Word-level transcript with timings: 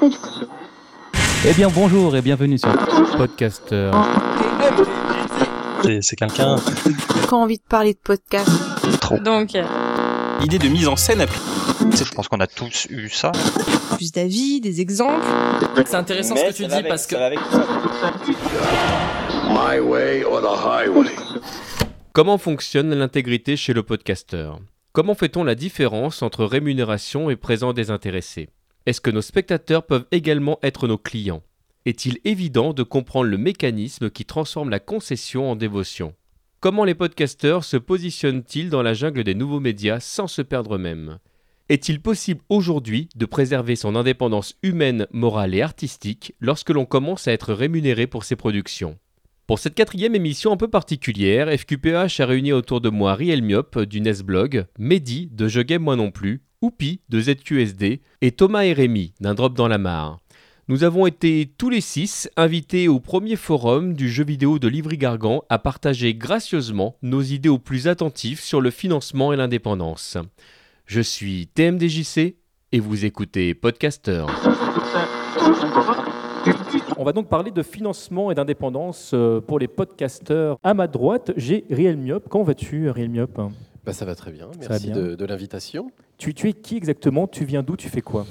Eh 1.46 1.54
bien 1.54 1.68
bonjour 1.68 2.14
et 2.16 2.22
bienvenue 2.22 2.58
sur 2.58 2.70
Podcaster. 3.16 3.90
C'est 6.02 6.16
quelqu'un. 6.16 6.56
Quand 7.28 7.42
envie 7.42 7.56
de 7.56 7.62
parler 7.62 7.94
de 7.94 7.98
podcast. 7.98 8.48
Trop. 9.00 9.18
Donc, 9.18 9.54
euh, 9.54 9.64
Idée 10.42 10.58
de 10.58 10.68
mise 10.68 10.86
en 10.86 10.96
scène. 10.96 11.24
Je 11.80 12.14
pense 12.14 12.28
qu'on 12.28 12.40
a 12.40 12.46
tous 12.46 12.86
eu 12.90 13.08
ça. 13.08 13.32
plus 13.96 14.12
d'avis, 14.12 14.60
des 14.60 14.80
exemples. 14.82 15.24
C'est 15.86 15.94
intéressant 15.94 16.36
ce 16.36 16.44
que 16.44 16.52
tu 16.52 16.66
dis 16.66 16.82
parce 16.86 17.06
que 17.06 17.16
My 19.48 19.80
way 19.80 20.24
or 20.24 20.42
the 20.42 20.66
highway. 20.66 21.10
Comment 22.12 22.38
fonctionne 22.38 22.94
l'intégrité 22.94 23.56
chez 23.56 23.72
le 23.72 23.82
podcasteur? 23.82 24.60
Comment 24.92 25.14
fait-on 25.14 25.44
la 25.44 25.54
différence 25.54 26.22
entre 26.22 26.44
rémunération 26.44 27.30
et 27.30 27.36
présent 27.36 27.72
désintéressé 27.72 28.50
Est-ce 28.86 29.02
que 29.02 29.10
nos 29.10 29.20
spectateurs 29.20 29.84
peuvent 29.84 30.06
également 30.10 30.58
être 30.62 30.88
nos 30.88 30.96
clients? 30.96 31.42
Est-il 31.84 32.18
évident 32.24 32.72
de 32.72 32.82
comprendre 32.82 33.28
le 33.28 33.36
mécanisme 33.36 34.08
qui 34.08 34.24
transforme 34.24 34.70
la 34.70 34.80
concession 34.80 35.50
en 35.50 35.56
dévotion? 35.56 36.14
Comment 36.60 36.84
les 36.84 36.94
podcasteurs 36.94 37.62
se 37.64 37.76
positionnent-ils 37.76 38.70
dans 38.70 38.82
la 38.82 38.94
jungle 38.94 39.22
des 39.22 39.34
nouveaux 39.34 39.60
médias 39.60 40.00
sans 40.00 40.28
se 40.28 40.40
perdre 40.40 40.76
eux-mêmes? 40.76 41.18
Est-il 41.68 42.00
possible 42.00 42.40
aujourd'hui 42.48 43.10
de 43.16 43.26
préserver 43.26 43.76
son 43.76 43.96
indépendance 43.96 44.56
humaine, 44.62 45.06
morale 45.12 45.54
et 45.54 45.60
artistique 45.60 46.34
lorsque 46.40 46.70
l'on 46.70 46.86
commence 46.86 47.28
à 47.28 47.32
être 47.32 47.52
rémunéré 47.52 48.06
pour 48.06 48.24
ses 48.24 48.34
productions? 48.34 48.98
Pour 49.46 49.58
cette 49.58 49.74
quatrième 49.74 50.14
émission 50.14 50.52
un 50.52 50.56
peu 50.56 50.68
particulière, 50.68 51.52
FQPH 51.52 52.20
a 52.20 52.26
réuni 52.26 52.52
autour 52.52 52.80
de 52.80 52.88
moi 52.88 53.14
Riel 53.14 53.42
Miop 53.42 53.78
du 53.80 54.00
Nesblog, 54.00 54.64
Mehdi 54.78 55.28
de 55.30 55.48
Je 55.48 55.60
Game 55.60 55.82
Moi 55.82 55.96
Non 55.96 56.10
Plus, 56.10 56.42
Oupi 56.62 57.00
de 57.08 57.20
ZQSD 57.20 58.02
et 58.20 58.32
Thomas 58.32 58.64
et 58.64 58.74
Rémy 58.74 59.14
d'un 59.20 59.32
Drop 59.32 59.54
dans 59.54 59.66
la 59.66 59.78
Mare. 59.78 60.18
Nous 60.68 60.84
avons 60.84 61.06
été 61.06 61.50
tous 61.56 61.70
les 61.70 61.80
six 61.80 62.28
invités 62.36 62.86
au 62.86 63.00
premier 63.00 63.36
forum 63.36 63.94
du 63.94 64.10
jeu 64.10 64.24
vidéo 64.24 64.58
de 64.58 64.68
Livry-Gargan 64.68 65.42
à 65.48 65.58
partager 65.58 66.14
gracieusement 66.14 66.96
nos 67.00 67.22
idées 67.22 67.48
aux 67.48 67.58
plus 67.58 67.88
attentifs 67.88 68.40
sur 68.42 68.60
le 68.60 68.70
financement 68.70 69.32
et 69.32 69.36
l'indépendance. 69.36 70.18
Je 70.84 71.00
suis 71.00 71.46
TMDJC 71.46 72.36
et 72.72 72.78
vous 72.78 73.06
écoutez 73.06 73.54
Podcaster. 73.54 74.26
On 76.98 77.04
va 77.04 77.12
donc 77.12 77.30
parler 77.30 77.52
de 77.52 77.62
financement 77.62 78.30
et 78.30 78.34
d'indépendance 78.34 79.12
euh, 79.14 79.40
pour 79.40 79.58
les 79.58 79.66
podcasteurs. 79.68 80.58
À 80.62 80.74
ma 80.74 80.88
droite, 80.88 81.32
j'ai 81.38 81.64
Riel 81.70 81.96
Miop. 81.96 82.28
Comment 82.28 82.44
vas-tu, 82.44 82.90
Riel 82.90 83.08
Miop? 83.08 83.40
Bah, 83.86 83.94
ça 83.94 84.04
va 84.04 84.14
très 84.14 84.30
bien, 84.30 84.50
merci 84.60 84.88
bien. 84.88 84.96
de, 84.96 85.14
de 85.14 85.24
l'invitation. 85.24 85.90
Tu, 86.20 86.34
tu 86.34 86.48
es 86.48 86.52
qui 86.52 86.76
exactement? 86.76 87.26
Tu 87.26 87.44
viens 87.44 87.62
d'où? 87.62 87.76
Tu 87.76 87.88
fais 87.88 88.02
quoi? 88.02 88.26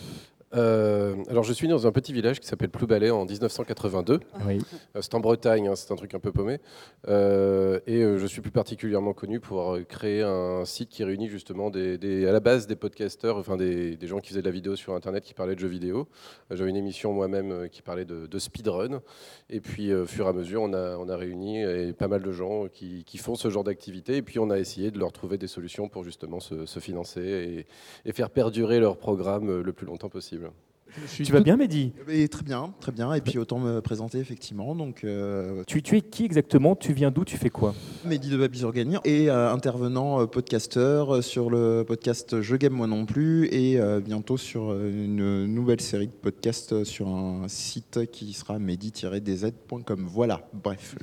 Euh, 0.55 1.15
alors 1.29 1.43
je 1.43 1.53
suis 1.53 1.67
né 1.67 1.73
dans 1.73 1.85
un 1.85 1.91
petit 1.91 2.11
village 2.11 2.39
qui 2.39 2.47
s'appelle 2.47 2.69
Ploubalais 2.69 3.11
en 3.11 3.25
1982. 3.25 4.19
Oui. 4.47 4.57
Euh, 4.95 5.01
c'est 5.01 5.13
en 5.13 5.19
Bretagne, 5.19 5.67
hein, 5.67 5.75
c'est 5.75 5.91
un 5.91 5.95
truc 5.95 6.13
un 6.15 6.19
peu 6.19 6.31
paumé. 6.31 6.59
Euh, 7.07 7.79
et 7.85 8.01
je 8.01 8.25
suis 8.25 8.41
plus 8.41 8.51
particulièrement 8.51 9.13
connu 9.13 9.39
pour 9.39 9.77
créé 9.87 10.21
un 10.23 10.65
site 10.65 10.89
qui 10.89 11.03
réunit 11.03 11.27
justement 11.29 11.69
des, 11.69 11.97
des- 11.97 12.27
à 12.27 12.31
la 12.31 12.39
base 12.39 12.65
des 12.67 12.75
podcasteurs, 12.75 13.37
enfin 13.37 13.57
des, 13.57 13.95
des 13.95 14.07
gens 14.07 14.19
qui 14.19 14.29
faisaient 14.29 14.41
de 14.41 14.45
la 14.47 14.51
vidéo 14.51 14.75
sur 14.75 14.93
Internet, 14.93 15.23
qui 15.23 15.33
parlaient 15.33 15.55
de 15.55 15.59
jeux 15.59 15.67
vidéo. 15.67 16.07
J'avais 16.51 16.69
une 16.69 16.75
émission 16.77 17.13
moi-même 17.13 17.69
qui 17.69 17.81
parlait 17.81 18.05
de, 18.05 18.25
de 18.25 18.39
speedrun. 18.39 19.01
Et 19.49 19.59
puis 19.61 19.93
au 19.93 20.05
fur 20.05 20.25
et 20.25 20.29
à 20.29 20.33
mesure, 20.33 20.61
on 20.63 20.73
a, 20.73 20.97
on 20.97 21.09
a 21.09 21.15
réuni 21.15 21.63
pas 21.93 22.07
mal 22.07 22.23
de 22.23 22.31
gens 22.31 22.67
qui, 22.67 23.03
qui 23.03 23.17
font 23.17 23.35
ce 23.35 23.49
genre 23.49 23.63
d'activité. 23.63 24.17
Et 24.17 24.21
puis 24.21 24.39
on 24.39 24.49
a 24.49 24.57
essayé 24.57 24.89
de 24.91 24.97
leur 24.99 25.11
trouver 25.11 25.37
des 25.37 25.47
solutions 25.47 25.89
pour 25.89 26.03
justement 26.03 26.39
se, 26.39 26.65
se 26.65 26.79
financer 26.79 27.65
et, 28.05 28.09
et 28.09 28.13
faire 28.13 28.29
perdurer 28.29 28.79
leur 28.79 28.97
programme 28.97 29.61
le 29.61 29.73
plus 29.73 29.85
longtemps 29.85 30.09
possible. 30.09 30.38
Tu 31.13 31.31
vas 31.31 31.41
bien, 31.41 31.55
Mehdi? 31.55 31.93
Et 32.07 32.27
très 32.27 32.43
bien, 32.43 32.73
très 32.79 32.91
bien. 32.91 33.13
Et 33.13 33.21
puis 33.21 33.37
autant 33.37 33.59
me 33.59 33.79
présenter 33.79 34.17
effectivement. 34.17 34.75
Donc, 34.75 35.03
euh, 35.03 35.63
tu, 35.67 35.81
tu 35.81 35.97
es 35.97 36.01
qui 36.01 36.25
exactement? 36.25 36.75
Tu 36.75 36.93
viens 36.93 37.11
d'où? 37.11 37.25
Tu 37.25 37.37
fais 37.37 37.49
quoi? 37.49 37.75
Mehdi 38.05 38.29
de 38.29 38.37
Babizorgani 38.37 38.97
et 39.05 39.29
euh, 39.29 39.51
intervenant 39.51 40.21
euh, 40.21 40.25
podcasteur 40.25 41.15
euh, 41.17 41.21
sur 41.21 41.49
le 41.49 41.83
podcast 41.87 42.41
Je 42.41 42.55
Game 42.55 42.73
Moi 42.73 42.87
Non 42.87 43.05
Plus 43.05 43.47
et 43.51 43.79
euh, 43.79 43.99
bientôt 43.99 44.37
sur 44.37 44.73
une 44.73 45.45
nouvelle 45.45 45.81
série 45.81 46.07
de 46.07 46.11
podcasts 46.11 46.83
sur 46.83 47.07
un 47.07 47.47
site 47.47 48.11
qui 48.11 48.33
sera 48.33 48.57
mehdi-dz.com. 48.57 50.07
Voilà, 50.07 50.49
bref, 50.53 50.95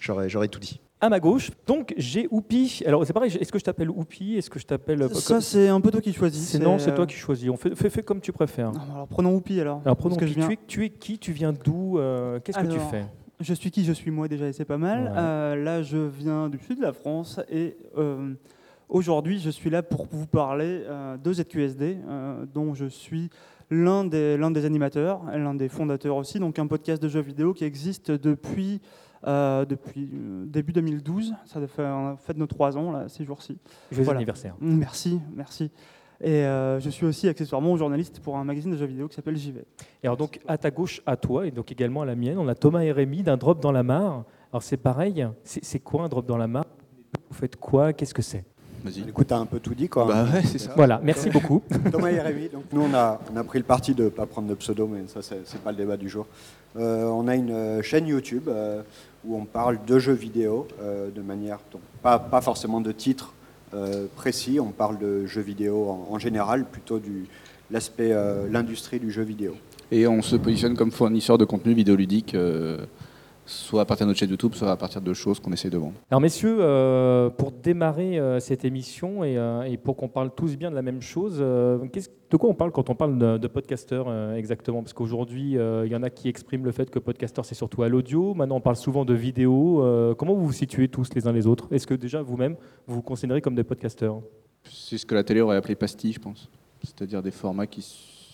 j'aurais 0.00 0.48
tout 0.48 0.60
dit. 0.60 0.80
À 1.02 1.08
ma 1.08 1.18
gauche, 1.18 1.50
donc 1.66 1.94
j'ai 1.96 2.28
Oupi. 2.30 2.82
Alors 2.84 3.06
c'est 3.06 3.14
pareil, 3.14 3.34
est-ce 3.40 3.50
que 3.50 3.58
je 3.58 3.64
t'appelle 3.64 3.88
Oupi? 3.88 4.36
Est-ce 4.36 4.50
que 4.50 4.58
je 4.58 4.66
t'appelle. 4.66 5.00
euh, 5.00 5.08
Ça, 5.08 5.40
c'est 5.40 5.68
un 5.68 5.80
peu 5.80 5.90
toi 5.90 6.00
qui 6.02 6.12
choisis. 6.12 6.46
C'est- 6.46 6.58
non, 6.58 6.78
c'est 6.78 6.90
euh, 6.90 6.94
toi 6.96 7.06
qui 7.06 7.14
choisis. 7.16 7.48
On 7.48 7.56
fait, 7.56 7.74
fais, 7.74 7.88
fais 7.88 8.02
comme 8.02 8.20
tu 8.20 8.32
préfères. 8.32 8.70
non, 8.72 8.80
alors 8.94 9.08
prenons 9.08 9.34
Oupi 9.34 9.58
alors. 9.60 9.80
Alors 9.84 9.96
prenons 9.96 10.14
Oupi. 10.16 10.26
viens- 10.26 10.46
Tu, 10.48 10.52
es, 10.52 10.58
tu 10.66 10.84
es 10.84 10.90
qui? 10.90 11.18
Tu 11.18 11.32
viens 11.32 11.52
d'où 11.54 11.98
Euh, 11.98 12.38
Qu'est-ce 12.44 12.58
que 12.58 12.66
tu 12.66 12.78
fais? 12.90 13.04
je 13.40 13.54
suis 13.54 13.70
qui? 13.70 13.84
Je 13.84 13.92
suis 13.94 14.10
moi 14.10 14.28
déjà 14.28 14.46
et 14.46 14.52
c'est 14.52 14.66
pas 14.66 14.76
mal. 14.76 15.04
Ouais. 15.04 15.10
Euh, 15.16 15.56
là, 15.56 15.82
je 15.82 15.96
viens 15.96 16.50
du 16.50 16.58
sud 16.58 16.76
de 16.78 16.82
la 16.82 16.92
France 16.92 17.40
et 17.50 17.78
euh, 17.96 18.34
aujourd'hui, 18.90 19.38
je 19.38 19.48
suis 19.48 19.70
là 19.70 19.82
pour 19.82 20.06
vous 20.10 20.26
parler 20.26 20.82
euh, 20.86 21.16
de 21.16 21.32
ZQSD, 21.32 21.96
euh, 22.06 22.44
dont 22.52 22.74
je 22.74 22.84
suis 22.84 23.30
l'un 23.70 24.04
des, 24.04 24.36
l'un 24.36 24.50
des 24.50 24.66
animateurs, 24.66 25.22
l'un 25.34 25.54
des 25.54 25.70
fondateurs 25.70 26.16
aussi. 26.16 26.38
Donc 26.40 26.58
un 26.58 26.66
podcast 26.66 27.02
de 27.02 27.08
jeux 27.08 27.20
vidéo 27.22 27.54
qui 27.54 27.64
existe 27.64 28.10
depuis. 28.10 28.82
Euh, 29.26 29.64
depuis 29.64 30.10
euh, 30.14 30.44
début 30.46 30.72
2012, 30.72 31.34
ça 31.44 31.60
fait, 31.66 31.82
on 31.82 32.08
a 32.08 32.16
fait 32.16 32.36
nos 32.36 32.46
trois 32.46 32.76
ans 32.78 32.90
là, 32.90 33.08
ces 33.08 33.24
jours-ci. 33.24 33.58
Joyeux 33.90 34.04
Voilà. 34.04 34.18
anniversaire. 34.18 34.54
Merci, 34.60 35.20
merci. 35.34 35.70
Et 36.22 36.44
euh, 36.44 36.80
je 36.80 36.90
suis 36.90 37.06
aussi 37.06 37.28
accessoirement 37.28 37.76
journaliste 37.76 38.20
pour 38.20 38.36
un 38.36 38.44
magazine 38.44 38.70
de 38.70 38.76
jeux 38.76 38.86
vidéo 38.86 39.08
qui 39.08 39.14
s'appelle 39.14 39.36
JV. 39.36 39.64
Et 40.02 40.06
alors 40.06 40.16
donc 40.16 40.40
à 40.46 40.58
ta 40.58 40.70
gauche, 40.70 41.02
à 41.06 41.16
toi, 41.16 41.46
et 41.46 41.50
donc 41.50 41.70
également 41.72 42.02
à 42.02 42.06
la 42.06 42.14
mienne, 42.14 42.38
on 42.38 42.48
a 42.48 42.54
Thomas 42.54 42.80
et 42.80 42.92
Rémy 42.92 43.22
d'un 43.22 43.36
Drop 43.36 43.60
dans 43.60 43.72
la 43.72 43.82
Mare. 43.82 44.24
Alors 44.52 44.62
c'est 44.62 44.76
pareil, 44.76 45.26
c'est 45.44 45.80
quoi 45.80 46.04
un 46.04 46.08
Drop 46.08 46.26
dans 46.26 46.36
la 46.36 46.46
Mare? 46.46 46.66
Vous 47.30 47.36
faites 47.36 47.56
quoi? 47.56 47.92
Qu'est-ce 47.92 48.14
que 48.14 48.22
c'est? 48.22 48.44
Écoute, 49.06 49.26
t'as 49.28 49.38
un 49.38 49.46
peu 49.46 49.60
tout 49.60 49.74
dit, 49.74 49.88
quoi. 49.88 50.06
Bah 50.06 50.24
ouais, 50.32 50.42
c'est 50.42 50.58
ça. 50.58 50.72
Voilà, 50.74 51.00
merci 51.02 51.28
beaucoup. 51.28 51.62
Thomas 51.92 52.10
et 52.10 52.20
Rémi, 52.20 52.48
donc 52.48 52.64
nous, 52.72 52.82
on 52.82 52.94
a, 52.94 53.20
on 53.32 53.36
a 53.36 53.44
pris 53.44 53.58
le 53.58 53.64
parti 53.64 53.94
de 53.94 54.04
ne 54.04 54.08
pas 54.08 54.26
prendre 54.26 54.48
de 54.48 54.54
pseudo, 54.54 54.86
mais 54.86 55.06
ça, 55.06 55.20
c'est 55.22 55.60
pas 55.62 55.70
le 55.70 55.76
débat 55.76 55.96
du 55.96 56.08
jour. 56.08 56.26
Euh, 56.76 57.04
on 57.04 57.26
a 57.28 57.34
une 57.34 57.50
euh, 57.50 57.82
chaîne 57.82 58.06
YouTube 58.06 58.44
euh, 58.48 58.82
où 59.24 59.36
on 59.36 59.44
parle 59.44 59.78
de 59.86 59.98
jeux 59.98 60.12
vidéo 60.12 60.66
euh, 60.80 61.10
de 61.10 61.20
manière, 61.20 61.58
pas, 62.02 62.18
pas 62.18 62.40
forcément 62.40 62.80
de 62.80 62.92
titres 62.92 63.34
euh, 63.74 64.06
précis, 64.16 64.58
on 64.60 64.70
parle 64.70 64.98
de 64.98 65.26
jeux 65.26 65.42
vidéo 65.42 65.88
en, 66.10 66.18
général, 66.18 66.64
plutôt 66.64 66.98
du 66.98 67.26
l'aspect, 67.70 68.10
euh, 68.12 68.48
l'industrie 68.50 68.98
du 68.98 69.10
jeu 69.10 69.22
vidéo. 69.22 69.54
Et 69.92 70.06
on 70.06 70.22
se 70.22 70.36
positionne 70.36 70.76
comme 70.76 70.90
fournisseur 70.90 71.38
de 71.38 71.44
contenu 71.44 71.74
vidéoludique, 71.74 72.36
soit 73.50 73.82
à 73.82 73.84
partir 73.84 74.06
de 74.06 74.10
notre 74.10 74.20
chaîne 74.20 74.30
YouTube, 74.30 74.54
soit 74.54 74.70
à 74.70 74.76
partir 74.76 75.00
de 75.00 75.12
choses 75.12 75.40
qu'on 75.40 75.52
essaie 75.52 75.70
de 75.70 75.78
vendre. 75.78 75.94
Alors 76.10 76.20
messieurs, 76.20 76.58
euh, 76.60 77.30
pour 77.30 77.50
démarrer 77.50 78.18
euh, 78.18 78.38
cette 78.38 78.64
émission 78.64 79.24
et, 79.24 79.36
euh, 79.36 79.62
et 79.62 79.76
pour 79.76 79.96
qu'on 79.96 80.08
parle 80.08 80.30
tous 80.34 80.56
bien 80.56 80.70
de 80.70 80.76
la 80.76 80.82
même 80.82 81.02
chose, 81.02 81.38
de 81.38 82.36
quoi 82.36 82.48
on 82.48 82.54
parle 82.54 82.70
quand 82.70 82.90
on 82.90 82.94
parle 82.94 83.18
de, 83.18 83.38
de 83.38 83.48
podcasteur 83.48 84.34
exactement? 84.34 84.82
Parce 84.82 84.92
qu'aujourd'hui, 84.92 85.54
il 85.54 85.88
y 85.90 85.96
en 85.96 86.02
a 86.02 86.10
qui 86.10 86.28
expriment 86.28 86.64
le 86.64 86.72
fait 86.72 86.88
que 86.90 86.98
podcasteur 86.98 87.44
c'est 87.44 87.56
surtout 87.56 87.82
à 87.82 87.88
l'audio. 87.88 88.34
Maintenant, 88.34 88.56
on 88.56 88.60
parle 88.60 88.76
souvent 88.76 89.04
de 89.04 89.14
vidéo. 89.14 90.14
Comment 90.16 90.34
vous 90.34 90.46
vous 90.46 90.52
situez 90.52 90.88
tous 90.88 91.08
les 91.14 91.26
uns 91.26 91.32
les 91.32 91.46
autres? 91.46 91.66
Est-ce 91.72 91.86
que 91.86 91.94
déjà 91.94 92.22
vous-même 92.22 92.56
vous 92.86 92.96
vous 92.96 93.02
considérez 93.02 93.40
comme 93.40 93.56
des 93.56 93.64
podcasteurs? 93.64 94.20
C'est 94.64 94.98
ce 94.98 95.06
que 95.06 95.14
la 95.14 95.24
télé 95.24 95.40
aurait 95.40 95.56
appelé 95.56 95.74
pastille, 95.74 96.12
je 96.12 96.20
pense. 96.20 96.48
C'est-à-dire 96.82 97.22
des 97.22 97.30
formats 97.30 97.66
qui 97.66 97.82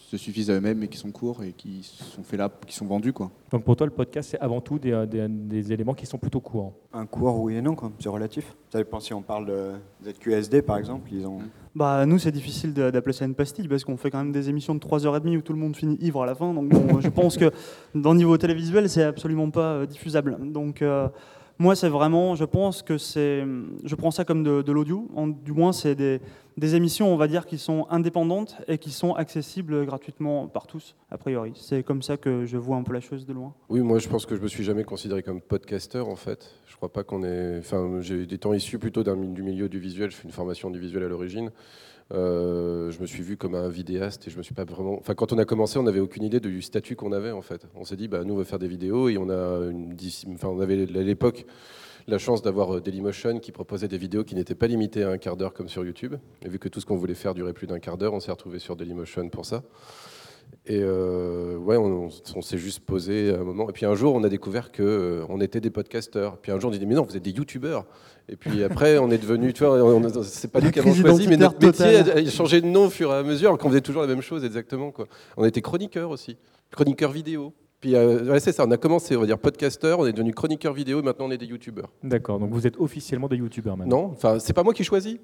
se 0.08 0.16
suffisent 0.16 0.50
à 0.50 0.54
eux-mêmes 0.54 0.82
et 0.84 0.88
qui 0.88 0.98
sont 0.98 1.10
courts 1.10 1.42
et 1.42 1.52
qui 1.52 1.82
sont 1.82 2.22
faits 2.22 2.38
là, 2.38 2.48
qui 2.66 2.74
sont 2.74 2.86
vendus, 2.86 3.12
quoi. 3.12 3.30
Donc 3.50 3.64
pour 3.64 3.74
toi, 3.74 3.86
le 3.86 3.92
podcast 3.92 4.30
c'est 4.30 4.38
avant 4.40 4.60
tout 4.60 4.78
des, 4.78 4.92
euh, 4.92 5.04
des- 5.04 5.26
des 5.28 5.72
éléments 5.72 5.94
qui 5.94 6.06
sont 6.06 6.16
plutôt 6.18 6.38
courts. 6.40 6.74
Un 6.92 7.06
cours, 7.06 7.40
oui 7.42 7.56
et 7.56 7.60
non, 7.62 7.74
quoi. 7.74 7.90
c'est 7.98 8.08
relatif. 8.08 8.54
Ça 8.70 8.78
dépend 8.78 9.00
si 9.00 9.12
on 9.14 9.22
parle 9.22 9.46
de 9.46 9.72
ZQSD, 10.04 10.62
par 10.62 10.78
exemple, 10.78 11.10
ils 11.12 11.26
ont... 11.26 11.38
Bah, 11.74 12.06
nous, 12.06 12.18
c'est 12.18 12.30
difficile 12.30 12.72
d'appeler 12.72 13.12
ça 13.12 13.24
une 13.24 13.34
pastille 13.34 13.66
parce 13.68 13.84
qu'on 13.84 13.96
fait 13.96 14.10
quand 14.10 14.18
même 14.18 14.32
des 14.32 14.48
émissions 14.48 14.74
de 14.74 14.80
3h30 14.80 15.36
où 15.36 15.42
tout 15.42 15.52
le 15.52 15.58
monde 15.58 15.76
finit 15.76 15.96
ivre 16.00 16.22
à 16.22 16.26
la 16.26 16.34
fin. 16.34 16.54
Donc, 16.54 16.68
bon, 16.68 17.00
je 17.00 17.08
pense 17.08 17.36
que 17.36 17.50
dans 17.94 18.12
le 18.12 18.18
niveau 18.18 18.38
télévisuel, 18.38 18.88
c'est 18.88 19.02
absolument 19.02 19.50
pas 19.50 19.72
euh, 19.74 19.86
diffusable. 19.86 20.38
Donc, 20.52 20.80
euh, 20.82 21.08
moi, 21.58 21.74
c'est 21.74 21.88
vraiment, 21.88 22.34
je 22.34 22.44
pense 22.44 22.82
que 22.82 22.96
c'est, 22.96 23.44
je 23.84 23.94
prends 23.94 24.10
ça 24.10 24.24
comme 24.24 24.42
de, 24.42 24.62
de 24.62 24.72
l'audio. 24.72 25.08
En- 25.16 25.26
Du 25.28 25.52
moins, 25.52 25.72
c'est 25.72 25.94
des, 25.94 26.20
des 26.56 26.74
émissions, 26.74 27.12
on 27.12 27.16
va 27.16 27.28
dire, 27.28 27.46
qui 27.46 27.58
sont 27.58 27.86
indépendantes 27.90 28.56
et 28.66 28.78
qui 28.78 28.90
sont 28.90 29.14
accessibles 29.14 29.84
gratuitement 29.84 30.48
par 30.48 30.66
tous, 30.66 30.94
a 31.10 31.18
priori. 31.18 31.52
C'est 31.54 31.82
comme 31.82 32.02
ça 32.02 32.16
que 32.16 32.46
je 32.46 32.56
vois 32.56 32.76
un 32.76 32.82
peu 32.82 32.94
la 32.94 33.00
chose 33.00 33.26
de 33.26 33.32
loin. 33.32 33.54
Oui, 33.68 33.80
moi 33.80 33.98
je 33.98 34.08
pense 34.08 34.24
que 34.24 34.36
je 34.36 34.40
me 34.40 34.48
suis 34.48 34.64
jamais 34.64 34.84
considéré 34.84 35.22
comme 35.22 35.40
podcasteur 35.40 36.08
en 36.08 36.16
fait. 36.16 36.54
Je 36.66 36.76
crois 36.76 36.92
pas 36.92 37.04
qu'on 37.04 37.24
est. 37.24 37.58
Enfin, 37.58 38.00
j'ai 38.00 38.26
des 38.26 38.38
temps 38.38 38.54
issus 38.54 38.78
plutôt 38.78 39.02
du 39.02 39.42
milieu 39.42 39.68
du 39.68 39.78
visuel. 39.78 40.10
Je 40.10 40.16
fais 40.16 40.24
une 40.24 40.34
formation 40.34 40.70
du 40.70 40.78
visuel 40.78 41.04
à 41.04 41.08
l'origine. 41.08 41.50
Euh, 42.12 42.90
je 42.92 43.00
me 43.00 43.06
suis 43.06 43.22
vu 43.22 43.36
comme 43.36 43.56
un 43.56 43.68
vidéaste 43.68 44.28
et 44.28 44.30
je 44.30 44.38
me 44.38 44.42
suis 44.42 44.54
pas 44.54 44.64
vraiment. 44.64 44.96
Enfin, 44.98 45.14
quand 45.14 45.32
on 45.32 45.38
a 45.38 45.44
commencé, 45.44 45.78
on 45.78 45.82
n'avait 45.82 46.00
aucune 46.00 46.22
idée 46.22 46.40
du 46.40 46.62
statut 46.62 46.96
qu'on 46.96 47.12
avait 47.12 47.32
en 47.32 47.42
fait. 47.42 47.66
On 47.74 47.84
s'est 47.84 47.96
dit, 47.96 48.08
bah 48.08 48.24
nous 48.24 48.34
on 48.34 48.38
va 48.38 48.44
faire 48.44 48.58
des 48.58 48.68
vidéos 48.68 49.08
et 49.08 49.18
on 49.18 49.28
a 49.28 49.70
une. 49.70 49.94
Enfin, 50.34 50.48
on 50.48 50.60
avait 50.60 50.82
à 50.82 51.02
l'époque 51.02 51.44
la 52.06 52.18
chance 52.18 52.42
d'avoir 52.42 52.76
euh, 52.76 52.80
Dailymotion 52.80 53.38
qui 53.38 53.52
proposait 53.52 53.88
des 53.88 53.98
vidéos 53.98 54.24
qui 54.24 54.34
n'étaient 54.34 54.54
pas 54.54 54.66
limitées 54.66 55.02
à 55.02 55.10
un 55.10 55.18
quart 55.18 55.36
d'heure 55.36 55.52
comme 55.52 55.68
sur 55.68 55.84
YouTube. 55.84 56.14
Et 56.44 56.48
vu 56.48 56.58
que 56.58 56.68
tout 56.68 56.80
ce 56.80 56.86
qu'on 56.86 56.96
voulait 56.96 57.14
faire 57.14 57.34
durait 57.34 57.52
plus 57.52 57.66
d'un 57.66 57.78
quart 57.78 57.98
d'heure, 57.98 58.14
on 58.14 58.20
s'est 58.20 58.30
retrouvé 58.30 58.58
sur 58.58 58.76
Dailymotion 58.76 59.28
pour 59.28 59.44
ça. 59.44 59.62
Et 60.64 60.80
euh, 60.80 61.56
ouais, 61.56 61.76
on, 61.76 62.08
on 62.34 62.42
s'est 62.42 62.58
juste 62.58 62.80
posé 62.80 63.34
un 63.34 63.42
moment. 63.42 63.68
Et 63.68 63.72
puis 63.72 63.86
un 63.86 63.94
jour, 63.94 64.14
on 64.14 64.22
a 64.22 64.28
découvert 64.28 64.70
que 64.70 64.82
euh, 64.82 65.26
on 65.28 65.40
était 65.40 65.60
des 65.60 65.70
podcasteurs. 65.70 66.38
Puis 66.38 66.52
un 66.52 66.60
jour, 66.60 66.70
on 66.70 66.72
dit 66.72 66.84
mais 66.86 66.94
non, 66.94 67.02
vous 67.02 67.16
êtes 67.16 67.22
des 67.22 67.30
youtubeurs. 67.32 67.84
Et 68.28 68.36
puis 68.36 68.64
après, 68.64 68.98
on 68.98 69.10
est 69.10 69.18
devenu, 69.18 69.52
tu 69.52 69.64
vois, 69.64 70.24
c'est 70.24 70.50
pas 70.50 70.60
nous 70.60 70.70
qui 70.72 70.80
avons 70.80 70.94
choisi, 70.94 71.28
mais 71.28 71.36
notre 71.36 71.64
métier 71.64 71.96
a, 71.96 72.16
a 72.16 72.24
changé 72.26 72.60
de 72.60 72.66
nom 72.66 72.86
au 72.86 72.90
fur 72.90 73.12
et 73.12 73.14
à 73.14 73.22
mesure, 73.22 73.50
alors 73.50 73.58
qu'on 73.58 73.68
faisait 73.68 73.80
toujours 73.80 74.02
la 74.02 74.08
même 74.08 74.22
chose 74.22 74.44
exactement. 74.44 74.90
Quoi. 74.90 75.06
On 75.36 75.44
était 75.44 75.62
chroniqueurs 75.62 76.10
aussi, 76.10 76.36
chroniqueurs 76.72 77.12
vidéo. 77.12 77.52
Puis 77.86 77.94
euh, 77.94 78.32
ouais, 78.32 78.40
c'est 78.40 78.50
ça, 78.50 78.64
on 78.66 78.70
a 78.72 78.76
commencé, 78.78 79.14
on 79.16 79.20
va 79.20 79.26
dire 79.26 79.38
podcasteur, 79.38 80.00
on 80.00 80.06
est 80.06 80.12
devenu 80.12 80.34
chroniqueur 80.34 80.72
vidéo, 80.72 80.98
et 80.98 81.02
maintenant 81.02 81.26
on 81.26 81.30
est 81.30 81.38
des 81.38 81.46
youtubeurs. 81.46 81.88
D'accord, 82.02 82.40
donc 82.40 82.50
vous 82.50 82.66
êtes 82.66 82.76
officiellement 82.78 83.28
des 83.28 83.36
youtubeurs 83.36 83.76
maintenant. 83.76 84.08
Non, 84.08 84.10
enfin, 84.10 84.40
c'est 84.40 84.54
pas 84.54 84.64
moi 84.64 84.74
qui 84.74 84.82
choisis. 84.82 85.18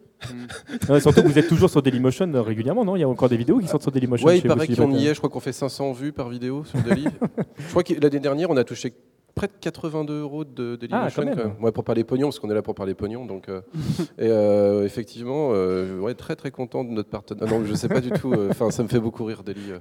Ouais, 0.88 1.00
surtout 1.00 1.22
que 1.22 1.26
vous 1.26 1.40
êtes 1.40 1.48
toujours 1.48 1.68
sur 1.68 1.82
Dailymotion 1.82 2.32
euh, 2.32 2.40
régulièrement, 2.40 2.84
non? 2.84 2.94
Il 2.94 3.00
y 3.00 3.02
a 3.02 3.08
encore 3.08 3.28
des 3.28 3.36
vidéos 3.36 3.58
qui 3.58 3.66
sortent 3.66 3.82
sur 3.82 3.90
Dailymotion 3.90 4.28
Ouais, 4.28 4.38
il 4.38 4.44
paraît 4.44 4.68
qu'on 4.68 4.92
y 4.92 5.08
est. 5.08 5.14
Je 5.14 5.18
crois 5.18 5.28
qu'on 5.28 5.40
fait 5.40 5.52
500 5.52 5.90
vues 5.90 6.12
par 6.12 6.28
vidéo 6.28 6.62
sur 6.62 6.78
Daily. 6.82 7.08
je 7.58 7.68
crois 7.70 7.82
que 7.82 7.94
l'année 7.94 8.20
dernière, 8.20 8.48
on 8.48 8.56
a 8.56 8.62
touché 8.62 8.94
près 9.34 9.46
de 9.48 9.52
82 9.60 10.20
euros 10.20 10.44
de 10.44 10.76
Dailymotion. 10.76 11.22
Ah, 11.26 11.30
quand 11.34 11.36
même. 11.36 11.54
Ouais, 11.60 11.72
pour 11.72 11.84
parler 11.84 12.04
pognon, 12.04 12.28
parce 12.28 12.38
qu'on 12.38 12.50
est 12.50 12.54
là 12.54 12.62
pour 12.62 12.74
parler 12.74 12.94
pognon. 12.94 13.24
Donc, 13.26 13.48
euh, 13.48 13.60
et 14.18 14.28
euh, 14.28 14.84
effectivement, 14.84 15.50
euh, 15.52 15.98
ouais, 16.00 16.14
très 16.14 16.36
très 16.36 16.50
content 16.50 16.84
de 16.84 16.90
notre 16.90 17.08
partenaire. 17.10 17.48
Non, 17.48 17.64
je 17.64 17.74
sais 17.74 17.88
pas 17.88 18.00
du 18.00 18.10
tout. 18.10 18.32
euh, 18.32 18.48
Enfin, 18.50 18.70
ça 18.70 18.82
me 18.82 18.88
fait 18.88 19.00
beaucoup 19.00 19.24
rire, 19.24 19.42
Daily. 19.42 19.72
euh. 19.72 19.78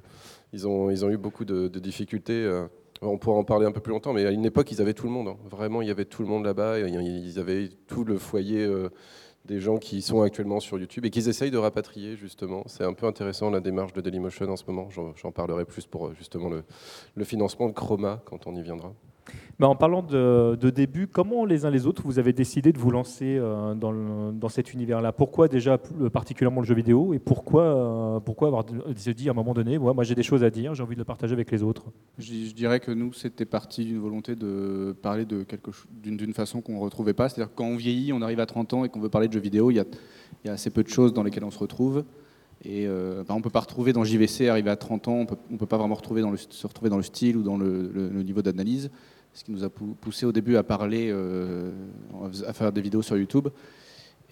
Ils 0.54 0.68
ont, 0.68 0.90
ils 0.90 1.06
ont 1.06 1.10
eu 1.10 1.18
beaucoup 1.18 1.46
de, 1.46 1.68
de 1.68 1.80
difficultés. 1.80 2.34
euh. 2.44 2.68
On 3.04 3.18
pourra 3.18 3.38
en 3.38 3.44
parler 3.44 3.66
un 3.66 3.72
peu 3.72 3.80
plus 3.82 3.92
longtemps, 3.94 4.14
mais 4.14 4.26
à 4.28 4.32
une 4.32 4.46
époque, 4.46 4.72
ils 4.72 4.80
avaient 4.82 4.94
tout 4.94 5.06
le 5.08 5.12
monde. 5.12 5.28
hein. 5.30 5.38
Vraiment, 5.50 5.82
il 5.82 5.88
y 5.88 5.92
avait 5.92 6.06
tout 6.06 6.22
le 6.22 6.28
monde 6.28 6.46
là-bas. 6.46 6.78
Ils 6.80 7.40
avaient 7.40 7.70
tout 7.88 8.04
le 8.04 8.18
foyer 8.20 8.64
euh, 8.64 8.90
des 9.46 9.60
gens 9.60 9.78
qui 9.80 10.04
sont 10.04 10.22
actuellement 10.22 10.60
sur 10.60 10.78
YouTube 10.78 11.04
et 11.06 11.10
qu'ils 11.10 11.28
essayent 11.28 11.50
de 11.50 11.58
rapatrier, 11.58 12.16
justement. 12.16 12.62
C'est 12.68 12.84
un 12.84 12.94
peu 12.94 13.08
intéressant 13.08 13.50
la 13.50 13.60
démarche 13.60 13.94
de 13.94 14.02
Dailymotion 14.02 14.48
en 14.52 14.56
ce 14.56 14.66
moment. 14.68 14.90
J'en 14.92 15.32
parlerai 15.32 15.66
plus 15.66 15.88
pour 15.88 16.08
euh, 16.08 16.14
justement 16.16 16.48
le, 16.50 16.64
le 17.16 17.24
financement 17.24 17.68
de 17.68 17.74
Chroma 17.74 18.22
quand 18.26 18.46
on 18.46 18.56
y 18.56 18.62
viendra. 18.62 18.94
En 19.68 19.76
parlant 19.76 20.02
de, 20.02 20.70
début, 20.70 21.08
comment 21.08 21.46
les 21.46 21.66
uns 21.66 21.70
les 21.70 21.86
autres 21.86 22.02
vous 22.04 22.18
avez 22.18 22.34
décidé 22.34 22.72
de 22.72 22.80
vous 22.80 22.90
lancer 22.90 23.38
euh, 23.40 23.76
dans, 23.76 24.50
cet 24.50 24.74
univers-là? 24.74 25.12
Pourquoi 25.12 25.48
déjà 25.48 25.78
plus- 25.78 26.10
particulièrement 26.10 26.62
le 26.62 26.68
jeu 26.68 26.74
vidéo? 26.74 27.14
Et 27.14 27.20
pourquoi, 27.20 27.64
euh, 27.64 28.48
avoir 28.48 28.66
se 28.96 29.10
dit 29.12 29.28
à 29.28 29.32
un 29.32 29.36
moment 29.36 29.54
donné, 29.54 29.78
moi 29.78 30.04
j'ai 30.04 30.16
des 30.16 30.24
choses 30.24 30.44
à 30.44 30.50
dire, 30.50 30.74
j'ai 30.74 30.82
envie 30.82 30.96
de 30.96 31.00
le 31.00 31.06
partager 31.06 31.34
avec 31.34 31.52
les 31.52 31.62
autres? 31.62 31.86
Je, 32.18 32.54
dirais 32.54 32.80
que 32.80 32.92
nous, 32.92 33.14
c'était 33.14 33.46
parti 33.46 33.86
d'une 33.86 34.00
volonté 34.00 34.36
de 34.36 34.96
parler 35.00 35.26
d'une 35.26 36.34
façon 36.34 36.62
qu'on 36.62 36.74
ne 36.74 36.80
retrouvait 36.80 37.14
pas. 37.14 37.30
C'est-à-dire 37.30 37.54
quand 37.54 37.66
on 37.66 37.76
vieillit, 37.76 38.14
on 38.14 38.22
arrive 38.22 38.40
à 38.40 38.48
30 38.48 38.74
ans 38.74 38.86
et 38.86 38.90
qu'on 38.90 39.00
veut 39.00 39.10
parler 39.10 39.28
de 39.28 39.34
jeux 39.34 39.40
vidéo, 39.40 39.70
il 39.70 39.76
y 39.76 40.50
a, 40.50 40.52
assez 40.52 40.72
peu 40.72 40.84
de 40.84 40.90
choses 40.90 41.14
dans 41.14 41.24
lesquelles 41.24 41.44
on 41.44 41.52
se 41.52 41.60
retrouve. 41.60 42.04
Et 42.64 42.86
euh, 42.88 43.24
bah, 43.28 43.34
on 43.36 43.38
ne 43.38 43.44
peut 43.44 43.50
pas 43.50 43.60
retrouver 43.60 43.94
dans 43.94 44.04
JVC, 44.04 44.48
arrivé 44.48 44.70
à 44.70 44.76
30 44.76 45.08
ans, 45.08 45.26
on 45.50 45.54
ne 45.54 45.58
peut 45.58 45.66
pas 45.66 45.78
vraiment 45.78 45.96
retrouver 45.96 46.24
se 46.50 46.68
retrouver 46.68 46.90
dans 46.90 46.98
le 46.98 47.04
style 47.04 47.38
ou 47.38 47.44
dans 47.44 47.58
le 47.58 48.24
niveau 48.24 48.42
d'analyse. 48.42 48.90
Ce 49.34 49.44
qui 49.44 49.52
nous 49.52 49.64
a 49.64 49.70
pou- 49.70 49.96
poussé 50.00 50.26
au 50.26 50.32
début 50.32 50.56
à 50.58 50.64
parler, 50.64 51.10
euh, 51.12 51.72
à 52.46 52.54
faire 52.54 52.72
des 52.72 52.82
vidéos 52.82 53.02
sur 53.02 53.18
YouTube. 53.18 53.48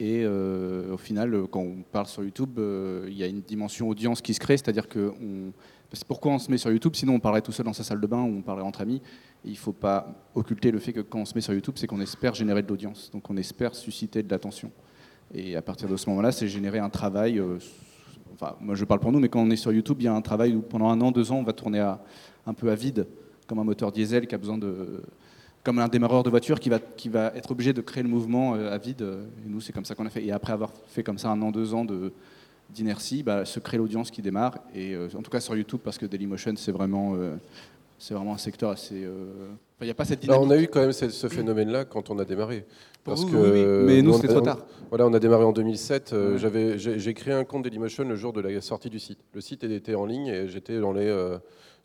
Et 0.01 0.23
euh, 0.23 0.93
au 0.93 0.97
final, 0.97 1.33
euh, 1.33 1.45
quand 1.47 1.59
on 1.61 1.83
parle 1.91 2.05
sur 2.07 2.23
YouTube, 2.23 2.59
il 3.07 3.13
y 3.13 3.23
a 3.23 3.27
une 3.27 3.41
dimension 3.41 3.87
audience 3.89 4.21
qui 4.21 4.33
se 4.33 4.39
crée, 4.39 4.57
c'est-à-dire 4.57 4.87
que 4.87 5.11
on- 5.21 5.51
pourquoi 6.07 6.33
on 6.33 6.39
se 6.39 6.51
met 6.51 6.57
sur 6.57 6.71
YouTube 6.71 6.93
Sinon, 6.95 7.15
on 7.15 7.19
parlerait 7.19 7.41
tout 7.41 7.51
seul 7.51 7.65
dans 7.65 7.73
sa 7.73 7.83
salle 7.83 7.99
de 7.99 8.07
bain 8.07 8.21
ou 8.21 8.37
on 8.37 8.41
parlerait 8.41 8.67
entre 8.67 8.81
amis. 8.81 9.01
Il 9.43 9.51
ne 9.51 9.57
faut 9.57 9.73
pas 9.73 10.29
occulter 10.35 10.69
le 10.71 10.79
fait 10.79 10.93
que 10.93 10.99
quand 11.01 11.19
on 11.19 11.25
se 11.25 11.33
met 11.33 11.41
sur 11.41 11.53
YouTube, 11.53 11.73
c'est 11.77 11.87
qu'on 11.87 11.99
espère 12.01 12.33
générer 12.35 12.61
de 12.61 12.67
l'audience, 12.67 13.09
donc 13.11 13.29
on 13.29 13.37
espère 13.37 13.73
susciter 13.75 14.21
de 14.21 14.29
l'attention. 14.29 14.71
Et 15.33 15.55
à 15.55 15.61
partir 15.61 15.87
de 15.89 15.95
ce 15.97 16.09
moment-là, 16.09 16.31
c'est 16.31 16.47
générer 16.47 16.79
un 16.79 16.89
travail. 16.89 17.41
enfin, 18.33 18.55
moi, 18.61 18.75
je 18.75 18.85
parle 18.85 18.99
pour 18.99 19.11
nous, 19.11 19.19
mais 19.19 19.29
quand 19.29 19.41
on 19.41 19.49
est 19.49 19.55
sur 19.55 19.71
YouTube, 19.71 19.97
il 19.99 20.03
y 20.05 20.07
a 20.07 20.13
un 20.13 20.21
travail 20.21 20.55
où 20.55 20.61
pendant 20.61 20.89
un 20.89 20.99
an, 21.01 21.11
deux 21.11 21.31
ans, 21.31 21.37
on 21.37 21.43
va 21.43 21.53
tourner 21.53 21.79
un 21.79 22.53
peu 22.53 22.69
à 22.69 22.75
vide, 22.75 23.07
comme 23.49 23.59
un 23.59 23.63
moteur 23.63 23.91
diesel 23.91 24.27
qui 24.27 24.35
a 24.35 24.37
besoin 24.37 24.57
de 24.59 25.01
comme 25.63 25.79
un 25.79 25.87
démarreur 25.89 26.23
de 26.23 26.29
voiture 26.29 26.57
qui 26.59 26.69
va, 26.69 26.79
qui 26.79 27.09
va 27.09 27.33
être 27.35 27.51
obligé 27.51 27.73
de 27.73 27.81
créer 27.81 28.01
le 28.03 28.07
mouvement 28.07 28.55
euh, 28.55 28.71
à 28.71 28.77
vide. 28.77 29.01
euh, 29.01 29.25
Et 29.45 29.49
nous, 29.49 29.59
c'est 29.59 29.73
comme 29.73 29.83
ça 29.83 29.93
qu'on 29.93 30.05
a 30.05 30.09
fait. 30.09 30.23
Et 30.23 30.31
après 30.31 30.53
avoir 30.53 30.71
fait 30.87 31.03
comme 31.03 31.17
ça 31.17 31.29
un 31.29 31.41
an, 31.41 31.51
deux 31.51 31.73
ans 31.73 31.83
de 31.83 32.13
d'inertie, 32.73 33.23
bah, 33.23 33.45
se 33.45 33.59
crée 33.59 33.77
l'audience 33.77 34.11
qui 34.11 34.21
démarre. 34.21 34.59
Et 34.75 34.93
euh, 34.93 35.07
en 35.17 35.21
tout 35.23 35.31
cas 35.31 35.39
sur 35.39 35.55
YouTube, 35.57 35.79
parce 35.83 35.97
que 35.97 36.05
Dailymotion, 36.05 36.53
c'est 36.55 36.71
vraiment, 36.71 37.15
euh, 37.15 37.35
c'est 37.97 38.13
vraiment 38.13 38.35
un 38.35 38.37
secteur 38.37 38.69
assez. 38.69 39.03
euh, 39.03 39.25
enfin, 39.49 39.81
Il 39.81 39.85
n'y 39.85 39.91
a 39.91 39.95
pas 39.95 40.05
cette 40.05 40.19
dynamique. 40.21 40.43
on 40.47 40.51
a 40.51 40.57
eu 40.57 40.67
quand 40.67 40.79
même 40.81 40.91
ce, 40.93 41.27
phénomène-là 41.27 41.83
quand 41.85 42.09
on 42.11 42.19
a 42.19 42.25
démarré. 42.25 42.65
Pour 43.03 43.15
Parce 43.15 43.25
vous, 43.25 43.31
que 43.31 43.37
oui, 43.37 43.49
oui, 43.51 43.83
mais 43.95 44.01
nous, 44.03 44.11
on- 44.11 44.13
c'était 44.13 44.27
trop 44.27 44.37
on- 44.39 44.43
tard. 44.43 44.65
Voilà, 44.89 45.07
on 45.07 45.13
a 45.13 45.19
démarré 45.19 45.43
en 45.43 45.51
2007. 45.51 46.13
euh, 46.13 46.33
Ouais. 46.33 46.37
j'avais- 46.39 46.77
J'ai 46.77 46.99
j'ai 46.99 47.13
créé 47.15 47.33
un 47.33 47.43
compte 47.43 47.63
Dailymotion 47.63 48.07
le 48.07 48.15
jour 48.15 48.31
de 48.33 48.39
la 48.41 48.61
sortie 48.61 48.89
du 48.91 48.99
site. 48.99 49.19
Le 49.33 49.41
site 49.41 49.63
était 49.63 49.95
en 49.95 50.05
ligne 50.05 50.27
et 50.27 50.47
j'étais 50.47 50.79
dans 50.79 50.93
les, 50.93 51.09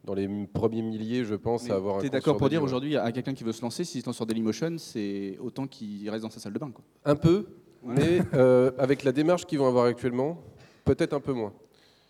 dans 0.04 0.14
les 0.14 0.28
premiers 0.52 0.82
milliers, 0.82 1.24
je 1.24 1.34
pense, 1.34 1.68
à 1.70 1.74
avoir 1.76 1.96
un 1.96 2.00
Tu 2.00 2.06
es 2.06 2.10
d'accord 2.10 2.36
pour 2.36 2.48
dire 2.48 2.62
aujourd'hui 2.62 2.96
à 2.96 3.10
quelqu'un 3.10 3.34
qui 3.34 3.42
veut 3.44 3.52
se 3.52 3.62
lancer, 3.62 3.84
s'il 3.84 4.02
se 4.02 4.06
lance 4.06 4.16
sur 4.16 4.26
Dailymotion, 4.26 4.76
c'est 4.78 5.38
autant 5.40 5.66
qu'il 5.66 6.08
reste 6.10 6.22
dans 6.22 6.30
sa 6.30 6.40
salle 6.40 6.52
de 6.52 6.58
bain. 6.58 6.70
Quoi. 6.70 6.84
Un 7.04 7.16
peu, 7.16 7.46
mais 7.82 8.20
euh, 8.34 8.70
avec 8.78 9.02
la 9.04 9.12
démarche 9.12 9.46
qu'ils 9.46 9.58
vont 9.58 9.66
avoir 9.66 9.86
actuellement, 9.86 10.42
peut-être 10.84 11.14
un 11.14 11.20
peu 11.20 11.32
moins. 11.32 11.52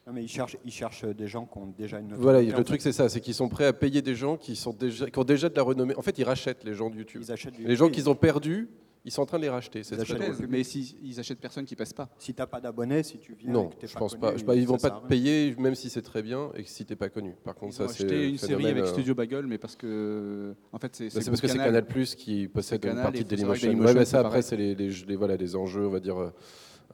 Non, 0.07 0.13
mais 0.13 0.23
ils 0.23 0.29
cherchent, 0.29 0.59
ils 0.65 0.73
cherchent 0.73 1.05
des 1.07 1.29
gens 1.29 1.47
qui 1.47 1.57
ont 1.57 1.73
déjà 1.79 1.99
une. 1.99 2.15
Voilà, 2.15 2.43
le 2.43 2.65
truc 2.65 2.83
c'est 2.83 2.93
ça, 2.93 3.09
c'est 3.09 3.21
qu'ils 3.21 3.33
sont 3.35 3.49
prêts 3.49 3.65
à 3.67 3.73
payer 3.73 4.03
des 4.03 4.15
gens 4.15 4.37
qui, 4.37 4.55
sont 4.55 4.75
déjà, 4.75 5.09
qui 5.09 5.19
ont 5.19 5.25
déjà 5.25 5.49
de 5.49 5.55
la 5.57 5.63
renommée. 5.63 5.95
En 5.97 6.03
fait, 6.03 6.19
ils 6.19 6.25
rachètent 6.25 6.65
les 6.65 6.75
gens 6.75 6.91
de 6.91 6.97
YouTube. 6.97 7.23
Ils 7.25 7.33
achètent 7.33 7.55
du- 7.55 7.65
Les 7.65 7.77
gens 7.77 7.89
qu'ils 7.89 8.11
ont 8.11 8.15
perdus, 8.15 8.69
ils 9.05 9.11
sont 9.11 9.23
en 9.23 9.27
train 9.27 9.37
de 9.39 9.43
les 9.43 9.49
racheter. 9.51 9.83
C'est 9.83 9.97
Ils 9.97 10.01
achètent. 10.01 10.49
Mais 10.49 10.63
s'ils 10.65 10.97
ils 11.03 11.21
achètent 11.21 11.41
personne 11.41 11.65
qui 11.65 11.77
passe 11.77 11.93
pas. 11.93 12.09
Si 12.19 12.33
t'as 12.35 12.47
pas 12.47 12.61
d'abonnés, 12.61 13.03
si 13.03 13.19
tu 13.19 13.35
viens. 13.35 13.51
et 13.51 13.53
Non, 13.53 13.71
je 13.83 13.95
pense 13.95 14.13
connu, 14.13 14.21
pas. 14.21 14.37
Je 14.37 14.45
pas, 14.45 14.55
ils 14.55 14.67
vont 14.67 14.79
pas 14.79 14.91
te 14.91 15.07
payer, 15.07 15.55
même 15.59 15.75
si 15.75 15.91
c'est 15.91 16.03
très 16.03 16.23
bien 16.23 16.51
et 16.55 16.63
que 16.65 16.69
si 16.71 16.85
t'es 16.87 16.97
pas 16.97 17.09
connu. 17.09 17.35
Par 17.45 17.55
contre, 17.55 17.75
Ils 17.75 17.77
ça 17.77 17.85
ont 17.85 17.89
c'est 17.89 18.05
acheté 18.05 18.29
une 18.29 18.39
série 18.39 18.67
avec 18.67 18.85
euh, 18.85 18.93
Studio 18.93 19.15
Bagel, 19.15 19.47
mais 19.47 19.59
parce 19.59 19.77
que 19.77 20.55
en 20.73 20.79
fait 20.79 20.95
c'est 20.97 21.05
bah, 21.15 21.21
c'est 21.21 21.31
parce 21.31 21.41
que 21.41 21.49
c'est 21.49 21.59
Canal 21.59 21.87
Plus 21.87 22.15
qui 22.15 22.49
possède 22.49 22.85
une 22.85 22.95
partie 22.95 23.25
de 23.25 23.29
Dailymotion. 23.29 23.75
Ouais, 23.79 23.95
mais 23.95 24.05
ça 24.05 24.21
après 24.21 24.43
c'est 24.43 24.57
les, 24.57 24.75
les- 24.75 24.91
les- 24.91 25.17
voilà 25.17 25.37
les 25.37 25.55
enjeux, 25.57 25.87
on 25.87 25.91
va 25.91 26.01
dire 26.01 26.33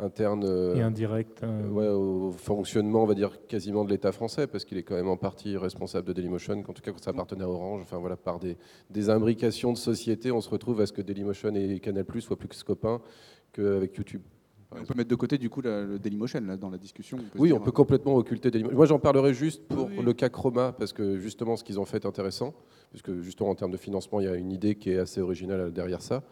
internes. 0.01 0.45
euh, 0.45 0.75
Et 0.77 0.83
indirect. 0.83 1.43
euh, 1.43 1.69
ouais, 1.69 1.89
au 1.89 2.33
fonctionnement, 2.33 3.03
on 3.03 3.07
va 3.07 3.15
dire 3.15 3.47
quasiment 3.47 3.85
de 3.85 3.91
l'État 3.91 4.13
français, 4.13 4.47
parce 4.47 4.65
qu'il 4.65 4.79
est 4.79 4.83
quand 4.83 4.95
même 4.95 5.09
en 5.09 5.17
partie 5.17 5.57
responsable 5.57 6.07
de 6.09 6.13
Dailymotion, 6.13 6.61
en 6.69 6.73
tout 6.73 6.83
cas 6.83 6.93
quand 6.93 7.03
ça 7.03 7.11
appartenait 7.11 7.45
à 7.45 7.49
Orange. 7.49 7.83
Enfin 7.83 7.99
voilà, 7.99 8.17
par 8.17 8.39
des, 8.39 8.57
des 8.91 9.11
imbrications 9.11 9.73
de 9.73 9.79
société, 9.79 10.31
on 10.33 10.41
se 10.41 10.49
retrouve 10.51 10.81
à 10.81 10.87
ce 10.87 10.93
que 10.93 11.03
Dailymotion 11.03 11.55
et 11.55 11.79
Canal 11.81 12.05
Plus 12.05 12.23
soient 12.23 12.37
plus 12.37 12.63
copains 12.63 13.01
qu'avec 13.53 13.97
YouTube. 13.97 14.23
On 14.73 14.85
peut 14.85 14.95
mettre 14.97 15.11
de 15.11 15.17
côté 15.17 15.37
du 15.37 15.51
coup 15.51 15.61
la- 15.63 15.83
le 15.83 15.99
Dailymotion 15.99 16.41
là, 16.47 16.57
dans 16.57 16.71
la 16.71 16.79
discussion. 16.79 17.19
on 17.19 17.41
Oui, 17.41 17.49
dire, 17.49 17.57
on 17.57 17.61
peut 17.61 17.73
complètement 17.73 18.15
occulter 18.15 18.53
Dailymotion. 18.53 18.77
Moi, 18.77 18.87
j'en 18.87 19.01
parlerai 19.01 19.35
juste 19.35 19.65
pour 19.67 19.87
Oui, 19.89 20.01
le 20.01 20.13
cas 20.13 20.29
Chroma, 20.29 20.73
parce 20.73 20.93
que 20.93 21.19
justement, 21.19 21.57
ce 21.57 21.65
qu'ils 21.65 21.81
ont 21.81 21.85
fait 21.85 22.05
est 22.05 22.07
intéressant, 22.07 22.55
parce 22.93 23.03
que 23.03 23.21
justement, 23.21 23.51
en 23.51 23.57
termes 23.57 23.73
de 23.73 23.77
financement, 23.77 24.21
il 24.21 24.27
y 24.27 24.29
a 24.29 24.37
une 24.37 24.53
idée 24.53 24.77
qui 24.77 24.91
est 24.93 24.99
assez 24.99 25.21
originale 25.21 25.73
derrière 25.73 26.03
ça, 26.03 26.23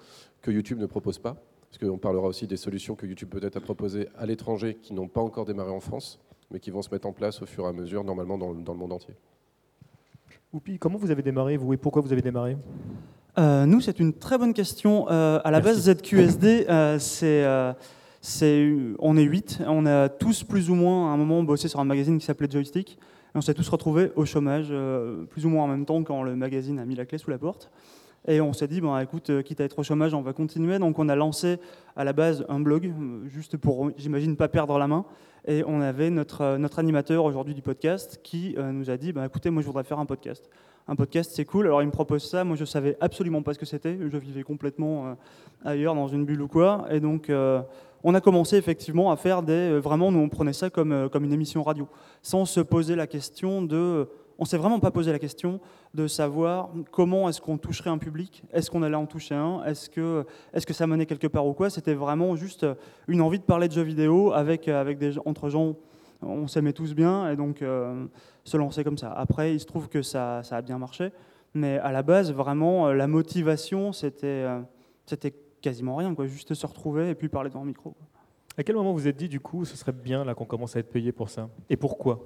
que 0.41 0.53
YouTube 0.53 0.79
ne 0.79 0.87
propose 0.87 1.19
pas. 1.19 1.37
Parce 1.71 1.79
qu'on 1.79 1.99
parlera 1.99 2.27
aussi 2.27 2.47
des 2.47 2.57
solutions 2.57 2.95
que 2.95 3.07
YouTube 3.07 3.29
peut-être 3.29 3.57
à 3.57 3.61
proposer 3.61 4.09
à 4.17 4.25
l'étranger, 4.27 4.79
qui 4.81 4.95
n'ont 4.95 5.09
pas 5.09 5.21
encore 5.21 5.45
démarré 5.45 5.71
en 5.71 5.81
France, 5.81 6.19
mais 6.51 6.61
qui 6.61 6.71
vont 6.71 6.81
se 6.83 6.89
mettre 6.91 7.07
en 7.07 7.13
place 7.13 7.43
au 7.43 7.47
fur 7.47 7.65
et 7.65 7.69
à 7.69 7.73
mesure, 7.73 8.05
normalement, 8.05 8.39
dans, 8.39 8.53
le- 8.53 8.63
dans 8.63 8.73
le 8.73 8.79
monde 8.79 8.93
entier. 8.93 9.15
Oupi, 10.53 10.79
comment 10.79 10.97
vous 10.99 11.11
avez 11.11 11.23
démarré, 11.23 11.57
vous, 11.59 11.75
et 11.75 11.77
pourquoi 11.77 12.01
vous 12.01 12.13
avez 12.13 12.23
démarré? 12.23 12.57
Euh, 13.39 13.67
nous, 13.67 13.81
c'est 13.83 14.01
une 14.01 14.15
très 14.15 14.39
bonne 14.39 14.55
question. 14.55 15.07
Euh, 15.11 15.41
à 15.45 15.51
la 15.51 15.61
base, 15.61 15.91
ZQSD, 15.91 16.67
euh, 16.71 16.99
c'est, 16.99 17.45
euh, 17.45 17.75
on 18.99 19.17
est 19.19 19.23
8. 19.23 19.61
On 19.67 19.85
a 19.85 20.09
tous 20.09 20.43
plus 20.45 20.71
ou 20.71 20.75
moins 20.75 21.11
à 21.11 21.15
un 21.15 21.17
moment 21.19 21.43
bossé 21.43 21.69
sur 21.69 21.81
un 21.81 21.85
magazine 21.85 22.19
qui 22.19 22.25
s'appelait 22.25 22.51
Joystick. 22.51 22.99
Et 23.35 23.37
on 23.39 23.43
s'est 23.43 23.53
tous 23.55 23.69
retrouvés 23.69 24.11
au 24.17 24.25
chômage, 24.25 24.69
euh, 24.71 25.25
plus 25.27 25.45
ou 25.45 25.51
moins 25.51 25.65
en 25.65 25.69
même 25.69 25.85
temps 25.85 26.03
quand 26.03 26.23
le 26.23 26.35
magazine 26.35 26.79
a 26.79 26.87
mis 26.87 26.95
la 26.95 27.05
clé 27.05 27.19
sous 27.19 27.31
la 27.31 27.39
porte. 27.39 27.71
Et 28.27 28.41
on 28.41 28.53
s'est 28.53 28.67
dit, 28.67 28.81
bon, 28.81 28.99
écoute, 28.99 29.31
euh, 29.31 29.43
quitte 29.43 29.61
à 29.61 29.65
être 29.65 29.79
au 29.79 29.83
chômage, 29.83 30.13
on 30.13 30.23
va 30.23 30.33
continuer. 30.33 30.79
Donc 30.79 30.99
on 30.99 31.09
a 31.09 31.15
lancé 31.15 31.59
à 31.97 32.05
la 32.05 32.13
base 32.13 32.45
un 32.49 32.61
blog, 32.61 32.87
euh, 32.87 33.29
juste 33.29 33.57
pour, 33.57 33.91
j'imagine, 33.97 34.37
pas 34.37 34.49
perdre 34.49 34.79
la 34.79 34.89
main. 34.89 35.05
Et 35.47 35.63
on 35.67 35.81
avait 35.81 36.11
notre, 36.11 36.43
euh, 36.43 36.59
notre 36.59 36.79
animateur 36.79 37.25
aujourd'hui 37.25 37.55
du 37.55 37.63
podcast 37.63 38.21
qui 38.23 38.57
nous 38.59 38.91
a 38.91 38.97
dit, 38.97 39.13
bah, 39.13 39.25
écoutez, 39.25 39.51
moi 39.51 39.63
je 39.63 39.67
voudrais 39.67 39.85
faire 39.85 39.99
un 39.99 40.07
podcast. 40.07 40.51
Un 40.89 40.97
podcast, 40.97 41.33
c'est 41.35 41.45
cool. 41.45 41.67
Alors 41.67 41.83
il 41.83 41.87
me 41.87 41.93
propose 41.93 42.29
ça. 42.29 42.45
Moi 42.45 42.57
je 42.57 42.65
savais 42.65 42.97
absolument 43.01 43.43
pas 43.43 43.55
ce 43.55 43.59
que 43.59 43.67
c'était. 43.67 43.97
Je 44.01 44.17
vivais 44.17 44.43
complètement 44.43 45.17
ailleurs, 45.65 45.95
dans 45.95 46.09
une 46.09 46.25
bulle 46.25 46.41
ou 46.41 46.49
quoi. 46.49 46.87
Et 46.91 46.99
donc 46.99 47.31
on 48.05 48.15
a 48.15 48.21
commencé 48.23 48.57
effectivement 48.57 49.11
à 49.11 49.17
faire 49.17 49.43
des. 49.43 49.79
Vraiment, 49.81 50.11
nous 50.11 50.21
on 50.21 50.31
prenait 50.31 50.55
ça 50.55 50.71
comme, 50.71 51.11
comme 51.11 51.25
une 51.25 51.33
émission 51.35 51.63
radio, 51.63 51.87
sans 52.23 52.47
se 52.47 52.61
poser 52.61 52.97
la 52.97 53.07
question 53.07 53.61
de. 53.61 54.09
On 54.39 54.45
s'est 54.45 54.57
vraiment 54.57 54.79
pas 54.79 54.93
posé 54.93 55.11
la 55.11 55.19
question 55.19 55.61
de 55.95 56.07
savoir 56.07 56.71
comment 56.93 57.29
est-ce 57.29 57.41
qu'on 57.41 57.59
toucherait 57.59 57.91
un 57.91 57.99
public, 57.99 58.45
est-ce 58.53 58.71
qu'on 58.71 58.83
allait 58.83 58.95
en 58.95 59.07
toucher 59.07 59.35
un, 59.35 59.65
est-ce 59.65 59.91
que, 59.91 60.25
est 60.53 60.65
que 60.65 60.73
ça 60.73 60.87
menait 60.87 61.07
quelque 61.07 61.27
part 61.27 61.47
ou 61.47 61.55
quoi? 61.55 61.71
C'était 61.71 61.95
vraiment 61.95 62.37
juste 62.37 62.65
une 63.09 63.21
envie 63.21 63.41
de 63.41 63.45
parler 63.45 63.67
de 63.67 63.73
jeux 63.73 63.83
vidéo 63.83 64.33
avec, 64.33 64.69
avec 64.69 64.99
des, 64.99 65.19
entre 65.27 65.49
gens, 65.49 65.75
on 66.23 66.47
s'aimait 66.47 66.73
tous 66.73 66.95
bien 66.95 67.31
et 67.31 67.37
donc 67.37 67.63
euh, 67.63 68.07
se 68.45 68.57
lancer 68.57 68.85
comme 68.85 68.99
ça. 68.99 69.13
Après, 69.13 69.55
il 69.55 69.61
se 69.61 69.67
trouve 69.67 69.89
que 69.89 70.03
ça, 70.03 70.43
ça 70.45 70.57
a 70.57 70.63
bien 70.63 70.79
marché, 70.79 71.11
mais 71.55 71.79
à 71.79 71.91
la 71.91 72.03
base, 72.03 72.33
vraiment, 72.33 72.87
euh, 72.87 72.95
la 72.95 73.09
motivation, 73.09 73.93
c'était 73.93 74.27
euh, 74.27 74.61
c'était 75.07 75.35
quasiment 75.61 75.97
rien, 75.97 76.15
quoi. 76.15 76.27
juste 76.27 76.55
se 76.55 76.67
retrouver 76.67 77.11
et 77.11 77.15
puis 77.15 77.29
parler 77.29 77.51
dans 77.51 77.61
le 77.61 77.67
micro. 77.67 77.95
À 78.57 78.63
quel 78.63 78.77
moment 78.77 78.93
vous 78.93 78.99
vous 78.99 79.09
êtes 79.09 79.17
dit, 79.17 79.29
du 79.29 79.41
coup, 79.41 79.65
ce 79.65 79.77
serait 79.77 79.93
bien 79.93 80.25
là 80.25 80.35
qu'on 80.35 80.45
commence 80.45 80.77
à 80.77 80.81
être 80.81 80.91
payé 80.91 81.13
pour 81.13 81.31
ça? 81.31 81.49
Et 81.71 81.77
pourquoi? 81.77 82.21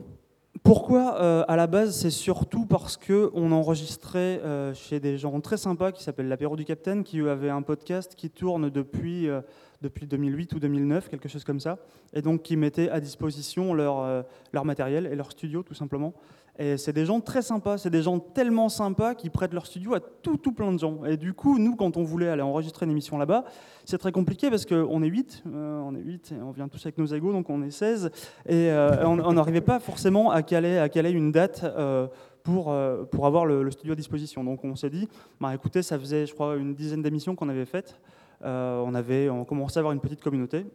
Pourquoi 0.63 1.21
euh, 1.21 1.45
À 1.49 1.57
la 1.57 1.67
base, 1.67 1.97
c'est 1.97 2.11
surtout 2.11 2.67
parce 2.67 2.97
qu'on 2.97 3.51
enregistrait 3.51 4.41
euh, 4.45 4.73
chez 4.75 5.01
des 5.01 5.19
gens 5.19 5.41
très 5.41 5.57
sympas 5.57 5.91
qui 5.91 6.05
s'appellent 6.05 6.29
l'apéro 6.29 6.55
du 6.55 6.65
Capitaine, 6.65 7.03
qui 7.03 7.19
eux 7.19 7.31
avaient 7.31 7.51
un 7.51 7.63
podcast 7.63 8.15
qui 8.17 8.31
tourne 8.31 8.71
depuis, 8.71 9.29
euh, 9.29 9.41
depuis 9.81 10.07
2008 10.07 10.53
ou 10.53 10.61
2009, 10.61 11.09
quelque 11.09 11.29
chose 11.29 11.43
comme 11.43 11.59
ça, 11.59 11.79
et 12.13 12.23
donc 12.23 12.43
qui 12.43 12.57
mettaient 12.57 12.89
à 12.91 13.01
disposition 13.01 13.75
leur, 13.75 14.25
leur 14.53 14.65
matériel 14.65 15.07
et 15.07 15.17
leur 15.17 15.33
studio 15.33 15.65
tout 15.65 15.75
simplement. 15.75 16.15
Et 16.59 16.77
c'est 16.77 16.93
des 16.93 17.07
gens 17.07 17.21
très 17.21 17.41
sympas, 17.41 17.79
c'est 17.79 17.89
des 17.89 18.03
gens 18.03 18.19
tellement 18.19 18.69
sympas 18.69 19.15
qui 19.15 19.31
prêtent 19.31 19.55
leur 19.55 19.65
studio 19.65 19.95
à 19.95 20.01
tout, 20.01 20.37
tout 20.37 20.53
plein 20.53 20.71
de 20.71 20.79
gens. 20.79 21.03
Et 21.07 21.17
du 21.17 21.33
coup, 21.33 21.59
nous, 21.59 21.77
quand 21.77 21.97
on 21.97 22.03
voulait 22.03 22.29
aller 22.29 22.43
enregistrer 22.43 22.85
une 22.85 22.93
émission 22.93 23.17
là-bas, 23.17 23.45
c'est 23.87 23.97
très 23.97 24.13
compliqué 24.13 24.51
parce 24.51 24.67
qu'on 24.67 25.03
est 25.03 25.09
8, 25.09 25.45
euh, 25.47 25.81
on 25.81 25.95
est 25.95 26.03
8 26.03 26.33
et 26.33 26.43
on 26.43 26.51
vient 26.51 26.69
tous 26.69 26.85
avec 26.85 26.99
nos 26.99 27.07
égos, 27.07 27.33
donc 27.33 27.49
on 27.49 27.63
est 27.63 27.71
16. 27.71 28.11
Et 28.47 28.71
euh, 28.71 29.07
on 29.07 29.33
n'arrivait 29.33 29.63
pas 29.63 29.81
forcément 29.81 30.31
à 30.31 30.43
caler, 30.43 30.77
à 30.77 31.09
une 31.09 31.33
date. 31.33 31.63
Euh, 31.65 32.07
pour, 32.45 32.75
pour 33.13 33.27
avoir 33.29 33.47
le, 33.47 33.71
studio 33.71 33.93
à 33.93 33.95
disposition. 33.95 34.43
Donc 34.43 34.65
on 34.65 34.75
s'est 34.75 34.91
dit, 34.91 35.09
bah, 35.41 35.55
écoutez, 35.55 35.81
ça 35.81 35.97
faisait 35.97 36.27
je 36.27 36.35
crois 36.35 36.57
une 36.57 36.75
dizaine 36.75 37.01
d'émissions 37.01 37.37
qu'on 37.37 37.49
avait 37.49 37.67
faites. 37.67 38.01
on, 38.43 38.95
avait, 38.97 39.31
on 39.31 39.45
commençait 39.45 39.79
à 39.79 39.79
avoir 39.79 39.93
une 39.93 40.01
petite 40.01 40.21
communauté. 40.21 40.67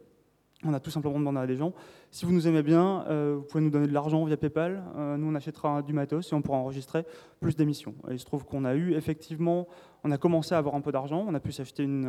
On 0.66 0.74
a 0.74 0.80
tout 0.80 0.90
simplement 0.90 1.20
demandé 1.20 1.38
à 1.38 1.46
des 1.46 1.56
gens, 1.56 1.72
si 2.10 2.26
vous 2.26 2.32
nous 2.32 2.48
aimez 2.48 2.64
bien, 2.64 3.06
euh, 3.10 3.36
vous 3.38 3.44
pouvez 3.44 3.64
nous 3.64 3.70
donner 3.70 3.86
de 3.86 3.94
l'argent 3.94 4.26
via 4.26 4.38
PayPal, 4.38 4.84
euh, 4.96 5.16
nous 5.16 5.28
on 5.28 5.36
achètera 5.36 5.84
du 5.84 5.94
matos 5.94 6.32
et 6.32 6.36
on 6.36 6.42
pourra 6.42 6.58
enregistrer 6.58 7.06
plus 7.40 7.56
d'émissions. 7.56 7.94
Il 8.10 8.18
se 8.18 8.26
trouve 8.26 8.44
qu'on 8.44 8.66
a 8.66 8.74
eu 8.74 8.96
effectivement, 8.96 9.68
on 10.04 10.10
a 10.10 10.18
commencé 10.18 10.56
à 10.56 10.58
avoir 10.58 10.74
un 10.74 10.82
peu 10.82 10.92
d'argent, 10.92 11.24
on 11.28 11.36
a 11.36 11.40
pu 11.40 11.52
s'acheter 11.52 11.84
une, 11.84 12.08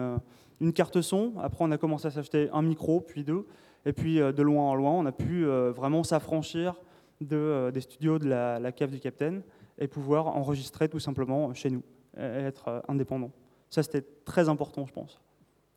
euh, 0.63 0.73
carte 0.73 1.03
son, 1.03 1.35
après 1.43 1.63
on 1.63 1.71
a 1.73 1.77
commencé 1.77 2.07
à 2.07 2.11
s'acheter 2.11 2.49
un 2.55 2.63
micro, 2.63 3.03
puis 3.03 3.23
deux, 3.23 3.47
et 3.85 3.93
puis 3.93 4.17
de 4.17 4.43
loin 4.43 4.65
en 4.65 4.75
loin, 4.75 4.93
on 4.93 5.05
a 5.05 5.13
pu 5.13 5.45
vraiment 5.45 6.03
s'affranchir 6.03 6.75
de, 7.21 7.71
des 7.73 7.81
studios 7.81 8.19
de 8.19 8.29
la, 8.29 8.59
la, 8.59 8.73
cave 8.73 8.91
du 8.91 8.99
Capitaine 8.99 9.43
et 9.79 9.87
pouvoir 9.87 10.27
enregistrer 10.27 10.89
tout 10.89 10.99
simplement 10.99 11.55
chez 11.55 11.71
nous, 11.71 11.83
et 12.17 12.23
être 12.23 12.83
indépendant. 12.89 13.31
Ça 13.71 13.83
c'était 13.83 14.05
très 14.25 14.49
important 14.49 14.85
je 14.85 14.93
pense. 14.93 15.21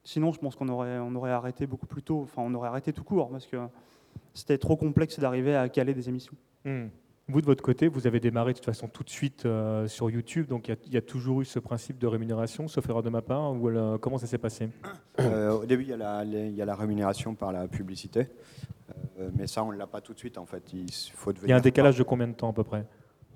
Sinon, 0.04 0.32
je 0.32 0.40
pense 0.40 0.56
qu'on 0.56 0.70
aurait, 0.70 1.00
on 1.00 1.14
aurait 1.16 1.32
arrêté 1.32 1.68
beaucoup 1.68 1.86
plus 1.86 2.04
tôt, 2.04 2.22
enfin 2.24 2.42
on 2.44 2.54
aurait 2.54 2.70
arrêté 2.70 2.92
tout 2.92 3.04
court, 3.04 3.30
parce 3.30 3.46
que 3.46 3.58
c'était 4.34 4.58
trop 4.58 4.76
complexe 4.76 5.20
d'arriver 5.20 5.56
à 5.56 5.70
caler 5.70 5.94
des 5.94 6.10
émissions. 6.10 6.34
Hmm. 6.66 6.88
Vous, 7.28 7.40
de 7.40 7.46
votre 7.46 7.64
côté, 7.64 7.88
vous 7.88 8.08
avez 8.08 8.20
démarré 8.20 8.52
de 8.52 8.58
toute 8.58 8.66
façon 8.66 8.88
tout 8.88 9.04
de 9.04 9.10
suite 9.10 9.46
euh, 9.46 9.88
sur 9.88 10.10
YouTube, 10.10 10.48
donc 10.48 10.68
il 10.68 10.94
y, 10.94 10.98
a 10.98 11.02
toujours 11.02 11.42
eu 11.42 11.46
ce 11.46 11.60
principe 11.60 11.98
de 11.98 12.08
rémunération, 12.08 12.68
sauf 12.68 12.90
erreur 12.90 13.04
de 13.04 13.10
ma 13.10 13.22
part, 13.22 13.54
ou 13.54 13.72
comment 14.00 14.18
ça 14.18 14.28
s'est 14.28 14.38
passé? 14.38 14.70
Euh, 15.20 15.52
Au 15.52 15.66
début, 15.66 15.84
il 15.84 15.90
y, 15.90 16.56
y, 16.56 16.62
a 16.62 16.66
la 16.66 16.76
rémunération 16.76 17.36
par 17.36 17.52
la 17.52 17.68
publicité, 17.68 18.28
euh, 19.20 19.30
mais 19.38 19.48
ça, 19.48 19.64
on 19.64 19.72
ne 19.72 19.78
l'a 19.78 19.88
pas 19.88 20.02
tout 20.02 20.14
de 20.14 20.20
suite 20.20 20.38
en 20.38 20.46
fait. 20.46 20.74
Il, 20.74 20.92
faut 20.92 21.32
il 21.44 21.50
y 21.50 21.54
a 21.54 21.58
un 21.58 21.62
décalage 21.62 21.98
de 21.98 22.04
combien 22.04 22.28
de 22.28 22.34
temps 22.34 22.50
à 22.50 22.54
peu 22.54 22.64
près? 22.64 22.86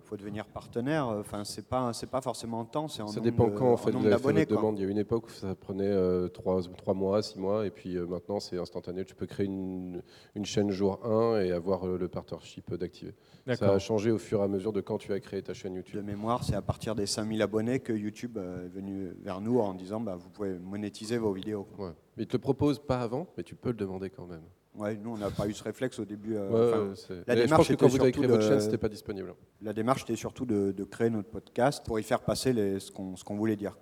Faut 0.06 0.18
devenir 0.18 0.46
partenaire. 0.46 1.08
Enfin, 1.08 1.44
c'est 1.44 1.68
pas 1.68 1.94
c'est 1.94 2.10
pas 2.10 2.22
forcément 2.22 2.60
en 2.60 2.66
temps, 2.66 2.88
c'est 2.88 3.02
en 3.02 3.08
Ça 3.08 3.20
dépend 3.20 3.50
quand 3.50 3.74
en 3.74 3.78
fait 3.78 3.92
vous 3.92 4.06
avez 4.06 4.18
fait 4.18 4.46
demande. 4.46 4.80
Il 4.80 4.84
y 4.84 4.88
a 4.88 4.90
une 4.90 4.98
époque 4.98 5.28
où 5.28 5.32
ça 5.32 5.56
prenait 5.56 5.86
euh, 5.88 6.28
trois 6.28 6.62
3, 6.62 6.94
mois, 6.94 7.22
6 7.22 7.40
mois, 7.40 7.66
et 7.66 7.72
puis 7.72 7.96
euh, 7.96 8.06
maintenant 8.06 8.40
c'est 8.40 8.58
instantané. 8.58 9.06
Tu 9.06 9.16
peux 9.16 9.26
créer 9.26 9.46
une, 9.46 10.02
une, 10.36 10.46
chaîne 10.46 10.72
jour 10.72 11.06
1 11.06 11.42
et 11.42 11.52
avoir 11.52 11.88
euh, 11.88 11.98
le 11.98 12.08
partnership 12.08 12.74
d'activer. 12.74 13.14
Ça 13.54 13.74
a 13.74 13.80
changé 13.80 14.12
au 14.12 14.18
fur 14.18 14.42
et 14.42 14.44
à 14.44 14.48
mesure 14.48 14.74
de 14.74 14.82
quand 14.82 14.98
tu 14.98 15.14
as 15.14 15.20
créé 15.20 15.42
ta 15.42 15.54
chaîne 15.54 15.76
YouTube. 15.76 15.98
De 15.98 16.02
mémoire, 16.06 16.44
c'est 16.44 16.56
à 16.56 16.62
partir 16.62 16.96
des 16.96 17.06
5000 17.06 17.42
abonnés 17.42 17.80
que 17.80 17.94
YouTube 17.94 18.38
est 18.38 18.68
venu 18.68 19.12
vers 19.22 19.42
nous 19.42 19.60
en 19.60 19.74
disant 19.74 20.00
bah, 20.00 20.16
vous 20.16 20.30
pouvez 20.30 20.58
monétiser 20.58 21.18
vos 21.18 21.32
vidéos. 21.32 21.68
Ouais. 21.78 21.92
Mais 22.18 22.24
il 22.24 22.28
te 22.28 22.38
le 22.38 22.42
propose 22.42 22.80
pas 22.80 23.02
avant, 23.02 23.28
mais 23.38 23.44
tu 23.44 23.56
peux 23.56 23.70
le 23.70 23.76
demander 23.76 24.10
quand 24.10 24.26
même. 24.26 24.44
Ouais, 24.78 24.98
nous, 25.02 25.12
on 25.12 25.18
n'a 25.18 25.30
pas 25.30 25.48
eu 25.48 25.54
ce 25.54 25.64
réflexe 25.64 26.00
au 26.00 26.06
début. 26.06 26.36
Euh, 26.36 26.94
la 27.28 27.36
démarche 27.36 27.50
je 27.50 27.56
pense 27.56 27.68
que 27.68 27.74
quand 27.76 27.88
vous 27.88 28.02
avez 28.02 28.12
créé 28.12 28.28
votre 28.28 28.44
chaîne, 28.44 28.60
c'était 28.60 28.78
pas 28.78 28.90
disponible. 28.90 29.34
La 29.62 29.74
démarche 29.74 30.04
était 30.04 30.16
surtout 30.16 30.46
de, 30.46 30.84
créer 30.84 31.10
notre 31.10 31.30
podcast 31.30 31.86
pour 31.86 32.00
y 32.00 32.04
faire 32.04 32.22
passer 32.22 32.54
les, 32.54 32.80
ce 32.80 32.92
qu'on 32.92 33.36
voulait 33.36 33.56
dire. 33.56 33.78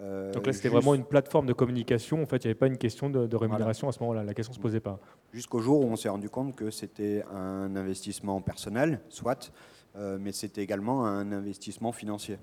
Euh, 0.00 0.32
Donc 0.32 0.46
là, 0.46 0.52
c'était 0.52 0.70
vraiment 0.70 0.94
une 0.94 1.04
plateforme 1.04 1.46
de 1.46 1.52
communication. 1.52 2.22
En 2.22 2.26
fait, 2.26 2.38
il 2.38 2.46
n'y 2.46 2.50
avait 2.52 2.58
pas 2.58 2.68
une 2.68 2.78
question 2.78 3.10
de, 3.10 3.36
rémunération 3.36 3.88
à 3.88 3.92
ce 3.92 4.00
moment-là. 4.00 4.24
La 4.24 4.32
question 4.32 4.52
ne 4.52 4.56
se 4.56 4.60
posait 4.60 4.80
pas. 4.80 4.98
Jusqu'au 5.32 5.60
jour 5.60 5.80
où 5.80 5.84
on 5.84 5.96
s'est 5.96 6.08
rendu 6.08 6.30
compte 6.30 6.56
que 6.56 6.70
c'était 6.70 7.22
un 7.30 7.76
investissement 7.76 8.40
personnel, 8.40 9.00
soit, 9.10 9.52
euh, 9.96 10.16
mais 10.18 10.32
c'était 10.32 10.62
également 10.62 11.04
un 11.06 11.32
investissement 11.32 11.92
financier. 11.92 12.38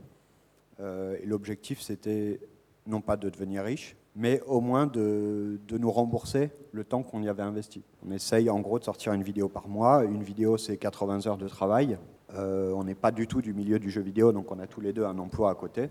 et 0.80 1.26
l'objectif, 1.26 1.82
c'était 1.82 2.40
non 2.86 3.02
pas 3.02 3.18
de 3.18 3.30
devenir 3.30 3.64
riche, 3.64 3.96
mais 4.18 4.42
au 4.48 4.62
moins 4.62 4.88
de, 4.88 5.60
nous 5.72 5.92
rembourser 5.92 6.50
le 6.72 6.84
temps 6.84 7.04
qu'on 7.04 7.22
y 7.22 7.30
avait 7.30 7.44
investi. 7.44 7.84
On 8.06 8.12
essaye 8.12 8.50
en 8.50 8.60
gros 8.60 8.80
de 8.80 8.84
sortir 8.84 9.14
une 9.14 9.22
vidéo 9.22 9.48
par 9.48 9.68
mois. 9.68 10.04
Une 10.04 10.24
vidéo, 10.24 10.58
c'est 10.58 10.76
80 10.76 11.28
heures 11.28 11.38
de 11.38 11.48
travail. 11.48 12.00
Euh, 12.34 12.74
on 12.76 12.84
n'est 12.84 12.96
pas 12.96 13.12
du 13.12 13.28
tout 13.28 13.42
du 13.42 13.54
milieu 13.54 13.78
du 13.78 13.92
jeu 13.92 14.02
vidéo, 14.02 14.34
donc 14.34 14.52
on 14.52 14.60
a 14.60 14.66
tous 14.66 14.82
les 14.82 14.92
deux 14.92 15.06
un 15.06 15.20
emploi 15.20 15.52
à 15.52 15.56
côté. 15.56 15.90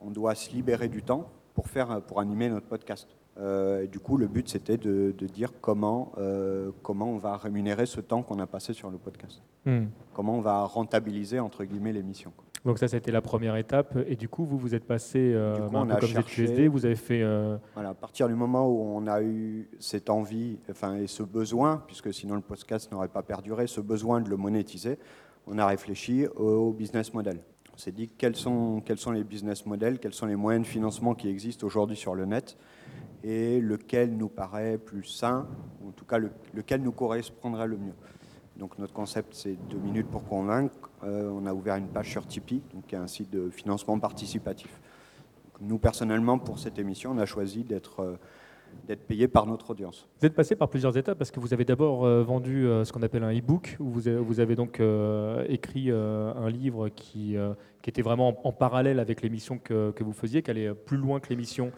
On 0.00 0.10
doit 0.10 0.34
se 0.34 0.50
libérer 0.50 0.88
du 0.88 1.02
temps 1.02 1.28
pour, 1.54 1.68
faire, 1.68 2.00
pour 2.00 2.18
animer 2.20 2.48
notre 2.48 2.66
podcast. 2.66 3.08
Euh, 3.38 3.82
et 3.82 3.88
du 3.88 4.00
coup, 4.00 4.16
le 4.16 4.26
but, 4.26 4.48
c'était 4.48 4.78
de, 4.78 5.12
dire 5.26 5.52
comment, 5.60 6.12
euh, 6.16 6.70
comment 6.82 7.10
on 7.10 7.18
va 7.18 7.36
rémunérer 7.36 7.84
ce 7.84 8.00
temps 8.00 8.22
qu'on 8.22 8.38
a 8.38 8.46
passé 8.46 8.72
sur 8.72 8.90
le 8.90 8.96
podcast. 8.96 9.42
Hmm. 9.66 9.86
Comment 10.14 10.36
on 10.36 10.40
va 10.40 10.64
rentabiliser, 10.64 11.40
entre 11.40 11.64
guillemets, 11.64 11.92
l'émission. 11.92 12.32
Donc 12.66 12.78
ça, 12.78 12.88
c'était 12.88 13.12
la 13.12 13.22
première 13.22 13.54
étape. 13.54 13.96
Et 14.08 14.16
du 14.16 14.28
coup, 14.28 14.44
vous 14.44 14.58
vous 14.58 14.74
êtes 14.74 14.84
passé, 14.84 15.32
euh, 15.32 15.68
coup, 15.68 15.76
on 15.76 15.88
a 15.88 16.00
comme 16.00 16.08
cherché, 16.08 16.66
vous 16.66 16.84
avez 16.84 16.96
fait... 16.96 17.22
Euh, 17.22 17.56
voilà, 17.74 17.90
à 17.90 17.94
partir 17.94 18.26
du 18.26 18.34
moment 18.34 18.66
où 18.68 18.80
on 18.80 19.06
a 19.06 19.22
eu 19.22 19.70
cette 19.78 20.10
envie 20.10 20.58
enfin, 20.68 20.96
et 20.96 21.06
ce 21.06 21.22
besoin, 21.22 21.84
puisque 21.86 22.12
sinon 22.12 22.34
le 22.34 22.40
podcast 22.40 22.90
n'aurait 22.90 23.06
pas 23.06 23.22
perduré, 23.22 23.68
ce 23.68 23.80
besoin 23.80 24.20
de 24.20 24.28
le 24.28 24.36
monétiser, 24.36 24.98
on 25.46 25.58
a 25.58 25.66
réfléchi 25.66 26.26
au 26.34 26.72
business 26.72 27.14
model. 27.14 27.38
On 27.72 27.78
s'est 27.78 27.92
dit 27.92 28.08
quels 28.08 28.34
sont, 28.34 28.82
quels 28.84 28.98
sont 28.98 29.12
les 29.12 29.22
business 29.22 29.64
models, 29.64 30.00
quels 30.00 30.14
sont 30.14 30.26
les 30.26 30.34
moyens 30.34 30.66
de 30.66 30.68
financement 30.68 31.14
qui 31.14 31.28
existent 31.28 31.64
aujourd'hui 31.64 31.96
sur 31.96 32.16
le 32.16 32.24
net 32.24 32.56
et 33.22 33.60
lequel 33.60 34.16
nous 34.16 34.28
paraît 34.28 34.76
plus 34.76 35.04
sain, 35.04 35.46
ou 35.80 35.90
en 35.90 35.92
tout 35.92 36.04
cas 36.04 36.18
lequel 36.18 36.82
nous 36.82 36.92
correspondrait 36.92 37.68
le 37.68 37.76
mieux. 37.76 37.94
Donc 38.58 38.78
notre 38.78 38.92
concept, 38.92 39.34
c'est 39.34 39.56
deux 39.68 39.78
minutes 39.78 40.08
pour 40.08 40.24
convaincre. 40.24 40.90
Euh, 41.04 41.30
on 41.30 41.46
a 41.46 41.52
ouvert 41.52 41.76
une 41.76 41.88
page 41.88 42.10
sur 42.10 42.26
Tipeee, 42.26 42.62
donc 42.72 42.92
un 42.94 43.06
site 43.06 43.30
de 43.30 43.50
financement 43.50 43.98
participatif. 43.98 44.80
nous, 45.60 45.78
personnellement, 45.78 46.38
pour 46.38 46.58
cette 46.58 46.78
émission, 46.78 47.12
on 47.12 47.18
a 47.18 47.26
choisi 47.26 47.64
d'être 47.64 48.00
euh, 48.00 48.96
payé 49.08 49.28
par 49.28 49.46
notre 49.46 49.70
audience. 49.70 50.08
Vous 50.20 50.26
êtes 50.26 50.34
passé 50.34 50.56
par 50.56 50.68
plusieurs 50.68 50.96
étapes 50.96 51.18
parce 51.18 51.30
que 51.30 51.40
vous 51.40 51.52
avez 51.52 51.64
d'abord 51.64 52.04
euh, 52.04 52.22
vendu 52.22 52.66
ce 52.84 52.92
qu'on 52.92 53.02
appelle 53.02 53.24
un 53.24 53.36
e-book, 53.36 53.76
où 53.78 53.90
vous 53.90 54.40
avez, 54.40 54.56
donc 54.56 54.80
écrit 55.48 55.90
un 55.90 56.48
livre 56.48 56.88
qui, 56.88 57.36
qui, 57.82 57.90
était 57.90 58.02
vraiment 58.02 58.38
en, 58.46 58.52
parallèle 58.52 59.00
avec 59.00 59.20
l'émission 59.20 59.58
que, 59.58 59.92
vous 60.00 60.12
faisiez, 60.12 60.42
qui 60.42 60.50
allait 60.50 60.74
plus 60.74 60.96
loin 60.96 61.20
que 61.20 61.28
l'émission 61.28 61.72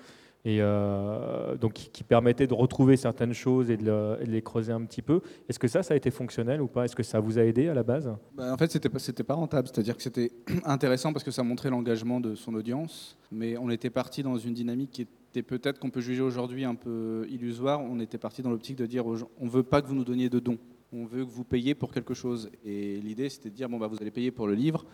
et 0.48 0.62
euh, 0.62 1.56
donc 1.56 1.74
qui, 1.74 2.02
permettait 2.02 2.46
de 2.46 2.54
retrouver 2.54 2.96
certaines 2.96 3.34
choses 3.34 3.70
et 3.70 3.76
de, 3.76 4.16
les 4.24 4.40
creuser 4.40 4.72
un 4.72 4.80
petit 4.86 5.02
peu. 5.02 5.20
Est-ce 5.46 5.58
que 5.58 5.68
ça, 5.68 5.82
ça 5.82 5.92
a 5.92 5.96
été 5.96 6.10
fonctionnel 6.10 6.62
ou 6.62 6.68
pas? 6.68 6.86
Est-ce 6.86 6.96
que 6.96 7.02
ça 7.02 7.20
vous 7.20 7.38
a 7.38 7.42
aidé 7.42 7.68
à 7.68 7.74
la 7.74 7.82
base? 7.82 8.10
Bah, 8.34 8.50
En 8.54 8.56
fait, 8.56 8.72
c'était 8.72 8.88
pas, 8.88 8.98
pas 9.26 9.34
rentable. 9.34 9.68
C'est-à-dire 9.68 9.94
que 9.94 10.02
c'était 10.02 10.32
intéressant 10.64 11.12
parce 11.12 11.22
que 11.22 11.30
ça 11.30 11.42
montrait 11.42 11.68
l'engagement 11.68 12.18
de 12.18 12.34
son 12.34 12.54
audience, 12.54 13.18
mais 13.30 13.58
on 13.58 13.68
était 13.68 13.90
parti 13.90 14.22
dans 14.22 14.38
une 14.38 14.54
dynamique 14.54 14.90
qui 14.90 15.02
était 15.02 15.42
peut-être 15.42 15.78
qu'on 15.78 15.90
peut 15.90 16.00
juger 16.00 16.22
aujourd'hui 16.22 16.64
un 16.64 16.74
peu 16.74 17.26
illusoire. 17.28 17.82
On 17.82 18.00
était 18.00 18.16
parti 18.16 18.40
dans 18.40 18.50
l'optique 18.50 18.76
de 18.76 18.86
dire 18.86 19.06
aux 19.06 19.16
gens, 19.16 19.28
on 19.38 19.48
veut 19.48 19.64
pas 19.64 19.82
que 19.82 19.86
vous 19.86 19.94
nous 19.94 20.04
donniez 20.04 20.30
de 20.30 20.38
dons 20.38 20.56
on 20.90 21.04
veut 21.04 21.26
que 21.26 21.30
vous 21.30 21.44
payiez 21.44 21.74
pour 21.74 21.92
quelque 21.92 22.14
chose. 22.14 22.50
Et 22.64 22.96
l'idée, 23.02 23.28
c'était 23.28 23.50
de 23.50 23.54
dire, 23.54 23.68
bon, 23.68 23.76
bah, 23.76 23.88
vous 23.88 23.98
allez 24.00 24.10
payer 24.10 24.30
pour 24.30 24.46
le 24.46 24.54
livre, 24.54 24.86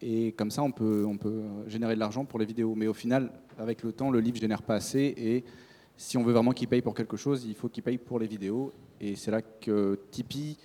et 0.00 0.32
comme 0.32 0.50
ça, 0.50 0.62
on 0.62 0.70
peut, 0.70 1.04
on 1.06 1.16
peut 1.16 1.42
générer 1.66 1.94
de 1.94 2.00
l'argent 2.00 2.24
pour 2.24 2.38
les 2.38 2.46
vidéos. 2.46 2.74
Mais 2.74 2.86
au 2.86 2.94
final, 2.94 3.32
avec 3.58 3.82
le 3.82 3.92
temps, 3.92 4.10
le 4.10 4.20
livre 4.20 4.36
ne 4.36 4.42
génère 4.42 4.62
pas 4.62 4.74
assez. 4.74 5.14
Et 5.16 5.44
si 5.96 6.16
on 6.16 6.22
veut 6.22 6.32
vraiment 6.32 6.52
qu'il 6.52 6.68
paye 6.68 6.82
pour 6.82 6.94
quelque 6.94 7.16
chose, 7.16 7.44
il 7.44 7.54
faut 7.54 7.68
qu'il 7.68 7.82
paye 7.82 7.98
pour 7.98 8.18
les 8.18 8.26
vidéos. 8.26 8.72
Et 9.00 9.16
c'est 9.16 9.30
là 9.30 9.42
que 9.42 9.98
Tipeee 10.10 10.56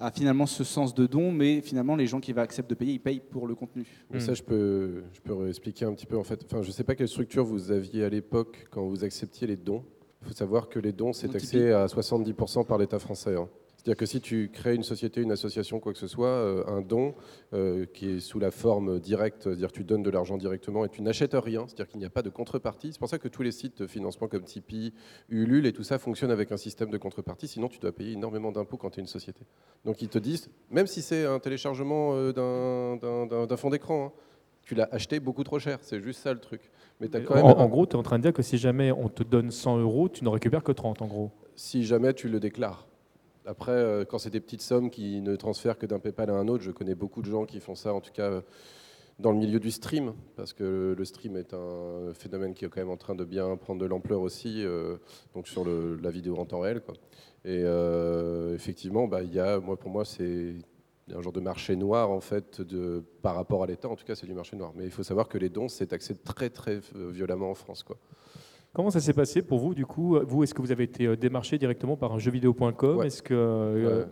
a 0.00 0.10
finalement 0.10 0.46
ce 0.46 0.64
sens 0.64 0.94
de 0.94 1.06
don, 1.06 1.30
mais 1.30 1.60
finalement, 1.60 1.94
les 1.96 2.06
gens 2.06 2.20
qui 2.20 2.32
acceptent 2.32 2.70
de 2.70 2.74
payer, 2.74 2.94
ils 2.94 3.00
payent 3.00 3.20
pour 3.20 3.46
le 3.46 3.54
contenu. 3.54 3.86
Mais 4.10 4.20
ça, 4.20 4.34
je 4.34 4.42
peux, 4.42 5.04
je 5.12 5.20
peux 5.20 5.48
expliquer 5.48 5.84
un 5.84 5.92
petit 5.92 6.06
peu. 6.06 6.16
En 6.16 6.24
fait, 6.24 6.42
enfin, 6.44 6.62
je 6.62 6.68
ne 6.68 6.72
sais 6.72 6.84
pas 6.84 6.94
quelle 6.94 7.08
structure 7.08 7.44
vous 7.44 7.70
aviez 7.70 8.04
à 8.04 8.08
l'époque 8.08 8.66
quand 8.70 8.84
vous 8.86 9.04
acceptiez 9.04 9.46
les 9.46 9.56
dons. 9.56 9.84
Il 10.22 10.28
faut 10.28 10.34
savoir 10.34 10.70
que 10.70 10.78
les 10.78 10.92
dons, 10.92 11.12
c'est 11.12 11.28
taxé 11.28 11.70
à 11.70 11.84
70% 11.86 12.64
par 12.64 12.78
l'État 12.78 12.98
français. 12.98 13.36
Hein. 13.36 13.48
C'est-à-dire 13.84 13.98
que 13.98 14.06
si 14.06 14.22
tu 14.22 14.48
crées 14.50 14.74
une 14.74 14.82
société, 14.82 15.20
une 15.20 15.30
association, 15.30 15.78
quoi 15.78 15.92
que 15.92 15.98
ce 15.98 16.06
soit, 16.06 16.28
euh, 16.28 16.64
un 16.66 16.80
don 16.80 17.14
euh, 17.52 17.84
qui 17.84 18.12
est 18.12 18.20
sous 18.20 18.38
la 18.38 18.50
forme 18.50 18.98
directe, 18.98 19.42
c'est-à-dire 19.42 19.72
tu 19.72 19.84
donnes 19.84 20.02
de 20.02 20.08
l'argent 20.08 20.38
directement 20.38 20.86
et 20.86 20.88
tu 20.88 21.02
n'achètes 21.02 21.34
rien, 21.34 21.66
c'est-à-dire 21.66 21.88
qu'il 21.88 22.00
n'y 22.00 22.06
a 22.06 22.10
pas 22.10 22.22
de 22.22 22.30
contrepartie. 22.30 22.94
C'est 22.94 22.98
pour 22.98 23.10
ça 23.10 23.18
que 23.18 23.28
tous 23.28 23.42
les 23.42 23.52
sites 23.52 23.82
de 23.82 23.86
financement 23.86 24.26
comme 24.26 24.44
Tipeee, 24.44 24.94
Ulule 25.28 25.66
et 25.66 25.74
tout 25.74 25.82
ça 25.82 25.98
fonctionnent 25.98 26.30
avec 26.30 26.50
un 26.50 26.56
système 26.56 26.88
de 26.88 26.96
contrepartie, 26.96 27.46
sinon 27.46 27.68
tu 27.68 27.78
dois 27.78 27.92
payer 27.92 28.12
énormément 28.12 28.52
d'impôts 28.52 28.78
quand 28.78 28.88
tu 28.88 29.00
es 29.00 29.02
une 29.02 29.06
société. 29.06 29.42
Donc 29.84 30.00
ils 30.00 30.08
te 30.08 30.18
disent, 30.18 30.48
même 30.70 30.86
si 30.86 31.02
c'est 31.02 31.26
un 31.26 31.38
téléchargement 31.38 32.12
euh, 32.14 32.32
d'un 32.32 33.56
fond 33.58 33.68
d'écran, 33.68 34.06
hein, 34.06 34.12
tu 34.62 34.74
l'as 34.74 34.88
acheté 34.92 35.20
beaucoup 35.20 35.44
trop 35.44 35.58
cher, 35.58 35.78
c'est 35.82 36.00
juste 36.00 36.22
ça 36.22 36.32
le 36.32 36.40
truc. 36.40 36.70
Mais 37.00 37.14
as 37.14 37.20
quand 37.20 37.34
même 37.34 37.44
en, 37.44 37.68
gros, 37.68 37.84
tu 37.84 37.96
es 37.96 37.98
en 37.98 38.02
train 38.02 38.16
de 38.16 38.22
dire 38.22 38.32
que 38.32 38.40
si 38.40 38.56
jamais 38.56 38.92
on 38.92 39.10
te 39.10 39.22
donne 39.22 39.50
100 39.50 39.76
euros, 39.76 40.08
tu 40.08 40.24
ne 40.24 40.30
récupères 40.30 40.62
que 40.62 40.72
30 40.72 41.02
en 41.02 41.06
gros. 41.06 41.32
Si 41.54 41.84
jamais 41.84 42.14
tu 42.14 42.30
le 42.30 42.40
déclares. 42.40 42.88
Après, 43.46 44.06
quand 44.08 44.18
c'est 44.18 44.30
des 44.30 44.40
petites 44.40 44.62
sommes 44.62 44.90
qui 44.90 45.20
ne 45.20 45.36
transfèrent 45.36 45.78
que 45.78 45.86
d'un 45.86 45.98
PayPal 45.98 46.30
à 46.30 46.34
un 46.34 46.48
autre, 46.48 46.62
je 46.62 46.70
connais 46.70 46.94
beaucoup 46.94 47.22
de 47.22 47.30
gens 47.30 47.44
qui 47.44 47.60
font 47.60 47.74
ça, 47.74 47.92
en 47.92 48.00
tout 48.00 48.12
cas 48.12 48.42
dans 49.20 49.30
le 49.30 49.38
milieu 49.38 49.60
du 49.60 49.70
stream, 49.70 50.14
parce 50.34 50.52
que 50.52 50.94
le 50.96 51.04
stream 51.04 51.36
est 51.36 51.54
un 51.54 52.12
phénomène 52.14 52.52
qui 52.54 52.64
est 52.64 52.68
quand 52.68 52.80
même 52.80 52.90
en 52.90 52.96
train 52.96 53.14
de 53.14 53.24
bien 53.24 53.56
prendre 53.56 53.80
de 53.80 53.86
l'ampleur 53.86 54.22
aussi, 54.22 54.64
donc 55.34 55.46
sur 55.46 55.64
la 55.64 56.10
vidéo 56.10 56.36
en 56.36 56.46
temps 56.46 56.60
réel. 56.60 56.82
Et 57.44 57.64
effectivement, 58.54 59.06
bah, 59.06 59.22
y 59.22 59.38
a, 59.38 59.60
moi, 59.60 59.76
pour 59.76 59.90
moi, 59.90 60.04
c'est 60.04 60.54
un 61.12 61.20
genre 61.20 61.32
de 61.32 61.40
marché 61.40 61.76
noir 61.76 62.10
en 62.10 62.20
fait 62.20 62.62
par 63.22 63.34
rapport 63.34 63.62
à 63.62 63.66
l'État. 63.66 63.88
En 63.88 63.96
tout 63.96 64.04
cas, 64.04 64.14
c'est 64.14 64.26
du 64.26 64.34
marché 64.34 64.56
noir. 64.56 64.72
Mais 64.74 64.84
il 64.84 64.90
faut 64.90 65.02
savoir 65.02 65.28
que 65.28 65.38
les 65.38 65.48
dons, 65.48 65.68
c'est 65.68 65.88
taxé 65.88 66.14
très 66.14 66.50
très 66.50 66.80
euh, 66.96 67.10
violemment 67.10 67.50
en 67.50 67.54
France. 67.54 67.84
Comment 68.74 68.90
ça 68.90 68.98
s'est 68.98 69.12
passé 69.12 69.40
pour 69.40 69.60
vous 69.60 69.72
du 69.72 69.86
coup 69.86 70.18
Vous, 70.26 70.42
est-ce 70.42 70.52
que 70.52 70.60
vous 70.60 70.72
avez 70.72 70.82
été 70.82 71.06
euh, 71.06 71.16
démarché 71.16 71.58
directement 71.58 71.96
par 71.96 72.12
un 72.12 72.18
jeuxvideo.com 72.18 73.02
Est-ce 73.04 73.22
que 73.22 73.32
euh, 73.32 74.04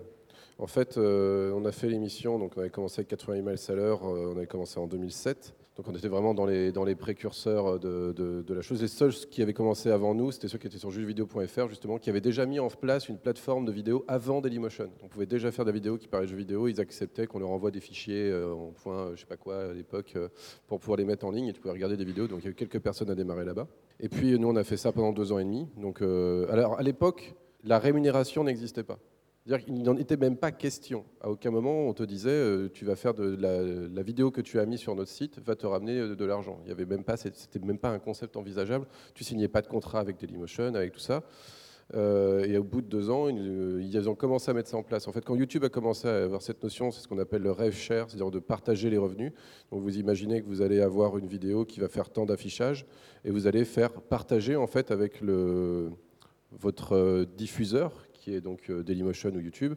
En 0.57 0.69
fait, 0.69 0.97
on 0.97 1.64
a 1.64 1.73
fait 1.73 1.88
l'émission, 1.88 2.38
donc 2.38 2.52
on 2.57 2.61
avait 2.61 2.71
commencé 2.71 3.00
avec 3.00 3.09
80 3.09 3.38
emails 3.38 3.59
à 3.69 3.73
l'heure, 3.73 4.02
on 4.04 4.37
avait 4.37 4.47
commencé 4.47 4.78
en 4.78 4.87
2007. 4.87 5.52
Donc 5.76 5.88
on 5.88 5.95
était 5.95 6.09
vraiment 6.09 6.35
dans 6.35 6.45
les, 6.45 6.71
dans 6.71 6.85
les 6.85 6.95
précurseurs 6.95 7.81
de, 7.81 8.12
de, 8.12 8.55
la 8.55 8.61
chose. 8.61 8.83
Les 8.83 8.88
seuls 8.88 9.12
qui 9.31 9.41
avaient 9.41 9.55
commencé 9.55 9.91
avant 9.91 10.14
nous, 10.14 10.31
c'était 10.31 10.49
ceux 10.49 10.59
qui 10.59 10.67
étaient 10.67 10.79
sur 10.79 10.91
jeuxvideo.fr, 10.91 11.69
justement, 11.69 11.99
qui 11.99 12.11
avaient 12.11 12.21
déjà 12.21 12.45
mis 12.45 12.61
en 12.61 12.69
place 12.69 13.09
une 13.09 13.17
plateforme 13.17 13.64
de 13.64 13.73
vidéo 13.73 14.05
avant 14.07 14.43
Dailymotion. 14.43 14.91
On 15.02 15.09
pouvait 15.09 15.25
déjà 15.25 15.50
faire 15.50 15.64
de 15.64 15.71
la 15.71 15.75
vidéo 15.75 15.97
qui 15.97 16.09
parlait 16.09 16.26
jeux 16.26 16.37
vidéo. 16.37 16.69
Ils 16.69 16.79
acceptaient 16.79 17.26
qu'on 17.26 17.38
leur 17.38 17.50
envoie 17.50 17.71
des 17.71 17.81
fichiers 17.81 18.31
euh, 18.31 18.52
en 18.52 18.73
point, 18.73 19.07
euh, 19.07 19.12
je 19.14 19.21
sais 19.21 19.26
pas 19.26 19.38
quoi, 19.38 19.71
à 19.71 19.73
l'époque, 19.73 20.12
euh, 20.17 20.29
pour 20.67 20.79
pouvoir 20.79 20.99
les 20.99 21.07
mettre 21.07 21.25
en 21.25 21.31
ligne 21.31 21.47
et 21.47 21.52
tu 21.55 21.61
pouvais 21.61 21.73
regarder 21.73 21.97
des 21.97 22.05
vidéos. 22.05 22.29
Donc 22.29 22.41
il 22.41 22.45
y 22.45 22.49
a 22.49 22.50
eu 22.50 22.55
quelques 22.55 22.81
personnes 22.81 23.09
à 23.09 23.14
démarrer 23.14 23.47
là-bas. 23.47 23.67
Et 23.99 24.11
puis 24.11 24.38
nous, 24.38 24.49
on 24.49 24.57
a 24.57 24.64
fait 24.64 24.76
ça 24.76 24.93
pendant 24.93 25.12
deux 25.12 25.33
ans 25.33 25.38
et 25.38 25.45
demi. 25.45 25.67
Donc 25.79 26.02
alors, 26.02 26.79
à 26.79 26.83
l'époque, 26.83 27.35
la 27.64 27.79
rémunération 27.79 28.45
n'existait 28.45 28.83
pas. 28.83 28.99
Il 29.46 29.82
n'en 29.82 29.96
était 29.96 30.16
même 30.16 30.37
pas 30.37 30.52
question. 30.52 31.04
À 31.20 31.28
aucun 31.28 31.50
moment 31.50 31.88
on 31.88 31.94
te 31.94 32.04
disait 32.04 32.30
euh, 32.30 32.68
tu 32.72 32.84
vas 32.84 32.94
faire 32.94 33.12
la, 33.18 34.02
vidéo 34.02 34.30
que 34.30 34.40
tu 34.40 34.61
as 34.61 34.66
mise 34.66 34.78
sur 34.78 34.94
notre 34.94 35.11
site 35.11 35.40
va 35.40 35.56
te 35.56 35.66
ramener 35.66 35.99
euh, 35.99 36.14
de, 36.14 36.25
l'argent. 36.25 36.61
Il 36.64 36.68
y 36.68 36.72
avait 36.72 36.87
même 36.87 37.02
pas, 37.02 37.16
c'était 37.16 37.58
même 37.58 37.78
pas 37.78 37.90
un 37.90 37.99
concept 37.99 38.37
envisageable. 38.37 38.87
Tu 39.14 39.25
signais 39.25 39.49
pas 39.49 39.61
de 39.61 39.66
contrat 39.66 39.99
avec 39.99 40.20
Dailymotion, 40.20 40.75
avec 40.75 40.92
tout 40.92 41.00
ça. 41.00 41.25
Euh, 41.94 42.44
et 42.44 42.56
au 42.56 42.62
bout 42.62 42.82
de 42.82 42.87
deux 42.87 43.11
ans, 43.11 43.28
ils, 43.28 44.08
ont 44.08 44.14
commencé 44.14 44.49
à 44.49 44.54
mettre 44.54 44.68
ça 44.68 44.76
en 44.76 44.84
place. 44.84 45.08
En 45.08 45.12
fait, 45.12 45.25
quand 45.25 45.34
YouTube 45.34 45.64
a 45.64 45.68
commencé 45.68 46.06
à 46.06 46.22
avoir 46.22 46.40
cette 46.40 46.62
notion, 46.62 46.92
c'est 46.92 47.00
ce 47.02 47.08
qu'on 47.08 47.18
appelle 47.18 47.42
le 47.42 47.50
rev 47.50 47.72
share, 47.72 48.08
c'est-à-dire 48.08 48.30
de 48.30 48.38
partager 48.38 48.90
les 48.90 48.96
revenus. 48.96 49.32
Donc 49.72 49.82
vous 49.82 49.99
imaginez 49.99 50.40
que 50.40 50.46
vous 50.46 50.62
allez 50.62 50.80
avoir 50.80 51.18
une 51.18 51.26
vidéo 51.26 51.64
qui 51.64 51.80
va 51.80 51.88
faire 51.88 52.11
tant 52.11 52.26
d'affichage 52.26 52.87
et 53.25 53.30
vous 53.32 53.49
allez 53.49 53.64
faire 53.64 53.90
partager 54.00 54.54
en 54.54 54.68
fait 54.68 54.92
avec 54.92 55.20
le, 55.20 55.90
votre 56.52 57.26
diffuseur 57.37 58.06
qui 58.23 58.35
est 58.35 58.41
donc 58.41 58.71
euh, 58.71 58.83
Dailymotion 58.83 59.31
ou 59.31 59.41
YouTube, 59.41 59.75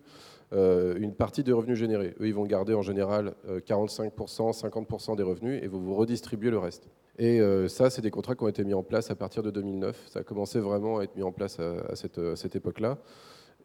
euh, 0.54 0.96
une 1.00 1.14
partie 1.14 1.44
des 1.44 1.52
revenus 1.52 1.78
générés. 1.78 2.14
Eux, 2.20 2.28
ils 2.28 2.34
vont 2.34 2.46
garder 2.46 2.74
en 2.74 2.84
général 2.84 3.34
45%, 3.48 4.50
euh, 4.50 4.70
50% 4.70 5.16
des 5.18 5.24
revenus 5.24 5.62
et 5.64 5.68
vous 5.68 5.82
vous 5.82 5.96
redistribuez 5.96 6.52
le 6.52 6.60
reste. 6.60 6.88
Et 7.18 7.40
ça, 7.70 7.90
c'est 7.90 8.02
des 8.02 8.12
contrats 8.12 8.36
qui 8.36 8.44
ont 8.44 8.50
été 8.50 8.66
mis 8.66 8.74
en 8.74 8.84
place 8.84 9.10
à 9.10 9.16
partir 9.16 9.42
de 9.42 9.50
2009. 9.50 10.04
Ça 10.10 10.20
a 10.20 10.24
commencé 10.24 10.60
vraiment 10.60 10.98
à 10.98 11.04
être 11.04 11.16
mis 11.16 11.24
en 11.24 11.32
place 11.32 11.62
à, 11.62 11.96
cette, 11.96 12.56
époque-là. 12.58 12.98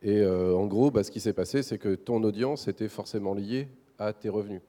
Et 0.03 0.25
en 0.25 0.67
gros, 0.69 0.93
bah, 0.93 1.03
ce 1.03 1.11
qui 1.11 1.19
s'est 1.19 1.33
passé, 1.33 1.65
c'est 1.65 1.77
que 1.77 1.97
ton 1.97 2.23
audience 2.23 2.69
était 2.69 2.87
forcément 2.87 3.35
liée 3.35 3.67
à 3.99 4.13
tes 4.13 4.29
revenus. 4.29 4.61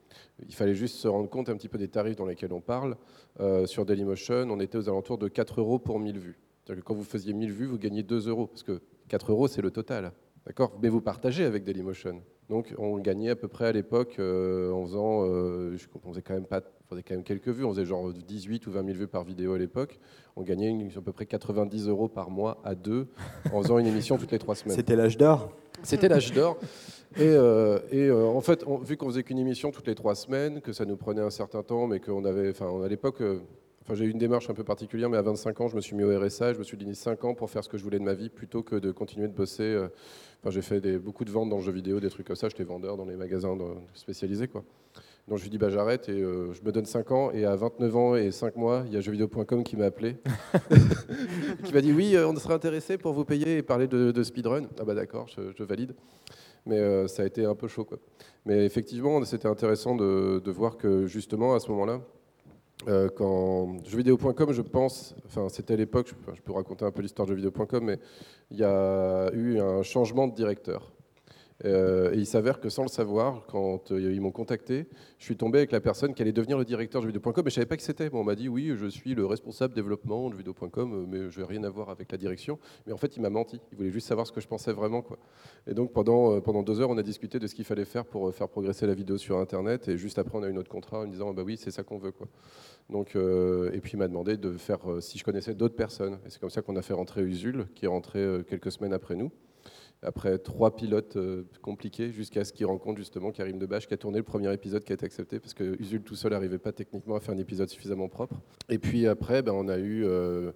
Il 0.48 0.52
fallait 0.52 0.74
juste 0.74 0.96
se 0.96 1.06
rendre 1.06 1.30
compte 1.30 1.48
un 1.48 1.54
petit 1.54 1.68
peu 1.68 1.78
des 1.78 1.86
tarifs 1.86 2.16
dans 2.16 2.26
lesquels 2.26 2.52
on 2.52 2.60
parle. 2.60 2.96
sur 3.66 3.86
Dailymotion, 3.86 4.48
on 4.50 4.58
était 4.58 4.78
aux 4.78 4.88
alentours 4.88 5.18
de 5.18 5.28
4 5.28 5.60
euros 5.60 5.78
pour 5.78 6.00
1000 6.00 6.18
vues. 6.18 6.40
C'est-à-dire 6.64 6.82
que 6.82 6.88
quand 6.88 6.94
vous 6.94 7.04
faisiez 7.04 7.32
1000 7.34 7.52
vues, 7.52 7.66
vous 7.66 7.78
gagnez 7.78 8.02
2 8.02 8.28
euros. 8.28 8.48
Parce 8.48 8.64
que 8.64 8.80
4 9.12 9.30
euros, 9.30 9.46
c'est 9.46 9.60
le 9.60 9.70
total. 9.70 10.10
D'accord? 10.46 10.72
Mais 10.82 10.88
vous 10.88 11.02
partagez 11.02 11.44
avec 11.44 11.64
Dailymotion. 11.64 12.22
Donc 12.48 12.74
on 12.78 12.96
gagnait 12.96 13.28
à 13.28 13.36
peu 13.36 13.46
près 13.46 13.66
à 13.66 13.72
l'époque 13.72 14.16
euh, 14.18 14.72
en 14.72 14.86
faisant, 14.86 15.26
euh, 15.26 15.76
on 16.02 16.12
faisait 16.12 16.22
quand 16.22 16.32
même 16.32 16.46
pas, 16.46 16.62
on 16.86 16.94
faisait 16.94 17.02
quand 17.02 17.14
même 17.14 17.22
quelques 17.22 17.48
vues, 17.48 17.64
on 17.64 17.72
faisait 17.72 17.84
genre 17.84 18.10
18 18.10 18.66
ou 18.66 18.72
20 18.72 18.86
000 18.86 18.98
vues 18.98 19.06
par 19.06 19.22
vidéo 19.22 19.52
à 19.52 19.58
l'époque. 19.58 20.00
On 20.34 20.42
gagnait 20.42 20.88
à 20.96 21.00
peu 21.02 21.12
près 21.12 21.26
90 21.26 21.88
euros 21.88 22.08
par 22.08 22.30
mois 22.30 22.62
à 22.64 22.74
deux 22.74 23.06
en 23.52 23.60
faisant 23.60 23.78
une 23.78 23.86
émission 23.86 24.16
toutes 24.16 24.32
les 24.32 24.38
trois 24.38 24.54
semaines. 24.54 24.76
C'était 24.76 24.96
l'âge 24.96 25.18
d'or. 25.18 25.52
C'était 25.82 26.08
l'âge 26.08 26.32
d'or. 26.32 26.56
Et, 27.16 27.20
euh, 27.20 27.80
et 27.90 28.10
en 28.10 28.40
fait, 28.40 28.64
vu 28.82 28.96
qu'on 28.96 29.08
faisait 29.08 29.24
qu'une 29.24 29.38
émission 29.38 29.70
toutes 29.70 29.88
les 29.88 29.94
trois 29.94 30.14
semaines, 30.14 30.62
que 30.62 30.72
ça 30.72 30.86
nous 30.86 30.96
prenait 30.96 31.20
un 31.20 31.28
certain 31.28 31.62
temps, 31.62 31.86
mais 31.86 32.00
qu'on 32.00 32.24
avait, 32.24 32.48
enfin, 32.48 32.82
à 32.82 32.88
l'époque, 32.88 33.22
Enfin, 33.82 33.94
j'ai 33.94 34.04
eu 34.04 34.10
une 34.10 34.18
démarche 34.18 34.48
un 34.48 34.54
peu 34.54 34.62
particulière, 34.62 35.10
mais 35.10 35.16
à 35.16 35.22
25 35.22 35.60
ans, 35.60 35.68
je 35.68 35.74
me 35.74 35.80
suis 35.80 35.96
mis 35.96 36.04
au 36.04 36.18
RSA. 36.18 36.52
je 36.52 36.58
me 36.58 36.62
suis 36.62 36.76
donné 36.76 36.94
5 36.94 37.24
ans 37.24 37.34
pour 37.34 37.50
faire 37.50 37.64
ce 37.64 37.68
que 37.68 37.76
je 37.76 37.82
voulais 37.82 37.98
de 37.98 38.04
ma 38.04 38.14
vie 38.14 38.28
plutôt 38.28 38.62
que 38.62 38.76
de 38.76 38.92
continuer 38.92 39.26
de 39.26 39.32
bosser. 39.32 39.64
Euh, 39.64 39.88
enfin, 40.40 40.50
j'ai 40.50 40.62
fait 40.62 40.80
des, 40.80 40.98
beaucoup 40.98 41.24
de 41.24 41.32
ventes 41.32 41.48
dans 41.48 41.56
le 41.56 41.62
jeu 41.62 41.72
vidéo, 41.72 41.98
des 41.98 42.08
trucs 42.08 42.28
comme 42.28 42.36
ça. 42.36 42.48
J'étais 42.48 42.62
vendeur 42.62 42.96
dans 42.96 43.04
les 43.04 43.16
magasins 43.16 43.58
spécialisés. 43.94 44.46
Quoi. 44.46 44.62
Donc 45.26 45.38
je 45.38 45.42
lui 45.44 45.50
dis 45.50 45.58
bah, 45.58 45.68
j'arrête 45.68 46.08
et 46.08 46.12
euh, 46.20 46.52
je 46.52 46.62
me 46.62 46.70
donne 46.70 46.84
5 46.84 47.10
ans. 47.10 47.32
Et 47.32 47.44
à 47.44 47.56
29 47.56 47.96
ans 47.96 48.14
et 48.14 48.30
5 48.30 48.54
mois, 48.54 48.84
il 48.86 48.92
y 48.92 48.96
a 48.96 49.00
jeuxvideo.com 49.00 49.64
qui 49.64 49.76
m'a 49.76 49.86
appelé. 49.86 50.16
qui 51.64 51.74
m'a 51.74 51.80
dit 51.80 51.92
oui, 51.92 52.14
euh, 52.14 52.28
on 52.28 52.36
serait 52.36 52.54
intéressé 52.54 52.98
pour 52.98 53.14
vous 53.14 53.24
payer 53.24 53.58
et 53.58 53.62
parler 53.62 53.88
de, 53.88 54.22
speedrun. 54.22 54.68
Ah 54.78 54.84
bah 54.84 54.94
d'accord, 54.94 55.26
je, 55.26 55.64
valide. 55.64 55.94
Mais 56.66 57.08
ça 57.08 57.24
a 57.24 57.26
été 57.26 57.44
un 57.44 57.56
peu 57.56 57.66
chaud. 57.66 57.84
Quoi. 57.84 57.98
Mais 58.46 58.64
effectivement, 58.64 59.24
c'était 59.24 59.48
intéressant 59.48 59.96
de, 59.96 60.40
de 60.44 60.50
voir 60.52 60.76
que 60.76 61.06
justement 61.06 61.56
à 61.56 61.58
ce 61.60 61.68
moment-là, 61.72 62.00
euh, 62.88 63.08
quand 63.08 63.78
jeuxvideo.com, 63.84 64.52
je 64.52 64.62
pense, 64.62 65.14
enfin 65.26 65.48
c'était 65.48 65.74
à 65.74 65.76
l'époque, 65.76 66.12
je, 66.34 66.40
peux 66.40 66.52
raconter 66.52 66.84
un 66.84 66.90
peu 66.90 67.02
l'histoire 67.02 67.26
de 67.26 67.34
jeuxvideo.com, 67.34 67.84
mais 67.84 67.98
il 68.50 68.58
y 68.58 68.64
a 68.64 69.30
eu 69.32 69.60
un 69.60 69.82
changement 69.82 70.28
de 70.28 70.34
directeur. 70.34 70.92
Euh, 71.64 72.12
et 72.12 72.18
il 72.18 72.26
s'avère 72.26 72.60
que 72.60 72.68
sans 72.68 72.82
le 72.82 72.88
savoir, 72.88 73.46
quand 73.46 73.92
euh, 73.92 74.12
ils 74.12 74.20
m'ont 74.20 74.32
contacté, 74.32 74.86
je 75.18 75.24
suis 75.24 75.36
tombé 75.36 75.58
avec 75.58 75.72
la 75.72 75.80
personne 75.80 76.14
qui 76.14 76.22
allait 76.22 76.32
devenir 76.32 76.58
le 76.58 76.64
directeur 76.64 77.02
de 77.02 77.06
vidéo.com, 77.06 77.34
mais 77.36 77.50
je 77.50 77.54
ne 77.54 77.62
savais 77.62 77.66
pas 77.66 77.76
qui 77.76 77.84
c'était. 77.84 78.10
Bon, 78.10 78.20
on 78.20 78.24
m'a 78.24 78.34
dit 78.34 78.48
oui, 78.48 78.72
je 78.76 78.86
suis 78.86 79.14
le 79.14 79.26
responsable 79.26 79.74
développement 79.74 80.28
de 80.30 80.34
vidéo.com, 80.34 81.06
mais 81.08 81.30
je 81.30 81.40
n'ai 81.40 81.46
rien 81.46 81.62
à 81.64 81.70
voir 81.70 81.90
avec 81.90 82.10
la 82.10 82.18
direction. 82.18 82.58
Mais 82.86 82.92
en 82.92 82.96
fait, 82.96 83.16
il 83.16 83.22
m'a 83.22 83.30
menti. 83.30 83.60
Il 83.70 83.78
voulait 83.78 83.90
juste 83.90 84.08
savoir 84.08 84.26
ce 84.26 84.32
que 84.32 84.40
je 84.40 84.48
pensais 84.48 84.72
vraiment. 84.72 85.02
Quoi. 85.02 85.18
Et 85.66 85.74
donc 85.74 85.92
pendant, 85.92 86.40
pendant 86.40 86.62
deux 86.62 86.80
heures, 86.80 86.90
on 86.90 86.98
a 86.98 87.02
discuté 87.02 87.38
de 87.38 87.46
ce 87.46 87.54
qu'il 87.54 87.64
fallait 87.64 87.84
faire 87.84 88.04
pour 88.04 88.34
faire 88.34 88.48
progresser 88.48 88.86
la 88.86 88.94
vidéo 88.94 89.16
sur 89.18 89.38
Internet. 89.38 89.88
Et 89.88 89.96
juste 89.96 90.18
après, 90.18 90.36
on 90.36 90.42
a 90.42 90.48
eu 90.48 90.52
notre 90.52 90.70
contrat 90.70 91.00
en 91.00 91.06
me 91.06 91.12
disant 91.12 91.32
bah 91.32 91.42
oui, 91.44 91.56
c'est 91.56 91.70
ça 91.70 91.84
qu'on 91.84 91.98
veut. 91.98 92.12
Quoi. 92.12 92.26
Donc, 92.90 93.14
et 93.14 93.80
puis 93.80 93.92
il 93.92 93.98
m'a 93.98 94.08
demandé 94.08 94.36
de 94.36 94.52
faire 94.52 94.80
si 95.00 95.18
je 95.18 95.24
connaissais 95.24 95.54
d'autres 95.54 95.76
personnes. 95.76 96.18
Et 96.26 96.30
c'est 96.30 96.40
comme 96.40 96.50
ça 96.50 96.62
qu'on 96.62 96.76
a 96.76 96.82
fait 96.82 96.94
rentrer 96.94 97.22
Usul, 97.22 97.66
qui 97.74 97.84
est 97.84 97.88
rentré 97.88 98.40
quelques 98.48 98.72
semaines 98.72 98.92
après 98.92 99.14
nous 99.14 99.30
après 100.02 100.38
trois 100.38 100.74
pilotes 100.74 101.16
euh, 101.16 101.44
compliqués, 101.62 102.10
jusqu'à 102.10 102.44
ce 102.44 102.52
qu'il 102.52 102.66
rencontre 102.66 102.98
justement 102.98 103.30
Karim 103.30 103.58
Debache, 103.58 103.86
qui 103.86 103.94
a 103.94 103.96
tourné 103.96 104.18
le 104.18 104.24
premier 104.24 104.52
épisode 104.52 104.82
qui 104.82 104.92
a 104.92 104.94
été 104.94 105.06
accepté, 105.06 105.38
parce 105.38 105.54
que 105.54 105.80
Usul 105.80 106.02
tout 106.02 106.16
seul 106.16 106.32
n'arrivait 106.32 106.58
pas 106.58 106.72
techniquement 106.72 107.16
à 107.16 107.20
faire 107.20 107.34
un 107.34 107.38
épisode 107.38 107.68
suffisamment 107.68 108.08
propre. 108.08 108.40
Et 108.68 108.78
puis 108.78 109.06
après, 109.06 109.42
ben, 109.42 109.52
on 109.52 109.68
a 109.68 109.78
eu 109.78 110.04
euh, 110.04 110.50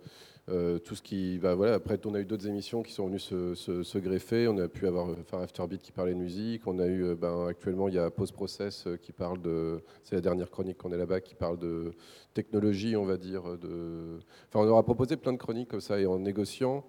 euh, 0.48 0.78
tout 0.78 0.96
ce 0.96 1.02
qui... 1.02 1.38
Ben, 1.38 1.54
voilà, 1.54 1.74
après, 1.74 1.98
on 2.06 2.14
a 2.14 2.20
eu 2.20 2.24
d'autres 2.24 2.48
émissions 2.48 2.82
qui 2.82 2.92
sont 2.92 3.06
venues 3.06 3.20
se, 3.20 3.98
greffer. 3.98 4.48
On 4.48 4.58
a 4.58 4.66
pu 4.66 4.88
avoir 4.88 5.10
enfin, 5.10 5.40
Afterbeat 5.42 5.80
qui 5.80 5.92
parlait 5.92 6.14
de 6.14 6.18
musique. 6.18 6.66
On 6.66 6.80
a 6.80 6.86
eu, 6.88 7.14
ben, 7.14 7.46
actuellement, 7.46 7.86
il 7.86 7.94
y 7.94 7.98
a 7.98 8.10
Post 8.10 8.32
Process 8.32 8.88
qui 9.00 9.12
parle 9.12 9.40
de... 9.40 9.80
C'est 10.02 10.16
la 10.16 10.20
dernière 10.20 10.50
chronique 10.50 10.78
qu'on 10.78 10.92
est 10.92 10.98
là-bas, 10.98 11.20
qui 11.20 11.36
parle 11.36 11.58
de 11.58 11.92
technologie, 12.34 12.96
on 12.96 13.04
va 13.04 13.16
dire. 13.16 13.56
De... 13.58 14.18
Enfin, 14.48 14.66
on 14.66 14.68
aura 14.68 14.82
proposé 14.82 15.16
plein 15.16 15.32
de 15.32 15.38
chroniques 15.38 15.68
comme 15.68 15.80
ça, 15.80 16.00
et 16.00 16.06
en 16.06 16.18
négociant, 16.18 16.84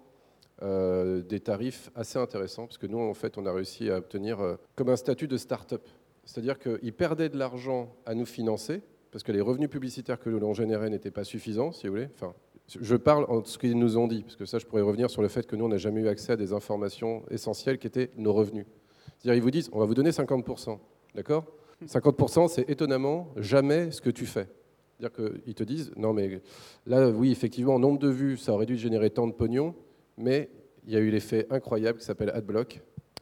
euh, 0.62 1.22
des 1.22 1.40
tarifs 1.40 1.90
assez 1.94 2.18
intéressants, 2.18 2.66
parce 2.66 2.78
que 2.78 2.86
nous, 2.86 2.98
en 2.98 3.14
fait, 3.14 3.38
on 3.38 3.46
a 3.46 3.52
réussi 3.52 3.90
à 3.90 3.98
obtenir 3.98 4.40
euh, 4.40 4.56
comme 4.74 4.88
un 4.88 4.96
statut 4.96 5.28
de 5.28 5.36
start-up. 5.36 5.86
C'est-à-dire 6.24 6.58
qu'ils 6.58 6.92
perdaient 6.92 7.28
de 7.28 7.38
l'argent 7.38 7.94
à 8.04 8.14
nous 8.14 8.26
financer, 8.26 8.82
parce 9.12 9.22
que 9.24 9.32
les 9.32 9.40
revenus 9.40 9.70
publicitaires 9.70 10.18
que 10.18 10.28
l'on 10.30 10.54
générait 10.54 10.90
n'étaient 10.90 11.10
pas 11.10 11.24
suffisants, 11.24 11.72
si 11.72 11.86
vous 11.86 11.94
voulez. 11.94 12.08
Enfin, 12.14 12.34
je 12.66 12.96
parle 12.96 13.24
en 13.28 13.44
ce 13.44 13.56
qu'ils 13.56 13.78
nous 13.78 13.96
ont 13.96 14.08
dit, 14.08 14.22
parce 14.22 14.36
que 14.36 14.44
ça, 14.44 14.58
je 14.58 14.66
pourrais 14.66 14.82
revenir 14.82 15.10
sur 15.10 15.22
le 15.22 15.28
fait 15.28 15.46
que 15.46 15.56
nous, 15.56 15.64
on 15.64 15.68
n'a 15.68 15.78
jamais 15.78 16.02
eu 16.02 16.08
accès 16.08 16.32
à 16.32 16.36
des 16.36 16.52
informations 16.52 17.22
essentielles 17.30 17.78
qui 17.78 17.86
étaient 17.86 18.10
nos 18.16 18.32
revenus. 18.32 18.66
C'est-à-dire, 19.18 19.34
ils 19.34 19.42
vous 19.42 19.50
disent, 19.50 19.70
on 19.72 19.78
va 19.78 19.86
vous 19.86 19.94
donner 19.94 20.10
50%, 20.10 20.78
d'accord? 21.14 21.44
50%, 21.86 22.48
c'est 22.48 22.68
étonnamment 22.68 23.28
jamais 23.36 23.90
ce 23.90 24.00
que 24.00 24.10
tu 24.10 24.26
fais. 24.26 24.48
C'est-à-dire 24.98 25.30
qu'ils 25.44 25.54
te 25.54 25.62
disent, 25.62 25.92
non 25.96 26.12
mais 26.12 26.42
là, 26.86 27.08
oui, 27.08 27.30
effectivement, 27.30 27.78
nombre 27.78 27.98
de 27.98 28.08
vues, 28.08 28.36
ça 28.36 28.52
aurait 28.52 28.66
dû 28.66 28.76
générer 28.76 29.10
tant 29.10 29.28
de 29.28 29.32
pognon, 29.32 29.74
mais 30.18 30.50
il 30.86 30.92
y 30.92 30.96
a 30.96 31.00
eu 31.00 31.10
l'effet 31.10 31.46
incroyable 31.50 31.98
qui 31.98 32.04
s'appelle 32.04 32.30
AdBlock, 32.30 32.80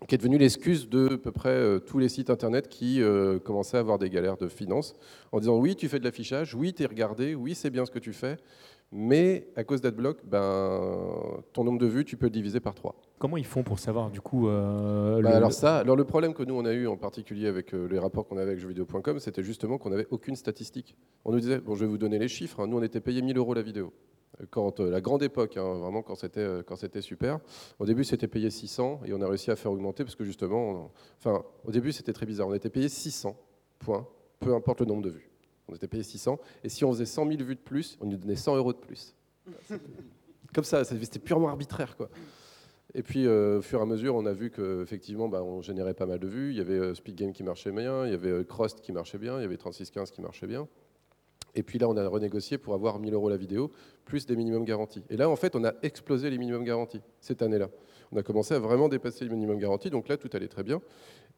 qui 0.09 0.15
est 0.15 0.19
devenu 0.19 0.39
l'excuse 0.39 0.89
de 0.89 1.15
à 1.15 1.19
peu 1.19 1.33
près 1.33 1.51
euh, 1.51 1.79
tous 1.79 1.99
les 1.99 2.09
sites 2.09 2.31
internet 2.31 2.69
qui 2.69 3.03
euh, 3.03 3.39
commençaient 3.39 3.77
à 3.77 3.81
avoir 3.81 3.99
des 3.99 4.11
galères 4.11 4.37
de 4.37 4.49
finances, 4.49 4.95
en 5.33 5.41
disant 5.41 5.59
oui, 5.59 5.75
tu 5.75 5.89
fais 5.89 5.99
de 5.99 6.05
l'affichage, 6.05 6.55
oui, 6.55 6.73
tu 6.73 6.83
es 6.83 6.87
regardé, 6.87 7.35
oui, 7.35 7.55
c'est 7.55 7.71
bien 7.71 7.85
ce 7.85 7.91
que 7.91 7.99
tu 7.99 8.13
fais, 8.13 8.37
mais 8.93 9.49
à 9.57 9.65
cause 9.65 9.81
d'AdBlock, 9.81 10.19
ben, 10.25 11.43
ton 11.53 11.65
nombre 11.65 11.79
de 11.79 11.87
vues, 11.87 12.05
tu 12.05 12.17
peux 12.17 12.27
le 12.27 12.31
diviser 12.31 12.61
par 12.61 12.75
3. 12.75 12.95
Comment 13.19 13.37
ils 13.37 13.47
font 13.47 13.63
pour 13.63 13.79
savoir 13.79 14.11
du 14.11 14.21
coup 14.21 14.49
euh, 14.49 15.21
bah, 15.23 15.31
Alors 15.35 15.53
ça, 15.53 15.79
alors 15.79 15.97
le 15.97 16.05
problème 16.05 16.35
que 16.35 16.43
nous 16.43 16.55
on 16.55 16.65
a 16.67 16.73
eu 16.73 16.87
en 16.87 16.97
particulier 16.97 17.49
avec 17.49 17.73
les 17.73 17.99
rapports 17.99 18.29
qu'on 18.29 18.37
avait 18.37 18.53
avec 18.53 18.61
jeuxvideo.com, 18.61 19.19
c'était 19.19 19.43
justement 19.43 19.79
qu'on 19.79 19.91
n'avait 19.91 20.07
aucune 20.11 20.37
statistique. 20.37 20.95
On 21.25 21.33
nous 21.33 21.41
disait, 21.41 21.59
bon 21.59 21.75
je 21.75 21.81
vais 21.81 21.91
vous 21.91 21.99
donner 21.99 22.19
les 22.19 22.29
chiffres, 22.29 22.61
hein. 22.61 22.67
nous 22.69 22.77
on 22.77 22.83
était 22.83 23.01
payé 23.01 23.23
1000 23.23 23.37
euros 23.39 23.55
la 23.55 23.63
vidéo. 23.63 23.93
Quand 24.51 24.81
la 24.81 25.01
grande 25.01 25.23
époque, 25.23 25.57
hein, 25.57 25.75
vraiment 25.79 26.03
quand 26.03 26.15
c'était 26.15 26.63
quand 26.67 26.77
c'était 26.77 27.01
super. 27.01 27.41
Au 27.79 27.87
début, 27.87 28.05
c'était 28.05 28.29
payé 28.29 28.51
600 28.51 29.01
et 29.07 29.13
on 29.13 29.21
a 29.21 29.29
réussi 29.29 29.51
à 29.51 29.57
faire 29.57 29.73
augmenter 29.73 30.05
parce 30.05 30.17
que 30.17 30.25
justement, 30.25 30.91
enfin, 31.19 31.45
au 31.65 31.71
début, 31.71 31.93
c'était 31.93 32.13
très 32.13 32.27
bizarre. 32.27 32.49
On 32.49 32.55
était 32.55 32.71
payé 32.71 32.89
600 32.89 33.37
points, 33.79 34.07
peu 34.41 34.55
importe 34.55 34.81
le 34.81 34.87
nombre 34.87 35.03
de 35.03 35.11
vues. 35.11 35.31
On 35.69 35.75
était 35.75 35.89
payé 35.89 36.03
600 36.03 36.39
et 36.65 36.69
si 36.69 36.85
on 36.85 36.93
faisait 36.93 37.07
100 37.07 37.29
000 37.29 37.43
vues 37.43 37.57
de 37.57 37.61
plus, 37.61 37.99
on 38.01 38.07
nous 38.07 38.17
donnait 38.17 38.37
100 38.37 38.57
euros 38.57 38.73
de 38.73 38.79
plus. 38.79 39.15
Comme 40.55 40.65
ça, 40.65 40.85
c'était 40.85 41.19
purement 41.19 41.49
arbitraire, 41.49 41.97
quoi. 41.97 42.09
Et 42.95 43.03
puis, 43.03 43.27
euh, 43.27 43.59
au 43.59 43.63
fur 43.63 43.81
et 43.81 43.83
à 43.83 43.85
mesure, 43.85 44.15
on 44.15 44.25
a 44.25 44.33
vu 44.33 44.51
qu'effectivement, 44.51 45.29
bah, 45.29 45.43
on 45.43 45.61
générait 45.61 45.93
pas 45.93 46.07
mal 46.07 46.19
de 46.19 46.27
vues. 46.27 46.51
Il 46.53 46.57
y 46.57 46.61
avait 46.61 46.79
euh, 46.79 46.95
Speed 46.95 47.15
Game 47.15 47.33
qui 47.33 47.43
marchait 47.43 47.71
bien, 47.71 48.07
il 48.07 48.13
y 48.13 48.15
avait 48.15 48.31
euh, 48.31 48.45
Crost 48.45 48.81
qui 48.81 48.93
marchait 48.93 49.19
bien, 49.19 49.39
il 49.39 49.43
y 49.43 49.45
avait 49.45 49.59
3615 49.59 50.11
qui 50.13 50.23
marchait 50.23 50.47
bien. 50.47 50.67
Et 51.57 51.63
puis 51.63 51.79
là, 51.79 51.89
on 51.89 51.97
a 51.97 52.07
renégocié 52.07 52.59
pour 52.59 52.75
avoir 52.75 53.01
1000 53.01 53.15
euros 53.15 53.29
la 53.29 53.37
vidéo, 53.37 53.73
plus 54.05 54.27
des 54.27 54.37
minimums 54.37 54.65
garantis. 54.65 55.03
Et 55.11 55.17
là, 55.17 55.29
en 55.29 55.37
fait, 55.37 55.57
on 55.57 55.65
a 55.65 55.73
explosé 55.83 56.31
les 56.31 56.39
minimums 56.39 56.65
garantis 56.65 57.01
cette 57.21 57.43
année-là. 57.43 57.69
On 58.13 58.19
a 58.19 58.23
commencé 58.23 58.55
à 58.55 58.59
vraiment 58.59 58.89
dépasser 58.89 59.25
les 59.25 59.31
minimums 59.31 59.59
garantis, 59.59 59.91
donc 59.91 60.07
là, 60.09 60.17
tout 60.17 60.31
allait 60.35 60.49
très 60.49 60.63
bien. 60.63 60.81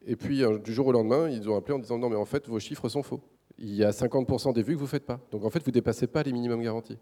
Et 0.05 0.15
puis, 0.15 0.43
du 0.63 0.73
jour 0.73 0.87
au 0.87 0.91
lendemain, 0.91 1.29
ils 1.29 1.49
ont 1.49 1.55
appelé 1.55 1.73
en 1.73 1.79
disant 1.79 1.97
non, 1.97 2.09
mais 2.09 2.15
en 2.15 2.25
fait, 2.25 2.47
vos 2.47 2.59
chiffres 2.59 2.87
sont 2.89 3.01
faux. 3.01 3.21
Il 3.57 3.73
y 3.73 3.83
a 3.83 3.91
50% 3.91 4.53
des 4.53 4.61
vues 4.61 4.73
que 4.73 4.79
vous 4.79 4.85
ne 4.85 4.89
faites 4.89 5.05
pas. 5.05 5.19
Donc 5.31 5.43
en 5.43 5.49
fait, 5.49 5.59
vous 5.59 5.71
ne 5.71 5.73
dépassez 5.73 6.07
pas 6.07 6.23
les 6.23 6.31
minimums 6.31 6.61
garantis. 6.61 6.97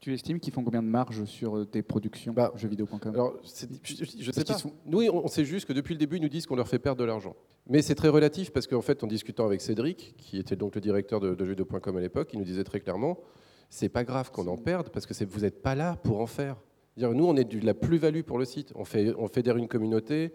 Tu, 0.00 0.12
estimes 0.12 0.40
qu'ils 0.40 0.52
font 0.52 0.64
combien 0.64 0.82
de 0.82 0.88
marge 0.88 1.24
sur 1.26 1.56
euh, 1.56 1.64
tes 1.64 1.80
productions 1.80 2.32
bah, 2.32 2.52
jeuxvideo.com 2.56 3.14
Alors, 3.14 3.36
je, 3.84 4.04
je 4.18 4.32
sais 4.32 4.44
pas. 4.44 4.56
Nous, 4.84 5.02
on, 5.02 5.28
sait 5.28 5.44
juste 5.44 5.66
que 5.66 5.72
depuis 5.72 5.94
le 5.94 5.98
début, 5.98 6.16
ils 6.16 6.22
nous 6.22 6.28
disent 6.28 6.44
qu'on 6.44 6.56
leur 6.56 6.66
fait 6.66 6.80
perdre 6.80 7.00
de 7.00 7.04
l'argent. 7.04 7.36
Mais 7.68 7.82
c'est 7.82 7.94
très 7.94 8.08
relatif 8.08 8.50
parce 8.50 8.66
qu'en 8.66 8.82
fait, 8.82 9.04
en 9.04 9.06
discutant 9.06 9.46
avec 9.46 9.60
Cédric, 9.60 10.14
qui 10.18 10.38
était 10.38 10.56
donc 10.56 10.74
le 10.74 10.80
directeur 10.80 11.20
de, 11.20 11.36
de 11.36 11.44
jeuxvideo.com 11.44 11.96
à 11.96 12.00
l'époque, 12.00 12.30
il 12.32 12.40
nous 12.40 12.44
disait 12.44 12.64
très 12.64 12.80
clairement 12.80 13.18
c'est 13.70 13.88
pas 13.88 14.04
grave 14.04 14.30
qu'on 14.30 14.46
en 14.46 14.56
perde 14.56 14.88
parce 14.90 15.06
que 15.06 15.24
vous 15.24 15.40
n'êtes 15.40 15.62
pas 15.62 15.74
là 15.74 15.96
pour 15.96 16.20
en 16.20 16.26
faire. 16.26 16.56
Nous, 16.96 17.26
on 17.26 17.36
est 17.36 17.44
de 17.44 17.64
la 17.64 17.74
plus-value 17.74 18.22
pour 18.22 18.38
le 18.38 18.46
site. 18.46 18.72
On, 18.74 18.84
fait, 18.84 19.12
on 19.18 19.28
fédère 19.28 19.58
une 19.58 19.68
communauté. 19.68 20.32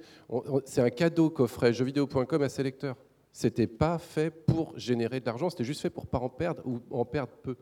C'est 0.66 0.82
un 0.82 0.92
cadeau 0.92 1.32
qu'offrait 1.32 1.74
jeuxvideo.com 1.74 2.42
à 2.42 2.50
ses 2.50 2.64
lecteurs. 2.64 2.98
C'était 3.34 3.68
pas 3.68 3.98
fait 3.98 4.30
pour 4.30 4.78
générer 4.78 5.22
de 5.22 5.26
l'argent, 5.26 5.50
c'était 5.50 5.64
juste 5.64 5.82
fait 5.82 5.90
pour 5.90 6.06
pas 6.06 6.20
en 6.20 6.28
perdre 6.28 6.62
ou 6.66 6.82
en 6.92 7.06
perdre 7.06 7.32
peu. 7.42 7.56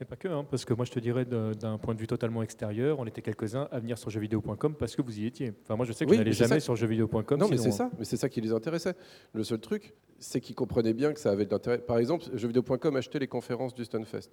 Mais 0.00 0.06
pas 0.06 0.16
que, 0.16 0.28
hein, 0.28 0.46
parce 0.48 0.64
que 0.64 0.74
moi 0.74 0.84
je 0.84 0.90
te 0.90 0.98
dirais 0.98 1.24
d'un 1.24 1.78
point 1.78 1.94
de 1.94 2.00
vue 2.00 2.06
totalement 2.06 2.42
extérieur, 2.42 2.98
on 2.98 3.06
était 3.06 3.22
quelques-uns 3.22 3.68
à 3.70 3.78
venir 3.80 3.98
sur 3.98 4.10
jeuxvideo.com 4.10 4.74
parce 4.74 4.94
que 4.94 5.02
vous 5.02 5.18
y 5.18 5.26
étiez. 5.26 5.52
Enfin, 5.62 5.76
moi 5.76 5.86
je 5.86 5.92
sais 5.92 6.06
que 6.06 6.12
je 6.12 6.18
n'allais 6.18 6.32
jamais 6.32 6.60
sur 6.60 6.76
jeuxvideo.com. 6.76 7.38
Non, 7.38 7.48
mais 7.48 7.58
c'est 7.58 7.72
ça, 7.72 7.90
mais 7.98 8.04
c'est 8.04 8.16
ça 8.16 8.28
qui 8.28 8.40
les 8.40 8.52
intéressait. 8.52 8.94
Le 9.32 9.44
seul 9.44 9.60
truc, 9.60 9.94
c'est 10.18 10.40
qu'ils 10.40 10.54
comprenaient 10.54 10.94
bien 10.94 11.12
que 11.12 11.20
ça 11.20 11.30
avait 11.30 11.46
de 11.46 11.50
l'intérêt. 11.50 11.78
Par 11.78 11.98
exemple, 11.98 12.24
jeuxvideo.com 12.34 12.96
achetait 12.96 13.18
les 13.18 13.28
conférences 13.28 13.74
du 13.74 13.84
Stunfest, 13.84 14.30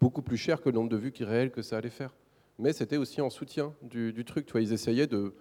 beaucoup 0.00 0.22
plus 0.22 0.36
cher 0.36 0.60
que 0.60 0.68
le 0.68 0.74
nombre 0.74 0.90
de 0.90 0.96
vues 0.96 1.12
qui 1.12 1.24
réel 1.24 1.50
que 1.50 1.62
ça 1.62 1.76
allait 1.76 1.90
faire. 1.90 2.14
Mais 2.58 2.72
c'était 2.72 2.96
aussi 2.96 3.20
en 3.20 3.30
soutien 3.30 3.72
du, 3.82 4.12
du 4.12 4.24
truc. 4.24 4.46
Tu 4.46 4.52
vois, 4.52 4.60
ils 4.60 4.72
essayaient 4.72 5.06
de 5.06 5.34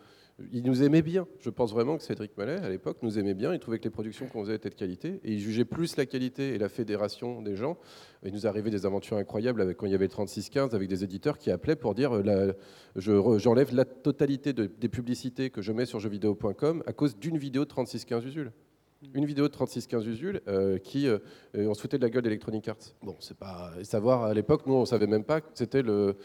il 0.51 0.63
nous 0.63 0.83
aimait 0.83 1.01
bien. 1.01 1.27
Je 1.39 1.49
pense 1.49 1.71
vraiment 1.71 1.97
que 1.97 2.03
Cédric 2.03 2.37
Mallet, 2.37 2.57
à 2.57 2.69
l'époque, 2.69 2.97
nous 3.01 3.17
aimait 3.17 3.33
bien. 3.33 3.53
Il 3.53 3.59
trouvait 3.59 3.79
que 3.79 3.85
les 3.85 3.89
productions 3.89 4.27
qu'on 4.27 4.43
faisait 4.43 4.55
étaient 4.55 4.69
de 4.69 4.75
qualité. 4.75 5.19
Et 5.23 5.33
il 5.33 5.39
jugeait 5.39 5.65
plus 5.65 5.97
la 5.97 6.05
qualité 6.05 6.53
et 6.53 6.57
la 6.59 6.69
fédération 6.69 7.41
des 7.41 7.55
gens. 7.55 7.77
Il 8.23 8.33
nous 8.33 8.45
arrivait 8.45 8.69
des 8.69 8.85
aventures 8.85 9.17
incroyables 9.17 9.61
avec, 9.61 9.77
quand 9.77 9.87
il 9.87 9.91
y 9.91 9.95
avait 9.95 10.05
le 10.05 10.11
3615 10.11 10.75
avec 10.75 10.87
des 10.87 11.03
éditeurs 11.03 11.37
qui 11.37 11.49
appelaient 11.49 11.75
pour 11.75 11.95
dire 11.95 12.13
euh, 12.13 12.53
j'enlève 12.95 13.73
la 13.73 13.85
totalité 13.85 14.53
des 14.53 14.89
publicités 14.89 15.49
que 15.49 15.61
je 15.61 15.71
mets 15.71 15.85
sur 15.85 15.99
jeuxvideo.com 15.99 16.83
à 16.85 16.93
cause 16.93 17.17
d'une 17.17 17.37
vidéo 17.37 17.63
de 17.63 17.69
3615 17.69 18.25
Usul 18.25 18.51
une 19.13 19.25
vidéo 19.25 19.47
de 19.47 19.51
3615 19.51 20.07
Usul 20.07 20.41
euh, 20.47 20.77
qui 20.77 21.07
euh, 21.07 21.19
on 21.55 21.73
se 21.73 21.81
foutait 21.81 21.97
de 21.97 22.03
la 22.03 22.09
gueule 22.09 22.23
d'Electronic 22.23 22.67
Arts. 22.67 22.93
Bon, 23.03 23.15
c'est 23.19 23.37
pas 23.37 23.71
savoir 23.83 24.23
à 24.23 24.33
l'époque, 24.33 24.63
nous 24.65 24.73
on 24.73 24.85
savait 24.85 25.07
même 25.07 25.23
pas 25.23 25.41
que 25.41 25.47
c'était 25.53 25.81
le, 25.81 26.15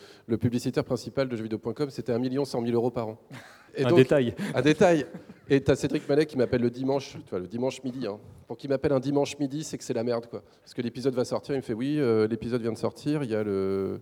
publicitaire 0.41 0.85
principal 0.85 1.29
de 1.29 1.37
jeuxvideo.com, 1.37 1.91
c'était 1.91 2.13
1 2.13 2.19
million 2.19 2.45
100 2.45 2.65
000 2.65 2.75
euros 2.75 2.91
par 2.91 3.09
an. 3.09 3.19
un 3.79 3.93
détail. 3.93 4.35
Un 4.55 4.63
détail. 4.63 5.07
Et 5.49 5.63
tu 5.63 5.71
as 5.71 5.77
Cédric 5.77 6.09
Mallet 6.09 6.27
qui 6.27 6.37
m'appelle 6.37 6.63
le 6.63 6.71
dimanche, 6.71 7.13
tu 7.25 7.31
vois, 7.31 7.39
le 7.39 7.49
dimanche 7.49 7.83
midi. 7.83 8.07
Hein. 8.07 8.19
Pour 8.47 8.57
qu'il 8.57 8.71
m'appelle 8.71 8.93
un 8.93 9.01
dimanche 9.01 9.39
midi, 9.39 9.65
c'est 9.65 9.79
que 9.79 9.85
c'est 9.85 9.95
la 9.95 10.05
merde, 10.05 10.27
quoi. 10.27 10.43
Parce 10.63 10.75
que 10.75 10.83
l'épisode 10.83 11.15
va 11.15 11.25
sortir, 11.25 11.55
il 11.55 11.59
me 11.59 11.63
fait 11.63 11.75
oui, 11.75 11.99
euh, 11.99 12.27
l'épisode 12.27 12.63
vient 12.63 12.73
de 12.73 12.79
sortir, 12.79 13.23
il 13.23 13.31
y 13.31 13.35
a 13.35 13.43
le 13.43 14.01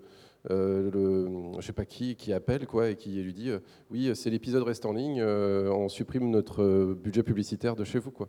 euh, 0.50 1.52
je 1.58 1.66
sais 1.66 1.72
pas 1.72 1.84
qui, 1.84 2.16
qui 2.16 2.32
appelle 2.32 2.66
quoi, 2.66 2.90
et 2.90 2.96
qui 2.96 3.22
lui 3.22 3.34
dit 3.34 3.50
euh, 3.50 3.58
Oui, 3.90 4.10
c'est 4.14 4.30
l'épisode 4.30 4.62
reste 4.62 4.86
en 4.86 4.92
ligne, 4.92 5.20
euh, 5.20 5.70
on 5.70 5.88
supprime 5.88 6.30
notre 6.30 6.94
budget 6.94 7.22
publicitaire 7.22 7.76
de 7.76 7.84
chez 7.84 7.98
vous. 7.98 8.10
Quoi. 8.10 8.28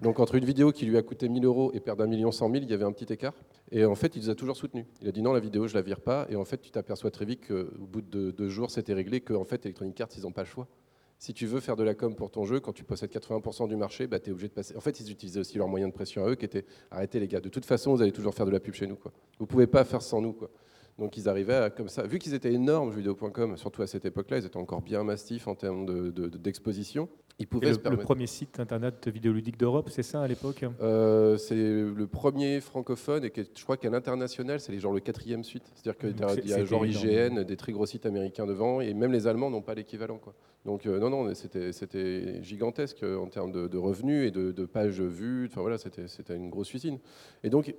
Donc, 0.00 0.20
entre 0.20 0.36
une 0.36 0.44
vidéo 0.44 0.72
qui 0.72 0.86
lui 0.86 0.96
a 0.96 1.02
coûté 1.02 1.28
1000 1.28 1.44
euros 1.44 1.70
et 1.74 1.80
perdre 1.80 2.04
un 2.04 2.06
million 2.06 2.32
100 2.32 2.50
000, 2.50 2.64
il 2.64 2.70
y 2.70 2.74
avait 2.74 2.84
un 2.84 2.92
petit 2.92 3.12
écart. 3.12 3.34
Et 3.70 3.84
en 3.84 3.94
fait, 3.94 4.16
il 4.16 4.22
les 4.22 4.30
a 4.30 4.34
toujours 4.34 4.56
soutenus. 4.56 4.86
Il 5.02 5.08
a 5.08 5.12
dit 5.12 5.22
Non, 5.22 5.32
la 5.32 5.40
vidéo, 5.40 5.66
je 5.66 5.74
la 5.74 5.82
vire 5.82 6.00
pas. 6.00 6.26
Et 6.30 6.36
en 6.36 6.44
fait, 6.44 6.58
tu 6.58 6.70
t'aperçois 6.70 7.10
très 7.10 7.24
vite 7.24 7.46
qu'au 7.46 7.86
bout 7.86 8.02
de 8.02 8.30
deux 8.30 8.48
jours, 8.48 8.70
c'était 8.70 8.94
réglé, 8.94 9.20
qu'en 9.20 9.44
fait, 9.44 9.64
Electronic 9.66 10.00
Arts, 10.00 10.08
ils 10.16 10.22
n'ont 10.22 10.32
pas 10.32 10.42
le 10.42 10.48
choix 10.48 10.68
si 11.20 11.34
tu 11.34 11.44
veux 11.44 11.60
faire 11.60 11.76
de 11.76 11.84
la 11.84 11.94
com 11.94 12.16
pour 12.16 12.30
ton 12.30 12.46
jeu, 12.46 12.60
quand 12.60 12.72
tu 12.72 12.82
possèdes 12.82 13.12
80% 13.12 13.68
du 13.68 13.76
marché, 13.76 14.06
bah, 14.06 14.18
tu 14.18 14.30
es 14.30 14.32
obligé 14.32 14.48
de 14.48 14.54
passer. 14.54 14.74
En 14.74 14.80
fait, 14.80 15.00
ils 15.00 15.10
utilisaient 15.10 15.40
aussi 15.40 15.58
leurs 15.58 15.68
moyens 15.68 15.92
de 15.92 15.94
pression 15.94 16.24
à 16.24 16.30
eux 16.30 16.34
qui 16.34 16.46
étaient 16.46 16.64
arrêtez 16.90 17.20
les 17.20 17.28
gars, 17.28 17.40
de 17.40 17.50
toute 17.50 17.66
façon, 17.66 17.94
vous 17.94 18.00
allez 18.00 18.10
toujours 18.10 18.34
faire 18.34 18.46
de 18.46 18.50
la 18.50 18.58
pub 18.58 18.72
chez 18.72 18.86
nous. 18.86 18.96
Quoi. 18.96 19.12
Vous 19.38 19.44
pouvez 19.44 19.66
pas 19.66 19.84
faire 19.84 20.00
sans 20.00 20.22
nous. 20.22 20.32
Quoi. 20.32 20.50
Donc 20.98 21.16
ils 21.16 21.28
arrivaient 21.28 21.54
à, 21.54 21.70
comme 21.70 21.88
ça. 21.88 22.06
Vu 22.06 22.18
qu'ils 22.18 22.34
étaient 22.34 22.52
énormes, 22.52 22.92
vidéo.com, 22.92 23.56
surtout 23.56 23.82
à 23.82 23.86
cette 23.86 24.04
époque-là, 24.04 24.38
ils 24.38 24.46
étaient 24.46 24.56
encore 24.56 24.82
bien 24.82 25.02
massifs 25.02 25.48
en 25.48 25.54
termes 25.54 26.12
d'exposition. 26.12 27.04
De, 27.04 27.10
ils 27.40 27.46
pouvaient 27.46 27.72
le, 27.72 27.96
premier 27.96 28.26
site 28.26 28.60
internet 28.60 29.08
vidéoludique 29.08 29.56
d'Europe, 29.56 29.88
c'est 29.90 30.02
ça 30.02 30.20
à 30.20 30.28
l'époque? 30.28 30.62
Euh, 30.82 31.38
C'est 31.38 31.54
le 31.54 32.06
premier 32.06 32.60
francophone 32.60 33.24
et 33.24 33.30
que, 33.30 33.40
je 33.42 33.62
crois 33.62 33.78
qu'à 33.78 33.88
l'international, 33.88 34.60
c'est 34.60 34.78
genre 34.78 34.92
le 34.92 35.00
quatrième 35.00 35.42
suite. 35.42 35.62
C'est-à-dire 35.74 35.96
qu'il 35.96 36.48
y 36.50 36.52
a 36.52 36.64
genre 36.66 36.84
IGN, 36.84 37.42
des 37.44 37.56
très 37.56 37.72
gros 37.72 37.86
sites 37.86 38.04
américains 38.04 38.44
devant, 38.44 38.82
et 38.82 38.92
même 38.92 39.10
les 39.10 39.26
Allemands 39.26 39.48
n'ont 39.48 39.62
pas 39.62 39.74
l'équivalent. 39.74 40.20
Donc 40.66 40.84
euh, 40.84 40.98
non, 40.98 41.08
non, 41.08 41.32
c'était 41.34 42.42
gigantesque 42.42 43.02
en 43.02 43.26
termes 43.28 43.52
de, 43.52 43.78
revenus 43.78 44.28
et 44.28 44.30
de, 44.30 44.52
de 44.52 44.64
pages 44.66 45.00
vues. 45.00 45.46
Enfin 45.50 45.62
voilà, 45.62 45.78
c'était 45.78 46.36
une 46.36 46.50
grosse 46.50 46.74
usine. 46.74 46.98
Et 47.42 47.48
donc 47.48 47.74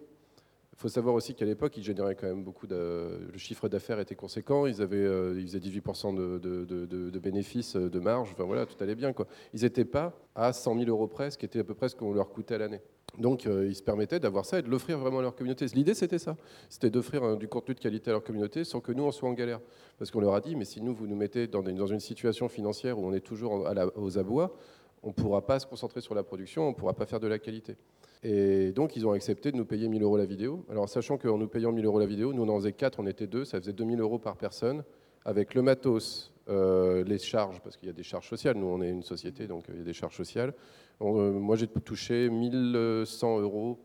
faut 0.82 0.90
savoir 0.90 1.14
aussi 1.14 1.36
qu'à 1.36 1.46
l'époque, 1.46 1.78
ils 1.78 1.84
généraient 1.84 2.16
quand 2.16 2.28
même 2.28 2.44
beaucoup 2.44 2.66
de. 2.66 3.30
Le 3.32 3.38
chiffre 3.38 3.70
d'affaires 3.70 4.00
était 4.00 4.16
conséquent. 4.16 4.66
Ils, 4.66 4.82
avaient, 4.82 4.98
euh, 4.98 5.36
ils 5.38 5.46
faisaient 5.46 5.60
18% 5.60 6.16
de, 6.16 7.20
bénéfices, 7.20 7.76
euh, 7.76 7.90
de 7.90 8.00
marge. 8.00 8.30
Enfin 8.34 8.46
voilà, 8.46 8.66
tout 8.66 8.82
allait 8.84 8.96
bien. 8.96 9.14
Ils 9.54 9.62
n'étaient 9.62 9.86
pas 9.86 10.14
à 10.34 10.52
100 10.54 10.80
000 10.80 10.90
euros 10.90 11.08
près, 11.08 11.30
ce 11.30 11.38
qui 11.38 11.46
était 11.46 11.60
à 11.60 11.64
peu 11.64 11.76
près 11.76 11.88
ce 11.90 11.96
qu'on 11.96 12.14
leur 12.14 12.30
coûtait 12.30 12.56
à 12.56 12.58
l'année. 12.58 12.82
Donc 13.20 13.46
euh, 13.46 13.68
ils 13.68 13.76
se 13.76 13.84
permettaient 13.84 14.20
d'avoir 14.20 14.46
ça 14.46 14.58
et 14.58 14.62
de 14.64 14.70
l'offrir 14.70 14.98
vraiment 14.98 15.20
à 15.20 15.22
leur 15.22 15.36
communauté. 15.36 15.66
L'idée, 15.68 15.94
c'était 15.94 16.18
ça. 16.18 16.36
C'était 16.68 16.90
d'offrir 16.90 17.38
du 17.38 17.48
contenu 17.48 17.76
de 17.76 17.80
qualité 17.80 18.10
à 18.10 18.14
leur 18.14 18.24
communauté 18.24 18.64
sans 18.64 18.80
que 18.80 18.92
nous, 18.92 19.04
on 19.04 19.12
soit 19.12 19.30
en 19.30 19.34
galère. 19.34 19.60
Parce 20.00 20.10
qu'on 20.10 20.22
leur 20.22 20.34
a 20.34 20.42
dit, 20.42 20.56
mais 20.56 20.66
si 20.66 20.82
nous, 20.82 20.96
vous 20.96 21.06
nous 21.06 21.16
mettez 21.16 21.46
dans, 21.46 21.62
une 21.62 22.00
situation 22.00 22.50
financière 22.50 22.98
où 22.98 23.06
on 23.06 23.14
est 23.14 23.20
toujours 23.20 23.68
aux 23.96 24.18
abois, 24.18 24.56
on 25.04 25.10
ne 25.10 25.14
pourra 25.14 25.46
pas 25.46 25.60
se 25.60 25.68
concentrer 25.68 26.02
sur 26.02 26.16
la 26.16 26.24
production, 26.24 26.68
on 26.68 26.70
ne 26.70 26.76
pourra 26.76 26.94
pas 26.94 27.06
faire 27.06 27.20
de 27.20 27.28
la 27.28 27.38
qualité. 27.38 27.76
Et 28.24 28.72
donc, 28.72 28.96
ils 28.96 29.08
ont 29.08 29.12
accepté 29.12 29.52
de 29.52 29.58
nous 29.58 29.66
payer 29.66 29.88
1000 29.88 30.04
euros 30.04 30.18
la 30.18 30.26
vidéo. 30.26 30.64
Alors, 30.70 30.88
sachant 30.88 31.18
qu'en 31.18 31.38
nous 31.38 31.48
payant 31.48 31.72
1000 31.72 31.86
euros 31.86 32.00
la 32.00 32.06
vidéo, 32.06 32.34
nous, 32.34 32.44
on 32.44 32.50
en 32.50 32.58
faisait 32.58 32.74
4, 32.74 33.00
on 33.00 33.08
était 33.08 33.28
2, 33.28 33.46
ça 33.46 33.60
faisait 33.60 33.74
2000 33.74 34.00
euros 34.00 34.20
par 34.20 34.38
personne, 34.38 34.84
avec 35.26 35.56
le 35.56 35.64
matos, 35.64 36.32
euh, 36.50 37.04
les 37.04 37.18
charges, 37.18 37.60
parce 37.62 37.78
qu'il 37.78 37.88
y 37.88 37.92
a 37.92 37.94
des 37.94 38.04
charges 38.04 38.28
sociales. 38.30 38.58
Nous, 38.58 38.68
on 38.68 38.82
est 38.82 38.90
une 38.90 39.02
société, 39.02 39.48
donc 39.48 39.70
euh, 39.70 39.74
il 39.74 39.80
y 39.80 39.82
a 39.82 39.86
des 39.86 39.94
charges 39.94 40.16
sociales. 40.16 40.54
Euh, 41.02 41.32
moi, 41.32 41.56
j'ai 41.56 41.68
touché 41.68 42.30
1100 42.30 43.40
euros 43.40 43.80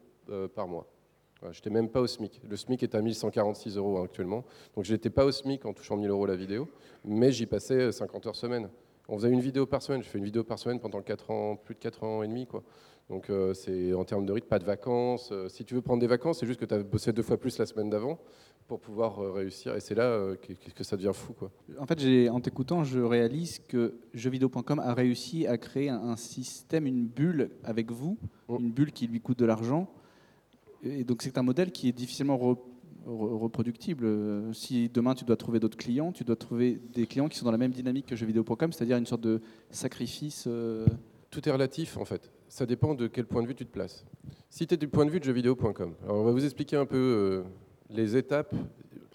par 0.55 0.67
mois. 0.67 0.87
Je 1.43 1.53
j'étais 1.53 1.71
même 1.71 1.89
pas 1.89 2.01
au 2.01 2.07
SMIC. 2.07 2.41
Le 2.49 2.57
SMIC 2.57 2.83
est 2.83 2.95
à 2.95 3.01
1146 3.01 3.77
euros 3.77 4.03
actuellement. 4.03 4.45
Donc, 4.75 4.85
je 4.85 4.93
n'étais 4.93 5.11
pas 5.11 5.25
au 5.25 5.31
SMIC 5.31 5.65
en 5.65 5.73
touchant 5.73 5.97
1000 5.97 6.11
euros 6.11 6.27
la 6.27 6.37
vidéo, 6.37 6.69
mais 7.05 7.31
j'y 7.31 7.47
passais 7.47 7.93
50 7.93 8.27
heures 8.27 8.37
semaine. 8.37 8.69
On 9.09 9.17
faisait 9.17 9.31
une 9.31 9.41
vidéo 9.41 9.67
par 9.67 9.83
semaine. 9.83 10.03
Je 10.03 10.09
fais 10.09 10.19
une 10.19 10.25
vidéo 10.25 10.43
par 10.43 10.59
semaine 10.59 10.81
pendant 10.81 11.01
4 11.01 11.31
ans, 11.31 11.57
plus 11.57 11.75
de 11.75 11.81
4 11.81 12.03
ans 12.03 12.23
et 12.23 12.29
demi. 12.29 12.47
Quoi. 12.47 12.65
Donc 13.09 13.31
euh, 13.31 13.55
c'est 13.55 13.95
en 13.95 14.05
termes 14.05 14.27
de 14.27 14.33
rythme, 14.33 14.49
pas 14.49 14.59
de 14.59 14.65
vacances. 14.65 15.31
Euh, 15.31 15.49
si 15.49 15.65
tu 15.65 15.75
veux 15.75 15.83
prendre 15.83 16.01
des 16.01 16.09
vacances, 16.09 16.41
c'est 16.41 16.47
juste 16.47 16.59
que 16.59 16.65
tu 16.65 16.75
as 16.75 16.83
bossé 16.83 17.13
deux 17.13 17.23
fois 17.23 17.39
plus 17.39 17.57
la 17.59 17.67
semaine 17.67 17.89
d'avant 17.89 18.19
pour 18.67 18.81
pouvoir 18.81 19.21
euh, 19.21 19.31
réussir. 19.31 19.77
Et 19.77 19.81
c'est 19.81 19.95
là 19.95 20.35
que, 20.75 20.85
ça 20.85 20.97
devient 20.97 21.13
fou. 21.15 21.33
Quoi. 21.33 21.53
En 21.79 21.87
fait, 21.87 22.29
en 22.29 22.41
t'écoutant, 22.41 22.83
je 22.83 22.99
réalise 22.99 23.61
que 23.61 23.95
jeuxvideo.com 24.13 24.81
a 24.81 24.93
réussi 24.93 25.47
à 25.47 25.57
créer 25.57 25.89
un, 25.89 26.17
système, 26.17 26.87
une 26.87 27.07
bulle 27.07 27.51
avec 27.63 27.93
vous, 27.93 28.19
mm. 28.49 28.57
une 28.59 28.73
bulle 28.73 28.91
qui 28.91 29.07
lui 29.07 29.21
coûte 29.21 29.39
de 29.39 29.47
l'argent. 29.47 29.89
Et 30.83 31.05
donc 31.05 31.23
c'est 31.23 31.39
un 31.39 31.43
modèle 31.43 31.71
qui 31.71 31.89
est 31.89 31.93
difficilement 31.93 32.37
reproductible. 33.07 34.53
Si 34.53 34.89
demain 34.89 35.15
tu 35.15 35.25
dois 35.25 35.37
trouver 35.37 35.61
d'autres 35.61 35.79
clients, 35.79 36.11
tu 36.11 36.25
dois 36.25 36.37
trouver 36.37 36.81
des 36.93 37.07
clients 37.07 37.29
qui 37.29 37.39
sont 37.39 37.45
dans 37.45 37.53
la 37.53 37.59
même 37.59 37.71
dynamique 37.71 38.07
que 38.07 38.17
jeuxvideo.com, 38.17 38.73
c'est-à-dire 38.73 38.97
une 38.97 39.07
sorte 39.07 39.23
de 39.23 39.41
sacrifice. 39.71 40.49
Tout 41.31 41.49
est 41.49 41.53
relatif 41.53 41.97
en 41.99 42.05
fait 42.05 42.31
ça 42.49 42.67
dépend 42.67 42.95
de 42.95 43.07
quel 43.07 43.27
point 43.27 43.43
de 43.43 43.49
vue 43.49 43.55
tu 43.55 43.67
te 43.67 43.73
places. 43.73 44.05
Si 44.51 44.67
tu 44.67 44.75
es 44.75 44.77
du 44.77 44.89
point 44.89 45.05
de 45.05 45.11
vue 45.11 45.21
de 45.21 45.25
jeuxvideo.com, 45.25 45.95
alors 46.05 46.17
on 46.17 46.25
va 46.25 46.33
vous 46.33 46.45
expliquer 46.45 46.77
un 46.77 46.87
peu 46.87 46.97
euh, 46.97 47.43
les 47.91 48.17
étapes 48.17 48.55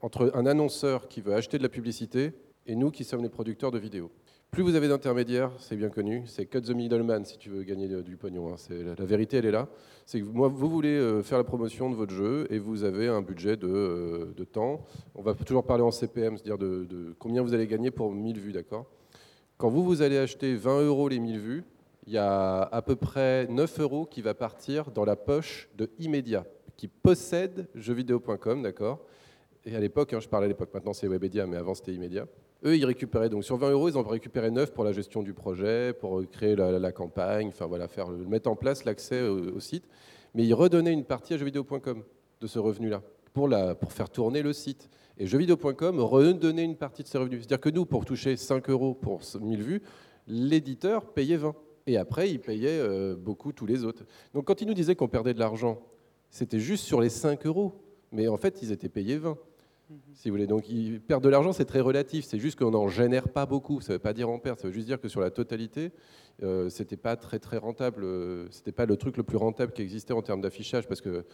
entre 0.02 0.32
un 0.34 0.46
annonceur 0.46 1.08
qui 1.08 1.22
veut 1.22 1.34
acheter 1.34 1.58
de 1.58 1.63
la 1.63 1.70
publicité 1.70 2.34
et 2.67 2.76
nous 2.76 2.91
qui 2.91 3.04
sommes 3.04 3.24
les 3.24 3.30
producteurs 3.30 3.72
de 3.72 3.80
vidéos. 3.80 4.12
Plus 4.52 4.63
vous 4.63 4.76
avez 4.76 4.89
d'intermédiaires, 4.89 5.50
c'est 5.60 5.78
bien 5.78 5.88
connu, 5.88 6.24
c'est 6.26 6.46
cut 6.46 6.62
the 6.62 6.72
middleman 6.72 7.24
si 7.24 7.38
tu 7.38 7.50
veux 7.50 7.63
gagner 7.63 7.88
du 8.04 8.17
pognon. 8.17 8.54
Hein. 8.54 8.96
La, 8.98 9.06
vérité, 9.06 9.38
elle 9.38 9.46
est 9.46 9.52
là. 9.52 9.70
C'est 10.06 10.20
que 10.20 10.26
moi, 10.26 10.50
vous 10.50 10.70
voulez 10.70 10.89
euh, 10.89 11.24
faire 11.24 11.38
la 11.38 11.46
promotion 11.46 11.89
de 11.89 11.96
votre 11.96 12.13
jeu 12.13 12.48
et 12.50 12.60
vous 12.60 12.84
avez 12.84 13.08
un 13.08 13.22
budget 13.22 13.56
de, 13.56 13.67
euh, 13.67 14.34
de 14.36 14.44
temps. 14.44 14.86
On 15.15 15.22
va 15.22 15.36
toujours 15.36 15.63
parler 15.63 15.84
en 15.84 15.91
CPM, 15.91 16.36
c'est-à-dire 16.36 16.58
de, 16.58 16.84
de, 16.84 17.15
combien 17.17 17.41
vous 17.41 17.54
allez 17.54 17.65
gagner 17.65 17.91
pour 17.91 18.12
1000 18.12 18.39
vues, 18.39 18.52
d'accord? 18.52 18.88
Quand 19.58 19.70
vous, 19.70 19.86
vous 19.86 20.02
allez 20.02 20.17
acheter 20.17 20.54
20 20.56 20.82
euros 20.82 21.08
les 21.08 21.20
1000 21.20 21.39
vues, 21.39 21.63
il 22.08 22.14
y 22.14 22.18
a 22.18 22.64
à 22.64 22.82
peu 22.82 22.96
près 22.96 23.48
9 23.48 23.80
euros 23.80 24.06
qui 24.06 24.22
va 24.22 24.34
partir 24.34 24.92
dans 24.92 25.06
la 25.06 25.16
poche 25.16 25.70
de 25.78 25.90
Immédiat, 26.00 26.46
qui 26.78 26.88
possède 26.88 27.68
jeuxvideo.com, 27.76 28.64
d'accord? 28.64 29.00
Et 29.66 29.76
à 29.76 29.80
l'époque, 29.80 30.14
hein, 30.14 30.20
je 30.20 30.28
parle 30.28 30.46
à 30.46 30.48
l'époque, 30.48 30.74
maintenant 30.74 30.94
c'est 30.94 31.08
Webedia, 31.08 31.46
mais 31.46 31.58
avant 31.58 31.76
c'était 31.76 31.94
Immédiat. 31.94 32.26
Eux, 32.64 32.78
ils 32.78 32.86
récupéraient, 32.86 33.30
donc 33.30 33.44
sur 33.44 33.58
20 33.58 33.72
euros, 33.72 33.90
ils 33.90 33.98
ont 33.98 34.04
récupéré 34.04 34.52
9 34.52 34.74
pour 34.74 34.84
la 34.84 34.92
gestion 34.92 35.24
du 35.24 35.34
projet, 35.34 35.94
pour 35.94 36.24
créer 36.30 36.56
la, 36.56 36.92
campagne, 36.92 37.48
enfin 37.48 37.66
voilà, 37.66 37.88
faire, 37.88 38.10
mettre 38.10 38.50
en 38.50 38.56
place 38.56 38.86
l'accès 38.86 39.22
au, 39.22 39.60
site. 39.60 39.88
Mais 40.36 40.46
ils 40.46 40.54
redonnaient 40.54 40.94
une 40.94 41.06
partie 41.06 41.34
à 41.34 41.38
jeuxvideo.com 41.38 42.04
de 42.40 42.48
ce 42.48 42.60
revenu-là, 42.60 43.02
pour, 43.34 43.50
pour 43.80 43.94
faire 43.94 44.10
tourner 44.10 44.44
le 44.44 44.54
site. 44.54 44.90
Et 45.18 45.26
jeuxvideo.com 45.26 46.00
redonnait 46.00 46.64
une 46.64 46.78
partie 46.78 47.02
de 47.04 47.08
ses 47.08 47.18
revenus. 47.18 47.42
C'est-à-dire 47.42 47.62
que 47.62 47.70
nous, 47.70 47.86
pour 47.86 48.06
toucher 48.06 48.38
5 48.38 48.70
euros 48.70 48.94
pour 48.94 49.22
1000 49.40 49.62
vues, 49.62 49.82
l'éditeur 50.28 51.06
payait 51.14 51.38
20. 51.38 51.56
Et 51.88 51.98
après, 51.98 52.30
il 52.30 52.39
payait 52.39 52.80
euh, 52.80 53.15
beaucoup 53.15 53.52
tous 53.52 53.65
les 53.65 53.84
autres. 53.84 54.04
Donc 54.34 54.46
quand 54.46 54.62
ils 54.62 54.67
nous 54.67 54.74
disaient 54.74 54.96
qu'on 54.96 55.08
perdait 55.08 55.34
de 55.34 55.39
l'argent, 55.39 55.80
c'était 56.30 56.60
juste 56.60 56.86
sur 56.86 57.02
les 57.02 57.10
5 57.10 57.46
euros. 57.46 57.74
Mais 58.12 58.28
en 58.28 58.38
fait, 58.38 58.62
ils 58.62 58.72
étaient 58.72 58.89
payés 58.89 59.17
20. 59.17 59.38
Mhm. 59.89 59.98
Si 60.13 60.30
vous 60.30 60.36
voulez. 60.36 60.48
Donc, 60.48 60.65
perdre 61.08 61.24
de 61.24 61.30
l'argent, 61.30 61.54
c'est 61.54 61.65
très 61.65 61.82
relatif. 61.82 62.26
C'est 62.26 62.39
juste 62.39 62.58
qu'on 62.58 62.72
n'en 62.72 62.88
génère 62.88 63.30
pas 63.30 63.46
beaucoup. 63.46 63.82
Ça 63.82 63.94
ne 63.94 63.96
veut 63.96 64.02
pas 64.02 64.13
dire 64.13 64.30
en 64.30 64.39
perte. 64.39 64.60
Ça 64.60 64.67
veut 64.67 64.74
juste 64.74 64.88
dire 64.88 65.00
que 65.00 65.08
sur 65.08 65.22
la 65.22 65.32
totalité, 65.32 65.91
euh, 66.44 66.70
c'était 66.70 66.98
pas 66.98 67.15
très 67.15 67.39
très 67.39 67.58
rentable. 67.58 68.04
Euh, 68.04 68.48
c'était 68.52 68.72
pas 68.72 68.86
le 68.86 68.96
truc 68.98 69.17
le 69.17 69.24
plus 69.24 69.38
rentable 69.38 69.74
qui 69.74 69.82
existait 69.82 70.13
en 70.13 70.22
termes 70.22 70.41
d'affichage, 70.41 70.88
parce 70.88 71.02
que 71.02 71.26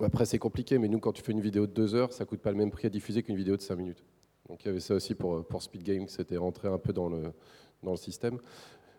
après 0.00 0.26
c'est 0.26 0.38
compliqué. 0.38 0.78
Mais 0.78 0.88
nous, 0.88 0.98
quand 1.00 1.12
tu 1.12 1.22
fais 1.22 1.32
une 1.32 1.40
vidéo 1.40 1.66
de 1.66 1.72
deux 1.72 1.94
heures, 1.94 2.12
ça 2.12 2.24
coûte 2.24 2.40
pas 2.40 2.50
le 2.50 2.56
même 2.56 2.70
prix 2.70 2.86
à 2.86 2.90
diffuser 2.90 3.22
qu'une 3.22 3.36
vidéo 3.36 3.56
de 3.56 3.62
5 3.62 3.76
minutes. 3.76 4.04
Donc 4.48 4.64
il 4.64 4.66
y 4.66 4.70
avait 4.70 4.80
ça 4.80 4.94
aussi 4.94 5.14
pour 5.14 5.44
pour 5.46 5.62
Speed 5.62 5.82
Game, 5.82 6.08
c'était 6.08 6.36
rentré 6.36 6.68
un 6.68 6.78
peu 6.78 6.92
dans 6.92 7.08
le 7.08 7.32
dans 7.82 7.92
le 7.92 7.96
système. 7.96 8.38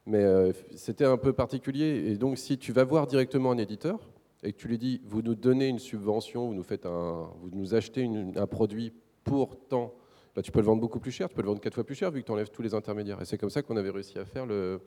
Mais 0.06 0.24
euh, 0.24 0.52
c'était 0.76 1.06
un 1.06 1.18
peu 1.18 1.34
particulier. 1.34 2.12
Et 2.12 2.18
donc, 2.18 2.38
si 2.38 2.58
tu 2.58 2.72
vas 2.72 2.84
voir 2.84 3.08
directement 3.08 3.52
un 3.52 3.58
éditeur 3.58 4.00
et 4.44 4.52
que 4.52 4.58
tu 4.58 4.68
lui 4.68 4.78
dis, 4.78 5.02
vous 5.06 5.22
nous 5.22 5.36
donnez 5.36 5.68
une 5.68 5.80
subvention, 5.80 6.48
vous 6.48 6.54
nous, 6.54 6.64
faites 6.64 6.86
un, 6.86 7.30
vous 7.42 7.50
nous 7.54 7.76
achetez 7.76 8.10
un 8.36 8.48
produit 8.48 8.94
pour 9.24 9.58
tant, 9.68 9.94
bah, 10.36 10.42
tu 10.42 10.52
peux 10.52 10.60
le 10.60 10.66
vendre 10.66 10.82
beaucoup 10.82 11.00
plus 11.00 11.12
cher, 11.12 11.30
tu 11.30 11.36
peux 11.36 11.42
le 11.42 11.48
vendre 11.48 11.62
quatre 11.62 11.76
fois 11.76 11.86
plus 11.86 11.96
cher 11.96 12.12
vu 12.12 12.22
que 12.22 12.26
tu 12.26 12.32
enlèves 12.32 12.50
tous 12.50 12.62
les 12.62 12.74
intermédiaires. 12.74 13.22
Et 13.22 13.26
c'est 13.26 13.38
comme 13.38 13.50
ça 13.50 13.62
qu'on 13.62 13.78
avait 13.78 13.92
réussi 13.92 14.20
à 14.20 14.26
faire 14.26 14.46
le, 14.46 14.82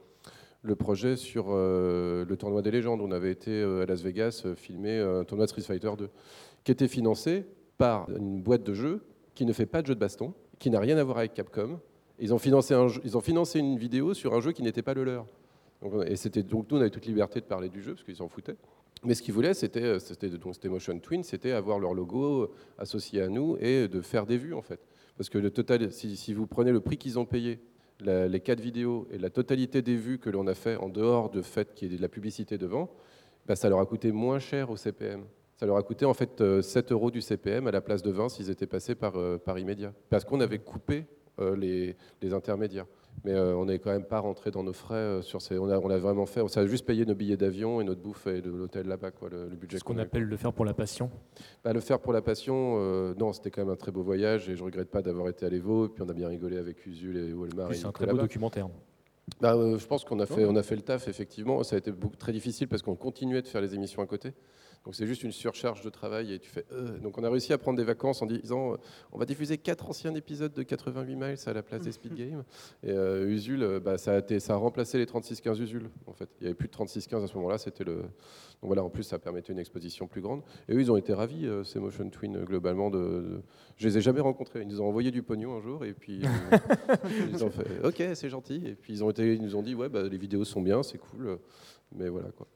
projet 0.79 1.17
sur 1.17 1.47
euh, 1.49 2.25
le 2.29 2.37
tournoi 2.37 2.61
des 2.61 2.71
légendes. 2.71 3.01
On 3.01 3.13
avait 3.13 3.31
été 3.31 3.51
euh, 3.51 3.83
à 3.83 3.87
Las 3.87 4.03
Vegas 4.03 4.45
filmer 4.57 4.99
un 4.99 5.25
tournoi 5.25 5.47
de 5.47 5.51
Street 5.51 5.63
Fighter 5.63 5.93
2 5.97 6.11
qui 6.65 6.73
était 6.73 6.89
financé 6.89 7.47
par 7.79 8.11
une 8.11 8.43
boîte 8.43 8.65
de 8.65 8.75
jeux 8.75 9.07
qui 9.35 9.47
ne 9.47 9.53
fait 9.53 9.67
pas 9.67 9.81
de 9.83 9.87
jeu 9.87 9.95
de 9.95 10.01
baston, 10.01 10.35
qui 10.59 10.71
n'a 10.71 10.81
rien 10.81 10.99
à 10.99 11.05
voir 11.05 11.19
avec 11.19 11.35
Capcom, 11.35 11.79
ils 12.19 12.33
ont, 12.33 12.39
financé 12.39 12.75
ils 13.05 13.17
ont 13.17 13.21
financé 13.21 13.59
une 13.59 13.79
vidéo 13.79 14.15
sur 14.15 14.35
un 14.35 14.41
jeu 14.41 14.53
qui 14.53 14.63
n'était 14.63 14.83
pas 14.83 14.95
le 14.95 15.05
leur. 15.05 15.27
et 16.07 16.17
c'était 16.17 16.43
donc 16.43 16.71
nous 16.71 16.79
on 16.79 16.81
avait 16.81 16.91
toute 16.91 17.07
liberté 17.07 17.41
de 17.41 17.47
parler 17.47 17.69
du 17.69 17.83
jeu 17.83 17.95
parce 17.95 18.05
qu'ils 18.05 18.17
s'en 18.17 18.29
foutaient. 18.29 18.57
Mais 19.05 19.15
ce 19.15 19.23
qu'ils 19.23 19.35
voulaient, 19.35 19.55
c'était, 19.55 20.01
c'était, 20.01 20.31
donc 20.31 20.55
c'était 20.55 20.69
Motion 20.69 20.99
Twin, 20.99 21.23
c'était 21.23 21.53
avoir 21.53 21.79
leur 21.79 21.95
logo 21.95 22.51
associé 22.79 23.23
à 23.23 23.29
nous 23.29 23.57
et 23.61 23.89
de 23.89 24.01
faire 24.01 24.27
des 24.27 24.39
vues 24.39 24.55
en 24.55 24.63
fait. 24.63 24.81
Parce 25.17 25.29
que 25.29 25.39
le 25.39 25.51
total, 25.51 25.93
si, 25.93 26.35
vous 26.35 26.47
prenez 26.47 26.73
le 26.73 26.81
prix 26.81 26.97
qu'ils 26.97 27.19
ont 27.19 27.25
payé, 27.25 27.61
les 28.01 28.41
quatre 28.41 28.61
vidéos 28.61 29.07
et 29.11 29.19
la 29.19 29.31
totalité 29.31 29.81
des 29.81 29.97
vues 29.97 30.19
que 30.19 30.29
l'on 30.29 30.47
a 30.47 30.55
fait 30.55 30.77
en 30.77 30.89
dehors 30.89 31.31
de 31.31 31.41
fait 31.41 31.75
qu'il 31.75 31.91
y 31.91 31.95
ait 31.95 31.97
de 31.97 32.03
la 32.03 32.09
publicité 32.09 32.59
devant, 32.59 32.91
bah, 33.47 33.57
ça 33.57 33.69
leur 33.69 33.81
a 33.81 33.87
coûté 33.87 34.13
moins 34.13 34.39
cher 34.39 34.71
au 34.71 34.77
CPM. 34.77 35.25
Ça 35.57 35.65
leur 35.65 35.77
a 35.77 35.83
coûté 35.83 36.05
en 36.05 36.13
fait 36.13 36.43
7 36.61 36.93
euros 36.93 37.11
du 37.11 37.23
CPM 37.23 37.67
à 37.67 37.71
la 37.71 37.81
place 37.81 38.03
de 38.03 38.11
20 38.11 38.29
s'ils 38.29 38.51
étaient 38.51 38.67
passés 38.67 38.95
par, 38.95 39.17
euh, 39.17 39.39
par 39.39 39.59
immédiat. 39.59 39.95
Parce 40.11 40.25
qu'on 40.25 40.41
avait 40.41 40.59
coupé 40.59 41.07
euh, 41.41 41.57
les, 41.57 42.33
intermédiaires. 42.33 42.87
Mais 43.25 43.33
euh, 43.33 43.57
on 43.57 43.67
n'est 43.67 43.79
quand 43.79 43.91
même 43.91 44.05
pas 44.05 44.21
rentré 44.21 44.51
dans 44.51 44.63
nos 44.63 44.73
frais 44.73 44.95
euh, 44.95 45.23
sur 45.23 45.41
ces. 45.41 45.59
On 45.59 45.69
a, 45.69 45.79
on 45.79 45.91
a 45.91 45.99
vraiment 45.99 46.27
fait. 46.27 46.41
On 46.41 46.47
a 46.47 46.67
juste 46.67 46.85
payé 46.85 47.05
nos 47.07 47.15
billets 47.15 47.37
d'avion 47.37 47.81
et 47.81 47.85
notre 47.85 48.01
bouffe 48.01 48.27
et 48.27 48.41
de 48.41 48.51
l'hôtel 48.51 48.87
là-bas, 48.87 49.11
quoi, 49.11 49.29
le, 49.29 49.49
budget. 49.49 49.79
Ce 49.79 49.85
qu'on 49.85 49.99
appelle 49.99 50.25
le 50.25 50.37
faire 50.37 50.53
pour 50.53 50.65
la 50.65 50.75
passion. 50.75 51.11
Bah, 51.65 51.73
le 51.73 51.81
faire 51.81 52.01
pour 52.01 52.13
la 52.13 52.23
passion, 52.23 53.15
non, 53.15 53.33
c'était 53.33 53.51
quand 53.51 53.63
même 53.63 53.73
un 53.73 53.77
très 53.77 53.93
beau 53.93 54.03
voyage 54.03 54.49
et 54.49 54.57
je 54.57 54.65
regrette 54.65 54.91
pas 54.91 55.03
d'avoir 55.03 55.29
été 55.29 55.47
à 55.47 55.49
l'Evo. 55.49 55.87
Et 55.87 55.89
puis 55.89 56.03
on 56.03 56.09
a 56.09 56.15
bien 56.15 56.29
rigolé 56.29 56.57
avec 56.57 56.85
Usul 56.87 57.17
et 57.17 57.33
Walmart. 57.33 57.75
C'est 57.75 57.87
un 57.87 57.93
très 57.93 58.07
beau 58.07 58.19
documentaire. 58.19 58.69
Bah, 59.41 59.55
je 59.77 59.87
pense 59.87 60.05
qu'on 60.05 60.21
a 60.21 60.27
fait, 60.27 60.45
on 60.45 60.55
a 60.57 60.63
fait 60.63 60.77
le 60.77 60.83
taf 60.83 61.09
effectivement. 61.09 61.63
Ça 61.65 61.77
a 61.77 61.79
été 61.79 61.91
beaucoup, 61.93 62.17
très 62.17 62.33
difficile 62.33 62.69
parce 62.69 62.83
qu'on 62.83 62.97
continuait 62.97 63.43
de 63.43 63.49
faire 63.49 63.61
les 63.61 63.75
émissions 63.75 64.03
à 64.03 64.07
côté. 64.07 64.33
Donc 64.87 64.95
c'est 64.95 65.07
juste 65.07 65.25
une 65.25 65.33
surcharge 65.33 65.83
de 65.83 65.91
travail 65.91 66.33
et 66.33 66.39
tu 66.39 66.49
fais. 66.49 66.65
Euh. 66.71 66.97
Donc 66.99 67.19
on 67.19 67.25
a 67.25 67.29
réussi 67.29 67.53
à 67.53 67.59
prendre 67.59 67.77
des 67.77 67.83
vacances 67.83 68.23
en 68.23 68.27
disant 68.27 68.75
euh, 68.75 68.77
on 69.11 69.19
va 69.19 69.27
diffuser 69.27 69.59
quatre 69.59 69.89
anciens 69.89 70.15
épisodes 70.15 70.53
de 70.55 70.63
88 70.63 71.17
miles 71.17 71.35
à 71.45 71.53
la 71.53 71.63
place 71.65 71.83
des 71.83 71.91
Speed 71.91 72.15
Games. 72.15 72.45
Et 72.85 72.93
euh, 72.93 73.27
Usul, 73.27 73.81
bah, 73.85 73.99
ça, 73.99 74.13
a 74.13 74.19
été, 74.19 74.39
ça 74.39 74.53
a 74.53 74.57
remplacé 74.57 74.97
les 74.99 75.05
36-15 75.05 75.61
Usul 75.61 75.91
en 76.07 76.13
fait. 76.13 76.29
Il 76.41 76.45
y 76.45 76.47
avait 76.47 76.55
plus 76.55 76.69
de 76.69 76.73
36-15 76.73 77.25
à 77.25 77.27
ce 77.27 77.35
moment-là. 77.35 77.59
C'était 77.59 77.83
le. 77.83 77.97
Donc 77.97 78.69
voilà, 78.69 78.85
en 78.85 78.89
plus 78.89 79.03
ça 79.03 79.19
permettait 79.19 79.53
une 79.53 79.59
exposition 79.59 80.07
plus 80.07 80.21
grande. 80.21 80.43
Et 80.69 80.75
eux 80.75 80.81
ils 80.81 80.93
ont 80.93 80.97
été 80.97 81.13
ravis 81.13 81.49
ces 81.65 81.81
Motion 81.81 82.09
Twin 82.09 82.45
globalement. 82.45 82.89
De, 82.89 83.43
Je 83.79 83.89
les 83.89 83.99
ai 83.99 84.01
jamais 84.01 84.21
rencontrés. 84.21 84.63
Ils 84.63 84.69
nous 84.69 84.81
ont 84.81 84.87
envoyé 84.87 85.11
du 85.11 85.25
pognon 85.25 85.57
un 85.57 85.61
jour 85.61 85.85
et 85.85 85.95
puis 85.95 86.23
ils 87.29 87.45
ont 87.45 87.51
fait 87.51 87.67
ok 87.83 88.05
c'est 88.15 88.31
gentil. 88.31 88.63
Et 88.65 88.77
puis 88.77 88.93
ils 88.93 89.03
ont 89.03 89.11
été, 89.11 89.35
ils 89.35 89.43
nous 89.43 89.57
ont 89.57 89.63
dit 89.63 89.75
ouais 89.75 89.89
bah, 89.89 90.05
les 90.05 90.17
vidéos 90.17 90.45
sont 90.45 90.63
bien, 90.63 90.85
c'est 90.85 90.99
cool. 90.99 91.41
Mais 91.93 92.09
voilà 92.09 92.31
quoi. 92.31 92.47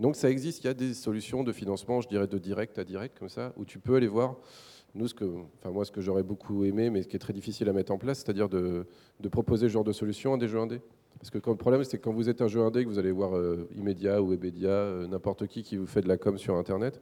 Donc 0.00 0.14
ça 0.14 0.30
existe, 0.30 0.62
il 0.62 0.68
y 0.68 0.70
a 0.70 0.74
des 0.74 0.94
solutions 0.94 1.42
de 1.42 1.52
financement, 1.52 2.00
je 2.00 2.08
dirais 2.08 2.28
de 2.28 2.38
direct 2.38 2.78
à 2.78 2.84
direct, 2.84 3.18
comme 3.18 3.28
ça, 3.28 3.52
où 3.56 3.64
tu 3.64 3.80
peux 3.80 3.96
aller 3.96 4.06
voir. 4.06 4.36
Nous, 4.94 5.08
ce 5.08 5.14
que, 5.14 5.24
enfin 5.58 5.70
moi, 5.70 5.84
ce 5.84 5.90
que 5.90 6.00
j'aurais 6.00 6.22
beaucoup 6.22 6.64
aimé, 6.64 6.88
mais 6.88 7.02
ce 7.02 7.08
qui 7.08 7.16
est 7.16 7.20
très 7.20 7.32
difficile 7.32 7.68
à 7.68 7.72
mettre 7.72 7.92
en 7.92 7.98
place, 7.98 8.18
c'est-à-dire 8.18 8.48
de, 8.48 8.86
proposer 9.30 9.66
ce 9.66 9.72
genre 9.72 9.84
de 9.84 9.92
solution 9.92 10.34
à 10.34 10.38
des 10.38 10.46
jeux 10.46 10.60
indés. 10.60 10.80
Parce 11.18 11.30
que 11.30 11.38
le 11.38 11.56
problème, 11.56 11.82
c'est 11.82 11.98
quand 11.98 12.12
vous 12.12 12.28
êtes 12.28 12.40
un 12.42 12.48
jeu 12.48 12.60
indé, 12.60 12.84
que 12.84 12.88
vous 12.88 12.98
allez 13.00 13.10
voir 13.10 13.36
euh, 13.36 13.68
Immedia 13.76 14.22
ou 14.22 14.32
Ebedia, 14.32 14.70
euh, 14.70 15.08
n'importe 15.08 15.48
qui 15.48 15.64
qui 15.64 15.76
vous 15.76 15.86
fait 15.86 16.00
de 16.00 16.08
la 16.08 16.16
com 16.16 16.38
sur 16.38 16.54
Internet, 16.54 17.00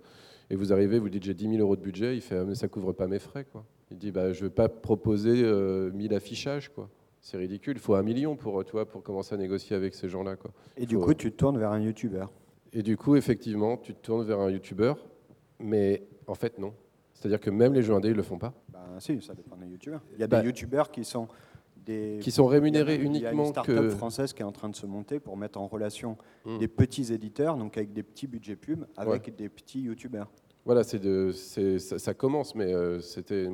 et 0.49 0.57
vous 0.57 0.73
arrivez, 0.73 0.99
vous 0.99 1.11
dites 1.11 1.25
j'ai 1.25 1.35
10 1.35 1.51
000 1.51 1.59
euros 1.59 1.77
de 1.77 1.83
budget, 1.83 2.17
il 2.17 2.23
fait 2.23 2.39
ah, 2.39 2.45
mais 2.45 2.55
ça 2.55 2.67
couvre 2.67 2.93
pas 2.93 3.09
mes 3.09 3.19
frais. 3.19 3.45
Quoi. 3.45 3.65
Il 3.91 3.99
dit 3.99 4.11
bah, 4.11 4.33
je 4.33 4.45
ne 4.45 4.49
vais 4.49 4.55
pas 4.55 4.71
proposer 4.71 5.35
1000 5.35 5.45
euh, 5.45 6.17
affichages. 6.17 6.71
Quoi. 6.71 6.89
C'est 7.21 7.37
ridicule, 7.37 7.77
il 7.77 7.81
faut 7.81 7.95
un 7.95 8.03
million 8.03 8.37
pour, 8.37 8.65
toi, 8.65 8.87
pour 8.89 9.03
commencer 9.03 9.35
à 9.35 9.39
négocier 9.39 9.77
avec 9.77 9.95
ces 9.95 10.09
gens-là. 10.09 10.37
Quoi. 10.37 10.51
Et 10.79 10.87
du 10.87 10.97
coup, 10.97 11.13
tu 11.13 11.31
te 11.31 11.37
tournes 11.37 11.59
vers 11.59 11.73
un 11.73 11.81
YouTuber 11.81 12.25
et 12.77 12.83
du 12.83 12.99
coup, 12.99 13.17
effectivement, 13.17 13.79
tu 13.79 13.95
te 13.95 14.01
tournes 14.03 14.27
vers 14.27 14.39
un 14.39 14.51
YouTuber, 14.51 14.93
mais 15.59 16.07
en 16.27 16.35
fait, 16.35 16.59
non. 16.59 16.75
C'est-à-dire 17.15 17.41
que 17.41 17.49
même 17.49 17.73
les 17.73 17.81
jeux 17.81 17.95
indés, 17.95 18.11
ils 18.11 18.15
le 18.15 18.23
font 18.23 18.37
pas. 18.37 18.53
Bah, 18.69 18.85
si, 18.99 19.23
ça 19.23 19.33
dépend 19.33 19.57
des 19.57 19.67
YouTubers. 19.67 20.03
Il 20.13 20.21
y 20.21 20.23
a 20.23 20.27
des 20.27 20.37
bah, 20.37 20.45
YouTubers 20.45 20.91
qui 20.91 21.03
sont 21.03 21.27
des 21.87 22.19
qui 22.21 22.31
sont 22.31 22.47
rémunérés 22.47 22.97
uniquement 22.97 23.15
il 23.15 23.23
y 23.23 23.27
a 23.27 23.33
une 23.33 23.47
start-up 23.47 23.91
française 23.93 24.35
qui 24.35 24.43
est 24.43 24.45
en 24.45 24.53
train 24.53 24.69
de 24.69 24.77
se 24.77 24.85
monter 24.85 25.21
pour 25.21 25.39
mettre 25.39 25.59
en 25.59 25.67
relation 25.69 26.19
hmm. 26.45 26.59
des 26.59 26.69
petits 26.69 27.15
éditeurs, 27.15 27.57
donc 27.57 27.79
avec 27.79 27.95
des 27.95 28.03
petits 28.03 28.27
budgets 28.27 28.57
pub, 28.57 28.85
avec 28.99 29.35
des 29.35 29.49
petits 29.49 29.81
YouTubers. 29.81 30.27
Voilà, 30.67 30.83
c'est 30.83 30.99
de, 30.99 31.31
ça, 31.33 31.99
ça, 31.99 32.13
commence, 32.13 32.55
mais 32.57 32.75
euh, 32.75 33.01
c'était, 33.01 33.49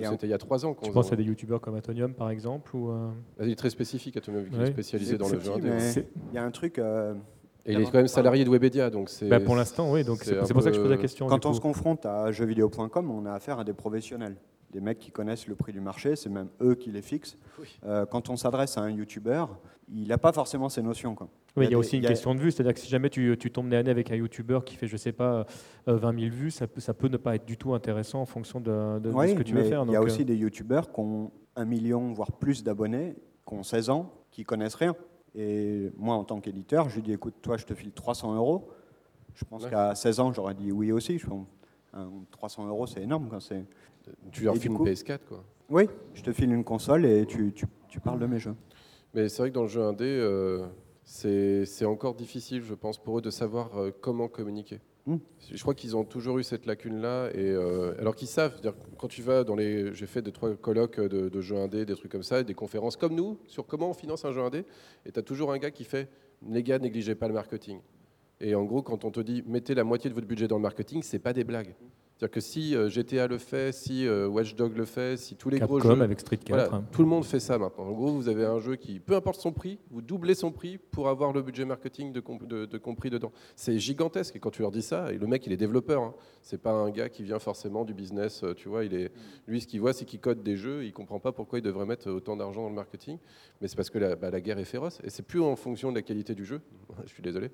c'était 0.00 0.26
il 0.28 0.30
y 0.30 0.32
a 0.32 0.38
trois 0.38 0.64
ans. 0.64 0.74
Tu 0.80 0.92
penses 0.92 1.12
à 1.12 1.16
des 1.16 1.24
youtubeurs 1.24 1.60
comme 1.60 1.74
Atonium, 1.74 2.14
par 2.14 2.30
exemple 2.30 2.74
ou 2.74 2.88
euh... 2.88 3.10
Il 3.40 3.50
est 3.50 3.56
très 3.56 3.68
spécifique, 3.68 4.16
Atonium, 4.16 4.48
qui 4.48 4.56
est 4.56 4.66
spécialisé 4.66 5.18
dans 5.18 5.28
le 5.28 5.40
jeu. 5.40 5.52
Il 5.58 6.34
y 6.34 6.38
a 6.38 6.44
un 6.44 6.50
truc, 6.52 6.78
euh, 6.78 7.14
et 7.64 7.72
il 7.72 7.80
est 7.80 7.84
quand 7.84 7.94
même 7.94 8.08
salarié 8.08 8.44
de 8.44 8.50
Webedia, 8.50 8.90
donc 8.90 9.08
c'est. 9.08 9.28
Bah 9.28 9.40
pour 9.40 9.56
l'instant, 9.56 9.90
oui. 9.92 10.04
Donc 10.04 10.24
c'est 10.24 10.36
pour 10.52 10.62
ça 10.62 10.70
que 10.70 10.76
je 10.76 10.80
pose 10.80 10.90
la 10.90 10.96
question. 10.96 11.26
Quand 11.26 11.46
on 11.46 11.52
se 11.52 11.60
confronte 11.60 12.06
à 12.06 12.32
jeuxvideo.com, 12.32 13.10
on 13.10 13.26
a 13.26 13.32
affaire 13.32 13.58
à 13.58 13.64
des 13.64 13.72
professionnels, 13.72 14.36
des 14.72 14.80
mecs 14.80 14.98
qui 14.98 15.10
connaissent 15.10 15.46
le 15.46 15.54
prix 15.54 15.72
du 15.72 15.80
marché. 15.80 16.16
C'est 16.16 16.30
même 16.30 16.48
eux 16.60 16.74
qui 16.74 16.90
les 16.90 17.02
fixent. 17.02 17.38
Euh, 17.84 18.04
quand 18.06 18.30
on 18.30 18.36
s'adresse 18.36 18.78
à 18.78 18.80
un 18.80 18.90
YouTuber, 18.90 19.44
il 19.92 20.08
n'a 20.08 20.18
pas 20.18 20.32
forcément 20.32 20.68
ces 20.68 20.82
notions. 20.82 21.14
Quoi. 21.14 21.28
Oui, 21.56 21.66
il 21.66 21.72
y 21.72 21.74
a, 21.74 21.78
aussi 21.78 21.98
une 21.98 22.06
question 22.06 22.34
de 22.34 22.40
vue, 22.40 22.50
c'est-à-dire 22.50 22.72
que 22.72 22.80
si 22.80 22.88
jamais 22.88 23.10
tu, 23.10 23.36
tu 23.38 23.50
tombes 23.50 23.68
nez 23.68 23.76
à 23.76 23.82
nez 23.82 23.90
avec 23.90 24.10
un 24.10 24.16
YouTuber 24.16 24.60
qui 24.64 24.76
fait, 24.76 24.86
je 24.86 24.96
sais 24.96 25.12
pas, 25.12 25.46
20 25.86 26.08
euh, 26.08 26.20
000 26.20 26.34
vues, 26.34 26.50
ça 26.50 26.66
peut, 26.66 26.80
ça 26.80 26.94
peut 26.94 27.08
ne 27.08 27.18
pas 27.18 27.34
être 27.34 27.44
du 27.44 27.58
tout 27.58 27.74
intéressant 27.74 28.22
en 28.22 28.26
fonction 28.26 28.58
de, 28.58 28.98
de, 29.00 29.12
ce 29.12 29.34
que 29.34 29.42
tu 29.42 29.54
veux 29.54 29.64
faire. 29.64 29.84
Il 29.86 29.92
y 29.92 29.96
a 29.96 30.02
aussi 30.02 30.22
euh, 30.22 30.24
des 30.24 30.36
YouTubers 30.36 30.90
qui 30.90 31.00
ont 31.00 31.30
un 31.54 31.64
million, 31.66 32.12
voire 32.14 32.32
plus 32.32 32.64
d'abonnés, 32.64 33.16
qui 33.46 33.54
ont 33.54 33.62
16 33.62 33.90
ans, 33.90 34.12
qui 34.30 34.44
connaissent 34.44 34.76
rien. 34.76 34.96
Et 35.34 35.90
moi, 35.96 36.14
en 36.14 36.24
tant 36.24 36.40
qu'éditeur, 36.40 36.88
je 36.88 36.96
lui 36.96 37.02
dis 37.02 37.12
écoute, 37.12 37.34
toi, 37.40 37.56
je 37.56 37.64
te 37.64 37.74
file 37.74 37.92
300 37.92 38.34
euros. 38.34 38.70
Je 39.34 39.44
pense 39.44 39.66
qu'à 39.66 39.94
16 39.94 40.20
ans, 40.20 40.32
j'aurais 40.32 40.54
dit 40.54 40.72
oui 40.72 40.92
aussi. 40.92 41.18
Je 41.18 41.26
pense, 41.26 41.46
300 42.30 42.66
euros, 42.68 42.86
c'est 42.86 43.02
énorme. 43.02 43.28
Quand 43.30 43.40
c'est... 43.40 43.64
Tu 44.30 44.44
leur 44.44 44.56
files 44.56 44.72
une 44.72 44.78
PS4, 44.78 45.20
quoi. 45.28 45.44
Oui, 45.70 45.88
je 46.12 46.22
te 46.22 46.32
file 46.32 46.52
une 46.52 46.64
console 46.64 47.06
et 47.06 47.24
tu, 47.24 47.52
tu, 47.52 47.66
tu 47.88 48.00
parles 48.00 48.18
de 48.18 48.26
mes 48.26 48.38
jeux. 48.38 48.54
Mais 49.14 49.28
c'est 49.28 49.42
vrai 49.42 49.50
que 49.50 49.54
dans 49.54 49.62
le 49.62 49.68
jeu 49.68 49.82
indé, 49.82 50.04
euh, 50.04 50.66
c'est, 51.04 51.64
c'est 51.64 51.84
encore 51.84 52.14
difficile, 52.14 52.62
je 52.62 52.74
pense, 52.74 52.98
pour 52.98 53.18
eux 53.18 53.22
de 53.22 53.30
savoir 53.30 53.78
euh, 53.78 53.90
comment 54.00 54.28
communiquer. 54.28 54.80
Hmm. 55.04 55.16
Je 55.52 55.60
crois 55.60 55.74
qu'ils 55.74 55.96
ont 55.96 56.04
toujours 56.04 56.38
eu 56.38 56.44
cette 56.44 56.64
lacune-là, 56.64 57.30
et 57.34 57.50
euh, 57.50 57.98
alors 57.98 58.14
qu'ils 58.14 58.28
savent. 58.28 58.60
Quand 58.98 59.08
tu 59.08 59.20
vas 59.20 59.42
dans 59.42 59.56
les, 59.56 59.92
j'ai 59.94 60.06
fait 60.06 60.22
des 60.22 60.30
trois 60.30 60.54
colloques 60.54 61.00
de, 61.00 61.28
de, 61.28 61.40
jeux 61.40 61.56
indés, 61.56 61.84
des 61.84 61.96
trucs 61.96 62.12
comme 62.12 62.22
ça, 62.22 62.44
des 62.44 62.54
conférences 62.54 62.96
comme 62.96 63.14
nous 63.14 63.38
sur 63.48 63.66
comment 63.66 63.90
on 63.90 63.94
finance 63.94 64.24
un 64.24 64.32
jeu 64.32 64.40
indé, 64.40 64.64
et 65.04 65.10
tu 65.10 65.18
as 65.18 65.22
toujours 65.22 65.52
un 65.52 65.58
gars 65.58 65.72
qui 65.72 65.84
fait 65.84 66.08
les 66.48 66.62
gars, 66.62 66.78
négligez 66.78 67.14
pas 67.14 67.26
le 67.26 67.34
marketing. 67.34 67.80
Et 68.40 68.54
en 68.54 68.64
gros, 68.64 68.82
quand 68.82 69.04
on 69.04 69.10
te 69.10 69.20
dit 69.20 69.42
mettez 69.46 69.74
la 69.74 69.84
moitié 69.84 70.08
de 70.08 70.14
votre 70.14 70.26
budget 70.26 70.48
dans 70.48 70.56
le 70.56 70.62
marketing, 70.62 71.02
c'est 71.02 71.18
pas 71.18 71.32
des 71.32 71.44
blagues. 71.44 71.74
C'est-à-dire 72.22 72.34
que 72.34 72.40
si 72.40 72.76
euh, 72.76 72.88
GTA 72.88 73.26
le 73.26 73.36
fait, 73.36 73.74
si 73.74 74.06
euh, 74.06 74.28
Watchdog 74.28 74.76
le 74.76 74.84
fait, 74.84 75.16
si 75.16 75.34
tous 75.34 75.48
les 75.48 75.58
gros 75.58 75.80
jeux, 75.80 75.90
avec 75.90 76.20
Street 76.20 76.36
4, 76.36 76.72
hein. 76.72 76.84
tout 76.92 77.02
le 77.02 77.08
monde 77.08 77.24
fait 77.24 77.40
ça 77.40 77.58
maintenant. 77.58 77.86
En 77.86 77.90
gros, 77.90 78.12
vous 78.12 78.28
avez 78.28 78.44
un 78.44 78.60
jeu 78.60 78.76
qui, 78.76 79.00
peu 79.00 79.16
importe 79.16 79.40
son 79.40 79.50
prix, 79.50 79.80
vous 79.90 80.02
doublez 80.02 80.36
son 80.36 80.52
prix 80.52 80.78
pour 80.78 81.08
avoir 81.08 81.32
le 81.32 81.42
budget 81.42 81.64
marketing 81.64 82.12
de, 82.12 82.20
compris 82.78 83.10
dedans. 83.10 83.32
C'est 83.56 83.76
gigantesque. 83.80 84.36
Et 84.36 84.38
quand 84.38 84.52
tu 84.52 84.62
leur 84.62 84.70
dis 84.70 84.82
ça, 84.82 85.12
et 85.12 85.18
le 85.18 85.26
mec, 85.26 85.44
il 85.48 85.52
est 85.52 85.56
développeur. 85.56 86.00
Hein. 86.00 86.14
C'est 86.42 86.62
pas 86.62 86.70
un 86.70 86.90
gars 86.90 87.08
qui 87.08 87.24
vient 87.24 87.40
forcément 87.40 87.84
du 87.84 87.92
business. 87.92 88.44
Euh, 88.44 88.54
tu 88.54 88.68
vois, 88.68 88.84
il 88.84 88.94
est, 88.94 89.10
lui, 89.48 89.60
ce 89.60 89.66
qu'il 89.66 89.80
voit, 89.80 89.92
c'est 89.92 90.04
qu'il 90.04 90.20
code 90.20 90.44
des 90.44 90.54
jeux. 90.54 90.84
Il 90.84 90.92
comprend 90.92 91.18
pas 91.18 91.32
pourquoi 91.32 91.58
il 91.58 91.62
devrait 91.62 91.86
mettre 91.86 92.08
autant 92.08 92.36
d'argent 92.36 92.62
dans 92.62 92.68
le 92.68 92.76
marketing. 92.76 93.18
Mais 93.60 93.66
c'est 93.66 93.74
parce 93.74 93.90
que 93.90 93.98
la, 93.98 94.14
bah, 94.14 94.30
la, 94.30 94.40
guerre 94.40 94.60
est 94.60 94.64
féroce. 94.64 95.00
Et 95.02 95.10
c'est 95.10 95.24
plus 95.24 95.40
en 95.40 95.56
fonction 95.56 95.90
de 95.90 95.96
la 95.96 96.02
qualité 96.02 96.36
du 96.36 96.44
jeu. 96.44 96.60
Je 97.04 97.08
suis 97.08 97.22
désolé, 97.24 97.50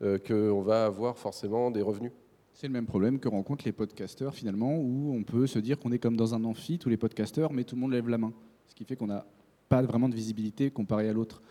qu'on 0.00 0.62
va 0.62 0.86
avoir 0.86 1.18
forcément 1.18 1.70
des 1.70 1.82
revenus. 1.82 2.12
C'est 2.58 2.68
le 2.68 2.72
même 2.72 2.86
problème 2.86 3.18
que 3.18 3.28
rencontrent 3.28 3.66
les 3.66 3.72
podcasteurs 3.72 4.34
finalement, 4.34 4.78
où 4.78 5.12
on 5.14 5.24
peut 5.24 5.46
se 5.46 5.58
dire 5.58 5.78
qu'on 5.78 5.92
est 5.92 5.98
comme 5.98 6.16
dans 6.16 6.34
un 6.34 6.42
amphi, 6.42 6.78
tous 6.78 6.88
les 6.88 6.96
podcasteurs, 6.96 7.52
mais 7.52 7.64
tout 7.64 7.74
le 7.74 7.82
monde 7.82 7.92
lève 7.92 8.08
la 8.08 8.16
main. 8.16 8.32
Ce 8.66 8.74
qui 8.74 8.86
fait 8.86 8.96
qu'on 8.96 9.08
n'a 9.08 9.26
pas 9.68 9.82
vraiment 9.82 10.08
de 10.08 10.14
visibilité 10.14 10.70
comparé 10.70 11.06
à 11.10 11.12
l'autre. 11.12 11.42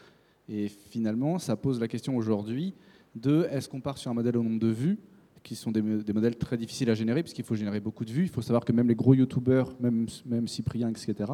Et 0.49 0.67
finalement, 0.67 1.37
ça 1.37 1.55
pose 1.57 1.79
la 1.79 1.87
question 1.87 2.17
aujourd'hui 2.17 2.73
de 3.13 3.45
est-ce 3.51 3.69
qu'on 3.69 3.81
part 3.81 3.99
sur 3.99 4.09
un 4.09 4.15
modèle 4.15 4.35
au 4.35 4.41
nombre 4.41 4.57
de 4.57 4.69
vues, 4.69 4.97
qui 5.43 5.53
sont 5.53 5.69
des, 5.69 5.83
modèles 5.83 6.37
très 6.37 6.57
difficiles 6.57 6.89
à 6.89 6.95
générer, 6.95 7.21
puisqu'il 7.21 7.45
faut 7.45 7.53
générer 7.53 7.79
beaucoup 7.79 8.03
de 8.03 8.11
vues. 8.11 8.23
Il 8.23 8.29
faut 8.29 8.41
savoir 8.41 8.65
que 8.65 8.71
même 8.71 8.87
les 8.87 8.95
gros 8.95 9.13
youtubeurs, 9.13 9.75
même, 9.79 10.07
même 10.25 10.47
Cyprien, 10.47 10.89
etc., 10.89 11.33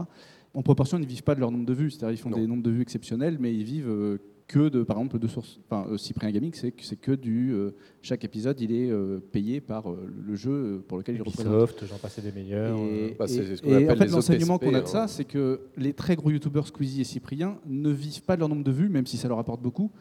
en 0.53 0.63
proportion, 0.63 0.97
ils 0.97 1.03
ne 1.03 1.07
vivent 1.07 1.23
pas 1.23 1.34
de 1.34 1.39
leur 1.39 1.49
nombre 1.49 1.65
de 1.65 1.73
vues. 1.73 1.91
C'est-à-dire 1.91 2.19
ils 2.19 2.21
font 2.21 2.29
des 2.29 2.45
nombres 2.45 2.63
de 2.63 2.71
vues 2.71 2.81
exceptionnels, 2.81 3.38
mais 3.39 3.55
ils 3.55 3.63
vivent 3.63 3.89
euh, 3.89 4.17
que 4.51 4.67
de, 4.67 4.83
par 4.83 4.97
exemple, 4.97 5.17
de 5.17 5.27
sources. 5.27 5.59
Enfin, 5.65 5.89
euh, 5.89 5.97
Cyprien 5.97 6.29
Gaming, 6.29 6.51
c'est 6.53 6.73
c'est 6.81 6.99
que 6.99 7.13
du. 7.13 7.53
Euh, 7.53 7.71
chaque 8.01 8.25
épisode, 8.25 8.59
il 8.59 8.73
est 8.73 8.89
euh, 8.89 9.19
payé 9.31 9.61
par 9.61 9.85
le 9.89 10.35
jeu 10.35 10.83
pour 10.87 10.97
lequel 10.97 11.15
il 11.15 11.21
représente. 11.21 11.85
j'en 11.85 11.97
passais 11.97 12.21
des 12.21 12.33
meilleurs. 12.33 12.77
Et, 12.77 13.15
bah, 13.17 13.25
en 13.25 13.95
fait, 13.95 14.07
l'enseignement 14.07 14.59
qu'on 14.59 14.73
a 14.73 14.81
de 14.81 14.87
ça, 14.87 15.03
hein. 15.03 15.07
c'est 15.07 15.23
que 15.23 15.61
les 15.77 15.93
très 15.93 16.15
gros 16.15 16.29
youtubeurs 16.29 16.67
Squeezie 16.67 17.01
et 17.01 17.05
Cyprien 17.05 17.59
ne 17.65 17.89
vivent 17.89 18.23
pas 18.23 18.35
de 18.35 18.41
leur 18.41 18.49
nombre 18.49 18.63
de 18.63 18.71
vues, 18.71 18.89
même 18.89 19.07
si 19.07 19.17
ça 19.17 19.29
leur 19.29 19.39
apporte 19.39 19.61
beaucoup. 19.61 19.91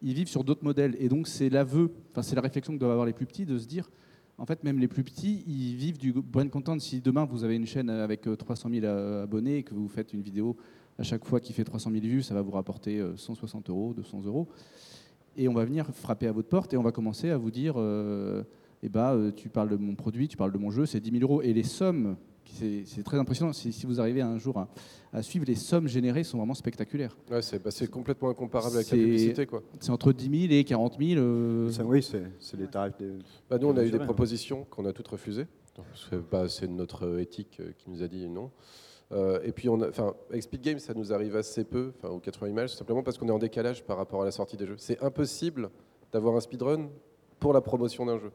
Ils 0.00 0.14
vivent 0.14 0.28
sur 0.28 0.42
d'autres 0.42 0.64
modèles. 0.64 0.96
Et 0.98 1.08
donc, 1.08 1.28
c'est 1.28 1.50
l'aveu, 1.50 1.90
enfin, 2.12 2.22
c'est 2.22 2.36
la 2.36 2.42
réflexion 2.42 2.72
que 2.72 2.78
doivent 2.78 2.92
avoir 2.92 3.06
les 3.06 3.12
plus 3.12 3.26
petits 3.26 3.44
de 3.44 3.58
se 3.58 3.66
dire. 3.66 3.90
En 4.38 4.46
fait, 4.46 4.62
même 4.64 4.78
les 4.78 4.88
plus 4.88 5.02
petits, 5.02 5.42
ils 5.46 5.74
vivent 5.74 5.98
du 5.98 6.12
brand 6.12 6.48
content. 6.48 6.78
Si 6.78 7.00
demain 7.00 7.24
vous 7.24 7.44
avez 7.44 7.56
une 7.56 7.66
chaîne 7.66 7.90
avec 7.90 8.28
300 8.38 8.70
000 8.72 8.86
abonnés 8.86 9.58
et 9.58 9.62
que 9.64 9.74
vous 9.74 9.88
faites 9.88 10.12
une 10.12 10.22
vidéo 10.22 10.56
à 10.98 11.04
chaque 11.04 11.24
fois 11.24 11.40
qu'il 11.40 11.54
fait 11.54 11.64
300 11.64 11.90
000 11.92 12.02
vues, 12.04 12.22
ça 12.22 12.34
va 12.34 12.42
vous 12.42 12.50
rapporter 12.50 13.00
160 13.16 13.68
euh, 13.68 13.72
euros, 13.72 13.94
200 13.94 14.22
euros. 14.26 14.48
Et 15.36 15.48
on 15.48 15.54
va 15.54 15.64
venir 15.64 15.86
frapper 15.92 16.26
à 16.26 16.32
votre 16.32 16.48
porte 16.48 16.74
et 16.74 16.76
on 16.76 16.82
va 16.82 16.90
commencer 16.90 17.30
à 17.30 17.38
vous 17.38 17.52
dire 17.52 17.74
euh, 17.76 18.42
eh 18.82 18.88
ben, 18.88 19.14
euh, 19.14 19.30
tu 19.30 19.48
parles 19.48 19.68
de 19.68 19.76
mon 19.76 19.94
produit, 19.94 20.26
tu 20.26 20.36
parles 20.36 20.50
de 20.50 20.58
mon 20.58 20.70
jeu, 20.70 20.86
c'est 20.86 21.00
10 21.00 21.12
000 21.12 21.22
euros. 21.22 21.40
Et 21.42 21.52
les 21.52 21.62
sommes, 21.62 22.16
c'est 22.44 23.04
très 23.04 23.16
impressionnant. 23.16 23.52
Si, 23.52 23.86
vous 23.86 24.00
arrivez 24.00 24.22
un 24.22 24.38
jour 24.38 24.66
à, 25.12 25.22
suivre, 25.22 25.44
les 25.46 25.54
sommes 25.54 25.86
générées 25.86 26.24
sont 26.24 26.38
vraiment 26.38 26.54
spectaculaires. 26.54 27.16
Ouais, 27.30 27.42
c'est 27.42 27.62
bah, 27.62 27.70
complètement 27.88 28.30
incomparable 28.30 28.74
avec 28.74 28.90
la 28.90 28.96
publicité. 28.96 29.46
C'est 29.78 29.90
entre 29.90 30.12
10 30.12 30.48
000 30.48 30.52
et 30.52 30.64
40 30.64 30.96
000. 31.00 31.20
oui, 31.84 32.02
c'est 32.02 32.56
les 32.56 32.66
tarifs. 32.66 32.94
Bah, 33.48 33.58
nous, 33.60 33.68
on 33.68 33.76
a 33.76 33.84
eu 33.84 33.90
des 33.92 34.00
propositions 34.00 34.66
qu'on 34.68 34.86
a 34.86 34.92
toutes 34.92 35.08
refusées. 35.08 35.46
Bah, 36.32 36.48
c'est 36.48 36.66
notre 36.66 37.20
éthique 37.20 37.62
qui 37.78 37.90
nous 37.90 38.02
a 38.02 38.08
dit 38.08 38.28
non. 38.28 38.50
Euh, 39.12 39.40
et 39.42 39.52
puis, 39.52 39.68
enfin, 39.68 40.14
Speed 40.38 40.60
Game, 40.60 40.78
ça 40.78 40.94
nous 40.94 41.12
arrive 41.12 41.36
assez 41.36 41.64
peu, 41.64 41.92
enfin, 41.96 42.12
aux 42.12 42.18
80 42.18 42.48
images, 42.48 42.74
simplement 42.74 43.02
parce 43.02 43.16
qu'on 43.16 43.28
est 43.28 43.32
en 43.32 43.38
décalage 43.38 43.84
par 43.84 43.96
rapport 43.96 44.22
à 44.22 44.24
la 44.24 44.30
sortie 44.30 44.56
des 44.56 44.66
jeux. 44.66 44.76
C'est 44.78 45.02
impossible 45.02 45.70
d'avoir 46.12 46.36
un 46.36 46.40
speedrun 46.40 46.88
pour 47.38 47.52
la 47.52 47.60
promotion 47.60 48.04
d'un 48.06 48.18
jeu. 48.18 48.32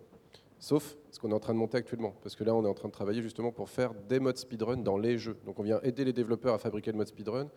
Sauf 0.64 0.96
ce 1.12 1.20
qu'on 1.20 1.30
est 1.32 1.34
en 1.34 1.42
train 1.42 1.54
de 1.54 1.60
monter 1.60 1.76
actuellement. 1.76 2.14
Parce 2.24 2.38
que 2.38 2.44
là, 2.46 2.56
on 2.56 2.64
est 2.64 2.70
en 2.70 2.74
train 2.74 2.88
de 2.88 2.94
travailler 2.94 3.22
justement 3.22 3.52
pour 3.52 3.70
faire 3.70 3.92
des 4.08 4.22
modes 4.22 4.38
speedrun 4.38 4.78
dans 4.78 4.98
les 4.98 5.18
jeux. 5.18 5.36
Donc 5.46 5.60
on 5.60 5.64
vient 5.64 5.82
aider 5.84 6.06
les 6.06 6.14
développeurs 6.14 6.54
à 6.54 6.58
fabriquer 6.58 6.94
le 6.94 6.98
mode 6.98 7.08
speedrun 7.08 7.50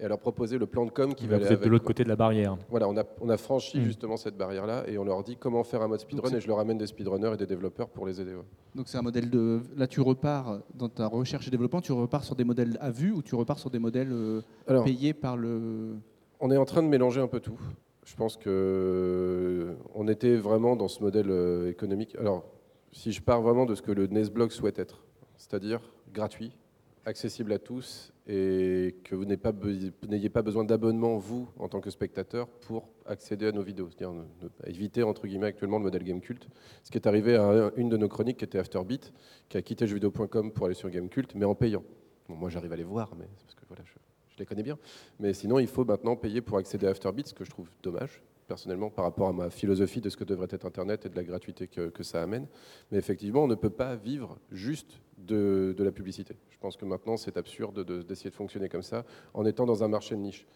et 0.00 0.04
à 0.04 0.08
leur 0.08 0.18
proposer 0.18 0.58
le 0.58 0.66
plan 0.66 0.84
de 0.84 0.90
com 0.90 1.14
qui 1.14 1.28
va 1.28 1.36
aller 1.36 1.44
Vous 1.44 1.52
êtes 1.52 1.62
de 1.62 1.68
l'autre 1.68 1.84
côté 1.84 2.02
de 2.02 2.08
la 2.08 2.16
barrière. 2.16 2.58
Voilà, 2.68 2.88
on 2.88 2.96
a, 2.96 3.04
on 3.20 3.28
a 3.28 3.36
franchi 3.36 3.78
hmm. 3.78 3.84
justement 3.84 4.16
cette 4.16 4.36
barrière-là 4.36 4.88
et 4.88 4.98
on 4.98 5.04
leur 5.04 5.22
dit 5.22 5.36
comment 5.36 5.62
faire 5.62 5.82
un 5.82 5.86
mode 5.86 6.00
speedrun 6.00 6.34
et 6.34 6.40
je 6.40 6.48
leur 6.48 6.58
amène 6.58 6.78
des 6.78 6.88
speedrunners 6.88 7.34
et 7.34 7.36
des 7.36 7.46
développeurs 7.46 7.90
pour 7.90 8.04
les 8.08 8.20
aider. 8.20 8.34
Donc 8.74 8.88
c'est 8.88 8.98
un 8.98 9.02
modèle 9.02 9.30
de... 9.30 9.60
Là, 9.76 9.86
tu 9.86 10.00
repars 10.00 10.58
dans 10.74 10.88
ta 10.88 11.06
recherche 11.06 11.46
et 11.46 11.52
développement, 11.52 11.80
tu 11.80 11.92
repars 11.92 12.24
sur 12.24 12.34
des 12.34 12.42
modèles 12.42 12.76
à 12.80 12.90
vue 12.90 13.12
ou 13.12 13.22
tu 13.22 13.36
repars 13.36 13.60
sur 13.60 13.70
des 13.70 13.78
modèles 13.78 14.10
euh, 14.10 14.42
payés 14.82 15.14
par 15.14 15.36
le... 15.36 15.94
On 16.40 16.50
est 16.50 16.56
en 16.56 16.64
train 16.64 16.82
de 16.82 16.88
mélanger 16.88 17.20
un 17.20 17.28
peu 17.28 17.38
tout. 17.38 17.60
Je 18.08 18.16
pense 18.16 18.38
que 18.38 19.76
on 19.94 20.08
était 20.08 20.36
vraiment 20.36 20.76
dans 20.76 20.88
ce 20.88 21.02
modèle 21.02 21.30
euh, 21.30 21.68
économique. 21.68 22.16
Alors, 22.16 22.42
si 22.90 23.12
je 23.12 23.20
pars 23.20 23.42
vraiment 23.42 23.66
de 23.66 23.74
ce 23.74 23.82
que 23.82 23.92
le 23.92 24.06
Nesblog 24.06 24.50
souhaite 24.50 24.78
être, 24.78 25.04
c'est-à-dire 25.36 25.82
gratuit, 26.14 26.56
accessible 27.04 27.52
à 27.52 27.58
tous 27.58 28.14
et 28.26 28.96
que 29.04 29.14
vous 29.14 29.26
n'ayez 29.26 30.30
pas, 30.30 30.42
besoin 30.42 30.64
d'abonnement, 30.64 31.18
vous, 31.18 31.50
en 31.58 31.68
tant 31.68 31.82
que 31.82 31.90
spectateur, 31.90 32.48
pour 32.48 32.88
accéder 33.04 33.46
à 33.46 33.52
nos 33.52 33.62
vidéos. 33.62 33.90
C'est-à-dire 33.90 34.24
éviter, 34.64 35.02
entre 35.02 35.26
guillemets, 35.26 35.48
actuellement 35.48 35.76
le 35.76 35.84
modèle 35.84 36.02
Gamecult. 36.02 36.48
Ce 36.84 36.90
qui 36.90 36.96
est 36.96 37.06
arrivé 37.06 37.36
à 37.36 37.70
une 37.76 37.90
de 37.90 37.98
nos 37.98 38.08
chroniques 38.08 38.38
qui 38.38 38.44
était 38.44 38.58
Afterbeat, 38.58 39.12
qui 39.50 39.58
a 39.58 39.62
quitté 39.62 39.86
jeuxvideo.com 39.86 40.52
pour 40.52 40.64
aller 40.64 40.74
sur 40.74 40.88
Gamecult, 40.88 41.34
mais 41.34 41.44
en 41.44 41.54
payant. 41.54 41.84
moi, 42.28 42.48
j'arrive 42.48 42.72
à 42.72 42.76
les 42.76 42.84
voir, 42.84 43.12
mais 43.18 43.26
parce 43.44 43.54
que 43.54 43.64
voilà, 43.68 43.84
je, 43.84 43.92
les 44.38 44.46
connais 44.46 44.62
bien. 44.62 44.78
Mais 45.18 45.32
sinon, 45.32 45.58
il 45.58 45.68
faut 45.68 45.84
maintenant 45.84 46.16
payer 46.16 46.40
pour 46.40 46.58
accéder 46.58 46.86
à 46.86 46.90
Afterbeat, 46.90 47.28
ce 47.28 47.34
que 47.34 47.44
je 47.44 47.50
trouve 47.50 47.68
dommage 47.82 48.22
personnellement 48.48 48.90
par 48.90 49.04
rapport 49.04 49.28
à 49.28 49.32
ma 49.32 49.50
philosophie 49.50 50.00
de 50.00 50.08
ce 50.08 50.16
que 50.16 50.24
devrait 50.24 50.48
être 50.50 50.64
Internet 50.64 51.06
et 51.06 51.08
de 51.10 51.16
la 51.16 51.22
gratuité 51.22 51.68
que, 51.68 52.02
ça 52.02 52.22
amène. 52.22 52.46
Mais 52.90 52.98
effectivement, 52.98 53.44
on 53.44 53.46
ne 53.46 53.54
peut 53.54 53.70
pas 53.70 53.94
vivre 53.94 54.38
juste 54.50 55.00
de, 55.18 55.76
la 55.78 55.92
publicité. 55.92 56.34
Je 56.48 56.58
pense 56.58 56.76
que 56.76 56.86
maintenant, 56.86 57.16
c'est 57.16 57.36
absurde 57.36 57.84
d'essayer 58.06 58.30
de, 58.30 58.34
fonctionner 58.34 58.68
comme 58.68 58.82
ça 58.82 59.04
en 59.34 59.44
étant 59.44 59.66
dans 59.66 59.84
un 59.84 59.88
marché 59.88 60.16
de 60.16 60.20
niche. 60.20 60.46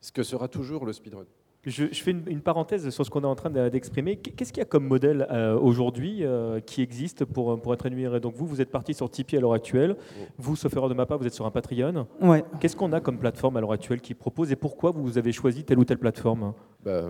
Ce 0.00 0.10
que 0.10 0.22
sera 0.22 0.48
toujours 0.48 0.86
le 0.86 0.92
speedrun. 0.92 1.26
Je, 1.64 1.86
fais 1.86 2.10
une, 2.10 2.40
parenthèse 2.40 2.90
sur 2.90 3.06
ce 3.06 3.10
qu'on 3.10 3.22
est 3.22 3.26
en 3.26 3.36
train 3.36 3.50
d'exprimer. 3.50 4.16
Qu'est-ce 4.16 4.52
qu'il 4.52 4.60
y 4.60 4.66
a 4.66 4.68
comme 4.68 4.84
modèle 4.84 5.28
euh, 5.30 5.56
aujourd'hui 5.56 6.24
euh, 6.24 6.58
qui 6.58 6.82
existe 6.82 7.24
pour, 7.24 7.60
pour 7.60 7.72
être 7.72 7.82
rémunéré 7.82 8.18
Donc 8.18 8.34
vous, 8.34 8.46
vous 8.46 8.60
êtes 8.60 8.70
parti 8.70 8.94
sur 8.94 9.08
Tipeee 9.08 9.36
à 9.36 9.40
l'heure 9.40 9.52
actuelle. 9.52 9.96
Vous, 10.38 10.56
sauf 10.56 10.74
erreur 10.74 10.88
de 10.88 10.94
ma 10.94 11.06
part, 11.06 11.18
vous 11.18 11.26
êtes 11.26 11.34
sur 11.34 11.46
un 11.46 11.52
Patreon. 11.52 12.08
Ouais. 12.20 12.44
Qu'est-ce 12.58 12.74
qu'on 12.74 12.92
a 12.92 13.00
comme 13.00 13.16
plateforme 13.16 13.58
à 13.58 13.60
l'heure 13.60 13.70
actuelle 13.70 14.00
qui 14.00 14.14
propose 14.14 14.50
et 14.50 14.56
pourquoi 14.56 14.90
vous 14.90 15.18
avez 15.18 15.30
choisi 15.30 15.62
telle 15.62 15.78
ou 15.78 15.84
telle 15.84 15.98
plateforme? 15.98 16.52
Bah, 16.84 17.04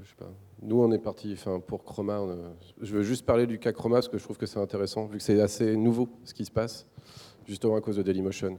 je 0.00 0.08
sais 0.08 0.14
pas. 0.16 0.30
Nous, 0.62 0.80
on 0.80 0.92
est 0.92 0.98
parti 1.00 1.32
enfin, 1.32 1.58
pour 1.58 1.82
Chroma. 1.82 2.20
Je 2.80 2.94
veux 2.94 3.02
juste 3.02 3.26
parler 3.26 3.48
du 3.48 3.58
cas 3.58 3.72
Chroma 3.72 3.96
parce 3.96 4.08
que 4.08 4.18
je 4.18 4.22
trouve 4.22 4.38
que 4.38 4.46
c'est 4.46 4.60
intéressant, 4.60 5.06
vu 5.06 5.18
que 5.18 5.22
c'est 5.22 5.40
assez 5.40 5.76
nouveau 5.76 6.08
ce 6.22 6.32
qui 6.32 6.44
se 6.44 6.52
passe, 6.52 6.86
justement 7.44 7.74
à 7.74 7.80
cause 7.80 7.96
de 7.96 8.02
Dailymotion. 8.02 8.56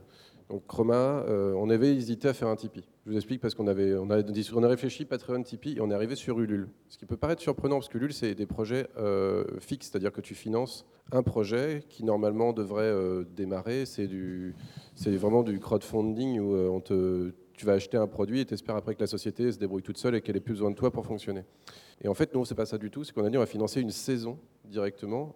Donc 0.48 0.66
Chroma, 0.66 1.24
euh, 1.28 1.52
on 1.56 1.68
avait 1.68 1.94
hésité 1.94 2.26
à 2.28 2.32
faire 2.32 2.48
un 2.48 2.56
Tipeee. 2.56 2.88
Je 3.04 3.10
vous 3.10 3.16
explique 3.16 3.40
parce 3.40 3.54
qu'on 3.54 3.66
avait, 3.66 3.94
on 3.94 4.10
a, 4.10 4.22
on 4.54 4.62
a 4.62 4.68
réfléchi 4.68 5.04
Patreon, 5.04 5.42
Tipeee 5.42 5.76
et 5.76 5.80
on 5.82 5.90
est 5.90 5.94
arrivé 5.94 6.14
sur 6.14 6.40
Ulule. 6.40 6.68
Ce 6.88 6.96
qui 6.96 7.04
peut 7.04 7.18
paraître 7.18 7.42
surprenant 7.42 7.76
parce 7.76 7.88
que 7.88 7.98
Ulule 7.98 8.14
c'est 8.14 8.34
des 8.34 8.46
projets 8.46 8.88
euh, 8.96 9.44
fixes, 9.60 9.90
c'est-à-dire 9.90 10.10
que 10.10 10.22
tu 10.22 10.34
finances 10.34 10.86
un 11.12 11.22
projet 11.22 11.82
qui 11.90 12.02
normalement 12.02 12.54
devrait 12.54 12.84
euh, 12.84 13.24
démarrer. 13.36 13.84
C'est 13.84 14.06
du, 14.06 14.54
c'est 14.94 15.14
vraiment 15.16 15.42
du 15.42 15.58
crowdfunding 15.58 16.40
où 16.40 16.80
tu 16.80 17.66
vas 17.66 17.72
acheter 17.72 17.98
un 17.98 18.06
produit 18.06 18.40
et 18.40 18.44
tu 18.46 18.54
espères 18.54 18.76
après 18.76 18.94
que 18.94 19.00
la 19.00 19.06
société 19.06 19.52
se 19.52 19.58
débrouille 19.58 19.82
toute 19.82 19.98
seule 19.98 20.14
et 20.14 20.22
qu'elle 20.22 20.36
ait 20.36 20.40
plus 20.40 20.54
besoin 20.54 20.70
de 20.70 20.76
toi 20.76 20.90
pour 20.90 21.04
fonctionner. 21.04 21.44
Et 22.00 22.08
en 22.08 22.14
fait, 22.14 22.34
non, 22.34 22.44
c'est 22.44 22.54
pas 22.54 22.66
ça 22.66 22.78
du 22.78 22.90
tout. 22.90 23.04
C'est 23.04 23.12
qu'on 23.12 23.24
a 23.24 23.30
dit 23.30 23.36
on 23.36 23.40
va 23.40 23.46
financer 23.46 23.80
une 23.80 23.90
saison 23.90 24.38
directement 24.64 25.34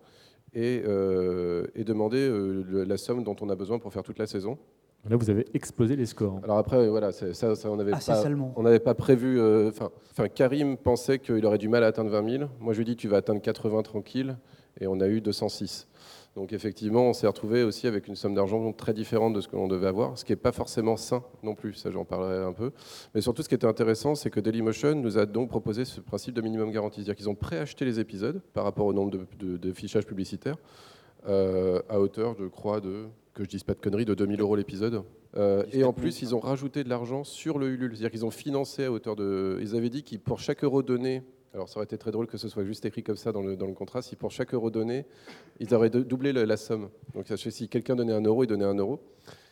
et, 0.55 0.85
et 1.75 1.85
demander 1.85 2.31
la 2.87 2.96
somme 2.96 3.25
dont 3.25 3.37
on 3.40 3.51
a 3.51 3.57
besoin 3.57 3.79
pour 3.79 3.92
faire 3.92 4.05
toute 4.05 4.18
la 4.18 4.27
saison. 4.27 4.57
Là, 5.09 5.17
vous 5.17 5.31
avez 5.31 5.47
explosé 5.53 5.97
les 5.97 6.07
scores. 6.07 6.38
Alors 6.45 6.59
après, 6.59 6.88
voilà, 6.88 7.11
ça, 7.11 7.35
ça, 7.35 7.71
on 7.71 7.77
n'avait 7.77 7.91
pas, 7.91 8.25
on 8.55 8.62
n'avait 8.62 8.79
pas 8.79 8.95
prévu. 8.95 9.41
Euh, 9.41 9.71
enfin, 9.71 10.29
Karim 10.29 10.77
pensait 10.77 11.19
qu'il 11.19 11.45
aurait 11.45 11.59
du 11.59 11.69
mal 11.69 11.83
à 11.83 11.88
atteindre 11.88 12.11
20 12.11 12.31
000. 12.38 12.51
Moi, 12.61 12.73
je 12.73 12.79
lui 12.79 12.83
ai 12.83 12.95
dit, 12.95 12.97
tu 12.97 13.09
vas 13.09 13.17
atteindre 13.17 13.43
80 13.43 13.83
tranquille, 13.83 14.37
et 14.81 14.87
on 14.87 15.01
a 15.01 15.09
eu 15.09 15.21
206. 15.21 15.88
Donc 16.35 16.55
effectivement, 16.55 17.09
on 17.09 17.12
s'est 17.12 17.27
retrouvé 17.27 17.62
aussi 17.62 17.87
avec 17.87 18.09
une 18.09 18.17
somme 18.17 18.35
d'argent 18.35 18.73
très 18.73 18.95
différente 18.95 19.35
de 19.35 19.41
ce 19.43 19.49
que 19.49 19.57
l'on 19.57 19.69
devait 19.69 19.88
avoir, 19.88 20.17
ce 20.17 20.25
qui 20.25 20.33
n'est 20.33 20.37
pas 20.37 20.53
forcément 20.53 20.97
sain 20.97 21.23
non 21.43 21.55
plus, 21.55 21.75
ça 21.75 21.91
j'en 21.91 22.07
parlerai 22.07 22.43
un 22.43 22.55
peu. 22.55 22.73
Mais 23.15 23.21
surtout, 23.21 23.43
ce 23.43 23.51
qui 23.51 23.55
était 23.55 23.67
intéressant, 23.67 24.15
c'est 24.15 24.31
que 24.31 24.40
Dailymotion 24.40 24.94
nous 24.94 25.19
a 25.19 25.27
donc 25.27 25.50
proposé 25.50 25.85
ce 25.85 26.00
principe 26.00 26.35
de 26.35 26.40
minimum 26.40 26.71
garantie, 26.71 27.00
c'est-à-dire 27.00 27.17
qu'ils 27.17 27.29
ont 27.29 27.35
préacheté 27.35 27.85
les 27.85 28.00
épisodes 28.00 28.40
par 28.55 28.65
rapport 28.65 28.87
au 28.87 28.94
nombre 28.94 29.11
de, 29.11 29.59
de, 29.59 29.73
fichages 29.73 30.07
publicitaires 30.07 30.57
euh, 31.29 31.83
à 31.90 32.00
hauteur, 32.00 32.35
je 32.38 32.46
crois, 32.46 32.81
de 32.81 33.09
que 33.35 33.44
je 33.44 33.48
dise 33.48 33.64
pas 33.64 33.74
de 33.74 33.80
conneries, 33.80 34.04
de 34.04 34.14
2000 34.14 34.40
euros 34.40 34.56
l'épisode. 34.56 35.02
Euh, 35.37 35.64
et 35.72 35.85
en 35.85 35.92
plus, 35.92 36.22
ils 36.22 36.35
ont 36.35 36.40
rajouté 36.40 36.85
de 36.85 36.88
l'argent 36.88 37.24
sur 37.24 37.58
le 37.58 37.68
Ulule. 37.68 37.92
C'est-à-dire 37.92 38.10
qu'ils 38.10 38.26
ont 38.26 38.30
financé 38.30 38.85
à 38.85 38.92
hauteur 38.92 39.16
de. 39.16 39.58
Ils 39.60 39.76
avaient 39.76 39.88
dit 39.88 40.02
que 40.02 40.16
pour 40.16 40.40
chaque 40.40 40.62
euro 40.64 40.83
donné 40.83 41.22
Alors 41.54 41.68
ça 41.68 41.76
aurait 41.76 41.85
été 41.85 41.98
très 41.98 42.10
drôle 42.10 42.26
que 42.26 42.38
ce 42.38 42.48
soit 42.48 42.64
juste 42.64 42.85
écrit 42.85 43.02
comme 43.02 43.16
ça 43.16 43.33
dans 43.33 43.42
le, 43.42 43.56
dans 43.56 43.66
le 43.66 43.74
contrat. 43.74 44.02
Si 44.02 44.16
pour 44.16 44.30
chaque 44.30 44.52
euro 44.52 44.70
donné, 44.70 45.06
ils 45.60 45.72
auraient 45.74 45.90
doublé 45.90 46.33
la 46.33 46.56
somme. 46.56 46.90
Donc 47.14 47.26
si 47.35 47.68
quelqu'un 47.68 47.96
donnait 47.96 48.12
un 48.12 48.22
euro, 48.22 48.44
il 48.44 48.46
donnait 48.46 48.64
un 48.64 48.74
euro. 48.74 49.00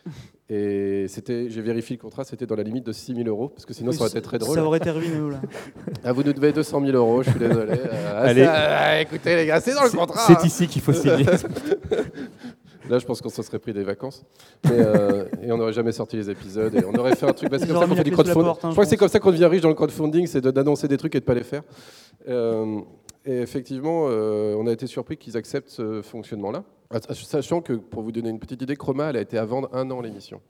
Et 0.53 1.07
c'était, 1.09 1.49
j'ai 1.49 1.61
vérifié 1.61 1.97
le 1.97 2.03
contrat, 2.03 2.25
c'était 2.25 2.47
dans 2.47 2.57
la 2.57 2.65
limite 2.65 2.85
de 2.85 2.93
6 2.93 3.15
000 3.15 3.29
euros, 3.29 3.49
parce 3.49 3.65
que 3.65 3.73
sinon 3.73 3.93
ça 3.93 4.01
aurait 4.01 4.11
été 4.11 4.21
très 4.21 4.39
drôle. 4.39 4.57
Ça 4.57 4.65
aurait 4.65 4.79
été 4.79 4.91
ruiné, 4.91 5.31
là. 5.31 5.41
Ah, 6.05 6.13
vous 6.13 6.25
nous 6.25 6.33
devez 6.33 6.53
200 6.53 6.85
000 6.87 6.97
euros, 6.97 7.23
je 7.23 7.31
suis 7.31 7.39
désolé. 7.39 7.75
Euh, 7.77 8.25
Allez. 8.29 8.43
ah, 8.43 9.01
écoutez 9.01 9.37
les 9.37 9.47
gars, 9.47 9.61
c'est 9.61 9.75
dans 9.75 9.85
le 9.85 9.91
contrat. 9.91 10.27
C'est 10.27 10.39
hein. 10.39 10.45
ici 10.45 10.67
qu'il 10.67 10.83
faut 10.83 10.93
signer. 10.93 11.25
Là, 12.91 12.99
je 12.99 13.07
pense 13.07 13.21
qu'on 13.23 13.29
se 13.31 13.43
serait 13.43 13.59
pris 13.61 13.73
des 13.73 13.85
vacances. 13.85 14.25
Mais, 14.65 14.73
euh, 14.79 15.25
et 15.43 15.51
on 15.53 15.57
n'aurait 15.57 15.73
jamais 15.73 15.93
sorti 15.93 16.17
les 16.17 16.29
épisodes. 16.29 16.75
Et 16.75 16.85
on 16.85 16.93
aurait 16.99 17.15
fait 17.17 17.27
un 17.27 17.33
truc. 17.33 17.49
Bah, 17.51 17.59
c'est 17.59 17.67
comme 17.69 17.79
ça 17.81 17.87
qu'on 17.87 17.95
fait 17.95 18.05
du 18.05 18.11
crowdfunding. 18.11 18.43
porte, 18.45 18.65
hein, 18.65 18.69
je 18.71 18.75
crois 18.75 18.85
que 18.85 18.91
c'est 18.91 18.97
comme 18.97 19.09
ça 19.09 19.21
qu'on 19.21 19.31
devient 19.31 19.47
riche 19.47 19.63
dans 19.63 19.69
le 19.69 19.75
crowdfunding, 19.75 20.27
c'est 20.27 20.41
de- 20.41 20.51
d'annoncer 20.51 20.89
des 20.89 20.97
trucs 20.97 21.15
et 21.15 21.21
de 21.21 21.25
pas 21.25 21.35
les 21.35 21.45
faire. 21.45 21.63
Euh, 22.29 22.81
et 23.25 23.39
effectivement, 23.39 24.07
euh, 24.09 24.55
on 24.59 24.67
a 24.67 24.73
été 24.73 24.87
surpris 24.87 25.17
qu'ils 25.17 25.37
acceptent 25.37 25.69
ce 25.71 26.03
fonctionnement-là. 26.03 26.65
Sachant 27.13 27.61
que, 27.61 27.75
pour 27.75 28.03
vous 28.03 28.11
donner 28.11 28.31
une 28.31 28.41
petite 28.41 28.61
idée, 28.63 28.75
Chroma, 28.75 29.11
elle 29.11 29.17
a 29.17 29.21
été 29.21 29.39
à 29.39 29.45
vendre 29.45 29.69
un 29.73 29.89
an 29.93 30.01
l'émission. 30.01 30.41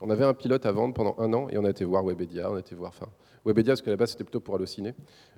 On 0.00 0.10
avait 0.10 0.24
un 0.24 0.34
pilote 0.34 0.64
à 0.66 0.72
vendre 0.72 0.94
pendant 0.94 1.14
un 1.18 1.32
an 1.34 1.48
et 1.50 1.58
on 1.58 1.64
a 1.64 1.70
été 1.70 1.84
voir 1.84 2.04
Webedia, 2.04 2.50
on 2.50 2.54
a 2.56 2.60
été 2.60 2.74
voir. 2.74 2.90
Enfin, 2.90 3.06
Webedia, 3.44 3.72
parce 3.72 3.82
qu'à 3.82 3.90
la 3.90 3.96
base, 3.96 4.10
c'était 4.12 4.24
plutôt 4.24 4.40
pour 4.40 4.54
Allociné, 4.54 4.94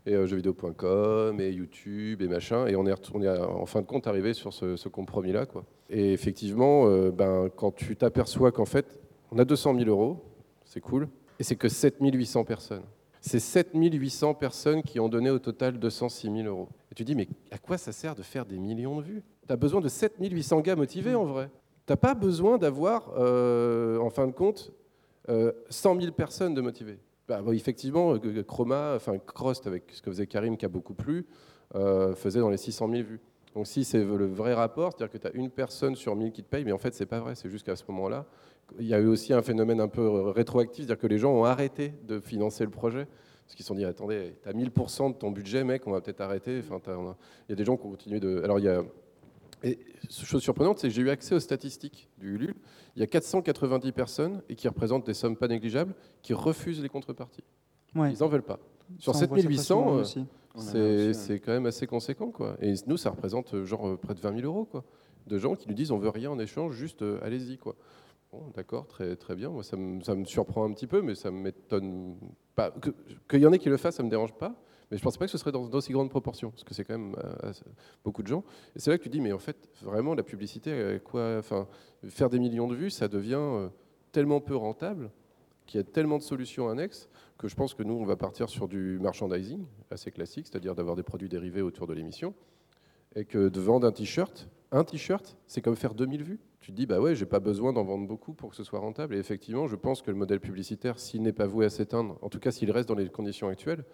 et 0.07 0.15
euh, 0.15 0.27
jeuxvideo.com, 0.27 1.41
et 1.41 1.51
YouTube, 1.51 2.23
et 2.23 2.29
machin. 2.29 2.67
Et 2.67 2.75
on 2.77 2.87
est, 2.87 2.93
à- 3.27 3.49
en 3.49 3.67
fin 3.67 3.81
de 3.81 3.87
compte 3.87 4.07
arrivé 4.07 4.35
sur 4.35 4.53
ce, 4.53 4.77
ce 4.77 4.89
compromis-là. 4.89 5.47
quoi. 5.47 5.65
Et 5.91 6.13
effectivement, 6.13 6.87
euh, 6.87 7.11
ben, 7.11 7.49
quand 7.55 7.73
tu 7.75 7.97
t'aperçois 7.97 8.51
qu'en 8.53 8.65
fait, 8.65 8.99
on 9.31 9.39
a 9.39 9.45
200 9.45 9.75
000 9.77 9.89
euros, 9.89 10.25
c'est 10.65 10.81
cool, 10.81 11.09
et 11.39 11.45
c'est 11.45 11.57
que 11.57 11.69
7800 11.69 12.45
personnes. 12.45 12.83
C'est 13.21 13.39
7800 13.39 14.35
personnes 14.35 14.83
qui 14.83 14.99
ont 14.99 15.09
donné 15.09 15.31
au 15.31 15.39
total 15.39 15.79
206 15.79 16.29
000 16.33 16.49
euros. 16.49 16.69
Et 16.91 16.95
tu 16.97 17.05
dis, 17.05 17.15
mais 17.15 17.29
à 17.53 17.59
quoi 17.59 17.79
ça 17.79 17.93
sert 17.93 18.17
de 18.17 18.23
faire 18.23 18.45
des 18.47 18.59
millions 18.59 18.97
de 18.97 19.03
vues? 19.03 19.23
Tu 19.47 19.53
as 19.53 19.57
besoin 19.57 19.81
de 19.81 19.89
7800 19.89 20.61
gars 20.61 20.75
motivés 20.75 21.15
en 21.15 21.25
vrai. 21.25 21.49
N'as 21.93 21.97
pas 21.97 22.15
besoin 22.15 22.57
d'avoir, 22.57 23.13
euh, 23.19 23.99
en 23.99 24.09
fin 24.09 24.27
de 24.27 24.33
compte, 24.33 24.73
euh, 25.29 25.53
100 25.69 26.01
000 26.01 26.13
personnes 26.13 26.55
de 26.55 26.63
motivées. 26.63 26.99
Bah, 27.29 27.43
effectivement, 27.53 28.15
euh, 28.15 28.43
Chroma, 28.43 28.95
enfin 28.97 29.19
Crost, 29.19 29.67
avec 29.67 29.85
ce 29.93 30.01
que 30.01 30.11
faisait 30.11 30.27
Karim, 30.27 30.57
qui 30.57 30.65
a 30.65 30.71
beaucoup 30.71 30.95
plu, 30.95 31.27
euh, 31.75 32.15
faisait 32.15 32.41
dans 32.41 32.49
les 32.49 32.57
600 32.57 32.89
000 32.89 33.03
vues. 33.03 33.21
Donc 33.55 33.67
si 33.67 33.85
c'est 33.85 34.03
le 34.03 34.25
vrai 34.25 34.55
rapport, 34.55 34.93
c'est-à-dire 34.93 35.13
que 35.13 35.19
tu 35.19 35.27
as 35.27 35.39
une 35.39 35.51
personne 35.51 35.95
sur 35.95 36.17
1000 36.17 36.33
qui 36.33 36.43
te 36.43 36.49
paye, 36.49 36.65
mais 36.65 36.73
en 36.73 36.79
fait, 36.79 36.95
c'est 36.95 37.05
pas 37.05 37.21
vrai. 37.21 37.35
C'est 37.35 37.51
juste 37.51 37.67
qu'à 37.67 37.77
ce 37.77 37.85
moment-là, 37.89 38.25
il 38.79 38.87
y 38.87 38.95
a 38.95 38.99
eu 38.99 39.09
aussi 39.09 39.35
un 39.35 39.43
phénomène 39.43 39.79
un 39.79 39.89
peu 39.89 40.31
rétroactif, 40.31 40.87
c'est-à-dire 40.87 40.99
que 40.99 41.09
les 41.09 41.19
gens 41.19 41.33
ont 41.33 41.45
arrêté 41.45 41.93
de 42.09 42.21
financer 42.21 42.65
le 42.65 42.71
projet. 42.71 43.07
Parce 43.45 43.55
qu'ils 43.55 43.65
se 43.65 43.69
sont 43.69 43.75
dit, 43.75 43.85
attendez, 43.85 44.35
tu 44.43 44.49
as 44.49 44.55
1000% 44.55 45.13
de 45.13 45.19
ton 45.19 45.31
budget, 45.31 45.63
mec, 45.63 45.87
on 45.87 45.91
va 45.91 46.01
peut-être 46.01 46.23
arrêter. 46.23 46.63
Enfin, 46.67 46.81
il 47.49 47.51
y 47.51 47.53
a 47.53 47.57
des 47.57 47.67
gens 47.67 47.77
qui 47.77 47.85
ont 47.85 47.91
continué 47.91 48.19
de... 48.19 48.41
Alors, 48.43 48.59
il 48.59 48.65
y 48.65 48.69
a... 48.69 48.83
Et 49.65 49.79
chose 50.11 50.43
surprenante, 50.43 50.79
c'est 50.79 50.89
que 50.89 50.95
j'ai 50.95 51.03
eu 51.03 51.11
accès 51.11 51.35
aux 51.35 51.41
statistiques 51.41 52.09
du 52.19 52.35
Ulule. 52.35 52.55
Il 52.97 53.01
y 53.01 53.03
a 53.03 53.07
490 53.07 53.93
personnes, 53.93 54.43
et 54.49 54.55
qui 54.55 54.69
représentent 54.69 55.07
des 55.07 55.15
sommes 55.15 55.37
pas 55.37 55.49
négligeables, 55.49 55.95
qui 56.23 56.35
refusent 56.35 56.83
les 56.83 56.89
contreparties. 56.89 57.45
Ouais. 57.95 58.13
Ils 58.13 58.19
n'en 58.21 58.29
veulent 58.29 58.43
pas. 58.43 58.59
Sur 58.99 59.15
Ça, 59.15 59.25
on 59.25 59.29
voit 59.29 59.37
ça 59.39 59.43
7800, 59.43 59.99
facilement 59.99 60.29
euh, 60.75 61.13
c'est 61.15 61.39
quand 61.41 61.53
même 61.53 61.67
assez 61.67 61.87
conséquent. 61.87 62.31
Quoi. 62.31 62.57
Et 62.61 62.75
nous, 62.87 62.97
ça 62.97 63.11
représente 63.11 63.55
euh, 63.55 63.65
genre 63.65 63.89
euh, 63.89 63.97
près 63.97 64.15
de 64.15 64.21
20 64.21 64.35
000 64.41 64.47
euros. 64.47 64.65
Quoi. 64.65 64.85
De 65.27 65.39
gens 65.39 65.55
qui 65.55 65.69
nous 65.69 65.75
disent 65.75 65.91
on 65.93 65.99
veut 65.99 66.09
rien 66.11 66.31
en 66.31 66.39
échange, 66.39 66.75
juste 66.75 67.03
euh, 67.03 67.19
allez-y. 67.23 67.57
Quoi. 67.57 67.75
Bon, 68.33 68.51
d'accord, 68.55 68.87
très, 68.87 69.15
très 69.17 69.35
bien. 69.37 69.49
Moi, 69.51 69.63
ça, 69.63 69.77
me, 69.77 70.03
ça 70.03 70.15
me 70.15 70.25
surprend 70.25 70.65
un 70.65 70.73
petit 70.73 70.87
peu, 70.87 71.01
mais 71.01 71.15
ça 71.15 71.31
m'étonne 71.31 72.17
pas. 72.55 72.71
Que- 72.71 72.91
Qu'il 73.31 73.41
y 73.41 73.47
en 73.47 73.53
ait 73.53 73.59
qui 73.59 73.69
le 73.69 73.77
fassent, 73.77 73.97
ça 73.97 74.03
me 74.03 74.11
dérange 74.11 74.33
pas. 74.35 74.55
Mais 74.93 74.99
je 74.99 75.03
ne 75.03 75.05
pensais 75.05 75.19
pas 75.19 75.25
que 75.25 75.31
ce 75.31 75.39
serait 75.39 75.53
dans 75.53 75.67
d'aussi 75.69 75.91
grande 75.91 76.11
proportion, 76.11 76.51
parce 76.51 76.65
que 76.65 76.75
c'est 76.75 76.85
quand 76.85 76.99
même 76.99 77.17
euh, 77.25 77.53
beaucoup 78.05 78.23
de 78.23 78.27
gens. 78.27 78.45
Et 78.77 78.79
c'est 78.79 78.91
là 78.91 78.99
que 78.99 79.03
tu 79.03 79.09
dis, 79.09 79.23
mais 79.23 79.33
en 79.33 79.39
fait, 79.39 79.57
vraiment, 79.81 80.15
la 80.15 80.23
publicité, 80.23 80.99
quoi, 81.03 81.41
faire 82.05 82.29
des 82.29 82.39
millions 82.39 82.69
de 82.69 82.75
vues, 82.75 82.91
ça 82.91 83.09
devient 83.09 83.37
euh, 83.39 83.69
tellement 84.13 84.43
peu 84.43 84.55
rentable 84.55 85.11
qu'il 85.65 85.79
y 85.79 85.81
a 85.81 85.85
tellement 85.85 86.19
de 86.19 86.23
solutions 86.23 86.69
annexes 86.69 87.09
que 87.39 87.49
je 87.49 87.55
pense 87.55 87.73
que 87.73 87.83
nous, 87.83 87.95
on 87.95 88.05
va 88.05 88.17
partir 88.17 88.51
sur 88.51 88.69
du 88.69 88.99
merchandising 89.01 89.65
assez 89.91 90.11
classique, 90.11 90.47
c'est-à-dire 90.51 90.75
d'avoir 90.75 90.95
des 90.95 91.03
produits 91.03 91.31
dérivés 91.31 91.63
autour 91.63 91.87
de 91.87 91.95
l'émission, 91.95 92.35
et 93.17 93.25
que 93.25 93.49
de 93.49 93.61
vendre 93.61 93.87
un 93.87 93.93
t-shirt, 93.93 94.51
un 94.73 94.85
t-shirt, 94.85 95.39
c'est 95.47 95.63
comme 95.63 95.77
faire 95.77 95.95
2000 95.95 96.23
vues. 96.23 96.41
Tu 96.61 96.71
te 96.71 96.77
dis, 96.77 96.85
bah 96.85 97.01
ouais, 97.01 97.15
j'ai 97.15 97.25
pas 97.25 97.41
besoin 97.41 97.73
d'en 97.73 97.85
vendre 97.85 98.07
beaucoup 98.07 98.35
pour 98.35 98.51
que 98.51 98.57
ce 98.57 98.63
soit 98.63 98.79
rentable. 98.79 99.15
Et 99.15 99.19
effectivement, 99.19 99.67
je 99.67 99.77
pense 99.77 100.03
que 100.03 100.11
le 100.11 100.19
modèle 100.19 100.41
publicitaire, 100.41 100.99
s'il 100.99 101.23
n'est 101.23 101.33
pas 101.33 101.47
voué 101.47 101.65
à 101.65 101.71
s'éteindre, 101.71 102.19
en 102.21 102.29
tout 102.29 102.39
cas 102.39 102.51
s'il 102.51 102.71
reste 102.71 102.91
dans 102.91 102.95
les 102.95 103.09
conditions 103.09 103.49
actuelles, 103.49 103.87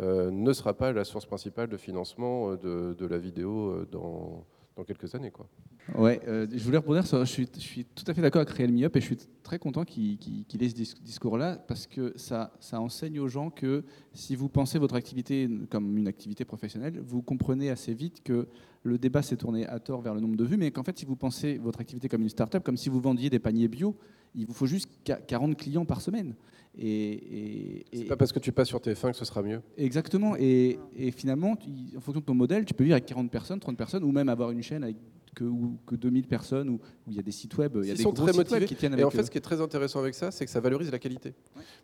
ne 0.00 0.52
sera 0.52 0.74
pas 0.74 0.92
la 0.92 1.04
source 1.04 1.26
principale 1.26 1.68
de 1.68 1.76
financement 1.76 2.50
euh, 2.64 2.94
de, 2.94 3.06
la 3.06 3.18
vidéo 3.18 3.70
euh, 3.70 3.88
dans, 3.90 4.44
dans 4.76 4.84
quelques 4.84 5.14
années. 5.14 5.30
Quoi. 5.30 5.48
Ouais, 5.96 6.20
euh, 6.26 6.46
je 6.50 6.64
voulais 6.64 6.78
rebondir 6.78 7.06
sur. 7.06 7.18
Je 7.24 7.30
suis, 7.30 7.46
je 7.54 7.60
suis 7.60 7.84
tout 7.84 8.04
à 8.06 8.14
fait 8.14 8.22
d'accord 8.22 8.40
avec 8.42 8.52
Realme 8.54 8.82
Up 8.84 8.96
et 8.96 9.00
je 9.00 9.04
suis 9.06 9.18
très 9.42 9.58
content 9.58 9.84
qu'il 9.84 10.16
qu'il 10.18 10.62
ait 10.62 10.68
ce 10.68 10.74
dis- 10.74 10.94
discours-là 11.02 11.56
parce 11.56 11.86
que 11.86 12.12
ça, 12.16 12.52
ça 12.58 12.80
enseigne 12.80 13.20
aux 13.20 13.28
gens 13.28 13.50
que 13.50 13.84
si 14.12 14.34
vous 14.34 14.48
pensez 14.48 14.78
votre 14.78 14.94
activité 14.94 15.48
comme 15.70 15.96
une 15.98 16.08
activité 16.08 16.44
professionnelle, 16.44 17.00
vous 17.04 17.22
comprenez 17.22 17.70
assez 17.70 17.92
vite 17.94 18.22
que 18.24 18.48
le 18.82 18.98
débat 18.98 19.22
s'est 19.22 19.36
tourné 19.36 19.66
à 19.66 19.78
tort 19.78 20.00
vers 20.02 20.14
le 20.14 20.20
nombre 20.20 20.36
de 20.36 20.44
vues, 20.44 20.56
mais 20.56 20.70
qu'en 20.70 20.82
fait, 20.82 20.98
si 20.98 21.04
vous 21.06 21.16
pensez 21.16 21.58
votre 21.58 21.80
activité 21.80 22.08
comme 22.08 22.22
une 22.22 22.28
start-up, 22.28 22.62
comme 22.64 22.76
si 22.76 22.88
vous 22.88 23.00
vendiez 23.00 23.30
des 23.30 23.38
paniers 23.38 23.68
bio, 23.68 23.96
il 24.34 24.46
vous 24.46 24.52
faut 24.52 24.66
juste 24.66 24.88
qua- 25.06 25.20
40 25.20 25.56
clients 25.56 25.84
par 25.84 26.00
semaine. 26.00 26.34
Et, 26.76 27.84
et- 27.92 27.98
C'est 27.98 28.04
pas 28.04 28.16
parce 28.16 28.32
que 28.32 28.38
tu 28.40 28.50
passes 28.52 28.68
sur 28.68 28.80
TF1 28.80 29.12
que 29.12 29.16
ce 29.16 29.24
sera 29.24 29.42
mieux. 29.42 29.60
Exactement. 29.76 30.34
Et, 30.36 30.78
et 30.96 31.10
finalement, 31.12 31.54
tu- 31.56 31.70
en 31.96 32.00
fonction 32.00 32.20
de 32.20 32.24
ton 32.26 32.34
modèle, 32.34 32.64
tu 32.64 32.74
peux 32.74 32.84
vivre 32.84 32.94
avec 32.94 33.06
40 33.06 33.30
personnes, 33.30 33.60
30 33.60 33.76
personnes, 33.76 34.02
ou 34.04 34.10
même 34.12 34.28
avoir 34.28 34.50
une 34.50 34.62
chaîne 34.62 34.82
avec 34.82 34.96
que, 35.36 35.44
ou- 35.44 35.78
que 35.86 35.94
2000 35.94 36.26
personnes, 36.26 36.68
où 36.68 36.80
il 37.08 37.14
y 37.14 37.18
a 37.18 37.22
des 37.22 37.30
sites 37.32 37.56
web, 37.56 37.72
il 37.80 37.86
y 37.86 37.90
a 37.90 37.92
Ils 37.92 37.96
des 37.98 38.02
sont 38.02 38.12
gros 38.12 38.24
très 38.24 38.32
sites 38.32 38.38
web 38.42 38.50
motivés. 38.50 38.66
qui 38.66 38.74
tiennent 38.76 38.98
Et 38.98 39.04
en 39.04 39.10
fait, 39.10 39.20
eux. 39.20 39.24
ce 39.24 39.30
qui 39.30 39.38
est 39.38 39.40
très 39.40 39.60
intéressant 39.60 40.00
avec 40.00 40.14
ça, 40.14 40.30
c'est 40.30 40.44
que 40.44 40.50
ça 40.50 40.60
valorise 40.60 40.90
la 40.90 40.98
qualité. 40.98 41.34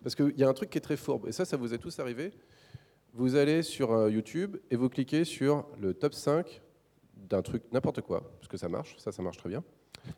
Parce 0.03 0.15
qu'il 0.15 0.35
y 0.37 0.43
a 0.45 0.49
un 0.49 0.53
truc 0.55 0.71
qui 0.71 0.79
est 0.79 0.83
très 0.83 0.97
fourbe, 0.97 1.27
et 1.29 1.33
ça, 1.33 1.45
ça 1.45 1.57
vous 1.57 1.73
est 1.75 1.79
tous 1.79 1.99
arrivé. 2.01 2.33
Vous 3.15 3.35
allez 3.37 3.63
sur 3.63 3.93
euh, 3.93 4.11
YouTube 4.11 4.57
et 4.71 4.77
vous 4.77 4.89
cliquez 4.89 5.25
sur 5.25 5.67
le 5.81 5.95
top 5.95 6.15
5 6.15 6.63
d'un 7.29 7.43
truc, 7.43 7.63
n'importe 7.73 8.01
quoi, 8.03 8.21
parce 8.39 8.49
que 8.49 8.57
ça 8.57 8.69
marche, 8.69 8.97
ça, 8.99 9.11
ça 9.13 9.21
marche 9.23 9.37
très 9.37 9.49
bien. 9.49 9.63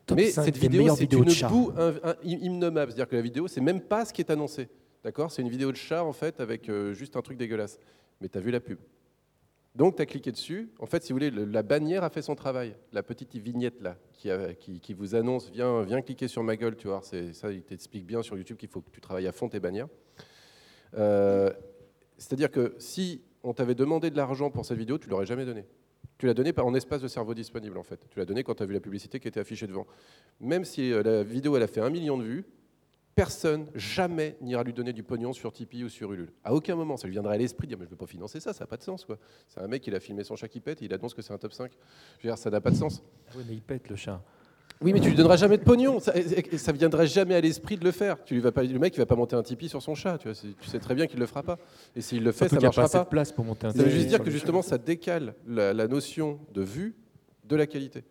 Top 0.05 0.17
Mais 0.17 0.29
5 0.29 0.45
cette 0.45 0.57
vidéo, 0.57 0.83
c'est 0.95 1.03
une 1.13 1.25
boue 1.49 1.71
in- 1.77 1.93
in- 2.03 2.15
innommable. 2.23 2.91
C'est-à-dire 2.91 3.09
que 3.09 3.15
la 3.15 3.21
vidéo, 3.21 3.47
c'est 3.47 3.61
même 3.61 3.81
pas 3.81 4.05
ce 4.05 4.13
qui 4.13 4.21
est 4.21 4.29
annoncé. 4.31 4.69
D'accord? 5.03 5.31
C'est 5.31 5.41
une 5.41 5.49
vidéo 5.49 5.71
de 5.71 5.77
chat, 5.77 6.03
en 6.03 6.13
fait, 6.13 6.39
avec 6.39 6.69
euh, 6.69 6.93
juste 6.93 7.15
un 7.17 7.21
truc 7.21 7.37
dégueulasse. 7.37 7.79
Mais 8.21 8.29
tu 8.29 8.37
as 8.37 8.41
vu 8.41 8.51
la 8.51 8.59
pub. 8.59 8.77
Donc, 9.75 9.95
tu 9.95 10.01
as 10.01 10.05
cliqué 10.05 10.31
dessus. 10.31 10.69
En 10.79 10.85
fait, 10.85 11.03
si 11.03 11.11
vous 11.11 11.15
voulez, 11.17 11.31
le- 11.31 11.45
la 11.45 11.63
bannière 11.63 12.03
a 12.03 12.09
fait 12.09 12.21
son 12.21 12.35
travail. 12.35 12.75
La 12.91 13.01
petite 13.03 13.35
vignette, 13.35 13.81
là, 13.81 13.97
qui, 14.13 14.29
a- 14.31 14.53
qui- 14.53 14.79
qui 14.79 14.93
vous 14.93 15.15
annonce, 15.15 15.49
viens, 15.51 15.81
viens 15.83 16.01
cliquer 16.01 16.27
sur 16.27 16.43
ma 16.43 16.55
gueule, 16.55 16.75
tu 16.77 16.87
vois. 16.87 17.01
C'est, 17.03 17.33
ça, 17.33 17.51
il 17.51 17.63
t'explique 17.63 18.05
bien 18.05 18.21
sur 18.23 18.37
YouTube 18.37 18.57
qu'il 18.57 18.69
faut 18.69 18.81
que 18.81 18.91
tu 18.91 19.01
travailles 19.01 19.27
à 19.27 19.31
fond 19.31 19.49
tes 19.49 19.59
bannières. 19.59 19.87
Euh, 20.95 21.51
c'est-à-dire 22.17 22.51
que 22.51 22.75
si 22.77 23.21
on 23.43 23.53
t'avait 23.53 23.75
demandé 23.75 24.09
de 24.11 24.15
l'argent 24.15 24.49
pour 24.51 24.65
cette 24.65 24.77
vidéo, 24.77 24.97
tu 24.97 25.09
l'aurais 25.09 25.25
jamais 25.25 25.45
donné. 25.45 25.65
Tu 26.23 26.27
l'as 26.27 26.33
donné 26.33 26.53
en 26.57 26.73
espace 26.73 27.01
de 27.01 27.09
cerveau 27.09 27.33
disponible, 27.33 27.77
en 27.77 27.83
fait. 27.83 27.99
Tu 28.09 28.17
l'as 28.17 28.23
donné 28.23 28.45
quand 28.45 28.55
tu 28.55 28.63
as 28.63 28.65
vu 28.65 28.73
la 28.73 28.79
publicité 28.79 29.19
qui 29.19 29.27
était 29.27 29.41
affichée 29.41 29.67
devant. 29.67 29.85
Même 30.39 30.63
si 30.63 30.93
euh, 30.93 31.03
la 31.03 31.21
vidéo 31.21 31.57
elle 31.57 31.63
a 31.63 31.67
fait 31.67 31.81
un 31.81 31.89
million 31.89 32.17
de 32.17 32.23
vues, 32.23 32.45
personne 33.13 33.67
jamais 33.75 34.37
n'ira 34.39 34.63
lui 34.63 34.71
donner 34.71 34.93
du 34.93 35.03
pognon 35.03 35.33
sur 35.33 35.51
Tipeee 35.51 35.83
ou 35.83 35.89
sur 35.89 36.13
Ulule. 36.13 36.31
À 36.45 36.53
aucun 36.53 36.77
moment, 36.77 36.95
ça 36.95 37.07
lui 37.07 37.11
viendrait 37.11 37.35
à 37.35 37.37
l'esprit 37.37 37.67
de 37.67 37.71
dire 37.71 37.77
mais 37.77 37.83
je 37.83 37.89
ne 37.89 37.97
peux 37.97 38.05
pas 38.05 38.09
financer 38.09 38.39
ça, 38.39 38.53
ça 38.53 38.63
n'a 38.63 38.67
pas 38.67 38.77
de 38.77 38.83
sens. 38.83 39.03
quoi. 39.03 39.19
C'est 39.49 39.59
un 39.59 39.67
mec, 39.67 39.85
il 39.85 39.93
a 39.95 39.99
filmé 39.99 40.23
son 40.23 40.37
chat 40.37 40.47
qui 40.47 40.61
pète 40.61 40.81
et 40.81 40.85
il 40.85 40.93
annonce 40.93 41.13
que 41.13 41.21
c'est 41.21 41.33
un 41.33 41.37
top 41.37 41.51
5. 41.51 41.73
Je 42.19 42.23
veux 42.25 42.33
dire, 42.33 42.37
ça 42.37 42.49
n'a 42.49 42.61
pas 42.61 42.71
de 42.71 42.77
sens. 42.77 43.03
Il 43.49 43.61
pète 43.61 43.89
le 43.89 43.97
chat. 43.97 44.23
Oui, 44.81 44.91
mais 44.91 44.99
tu 44.99 45.09
lui 45.09 45.15
donneras 45.15 45.37
jamais 45.37 45.57
de 45.57 45.63
pognon. 45.63 45.99
Ça, 45.99 46.13
ça 46.57 46.71
viendrait 46.73 47.07
jamais 47.07 47.35
à 47.35 47.41
l'esprit 47.41 47.77
de 47.77 47.85
le 47.85 47.91
faire. 47.91 48.21
Tu 48.25 48.33
lui 48.33 48.41
vas 48.41 48.51
pas, 48.51 48.63
le 48.63 48.79
mec, 48.79 48.93
il 48.95 48.99
va 48.99 49.05
pas 49.05 49.15
monter 49.15 49.35
un 49.35 49.43
Tipeee 49.43 49.69
sur 49.69 49.81
son 49.81 49.95
chat. 49.95 50.17
Tu, 50.17 50.27
vois, 50.27 50.35
c'est- 50.35 50.59
tu 50.59 50.67
sais 50.67 50.79
très 50.79 50.93
bien 50.93 51.07
qu'il 51.07 51.19
le 51.19 51.25
fera 51.25 51.41
pas. 51.43 51.57
Et 51.95 52.01
s'il 52.01 52.23
le 52.23 52.31
fait, 52.33 52.49
Surtout 52.49 52.55
ça 52.55 52.59
pas 52.59 52.65
marchera 52.81 52.99
pas. 52.99 53.03
de 53.05 53.09
place 53.09 53.31
pour 53.31 53.45
monter 53.45 53.67
un 53.67 53.71
Ça 53.71 53.81
veut 53.83 53.89
juste 53.89 54.07
dire 54.07 54.21
que 54.21 54.29
justement, 54.31 54.61
ça 54.61 54.77
décale 54.77 55.35
la, 55.47 55.73
la 55.73 55.87
notion 55.87 56.39
de 56.53 56.61
vue 56.61 56.95
de 57.45 57.55
la 57.55 57.65
qualité. 57.65 58.03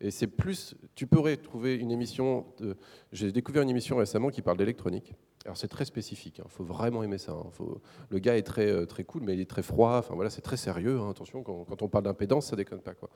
Et 0.00 0.10
c'est 0.10 0.28
plus, 0.28 0.74
tu 0.94 1.06
pourrais 1.06 1.36
trouver 1.36 1.74
une 1.74 1.90
émission. 1.90 2.46
de- 2.58 2.76
J'ai 3.12 3.32
découvert 3.32 3.62
une 3.62 3.70
émission 3.70 3.96
récemment 3.96 4.28
qui 4.30 4.40
parle 4.40 4.56
d'électronique. 4.56 5.14
Alors 5.44 5.56
c'est 5.56 5.68
très 5.68 5.84
spécifique. 5.86 6.40
Il 6.44 6.50
faut 6.50 6.64
vraiment 6.64 7.02
aimer 7.02 7.18
ça. 7.18 7.32
hein. 7.32 7.46
Faut- 7.52 7.80
le 8.08 8.18
gars 8.18 8.36
est 8.36 8.42
très 8.42 8.66
euh, 8.70 8.84
très 8.86 9.04
cool, 9.04 9.22
mais 9.24 9.34
il 9.34 9.40
est 9.40 9.48
très 9.50 9.62
froid. 9.62 9.96
Enfin 9.98 10.14
voilà, 10.14 10.30
c'est 10.30 10.42
très 10.42 10.56
sérieux. 10.58 10.98
hein. 11.00 11.10
Attention, 11.10 11.42
quand, 11.42 11.64
quand 11.68 11.82
on 11.82 11.88
parle 11.88 12.04
d'impédance, 12.04 12.46
ça 12.46 12.56
déconne 12.56 12.80
pas 12.80 12.94
quoi. 12.94 13.08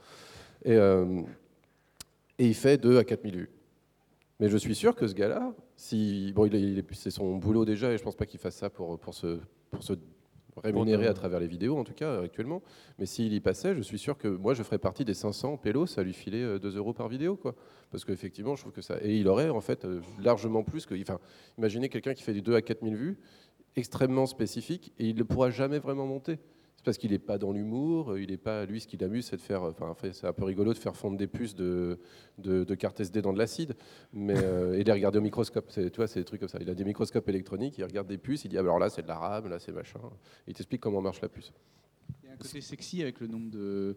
Et, 0.65 0.73
euh, 0.73 1.21
et 2.39 2.47
il 2.47 2.55
fait 2.55 2.78
2 2.78 2.99
à 2.99 3.05
4 3.05 3.22
000 3.22 3.37
vues. 3.37 3.51
Mais 4.41 4.49
je 4.49 4.57
suis 4.57 4.74
sûr 4.74 4.95
que 4.97 5.07
ce 5.07 5.14
gars-là, 5.14 5.55
si 5.76 6.32
bon, 6.35 6.51
c'est 6.93 7.11
son 7.11 7.37
boulot 7.37 7.64
déjà, 7.64 7.93
et 7.93 7.99
je 7.99 8.03
pense 8.03 8.16
pas 8.16 8.26
qu'il 8.26 8.41
fasse 8.41 8.57
ça 8.57 8.70
pour 8.70 8.99
pour 8.99 9.14
se 9.14 9.39
pour 9.70 9.82
se 9.82 9.95
à 10.62 11.14
travers 11.14 11.41
les 11.41 11.47
vidéos 11.47 11.76
en 11.76 11.85
tout 11.85 11.93
cas 11.93 12.22
actuellement. 12.22 12.62
Mais 12.99 13.07
s'il 13.07 13.32
y 13.32 13.41
passait, 13.41 13.74
je 13.74 13.82
suis 13.82 13.99
sûr 13.99 14.16
que 14.16 14.28
moi 14.28 14.55
je 14.55 14.62
ferais 14.62 14.78
partie 14.78 15.05
des 15.05 15.14
500 15.14 15.57
pélos 15.57 15.99
à 15.99 16.03
lui 16.03 16.12
filer 16.12 16.43
euh, 16.43 16.59
2 16.59 16.76
euros 16.76 16.93
par 16.93 17.09
vidéo 17.09 17.37
quoi. 17.37 17.55
Parce 17.91 18.05
qu'effectivement, 18.05 18.55
je 18.57 18.62
trouve 18.62 18.72
que 18.72 18.82
ça 18.82 18.99
et 19.03 19.16
il 19.16 19.28
aurait 19.28 19.51
en 19.51 19.61
fait 19.61 19.85
euh, 19.85 20.01
largement 20.22 20.62
plus 20.62 20.87
que. 20.87 21.01
Enfin, 21.01 21.18
imaginez 21.59 21.89
quelqu'un 21.89 22.14
qui 22.14 22.22
fait 22.22 22.32
du 22.32 22.43
2 22.43 22.55
à 22.55 22.62
4 22.62 22.82
000 22.82 22.95
vues, 22.95 23.18
extrêmement 23.76 24.26
spécifique, 24.26 24.93
et 24.99 25.09
il 25.09 25.16
ne 25.16 25.22
pourra 25.22 25.51
jamais 25.51 25.78
vraiment 25.78 26.07
monter. 26.07 26.39
Parce 26.85 26.99
qu'il 26.99 27.11
n'est 27.11 27.18
pas 27.18 27.39
dans 27.39 27.53
l'humour, 27.53 28.18
il 28.18 28.30
est 28.30 28.37
pas, 28.37 28.66
lui, 28.66 28.80
ce 28.80 28.87
qui 28.87 28.97
l'amuse, 28.97 29.26
c'est 29.26 29.37
de 29.37 29.41
faire, 29.41 29.62
enfin, 29.62 29.95
c'est 30.12 30.26
un 30.26 30.32
peu 30.32 30.45
rigolo 30.45 30.72
de 30.72 30.78
faire 30.78 30.97
fondre 30.97 31.16
des 31.16 31.26
puces 31.26 31.55
de, 31.55 31.99
de, 32.39 32.74
cartes 32.74 33.01
SD 33.01 33.22
dans 33.22 33.32
de 33.32 33.39
l'acide, 33.39 33.74
mais 34.12 34.39
et 34.74 34.85
les 34.85 34.93
regarder 34.93 35.18
au 35.18 35.22
microscope. 35.22 35.70
Tu 35.72 35.91
vois, 35.97 36.07
c'est 36.07 36.20
des 36.20 36.24
trucs 36.24 36.41
comme 36.41 36.49
ça. 36.49 36.59
Il 36.61 36.70
a 36.70 36.74
des 36.74 36.85
microscopes 36.85 37.28
électroniques, 37.28 37.78
il 37.78 37.85
regarde 37.85 38.07
des 38.07 38.18
puces, 38.18 38.45
il 38.45 38.49
dit 38.49 38.59
ah, 38.59 38.61
alors 38.61 38.78
là 38.78 38.91
c'est 38.91 39.03
de 39.03 39.09
la 39.09 39.16
RAM, 39.16 39.49
là 39.49 39.59
c'est 39.59 39.72
machin. 39.72 40.01
Il 40.47 40.55
t'explique 40.55 40.80
comment 40.80 41.01
marche 41.01 41.20
la 41.20 41.28
puce. 41.28 41.53
Il 42.22 42.28
y 42.28 42.30
a 42.30 42.35
un 42.35 42.37
côté 42.37 42.61
sexy 42.61 43.03
avec 43.03 43.20
le 43.20 43.26
nombre 43.26 43.51
de 43.51 43.97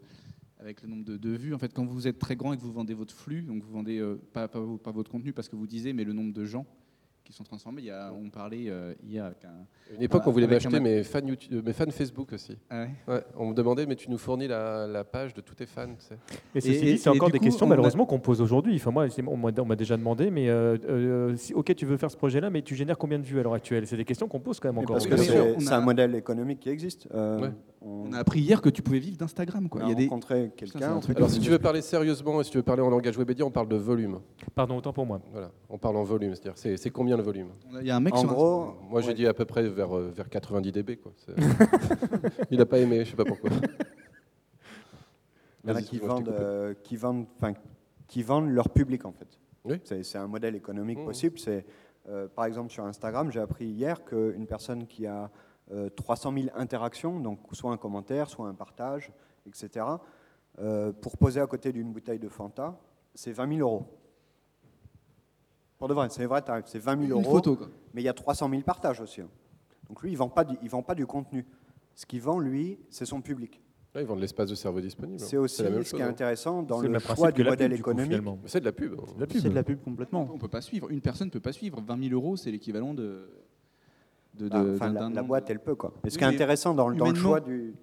avec 0.60 0.82
le 0.82 0.88
nombre 0.88 1.04
de, 1.04 1.30
vues. 1.30 1.54
En 1.54 1.58
fait, 1.58 1.72
quand 1.72 1.84
vous 1.84 2.08
êtes 2.08 2.18
très 2.18 2.36
grand 2.36 2.52
et 2.52 2.56
que 2.56 2.62
vous 2.62 2.72
vendez 2.72 2.94
votre 2.94 3.14
flux, 3.14 3.42
donc 3.42 3.62
vous 3.62 3.70
vendez 3.70 3.98
euh, 3.98 4.20
pas, 4.32 4.48
pas, 4.48 4.60
votre 4.60 5.10
contenu 5.10 5.32
parce 5.32 5.48
que 5.48 5.56
vous 5.56 5.66
disiez, 5.66 5.92
mais 5.92 6.04
le 6.04 6.12
nombre 6.12 6.32
de 6.32 6.44
gens 6.44 6.66
qui 7.28 7.34
sont 7.34 7.44
transformés. 7.44 7.82
Il 7.82 7.88
y 7.88 7.90
a, 7.90 8.10
on 8.10 8.30
parlait 8.30 8.70
euh, 8.70 8.94
il 9.04 9.12
y 9.12 9.18
a 9.18 9.30
une 9.94 10.02
époque, 10.02 10.22
on 10.26 10.30
voulait 10.30 10.46
m'acheter 10.46 10.80
mes 10.80 11.02
fans 11.04 11.20
YouTube, 11.20 11.64
mes 11.64 11.74
fans 11.74 11.90
Facebook 11.90 12.32
aussi. 12.32 12.56
Ah 12.70 12.86
ouais 13.06 13.20
on 13.36 13.50
me 13.50 13.54
demandait, 13.54 13.84
mais 13.84 13.96
tu 13.96 14.10
nous 14.10 14.16
fournis 14.16 14.48
la, 14.48 15.04
page 15.04 15.34
de 15.34 15.42
tous 15.42 15.54
tes 15.54 15.66
fans. 15.66 15.94
Tu 15.98 16.60
sais. 16.60 16.70
Et, 16.70 16.96
c'est 16.96 17.10
encore 17.10 17.30
des 17.30 17.38
questions 17.38 17.66
malheureusement 17.66 18.06
qu'on 18.06 18.18
pose 18.18 18.40
aujourd'hui. 18.40 18.76
Enfin, 18.76 18.90
moi, 18.90 19.06
on 19.26 19.66
m'a 19.66 19.76
déjà 19.76 19.96
demandé, 19.96 20.30
mais 20.30 20.48
euh, 20.48 21.36
si, 21.36 21.52
ok, 21.52 21.74
tu 21.74 21.84
veux 21.84 21.98
faire 21.98 22.10
ce 22.10 22.16
projet-là, 22.16 22.48
mais 22.48 22.62
tu 22.62 22.74
génères 22.74 22.96
combien 22.96 23.18
de 23.18 23.24
vues 23.24 23.40
à 23.40 23.42
l'heure 23.42 23.54
actuelle? 23.54 23.86
C'est 23.86 23.96
des 23.96 24.06
questions 24.06 24.26
qu'on 24.26 24.40
pose 24.40 24.58
quand 24.58 24.68
même 24.68 24.78
encore. 24.78 24.96
Parce 24.96 25.06
que 25.06 25.16
c'est 25.16 25.72
un 25.72 25.80
modèle 25.80 26.14
économique 26.14 26.60
qui 26.60 26.70
existe. 26.70 27.08
On... 27.80 28.12
a 28.12 28.18
appris 28.18 28.40
hier 28.40 28.60
que 28.60 28.68
tu 28.68 28.82
pouvais 28.82 28.98
vivre 28.98 29.16
d'Instagram. 29.16 29.68
Quoi. 29.68 29.82
Il 29.84 29.90
y 29.90 29.92
a 29.92 29.96
rencontré 29.96 30.52
quelqu'un. 30.56 31.00
Alors, 31.16 31.30
si 31.30 31.40
tu 31.40 31.50
veux 31.50 31.58
parler 31.58 31.80
sérieusement 31.80 32.40
et 32.40 32.44
si 32.44 32.50
tu 32.50 32.56
veux 32.56 32.62
parler 32.62 32.82
en 32.82 32.90
langage 32.90 33.16
Webedia, 33.16 33.44
on 33.44 33.50
parle 33.50 33.68
de 33.68 33.76
volume. 33.76 34.20
Pardon, 34.54 34.76
autant 34.76 34.92
pour 34.92 35.06
moi. 35.06 35.20
Voilà, 35.32 35.50
on 35.68 35.78
parle 35.78 35.96
en 35.96 36.04
volume. 36.04 36.34
C'est-à-dire, 36.34 36.78
c'est 36.78 36.90
combien 36.90 37.16
le 37.16 37.22
volume? 37.22 37.48
Il 37.80 37.86
y 37.86 37.90
a 37.90 37.96
un 37.96 38.00
mec 38.00 38.14
en 38.14 38.24
gros, 38.24 38.74
moi 38.88 39.00
j'ai 39.00 39.14
dit 39.14 39.26
à 39.26 39.34
peu 39.34 39.44
près 39.44 39.68
vers, 39.68 39.96
euh, 39.96 40.10
vers 40.14 40.28
90 40.28 40.72
dB. 40.72 40.96
Quoi. 40.96 41.12
Il 42.50 42.58
n'a 42.58 42.66
pas 42.66 42.78
aimé, 42.78 43.04
je 43.04 43.10
sais 43.10 43.16
pas 43.16 43.24
pourquoi. 43.24 43.50
Il 45.64 45.70
y 45.70 45.72
en 45.72 45.76
a 45.76 45.82
qui 45.82 45.98
vendent, 45.98 46.28
euh, 46.28 46.74
qui, 46.82 46.96
vendent, 46.96 47.26
qui 48.06 48.22
vendent 48.22 48.50
leur 48.50 48.70
public 48.70 49.04
en 49.04 49.12
fait. 49.12 49.28
Oui. 49.64 49.80
C'est 49.84 50.18
un 50.18 50.26
modèle 50.26 50.56
économique 50.56 50.98
mmh. 50.98 51.04
possible. 51.04 51.38
C'est 51.38 51.64
euh, 52.08 52.26
par 52.26 52.46
exemple 52.46 52.70
sur 52.70 52.84
Instagram, 52.84 53.30
j'ai 53.30 53.40
appris 53.40 53.66
hier 53.66 54.04
qu'une 54.04 54.46
personne 54.46 54.86
qui 54.86 55.06
a 55.06 55.30
300 55.96 56.32
000 56.32 56.46
interactions, 56.54 57.20
donc 57.20 57.40
soit 57.52 57.72
un 57.72 57.76
commentaire, 57.76 58.30
soit 58.30 58.48
un 58.48 58.54
partage, 58.54 59.12
etc., 59.46 59.84
pour 61.00 61.16
poser 61.16 61.40
à 61.40 61.46
côté 61.46 61.72
d'une 61.72 61.92
bouteille 61.92 62.18
de 62.18 62.28
Fanta, 62.28 62.78
c'est 63.14 63.32
20 63.32 63.56
000 63.56 63.60
euros. 63.60 63.86
Pour 65.78 65.88
de 65.88 65.94
vrai, 65.94 66.08
c'est 66.10 66.26
vrai, 66.26 66.42
c'est 66.66 66.78
20 66.78 67.06
000 67.06 67.20
euros. 67.20 67.30
Photo, 67.30 67.58
Mais 67.94 68.02
il 68.02 68.04
y 68.04 68.08
a 68.08 68.12
300 68.12 68.50
000 68.50 68.62
partages 68.62 69.00
aussi. 69.00 69.20
Hein. 69.20 69.28
Donc 69.88 70.02
lui, 70.02 70.10
il 70.10 70.14
ne 70.14 70.18
vend, 70.18 70.28
pas 70.28 70.44
du, 70.44 70.56
vend 70.68 70.82
pas 70.82 70.94
du 70.94 71.06
contenu. 71.06 71.46
Ce 71.94 72.04
qu'il 72.04 72.20
vend, 72.20 72.38
lui, 72.38 72.78
c'est 72.90 73.06
son 73.06 73.20
public. 73.20 73.60
Là, 73.94 74.02
il 74.02 74.06
vend 74.06 74.16
de 74.16 74.20
l'espace 74.20 74.50
de 74.50 74.54
cerveau 74.54 74.80
disponible. 74.80 75.20
C'est 75.20 75.36
aussi 75.36 75.56
ce 75.62 75.94
qui 75.94 76.00
est 76.00 76.04
hein. 76.04 76.08
intéressant 76.08 76.62
dans 76.62 76.80
le 76.80 76.98
choix 76.98 77.32
du 77.32 77.44
modèle 77.44 77.72
économique. 77.72 78.22
C'est 78.46 78.60
de 78.60 78.64
la 78.64 78.72
pub. 78.72 78.94
C'est 79.30 79.44
de 79.44 79.54
la 79.54 79.62
pub 79.62 79.82
complètement. 79.82 80.28
On 80.32 80.38
peut 80.38 80.48
pas 80.48 80.60
suivre. 80.60 80.90
Une 80.90 81.00
personne 81.00 81.28
ne 81.28 81.32
peut 81.32 81.40
pas 81.40 81.52
suivre. 81.52 81.80
20 81.80 82.08
000 82.08 82.14
euros, 82.14 82.36
c'est 82.36 82.50
l'équivalent 82.50 82.92
de. 82.94 83.30
De, 84.38 84.48
bah, 84.48 84.64
enfin, 84.74 84.92
la, 84.92 85.22
boîte, 85.22 85.50
elle 85.50 85.60
peut. 85.60 85.74
Quoi. 85.74 85.92
Mais 86.04 86.10
ce 86.10 86.18
qui 86.18 86.24
est 86.24 86.28
intéressant 86.28 86.74
dans, 86.74 86.90
dans 86.90 87.10
le 87.10 87.14
choix 87.14 87.40
du. 87.40 87.74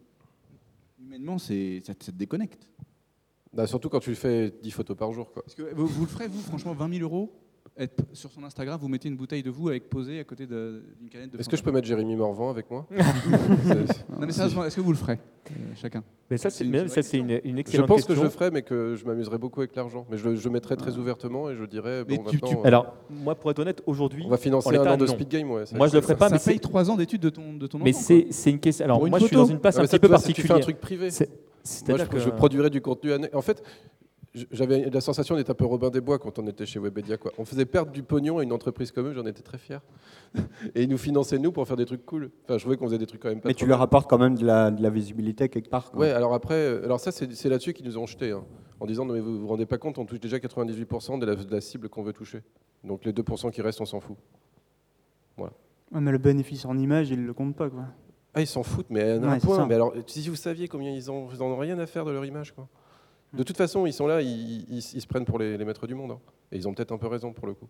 Humainement, 0.99 1.37
ça, 1.37 1.53
ça 1.83 1.93
te 1.93 2.11
déconnecte. 2.11 2.67
Bah, 3.53 3.67
surtout 3.67 3.89
quand 3.89 3.99
tu 3.99 4.15
fais 4.15 4.51
10 4.61 4.71
photos 4.71 4.97
par 4.97 5.11
jour. 5.13 5.31
Quoi. 5.31 5.43
Parce 5.43 5.55
que 5.55 5.73
vous, 5.73 5.87
vous 5.87 6.01
le 6.01 6.09
ferez, 6.09 6.27
vous, 6.27 6.41
franchement, 6.41 6.73
20 6.73 6.97
000 6.97 7.03
euros 7.03 7.31
être 7.77 8.03
sur 8.13 8.31
son 8.31 8.43
Instagram, 8.43 8.79
vous 8.81 8.87
mettez 8.87 9.09
une 9.09 9.17
bouteille 9.17 9.43
de 9.43 9.49
vous 9.49 9.69
avec 9.69 9.89
posée 9.89 10.19
à 10.19 10.23
côté 10.23 10.45
d'une 10.45 11.09
canette 11.11 11.31
de. 11.31 11.39
Est-ce 11.39 11.49
que 11.49 11.57
je 11.57 11.63
peux 11.63 11.71
mettre 11.71 11.87
Jérémy 11.87 12.15
Morvan 12.15 12.49
avec 12.49 12.69
moi 12.71 12.87
Non 12.91 14.25
mais 14.25 14.31
sérieusement, 14.31 14.63
est-ce 14.63 14.75
que 14.75 14.81
vous 14.81 14.91
le 14.91 14.97
ferez 14.97 15.19
euh, 15.51 15.53
chacun 15.75 16.03
Mais 16.29 16.37
ça, 16.37 16.49
c'est 16.49 16.63
une, 16.63 16.73
une, 17.43 17.57
excellente 17.59 17.63
question. 17.63 17.81
Je 17.81 17.85
pense 17.85 18.05
que 18.05 18.15
je 18.15 18.21
le 18.21 18.29
ferai, 18.29 18.51
mais 18.51 18.61
que 18.61 18.95
je 18.95 19.05
m'amuserai 19.05 19.37
beaucoup 19.37 19.59
avec 19.59 19.75
l'argent. 19.75 20.05
Mais 20.09 20.17
je, 20.17 20.35
je 20.35 20.49
mettrai 20.49 20.75
très 20.77 20.95
ah. 20.95 20.99
ouvertement 20.99 21.49
et 21.49 21.55
je 21.55 21.65
dirais. 21.65 22.03
Bon, 22.05 22.23
tu, 22.23 22.39
euh, 22.43 22.63
Alors, 22.63 22.95
moi, 23.09 23.35
pour 23.35 23.51
être 23.51 23.59
honnête, 23.59 23.81
aujourd'hui, 23.85 24.23
on 24.25 24.29
va 24.29 24.37
financer 24.37 24.75
un 24.75 24.93
an 24.93 24.97
de 24.97 25.05
Speed 25.05 25.27
Game. 25.27 25.51
Ouais, 25.51 25.63
moi, 25.73 25.87
je 25.87 25.95
le 25.95 26.01
ferai 26.01 26.15
pas. 26.15 26.29
Ça, 26.29 26.35
mais 26.35 26.53
paye 26.53 26.59
trois 26.59 26.89
ans 26.89 26.95
d'études 26.95 27.21
de 27.21 27.29
ton 27.29 27.53
de 27.53 27.67
ton. 27.67 27.79
Mais 27.79 27.93
c'est 27.93 28.49
une 28.49 28.59
question. 28.59 28.85
Alors, 28.85 29.05
moi, 29.05 29.19
je 29.19 29.25
suis 29.25 29.35
dans 29.35 29.45
une 29.45 29.59
place 29.59 29.77
un 29.77 29.83
petit 29.83 29.99
peu 29.99 30.09
particulière. 30.09 30.41
Tu 30.41 30.47
fais 30.47 30.53
un 30.53 30.59
truc 30.59 30.79
privé. 30.79 31.09
C'est-à-dire 31.09 32.07
que 32.07 32.19
je 32.19 32.29
produirai 32.29 32.69
du 32.69 32.81
contenu. 32.81 33.11
En 33.33 33.41
fait, 33.41 33.61
j'avais 34.51 34.89
la 34.89 35.01
sensation 35.01 35.35
d'être 35.35 35.49
un 35.49 35.53
peu 35.53 35.65
Robin 35.65 35.89
des 35.89 36.01
Bois 36.01 36.19
quand 36.19 36.39
on 36.39 36.47
était 36.47 36.65
chez 36.65 36.79
Webedia. 36.79 37.17
Quoi. 37.17 37.31
On 37.37 37.45
faisait 37.45 37.65
perdre 37.65 37.91
du 37.91 38.03
pognon 38.03 38.39
à 38.39 38.43
une 38.43 38.51
entreprise 38.51 38.91
comme 38.91 39.07
eux, 39.07 39.13
j'en 39.13 39.25
étais 39.25 39.41
très 39.41 39.57
fier. 39.57 39.81
Et 40.75 40.83
ils 40.83 40.89
nous 40.89 40.97
finançaient, 40.97 41.39
nous, 41.39 41.51
pour 41.51 41.67
faire 41.67 41.77
des 41.77 41.85
trucs 41.85 42.05
cool. 42.05 42.31
Enfin, 42.43 42.57
je 42.57 42.63
trouvais 42.63 42.77
qu'on 42.77 42.85
faisait 42.85 42.97
des 42.97 43.05
trucs 43.05 43.21
quand 43.21 43.29
même 43.29 43.41
pas 43.41 43.49
Mais 43.49 43.53
tu 43.53 43.65
leur 43.65 43.81
apportes 43.81 44.09
quand 44.09 44.17
même 44.17 44.35
de 44.35 44.45
la, 44.45 44.71
de 44.71 44.81
la 44.81 44.89
visibilité 44.89 45.49
quelque 45.49 45.69
part. 45.69 45.91
Ouais, 45.95 46.11
alors 46.11 46.33
après, 46.33 46.55
euh, 46.55 46.85
alors 46.85 46.99
ça, 46.99 47.11
c'est 47.11 47.49
là-dessus 47.49 47.73
qu'ils 47.73 47.85
nous 47.85 47.97
ont 47.97 48.05
jetés. 48.05 48.31
Hein, 48.31 48.43
en 48.79 48.85
disant, 48.85 49.05
non, 49.05 49.13
mais 49.13 49.21
vous 49.21 49.39
vous 49.39 49.47
rendez 49.47 49.65
pas 49.65 49.77
compte, 49.77 49.97
on 49.97 50.05
touche 50.05 50.19
déjà 50.19 50.37
98% 50.37 51.19
de 51.19 51.25
la, 51.25 51.35
de 51.35 51.51
la, 51.51 51.61
cible 51.61 51.89
qu'on 51.89 52.03
veut 52.03 52.13
toucher. 52.13 52.43
Donc 52.83 53.05
les 53.05 53.13
2% 53.13 53.51
qui 53.51 53.61
restent, 53.61 53.81
on 53.81 53.85
s'en 53.85 53.99
fout. 53.99 54.17
Voilà. 55.37 55.53
mais 55.91 56.11
le 56.11 56.17
bénéfice 56.17 56.65
en 56.65 56.77
image, 56.77 57.09
ils 57.09 57.25
le 57.25 57.33
comptent 57.33 57.55
pas, 57.55 57.69
quoi. 57.69 57.85
Ah, 58.33 58.41
ils 58.41 58.47
s'en 58.47 58.63
foutent, 58.63 58.89
mais 58.89 59.11
à 59.11 59.15
un 59.15 59.39
point. 59.39 59.65
Mais 59.65 59.75
alors, 59.75 59.93
si 60.07 60.27
vous 60.27 60.35
saviez 60.35 60.67
combien 60.67 60.91
ils 60.91 61.09
ont, 61.09 61.29
ils 61.33 61.41
en 61.41 61.45
ont 61.45 61.57
rien 61.57 61.79
à 61.79 61.85
faire 61.85 62.03
de 62.03 62.11
leur 62.11 62.25
image, 62.25 62.53
quoi. 62.53 62.67
De 63.35 63.43
toute 63.43 63.57
façon, 63.57 63.85
ils 63.85 63.93
sont 63.93 64.07
là, 64.07 64.21
ils, 64.21 64.81
se 64.81 65.07
prennent 65.07 65.25
pour 65.25 65.39
les, 65.39 65.57
maîtres 65.63 65.87
du 65.87 65.95
monde. 65.95 66.11
Hein. 66.11 66.19
Et 66.51 66.57
ils 66.57 66.67
ont 66.67 66.73
peut-être 66.73 66.91
un 66.91 66.97
peu 66.97 67.07
raison 67.07 67.33
pour 67.33 67.47
le 67.47 67.53
coup. 67.53 67.67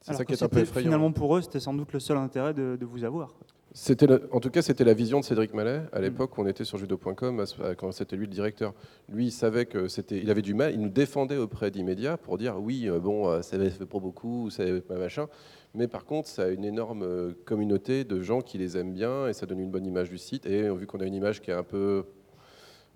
C'est 0.00 0.14
ça 0.14 0.24
qui 0.24 0.32
est 0.32 0.42
un 0.42 0.48
peu 0.48 0.60
effrayant. 0.60 0.86
Finalement, 0.86 1.12
pour 1.12 1.36
eux, 1.36 1.42
c'était 1.42 1.60
sans 1.60 1.74
doute 1.74 1.92
le 1.92 2.00
seul 2.00 2.16
intérêt 2.16 2.54
de, 2.54 2.84
vous 2.84 3.04
avoir. 3.04 3.34
C'était 3.72 4.06
en 4.32 4.40
tout 4.40 4.48
cas, 4.48 4.62
c'était 4.62 4.84
la 4.84 4.94
vision 4.94 5.20
de 5.20 5.24
Cédric 5.24 5.52
Mallet 5.52 5.82
à 5.92 6.00
l'époque 6.00 6.38
où 6.38 6.40
on 6.40 6.46
était 6.46 6.64
sur 6.64 6.78
judo.com, 6.78 7.44
quand 7.76 7.92
c'était 7.92 8.16
lui 8.16 8.26
le 8.26 8.32
directeur. 8.32 8.72
Lui, 9.10 9.26
il 9.26 9.32
savait 9.32 9.66
que 9.66 9.88
c'était, 9.88 10.18
il 10.18 10.30
avait 10.30 10.42
du 10.42 10.54
mal, 10.54 10.72
il 10.72 10.80
nous 10.80 10.88
défendait 10.88 11.36
auprès 11.36 11.70
d'Immédiat 11.70 12.16
pour 12.16 12.38
dire 12.38 12.56
oui, 12.58 12.88
euh, 12.88 12.98
bon, 12.98 13.28
euh, 13.28 13.42
ça 13.42 13.58
fait 13.58 13.84
pas 13.84 13.98
beaucoup, 13.98 14.48
ça 14.48 14.64
pas 14.88 14.96
machin, 14.96 15.26
mais 15.74 15.88
par 15.88 16.06
contre, 16.06 16.26
ça 16.28 16.44
a 16.44 16.48
une 16.48 16.64
énorme 16.64 17.02
euh, 17.02 17.32
communauté 17.44 18.04
de 18.04 18.22
gens 18.22 18.40
qui 18.40 18.56
les 18.56 18.78
aiment 18.78 18.94
bien 18.94 19.28
et 19.28 19.34
ça 19.34 19.44
donne 19.44 19.60
une 19.60 19.70
bonne 19.70 19.84
image 19.84 20.08
du 20.08 20.16
site. 20.16 20.46
Et 20.46 20.70
vu 20.70 20.86
qu'on 20.86 21.00
a 21.00 21.04
une 21.04 21.14
image 21.14 21.42
qui 21.42 21.50
est 21.50 21.54
un 21.54 21.62
peu 21.62 22.06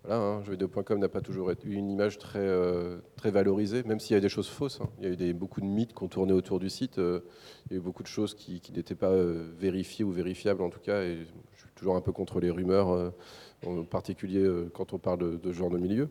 voilà, 0.03 0.21
hein, 0.21 0.43
jeuxvideo.com 0.45 0.99
n'a 0.99 1.09
pas 1.11 1.21
toujours 1.21 1.51
eu 1.51 1.57
une 1.65 1.91
image 1.91 2.17
très, 2.17 2.39
euh, 2.39 2.99
très 3.17 3.31
valorisée, 3.31 3.83
même 3.83 4.01
s'il 4.01 4.15
y 4.15 4.17
a 4.17 4.21
des 4.21 4.31
choses 4.31 4.49
fausses. 4.49 4.81
Hein. 4.81 4.89
Il 4.99 5.05
y 5.05 5.09
a 5.09 5.13
eu 5.13 5.17
des, 5.17 5.33
beaucoup 5.35 5.61
de 5.61 5.67
mythes 5.67 5.93
qui 5.93 6.03
ont 6.03 6.09
tourné 6.09 6.33
autour 6.33 6.59
du 6.59 6.71
site. 6.71 6.99
Euh, 6.99 7.21
il 7.67 7.73
y 7.73 7.77
a 7.77 7.79
eu 7.79 7.83
beaucoup 7.83 8.03
de 8.03 8.09
choses 8.09 8.35
qui, 8.35 8.63
n'étaient 8.75 8.95
pas 8.95 9.11
euh, 9.11 9.51
vérifiées 9.59 10.05
ou 10.05 10.11
vérifiables 10.11 10.63
en 10.63 10.71
tout 10.71 10.81
cas. 10.81 11.03
Et 11.03 11.19
je 11.55 11.61
suis 11.61 11.69
toujours 11.75 11.97
un 11.97 12.01
peu 12.01 12.13
contre 12.13 12.41
les 12.41 12.51
rumeurs, 12.51 13.13
en 13.67 13.85
particulier 13.85 14.49
quand 14.73 14.95
on 14.95 14.99
parle 14.99 15.39
de, 15.41 15.53
genre 15.53 15.71
de 15.71 15.79
milieu. 15.79 16.09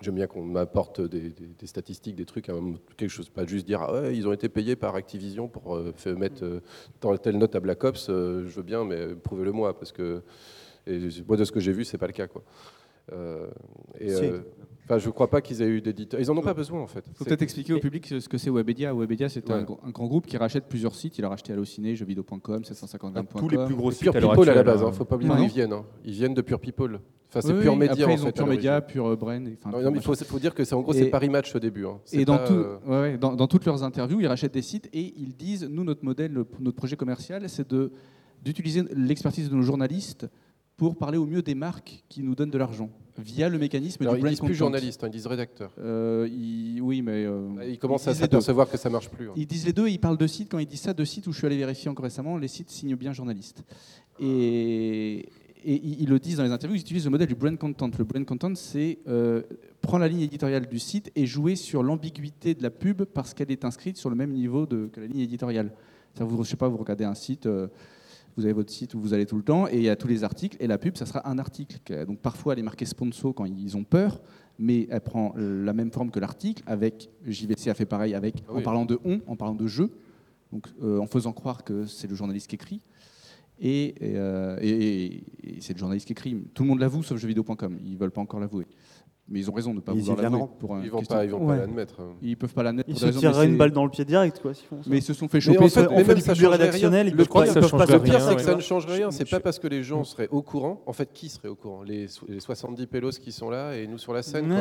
J'aime 0.00 0.14
bien 0.14 0.28
qu'on 0.28 0.42
m'apporte 0.42 1.00
des, 1.00 1.32
statistiques, 1.64 2.14
des 2.14 2.24
trucs, 2.24 2.46
quelque 2.96 3.08
chose, 3.08 3.28
pas 3.28 3.44
juste 3.44 3.66
dire 3.66 3.82
ah 3.82 3.92
ouais, 3.92 4.16
ils 4.16 4.28
ont 4.28 4.32
été 4.32 4.48
payés 4.48 4.76
par 4.76 4.94
Activision 4.94 5.48
pour 5.48 5.80
mettre 6.16 6.62
telle 7.22 7.38
note 7.38 7.54
à 7.56 7.60
Black 7.60 7.82
Ops. 7.82 8.06
je 8.08 8.54
veux 8.54 8.62
bien, 8.62 8.84
mais 8.84 9.14
prouvez-le 9.14 9.50
moi 9.50 9.76
parce 9.76 9.90
que 9.90 10.22
moi 11.26 11.36
de 11.36 11.44
ce 11.44 11.50
que 11.50 11.60
j'ai 11.60 11.72
vu, 11.72 11.84
c'est 11.84 11.98
pas 11.98 12.06
le 12.06 12.12
cas 12.12 12.28
quoi. 12.28 12.42
Euh, 13.12 13.48
et, 14.00 14.12
euh, 14.12 14.40
Enfin, 14.88 14.98
je 14.98 15.06
ne 15.06 15.12
crois 15.12 15.28
pas 15.28 15.42
qu'ils 15.42 15.60
aient 15.60 15.68
eu 15.68 15.82
d'éditeurs. 15.82 16.18
Ils 16.18 16.28
n'en 16.28 16.36
ont 16.38 16.42
pas 16.42 16.54
besoin, 16.54 16.80
en 16.80 16.86
fait. 16.86 17.04
Il 17.06 17.14
faut 17.14 17.26
peut-être 17.26 17.42
expliquer 17.42 17.74
au 17.74 17.78
public 17.78 18.06
ce 18.06 18.26
que 18.26 18.38
c'est 18.38 18.48
Webedia. 18.48 18.94
Webedia, 18.94 19.28
c'est 19.28 19.50
un, 19.50 19.62
grand 19.62 20.06
groupe 20.06 20.26
qui 20.26 20.38
rachète 20.38 20.64
plusieurs 20.66 20.94
sites. 20.94 21.18
Il 21.18 21.24
a 21.26 21.28
racheté 21.28 21.52
Allociné, 21.52 21.94
jeuxvideo.com, 21.94 22.64
750 22.64 23.28
Tous 23.36 23.48
les 23.50 23.62
plus 23.66 23.74
gros 23.74 23.90
sites. 23.90 24.10
Pure 24.10 24.14
People 24.14 24.48
à 24.48 24.54
la 24.54 24.62
base, 24.62 24.80
il 24.80 24.84
hein. 24.84 24.88
ne 24.88 24.92
faut 24.92 25.04
pas 25.04 25.16
oublier 25.16 25.30
d'où 25.30 25.42
ils 25.42 25.48
viennent. 25.48 25.74
Hein. 25.74 25.84
Ils 26.06 26.14
viennent 26.14 26.32
de 26.32 26.40
Pure 26.40 26.58
People. 26.58 27.00
Enfin, 27.28 27.42
c'est 27.42 27.60
Pure 27.60 27.76
Média, 27.76 28.08
en 28.08 28.16
fait. 28.16 28.32
Pure 28.32 28.46
Média, 28.46 28.80
Pure 28.80 29.14
Brain. 29.18 29.40
Non, 29.40 29.90
mais 29.90 29.98
il 29.98 30.02
faut, 30.02 30.38
dire 30.38 30.54
que 30.54 30.64
c'est 30.64 30.74
en 30.74 30.80
gros, 30.80 30.94
c'est 30.94 31.10
Paris 31.10 31.28
Match 31.28 31.54
au 31.54 31.58
début. 31.58 31.84
Hein. 31.84 31.98
Et 32.12 32.24
dans, 32.24 32.40
euh, 32.50 33.18
dans, 33.18 33.46
toutes 33.46 33.66
leurs 33.66 33.82
interviews, 33.82 34.20
ils 34.20 34.26
rachètent 34.26 34.54
des 34.54 34.62
sites 34.62 34.88
et 34.94 35.12
ils 35.18 35.36
disent 35.36 35.64
nous, 35.64 35.84
notre 35.84 36.02
modèle, 36.02 36.32
notre 36.32 36.76
projet 36.76 36.96
commercial, 36.96 37.46
c'est 37.50 37.74
d'utiliser 38.42 38.84
l'expertise 38.94 39.50
de 39.50 39.54
nos 39.54 39.62
journalistes 39.62 40.26
pour 40.78 40.96
parler 40.96 41.18
au 41.18 41.26
mieux 41.26 41.42
des 41.42 41.56
marques 41.56 42.04
qui 42.08 42.22
nous 42.22 42.34
donnent 42.34 42.52
de 42.52 42.56
l'argent 42.56 42.88
via 43.18 43.48
le 43.48 43.58
mécanisme 43.58 44.00
Alors, 44.04 44.14
du 44.14 44.20
ils 44.20 44.28
disent 44.28 44.40
plus 44.40 44.54
journaliste, 44.54 45.02
hein, 45.02 45.08
ils 45.08 45.12
disent 45.12 45.26
rédacteur. 45.26 45.72
Euh, 45.80 46.28
oui, 46.80 47.02
mais 47.02 47.24
euh, 47.24 47.48
ils 47.68 47.80
commencent 47.80 48.06
à 48.06 48.14
s'apercevoir 48.14 48.70
que 48.70 48.78
ça 48.78 48.88
marche 48.88 49.08
plus. 49.10 49.28
Hein. 49.28 49.32
Ils 49.36 49.46
disent 49.46 49.66
les 49.66 49.72
deux. 49.72 49.88
Ils 49.88 49.98
parlent 49.98 50.16
de 50.16 50.26
sites. 50.28 50.48
Quand 50.48 50.60
ils 50.60 50.68
disent 50.68 50.82
ça, 50.82 50.94
de 50.94 51.04
sites 51.04 51.26
où 51.26 51.32
je 51.32 51.38
suis 51.38 51.46
allé 51.46 51.56
vérifier 51.56 51.90
encore 51.90 52.04
récemment, 52.04 52.38
les 52.38 52.46
sites 52.46 52.70
signent 52.70 52.94
bien 52.94 53.12
journaliste. 53.12 53.64
Et, 54.20 55.28
ils 55.64 56.08
le 56.08 56.20
disent 56.20 56.36
dans 56.36 56.44
les 56.44 56.52
interviews. 56.52 56.76
Ils 56.76 56.82
utilisent 56.82 57.06
le 57.06 57.10
modèle 57.10 57.26
du 57.26 57.34
brand 57.34 57.58
content. 57.58 57.90
Le 57.98 58.04
brand 58.04 58.24
content, 58.24 58.54
c'est 58.54 58.98
euh, 59.08 59.42
prendre 59.82 60.02
la 60.02 60.08
ligne 60.08 60.20
éditoriale 60.20 60.68
du 60.68 60.78
site 60.78 61.10
et 61.16 61.26
jouer 61.26 61.56
sur 61.56 61.82
l'ambiguïté 61.82 62.54
de 62.54 62.62
la 62.62 62.70
pub 62.70 63.02
parce 63.02 63.34
qu'elle 63.34 63.50
est 63.50 63.64
inscrite 63.64 63.96
sur 63.96 64.10
le 64.10 64.16
même 64.16 64.30
niveau 64.30 64.64
de, 64.64 64.86
que 64.86 65.00
la 65.00 65.08
ligne 65.08 65.22
éditoriale. 65.22 65.72
Vous, 66.20 66.44
je 66.44 66.50
sais 66.50 66.56
pas, 66.56 66.68
vous 66.68 66.76
regardez 66.76 67.04
un 67.04 67.14
site. 67.16 67.48
Euh, 68.38 68.40
vous 68.40 68.44
avez 68.44 68.52
votre 68.52 68.72
site 68.72 68.94
où 68.94 69.00
vous 69.00 69.14
allez 69.14 69.26
tout 69.26 69.36
le 69.36 69.42
temps 69.42 69.66
et 69.68 69.76
il 69.76 69.82
y 69.82 69.88
a 69.88 69.96
tous 69.96 70.08
les 70.08 70.24
articles 70.24 70.56
et 70.60 70.66
la 70.66 70.78
pub, 70.78 70.96
ça 70.96 71.06
sera 71.06 71.28
un 71.28 71.38
article. 71.38 71.78
Donc 72.06 72.20
parfois, 72.20 72.52
elle 72.52 72.60
est 72.60 72.62
marquée 72.62 72.84
sponsor 72.84 73.34
quand 73.34 73.44
ils 73.44 73.76
ont 73.76 73.84
peur, 73.84 74.20
mais 74.58 74.86
elle 74.90 75.00
prend 75.00 75.34
la 75.36 75.72
même 75.72 75.90
forme 75.90 76.10
que 76.10 76.20
l'article. 76.20 76.62
Avec 76.66 77.10
JVC 77.26 77.68
a 77.68 77.74
fait 77.74 77.86
pareil 77.86 78.14
avec 78.14 78.36
en 78.48 78.62
parlant 78.62 78.84
de 78.84 78.98
on, 79.04 79.20
en 79.26 79.36
parlant 79.36 79.54
de 79.54 79.66
je, 79.66 79.84
donc 80.52 80.66
euh, 80.82 80.98
en 80.98 81.06
faisant 81.06 81.32
croire 81.32 81.64
que 81.64 81.86
c'est 81.86 82.08
le 82.08 82.14
journaliste 82.14 82.48
qui 82.48 82.56
écrit. 82.56 82.80
Et, 83.60 83.94
et, 84.62 85.24
c'est 85.60 85.72
le 85.72 85.78
journaliste 85.80 86.06
qui 86.06 86.12
écrit. 86.12 86.36
Tout 86.54 86.62
le 86.62 86.68
monde 86.68 86.78
l'avoue 86.78 87.02
sauf 87.02 87.18
jeuxvideo.com. 87.18 87.78
Ils 87.84 87.94
ne 87.94 87.98
veulent 87.98 88.12
pas 88.12 88.20
encore 88.20 88.38
l'avouer. 88.38 88.66
Mais 89.30 89.40
ils 89.40 89.50
ont 89.50 89.52
raison 89.52 89.70
de 89.70 89.76
ne 89.76 89.80
pas 89.80 89.92
vouloir 89.92 90.16
l'avouer. 90.16 90.44
Pour 90.58 90.78
ils 90.82 90.90
vont 90.90 91.02
pas, 91.02 91.24
ils 91.24 91.30
vont 91.30 91.46
pas 91.46 91.56
l'admettre. 91.56 92.00
Ils 92.22 92.36
peuvent 92.36 92.54
pas 92.54 92.62
l'admettre. 92.62 92.88
Ils 92.88 92.98
se 92.98 93.06
tireraient 93.06 93.46
une 93.46 93.58
balle 93.58 93.72
dans 93.72 93.84
le 93.84 93.90
pied 93.90 94.04
direct, 94.04 94.40
quoi. 94.40 94.52
mais 94.86 94.98
ils 94.98 95.02
se 95.02 95.12
sont 95.12 95.28
fait 95.28 95.40
choper. 95.40 95.58
En 95.58 95.68
fait, 95.68 96.04
fait 96.04 96.14
du 96.14 96.22
public 96.22 96.46
rédactionnel. 96.48 97.14
Le 97.14 97.24
pire, 97.24 98.20
c'est 98.20 98.36
que 98.36 98.42
ça 98.42 98.54
ne 98.54 98.60
change 98.60 98.86
rien. 98.86 99.10
C'est 99.10 99.28
pas 99.28 99.40
parce 99.40 99.58
que 99.58 99.68
les 99.68 99.82
gens 99.82 100.04
seraient 100.04 100.28
au 100.30 100.42
courant. 100.42 100.82
En 100.86 100.92
fait, 100.92 101.12
qui 101.12 101.28
serait 101.28 101.48
au 101.48 101.54
courant? 101.56 101.82
Les 101.82 102.06
70 102.08 102.86
pélos 102.86 103.18
qui 103.20 103.32
sont 103.32 103.50
là 103.50 103.74
et 103.76 103.86
nous 103.86 103.98
sur 103.98 104.12
la 104.12 104.22
scène. 104.22 104.52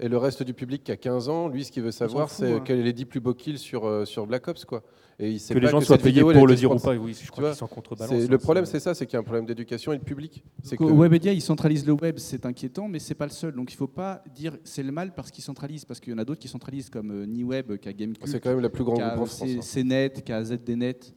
Et 0.00 0.08
le 0.08 0.16
reste 0.18 0.42
du 0.42 0.54
public 0.54 0.84
qui 0.84 0.92
a 0.92 0.96
15 0.96 1.28
ans, 1.28 1.48
lui, 1.48 1.64
ce 1.64 1.72
qu'il 1.72 1.82
veut 1.82 1.90
savoir, 1.90 2.30
c'est 2.30 2.62
quels 2.64 2.78
sont 2.78 2.84
les 2.84 2.92
10 2.92 3.04
plus 3.06 3.20
beaux 3.20 3.34
kills 3.34 3.58
sur 3.58 4.06
sur 4.06 4.26
Black 4.26 4.48
Ops, 4.48 4.64
quoi. 4.64 4.82
Et 5.22 5.38
que 5.38 5.58
les 5.58 5.68
gens 5.68 5.80
soient 5.80 5.98
payés 5.98 6.20
pour 6.20 6.46
le 6.46 6.54
dire 6.54 6.72
ou 6.72 6.78
pas, 6.78 6.94
oui, 6.94 7.16
je 7.20 7.30
crois 7.30 7.50
qu'ils 7.50 7.58
sont 7.58 7.66
contrebalance. 7.66 8.28
Le 8.28 8.38
problème, 8.38 8.66
c'est 8.66 8.80
ça, 8.80 8.94
c'est 8.94 9.06
qu'il 9.06 9.14
y 9.14 9.16
a 9.16 9.20
un 9.20 9.24
problème 9.24 9.46
d'éducation 9.46 9.92
et 9.92 9.98
de 9.98 10.04
public. 10.04 10.42
Que 10.70 10.84
Webedia, 10.84 11.32
il 11.32 11.40
centralise 11.40 11.86
le 11.86 11.92
web, 11.92 12.18
c'est 12.18 12.44
inquiétant, 12.46 12.88
mais 12.88 12.98
c'est 12.98 13.14
pas 13.14 13.26
le 13.26 13.32
seul. 13.32 13.54
Donc 13.54 13.72
il 13.72 13.76
faut 13.76 13.86
pas 13.86 14.22
dire 14.34 14.56
c'est 14.64 14.82
le 14.82 14.92
mal 14.92 15.14
parce 15.14 15.30
qu'il 15.30 15.44
centralise, 15.44 15.84
parce 15.84 16.00
qu'il 16.00 16.12
y 16.12 16.16
en 16.16 16.18
a 16.18 16.24
d'autres 16.24 16.40
qui 16.40 16.48
centralisent, 16.48 16.90
comme 16.90 17.10
euh, 17.10 17.26
Niweb, 17.26 17.76
qui 17.76 17.88
a 17.88 17.92
Gamecult. 17.92 18.28
C'est 18.28 18.40
quand 18.40 18.50
même 18.50 18.60
la 18.60 18.68
plus 18.68 18.84
grande 18.84 19.00
groupe 19.00 19.20
en 19.22 19.26
France. 19.26 19.74
CNET, 19.74 20.10
qui 20.24 20.32
a 20.32 20.44
ZDNet. 20.44 21.14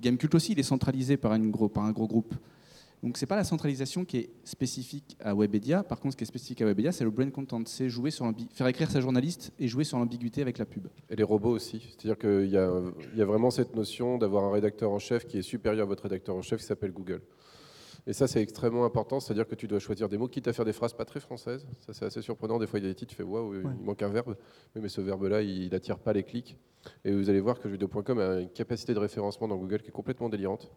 Gamecult 0.00 0.34
aussi, 0.34 0.52
il 0.52 0.58
est 0.58 0.64
centralisé 0.64 1.16
par, 1.16 1.34
une 1.34 1.50
gros, 1.50 1.68
par 1.68 1.84
un 1.84 1.92
gros 1.92 2.06
groupe. 2.06 2.34
Donc 3.02 3.16
c'est 3.16 3.26
pas 3.26 3.36
la 3.36 3.44
centralisation 3.44 4.04
qui 4.04 4.18
est 4.18 4.30
spécifique 4.44 5.16
à 5.20 5.34
Webedia. 5.34 5.82
Par 5.82 6.00
contre, 6.00 6.12
ce 6.12 6.16
qui 6.18 6.24
est 6.24 6.26
spécifique 6.26 6.60
à 6.60 6.66
Webedia, 6.66 6.92
c'est 6.92 7.04
le 7.04 7.10
brain 7.10 7.30
content, 7.30 7.62
c'est 7.64 7.88
jouer 7.88 8.10
sur 8.10 8.30
faire 8.52 8.66
écrire 8.66 8.90
sa 8.90 9.00
journaliste 9.00 9.52
et 9.58 9.68
jouer 9.68 9.84
sur 9.84 9.98
l'ambiguïté 9.98 10.42
avec 10.42 10.58
la 10.58 10.66
pub. 10.66 10.88
Et 11.08 11.16
les 11.16 11.22
robots 11.22 11.50
aussi. 11.50 11.80
C'est-à-dire 11.96 12.18
qu'il 12.18 12.48
y, 12.48 13.18
y, 13.18 13.22
a 13.22 13.24
vraiment 13.24 13.50
cette 13.50 13.74
notion 13.74 14.18
d'avoir 14.18 14.44
un 14.44 14.52
rédacteur 14.52 14.90
en 14.90 14.98
chef 14.98 15.26
qui 15.26 15.38
est 15.38 15.42
supérieur 15.42 15.84
à 15.84 15.88
votre 15.88 16.02
rédacteur 16.02 16.36
en 16.36 16.42
chef 16.42 16.60
qui 16.60 16.66
s'appelle 16.66 16.92
Google. 16.92 17.22
Et 18.06 18.12
ça, 18.12 18.26
c'est 18.26 18.40
extrêmement 18.40 18.84
important, 18.84 19.20
c'est-à-dire 19.20 19.46
que 19.46 19.54
tu 19.54 19.68
dois 19.68 19.78
choisir 19.78 20.08
des 20.08 20.16
mots, 20.16 20.28
quitte 20.28 20.48
à 20.48 20.52
faire 20.52 20.64
des 20.64 20.72
phrases 20.72 20.94
pas 20.94 21.04
très 21.04 21.20
françaises. 21.20 21.66
Ça, 21.80 21.92
c'est 21.92 22.04
assez 22.04 22.22
surprenant. 22.22 22.58
Des 22.58 22.66
fois, 22.66 22.78
il 22.78 22.84
y 22.84 22.86
a 22.86 22.90
des 22.90 22.94
titres, 22.94 23.10
tu 23.10 23.16
fais 23.16 23.22
waouh, 23.22 23.54
il 23.54 23.84
manque 23.84 24.02
un 24.02 24.08
verbe. 24.08 24.36
Mais, 24.74 24.88
ce 24.88 25.00
verbe-là, 25.00 25.42
il 25.42 25.70
n'attire 25.70 25.98
pas 25.98 26.12
les 26.12 26.22
clics. 26.22 26.56
Et 27.04 27.12
vous 27.12 27.28
allez 27.28 27.40
voir 27.40 27.58
que 27.58 27.68
jeuxvideo.com 27.68 28.18
a 28.18 28.40
une 28.40 28.50
capacité 28.50 28.94
de 28.94 28.98
référencement 28.98 29.48
dans 29.48 29.56
Google 29.56 29.82
qui 29.82 29.88
est 29.88 29.92
complètement 29.92 30.28
délirante. 30.28 30.70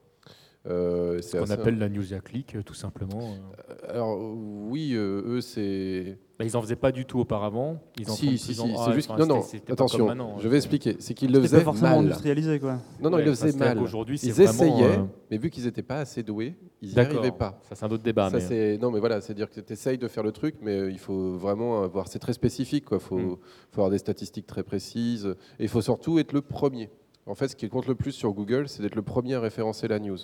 Euh, 0.66 1.22
ce 1.22 1.38
qu'on 1.38 1.50
appelle 1.50 1.78
la 1.78 1.90
news 1.90 2.14
à 2.14 2.20
clic, 2.20 2.56
tout 2.66 2.74
simplement. 2.74 3.36
Euh, 3.70 3.90
alors 3.90 4.18
oui, 4.18 4.94
euh, 4.94 5.22
eux 5.26 5.42
c'est. 5.42 6.18
Bah, 6.40 6.46
ils 6.46 6.56
en 6.56 6.62
faisaient 6.62 6.78
pas 6.78 6.94
du 6.94 7.06
tout 7.06 7.20
auparavant. 7.20 7.82
Ils 8.00 8.10
en 8.10 8.14
si, 8.14 8.38
si, 8.38 8.56
si, 8.56 8.56
c'est 8.56 8.74
ah, 8.78 8.92
juste. 8.94 9.10
non, 9.10 9.26
non. 9.26 9.44
Attention, 9.70 10.40
je 10.40 10.48
vais 10.48 10.56
expliquer. 10.56 10.96
C'est 11.00 11.14
qu'ils 11.14 11.34
le 11.34 11.42
faisaient 11.42 11.58
pas 11.58 11.64
forcément 11.66 12.00
industrialisé, 12.00 12.60
quoi. 12.60 12.80
Non, 13.02 13.10
non, 13.10 13.20
ils 13.20 13.26
le 13.26 13.36
faisaient 13.36 13.58
mal. 13.58 13.78
Aujourd'hui, 13.80 14.18
ils 14.24 14.42
essayaient, 14.42 15.00
mais 15.30 15.38
vu 15.38 15.50
qu'ils 15.50 15.66
n'étaient 15.66 15.84
pas 15.84 16.00
assez 16.00 16.24
doués, 16.24 16.56
ils 16.82 16.94
n'y 16.94 17.00
arrivaient 17.00 17.32
pas. 17.32 17.60
Ça, 17.64 17.76
c'est 17.76 17.86
un 17.86 17.90
autre 17.90 18.04
débat. 18.04 18.30
Ça, 18.30 18.38
mais... 18.50 18.78
Non, 18.78 18.90
mais 18.90 19.00
voilà, 19.00 19.20
c'est 19.20 19.34
dire 19.34 19.50
que 19.50 19.60
tu 19.60 19.74
essayes 19.74 19.98
de 19.98 20.08
faire 20.08 20.24
le 20.24 20.32
truc, 20.32 20.56
mais 20.62 20.90
il 20.90 21.00
faut 21.00 21.34
vraiment 21.34 21.84
avoir. 21.84 22.08
C'est 22.08 22.20
très 22.20 22.34
spécifique, 22.34 22.86
quoi. 22.86 23.00
Faut, 23.00 23.18
mm. 23.18 23.38
faut 23.72 23.82
avoir 23.82 23.90
des 23.90 23.98
statistiques 23.98 24.48
très 24.48 24.64
précises, 24.64 25.36
et 25.60 25.64
il 25.64 25.70
faut 25.70 25.82
surtout 25.82 26.20
être 26.20 26.32
le 26.32 26.42
premier. 26.42 26.90
En 27.26 27.36
fait, 27.36 27.48
ce 27.48 27.56
qui 27.56 27.70
compte 27.70 27.88
le 27.88 27.96
plus 27.96 28.12
sur 28.12 28.32
Google, 28.34 28.68
c'est 28.68 28.82
d'être 28.82 28.96
le 28.96 29.02
premier 29.02 29.36
à 29.36 29.40
référencer 29.40 29.88
la 29.88 30.00
news 30.00 30.18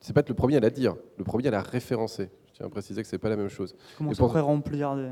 c'est 0.00 0.12
pas 0.12 0.20
être 0.20 0.28
le 0.28 0.34
premier 0.34 0.56
à 0.56 0.60
la 0.60 0.70
dire, 0.70 0.94
le 1.18 1.24
premier 1.24 1.48
à 1.48 1.50
la 1.50 1.62
référencer. 1.62 2.30
Je 2.46 2.58
tiens 2.58 2.66
à 2.66 2.68
préciser 2.68 3.02
que 3.02 3.08
c'est 3.08 3.18
pas 3.18 3.28
la 3.28 3.36
même 3.36 3.48
chose. 3.48 3.74
Tu 3.90 3.96
commences 3.98 4.20
à 4.20 4.26
pré-remplir 4.26 4.94
des... 4.96 5.08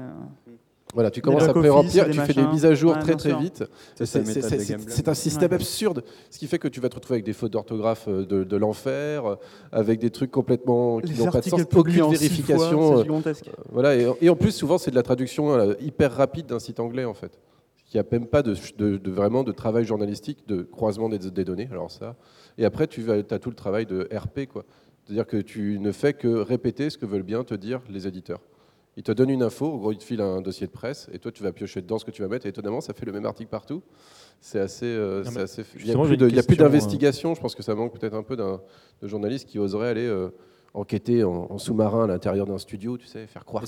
Voilà, 0.92 1.10
tu 1.10 1.20
commences 1.20 1.42
à 1.42 1.52
pré-remplir, 1.52 2.08
tu 2.08 2.20
fais 2.20 2.34
des 2.34 2.46
mises 2.46 2.64
à 2.64 2.74
jour 2.74 2.96
très 3.00 3.16
très 3.16 3.34
vite. 3.34 3.64
C'est 3.96 5.08
un 5.08 5.14
système 5.14 5.52
absurde, 5.52 6.04
ce 6.30 6.38
qui 6.38 6.46
fait 6.46 6.58
que 6.58 6.68
tu 6.68 6.80
vas 6.80 6.88
te 6.88 6.94
retrouver 6.94 7.16
avec 7.16 7.24
des 7.24 7.32
fautes 7.32 7.52
d'orthographe 7.52 8.06
euh, 8.06 8.24
de, 8.24 8.56
l'enfer, 8.56 9.26
euh, 9.26 9.36
avec 9.72 9.98
des 9.98 10.10
trucs 10.10 10.30
complètement 10.30 11.00
qui 11.00 11.14
n'ont 11.14 11.30
pas 11.30 11.40
de 11.40 11.48
sens, 11.48 11.62
aucune 11.74 12.10
vérification. 12.10 13.00
Euh, 13.00 13.22
voilà, 13.72 13.96
et, 13.96 14.28
en 14.28 14.36
plus 14.36 14.52
souvent 14.52 14.78
c'est 14.78 14.92
de 14.92 14.96
la 14.96 15.02
traduction 15.02 15.74
hyper 15.80 16.12
rapide 16.12 16.46
d'un 16.46 16.60
site 16.60 16.78
anglais 16.78 17.04
en 17.04 17.14
fait. 17.14 17.40
Il 17.94 18.00
n'y 18.00 18.00
a 18.00 18.10
même 18.10 18.26
pas 18.26 18.42
de, 18.42 18.54
vraiment 19.08 19.44
de 19.44 19.52
travail 19.52 19.84
journalistique, 19.84 20.48
de 20.48 20.62
croisement 20.62 21.08
des, 21.08 21.18
des 21.30 21.44
données. 21.44 21.68
Alors 21.70 21.92
ça, 21.92 22.16
et 22.58 22.64
après, 22.64 22.86
tu 22.88 23.08
as 23.10 23.38
tout 23.38 23.50
le 23.50 23.56
travail 23.56 23.86
de 23.86 24.08
RP. 24.12 24.48
C'est-à-dire 25.04 25.26
que 25.26 25.36
tu 25.36 25.78
ne 25.78 25.92
fais 25.92 26.12
que 26.12 26.28
répéter 26.28 26.90
ce 26.90 26.98
que 26.98 27.06
veulent 27.06 27.22
bien 27.22 27.44
te 27.44 27.54
dire 27.54 27.82
les 27.88 28.06
éditeurs. 28.06 28.40
Ils 28.96 29.02
te 29.02 29.12
donnent 29.12 29.30
une 29.30 29.42
info, 29.42 29.66
en 29.66 29.76
gros, 29.76 29.92
ils 29.92 29.98
te 29.98 30.04
filent 30.04 30.20
un 30.20 30.40
dossier 30.40 30.66
de 30.66 30.72
presse, 30.72 31.08
et 31.12 31.18
toi, 31.18 31.32
tu 31.32 31.42
vas 31.42 31.52
piocher 31.52 31.82
dedans 31.82 31.98
ce 31.98 32.04
que 32.04 32.12
tu 32.12 32.22
vas 32.22 32.28
mettre, 32.28 32.46
et 32.46 32.50
étonnamment, 32.50 32.80
ça 32.80 32.94
fait 32.94 33.04
le 33.04 33.12
même 33.12 33.26
article 33.26 33.50
partout. 33.50 33.82
C'est 34.40 34.60
assez. 34.60 34.86
Euh, 34.86 35.24
assez... 35.36 35.64
Il 35.78 35.84
n'y 35.86 36.38
a 36.38 36.42
plus 36.42 36.56
d'investigation, 36.56 37.32
euh, 37.32 37.34
je 37.34 37.40
pense 37.40 37.54
que 37.56 37.62
ça 37.62 37.74
manque 37.74 37.92
peut-être 37.98 38.14
un 38.14 38.22
peu 38.22 38.36
d'un 38.36 38.60
journaliste 39.02 39.48
qui 39.48 39.58
oserait 39.58 39.88
aller 39.88 40.06
euh, 40.06 40.30
enquêter 40.74 41.24
en, 41.24 41.58
sous-marin 41.58 42.04
à 42.04 42.06
l'intérieur 42.06 42.46
d'un 42.46 42.58
studio, 42.58 42.96
tu 42.96 43.06
sais, 43.06 43.26
faire 43.26 43.44
croire. 43.44 43.64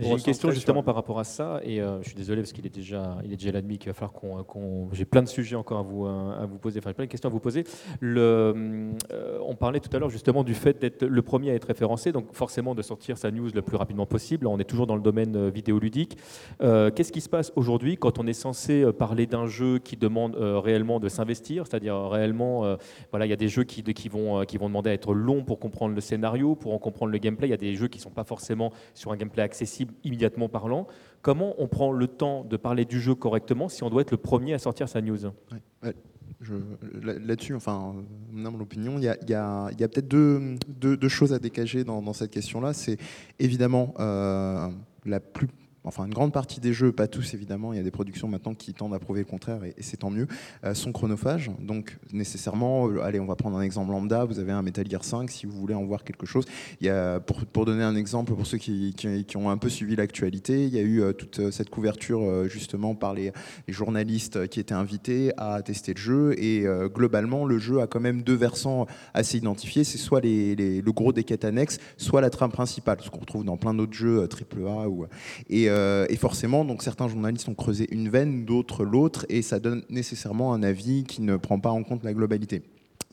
J'ai 0.00 0.10
une 0.10 0.20
question 0.20 0.50
justement 0.50 0.82
par 0.82 0.96
rapport 0.96 1.20
à 1.20 1.24
ça, 1.24 1.60
et 1.62 1.80
euh, 1.80 2.02
je 2.02 2.08
suis 2.08 2.16
désolé 2.16 2.42
parce 2.42 2.52
qu'il 2.52 2.66
est 2.66 2.74
déjà, 2.74 3.16
il 3.24 3.32
est 3.32 3.36
déjà 3.36 3.52
l'admis 3.52 3.78
qu'il 3.78 3.90
va 3.90 3.94
falloir 3.94 4.12
qu'on, 4.44 4.88
j'ai 4.92 5.04
plein 5.04 5.22
de 5.22 5.28
sujets 5.28 5.54
encore 5.54 5.78
à 5.78 5.82
vous, 5.82 6.06
euh, 6.06 6.42
à 6.42 6.46
vous 6.46 6.58
poser, 6.58 6.80
enfin 6.80 6.92
plein 6.92 7.04
de 7.04 7.10
questions 7.10 7.28
à 7.28 7.32
vous 7.32 7.38
poser. 7.38 7.64
Le, 8.00 8.92
euh, 9.12 9.38
on 9.46 9.54
parlait 9.54 9.78
tout 9.78 9.94
à 9.94 10.00
l'heure 10.00 10.10
justement 10.10 10.42
du 10.42 10.54
fait 10.54 10.80
d'être 10.80 11.04
le 11.04 11.22
premier 11.22 11.50
à 11.52 11.54
être 11.54 11.66
référencé, 11.66 12.10
donc 12.10 12.32
forcément 12.32 12.74
de 12.74 12.82
sortir 12.82 13.16
sa 13.16 13.30
news 13.30 13.50
le 13.54 13.62
plus 13.62 13.76
rapidement 13.76 14.04
possible. 14.04 14.48
On 14.48 14.58
est 14.58 14.64
toujours 14.64 14.88
dans 14.88 14.96
le 14.96 15.02
domaine 15.02 15.48
vidéoludique. 15.48 16.18
qu'est-ce 16.60 17.12
qui 17.12 17.20
se 17.20 17.28
passe 17.28 17.52
aujourd'hui 17.54 17.96
quand 17.96 18.18
on 18.18 18.26
est 18.26 18.32
censé 18.32 18.84
parler 18.98 19.26
d'un 19.26 19.46
jeu 19.46 19.78
qui 19.78 19.96
demande 19.96 20.34
réellement 20.36 20.98
de 20.98 21.08
s'investir, 21.08 21.66
c'est-à-dire 21.66 22.08
réellement, 22.08 22.76
voilà, 23.10 23.26
il 23.26 23.30
y 23.30 23.32
a 23.32 23.36
des 23.36 23.48
jeux 23.48 23.64
qui, 23.64 23.82
qui, 23.82 24.08
vont, 24.08 24.44
qui 24.44 24.58
vont 24.58 24.66
demander 24.66 24.90
à 24.90 24.92
être 24.92 25.14
longs 25.14 25.44
pour 25.44 25.60
comprendre 25.60 25.94
le 25.94 26.00
scénario, 26.00 26.56
pour 26.56 26.74
en 26.74 26.78
comprendre 26.78 27.12
le 27.12 27.18
gameplay. 27.18 27.46
Il 27.46 27.52
y 27.52 27.54
a 27.54 27.58
des 27.58 27.74
jeux 27.74 27.88
qui 27.88 27.98
ne 27.98 28.02
sont 28.02 28.10
pas 28.10 28.24
forcément 28.24 28.72
sur 28.94 29.12
un 29.12 29.16
gameplay 29.16 29.42
accessible 29.42 29.83
immédiatement 30.04 30.48
parlant. 30.48 30.86
Comment 31.22 31.54
on 31.58 31.68
prend 31.68 31.92
le 31.92 32.06
temps 32.06 32.44
de 32.44 32.56
parler 32.56 32.84
du 32.84 33.00
jeu 33.00 33.14
correctement 33.14 33.68
si 33.68 33.82
on 33.82 33.90
doit 33.90 34.02
être 34.02 34.10
le 34.10 34.16
premier 34.16 34.54
à 34.54 34.58
sortir 34.58 34.88
sa 34.88 35.00
news? 35.00 35.18
Là-dessus, 37.02 37.54
enfin, 37.54 37.94
mon 38.30 38.60
opinion, 38.60 38.98
il 38.98 39.04
y 39.04 39.34
a, 39.34 39.70
peut-être 39.76 40.08
deux, 40.08 41.08
choses 41.08 41.32
à 41.32 41.38
dégager 41.38 41.84
dans, 41.84 42.12
cette 42.12 42.30
question-là. 42.30 42.72
C'est 42.72 42.98
évidemment 43.38 43.94
euh, 43.98 44.68
la 45.04 45.20
plus 45.20 45.48
enfin 45.84 46.06
une 46.06 46.14
grande 46.14 46.32
partie 46.32 46.60
des 46.60 46.72
jeux, 46.72 46.92
pas 46.92 47.06
tous 47.06 47.34
évidemment, 47.34 47.72
il 47.72 47.76
y 47.76 47.80
a 47.80 47.82
des 47.82 47.90
productions 47.90 48.26
maintenant 48.26 48.54
qui 48.54 48.72
tendent 48.72 48.94
à 48.94 48.98
prouver 48.98 49.20
le 49.20 49.26
contraire 49.26 49.62
et, 49.64 49.74
c'est 49.80 49.98
tant 49.98 50.10
mieux, 50.10 50.26
euh, 50.64 50.74
sont 50.74 50.92
chronophages. 50.92 51.50
Donc 51.60 51.98
nécessairement, 52.12 52.88
euh, 52.88 53.02
allez, 53.02 53.20
on 53.20 53.26
va 53.26 53.36
prendre 53.36 53.58
un 53.58 53.62
exemple 53.62 53.90
lambda, 53.92 54.24
vous 54.24 54.38
avez 54.38 54.52
un 54.52 54.62
Metal 54.62 54.88
Gear 54.88 55.04
5, 55.04 55.30
si 55.30 55.46
vous 55.46 55.56
voulez 55.58 55.74
en 55.74 55.84
voir 55.84 56.04
quelque 56.04 56.26
chose. 56.26 56.44
Il 56.80 56.86
y 56.86 56.90
a, 56.90 57.20
pour, 57.20 57.66
donner 57.66 57.84
un 57.84 57.96
exemple, 57.96 58.34
pour 58.34 58.46
ceux 58.46 58.58
qui, 58.58 58.94
ont 59.36 59.50
un 59.50 59.58
peu 59.58 59.68
suivi 59.68 59.96
l'actualité, 59.96 60.64
il 60.64 60.74
y 60.74 60.78
a 60.78 60.82
eu 60.82 61.02
euh, 61.02 61.12
toute 61.12 61.50
cette 61.50 61.70
couverture 61.70 62.48
justement 62.48 62.94
par 62.94 63.14
les, 63.14 63.32
journalistes 63.68 64.46
qui 64.48 64.60
étaient 64.60 64.74
invités 64.74 65.32
à 65.36 65.60
tester 65.62 65.94
le 65.94 66.00
jeu 66.00 66.34
et 66.38 66.64
globalement, 66.94 67.44
le 67.44 67.58
jeu 67.58 67.80
a 67.80 67.86
quand 67.86 68.00
même 68.00 68.22
deux 68.22 68.34
versants 68.34 68.86
assez 69.14 69.38
identifiés, 69.38 69.84
c'est 69.84 69.98
soit 69.98 70.20
le 70.22 70.90
gros 70.90 71.12
des 71.12 71.24
quêtes 71.24 71.44
annexes, 71.44 71.78
soit 71.96 72.20
la 72.20 72.30
trame 72.30 72.52
principale, 72.52 72.98
ce 73.00 73.10
qu'on 73.10 73.20
retrouve 73.20 73.44
dans 73.44 73.56
plein 73.56 73.74
d'autres 73.74 73.92
jeux 73.92 74.28
AAA. 74.28 74.88
Ou, 74.88 75.06
euh, 75.74 76.06
et 76.08 76.16
forcément, 76.16 76.64
donc 76.64 76.82
certains 76.82 77.08
journalistes 77.08 77.48
ont 77.48 77.54
creusé 77.54 77.88
une 77.90 78.08
veine, 78.08 78.44
d'autres 78.44 78.84
l'autre, 78.84 79.26
et 79.28 79.42
ça 79.42 79.58
donne 79.58 79.82
nécessairement 79.90 80.54
un 80.54 80.62
avis 80.62 81.04
qui 81.04 81.20
ne 81.20 81.36
prend 81.36 81.58
pas 81.58 81.70
en 81.70 81.82
compte 81.82 82.04
la 82.04 82.14
globalité. 82.14 82.62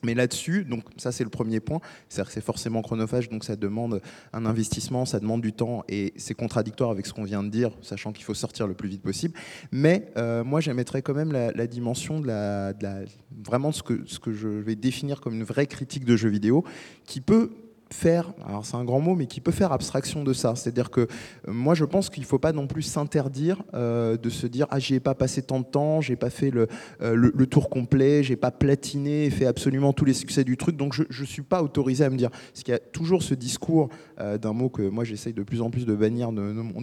Mais 0.04 0.14
là-dessus, 0.14 0.66
ça 0.96 1.12
c'est 1.12 1.22
le 1.22 1.30
premier 1.30 1.60
point, 1.60 1.80
c'est-à-dire 2.08 2.28
que 2.28 2.34
c'est 2.34 2.44
forcément 2.44 2.82
chronophage, 2.82 3.28
donc 3.28 3.44
ça 3.44 3.54
demande 3.54 4.00
un 4.32 4.46
investissement, 4.46 5.04
ça 5.04 5.20
demande 5.20 5.42
du 5.42 5.52
temps, 5.52 5.84
et 5.88 6.12
c'est 6.16 6.34
contradictoire 6.34 6.90
avec 6.90 7.06
ce 7.06 7.12
qu'on 7.12 7.24
vient 7.24 7.42
de 7.42 7.48
dire, 7.48 7.70
sachant 7.82 8.12
qu'il 8.12 8.24
faut 8.24 8.34
sortir 8.34 8.66
le 8.66 8.74
plus 8.74 8.88
vite 8.88 9.02
possible. 9.02 9.34
Mais 9.70 10.10
euh, 10.16 10.42
moi 10.42 10.60
j'émettrais 10.60 11.02
quand 11.02 11.14
même 11.14 11.32
la, 11.32 11.66
dimension 11.66 12.20
de 12.20 12.26
la, 12.26 12.72
de 12.72 12.82
la, 12.82 12.98
vraiment 13.44 13.70
ce 13.70 13.82
que, 13.82 14.02
ce 14.06 14.18
que 14.18 14.32
je 14.32 14.48
vais 14.48 14.74
définir 14.74 15.20
comme 15.20 15.34
une 15.34 15.44
vraie 15.44 15.68
critique 15.68 16.04
de 16.04 16.16
jeux 16.16 16.30
vidéo, 16.30 16.64
qui 17.06 17.20
peut 17.20 17.50
faire, 17.92 18.32
alors 18.46 18.64
c'est 18.64 18.76
un 18.76 18.84
grand 18.84 19.00
mot, 19.00 19.14
mais 19.14 19.26
qui 19.26 19.40
peut 19.40 19.52
faire 19.52 19.72
abstraction 19.72 20.24
de 20.24 20.32
ça. 20.32 20.54
C'est-à-dire 20.56 20.90
que 20.90 21.00
euh, 21.00 21.06
moi, 21.46 21.74
je 21.74 21.84
pense 21.84 22.10
qu'il 22.10 22.22
ne 22.22 22.26
faut 22.26 22.38
pas 22.38 22.52
non 22.52 22.66
plus 22.66 22.82
s'interdire 22.82 23.62
euh, 23.74 24.16
de 24.16 24.30
se 24.30 24.46
dire 24.46 24.66
ah 24.70 24.78
j'y 24.78 24.94
ai 24.94 25.00
pas 25.00 25.14
passé 25.14 25.42
tant 25.42 25.60
de 25.60 25.64
temps, 25.64 26.00
j'ai 26.00 26.16
pas 26.16 26.30
fait 26.30 26.50
le, 26.50 26.68
euh, 27.02 27.14
le, 27.14 27.46
tour 27.46 27.68
complet, 27.68 28.22
j'ai 28.22 28.36
pas 28.36 28.50
platiné 28.50 29.28
fait 29.30 29.46
absolument 29.46 29.92
tous 29.92 30.04
les 30.04 30.14
succès 30.14 30.44
du 30.44 30.56
truc, 30.56 30.76
donc 30.76 30.94
je 30.94 31.02
ne 31.20 31.26
suis 31.26 31.42
pas 31.42 31.62
autorisé 31.62 32.04
à 32.04 32.10
me 32.10 32.16
dire. 32.16 32.30
Parce 32.30 32.62
qu'il 32.62 32.72
y 32.72 32.76
a 32.76 32.80
toujours 32.80 33.22
ce 33.22 33.34
discours 33.34 33.88
d'un 34.18 34.52
mot 34.52 34.68
que 34.68 34.82
moi 34.82 35.02
j'essaye 35.02 35.32
de 35.32 35.42
plus 35.42 35.60
en 35.60 35.70
plus 35.70 35.84
de 35.84 35.94
bannir 35.94 36.30
de, 36.32 36.40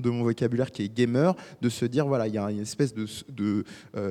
mon 0.09 0.23
vocabulaire, 0.23 0.71
qui 0.71 0.83
est 0.83 0.93
gamer, 0.93 1.35
de 1.61 1.69
se 1.69 1.85
dire 1.85 2.05
voilà 2.05 2.27
il 2.27 2.33
y 2.33 2.37
a 2.37 2.51
une 2.51 2.59
espèce 2.59 2.93
de, 2.93 3.05
de 3.29 3.63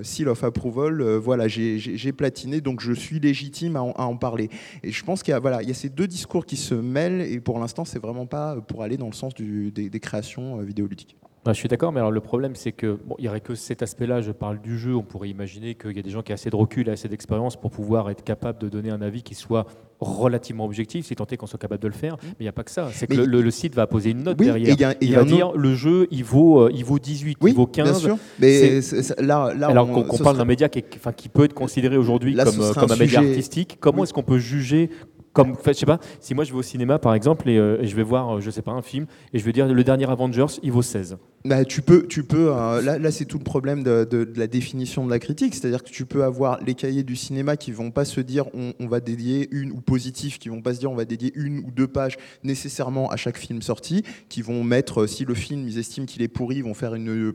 seal 0.02 0.28
of 0.28 0.42
approval, 0.44 1.02
voilà 1.16 1.46
j'ai 1.46 2.12
platiné, 2.12 2.60
donc 2.60 2.80
je 2.80 2.92
suis 2.92 3.20
légitime 3.20 3.76
à 3.76 3.82
en, 3.82 4.16
parler. 4.16 4.48
Et 4.82 4.90
je 4.90 5.04
pense 5.04 5.22
qu'il 5.22 5.34
y 5.36 5.40
voilà 5.40 5.62
il 5.62 5.68
y 5.68 5.70
a 5.70 5.74
ces 5.74 5.90
deux 5.90 6.06
discours 6.06 6.46
qui 6.46 6.56
se 6.56 6.74
mêlent 6.88 7.20
et 7.20 7.40
pour 7.40 7.58
l'instant, 7.58 7.84
c'est 7.84 7.98
vraiment 7.98 8.26
pas 8.26 8.56
pour 8.56 8.82
aller 8.82 8.96
dans 8.96 9.06
le 9.06 9.12
sens 9.12 9.34
des, 9.34 10.00
créations 10.00 10.60
euh, 10.60 10.62
vidéoludiques. 10.62 11.16
je 11.46 11.52
suis 11.52 11.68
d'accord, 11.68 11.92
mais 11.92 12.00
alors 12.00 12.12
le 12.12 12.20
problème, 12.20 12.54
c'est 12.54 12.72
que 12.72 12.98
bon, 13.04 13.14
il 13.18 13.22
n'y 13.22 13.28
aurait 13.28 13.40
que 13.40 13.54
cet 13.54 13.82
aspect-là. 13.82 14.20
Je 14.20 14.32
parle 14.32 14.60
du 14.60 14.78
jeu. 14.78 14.94
On 14.94 15.02
pourrait 15.02 15.28
imaginer 15.28 15.74
qu'il 15.74 15.96
y 15.96 15.98
a 15.98 16.02
des 16.02 16.10
gens 16.10 16.22
qui 16.22 16.32
ont 16.32 16.34
assez 16.34 16.50
de 16.50 16.56
recul, 16.56 16.90
assez 16.90 17.08
d'expérience 17.08 17.56
pour 17.56 17.70
pouvoir 17.70 18.10
être 18.10 18.24
capable 18.24 18.58
de 18.58 18.68
donner 18.68 18.90
un 18.90 19.02
avis 19.02 19.22
qui 19.22 19.34
soit 19.34 19.66
relativement 20.00 20.64
objectif, 20.64 21.06
si 21.06 21.16
tant 21.16 21.26
est 21.26 21.36
qu'on 21.36 21.46
soit 21.46 21.58
capable 21.58 21.82
de 21.82 21.88
le 21.88 21.94
faire. 21.94 22.16
Mais 22.22 22.34
il 22.40 22.44
n'y 22.44 22.48
a 22.48 22.52
pas 22.52 22.64
que 22.64 22.70
ça. 22.70 22.88
C'est 22.92 23.06
que 23.06 23.14
le, 23.14 23.50
site 23.50 23.74
va 23.74 23.86
poser 23.86 24.10
une 24.10 24.22
note 24.22 24.36
derrière. 24.36 24.96
il 25.00 25.14
va 25.14 25.24
dire 25.24 25.52
le 25.52 25.74
jeu, 25.74 26.06
il 26.10 26.24
vaut, 26.24 26.62
euh, 26.62 26.70
il 26.72 26.84
vaut 26.84 26.98
18, 26.98 27.38
il 27.46 27.54
vaut 27.54 27.66
15. 27.66 27.84
Bien 27.84 27.98
sûr. 27.98 28.18
Mais 28.38 28.80
là, 29.18 29.52
là, 29.54 29.68
alors 29.68 29.90
qu'on 29.90 30.18
parle 30.18 30.36
d'un 30.36 30.44
média 30.44 30.68
qui, 30.68 30.82
peut 31.28 31.44
être 31.44 31.54
considéré 31.54 31.96
aujourd'hui 31.96 32.34
comme, 32.34 32.60
euh, 32.60 32.72
comme 32.74 32.92
un, 32.92 32.96
média 32.96 33.20
artistique, 33.20 33.78
comment 33.80 34.04
est-ce 34.04 34.12
qu'on 34.12 34.22
peut 34.22 34.38
juger 34.38 34.90
comme, 35.38 35.54
je 35.64 35.72
sais 35.72 35.86
pas, 35.86 36.00
si 36.18 36.34
moi 36.34 36.42
je 36.42 36.50
vais 36.50 36.58
au 36.58 36.62
cinéma 36.62 36.98
par 36.98 37.14
exemple 37.14 37.48
et, 37.48 37.58
euh, 37.58 37.78
je 37.84 37.94
vais 37.94 38.02
voir, 38.02 38.40
je 38.40 38.50
sais 38.50 38.60
pas, 38.60 38.72
un 38.72 38.82
film 38.82 39.06
et 39.32 39.38
je 39.38 39.44
vais 39.44 39.52
dire 39.52 39.68
le 39.68 39.84
dernier 39.84 40.10
Avengers, 40.10 40.58
il 40.64 40.72
vaut 40.72 40.82
16. 40.82 41.16
Bah, 41.44 41.64
tu 41.64 41.82
peux, 41.82 42.06
tu 42.08 42.24
peux. 42.24 42.52
Euh, 42.52 42.82
là, 42.82 42.98
là 42.98 43.12
c'est 43.12 43.24
tout 43.24 43.38
le 43.38 43.44
problème 43.44 43.84
de, 43.84 44.28
la 44.34 44.48
définition 44.48 45.06
de 45.06 45.10
la 45.10 45.20
critique, 45.20 45.54
c'est-à-dire 45.54 45.84
que 45.84 45.90
tu 45.90 46.04
peux 46.04 46.24
avoir 46.24 46.60
les 46.64 46.74
cahiers 46.74 47.04
du 47.04 47.14
cinéma 47.14 47.56
qui 47.56 47.70
vont 47.70 47.92
pas 47.92 48.04
se 48.04 48.20
dire 48.20 48.46
on, 48.54 48.86
va 48.88 48.98
dédier 48.98 49.48
une 49.52 49.70
ou 49.70 49.80
positif, 49.80 50.40
qui 50.40 50.48
vont 50.48 50.62
pas 50.62 50.74
se 50.74 50.80
dire 50.80 50.90
on 50.90 50.96
va 50.96 51.04
dédier 51.04 51.30
une 51.36 51.60
ou 51.60 51.70
deux 51.70 51.86
pages 51.86 52.16
nécessairement 52.42 53.08
à 53.10 53.16
chaque 53.16 53.38
film 53.38 53.62
sorti, 53.62 54.02
qui 54.28 54.42
vont 54.42 54.64
mettre 54.64 55.06
si 55.06 55.24
le 55.24 55.34
film 55.34 55.66
ils 55.68 55.78
estiment 55.78 56.06
qu'il 56.06 56.22
est 56.22 56.28
pourri, 56.28 56.56
ils 56.56 56.64
vont 56.64 56.74
faire 56.74 56.94
une, 56.94 57.32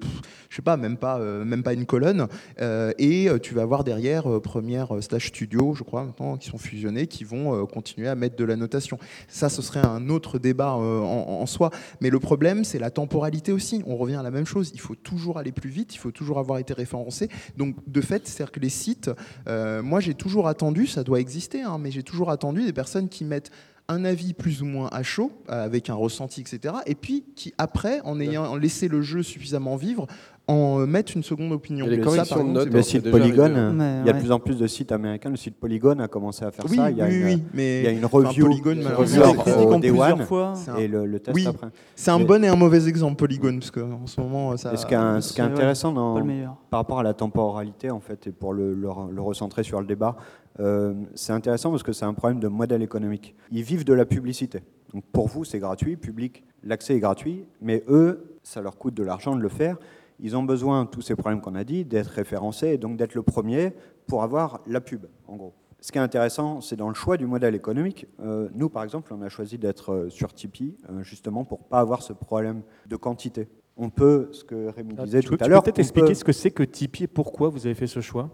je 0.49 0.55
sais 0.55 0.61
pas, 0.61 0.75
même 0.75 0.97
pas, 0.97 1.19
euh, 1.19 1.45
même 1.45 1.63
pas 1.63 1.73
une 1.73 1.85
colonne, 1.85 2.27
euh, 2.59 2.91
et 2.99 3.29
tu 3.41 3.53
vas 3.53 3.61
avoir 3.61 3.85
derrière 3.85 4.25
première 4.41 5.01
slash 5.01 5.29
studio, 5.29 5.75
je 5.75 5.83
crois 5.83 6.03
maintenant, 6.03 6.35
qui 6.35 6.49
sont 6.49 6.57
fusionnés, 6.57 7.07
qui 7.07 7.23
vont 7.23 7.65
continuer 7.67 7.92
à 7.97 8.15
mettre 8.15 8.35
de 8.35 8.43
la 8.43 8.55
notation. 8.55 8.97
Ça, 9.27 9.49
ce 9.49 9.61
serait 9.61 9.85
un 9.85 10.09
autre 10.09 10.39
débat 10.39 10.73
en, 10.73 10.81
en, 10.81 11.45
soi, 11.45 11.69
mais 12.01 12.09
le 12.09 12.19
problème 12.19 12.63
c'est 12.63 12.79
la 12.79 12.91
temporalité 12.91 13.51
aussi 13.51 13.83
on 13.85 13.95
revient 13.95 14.15
à 14.15 14.23
la 14.23 14.31
même 14.31 14.45
chose. 14.45 14.71
Il 14.73 14.79
faut 14.79 14.95
toujours 14.95 15.37
aller 15.37 15.51
plus 15.51 15.69
vite, 15.69 15.95
il 15.95 15.97
faut 15.97 16.11
toujours 16.11 16.39
avoir 16.39 16.59
été 16.59 16.73
référencé. 16.73 17.29
Donc, 17.57 17.75
de 17.87 18.01
fait, 18.01 18.27
c'est-à-dire 18.27 18.51
que 18.51 18.59
les 18.59 18.69
sites, 18.69 19.11
euh, 19.47 19.81
moi, 19.81 19.99
j'ai 19.99 20.13
toujours 20.13 20.47
attendu, 20.47 20.87
ça 20.87 21.03
doit 21.03 21.19
exister, 21.19 21.61
hein, 21.61 21.77
mais 21.79 21.91
j'ai 21.91 22.03
toujours 22.03 22.29
attendu 22.29 22.63
des 22.63 22.73
personnes 22.73 23.09
qui 23.09 23.25
mettent 23.25 23.51
un 23.89 24.05
avis 24.05 24.33
plus 24.33 24.61
ou 24.61 24.65
moins 24.65 24.87
à 24.93 25.03
chaud, 25.03 25.31
euh, 25.49 25.65
avec 25.65 25.89
un 25.89 25.95
ressenti, 25.95 26.41
etc. 26.41 26.75
Et 26.85 26.95
puis 26.95 27.25
qui, 27.35 27.53
après, 27.57 27.99
en 28.01 28.19
ayant 28.19 28.55
laissé 28.55 28.87
le 28.87 29.01
jeu 29.01 29.23
suffisamment 29.23 29.75
vivre, 29.75 30.07
en 30.47 30.81
euh, 30.81 30.85
mettre 30.85 31.15
une 31.15 31.23
seconde 31.23 31.51
opinion. 31.53 31.85
le 31.85 32.81
site 32.81 33.09
Polygon, 33.09 33.77
il 34.03 34.07
y 34.07 34.09
a 34.09 34.13
de 34.13 34.19
plus 34.19 34.31
en 34.31 34.39
plus 34.39 34.57
de 34.57 34.67
sites 34.67 34.91
américains. 34.91 35.29
Le 35.29 35.37
site 35.37 35.55
Polygon 35.55 35.99
a 35.99 36.07
commencé 36.07 36.43
à 36.43 36.51
faire 36.51 36.67
ça. 36.67 36.91
Il 36.91 36.97
y 36.97 37.01
a 37.01 37.05
oui, 37.05 37.15
une, 37.15 37.25
oui, 37.25 37.43
mais 37.53 37.79
il 37.79 37.83
y 37.85 37.87
a 37.87 37.91
une 37.91 38.05
review, 38.05 38.47
Polygon, 38.47 38.77
review 38.97 39.79
Day 39.79 39.91
One 39.91 40.23
fois. 40.25 40.53
et 40.77 40.87
le, 40.87 41.05
le 41.05 41.19
test 41.19 41.35
oui, 41.35 41.47
après. 41.47 41.67
C'est 41.95 42.11
un 42.11 42.19
bon 42.19 42.43
et 42.43 42.47
un 42.47 42.55
mauvais 42.55 42.87
exemple 42.87 43.15
Polygon 43.15 43.57
parce 43.59 43.71
qu'en 43.71 44.05
ce 44.05 44.19
moment 44.19 44.57
ça. 44.57 44.73
Et 44.73 44.77
ce 44.77 44.85
qui 44.85 44.93
est, 44.93 45.21
ce 45.21 45.33
qui 45.33 45.39
est 45.39 45.45
intéressant 45.45 45.93
dans, 45.93 46.21
par 46.69 46.79
rapport 46.81 46.99
à 46.99 47.03
la 47.03 47.13
temporalité 47.13 47.89
en 47.89 47.99
fait 47.99 48.27
et 48.27 48.31
pour 48.31 48.53
le, 48.53 48.73
le, 48.73 49.21
recentrer 49.21 49.63
sur 49.63 49.79
le 49.79 49.87
débat, 49.87 50.17
euh, 50.59 50.93
c'est 51.15 51.33
intéressant 51.33 51.71
parce 51.71 51.83
que 51.83 51.93
c'est 51.93 52.05
un 52.05 52.13
problème 52.13 52.39
de 52.39 52.47
modèle 52.49 52.81
économique. 52.81 53.35
Ils 53.51 53.63
vivent 53.63 53.85
de 53.85 53.93
la 53.93 54.05
publicité. 54.05 54.59
Donc 54.93 55.03
pour 55.11 55.27
vous 55.27 55.45
c'est 55.45 55.59
gratuit, 55.59 55.95
public, 55.95 56.43
l'accès 56.63 56.95
est 56.95 56.99
gratuit, 56.99 57.45
mais 57.61 57.83
eux 57.87 58.37
ça 58.43 58.61
leur 58.61 58.77
coûte 58.77 58.93
de 58.93 59.03
l'argent 59.03 59.35
de 59.35 59.41
le 59.41 59.49
faire 59.49 59.77
ils 60.23 60.37
ont 60.37 60.43
besoin, 60.43 60.85
tous 60.85 61.01
ces 61.01 61.15
problèmes 61.15 61.41
qu'on 61.41 61.53
a 61.53 61.65
dit, 61.65 61.83
d'être 61.83 62.07
référencés 62.07 62.69
et 62.69 62.77
donc 62.77 62.95
d'être 62.95 63.13
le 63.13 63.23
premier 63.23 63.73
pour 64.07 64.23
avoir 64.23 64.61
la 64.65 64.79
pub, 64.79 65.05
en 65.27 65.35
gros. 65.35 65.53
Ce 65.81 65.91
qui 65.91 65.97
est 65.97 66.01
intéressant, 66.01 66.61
c'est 66.61 66.77
dans 66.77 66.87
le 66.87 66.95
choix 66.95 67.17
du 67.17 67.27
modèle 67.27 67.55
économique. 67.55 68.07
Euh, 68.21 68.47
nous, 68.55 68.69
par 68.69 68.85
exemple, 68.85 69.13
on 69.13 69.21
a 69.21 69.27
choisi 69.27 69.57
d'être 69.57 69.91
euh, 69.91 70.09
sur 70.09 70.33
Tipeee, 70.33 70.77
euh, 70.89 71.03
justement 71.03 71.43
pour 71.43 71.59
ne 71.59 71.65
pas 71.65 71.81
avoir 71.81 72.01
ce 72.01 72.13
problème 72.13 72.61
de 72.87 72.95
quantité. 72.95 73.49
On 73.75 73.89
peut, 73.89 74.29
ce 74.31 74.45
que 74.45 74.69
Rémi 74.69 74.95
ah, 74.97 75.03
disait 75.03 75.19
tout 75.19 75.35
à 75.41 75.49
l'heure... 75.49 75.61
Tu 75.61 75.65
peux 75.65 75.73
peut-être 75.73 75.79
expliquer 75.79 76.15
ce 76.15 76.23
que 76.23 76.31
c'est 76.31 76.51
que 76.51 76.63
Tipeee 76.63 77.03
et 77.03 77.07
pourquoi 77.07 77.49
vous 77.49 77.65
avez 77.65 77.75
fait 77.75 77.87
ce 77.87 77.99
choix? 77.99 78.29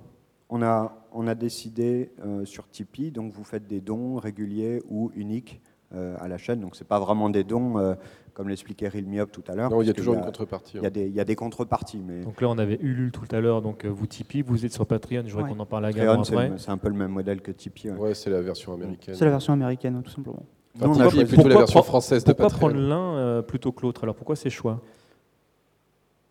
On 0.47 0.61
a, 0.61 1.07
on 1.11 1.25
a 1.25 1.33
décidé 1.33 2.11
sur 2.43 2.67
Tipeee, 2.69 3.11
donc 3.11 3.31
vous 3.31 3.43
faites 3.43 3.67
des 3.67 3.81
dons 3.81 4.17
réguliers 4.17 4.81
ou 4.89 5.11
uniques 5.15 5.61
à 5.91 6.27
la 6.27 6.37
chaîne. 6.37 6.59
Donc 6.59 6.75
ce 6.75 6.83
n'est 6.83 6.87
pas 6.87 6.99
vraiment 6.99 7.29
des 7.29 7.43
dons 7.43 7.95
comme 8.39 8.47
l'expliquait 8.47 8.87
Rilmiop 8.87 9.33
tout 9.33 9.43
à 9.49 9.53
l'heure. 9.53 9.69
Non, 9.69 9.81
il 9.81 9.87
y 9.87 9.89
a 9.89 9.93
toujours 9.93 10.13
une 10.13 10.21
contrepartie. 10.21 10.77
Il 10.77 10.83
y, 10.83 10.85
a 10.85 10.89
des, 10.89 11.07
il 11.07 11.13
y, 11.13 11.19
a 11.19 11.25
des 11.25 11.35
contreparties. 11.35 12.01
Mais... 12.07 12.21
Donc 12.21 12.39
là, 12.39 12.47
on 12.47 12.57
avait 12.57 12.79
Ulule 12.81 13.11
tout 13.11 13.27
à 13.31 13.41
l'heure, 13.41 13.61
donc 13.61 13.83
euh, 13.83 13.89
vous 13.89 14.07
Tipeee, 14.07 14.43
vous 14.43 14.65
êtes 14.65 14.71
sur 14.71 14.85
Patreon, 14.85 15.23
je 15.25 15.33
voudrais 15.33 15.51
qu'on 15.51 15.59
en 15.59 15.65
parle 15.65 15.87
à 15.87 15.91
Patreon, 15.91 16.21
après. 16.21 16.51
C'est 16.55 16.69
un 16.69 16.77
peu 16.77 16.87
le 16.87 16.95
même 16.95 17.11
modèle 17.11 17.41
que 17.41 17.51
Tipeee. 17.51 17.91
Ouais, 17.91 18.13
c'est 18.13 18.29
la 18.29 18.39
version 18.39 18.73
américaine. 18.73 19.13
C'est 19.13 19.25
la 19.25 19.31
version 19.31 19.51
américaine, 19.51 20.01
tout 20.01 20.09
simplement. 20.09 20.45
Enfin, 20.81 20.87
on 20.87 20.99
a 21.01 21.25
plutôt 21.25 21.49
la 21.49 21.57
version 21.57 21.83
française 21.83 22.23
de 22.23 22.31
Patreon. 22.31 22.49
Pourquoi 22.49 22.69
prendre 22.69 22.81
l'un 22.81 23.17
euh, 23.17 23.41
plutôt 23.41 23.73
que 23.73 23.81
l'autre? 23.81 24.03
Alors 24.03 24.15
pourquoi 24.15 24.37
ces 24.37 24.49
choix? 24.49 24.79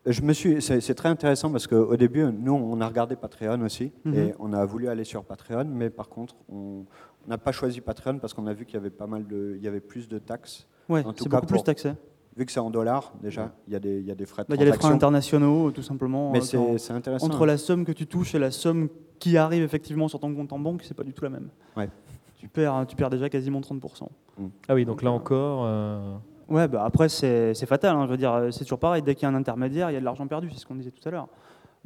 Je 0.07 0.21
me 0.23 0.33
suis, 0.33 0.63
c'est 0.63 0.95
très 0.95 1.09
intéressant 1.09 1.51
parce 1.51 1.67
qu'au 1.67 1.95
début, 1.95 2.23
nous, 2.23 2.53
on 2.53 2.81
a 2.81 2.87
regardé 2.87 3.15
Patreon 3.15 3.61
aussi 3.61 3.91
mhm. 4.05 4.13
et 4.15 4.33
on 4.39 4.53
a 4.53 4.65
voulu 4.65 4.87
aller 4.87 5.03
sur 5.03 5.23
Patreon, 5.23 5.65
mais 5.65 5.91
par 5.91 6.09
contre, 6.09 6.35
on 6.51 6.85
n'a 7.27 7.37
pas 7.37 7.51
choisi 7.51 7.81
Patreon 7.81 8.19
parce 8.19 8.33
qu'on 8.33 8.47
a 8.47 8.53
vu 8.53 8.65
qu'il 8.65 8.75
y 8.75 8.77
avait 8.77 8.89
pas 8.89 9.07
mal 9.07 9.27
de, 9.27 9.55
il 9.57 9.63
y 9.63 9.67
avait 9.67 9.79
plus 9.79 10.07
de 10.07 10.19
taxes. 10.19 10.67
Ouais, 10.87 11.03
c'est 11.15 11.29
beaucoup 11.29 11.45
plus 11.45 11.63
taxé 11.63 11.93
vu 12.39 12.45
que 12.45 12.51
c'est 12.51 12.59
en 12.59 12.69
dollars, 12.69 13.11
déjà, 13.21 13.51
il 13.67 13.73
y, 13.73 13.75
a 13.75 13.79
des, 13.79 14.01
y 14.01 14.11
a 14.11 14.15
des 14.15 14.25
frais 14.25 14.43
de 14.43 14.47
bah, 14.47 14.55
Il 14.55 14.59
y 14.59 14.63
a 14.63 14.65
les 14.65 14.77
frais 14.77 14.87
internationaux, 14.87 15.71
tout 15.71 15.81
simplement. 15.81 16.31
Mais 16.31 16.39
euh, 16.55 16.77
c'est 16.77 16.93
intéressant. 16.93 17.25
Entre 17.25 17.45
la 17.45 17.57
somme 17.57 17.83
que 17.85 17.91
tu 17.91 18.07
touches 18.07 18.33
et 18.33 18.39
la 18.39 18.49
somme 18.49 18.87
qui 19.19 19.37
arrive 19.37 19.61
effectivement 19.61 20.07
sur 20.07 20.19
ton 20.19 20.33
compte 20.33 20.53
en 20.53 20.59
banque, 20.59 20.83
c'est 20.83 20.93
pas 20.93 21.03
du 21.03 21.13
tout 21.13 21.23
la 21.23 21.29
même. 21.29 21.49
Ouais. 21.75 21.89
Tu 22.37 22.47
perds, 22.47 22.85
tu 22.87 22.95
perds 22.95 23.09
déjà 23.09 23.29
quasiment 23.29 23.59
30%. 23.59 24.07
Mm. 24.37 24.47
Ah 24.69 24.73
oui, 24.73 24.85
donc 24.85 25.03
là 25.03 25.11
encore. 25.11 25.65
Euh... 25.65 26.15
Ouais, 26.47 26.67
bah 26.69 26.83
après, 26.85 27.09
c'est 27.09 27.53
fatal. 27.65 27.95
Hein, 27.95 28.05
je 28.05 28.11
veux 28.11 28.17
dire, 28.17 28.47
c'est 28.51 28.63
toujours 28.63 28.79
pareil. 28.79 29.01
Dès 29.01 29.15
qu'il 29.15 29.23
y 29.23 29.25
a 29.25 29.29
un 29.29 29.35
intermédiaire, 29.35 29.91
il 29.91 29.93
y 29.93 29.97
a 29.97 29.99
de 29.99 30.05
l'argent 30.05 30.25
perdu, 30.25 30.49
c'est 30.49 30.59
ce 30.59 30.65
qu'on 30.65 30.75
disait 30.75 30.91
tout 30.91 31.07
à 31.07 31.11
l'heure. 31.11 31.27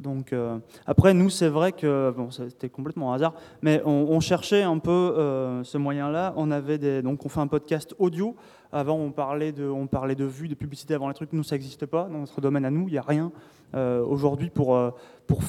Donc, 0.00 0.32
euh, 0.32 0.58
après, 0.86 1.14
nous, 1.14 1.30
c'est 1.30 1.48
vrai 1.48 1.72
que 1.72 2.12
bon, 2.16 2.30
c'était 2.30 2.68
complètement 2.68 3.12
un 3.12 3.16
hasard, 3.16 3.34
mais 3.62 3.80
on, 3.84 4.18
cherchait 4.20 4.62
un 4.62 4.78
peu 4.78 4.90
euh, 4.90 5.62
ce 5.62 5.78
moyen-là. 5.78 6.34
On 6.36 6.50
avait 6.50 7.02
donc, 7.02 7.24
on 7.24 7.28
fait 7.28 7.40
un 7.40 7.46
podcast 7.46 7.94
audio. 7.98 8.34
Avant, 8.72 8.96
on 8.96 9.12
parlait 9.12 9.52
de, 9.52 9.68
on 9.68 9.86
parlait 9.86 10.16
de 10.16 10.24
vues, 10.24 10.48
de 10.48 10.54
publicité 10.54 10.94
avant 10.94 11.08
les 11.08 11.14
trucs. 11.14 11.32
Nous, 11.32 11.44
ça 11.44 11.54
n'existe 11.54 11.86
pas 11.86 12.08
dans 12.10 12.18
notre 12.18 12.40
domaine 12.40 12.64
à 12.64 12.70
nous. 12.70 12.88
Il 12.88 12.92
n'y 12.92 12.98
a 12.98 13.02
rien 13.02 13.30
euh, 13.74 14.04
aujourd'hui 14.04 14.50
pour 14.50 14.78
pour 15.26 15.40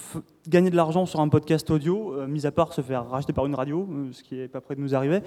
gagner 0.48 0.70
de 0.70 0.76
l'argent 0.76 1.06
sur 1.06 1.20
un 1.20 1.28
podcast 1.28 1.70
audio, 1.70 2.26
mis 2.28 2.46
à 2.46 2.52
part 2.52 2.72
se 2.72 2.82
faire 2.82 3.10
racheter 3.10 3.34
par 3.34 3.46
une 3.46 3.56
radio, 3.56 3.90
ce 4.12 4.24
qui 4.24 4.36
n'est 4.36 4.48
pas 4.48 4.62
près 4.62 4.76
de 4.76 4.80
nous 4.80 4.96
arriver. 4.96 5.22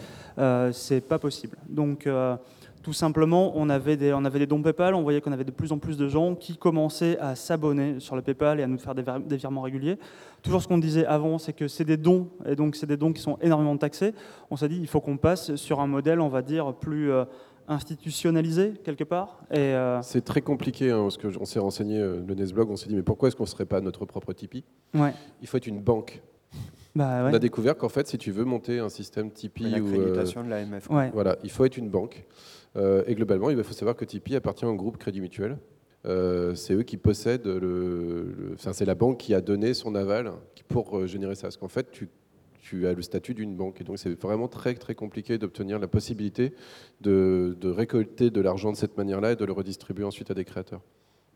c'est 0.73 1.01
pas 1.01 1.19
possible. 1.19 1.59
Donc 1.69 2.09
tout 2.89 2.95
simplement, 2.95 3.53
on 3.55 3.69
avait, 3.69 3.99
des, 3.99 4.15
on 4.15 4.25
avait 4.25 4.39
des 4.39 4.47
dons 4.47 4.63
PayPal, 4.63 4.95
on 4.95 5.03
voyait 5.03 5.21
qu'on 5.21 5.33
avait 5.33 5.45
de 5.45 5.51
plus 5.51 5.73
en 5.73 5.79
plus 5.79 5.99
de 5.99 6.09
gens 6.09 6.35
qui 6.35 6.57
commençaient 6.57 7.19
à 7.19 7.35
s'abonner 7.35 8.01
sur 8.01 8.17
le 8.17 8.23
PayPal 8.23 8.61
et 8.61 8.63
à 8.63 8.67
nous 8.67 8.79
faire 8.79 8.95
des, 8.95 9.37
virements 9.37 9.61
réguliers. 9.61 9.99
Toujours 10.41 10.63
ce 10.63 10.69
qu'on 10.69 10.79
disait 10.79 11.05
avant, 11.05 11.37
c'est 11.37 11.53
que 11.53 11.69
c'est 11.69 11.85
des 11.85 11.99
dons, 11.99 12.31
et 12.47 12.57
donc 12.57 12.77
c'est 12.77 12.87
des 12.87 12.97
dons 12.97 13.13
qui 13.13 13.21
sont 13.21 13.37
énormément 13.43 13.77
taxés. 13.77 14.15
On 14.51 14.57
s'est 14.57 14.71
dit, 14.71 14.79
il 14.81 14.87
faut 14.87 15.03
qu'on 15.03 15.19
passe 15.19 15.55
sur 15.57 15.81
un 15.81 15.87
modèle, 15.87 16.19
on 16.19 16.31
va 16.31 16.41
dire, 16.41 16.73
plus 16.73 17.13
euh, 17.13 17.27
institutionnalisé, 17.69 18.73
quelque 18.83 19.05
part. 19.05 19.43
Euh, 19.53 20.01
c'est 20.01 20.25
très 20.25 20.41
compliqué, 20.41 20.91
hein, 20.91 21.03
parce 21.03 21.19
qu'on 21.19 21.45
s'est 21.45 21.59
renseigné, 21.59 21.99
euh, 21.99 22.23
le 22.27 22.35
Nesblog, 22.35 22.71
on 22.71 22.77
s'est 22.77 22.89
dit, 22.89 22.97
mais 22.97 23.03
pourquoi 23.03 23.29
est-ce 23.29 23.37
qu'on 23.37 23.43
ne 23.43 23.49
serait 23.49 23.67
pas 23.67 23.83
notre 23.83 24.07
propre 24.07 24.33
Tipeee? 24.33 24.65
Ouais. 24.95 25.13
Il 25.43 25.47
faut 25.47 25.59
être 25.59 25.67
une 25.67 25.83
banque. 25.83 26.23
Bah, 26.97 27.29
on 27.31 27.35
a 27.35 27.39
découvert 27.39 27.77
qu'en 27.77 27.91
fait, 27.91 28.09
si 28.09 28.17
tu 28.17 28.33
veux 28.33 28.45
monter 28.45 28.79
un 28.79 28.89
système 28.89 29.31
Tipeee... 29.31 29.73
L'accréditation 29.73 30.43
de 30.43 30.49
l'AMF. 30.49 30.89
Voilà, 31.13 31.37
il 31.45 31.51
faut 31.51 31.67
être 31.67 31.77
une 31.77 31.91
banque. 31.91 32.25
Euh, 32.79 33.03
et 33.07 33.15
globalement, 33.15 33.51
il 33.51 33.63
faut 33.63 33.73
savoir 33.73 33.97
que 33.97 34.05
Tipeee 34.05 34.37
appartient 34.37 34.65
au 34.65 34.75
groupe 34.75 34.99
Crédit 34.99 35.21
Mutuel. 35.21 35.59
Euh, 36.07 36.55
c'est 36.55 36.75
eux 36.75 36.85
qui 36.85 36.97
possèdent 36.97 37.47
le, 37.47 38.53
enfin, 38.55 38.73
c'est 38.73 38.85
la 38.85 38.95
banque 38.95 39.19
qui 39.19 39.35
a 39.35 39.41
donné 39.41 39.75
son 39.75 39.95
aval 39.95 40.33
pour 40.69 40.97
euh, 40.97 41.07
générer 41.07 41.35
ça. 41.35 41.43
Parce 41.43 41.57
qu'en 41.57 41.69
fait, 41.69 41.91
tu, 41.91 42.09
tu, 42.63 42.87
as 42.87 42.93
le 42.93 43.03
statut 43.03 43.35
d'une 43.35 43.57
banque. 43.57 43.81
Et 43.81 43.85
donc, 43.85 43.99
c'est 43.99 44.15
vraiment 44.21 44.47
très, 44.47 44.75
très 44.75 44.95
compliqué 44.95 45.39
d'obtenir 45.39 45.79
la 45.79 45.89
possibilité 45.89 46.55
de, 47.01 47.57
de 47.61 47.69
récolter 47.69 48.31
de 48.31 48.41
l'argent 48.41 48.71
de 48.71 48.77
cette 48.77 48.97
manière-là 48.97 49.33
et 49.33 49.37
de 49.37 49.45
le 49.45 49.53
redistribuer 49.53 50.05
ensuite 50.05 50.31
à 50.31 50.35
des 50.35 50.45
créateurs. 50.45 50.83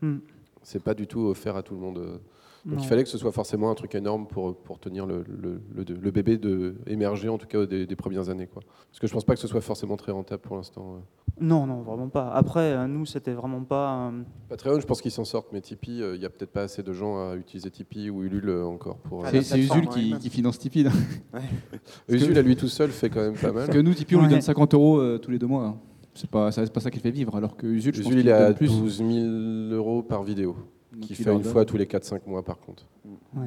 Hmm. 0.01 0.19
C'est 0.61 0.81
pas 0.81 0.93
du 0.93 1.07
tout 1.07 1.21
offert 1.21 1.57
à 1.57 1.63
tout 1.63 1.73
le 1.73 1.81
monde. 1.81 2.19
Donc 2.65 2.81
il 2.81 2.87
fallait 2.87 3.03
que 3.03 3.09
ce 3.09 3.17
soit 3.17 3.33
forcément 3.33 3.69
un 3.69 3.75
truc 3.75 3.93
énorme 3.93 4.25
pour, 4.25 4.55
pour 4.55 4.79
tenir 4.79 5.05
le, 5.05 5.25
le, 5.27 5.61
le, 5.75 6.11
bébé 6.11 6.37
de 6.37 6.75
émerger, 6.87 7.27
en 7.27 7.37
tout 7.37 7.47
cas 7.47 7.65
des, 7.65 7.95
premières 7.95 8.29
années. 8.29 8.47
Quoi. 8.47 8.63
Parce 8.89 8.99
que 8.99 9.07
je 9.07 9.13
pense 9.13 9.25
pas 9.25 9.33
que 9.33 9.39
ce 9.39 9.47
soit 9.47 9.59
forcément 9.59 9.97
très 9.97 10.13
rentable 10.13 10.41
pour 10.41 10.55
l'instant. 10.55 11.01
Non, 11.41 11.65
non, 11.65 11.81
vraiment 11.81 12.07
pas. 12.07 12.29
Après, 12.29 12.71
euh, 12.73 12.87
nous, 12.87 13.05
c'était 13.05 13.33
vraiment 13.33 13.63
pas. 13.63 14.07
Euh, 14.07 14.21
Patreon, 14.47 14.79
je 14.79 14.85
pense 14.85 15.01
qu'ils 15.01 15.11
s'en 15.11 15.25
sortent, 15.25 15.51
mais 15.51 15.59
Tipeee, 15.59 15.99
il 16.13 16.19
n'y 16.19 16.25
a 16.25 16.29
peut-être 16.29 16.51
pas 16.51 16.63
assez 16.63 16.83
de 16.83 16.93
gens 16.93 17.31
à 17.31 17.35
utiliser 17.35 17.69
Tipeee 17.69 18.09
ou 18.09 18.23
Ulule 18.23 18.51
encore. 18.63 18.97
pour. 18.97 19.25
Ah, 19.25 19.29
c'est 19.41 19.59
Usul 19.59 19.87
qui, 19.89 20.17
qui, 20.17 20.29
finance 20.29 20.57
Tipeee. 20.57 20.85
Ouais. 21.33 21.41
Usul, 22.07 22.37
à 22.37 22.41
lui 22.41 22.55
tout 22.55 22.69
seul, 22.69 22.91
fait 22.91 23.09
quand 23.09 23.21
même 23.21 23.35
pas 23.35 23.51
mal. 23.51 23.65
Parce 23.65 23.77
que 23.77 23.81
nous, 23.81 23.93
Tipeee, 23.93 24.15
on 24.15 24.21
lui 24.21 24.29
donne 24.29 24.41
50 24.41 24.73
euros 24.73 24.99
euh, 24.99 25.17
tous 25.17 25.31
les 25.31 25.39
deux 25.39 25.47
mois. 25.47 25.65
Hein. 25.65 25.77
C'est 26.13 26.29
pas, 26.29 26.51
pas 26.51 26.79
ça 26.79 26.91
qui 26.91 26.99
fait 26.99 27.11
vivre, 27.11 27.35
alors 27.35 27.57
que 27.57 27.67
Usul, 27.67 27.99
Usul 27.99 28.19
il 28.19 28.27
est 28.29 28.31
à 28.31 28.53
12 28.53 28.97
000 28.97 29.09
euros 29.73 30.03
par 30.03 30.23
vidéo 30.23 30.55
qui 31.01 31.15
fait 31.15 31.33
une 31.33 31.43
fois 31.43 31.65
tous 31.65 31.77
les 31.77 31.85
4-5 31.85 32.21
mois 32.27 32.43
par 32.43 32.59
contre. 32.59 32.85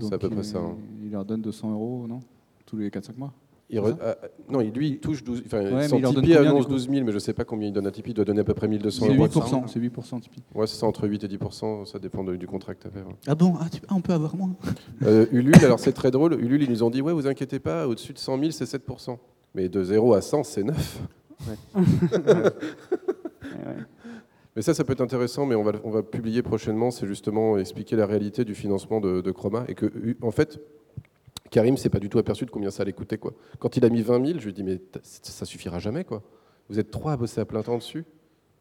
c'est 0.01 0.13
à 0.13 0.19
peu 0.19 0.29
près 0.31 0.43
ça. 0.43 0.59
Hein. 0.59 0.77
Il 1.05 1.11
leur 1.13 1.25
donne 1.25 1.43
200 1.43 1.73
euros, 1.73 2.07
non? 2.09 2.21
Tous 2.67 2.77
les 2.77 2.91
4-5 2.91 3.17
mois? 3.19 3.33
Il 3.69 3.81
re- 3.81 3.97
ah, 4.01 4.17
non, 4.49 4.61
il- 4.61 4.71
lui, 4.71 4.91
il 4.91 4.99
touche 5.01 5.25
12 5.25 5.43
enfin, 5.45 5.59
Ouais, 5.75 5.89
son 5.89 5.97
il 5.97 6.03
leur 6.03 6.13
donne 6.13 6.23
Tipeee 6.23 6.37
combien, 6.37 6.51
annonce 6.53 6.61
du 6.61 6.67
coup? 6.69 6.73
12 6.75 6.89
000, 6.89 7.05
mais 7.05 7.11
je 7.11 7.17
ne 7.17 7.19
sais 7.19 7.33
pas 7.33 7.45
combien 7.45 7.67
il 7.67 7.73
donne 7.73 7.87
à 7.89 7.91
Tipeee. 7.91 8.11
Il 8.13 8.15
doit 8.15 8.25
donner 8.25 8.41
à 8.41 8.45
peu 8.45 8.55
près 8.55 8.69
1200 8.69 9.07
C'est 9.07 9.13
euros. 9.17 9.27
8%, 9.27 9.67
c'est 9.67 9.81
8% 9.81 10.21
Tipeee. 10.21 10.43
Ouais, 10.55 10.69
c'est 10.69 10.77
ça, 10.77 10.87
entre 10.87 11.09
8 11.09 11.25
et 11.25 11.29
10%, 11.29 11.85
ça 11.85 11.99
dépend 11.99 12.23
de- 12.23 12.37
du 12.37 12.47
contrat 12.47 12.77
que 12.77 12.83
tu 12.83 12.87
avais. 12.87 13.03
Ah 13.27 13.35
bon? 13.35 13.55
Ah, 13.61 13.67
tu- 13.69 13.81
ah, 13.89 13.95
on 13.97 14.01
peut 14.01 14.13
avoir 14.13 14.37
moins 14.37 14.55
Euh, 15.03 15.27
Ulule, 15.33 15.57
alors 15.65 15.81
c'est 15.81 15.93
très 15.93 16.13
drôle. 16.13 16.35
Ulule, 16.35 16.63
ils 16.63 16.71
nous 16.71 16.85
ont 16.85 16.91
dit 16.91 17.01
Ouais, 17.03 17.13
vous 17.13 17.27
inquiétez 17.27 17.59
pas, 17.59 17.89
au-dessus 17.89 18.13
de 18.13 18.19
100 18.19 18.39
000, 18.39 18.53
c'est 18.53 18.67
7%. 18.67 19.19
Mais 19.53 19.69
de 19.69 19.83
0 19.83 20.15
à 20.15 20.21
100, 20.21 20.45
c'est 20.45 20.63
9. 20.63 21.01
Mais 24.57 24.63
ça, 24.63 24.73
ça 24.73 24.85
peut 24.85 24.95
être 24.95 25.03
intéressant, 25.03 25.45
mais 25.45 25.55
on 25.55 25.63
va, 25.63 25.73
on 25.85 25.91
va 25.91 26.03
publier 26.03 26.43
prochainement. 26.43 26.91
C'est 26.91 27.07
justement 27.07 27.59
expliquer 27.59 27.95
la 27.95 28.07
réalité 28.07 28.45
du 28.45 28.55
financement 28.55 29.01
de, 29.01 29.21
de 29.21 29.31
Chroma. 29.31 29.65
Et 29.69 29.75
que, 29.75 29.93
en 30.23 30.31
fait, 30.31 30.59
Karim 31.51 31.77
s'est 31.77 31.91
pas 31.91 31.99
du 32.01 32.09
tout 32.09 32.19
aperçu 32.19 32.47
de 32.47 32.51
combien 32.51 32.71
ça 32.71 32.83
allait 32.83 32.95
coûter. 32.95 33.19
Quoi. 33.19 33.35
Quand 33.59 33.77
il 33.77 33.85
a 33.85 33.91
mis 33.91 34.01
20 34.01 34.27
000, 34.27 34.39
je 34.39 34.45
lui 34.45 34.51
ai 34.51 34.53
dit 34.55 34.65
Mais 34.65 34.81
ça 35.03 35.45
suffira 35.45 35.79
jamais. 35.79 36.05
Quoi. 36.05 36.23
Vous 36.71 36.79
êtes 36.79 36.91
trois 36.91 37.13
à 37.13 37.17
bosser 37.19 37.41
à 37.41 37.45
plein 37.45 37.63
temps 37.63 37.77
dessus. 37.77 38.07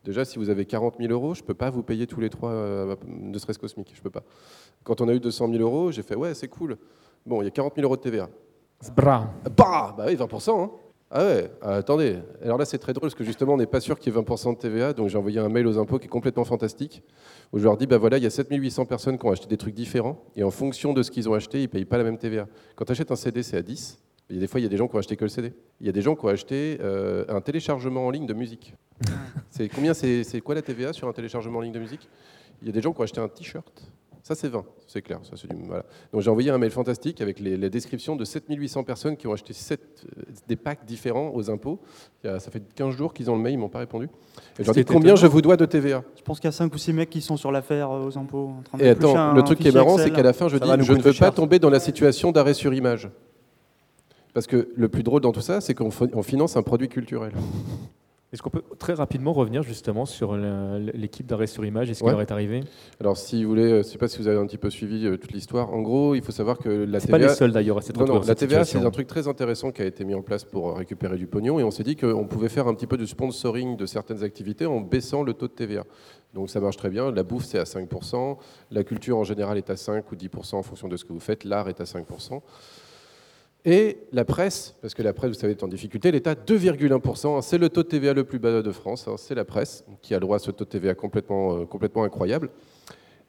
Déjà, 0.04 0.26
si 0.26 0.38
vous 0.38 0.50
avez 0.50 0.66
40 0.66 0.98
000 1.00 1.12
euros, 1.12 1.34
je 1.34 1.42
ne 1.42 1.48
peux 1.48 1.54
pas 1.54 1.70
vous 1.70 1.82
payer 1.82 2.06
tous 2.06 2.20
les 2.20 2.30
trois, 2.30 2.52
euh, 2.52 2.96
ne 3.08 3.38
serait-ce 3.40 3.58
cosmique. 3.58 3.92
Je 3.96 4.02
peux 4.02 4.12
pas. 4.12 4.24
Quand 4.84 5.00
on 5.00 5.08
a 5.08 5.14
eu 5.14 5.20
200 5.20 5.50
000 5.50 5.62
euros, 5.64 5.92
j'ai 5.92 6.04
fait 6.04 6.16
Ouais, 6.16 6.34
c'est 6.34 6.50
cool. 6.50 6.78
Bon, 7.26 7.42
il 7.42 7.46
y 7.46 7.48
a 7.48 7.52
40 7.52 7.74
000 7.76 7.86
euros 7.86 7.96
de 7.96 8.02
TVA. 8.02 8.30
Bra. 8.96 9.34
Bah, 9.58 9.96
bah 9.98 10.06
oui, 10.08 10.16
20%. 10.16 10.62
Hein. 10.62 10.72
Ah 11.12 11.24
ouais, 11.24 11.52
ah, 11.62 11.76
attendez. 11.76 12.18
Alors 12.44 12.58
là, 12.58 12.66
c'est 12.66 12.80
très 12.80 12.92
drôle 12.92 13.04
parce 13.04 13.16
que 13.16 13.24
justement, 13.24 13.54
on 13.54 13.58
n'est 13.58 13.68
pas 13.68 13.80
sûr 13.80 14.00
qu'il 14.00 14.14
y 14.14 14.18
ait 14.18 14.20
20% 14.20 14.56
de 14.56 14.60
TVA. 14.60 14.94
Donc 14.94 15.10
j'ai 15.10 15.18
envoyé 15.18 15.40
un 15.40 15.50
mail 15.50 15.68
aux 15.68 15.78
impôts 15.78 16.00
qui 16.00 16.06
est 16.06 16.10
complètement 16.10 16.46
fantastique. 16.46 17.04
Où 17.54 17.60
je 17.60 17.64
leur 17.64 17.78
dis, 17.78 17.86
bah 17.86 17.98
voilà, 17.98 18.18
il 18.18 18.24
y 18.24 18.28
a 18.28 18.32
7800 18.32 18.86
personnes 18.86 19.18
qui 19.18 19.26
ont 19.26 19.32
acheté 19.32 19.48
des 19.48 19.58
trucs 19.58 19.76
différents. 19.76 20.24
Et 20.36 20.44
en 20.44 20.52
fonction 20.52 20.94
de 20.94 21.04
ce 21.04 21.12
qu'ils 21.12 21.30
ont 21.30 21.34
acheté, 21.34 21.60
ils 21.60 21.64
ne 21.64 21.68
payent 21.68 21.86
pas 21.86 21.98
la 21.98 22.04
même 22.04 22.18
TVA. 22.18 22.48
Quand 22.76 22.86
tu 22.86 22.92
achètes 22.92 23.12
un 23.12 23.16
CD, 23.16 23.44
c'est 23.44 23.58
à 23.58 23.62
10. 23.62 24.00
Il 24.30 24.36
y 24.36 24.40
a 24.40 24.42
des 24.42 24.48
fois, 24.48 24.60
il 24.60 24.64
y 24.64 24.66
a 24.66 24.70
des 24.70 24.78
gens 24.78 24.88
qui 24.88 24.96
ont 24.96 25.00
acheté 25.00 25.16
que 25.16 25.24
le 25.24 25.30
CD. 25.30 25.54
Il 25.80 25.86
y 25.86 25.90
a 25.90 25.92
des 25.92 26.02
gens 26.02 26.16
qui 26.16 26.26
ont 26.26 26.30
acheté 26.30 26.80
euh, 26.82 27.26
un 27.30 27.42
téléchargement 27.42 28.08
en 28.08 28.10
ligne 28.10 28.26
de 28.26 28.34
musique. 28.34 28.74
c'est 29.52 29.70
combien 29.70 29.94
c'est 29.94 30.42
quoi 30.44 30.56
la 30.56 30.64
TVA 30.64 30.92
sur 30.92 31.08
un 31.08 31.14
téléchargement 31.14 31.60
en 31.60 31.62
ligne 31.62 31.74
de 31.74 31.80
musique? 31.80 32.10
Il 32.62 32.68
y 32.68 32.72
a 32.72 32.74
des 32.74 32.82
gens 32.82 32.92
qui 32.92 33.02
ont 33.02 33.04
acheté 33.04 33.22
un 33.22 33.28
t-shirt. 33.28 33.92
Ça, 34.28 34.34
c'est 34.34 34.48
20, 34.48 34.66
c'est 34.88 35.04
clair. 35.04 35.20
Ça, 35.22 35.34
c'est 35.36 35.48
du, 35.48 35.56
voilà. 35.68 35.86
Donc 36.12 36.22
j'ai 36.24 36.32
envoyé 36.32 36.50
un 36.50 36.58
mail 36.58 36.72
fantastique 36.72 37.22
avec 37.22 37.40
les, 37.40 37.58
les 37.58 37.70
descriptions 37.70 38.16
de 38.16 38.26
7800 38.26 38.84
personnes 38.84 39.18
qui 39.18 39.28
ont 39.28 39.34
acheté 39.34 39.54
euh, 39.72 39.76
des 40.48 40.56
packs 40.56 40.84
différents 40.84 41.30
aux 41.36 41.52
impôts. 41.52 41.80
A- 42.24 42.40
ça 42.40 42.50
fait 42.50 42.64
15 42.74 42.96
jours 42.96 43.14
qu'ils 43.14 43.30
ont 43.30 43.36
le 43.36 43.42
mail, 43.44 43.54
ils 43.54 43.58
m'ont 43.60 43.70
pas 43.70 43.78
répondu. 43.78 44.06
Et 44.58 44.64
je 44.64 44.66
leur 44.66 44.74
dis 44.74 44.84
combien 44.84 45.16
je 45.16 45.28
vous 45.28 45.44
dois 45.44 45.58
de 45.58 45.66
TVA 45.68 46.04
Je 46.18 46.24
pense 46.24 46.40
qu'il 46.40 46.48
y 46.48 46.50
a 46.50 46.54
5 46.54 46.74
ou 46.74 46.78
6 46.80 46.94
mecs 46.94 47.12
qui 47.12 47.22
sont 47.22 47.38
sur 47.38 47.52
l'affaire 47.52 47.92
euh, 47.92 48.08
aux 48.08 48.18
impôts. 48.18 48.48
En 48.58 48.62
train 48.64 48.78
de 48.80 48.84
Et 48.84 48.90
attends, 48.90 49.16
un- 49.16 49.36
le 49.36 49.44
truc 49.44 49.60
qui 49.60 49.68
est 49.68 49.72
marrant, 49.72 50.00
c'est 50.00 50.10
qu'à 50.10 50.24
la 50.24 50.34
fin, 50.34 50.48
je 50.48 50.58
Ça 50.58 50.66
dis 50.76 50.84
je 50.84 50.94
ne 50.94 50.98
veux 50.98 51.04
pas 51.04 51.12
cher. 51.14 51.34
tomber 51.36 51.60
dans 51.60 51.70
la 51.70 51.80
situation 51.80 52.32
d'arrêt 52.32 52.56
sur 52.56 52.74
image. 52.74 53.12
Parce 54.34 54.48
que 54.48 54.70
le 54.76 54.90
plus 54.90 55.04
drôle 55.04 55.22
dans 55.22 55.34
tout 55.34 55.42
ça, 55.42 55.62
c'est 55.62 55.76
qu'on 55.76 55.92
fi- 55.92 56.10
on 56.14 56.24
finance 56.24 56.58
un 56.58 56.64
produit 56.64 56.90
culturel. 56.90 57.32
Est-ce 58.34 58.42
qu'on 58.42 58.50
peut 58.50 58.64
très 58.80 58.94
rapidement 58.94 59.32
revenir 59.34 59.62
justement 59.64 60.06
sur 60.06 60.36
l'équipe 60.36 61.26
d'arrêt 61.28 61.48
sur 61.48 61.64
image? 61.64 61.90
Et 61.90 61.94
ce 61.94 62.00
qui 62.00 62.06
Ouais. 62.06 62.12
leur 62.12 62.22
est 62.22 62.32
arrivé 62.32 62.64
Alors, 63.00 63.16
si 63.18 63.44
vous 63.44 63.50
voulez, 63.50 63.64
euh, 63.64 63.72
je 63.76 63.78
ne 63.78 63.84
sais 63.84 63.98
pas 63.98 64.08
si 64.08 64.18
vous 64.18 64.28
avez 64.28 64.38
un 64.40 64.46
petit 64.48 64.58
peu 64.58 64.70
suivi 64.70 65.06
euh, 65.06 65.16
toute 65.16 65.32
l'histoire. 65.32 65.72
En 65.72 65.82
gros, 65.82 66.16
il 66.16 66.24
faut 66.24 66.32
savoir 66.32 66.58
que 66.58 66.68
la 66.70 67.00
TVA. 67.00 67.12
pas 67.12 67.18
les 67.20 67.30
seuls, 67.30 67.52
d'ailleurs, 67.52 67.78
à 67.78 67.82
s'être 67.82 68.00
Non, 68.00 68.06
non, 68.06 68.16
la 68.20 68.24
cette 68.24 68.40
TVA, 68.40 68.66
c'est 68.66 68.80
un 68.84 68.90
truc 68.92 69.08
très 69.08 69.28
intéressant 69.28 69.72
qui 69.72 69.84
a 69.84 69.86
été 69.86 70.04
mis 70.04 70.16
en 70.16 70.22
place 70.24 70.44
pour 70.44 70.70
euh, 70.70 70.74
récupérer 70.74 71.18
du 71.18 71.28
pognon. 71.28 71.60
Et 71.60 71.64
on 71.64 71.72
s'est 71.72 71.84
dit 71.84 71.96
qu'on 71.96 72.26
pouvait 72.28 72.50
faire 72.50 72.68
un 72.68 72.74
petit 72.74 72.88
peu 72.88 72.98
de 72.98 73.06
sponsoring 73.06 73.78
de 73.78 73.86
certaines 73.86 74.24
activités 74.24 74.66
en 74.66 74.82
baissant 74.82 75.22
le 75.24 75.34
taux 75.34 75.48
de 75.48 75.54
TVA. 75.54 75.84
Donc, 76.34 76.50
ça 76.50 76.60
marche 76.60 76.78
très 76.78 76.90
bien. 76.90 77.12
La 77.12 77.24
bouffe, 77.24 77.46
c'est 77.46 77.60
à 77.60 77.64
5%. 77.64 78.38
La 78.72 78.84
culture, 78.84 79.18
en 79.18 79.24
général, 79.24 79.58
est 79.58 79.70
à 79.70 79.78
5 79.78 80.12
ou 80.12 80.16
10% 80.16 80.56
en 80.56 80.64
fonction 80.64 80.88
de 80.90 80.98
ce 80.98 81.06
que 81.06 81.14
vous 81.14 81.20
faites. 81.22 81.44
L'art 81.46 81.70
est 81.70 81.80
à 81.80 81.86
5%. 81.86 82.42
Et 83.68 83.98
la 84.12 84.26
presse, 84.26 84.76
parce 84.82 84.94
que 84.94 85.02
la 85.02 85.12
presse, 85.12 85.32
vous 85.32 85.40
savez, 85.40 85.54
est 85.54 85.64
en 85.64 85.68
difficulté, 85.68 86.10
à 86.10 86.12
2,1%. 86.36 87.42
C'est 87.42 87.58
le 87.58 87.70
taux 87.70 87.82
de 87.84 87.88
TVA 87.88 88.14
le 88.14 88.24
plus 88.24 88.38
bas 88.38 88.62
de 88.62 88.72
France. 88.72 89.08
hein. 89.08 89.16
C'est 89.18 89.34
la 89.36 89.44
presse 89.46 89.84
qui 90.04 90.14
a 90.14 90.18
le 90.18 90.22
droit 90.22 90.36
à 90.36 90.40
ce 90.40 90.52
taux 90.52 90.66
de 90.66 90.70
TVA 90.70 90.94
complètement, 90.94 91.58
euh, 91.58 92.04
incroyable. 92.04 92.50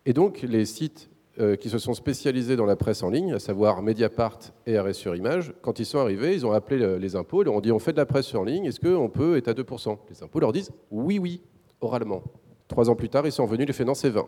Et 0.05 0.13
donc, 0.13 0.43
les 0.43 0.67
sites 0.67 1.09
euh, 1.41 1.57
qui 1.57 1.69
se 1.71 1.79
sont 1.79 1.95
spécialisés 1.95 2.55
dans 2.57 2.67
la 2.67 2.77
presse 2.77 3.03
en 3.03 3.11
ligne, 3.11 3.33
à 3.33 3.39
savoir 3.39 3.83
Mediapart 3.83 4.39
et 4.67 4.77
Arrêt 4.77 4.93
sur 4.93 5.17
Image, 5.17 5.53
quand 5.63 5.79
ils 5.79 5.87
sont 5.87 5.99
arrivés, 5.99 6.35
ils 6.35 6.47
ont 6.47 6.53
appelé 6.53 6.79
le- 6.79 6.97
les 6.99 7.17
impôts, 7.17 7.43
ils 7.43 7.47
leur 7.47 7.55
ont 7.55 7.61
dit 7.61 7.73
on 7.73 7.79
fait 7.79 7.93
de 7.93 7.99
la 7.99 8.07
presse 8.07 8.35
en 8.35 8.45
ligne, 8.45 8.65
est-ce 8.67 8.81
qu'on 8.81 9.09
peut 9.11 9.37
être 9.37 9.49
à 9.49 9.53
2% 9.55 9.99
Les 10.11 10.23
impôts 10.23 10.41
leur 10.41 10.53
disent 10.53 10.71
oui, 10.91 11.19
oui, 11.19 11.43
oralement. 11.81 12.23
Trois 12.69 12.89
ans 12.91 12.95
plus 12.95 13.09
tard, 13.11 13.27
ils 13.27 13.33
sont 13.33 13.45
revenus, 13.45 13.69
ont 13.69 13.73
fait 13.75 13.85
non, 13.85 13.95
c'est 13.95 14.09
20. 14.11 14.27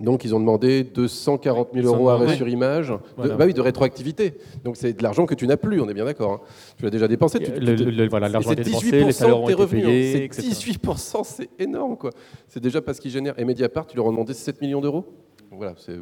Donc, 0.00 0.24
ils 0.24 0.34
ont 0.34 0.40
demandé 0.40 0.82
240 0.82 1.68
000 1.72 1.84
Ils 1.84 1.88
ont 1.88 1.94
euros 1.96 2.08
arrêt 2.08 2.34
sur 2.36 2.48
image, 2.48 2.88
de, 2.88 2.96
Voilà. 3.16 3.36
bah 3.36 3.44
oui, 3.46 3.54
de 3.54 3.60
rétroactivité. 3.60 4.34
Donc, 4.64 4.76
c'est 4.76 4.92
de 4.92 5.02
l'argent 5.02 5.24
que 5.24 5.34
tu 5.34 5.46
n'as 5.46 5.56
plus, 5.56 5.80
on 5.80 5.88
est 5.88 5.94
bien 5.94 6.04
d'accord. 6.04 6.32
hein. 6.32 6.40
Tu 6.76 6.84
l'as 6.84 6.90
déjà 6.90 7.06
dépensé. 7.06 7.38
Tu, 7.38 7.52
Le- 7.52 7.76
tu- 7.76 7.84
le- 7.90 8.08
voilà, 8.08 8.28
l'argent 8.28 8.50
dépensé, 8.54 8.90
18% 8.90 9.06
les 9.06 9.12
salaires 9.12 9.40
ont 9.40 9.44
été 9.48 9.54
revenus. 9.54 9.84
hein. 9.84 9.86
payés, 9.88 10.12
C'est 10.12 10.24
etc. 10.24 10.48
18%, 10.48 11.22
c'est 11.24 11.48
énorme. 11.60 11.96
quoi. 11.96 12.10
C'est 12.48 12.60
déjà 12.60 12.82
pas 12.82 12.92
ce 12.92 13.00
qu'ils 13.00 13.12
génèrent. 13.12 13.38
Et 13.38 13.44
Mediapart, 13.44 13.86
tu 13.86 13.96
leur 13.96 14.06
as 14.06 14.10
demandé 14.10 14.34
7 14.34 14.60
millions 14.60 14.80
d'euros? 14.80 15.04
Voilà, 15.52 15.74
c'est 15.76 15.98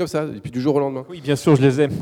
comme 0.00 0.08
ça, 0.08 0.24
et 0.24 0.40
puis 0.40 0.50
du 0.50 0.60
jour 0.62 0.74
au 0.76 0.80
lendemain. 0.80 1.04
Oui, 1.10 1.20
bien 1.20 1.36
sûr, 1.36 1.54
je 1.56 1.60
les 1.62 1.80
aime. 1.82 1.92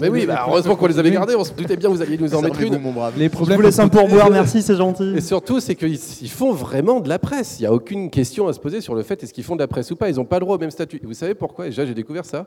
Mais 0.00 0.08
oui, 0.10 0.26
bah, 0.26 0.44
heureusement 0.46 0.76
qu'on 0.76 0.86
les 0.86 0.98
avait 0.98 1.10
gardés, 1.10 1.34
on 1.34 1.42
se 1.42 1.52
doutait 1.54 1.76
bien 1.76 1.88
que 1.90 1.94
vous 1.94 2.02
alliez 2.02 2.18
nous 2.18 2.34
en 2.34 2.42
mettre 2.42 2.60
une. 2.60 2.68
Servez-vous, 2.68 2.82
mon 2.82 2.92
brave. 2.92 3.14
Les 3.16 3.24
Je 3.24 3.30
problèmes. 3.30 3.56
vous 3.56 3.62
laisse 3.62 3.78
un 3.78 3.88
pourboire, 3.88 4.30
merci, 4.30 4.60
c'est 4.62 4.76
gentil. 4.76 5.14
Et 5.16 5.20
surtout, 5.22 5.58
c'est 5.58 5.74
qu'ils 5.74 5.98
ils 6.20 6.30
font 6.30 6.52
vraiment 6.52 7.00
de 7.00 7.08
la 7.08 7.18
presse. 7.18 7.56
Il 7.58 7.62
n'y 7.62 7.66
a 7.66 7.72
aucune 7.72 8.10
question 8.10 8.46
à 8.46 8.52
se 8.52 8.60
poser 8.60 8.80
sur 8.82 8.94
le 8.94 9.02
fait 9.02 9.22
est-ce 9.22 9.32
qu'ils 9.32 9.42
font 9.44 9.56
de 9.56 9.60
la 9.60 9.68
presse 9.68 9.90
ou 9.90 9.96
pas. 9.96 10.10
Ils 10.10 10.16
n'ont 10.16 10.24
pas 10.26 10.36
le 10.36 10.44
droit 10.44 10.56
au 10.56 10.60
même 10.60 10.70
statut. 10.70 11.00
Et 11.02 11.06
vous 11.06 11.14
savez 11.14 11.34
pourquoi? 11.34 11.66
Et 11.66 11.70
Déjà, 11.70 11.86
j'ai 11.86 11.94
découvert 11.94 12.24
ça. 12.26 12.46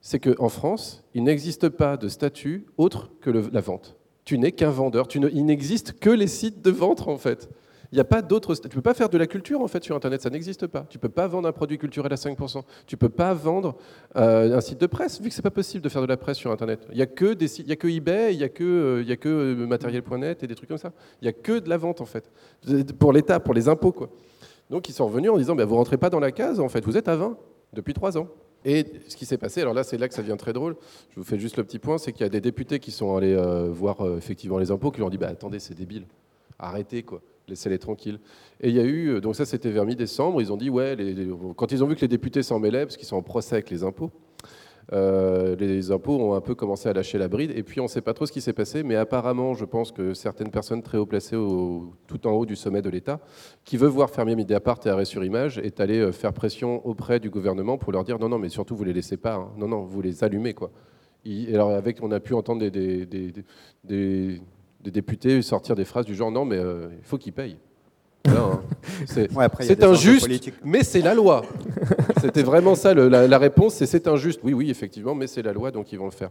C'est 0.00 0.20
qu'en 0.20 0.48
France, 0.48 1.02
il 1.14 1.24
n'existe 1.24 1.68
pas 1.68 1.96
de 1.96 2.08
statut 2.08 2.66
autre 2.78 3.10
que 3.20 3.30
le- 3.30 3.48
la 3.52 3.60
vente. 3.60 3.96
Tu 4.24 4.38
n'es 4.38 4.52
qu'un 4.52 4.70
vendeur. 4.70 5.08
Tu 5.08 5.18
ne- 5.18 5.28
il 5.32 5.44
n'existe 5.44 5.98
que 5.98 6.10
les 6.10 6.28
sites 6.28 6.62
de 6.64 6.70
vente, 6.70 7.08
en 7.08 7.16
fait. 7.16 7.48
N'y 7.92 8.00
a 8.00 8.04
pas 8.04 8.22
d'autres. 8.22 8.54
Tu 8.54 8.68
peux 8.68 8.82
pas 8.82 8.94
faire 8.94 9.08
de 9.08 9.18
la 9.18 9.26
culture 9.26 9.60
en 9.60 9.68
fait 9.68 9.82
sur 9.84 9.94
Internet, 9.96 10.22
ça 10.22 10.30
n'existe 10.30 10.66
pas. 10.66 10.86
Tu 10.88 10.98
peux 10.98 11.08
pas 11.08 11.26
vendre 11.26 11.48
un 11.48 11.52
produit 11.52 11.78
culturel 11.78 12.12
à 12.12 12.16
5%. 12.16 12.62
Tu 12.86 12.96
peux 12.96 13.08
pas 13.08 13.34
vendre 13.34 13.76
euh, 14.16 14.56
un 14.56 14.60
site 14.60 14.80
de 14.80 14.86
presse 14.86 15.20
vu 15.20 15.28
que 15.28 15.34
c'est 15.34 15.42
pas 15.42 15.50
possible 15.50 15.82
de 15.82 15.88
faire 15.88 16.02
de 16.02 16.06
la 16.06 16.16
presse 16.16 16.38
sur 16.38 16.50
Internet. 16.50 16.86
Il 16.92 16.98
y 16.98 17.02
a 17.02 17.06
que 17.06 17.32
a 17.32 17.76
que 17.76 17.88
eBay, 17.88 18.34
il 18.34 18.40
y 18.40 18.44
a 18.44 18.48
que 18.48 18.64
euh, 18.64 19.16
que 19.16 19.28
euh, 19.28 19.66
matériel.net 19.66 20.42
et 20.42 20.46
des 20.46 20.54
trucs 20.54 20.68
comme 20.68 20.78
ça. 20.78 20.92
Il 21.22 21.26
y 21.26 21.28
a 21.28 21.32
que 21.32 21.58
de 21.58 21.68
la 21.68 21.76
vente 21.76 22.00
en 22.00 22.06
fait 22.06 22.30
pour 22.98 23.12
l'État, 23.12 23.40
pour 23.40 23.54
les 23.54 23.68
impôts 23.68 23.92
quoi. 23.92 24.10
Donc 24.70 24.88
ils 24.88 24.92
sont 24.92 25.06
revenus 25.06 25.30
en 25.30 25.38
disant 25.38 25.54
bah, 25.54 25.64
vous 25.64 25.76
rentrez 25.76 25.96
pas 25.96 26.10
dans 26.10 26.20
la 26.20 26.32
case 26.32 26.60
en 26.60 26.68
fait, 26.68 26.84
vous 26.84 26.96
êtes 26.96 27.08
à 27.08 27.16
20 27.16 27.36
depuis 27.72 27.94
trois 27.94 28.18
ans. 28.18 28.28
Et 28.64 28.84
ce 29.06 29.14
qui 29.14 29.26
s'est 29.26 29.38
passé, 29.38 29.60
alors 29.60 29.74
là 29.74 29.84
c'est 29.84 29.96
là 29.96 30.08
que 30.08 30.14
ça 30.14 30.22
devient 30.22 30.36
très 30.36 30.52
drôle, 30.52 30.76
je 31.10 31.20
vous 31.20 31.24
fais 31.24 31.38
juste 31.38 31.56
le 31.56 31.62
petit 31.62 31.78
point, 31.78 31.98
c'est 31.98 32.10
qu'il 32.10 32.22
y 32.22 32.26
a 32.26 32.28
des 32.28 32.40
députés 32.40 32.80
qui 32.80 32.90
sont 32.90 33.16
allés 33.16 33.36
voir 33.70 33.98
effectivement 34.16 34.58
les 34.58 34.72
impôts, 34.72 34.90
qui 34.90 34.98
leur 34.98 35.06
ont 35.06 35.10
dit 35.10 35.18
bah, 35.18 35.28
attendez 35.28 35.60
c'est 35.60 35.74
débile, 35.74 36.06
arrêtez 36.58 37.04
quoi, 37.04 37.20
laissez-les 37.48 37.78
tranquilles. 37.78 38.18
Et 38.60 38.68
il 38.70 38.74
y 38.74 38.80
a 38.80 38.84
eu, 38.84 39.08
euh, 39.08 39.20
donc 39.20 39.36
ça 39.36 39.44
c'était 39.44 39.70
vers 39.70 39.84
mi-décembre, 39.84 40.40
ils 40.40 40.52
ont 40.52 40.56
dit 40.56 40.70
ouais, 40.70 40.96
quand 41.56 41.72
ils 41.72 41.82
ont 41.84 41.86
vu 41.86 41.94
que 41.96 42.00
les 42.00 42.08
députés 42.08 42.42
s'en 42.42 42.58
mêlaient, 42.58 42.84
parce 42.86 42.96
qu'ils 42.96 43.06
sont 43.08 43.16
en 43.16 43.22
procès 43.22 43.56
avec 43.56 43.70
les 43.70 43.82
impôts, 43.84 44.10
euh, 44.92 45.56
les 45.56 45.90
impôts 45.90 46.16
ont 46.16 46.34
un 46.34 46.40
peu 46.40 46.54
commencé 46.54 46.88
à 46.88 46.92
lâcher 46.92 47.18
la 47.18 47.26
bride, 47.26 47.50
et 47.56 47.62
puis 47.64 47.80
on 47.80 47.84
ne 47.84 47.88
sait 47.88 48.00
pas 48.00 48.14
trop 48.14 48.24
ce 48.24 48.30
qui 48.30 48.40
s'est 48.40 48.52
passé, 48.52 48.84
mais 48.84 48.94
apparemment, 48.94 49.52
je 49.54 49.64
pense 49.64 49.90
que 49.90 50.14
certaines 50.14 50.50
personnes 50.50 50.80
très 50.82 50.96
haut 50.96 51.06
placées 51.06 51.36
tout 52.06 52.26
en 52.26 52.30
haut 52.30 52.46
du 52.46 52.54
sommet 52.54 52.82
de 52.82 52.88
l'État, 52.90 53.18
qui 53.64 53.76
veut 53.76 53.88
voir 53.88 54.10
fermier 54.10 54.36
Mediapart 54.36 54.78
et 54.86 54.88
arrêt 54.88 55.04
sur 55.04 55.24
image, 55.24 55.58
est 55.58 55.80
allé 55.80 55.98
euh, 55.98 56.12
faire 56.12 56.32
pression 56.32 56.86
auprès 56.86 57.18
du 57.18 57.30
gouvernement 57.30 57.78
pour 57.78 57.90
leur 57.92 58.04
dire 58.04 58.18
non, 58.20 58.28
non, 58.28 58.38
mais 58.38 58.48
surtout 58.48 58.76
vous 58.76 58.84
les 58.84 58.92
laissez 58.92 59.16
pas, 59.16 59.34
hein. 59.34 59.48
non, 59.56 59.66
non, 59.66 59.82
vous 59.82 60.02
les 60.02 60.22
allumez 60.22 60.54
quoi. 60.54 60.70
Il- 61.24 61.52
alors 61.52 61.70
avec, 61.70 61.98
on 62.02 62.12
a 62.12 62.20
pu 62.20 62.34
entendre 62.34 62.68
des- 62.68 63.06
des- 64.86 64.90
députés 64.92 65.42
sortir 65.42 65.74
des 65.74 65.84
phrases 65.84 66.06
du 66.06 66.14
genre 66.14 66.30
non, 66.30 66.44
mais 66.44 66.56
euh, 66.58 66.88
il 66.98 67.04
faut 67.04 67.18
qu'ils 67.18 67.32
payent. 67.32 67.56
Hein. 68.28 68.60
C'est 69.06 69.32
Ouais, 69.36 69.46
injuste, 69.84 70.52
mais 70.64 70.82
c'est 70.82 71.00
la 71.00 71.14
loi. 71.14 71.42
C'était 72.20 72.42
vraiment 72.42 72.74
ça, 72.74 72.92
le- 72.94 73.08
la, 73.08 73.28
la 73.28 73.38
réponse, 73.38 73.74
c'est 73.74 73.86
c'est 73.86 74.08
injuste. 74.08 74.40
Oui, 74.42 74.52
oui, 74.52 74.70
effectivement, 74.70 75.14
mais 75.14 75.26
c'est 75.26 75.42
la 75.42 75.52
loi, 75.52 75.70
donc 75.70 75.92
ils 75.92 75.98
vont 75.98 76.06
le 76.06 76.10
faire. 76.10 76.30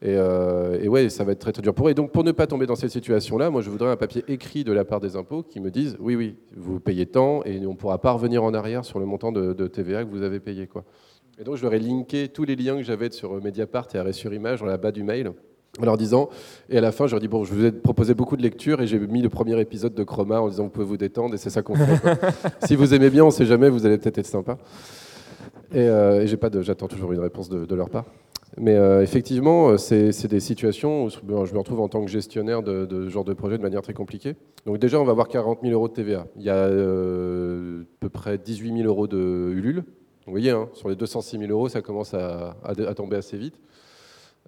Et, 0.00 0.16
euh, 0.16 0.80
et 0.82 0.88
ouais, 0.88 1.08
ça 1.10 1.22
va 1.22 1.30
être 1.32 1.38
très, 1.38 1.52
très 1.52 1.62
dur 1.62 1.74
pour 1.74 1.86
eux. 1.86 1.90
Et 1.92 1.94
donc, 1.94 2.10
pour 2.10 2.24
ne 2.24 2.32
pas 2.32 2.48
tomber 2.48 2.66
dans 2.66 2.74
cette 2.74 2.90
situation-là, 2.90 3.50
moi, 3.50 3.60
je 3.62 3.70
voudrais 3.70 3.90
un 3.90 3.96
papier 3.96 4.24
écrit 4.26 4.64
de 4.64 4.72
la 4.72 4.84
part 4.84 4.98
des 4.98 5.14
impôts 5.14 5.44
qui 5.44 5.60
me 5.60 5.70
disent 5.70 5.96
oui, 6.00 6.16
oui, 6.16 6.34
vous 6.56 6.80
payez 6.80 7.06
tant 7.06 7.44
et 7.44 7.64
on 7.66 7.70
ne 7.72 7.76
pourra 7.76 7.98
pas 8.00 8.10
revenir 8.10 8.42
en 8.42 8.52
arrière 8.52 8.84
sur 8.84 8.98
le 8.98 9.06
montant 9.06 9.30
de, 9.30 9.52
de 9.52 9.66
TVA 9.68 10.04
que 10.04 10.10
vous 10.10 10.22
avez 10.22 10.40
payé. 10.40 10.66
Quoi. 10.66 10.84
Et 11.38 11.44
donc, 11.44 11.54
je 11.56 11.62
leur 11.62 11.72
ai 11.74 11.78
linké 11.78 12.26
tous 12.28 12.42
les 12.44 12.56
liens 12.56 12.76
que 12.78 12.82
j'avais 12.82 13.10
sur 13.12 13.40
Mediapart 13.40 13.86
et 13.94 13.98
Arrêt 13.98 14.12
sur 14.12 14.34
Image 14.34 14.58
dans 14.58 14.66
la 14.66 14.76
bas 14.76 14.90
du 14.90 15.04
mail 15.04 15.32
en 15.80 15.84
leur 15.86 15.96
disant, 15.96 16.28
et 16.68 16.76
à 16.76 16.80
la 16.82 16.92
fin, 16.92 17.06
je 17.06 17.12
leur 17.12 17.20
dit, 17.20 17.28
bon, 17.28 17.44
je 17.44 17.54
vous 17.54 17.64
ai 17.64 17.72
proposé 17.72 18.12
beaucoup 18.14 18.36
de 18.36 18.42
lectures 18.42 18.82
et 18.82 18.86
j'ai 18.86 18.98
mis 18.98 19.22
le 19.22 19.30
premier 19.30 19.58
épisode 19.58 19.94
de 19.94 20.04
Chroma 20.04 20.40
en 20.40 20.48
disant, 20.48 20.64
vous 20.64 20.68
pouvez 20.70 20.84
vous 20.84 20.98
détendre 20.98 21.34
et 21.34 21.38
c'est 21.38 21.48
ça 21.50 21.62
qu'on 21.62 21.74
fait. 21.74 21.98
quoi. 22.00 22.16
si 22.66 22.76
vous 22.76 22.92
aimez 22.92 23.08
bien, 23.08 23.22
on 23.22 23.28
ne 23.28 23.32
sait 23.32 23.46
jamais, 23.46 23.70
vous 23.70 23.86
allez 23.86 23.96
peut-être 23.96 24.18
être 24.18 24.26
sympa. 24.26 24.58
Et, 25.72 25.78
euh, 25.88 26.20
et 26.22 26.26
j'ai 26.26 26.36
pas 26.36 26.50
de, 26.50 26.60
j'attends 26.60 26.88
toujours 26.88 27.12
une 27.12 27.20
réponse 27.20 27.48
de, 27.48 27.64
de 27.64 27.74
leur 27.74 27.88
part. 27.88 28.04
Mais 28.58 28.76
euh, 28.76 29.02
effectivement, 29.02 29.70
euh, 29.70 29.76
c'est 29.78 30.12
c'est 30.12 30.28
des 30.28 30.40
situations 30.40 31.04
où 31.04 31.08
je 31.08 31.18
me 31.26 31.58
retrouve 31.58 31.80
en 31.80 31.88
tant 31.88 32.04
que 32.04 32.10
gestionnaire 32.10 32.62
de, 32.62 32.84
de 32.84 33.04
ce 33.04 33.08
genre 33.08 33.24
de 33.24 33.32
projet 33.32 33.56
de 33.56 33.62
manière 33.62 33.80
très 33.80 33.94
compliquée. 33.94 34.34
Donc 34.66 34.78
déjà, 34.78 35.00
on 35.00 35.04
va 35.04 35.12
avoir 35.12 35.28
40 35.28 35.60
000 35.62 35.72
euros 35.72 35.88
de 35.88 35.94
TVA. 35.94 36.26
Il 36.36 36.42
y 36.42 36.50
a 36.50 36.56
euh, 36.56 37.80
à 37.80 37.84
peu 38.00 38.08
près 38.10 38.36
18 38.36 38.76
000 38.76 38.86
euros 38.86 39.06
de 39.06 39.50
Ulule. 39.54 39.84
Vous 40.26 40.32
voyez, 40.32 40.50
hein, 40.50 40.68
sur 40.74 40.90
les 40.90 40.96
206 40.96 41.38
000 41.38 41.50
euros, 41.50 41.70
ça 41.70 41.80
commence 41.80 42.12
à, 42.12 42.56
à- 42.62 42.72
à 42.72 42.94
tomber 42.94 43.16
assez 43.16 43.38
vite. 43.38 43.54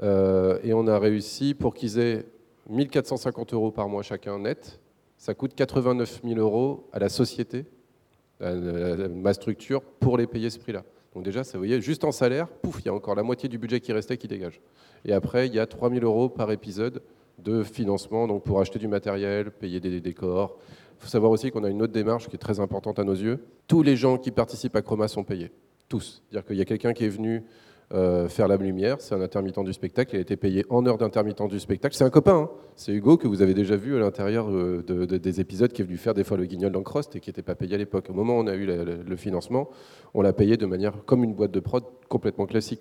Euh, 0.03 0.59
et 0.62 0.72
on 0.74 0.86
a 0.86 0.99
réussi, 0.99 1.55
pour 1.55 1.74
qu'ils 1.74 1.99
aient 1.99 2.26
1450 2.68 3.55
euros 3.55 3.70
par 3.70 3.88
mois 3.88 4.03
chacun 4.03 4.38
net. 4.38 4.80
Ça 5.16 5.34
coûte 5.34 5.55
89 5.55 6.22
000 6.24 6.38
euros 6.38 6.88
à 6.92 6.99
la 6.99 7.09
société, 7.09 7.66
à 8.40 8.55
ma 8.55 9.32
structure, 9.32 9.82
pour 9.82 10.18
les 10.18 10.26
payer 10.26 10.51
ce 10.51 10.59
prix-là. 10.59 10.84
Donc 11.14 11.24
déjà, 11.24 11.45
ça, 11.45 11.53
vous 11.53 11.64
voyez, 11.64 11.80
juste 11.80 12.05
en 12.05 12.12
salaire, 12.12 12.49
pouf, 12.49 12.80
il 12.80 12.86
y 12.86 12.88
a 12.88 12.95
encore 12.95 13.14
la 13.14 13.22
moitié 13.22 13.49
du 13.49 13.57
budget 13.57 13.80
qui 13.80 13.92
restait 13.92 14.16
qui 14.16 14.26
dégage. 14.26 14.61
Et 15.05 15.12
après, 15.12 15.47
il 15.47 15.55
y 15.55 15.61
a 15.61 15.66
3 15.66 15.90
000 15.90 16.05
euros 16.05 16.28
par 16.28 16.51
épisode 16.51 17.03
de 17.38 17.62
financement 17.62 18.26
donc 18.26 18.45
pour 18.45 18.61
acheter 18.61 18.78
du 18.78 18.88
matériel, 18.88 19.51
payer 19.51 19.80
des 19.80 20.01
décors. 20.01 20.57
Il 20.99 21.03
faut 21.05 21.09
savoir 21.09 21.30
aussi 21.30 21.51
qu'on 21.51 21.64
a 21.64 21.68
une 21.68 21.82
autre 21.82 21.92
démarche 21.92 22.28
qui 22.28 22.36
est 22.36 22.38
très 22.38 22.61
importante 22.61 22.99
à 22.99 23.05
nos 23.05 23.14
yeux. 23.14 23.45
Tous 23.66 23.82
les 23.82 23.97
gens 23.97 24.18
qui 24.18 24.30
participent 24.30 24.76
à 24.76 24.82
Chroma 24.82 25.09
sont 25.09 25.24
payés. 25.24 25.51
Tous. 25.88 26.22
C'est-à-dire 26.30 26.47
qu'il 26.47 26.57
y 26.57 26.61
a 26.61 26.64
quelqu'un 26.64 26.92
qui 26.92 27.05
est 27.05 27.09
venu 27.09 27.45
euh, 27.93 28.28
faire 28.28 28.49
la 28.49 28.57
lumière, 28.57 28.97
c'est 29.01 29.14
un 29.14 29.20
intermittent 29.20 29.62
du 29.62 29.72
spectacle, 29.72 30.14
il 30.14 30.18
a 30.18 30.20
été 30.22 30.37
payé 30.37 30.64
en 30.70 30.87
heure 30.87 30.97
d'intermittent 30.97 31.47
du 31.49 31.61
spectacle. 31.61 31.95
C'est 31.95 32.05
un 32.05 32.11
copain, 32.11 32.49
hein. 32.49 32.51
c'est 32.76 32.93
Hugo 32.93 33.18
que 33.18 33.28
vous 33.28 33.43
avez 33.43 33.53
déjà 33.53 33.76
vu 33.76 33.95
à 33.95 33.99
l'intérieur 33.99 34.51
euh, 34.51 34.82
des 34.82 35.41
épisodes 35.41 35.70
qui 35.70 35.82
est 35.82 35.85
venu 35.85 35.99
faire 35.99 36.14
des 36.14 36.24
fois 36.24 36.37
le 36.37 36.47
guignol 36.47 36.72
d'Ancrost 36.72 37.14
et 37.14 37.20
qui 37.20 37.28
n'était 37.28 37.43
pas 37.43 37.55
payé 37.55 37.74
à 37.74 37.78
l'époque. 37.78 38.07
Au 38.09 38.14
moment 38.14 38.39
où 38.39 38.43
on 38.43 38.47
a 38.47 38.55
eu 38.55 38.66
le, 38.66 39.16
financement, 39.16 39.68
on 40.14 40.22
l'a 40.22 40.32
payé 40.32 40.57
de 40.57 40.66
manière 40.66 41.05
comme 41.05 41.24
une 41.24 41.35
boîte 41.35 41.51
de 41.51 41.61
prod 41.61 41.85
complètement 42.09 42.47
classique. 42.47 42.80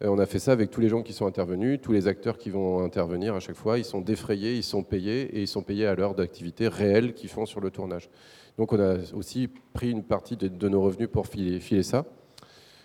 On 0.00 0.18
a 0.18 0.26
fait 0.26 0.38
ça 0.38 0.52
avec 0.52 0.70
tous 0.70 0.80
les 0.80 0.88
gens 0.88 1.02
qui 1.02 1.12
sont 1.12 1.26
intervenus, 1.26 1.80
tous 1.82 1.92
les 1.92 2.06
acteurs 2.06 2.38
qui 2.38 2.50
vont 2.50 2.84
intervenir 2.84 3.34
à 3.34 3.40
chaque 3.40 3.56
fois, 3.56 3.78
ils 3.78 3.84
sont 3.84 4.00
défrayés, 4.00 4.54
ils 4.54 4.62
sont 4.62 4.84
payés 4.84 5.22
et 5.36 5.40
ils 5.40 5.48
sont 5.48 5.62
payés 5.62 5.86
à 5.86 5.94
l'heure 5.94 6.14
d'activité 6.14 6.68
réelle 6.68 7.14
qu'ils 7.14 7.30
font 7.30 7.46
sur 7.46 7.60
le 7.60 7.70
tournage. 7.70 8.08
Donc 8.56 8.72
on 8.72 8.80
a 8.80 8.96
aussi 9.14 9.48
pris 9.72 9.90
une 9.90 10.02
partie 10.02 10.36
de, 10.36 10.68
nos 10.68 10.82
revenus 10.82 11.08
pour 11.08 11.26
filer 11.26 11.82
ça. 11.82 12.04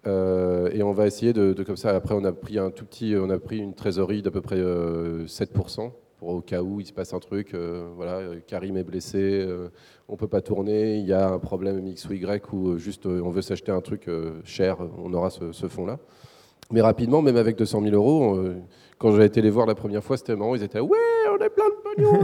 Euh, 0.05 0.69
et 0.73 0.83
on 0.83 0.91
va 0.91 1.07
essayer 1.07 1.33
de, 1.33 1.53
comme 1.63 1.77
ça. 1.77 1.91
Après, 1.95 2.15
on 2.15 2.23
a 2.25 2.31
pris 2.31 2.59
un 2.59 2.71
tout 2.71 2.85
petit, 2.85 3.15
on 3.17 3.29
a 3.29 3.39
pris 3.39 3.59
une 3.59 3.73
trésorerie 3.73 4.21
d'à 4.21 4.31
peu 4.31 4.41
près 4.41 4.57
7% 4.57 4.61
euh, 4.61 5.89
pour 6.17 6.29
au 6.29 6.41
cas 6.41 6.61
où 6.61 6.79
il 6.79 6.85
se 6.85 6.93
passe 6.93 7.13
un 7.13 7.19
truc. 7.19 7.53
Euh, 7.53 7.87
voilà, 7.95 8.21
Karim 8.47 8.77
est 8.77 8.83
blessé, 8.83 9.47
on 10.09 10.17
peut 10.17 10.27
pas 10.27 10.41
tourner, 10.41 10.97
il 10.97 11.05
y 11.05 11.13
a 11.13 11.29
un 11.29 11.39
problème 11.39 11.85
X 11.87 12.07
ou 12.09 12.13
Y 12.13 12.53
ou 12.53 12.77
juste 12.77 13.05
on 13.05 13.29
veut 13.29 13.41
s'acheter 13.41 13.71
un 13.71 13.81
truc 13.81 14.09
cher, 14.43 14.77
on 14.97 15.13
aura 15.13 15.29
ce, 15.29 15.67
fonds-là. 15.67 15.99
Mais 16.71 16.81
rapidement, 16.81 17.21
même 17.21 17.37
avec 17.37 17.57
200 17.57 17.81
000 17.83 17.95
euros, 17.95 18.39
quand 18.97 19.15
j'ai 19.15 19.25
été 19.25 19.41
les 19.41 19.49
voir 19.49 19.65
la 19.65 19.75
première 19.75 20.03
fois, 20.03 20.17
c'était 20.17 20.35
marrant, 20.35 20.55
ils 20.55 20.63
étaient 20.63 20.79
ouais, 20.79 20.97
on 21.31 21.43
est 21.43 21.49
plein 21.49 21.69
de 21.69 21.95
pognon. 21.95 22.23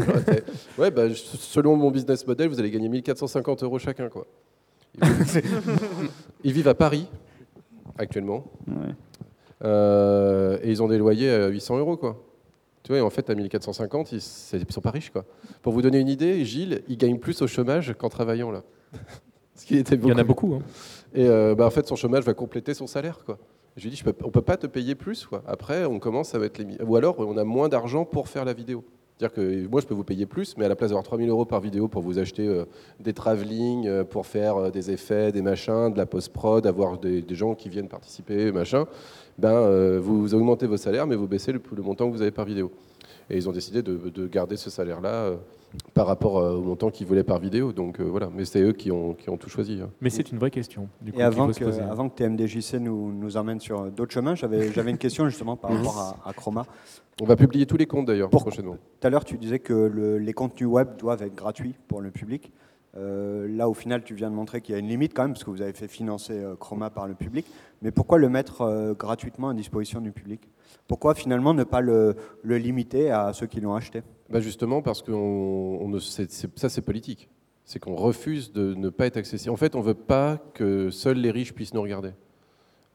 ouais, 0.77 0.91
bah, 0.91 1.03
selon 1.13 1.75
mon 1.75 1.91
business 1.91 2.25
model, 2.25 2.49
vous 2.49 2.59
allez 2.59 2.71
gagner 2.71 2.89
1450 2.89 3.63
euros 3.63 3.79
chacun, 3.79 4.09
quoi. 4.09 4.25
Ils 6.43 6.51
vivent 6.51 6.67
à 6.69 6.73
Paris 6.73 7.07
actuellement. 7.99 8.45
Euh, 9.63 10.57
et 10.63 10.71
ils 10.71 10.81
ont 10.81 10.87
des 10.87 10.97
loyers 10.97 11.29
à 11.29 11.47
800 11.47 11.77
euros, 11.77 11.97
quoi. 11.97 12.23
Tu 12.83 12.93
vois, 12.93 13.03
en 13.03 13.09
fait, 13.09 13.29
à 13.29 13.35
1450, 13.35 14.13
ils, 14.13 14.15
ne 14.15 14.71
sont 14.71 14.81
pas 14.81 14.91
riches, 14.91 15.11
quoi. 15.11 15.25
Pour 15.61 15.73
vous 15.73 15.81
donner 15.81 15.99
une 15.99 16.07
idée, 16.07 16.43
Gilles, 16.45 16.81
il 16.87 16.97
gagne 16.97 17.19
plus 17.19 17.41
au 17.41 17.47
chômage 17.47 17.93
qu'en 17.97 18.09
travaillant, 18.09 18.51
là. 18.51 18.63
Ce 19.53 19.73
était 19.75 19.95
Il 19.95 20.07
y 20.07 20.13
en 20.13 20.17
a 20.17 20.23
beaucoup. 20.23 20.55
Hein. 20.55 20.61
Et 21.13 21.27
euh, 21.27 21.53
bah, 21.53 21.65
en 21.65 21.69
fait, 21.69 21.85
son 21.85 21.97
chômage 21.97 22.23
va 22.23 22.33
compléter 22.33 22.73
son 22.73 22.87
salaire, 22.87 23.19
quoi. 23.25 23.37
Je 23.75 23.83
lui 23.83 23.91
dis, 23.91 23.97
je 23.97 24.09
on 24.23 24.31
peut 24.31 24.41
pas 24.41 24.57
te 24.57 24.67
payer 24.67 24.95
plus, 24.95 25.25
quoi. 25.25 25.43
Après, 25.45 25.85
on 25.85 25.99
commence 25.99 26.33
à 26.33 26.39
mettre 26.39 26.61
les... 26.61 26.81
Ou 26.81 26.95
alors, 26.95 27.19
on 27.19 27.37
a 27.37 27.43
moins 27.43 27.69
d'argent 27.69 28.05
pour 28.05 28.29
faire 28.29 28.45
la 28.45 28.53
vidéo. 28.53 28.83
C'est-à-dire 29.19 29.35
que 29.35 29.67
moi, 29.67 29.81
je 29.81 29.85
peux 29.85 29.93
vous 29.93 30.05
payer 30.05 30.25
plus, 30.25 30.55
mais 30.55 30.63
à 30.63 30.69
la 30.69 30.77
place 30.77 30.91
d'avoir 30.91 31.03
3000 31.03 31.27
euros 31.27 31.43
par 31.43 31.59
vidéo 31.59 31.89
pour 31.89 32.01
vous 32.01 32.19
acheter 32.19 32.47
euh, 32.47 32.63
des 33.01 33.11
travelling, 33.11 33.85
euh, 33.85 34.05
pour 34.05 34.25
faire 34.25 34.55
euh, 34.55 34.71
des 34.71 34.91
effets, 34.91 35.33
des 35.33 35.41
machins, 35.41 35.91
de 35.91 35.97
la 35.97 36.05
post-prod, 36.05 36.65
avoir 36.65 36.97
des, 36.97 37.25
gens 37.31 37.53
qui 37.53 37.67
viennent 37.67 37.89
participer, 37.89 38.49
machin, 38.53 38.85
ben, 39.37 39.99
vous, 39.99 40.33
augmentez 40.33 40.67
vos 40.67 40.77
salaires, 40.77 41.05
mais 41.05 41.17
vous 41.17 41.27
baissez 41.27 41.51
le, 41.51 41.61
montant 41.83 42.07
que 42.07 42.13
vous 42.13 42.21
avez 42.21 42.31
par 42.31 42.45
vidéo. 42.45 42.71
Et 43.29 43.35
ils 43.35 43.49
ont 43.49 43.51
décidé 43.51 43.81
de, 43.81 44.27
garder 44.27 44.55
ce 44.55 44.69
salaire-là 44.69 45.33
par 45.93 46.07
rapport 46.07 46.35
au 46.35 46.61
montant 46.61 46.89
qu'ils 46.89 47.07
voulaient 47.07 47.23
par 47.23 47.39
vidéo. 47.39 47.73
Donc 47.73 47.99
voilà, 47.99 48.29
mais 48.33 48.45
c'est 48.45 48.61
eux 48.61 48.73
qui 48.73 48.91
ont, 48.91 49.13
qui 49.13 49.29
ont 49.29 49.37
tout 49.37 49.49
choisi. 49.49 49.79
Hein. 49.81 49.89
Mais 50.01 50.09
c'est 50.09 50.31
une 50.31 50.37
vraie 50.37 50.51
question. 50.51 50.87
Du 51.01 51.11
coup, 51.11 51.19
Et 51.19 51.23
avant 51.23 51.51
que, 51.51 51.81
avant 51.81 52.09
que 52.09 52.15
TMDJC 52.15 52.75
nous, 52.75 53.11
nous 53.11 53.37
emmène 53.37 53.59
sur 53.59 53.91
d'autres 53.91 54.13
chemins, 54.13 54.35
j'avais 54.35 54.91
une 54.91 54.97
question 54.97 55.27
justement 55.29 55.55
par 55.55 55.71
rapport 55.71 55.97
à, 56.25 56.29
à 56.29 56.33
Chroma. 56.33 56.65
On 57.21 57.25
va 57.25 57.35
publier 57.35 57.65
tous 57.65 57.77
les 57.77 57.85
comptes 57.85 58.05
d'ailleurs 58.05 58.29
prochainement. 58.29 58.77
Tout 58.99 59.07
à 59.07 59.09
l'heure, 59.09 59.25
tu 59.25 59.37
disais 59.37 59.59
que 59.59 60.17
les 60.19 60.33
contenus 60.33 60.69
web 60.69 60.97
doivent 60.97 61.21
être 61.23 61.35
gratuits 61.35 61.75
pour 61.87 62.01
le 62.01 62.11
public. 62.11 62.51
Euh, 62.97 63.47
là, 63.47 63.69
au 63.69 63.73
final, 63.73 64.03
tu 64.03 64.15
viens 64.15 64.29
de 64.29 64.35
montrer 64.35 64.61
qu'il 64.61 64.73
y 64.73 64.75
a 64.75 64.79
une 64.79 64.87
limite 64.87 65.13
quand 65.13 65.23
même, 65.23 65.33
parce 65.33 65.43
que 65.43 65.49
vous 65.49 65.61
avez 65.61 65.73
fait 65.73 65.87
financer 65.87 66.33
euh, 66.33 66.55
Chroma 66.55 66.89
par 66.89 67.07
le 67.07 67.13
public. 67.13 67.45
Mais 67.81 67.91
pourquoi 67.91 68.17
le 68.17 68.29
mettre 68.29 68.61
euh, 68.61 68.93
gratuitement 68.93 69.49
à 69.49 69.53
disposition 69.53 70.01
du 70.01 70.11
public? 70.11 70.49
Pourquoi 70.87 71.13
finalement 71.13 71.53
ne 71.53 71.63
pas 71.63 71.81
le, 71.81 72.15
limiter 72.43 73.11
à 73.11 73.31
ceux 73.33 73.45
qui 73.45 73.61
l'ont 73.61 73.75
acheté? 73.75 74.01
Bah 74.29 74.39
Justement 74.39 74.81
parce 74.81 75.01
que 75.01 75.11
ça, 75.99 76.69
c'est 76.69 76.81
politique. 76.81 77.29
C'est 77.65 77.79
qu'on 77.79 77.95
refuse 77.95 78.51
de 78.51 78.73
ne 78.73 78.89
pas 78.89 79.05
être 79.05 79.17
accessible. 79.17 79.51
En 79.51 79.57
fait, 79.57 79.75
on 79.75 79.79
ne 79.79 79.83
veut 79.83 79.93
pas 79.93 80.37
que 80.53 80.89
seuls 80.89 81.17
les 81.17 81.29
riches 81.29 81.53
puissent 81.53 81.73
nous 81.73 81.81
regarder. 81.81 82.11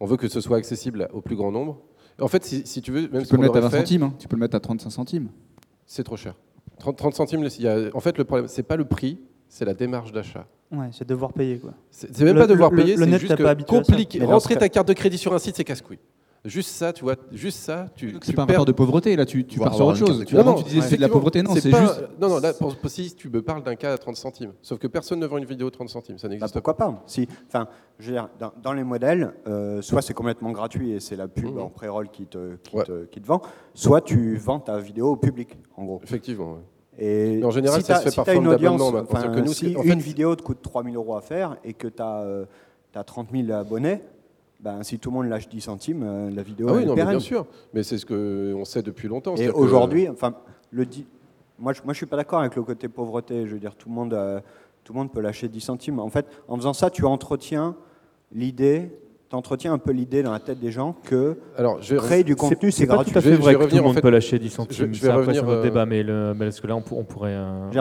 On 0.00 0.06
veut 0.06 0.16
que 0.16 0.28
ce 0.28 0.40
soit 0.40 0.56
accessible 0.56 1.08
au 1.12 1.20
plus 1.20 1.36
grand 1.36 1.52
nombre. 1.52 1.80
En 2.20 2.28
fait, 2.28 2.44
si, 2.44 2.82
tu 2.82 2.92
veux, 2.92 3.08
même 3.08 3.22
tu 3.22 3.28
peux 3.28 3.36
le 3.36 3.42
mettre 3.42 3.56
à 3.56 3.60
20 3.60 3.70
centimes, 3.70 4.02
hein. 4.04 4.14
tu 4.18 4.28
peux 4.28 4.36
le 4.36 4.40
mettre 4.40 4.56
à 4.56 4.60
35 4.60 4.90
centimes. 4.90 5.28
C'est 5.86 6.04
trop 6.04 6.16
cher. 6.16 6.34
30, 6.78 7.14
centimes, 7.14 7.46
y 7.58 7.68
a, 7.68 7.90
en 7.94 8.00
fait, 8.00 8.18
le 8.18 8.24
problème, 8.24 8.48
c'est 8.48 8.62
pas 8.62 8.76
le 8.76 8.84
prix, 8.84 9.20
c'est 9.48 9.64
la 9.64 9.74
démarche 9.74 10.12
d'achat. 10.12 10.46
Ouais, 10.72 10.88
c'est 10.92 11.06
devoir 11.06 11.32
payer 11.32 11.58
quoi. 11.58 11.74
C'est 11.90 12.20
même 12.20 12.36
pas 12.36 12.46
devoir 12.46 12.70
payer, 12.70 12.96
c'est 12.96 13.18
juste 13.18 13.36
que 13.36 13.62
compliqué. 13.64 14.24
Rentrer 14.24 14.56
ta 14.56 14.68
carte 14.68 14.88
de 14.88 14.92
crédit 14.92 15.18
sur 15.18 15.32
un 15.34 15.38
site, 15.38 15.56
c'est 15.56 15.64
casse-couille. 15.64 15.98
Juste 16.44 16.68
ça, 16.68 16.92
tu 16.92 17.04
vois, 17.04 17.16
juste 17.32 17.58
ça, 17.58 17.86
tu. 17.96 18.18
C'est 18.22 18.34
pas 18.34 18.42
un 18.42 18.46
perds... 18.46 18.66
de 18.66 18.72
pauvreté, 18.72 19.16
là, 19.16 19.24
tu, 19.24 19.46
tu 19.46 19.58
pars 19.58 19.74
sur 19.74 19.86
autre 19.86 19.96
chose. 19.96 20.26
Tu, 20.26 20.34
non, 20.34 20.44
non, 20.44 20.54
tu 20.56 20.64
disais 20.64 20.82
c'est 20.82 20.96
de 20.96 21.00
la 21.00 21.08
pauvreté, 21.08 21.42
non, 21.42 21.54
c'est 21.54 21.70
juste. 21.70 22.04
Non, 22.20 22.28
non, 22.28 22.38
là, 22.38 22.52
pour, 22.52 22.76
si 22.86 23.14
tu 23.14 23.30
me 23.30 23.40
parles 23.40 23.62
d'un 23.62 23.76
cas 23.76 23.94
à 23.94 23.98
30 23.98 24.14
centimes, 24.14 24.52
sauf 24.60 24.78
que 24.78 24.86
personne 24.86 25.20
ne 25.20 25.26
vend 25.26 25.38
une 25.38 25.46
vidéo 25.46 25.68
à 25.68 25.70
30 25.70 25.88
centimes, 25.88 26.18
ça 26.18 26.28
n'existe 26.28 26.52
bah, 26.52 26.60
pourquoi 26.60 26.76
pas. 26.76 27.02
Si, 27.06 27.26
enfin, 27.46 27.66
je 27.98 28.08
veux 28.08 28.12
dire, 28.12 28.28
dans, 28.62 28.74
les 28.74 28.84
modèles, 28.84 29.32
euh, 29.46 29.80
soit 29.80 30.02
c'est 30.02 30.12
complètement 30.12 30.52
gratuit 30.52 30.92
et 30.92 31.00
c'est 31.00 31.16
la 31.16 31.28
pub 31.28 31.54
mmh. 31.54 31.60
en 31.60 31.70
pré-roll 31.70 32.10
qui 32.10 32.26
te, 32.26 32.56
qui, 32.56 32.76
te, 32.76 33.04
qui 33.06 33.22
te 33.22 33.26
vend, 33.26 33.40
soit 33.72 34.02
tu 34.02 34.36
vends 34.36 34.60
ta 34.60 34.78
vidéo 34.78 35.12
au 35.12 35.16
public, 35.16 35.56
en 35.78 35.84
gros. 35.84 36.00
Effectivement, 36.04 36.58
Et 36.98 37.40
en 37.42 37.52
général, 37.52 37.80
si 37.80 37.86
ça 37.86 38.00
se 38.00 38.10
fait 38.10 38.16
par 38.16 38.26
forme 38.26 38.50
d'abonnement. 38.50 39.06
Si 39.46 39.72
une 39.72 40.00
vidéo 40.00 40.36
te 40.36 40.42
coûte 40.42 40.60
3000 40.60 40.94
euros 40.94 41.16
à 41.16 41.22
faire 41.22 41.56
et 41.64 41.72
que 41.72 41.88
tu 41.88 42.02
as, 42.02 42.44
as 42.94 43.04
30 43.04 43.28
000 43.32 43.50
abonnés, 43.50 44.02
ben, 44.60 44.82
si 44.82 44.98
tout 44.98 45.10
le 45.10 45.16
monde 45.16 45.28
lâche 45.28 45.48
10 45.48 45.60
centimes, 45.60 46.02
euh, 46.02 46.30
la 46.30 46.42
vidéo 46.42 46.68
ah 46.70 46.74
oui, 46.74 46.86
non, 46.86 46.94
bien 46.94 47.18
sûr. 47.20 47.46
Mais 47.72 47.82
c'est 47.82 47.98
ce 47.98 48.06
qu'on 48.06 48.64
sait 48.64 48.82
depuis 48.82 49.08
longtemps. 49.08 49.36
Et 49.36 49.50
aujourd'hui, 49.50 50.08
enfin, 50.08 50.34
le 50.70 50.86
moi, 51.58 51.72
je, 51.72 51.82
moi, 51.84 51.92
je 51.92 51.98
suis 51.98 52.06
pas 52.06 52.16
d'accord 52.16 52.40
avec 52.40 52.56
le 52.56 52.62
côté 52.62 52.88
pauvreté. 52.88 53.46
Je 53.46 53.52
veux 53.52 53.60
dire, 53.60 53.76
tout 53.76 53.88
le 53.88 53.94
monde, 53.94 54.14
euh, 54.14 54.40
tout 54.82 54.92
le 54.92 54.98
monde 54.98 55.12
peut 55.12 55.20
lâcher 55.20 55.48
10 55.48 55.60
centimes. 55.60 55.98
En 56.00 56.08
fait, 56.08 56.26
en 56.48 56.56
faisant 56.56 56.72
ça, 56.72 56.90
tu 56.90 57.04
entretiens 57.04 57.76
l'idée 58.32 58.90
tu 59.30 59.36
entretiens 59.36 59.72
un 59.72 59.78
peu 59.78 59.92
l'idée 59.92 60.22
dans 60.22 60.32
la 60.32 60.38
tête 60.38 60.60
des 60.60 60.70
gens 60.70 60.94
que 61.02 61.38
Alors, 61.56 61.80
je 61.80 61.96
créer 61.96 62.24
du 62.24 62.36
contenu, 62.36 62.70
c'est 62.70 62.86
gratuit. 62.86 63.12
Tout 63.12 63.18
à 63.18 63.22
fait 63.22 63.34
vrai 63.36 63.54
que 63.54 63.64
tout 63.64 63.76
le 63.76 63.82
monde 63.82 64.00
peut 64.00 64.10
lâcher 64.10 64.38
10 64.38 64.50
centimes. 64.50 64.92
Je, 64.92 65.02
vais 65.02 65.12
revenir 65.12 65.36
sur 65.36 65.44
notre 65.46 65.60
euh, 65.60 65.62
débat, 65.62 65.86
mais, 65.86 66.02
le, 66.02 66.34
parce 66.38 66.60
que 66.60 66.66
là, 66.66 66.76
on, 66.76 66.82
pourrait. 66.82 67.36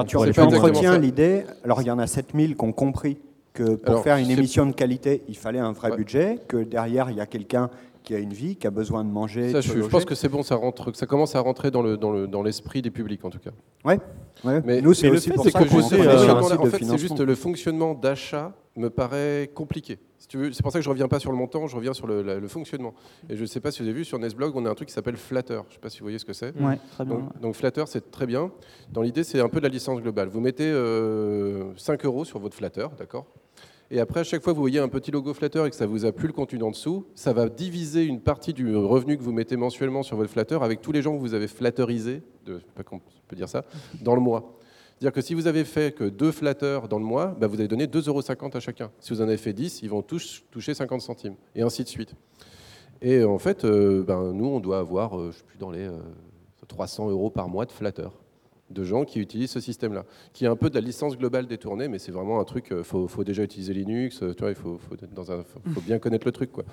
tu, 0.08 0.18
entretiens 0.18 0.98
l'idée. 0.98 1.44
Alors, 1.64 1.82
il 1.82 1.88
y 1.88 1.92
en 1.92 2.00
a 2.00 2.08
7000 2.08 2.56
qui 2.56 2.64
ont 2.64 2.72
compris 2.72 3.18
que 3.54 3.76
pour 3.76 4.04
faire 4.04 4.18
une 4.18 4.32
émission 4.32 4.66
de 4.66 4.74
qualité, 4.74 5.24
il 5.28 5.38
fallait 5.38 5.60
un 5.60 5.72
vrai 5.72 5.96
budget, 5.96 6.40
que 6.48 6.58
derrière, 6.58 7.10
il 7.10 7.18
y 7.18 7.22
a 7.22 7.26
quelqu'un 7.26 7.70
qui 8.04 8.14
a 8.14 8.20
une 8.20 8.34
vie, 8.34 8.56
qui 8.58 8.68
a 8.68 8.72
besoin 8.72 9.04
de 9.04 9.10
manger. 9.10 9.52
Ça, 9.52 9.62
je, 9.62 9.80
pense 9.84 10.06
que 10.06 10.16
c'est 10.16 10.28
bon, 10.28 10.44
ça, 10.44 10.56
rentre, 10.56 10.94
ça 10.96 11.06
commence 11.06 11.36
à 11.36 11.40
rentrer 11.40 11.72
dans 11.72 11.82
l'esprit 11.82 12.12
le, 12.12 12.28
dans 12.28 12.42
le, 12.44 12.82
des 12.82 12.92
publics, 12.92 13.24
en 13.24 13.30
tout 13.30 13.40
cas. 13.40 13.52
Ouais. 13.86 14.00
Mais 14.66 14.82
nous, 14.82 14.94
c'est 14.94 15.10
aussi 15.10 15.30
pour 15.30 15.46
ça 15.46 15.52
que, 15.52 15.70
je 15.70 15.76
En 15.76 16.66
fait, 16.66 16.84
c'est 16.84 16.98
juste 16.98 17.20
le 17.20 17.36
fonctionnement 17.36 17.94
d'achat 17.94 18.54
me 18.76 18.90
paraît 18.90 19.50
compliqué. 19.54 20.00
C'est 20.34 20.64
pour 20.64 20.72
ça 20.72 20.80
que 20.80 20.84
je 20.84 20.90
reviens 20.90 21.08
pas 21.08 21.20
sur 21.20 21.32
le 21.32 21.38
montant, 21.38 21.68
je 21.68 21.76
reviens 21.76 21.94
sur 21.94 22.08
le, 22.08 22.48
fonctionnement. 22.48 22.94
Et 23.30 23.36
je 23.36 23.42
ne 23.42 23.46
sais 23.46 23.60
pas 23.60 23.72
si 23.72 23.82
vous 23.82 23.88
avez 23.88 23.98
vu 23.98 24.06
sur 24.06 24.18
Nesblog, 24.20 24.56
on 24.56 24.66
a 24.66 24.70
un 24.70 24.76
truc 24.76 24.88
qui 24.88 24.94
s'appelle 24.94 25.18
Flatter. 25.18 25.54
Je 25.54 25.70
ne 25.70 25.74
sais 25.74 25.80
pas 25.80 25.90
si 25.90 26.00
vous 26.00 26.06
voyez 26.06 26.20
ce 26.20 26.26
que 26.26 26.34
c'est. 26.34 26.56
Ouais, 26.60 26.80
très 26.92 27.06
bien. 27.06 27.30
Donc, 27.42 27.56
Flatter, 27.56 27.84
c'est 27.88 28.12
très 28.12 28.26
bien. 28.26 28.52
Dans 28.92 29.02
l'idée, 29.02 29.24
c'est 29.24 29.40
un 29.40 29.50
peu 29.50 29.60
de 29.60 29.64
la 29.64 29.70
licence 29.70 30.02
globale. 30.02 30.30
Vous 30.30 30.40
mettez 30.40 30.72
5 30.72 30.74
euh, 30.74 31.74
euros 32.04 32.26
sur 32.26 32.40
votre 32.40 32.56
Flatter, 32.56 32.88
d'accord? 32.98 33.28
Et 33.92 34.00
après, 34.00 34.22
à 34.22 34.24
chaque 34.24 34.42
fois 34.42 34.54
que 34.54 34.56
vous 34.56 34.64
voyez 34.64 34.80
un 34.80 34.88
petit 34.88 35.12
logo 35.12 35.36
flatteur 35.36 35.68
et 35.68 35.70
que 35.70 35.76
ça 35.76 35.86
vous 35.86 36.06
a 36.06 36.12
plus 36.12 36.26
le 36.26 36.34
contenu 36.34 36.64
en 36.64 36.72
dessous, 36.72 37.06
ça 37.14 37.32
va 37.32 37.48
diviser 37.48 38.04
une 38.06 38.22
partie 38.22 38.52
du 38.52 38.76
revenu 38.76 39.18
que 39.18 39.22
vous 39.22 39.32
mettez 39.32 39.56
mensuellement 39.56 40.02
sur 40.02 40.18
votre 40.18 40.32
flatteur 40.32 40.64
avec 40.64 40.82
tous 40.82 40.92
les 40.92 41.04
gens 41.04 41.14
que 41.14 41.20
vous 41.20 41.36
avez 41.36 41.48
flatterisés, 41.48 42.24
de, 42.46 42.60
pas 42.74 42.82
qu'on 42.82 43.02
peut 43.28 43.36
dire 43.36 43.50
ça, 43.50 43.66
dans 44.02 44.16
le 44.16 44.22
mois. 44.22 44.58
C'est-à-dire 45.04 45.16
que 45.16 45.28
si 45.28 45.34
vous 45.34 45.48
avez 45.48 45.66
fait 45.66 45.94
que 45.94 46.06
deux 46.06 46.32
flatteurs 46.32 46.88
dans 46.88 46.98
le 46.98 47.04
mois, 47.04 47.36
bah 47.38 47.48
vous 47.48 47.56
allez 47.56 47.68
donner 47.68 47.88
2,50 47.88 48.08
euros 48.08 48.22
à 48.54 48.60
chacun. 48.62 48.90
Si 49.02 49.12
vous 49.12 49.20
en 49.20 49.26
avez 49.26 49.36
fait 49.36 49.52
10, 49.52 49.82
ils 49.82 49.90
vont 49.90 50.02
tous 50.02 50.46
toucher 50.50 50.74
50 50.74 51.02
centimes, 51.02 51.36
et 51.56 51.62
ainsi 51.62 51.84
de 51.84 51.90
suite. 51.90 52.16
Et 53.02 53.22
en 53.26 53.38
fait, 53.38 53.66
euh, 53.66 54.02
ben, 54.02 54.32
nous, 54.32 54.46
on 54.46 54.62
doit 54.62 54.80
avoir, 54.80 55.20
euh, 55.20 55.32
je 55.34 55.40
sais 55.40 55.44
plus, 55.44 55.58
dans 55.58 55.72
les 55.72 55.90
300 56.70 57.08
euh, 57.08 57.12
euros 57.12 57.30
par 57.30 57.50
mois 57.50 57.66
de 57.66 57.74
flatteurs 57.74 58.14
de 58.70 58.84
gens 58.86 59.04
qui 59.04 59.20
utilisent 59.20 59.52
ce 59.52 59.60
système-là, 59.60 60.06
qui 60.32 60.46
est 60.46 60.48
un 60.48 60.56
peu 60.56 60.70
de 60.70 60.76
la 60.76 60.82
licence 60.82 61.18
globale 61.18 61.48
détournée, 61.48 61.90
mais 61.90 62.00
c'est 62.00 62.14
vraiment 62.14 62.40
un 62.40 62.46
truc, 62.46 62.68
il 62.72 62.78
euh, 62.78 62.84
faut, 62.84 63.24
déjà 63.26 63.44
utiliser 63.44 63.74
Linux, 63.74 64.22
il 64.22 64.56
faut, 64.56 64.80
bien 65.86 66.00
connaître 66.00 66.26
le 66.26 66.32
truc. 66.32 66.54
Quoi. 66.54 66.64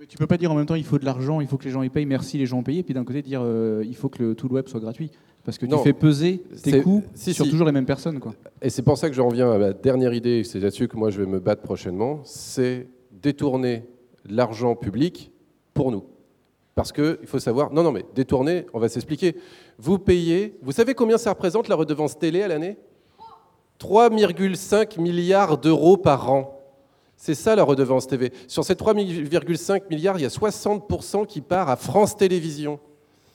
Mais 0.00 0.06
tu 0.06 0.18
peux 0.18 0.26
pas 0.26 0.36
dire 0.36 0.50
en 0.50 0.56
même 0.56 0.66
temps 0.66 0.74
il 0.74 0.84
faut 0.84 0.98
de 0.98 1.04
l'argent, 1.04 1.40
il 1.40 1.46
faut 1.46 1.58
que 1.58 1.64
les 1.64 1.70
gens 1.70 1.82
y 1.82 1.90
payent, 1.90 2.06
merci 2.06 2.38
les 2.38 2.46
gens 2.46 2.58
ont 2.58 2.64
payé, 2.64 2.82
puis 2.82 2.92
d'un 2.92 3.04
côté 3.04 3.22
dire 3.22 3.42
il 3.84 3.94
faut 3.94 4.08
que 4.08 4.32
tout 4.32 4.48
le 4.48 4.54
web 4.54 4.66
soit 4.66 4.80
gratuit. 4.80 5.12
Parce 5.44 5.56
que 5.56 5.66
tu 5.66 5.78
fais 5.78 5.92
peser 5.92 6.42
tes 6.62 6.82
coûts 6.82 7.02
si, 7.14 7.32
sur 7.32 7.44
si. 7.44 7.50
toujours 7.50 7.66
les 7.66 7.72
mêmes 7.72 7.86
personnes. 7.86 8.20
Quoi. 8.20 8.34
Et 8.60 8.68
c'est 8.68 8.82
pour 8.82 8.98
ça 8.98 9.08
que 9.08 9.14
j'en 9.14 9.28
reviens 9.28 9.50
à 9.50 9.58
ma 9.58 9.72
dernière 9.72 10.12
idée, 10.12 10.44
c'est 10.44 10.60
là-dessus 10.60 10.88
que 10.88 10.96
moi 10.96 11.10
je 11.10 11.20
vais 11.20 11.26
me 11.26 11.40
battre 11.40 11.62
prochainement, 11.62 12.20
c'est 12.24 12.86
détourner 13.10 13.84
l'argent 14.28 14.76
public 14.76 15.32
pour 15.72 15.90
nous. 15.90 16.04
Parce 16.74 16.92
qu'il 16.92 17.18
faut 17.24 17.40
savoir, 17.40 17.72
non, 17.72 17.82
non, 17.82 17.90
mais 17.90 18.04
détourner, 18.14 18.66
on 18.72 18.78
va 18.78 18.88
s'expliquer. 18.88 19.36
Vous 19.78 19.98
payez, 19.98 20.56
vous 20.62 20.70
savez 20.70 20.94
combien 20.94 21.18
ça 21.18 21.30
représente 21.30 21.66
la 21.66 21.74
redevance 21.74 22.18
télé 22.18 22.42
à 22.42 22.48
l'année? 22.48 22.76
3,5 23.80 25.00
milliards 25.00 25.58
d'euros 25.58 25.96
par 25.96 26.30
an. 26.30 26.60
C'est 27.16 27.34
ça 27.34 27.56
la 27.56 27.64
redevance 27.64 28.06
TV. 28.06 28.32
Sur 28.46 28.64
ces 28.64 28.74
3,5 28.74 29.82
milliards, 29.90 30.18
il 30.18 30.22
y 30.22 30.26
a 30.26 30.28
60% 30.28 31.26
qui 31.26 31.40
part 31.40 31.68
à 31.68 31.74
France 31.74 32.16
Télévisions. 32.16 32.78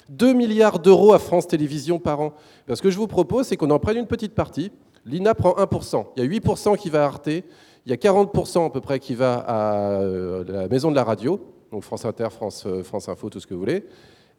2 0.09 0.33
milliards 0.33 0.79
d'euros 0.79 1.13
à 1.13 1.19
France 1.19 1.47
Télévisions 1.47 1.99
par 1.99 2.19
an. 2.21 2.33
Ben, 2.67 2.75
ce 2.75 2.81
que 2.81 2.89
je 2.89 2.97
vous 2.97 3.07
propose, 3.07 3.47
c'est 3.47 3.57
qu'on 3.57 3.69
en 3.71 3.79
prenne 3.79 3.97
une 3.97 4.07
petite 4.07 4.33
partie. 4.33 4.71
L'INA 5.05 5.33
prend 5.35 5.51
1%. 5.51 6.05
Il 6.15 6.23
y 6.23 6.25
a 6.25 6.29
8% 6.29 6.77
qui 6.77 6.89
va 6.89 7.03
à 7.03 7.07
Arte. 7.07 7.27
Il 7.27 7.89
y 7.89 7.93
a 7.93 7.97
40% 7.97 8.65
à 8.65 8.69
peu 8.69 8.81
près 8.81 8.99
qui 8.99 9.15
va 9.15 9.35
à 9.35 10.01
euh, 10.01 10.45
la 10.47 10.67
maison 10.67 10.89
de 10.89 10.95
la 10.95 11.03
radio, 11.03 11.41
donc 11.71 11.83
France 11.83 12.05
Inter, 12.05 12.29
France, 12.31 12.63
euh, 12.65 12.81
France 12.81 13.09
Info, 13.09 13.29
tout 13.29 13.41
ce 13.41 13.47
que 13.47 13.53
vous 13.53 13.59
voulez. 13.59 13.85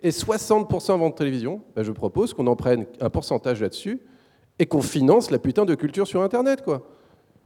Et 0.03 0.11
60% 0.11 0.93
en 0.93 0.99
vente 0.99 1.17
télévision. 1.17 1.61
Ben, 1.77 1.83
je 1.83 1.93
propose 1.93 2.33
qu'on 2.33 2.47
en 2.47 2.57
prenne 2.57 2.87
un 3.01 3.11
pourcentage 3.11 3.61
là-dessus 3.61 4.01
et 4.59 4.67
qu'on 4.67 4.83
finance 4.83 5.31
la 5.31 5.39
putain 5.39 5.65
de 5.65 5.75
culture 5.75 6.07
sur 6.07 6.23
Internet, 6.23 6.63
quoi. 6.63 6.83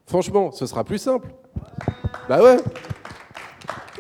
Franchement, 0.07 0.53
ce 0.53 0.65
sera 0.65 0.85
plus 0.85 0.99
simple. 0.99 1.29
Bah 2.29 2.43
ouais. 2.43 2.57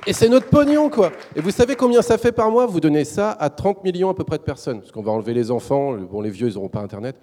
Et 0.06 0.12
c'est 0.12 0.28
notre 0.28 0.46
pognon, 0.46 0.88
quoi. 0.88 1.10
Et 1.36 1.40
vous 1.40 1.50
savez 1.50 1.76
combien 1.76 2.02
ça 2.02 2.16
fait 2.18 2.32
par 2.32 2.50
mois? 2.50 2.66
Vous 2.66 2.80
donnez 2.80 3.04
ça 3.04 3.30
à 3.32 3.50
30 3.50 3.84
millions 3.84 4.08
à 4.10 4.14
peu 4.14 4.24
près 4.24 4.38
de 4.38 4.42
personnes. 4.42 4.80
Parce 4.80 4.92
qu'on 4.92 5.02
va 5.02 5.12
enlever 5.12 5.34
les 5.34 5.50
enfants. 5.50 5.94
Bon, 5.94 6.20
les 6.20 6.30
vieux, 6.30 6.48
ils 6.48 6.54
n'auront 6.54 6.68
pas 6.68 6.80
Internet. 6.80 7.16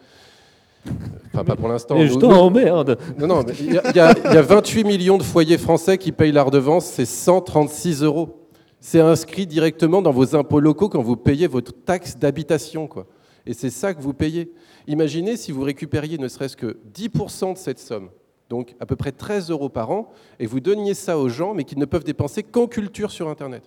Enfin, 1.33 1.43
pas 1.43 1.55
pour 1.55 1.67
l'instant. 1.67 1.95
Mais 1.95 2.07
je 2.07 2.13
Nous- 2.13 2.19
t'emmerde. 2.21 2.97
Non, 3.17 3.27
non, 3.27 3.43
mais 3.47 3.53
il 3.59 3.71
y, 3.73 3.77
y 3.77 3.97
y 3.97 3.99
a 4.37 4.41
28 4.41 4.83
millions 4.83 5.17
de 5.17 5.23
foyers 5.23 5.57
français 5.57 5.97
qui 5.97 6.11
payent 6.11 6.31
la 6.31 6.43
redevance, 6.43 6.85
c'est 6.85 7.05
136 7.05 8.03
euros. 8.03 8.41
C'est 8.79 8.99
inscrit 8.99 9.47
directement 9.47 10.03
dans 10.03 10.11
vos 10.11 10.35
impôts 10.35 10.59
locaux 10.59 10.89
quand 10.89 11.01
vous 11.01 11.15
payez 11.15 11.47
votre 11.47 11.71
taxe 11.73 12.17
d'habitation, 12.17 12.85
quoi. 12.87 13.07
Et 13.47 13.53
c'est 13.53 13.71
ça 13.71 13.95
que 13.95 14.01
vous 14.01 14.13
payez. 14.13 14.51
Imaginez 14.87 15.37
si 15.37 15.51
vous 15.51 15.63
récupériez 15.63 16.19
ne 16.19 16.27
serait-ce 16.27 16.55
que 16.55 16.77
10% 16.93 17.53
de 17.53 17.57
cette 17.57 17.79
somme, 17.79 18.09
donc 18.49 18.75
à 18.79 18.85
peu 18.85 18.95
près 18.95 19.11
13 19.11 19.49
euros 19.49 19.69
par 19.69 19.91
an, 19.91 20.11
et 20.39 20.45
vous 20.45 20.59
donniez 20.59 20.93
ça 20.93 21.17
aux 21.17 21.29
gens, 21.29 21.53
mais 21.53 21.63
qui 21.63 21.77
ne 21.77 21.85
peuvent 21.85 22.03
dépenser 22.03 22.43
qu'en 22.43 22.67
culture 22.67 23.11
sur 23.11 23.29
Internet. 23.29 23.63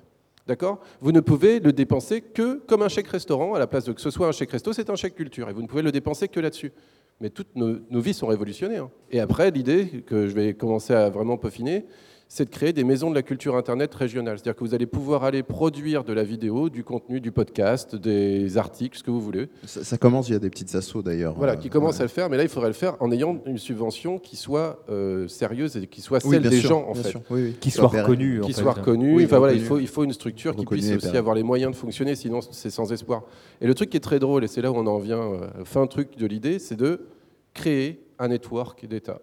D'accord? 0.47 0.81
Vous 1.01 1.13
ne 1.13 1.21
pouvez 1.21 1.61
le 1.61 1.73
dépenser 1.73 2.23
que 2.23 2.55
comme 2.67 2.83
un 2.83 2.89
chèque 2.89 3.09
restaurant, 3.09 3.55
à 3.55 3.59
la 3.59 3.67
place 3.67 3.85
de 3.85 3.93
que 3.93 4.01
ce 4.01 4.11
soit 4.11 4.29
un 4.29 4.33
chèque 4.33 4.51
resto, 4.51 4.73
c'est 4.73 4.89
un 4.89 4.97
chèque 4.97 5.15
culture, 5.15 5.49
et 5.51 5.53
vous 5.53 5.63
ne 5.63 5.67
pouvez 5.67 5.83
le 5.83 5.93
dépenser 5.93 6.29
que 6.29 6.41
là-dessus. 6.41 6.73
Mais 7.21 7.31
toutes 7.31 7.55
nos, 7.57 8.01
vies 8.01 8.15
sont 8.15 8.29
révolutionnées. 8.29 8.77
hein. 8.77 8.91
Et 9.11 9.21
après, 9.21 9.51
l'idée 9.51 10.05
que 10.07 10.29
je 10.29 10.35
vais 10.35 10.55
commencer 10.55 10.95
à 10.95 11.11
vraiment 11.11 11.37
peaufiner, 11.37 11.85
c'est 12.29 12.45
de 12.45 12.51
créer 12.51 12.75
des 12.75 12.85
maisons 12.85 13.09
de 13.09 13.15
la 13.15 13.23
culture 13.23 13.57
Internet 13.57 13.95
régionales. 13.95 14.39
C'est-à-dire 14.39 14.57
que 14.57 14.65
vous 14.65 14.75
allez 14.75 14.87
pouvoir 14.87 15.25
aller 15.25 15.43
produire 15.43 16.05
de 16.05 16.13
la 16.13 16.25
vidéo, 16.25 16.69
du 16.69 16.85
contenu, 16.85 17.21
du 17.21 17.33
podcast, 17.33 17.97
des 17.97 18.59
articles, 18.59 18.99
ce 18.99 19.03
que 19.03 19.11
vous 19.11 19.21
voulez. 19.21 19.49
Ça, 19.65 19.83
ça 19.83 19.97
commence, 19.97 20.29
il 20.29 20.33
y 20.33 20.37
a 20.37 20.39
des 20.39 20.51
petites 20.51 20.75
assos 20.75 21.03
d'ailleurs. 21.03 21.35
Voilà, 21.35 21.55
euh, 21.55 21.57
qui 21.57 21.71
commence 21.71 21.97
ouais. 21.97 22.03
à 22.03 22.05
le 22.05 22.11
faire, 22.11 22.29
mais 22.29 22.37
là, 22.37 22.43
il 22.43 22.51
faudrait 22.51 22.69
le 22.69 22.75
faire 22.75 22.97
en 23.01 23.11
ayant 23.11 23.41
une 23.47 23.57
subvention 23.57 24.19
qui 24.19 24.37
soit 24.37 24.85
euh, 24.91 25.27
sérieuse 25.27 25.77
et 25.79 25.87
qui 25.87 26.03
soit 26.03 26.21
celle 26.21 26.43
des 26.43 26.61
sûr, 26.61 26.69
gens, 26.69 26.87
en 26.89 26.95
fait. 26.95 27.11
sûr. 27.11 27.23
Oui, 27.31 27.43
oui. 27.43 27.57
Qui 27.59 27.71
soit 27.71 27.89
reconnue, 27.89 28.41
Qui 28.43 28.53
soit 28.53 28.73
reconnue. 28.73 29.17
Oui, 29.17 29.25
enfin, 29.25 29.39
voilà, 29.39 29.55
il, 29.55 29.63
faut, 29.63 29.79
il 29.79 29.89
faut 29.89 30.05
une 30.05 30.13
structure 30.13 30.55
qui 30.55 30.67
puisse 30.67 30.91
aussi 30.93 31.17
avoir 31.17 31.35
les 31.35 31.43
moyens 31.43 31.73
de 31.73 31.77
fonctionner, 31.77 32.15
sinon 32.15 32.41
c'est 32.43 32.71
sans 32.71 32.93
espoir. 32.93 33.23
Et 33.63 33.67
le 33.67 33.75
truc 33.75 33.89
qui 33.91 33.97
est 33.97 34.01
très 34.01 34.19
drôle, 34.19 34.45
et 34.45 34.49
c'est 34.49 34.61
là 34.61 34.71
où 34.71 34.77
on 34.77 34.87
en 34.87 34.99
vient, 34.99 35.19
euh, 35.21 35.49
fin 35.65 35.87
truc 35.87 36.17
de 36.19 36.27
l'idée, 36.27 36.59
c'est 36.59 36.77
de 36.77 37.07
créer 37.55 38.01
un 38.19 38.29
network 38.29 38.87
d'État. 38.87 39.21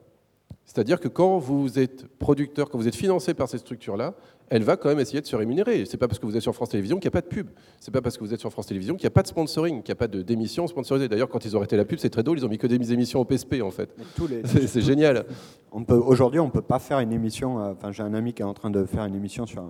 C'est-à-dire 0.66 1.00
que 1.00 1.08
quand 1.08 1.38
vous 1.38 1.78
êtes 1.80 2.08
producteur, 2.18 2.70
quand 2.70 2.78
vous 2.78 2.88
êtes 2.88 2.96
financé 2.96 3.34
par 3.34 3.48
cette 3.48 3.60
structure-là, 3.62 4.14
elle 4.50 4.64
va 4.64 4.78
quand 4.78 4.90
même 4.90 5.00
essayer 5.00 5.22
de 5.22 5.26
se 5.26 5.36
rémunérer. 5.36 5.86
C'est 5.86 5.98
pas 5.98 6.08
parce 6.08 6.20
que 6.20 6.26
vous 6.26 6.36
êtes 6.36 6.42
sur 6.42 6.54
France 6.54 6.70
Télévisions 6.70 6.98
qu'il 6.98 7.06
n'y 7.08 7.12
a 7.14 7.20
pas 7.20 7.22
de 7.22 7.28
pub. 7.28 7.48
C'est 7.80 7.92
pas 7.92 8.02
parce 8.02 8.18
que 8.18 8.24
vous 8.24 8.34
êtes 8.34 8.40
sur 8.40 8.52
France 8.52 8.68
Télévisions 8.68 8.96
qu'il 8.96 9.04
n'y 9.04 9.08
a 9.08 9.12
pas 9.12 9.22
de 9.24 9.28
sponsoring, 9.28 9.82
qu'il 9.84 9.92
n'y 9.92 9.98
a 9.98 10.00
pas 10.00 10.08
de- 10.08 10.22
d'émissions 10.22 10.68
sponsorisées. 10.68 11.08
D'ailleurs, 11.08 11.30
quand 11.30 11.46
ils 11.46 11.56
ont 11.56 11.60
arrêté 11.60 11.78
la 11.78 11.86
pub, 11.86 11.98
c'est 12.00 12.10
très 12.10 12.24
drôle, 12.24 12.38
ils 12.40 12.46
ont 12.46 12.50
mis 12.50 12.58
que 12.58 12.68
des 12.68 12.94
émissions 12.94 13.20
au 13.22 13.26
PSP 13.26 13.62
en 13.64 13.72
fait. 13.72 13.96
C'est 14.68 14.82
génial. 14.82 15.26
On 15.72 15.84
peut 15.84 15.96
Aujourd'hui, 15.96 16.40
on 16.40 16.46
ne 16.46 16.52
peut 16.52 16.62
pas 16.62 16.80
faire 16.80 17.00
une 17.00 17.12
émission. 17.14 17.60
euh, 17.60 17.72
Enfin, 17.72 17.92
j'ai 17.92 18.04
un 18.04 18.14
ami 18.14 18.34
qui 18.34 18.42
est 18.42 18.46
en 18.46 18.54
train 18.54 18.70
de 18.70 18.86
faire 18.86 19.06
une 19.06 19.16
émission 19.16 19.46
sur 19.46 19.64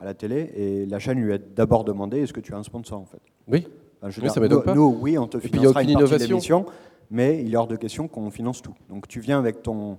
à 0.00 0.04
la 0.04 0.14
télé 0.14 0.50
et 0.56 0.86
la 0.86 0.98
chaîne 0.98 1.18
lui 1.18 1.32
a 1.32 1.38
d'abord 1.38 1.84
demandé 1.84 2.20
est-ce 2.22 2.32
que 2.32 2.40
tu 2.40 2.52
as 2.54 2.58
un 2.58 2.62
sponsor 2.64 2.98
en 3.00 3.04
fait? 3.06 3.20
Oui. 3.48 3.66
Enfin, 4.00 4.10
je 4.10 4.16
veux 4.16 4.22
Oui, 4.26 4.32
dire, 4.32 4.34
ça 4.42 4.48
nous, 4.48 4.60
pas. 4.62 4.74
nous, 4.74 4.98
oui, 5.00 5.16
on 5.16 5.26
te 5.28 5.36
Et 5.36 5.40
puis, 5.40 5.50
y 5.50 5.54
a 5.54 5.58
financera 5.60 5.82
une 5.82 5.86
partie 5.86 5.86
de 5.86 6.00
innovation. 6.00 6.28
l'émission, 6.28 6.66
mais 7.10 7.42
il 7.44 7.54
est 7.54 7.56
hors 7.56 7.68
de 7.68 7.76
question 7.76 8.08
qu'on 8.08 8.30
finance 8.30 8.60
tout. 8.62 8.74
Donc 8.90 9.06
tu 9.08 9.20
viens 9.20 9.38
avec 9.38 9.62
ton, 9.62 9.98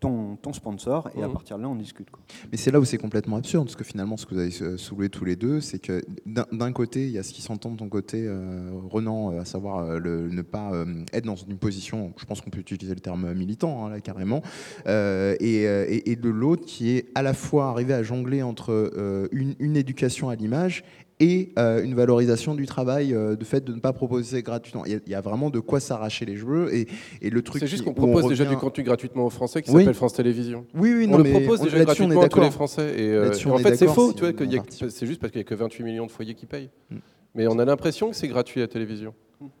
ton, 0.00 0.36
ton 0.36 0.52
sponsor 0.52 1.10
et 1.14 1.22
à 1.22 1.26
Mhm. 1.26 1.32
partir 1.34 1.58
de 1.58 1.62
là, 1.62 1.68
on 1.68 1.74
discute. 1.76 2.10
quoi. 2.10 2.20
Mais 2.50 2.56
c'est 2.56 2.70
là 2.70 2.80
où 2.80 2.84
c'est 2.84 2.98
complètement 2.98 3.36
absurde, 3.36 3.66
parce 3.66 3.76
que 3.76 3.84
finalement, 3.84 4.16
ce 4.16 4.24
que 4.26 4.34
vous 4.34 4.40
avez 4.40 4.78
soulevé 4.78 5.10
tous 5.10 5.24
les 5.26 5.36
deux, 5.36 5.60
c'est 5.60 5.78
que 5.78 6.02
d'un- 6.26 6.46
d'un 6.52 6.72
côté, 6.72 7.04
il 7.04 7.10
y 7.10 7.18
a 7.18 7.22
ce 7.22 7.32
qui 7.32 7.42
s'entend 7.42 7.70
de 7.72 7.76
ton 7.76 7.88
côté, 7.88 8.24
euh, 8.26 8.70
Renan, 8.90 9.32
euh, 9.32 9.40
à 9.40 9.44
savoir 9.44 9.78
euh, 9.84 9.98
le, 9.98 10.28
ne 10.30 10.42
pas 10.42 10.72
euh, 10.72 11.04
être 11.12 11.26
dans 11.26 11.36
une 11.36 11.58
position, 11.58 12.12
je 12.16 12.24
pense 12.24 12.40
qu'on 12.40 12.50
peut 12.50 12.60
utiliser 12.60 12.94
le 12.94 13.00
terme 13.00 13.32
militant, 13.34 13.84
hein, 13.86 13.90
là, 13.90 14.00
carrément, 14.00 14.42
euh, 14.86 15.36
et, 15.38 15.64
et- 15.64 16.10
et 16.10 16.16
de 16.16 16.28
l'autre 16.30 16.64
qui 16.64 16.90
est 16.96 17.06
à 17.14 17.22
la 17.22 17.34
fois 17.34 17.68
arrivé 17.68 17.92
à 17.94 18.02
jongler 18.02 18.42
entre 18.42 18.72
euh, 18.72 19.28
une, 19.32 19.54
une 19.58 19.76
éducation 19.76 20.28
à 20.30 20.34
l'image 20.34 20.82
et 21.20 21.52
euh, 21.58 21.84
une 21.84 21.94
valorisation 21.94 22.54
du 22.54 22.66
travail, 22.66 23.14
euh, 23.14 23.36
de 23.36 23.44
fait 23.44 23.62
de 23.62 23.72
ne 23.74 23.78
pas 23.80 23.92
proposer 23.92 24.42
gratuitement. 24.42 24.84
Il 24.86 24.92
y 24.92 24.94
a, 24.94 24.98
il 25.06 25.12
y 25.12 25.14
a 25.14 25.20
vraiment 25.20 25.50
de 25.50 25.60
quoi 25.60 25.78
s'arracher 25.78 26.24
les 26.24 26.36
cheveux, 26.36 26.74
et, 26.74 26.88
et 27.20 27.30
le 27.30 27.42
truc... 27.42 27.60
C'est 27.60 27.66
juste 27.66 27.84
qu'on 27.84 27.90
on 27.90 27.94
propose 27.94 28.26
déjà 28.28 28.44
du 28.46 28.56
contenu 28.56 28.82
gratuitement 28.84 29.26
aux 29.26 29.30
Français 29.30 29.60
qui 29.62 29.70
Oui. 29.70 29.82
s'appelle 29.82 29.94
France 29.94 30.14
Télévisions. 30.14 30.66
Oui, 30.74 30.92
oui, 30.94 31.04
on 31.06 31.12
non, 31.12 31.16
le 31.18 31.24
mais 31.24 31.32
propose 31.32 31.60
on- 31.60 31.64
déjà 31.64 31.76
on 31.78 31.84
gratuitement 31.84 32.22
à 32.22 32.28
tous 32.28 32.40
les. 32.40 32.50
Français. 32.50 32.94
Et, 33.00 33.08
euh, 33.10 33.32
et 33.32 33.46
on 33.46 33.52
en 33.54 33.58
fait, 33.58 33.76
c'est 33.76 33.86
faux. 33.86 34.08
c'est 34.08 34.14
tu 34.14 34.20
vois, 34.20 34.30
une 34.30 34.36
qu'il 34.36 34.52
y 34.52 34.56
a- 34.56 34.62
partie. 34.62 34.84
C'est 34.90 35.06
juste 35.06 35.20
parce 35.20 35.30
qu'il 35.30 35.38
n'y 35.40 35.44
a 35.46 35.48
que 35.48 35.54
28 35.54 35.84
millions 35.84 36.06
de 36.06 36.10
foyers 36.10 36.34
qui 36.34 36.46
payent. 36.46 36.70
Mm. 36.90 36.96
Mais 37.34 37.46
on 37.46 37.58
a 37.58 37.64
l'impression 37.64 38.10
que 38.10 38.16
c'est 38.16 38.28
gratuit 38.28 38.60
la 38.60 38.66
télévision. 38.66 39.14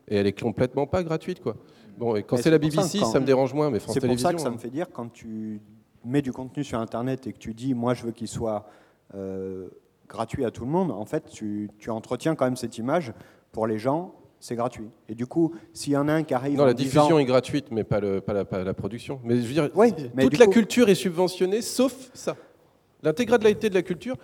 Et 0.08 0.16
elle 0.16 0.26
est 0.26 0.38
complètement 0.40 0.86
pas 0.86 1.02
gratuite. 1.02 1.40
quoi. 1.40 1.56
Bon, 1.98 2.16
et 2.16 2.22
quand 2.22 2.36
c'est 2.38 2.50
la 2.50 2.54
ça, 2.56 2.58
BBC, 2.58 2.98
quand- 3.00 3.12
ça 3.12 3.20
me 3.20 3.26
dérange 3.26 3.52
moins, 3.54 3.70
mais 3.70 3.78
France 3.78 3.92
C'est 3.94 4.00
pour 4.00 4.08
Télévisions. 4.08 4.28
ça 4.30 4.34
que 4.34 4.40
ça 4.40 4.48
hein. 4.48 4.52
me 4.52 4.58
fait 4.58 4.70
dire 4.70 4.86
quand 4.92 5.12
tu 5.12 5.60
mets 6.04 6.22
du 6.22 6.32
contenu 6.32 6.64
sur 6.64 6.78
Internet 6.78 7.26
et 7.26 7.32
que 7.34 7.38
tu 7.38 7.52
dis 7.52 7.74
moi 7.74 7.92
je 7.92 8.04
veux 8.04 8.12
qu'il 8.12 8.28
soit 8.28 8.66
euh, 9.14 9.68
gratuit 10.10 10.44
à 10.44 10.50
tout 10.50 10.64
le 10.64 10.70
monde, 10.70 10.90
en 10.90 11.04
fait 11.06 11.30
tu, 11.30 11.70
tu 11.78 11.88
entretiens 11.90 12.34
quand 12.34 12.44
même 12.44 12.56
cette 12.56 12.76
image 12.76 13.12
pour 13.52 13.66
les 13.66 13.78
gens, 13.78 14.14
c'est 14.40 14.56
gratuit. 14.56 14.88
Et 15.08 15.14
du 15.14 15.26
coup, 15.26 15.54
s'il 15.72 15.92
y 15.92 15.96
en 15.96 16.08
a 16.08 16.12
un 16.14 16.22
qui 16.22 16.34
arrive 16.34 16.56
Non, 16.56 16.64
en 16.64 16.66
la 16.66 16.74
diffusion 16.74 17.18
est 17.18 17.24
gratuite, 17.24 17.66
mais 17.70 17.84
pas, 17.84 18.00
le, 18.00 18.20
pas, 18.20 18.32
la, 18.32 18.44
pas 18.44 18.62
la 18.64 18.74
production. 18.74 19.20
Mais 19.22 19.36
je 19.36 19.46
veux 19.46 19.52
dire, 19.52 19.70
Oui, 19.74 19.92
mais 20.14 20.24
toute 20.24 20.38
la 20.38 20.46
coup- 20.46 20.52
culture 20.52 20.88
est 20.88 20.94
subventionnée, 20.94 21.62
sauf 21.62 22.10
ça. 22.14 22.36
L'intégralité 23.02 23.70
de 23.70 23.74
la 23.74 23.82
culture, 23.82 24.16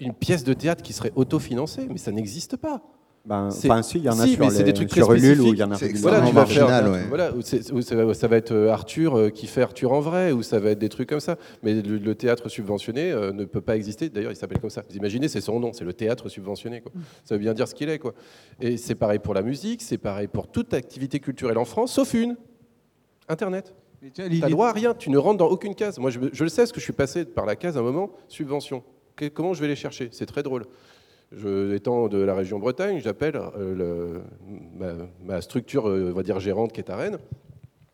une 0.00 0.14
pièce 0.14 0.44
de 0.44 0.52
théâtre 0.52 0.82
qui 0.82 0.92
serait 0.92 1.12
autofinancée, 1.16 1.86
mais 1.90 1.98
ça 1.98 2.12
n'existe 2.12 2.56
pas. 2.56 2.82
Ben, 3.24 3.50
C'est- 3.52 3.70
enfin, 3.70 3.82
si, 3.82 3.98
il 3.98 4.04
y 4.04 4.08
en 4.08 4.18
a 4.18 4.24
si, 4.26 4.32
sur 4.34 4.40
mais 4.44 4.50
c'est 4.50 4.58
les- 4.58 4.64
des 4.64 4.72
trucs 4.72 4.88
très 4.88 5.00
sur 5.00 5.12
Ulule 5.12 5.40
où 5.40 5.44
spécifiques. 5.54 5.54
il 5.54 5.60
y 5.60 5.62
en 5.62 5.70
a. 5.70 5.76
Voilà, 6.00 6.26
tu 6.26 6.32
vas 6.34 6.46
faire, 6.46 6.90
ouais. 6.90 7.04
voilà, 7.08 7.32
où 7.32 7.40
c'est- 7.40 7.70
où 7.72 7.80
ça, 7.80 7.94
va, 8.04 8.14
ça 8.14 8.26
va 8.26 8.36
être 8.36 8.50
euh, 8.50 8.70
Arthur 8.72 9.16
euh, 9.16 9.28
qui 9.30 9.46
fait 9.46 9.62
Arthur 9.62 9.92
en 9.92 10.00
vrai, 10.00 10.32
ou 10.32 10.42
ça 10.42 10.58
va 10.58 10.70
être 10.70 10.80
des 10.80 10.88
trucs 10.88 11.08
comme 11.08 11.20
ça. 11.20 11.36
Mais 11.62 11.80
le, 11.82 11.98
le 11.98 12.14
théâtre 12.16 12.48
subventionné 12.48 13.12
euh, 13.12 13.32
ne 13.32 13.44
peut 13.44 13.60
pas 13.60 13.76
exister. 13.76 14.08
D'ailleurs, 14.08 14.32
il 14.32 14.36
s'appelle 14.36 14.58
comme 14.58 14.70
ça. 14.70 14.82
Vous 14.90 14.96
imaginez, 14.96 15.28
c'est 15.28 15.40
son 15.40 15.60
nom, 15.60 15.72
c'est 15.72 15.84
le 15.84 15.92
théâtre 15.92 16.28
subventionné. 16.28 16.80
Quoi. 16.80 16.90
Ça 17.24 17.36
veut 17.36 17.40
bien 17.40 17.54
dire 17.54 17.68
ce 17.68 17.76
qu'il 17.76 17.88
est. 17.90 18.00
Quoi. 18.00 18.12
Et 18.60 18.76
c'est 18.76 18.96
pareil 18.96 19.20
pour 19.20 19.34
la 19.34 19.42
musique, 19.42 19.82
c'est 19.82 19.98
pareil 19.98 20.26
pour 20.26 20.48
toute 20.48 20.74
activité 20.74 21.20
culturelle 21.20 21.58
en 21.58 21.64
France, 21.64 21.92
sauf 21.92 22.14
une 22.14 22.36
Internet. 23.28 23.72
Tu 24.14 24.20
n'as 24.40 24.48
droit 24.48 24.68
à 24.68 24.72
rien, 24.72 24.94
tu 24.94 25.10
ne 25.10 25.16
rentres 25.16 25.38
dans 25.38 25.46
aucune 25.46 25.76
case. 25.76 25.96
Moi, 26.00 26.10
je, 26.10 26.18
je 26.32 26.42
le 26.42 26.50
sais, 26.50 26.62
parce 26.62 26.72
que 26.72 26.80
je 26.80 26.84
suis 26.84 26.92
passé 26.92 27.24
par 27.24 27.46
la 27.46 27.54
case 27.54 27.76
à 27.76 27.80
un 27.80 27.84
moment, 27.84 28.10
subvention. 28.26 28.82
Que- 29.14 29.28
comment 29.28 29.54
je 29.54 29.60
vais 29.60 29.68
les 29.68 29.76
chercher? 29.76 30.08
C'est 30.10 30.26
très 30.26 30.42
drôle. 30.42 30.64
Étant 31.74 32.08
de 32.08 32.18
la 32.18 32.34
région 32.34 32.58
Bretagne, 32.58 33.00
j'appelle 33.00 33.40
euh, 33.56 34.18
ma, 35.24 35.40
structure, 35.40 35.88
euh, 35.88 36.10
on 36.10 36.14
va 36.14 36.22
dire 36.22 36.38
gérante, 36.40 36.72
qui 36.72 36.80
est 36.80 36.90
à 36.90 36.96
Rennes. 36.96 37.18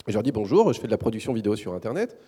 Je 0.09 0.15
leur 0.15 0.25
dis 0.25 0.33
bonjour, 0.33 0.73
je 0.73 0.81
fais 0.81 0.89
de 0.89 0.93
la 0.93 0.99
production 0.99 1.33
vidéo 1.33 1.55
sur 1.55 1.73
Internet, 1.73 2.19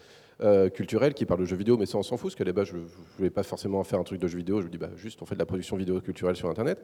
euh, 0.40 0.68
culturelle, 0.68 1.12
qui 1.12 1.26
parle 1.26 1.40
de 1.40 1.46
jeux 1.46 1.56
vidéo, 1.56 1.76
mais 1.76 1.86
ça 1.86 1.98
on 1.98 2.04
s'en 2.04 2.16
fout, 2.16 2.30
parce 2.30 2.36
qu'à 2.36 2.44
la 2.44 2.52
base 2.52 2.68
je 2.68 2.76
ne 2.76 2.82
voulais 3.16 3.30
pas 3.30 3.42
forcément 3.42 3.82
faire 3.82 3.98
un 3.98 4.04
truc 4.04 4.20
de 4.20 4.28
jeux 4.28 4.38
vidéo, 4.38 4.60
je 4.60 4.66
lui 4.66 4.70
dis 4.70 4.78
bah, 4.78 4.90
juste 4.94 5.20
on 5.20 5.26
fait 5.26 5.34
de 5.34 5.40
la 5.40 5.46
production 5.46 5.76
vidéo 5.76 6.00
culturelle 6.00 6.36
sur 6.36 6.48
Internet. 6.48 6.80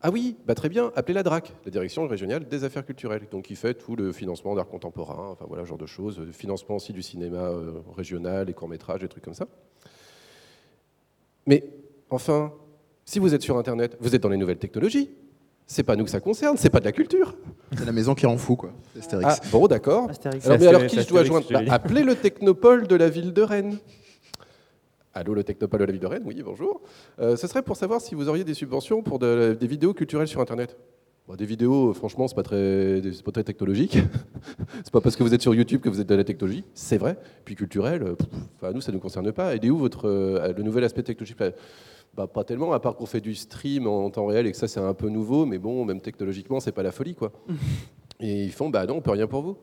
Ah 0.00 0.10
oui, 0.10 0.36
bah, 0.46 0.54
très 0.54 0.68
bien, 0.68 0.92
appelez 0.94 1.14
la 1.14 1.24
DRAC, 1.24 1.52
la 1.64 1.70
Direction 1.72 2.06
régionale 2.06 2.46
des 2.46 2.62
affaires 2.62 2.86
culturelles, 2.86 3.26
donc 3.28 3.46
qui 3.46 3.56
fait 3.56 3.74
tout 3.74 3.96
le 3.96 4.12
financement 4.12 4.54
d'art 4.54 4.68
contemporain, 4.68 5.30
enfin 5.30 5.46
voilà, 5.48 5.64
genre 5.64 5.78
de 5.78 5.86
choses, 5.86 6.20
le 6.20 6.30
financement 6.30 6.76
aussi 6.76 6.92
du 6.92 7.02
cinéma 7.02 7.50
régional, 7.96 8.46
les 8.46 8.54
courts-métrages, 8.54 9.00
des 9.00 9.08
trucs 9.08 9.24
comme 9.24 9.34
ça. 9.34 9.48
Mais 11.46 11.64
enfin, 12.10 12.52
si 13.04 13.18
vous 13.18 13.34
êtes 13.34 13.42
sur 13.42 13.56
Internet, 13.58 13.96
vous 14.00 14.14
êtes 14.14 14.22
dans 14.22 14.28
les 14.28 14.36
nouvelles 14.36 14.58
technologies. 14.58 15.10
C'est 15.66 15.82
pas 15.82 15.96
nous 15.96 16.04
que 16.04 16.10
ça 16.10 16.20
concerne, 16.20 16.56
c'est 16.58 16.68
pas 16.68 16.80
de 16.80 16.84
la 16.84 16.92
culture. 16.92 17.36
C'est 17.76 17.86
la 17.86 17.92
maison 17.92 18.14
qui 18.14 18.26
rend 18.26 18.36
fou, 18.36 18.54
quoi. 18.54 18.72
Astérix. 18.98 19.40
Ah, 19.42 19.48
bon, 19.50 19.66
d'accord. 19.66 20.10
Astérix. 20.10 20.44
Alors, 20.46 20.58
mais 20.58 20.66
alors 20.66 20.82
Astérix, 20.82 21.06
qui 21.06 21.08
je 21.08 21.14
dois 21.14 21.24
joindre 21.24 21.46
Bah. 21.50 21.60
Appelez 21.70 22.02
le 22.02 22.14
technopole 22.14 22.86
de 22.86 22.96
la 22.96 23.08
ville 23.08 23.32
de 23.32 23.42
Rennes. 23.42 23.78
Allô, 25.16 25.32
le 25.32 25.44
Technopole 25.44 25.78
de 25.78 25.84
la 25.84 25.92
ville 25.92 26.00
de 26.00 26.06
Rennes, 26.08 26.24
oui, 26.26 26.42
bonjour. 26.44 26.82
ce 27.18 27.36
serait 27.36 27.62
pour 27.62 27.76
savoir 27.76 28.00
si 28.00 28.16
vous 28.16 28.28
auriez 28.28 28.42
des 28.42 28.52
subventions 28.52 29.00
pour 29.00 29.20
des 29.20 29.54
vidéos 29.60 29.94
culturelles 29.94 30.26
sur 30.26 30.40
Internet. 30.40 30.76
des 31.38 31.46
vidéos, 31.46 31.94
franchement, 31.94 32.26
c'est 32.26 32.34
pas 32.34 32.42
très, 32.42 33.00
pas 33.24 33.30
très 33.30 33.44
technologique. 33.44 33.96
c'est 34.82 34.90
pas 34.90 35.00
parce 35.00 35.14
que 35.14 35.22
vous 35.22 35.32
êtes 35.32 35.40
sur 35.40 35.54
YouTube 35.54 35.80
que 35.80 35.88
vous 35.88 36.00
êtes 36.00 36.08
de 36.08 36.14
la 36.16 36.24
technologie, 36.24 36.64
c'est 36.74 36.98
vrai. 36.98 37.16
Puis 37.44 37.54
culturel, 37.54 38.16
enfin, 38.56 38.72
nous, 38.72 38.80
ça 38.80 38.90
ne 38.90 38.96
nous 38.96 39.00
concerne 39.00 39.30
pas. 39.30 39.54
Où 39.54 39.76
votre, 39.76 40.08
le 40.08 40.62
nouvel 40.64 40.82
aspect 40.82 41.04
technologique? 41.04 41.38
Bah, 42.16 42.26
pas 42.26 42.44
tellement, 42.44 42.72
à 42.72 42.80
part 42.80 42.94
qu'on 42.94 43.06
fait 43.06 43.20
du 43.20 43.34
stream 43.34 43.86
en 43.86 44.08
temps 44.10 44.26
réel 44.26 44.46
et 44.46 44.52
que 44.52 44.56
ça 44.56 44.68
c'est 44.68 44.80
un 44.80 44.94
peu 44.94 45.08
nouveau, 45.08 45.46
mais 45.46 45.58
bon, 45.58 45.84
même 45.84 46.00
technologiquement, 46.00 46.60
c'est 46.60 46.72
pas 46.72 46.82
la 46.82 46.92
folie 46.92 47.14
quoi. 47.14 47.32
et 48.20 48.44
ils 48.44 48.52
font, 48.52 48.70
bah 48.70 48.86
non, 48.86 48.96
on 48.96 49.00
peut 49.00 49.10
rien 49.10 49.26
pour 49.26 49.42
vous. 49.42 49.56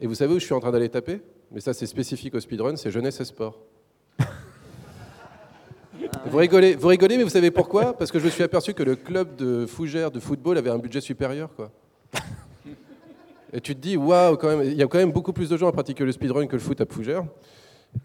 Et 0.00 0.06
vous 0.06 0.14
savez 0.14 0.34
où 0.34 0.40
je 0.40 0.44
suis 0.44 0.54
en 0.54 0.60
train 0.60 0.72
d'aller 0.72 0.88
taper? 0.88 1.20
Mais 1.52 1.60
ça 1.60 1.72
c'est 1.72 1.86
spécifique 1.86 2.34
au 2.34 2.40
speedrun, 2.40 2.76
c'est 2.76 2.90
jeunesse 2.90 3.20
et 3.20 3.24
sport. 3.24 3.60
vous 6.26 6.38
rigolez, 6.38 6.74
vous 6.74 6.88
rigolez, 6.88 7.16
mais 7.16 7.22
vous 7.22 7.30
savez 7.30 7.50
pourquoi? 7.50 7.92
Parce 7.92 8.10
que 8.10 8.18
je 8.18 8.24
me 8.24 8.30
suis 8.30 8.42
aperçu 8.42 8.74
que 8.74 8.82
le 8.82 8.96
club 8.96 9.36
de 9.36 9.66
Fougères 9.66 10.10
de 10.10 10.18
football 10.18 10.58
avait 10.58 10.70
un 10.70 10.78
budget 10.78 11.00
supérieur 11.00 11.54
quoi. 11.54 11.70
Et 13.52 13.60
tu 13.60 13.76
te 13.76 13.80
dis, 13.80 13.96
waouh, 13.96 14.36
quand 14.36 14.48
même, 14.48 14.62
il 14.64 14.74
y 14.74 14.82
a 14.82 14.86
quand 14.88 14.98
même 14.98 15.12
beaucoup 15.12 15.32
plus 15.32 15.48
de 15.48 15.56
gens 15.56 15.68
à 15.68 15.72
pratiquer 15.72 16.04
le 16.04 16.10
speedrun 16.10 16.48
que 16.48 16.56
le 16.56 16.58
foot 16.58 16.80
à 16.80 16.86
Fougères. 16.86 17.24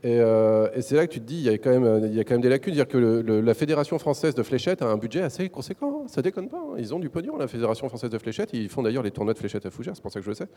Euh, 0.06 0.70
et, 0.74 0.82
c'est 0.82 0.96
là 0.96 1.06
que 1.08 1.12
tu 1.12 1.20
te 1.20 1.26
dis, 1.26 1.38
il 1.38 1.44
y 1.44 1.50
a 1.50 1.58
quand 1.58 1.72
même, 1.72 2.06
il 2.06 2.14
y 2.14 2.20
a 2.20 2.24
quand 2.24 2.36
même 2.36 2.42
des 2.42 2.50
lacunes. 2.50 2.74
Dire 2.74 2.88
que 2.88 2.98
la 2.98 3.54
Fédération 3.54 3.98
française 4.00 4.36
de 4.36 4.44
fléchettes 4.44 4.82
a 4.82 4.88
un 4.88 4.98
budget 4.98 5.22
assez 5.22 5.50
conséquent. 5.50 6.02
Hein. 6.04 6.08
Ça 6.08 6.22
déconne 6.22 6.50
pas. 6.50 6.58
Hein. 6.58 6.76
Ils 6.78 6.94
ont 6.94 7.00
du 7.00 7.10
pognon, 7.10 7.38
la 7.38 7.48
Fédération 7.48 7.88
française 7.90 8.10
de 8.10 8.18
fléchettes. 8.18 8.52
Ils 8.54 8.70
font 8.70 8.84
d'ailleurs 8.84 9.04
les 9.04 9.12
tournois 9.12 9.34
de 9.34 9.40
fléchettes 9.40 9.66
à 9.66 9.72
Fougères, 9.72 9.96
c'est 9.96 10.02
pour 10.02 10.12
ça 10.12 10.20
que 10.20 10.26
je 10.26 10.30
le 10.30 10.36
sais. 10.36 10.48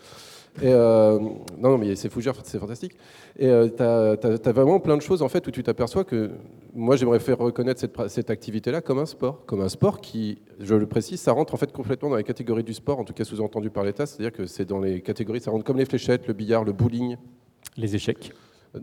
Euh, 0.63 1.19
non, 1.59 1.71
non, 1.71 1.79
mais 1.79 1.95
c'est 1.97 2.09
Fougères, 2.09 2.35
c'est 2.45 2.59
fantastique. 2.59 2.97
Et 3.39 3.49
euh, 3.49 3.69
tu 3.69 4.49
as, 4.49 4.53
vraiment 4.53 4.81
plein 4.81 4.97
de 4.97 5.03
choses 5.03 5.23
en 5.23 5.29
fait 5.29 5.47
où 5.47 5.51
tu 5.51 5.63
t'aperçois 5.63 6.05
que 6.05 6.31
moi 6.75 6.97
j'aimerais 6.97 7.21
faire 7.21 7.39
reconnaître 7.39 7.81
cette, 7.81 8.09
cette 8.09 8.31
activité-là 8.31 8.81
comme 8.81 8.99
un 8.99 9.07
sport, 9.07 9.45
comme 9.47 9.61
un 9.61 9.69
sport 9.69 10.01
qui, 10.01 10.39
je 10.61 10.75
le 10.75 10.87
précise, 10.87 11.21
ça 11.21 11.33
rentre 11.33 11.55
en 11.55 11.57
fait 11.57 11.73
complètement 11.73 12.11
dans 12.11 12.17
les 12.17 12.25
catégories 12.25 12.65
du 12.65 12.75
sport, 12.75 12.99
en 12.99 13.05
tout 13.05 13.13
cas 13.13 13.25
sous-entendu 13.25 13.71
par 13.71 13.85
l'État. 13.85 14.07
C'est-à-dire 14.07 14.33
que 14.33 14.47
c'est 14.47 14.65
dans 14.65 14.81
les 14.81 15.01
catégories, 15.01 15.41
ça 15.41 15.51
rentre 15.51 15.65
comme 15.65 15.79
les 15.79 15.87
fléchettes, 15.87 16.27
le 16.27 16.35
billard, 16.35 16.65
le 16.65 16.73
bowling, 16.73 17.17
les 17.77 17.95
échecs. 17.95 18.33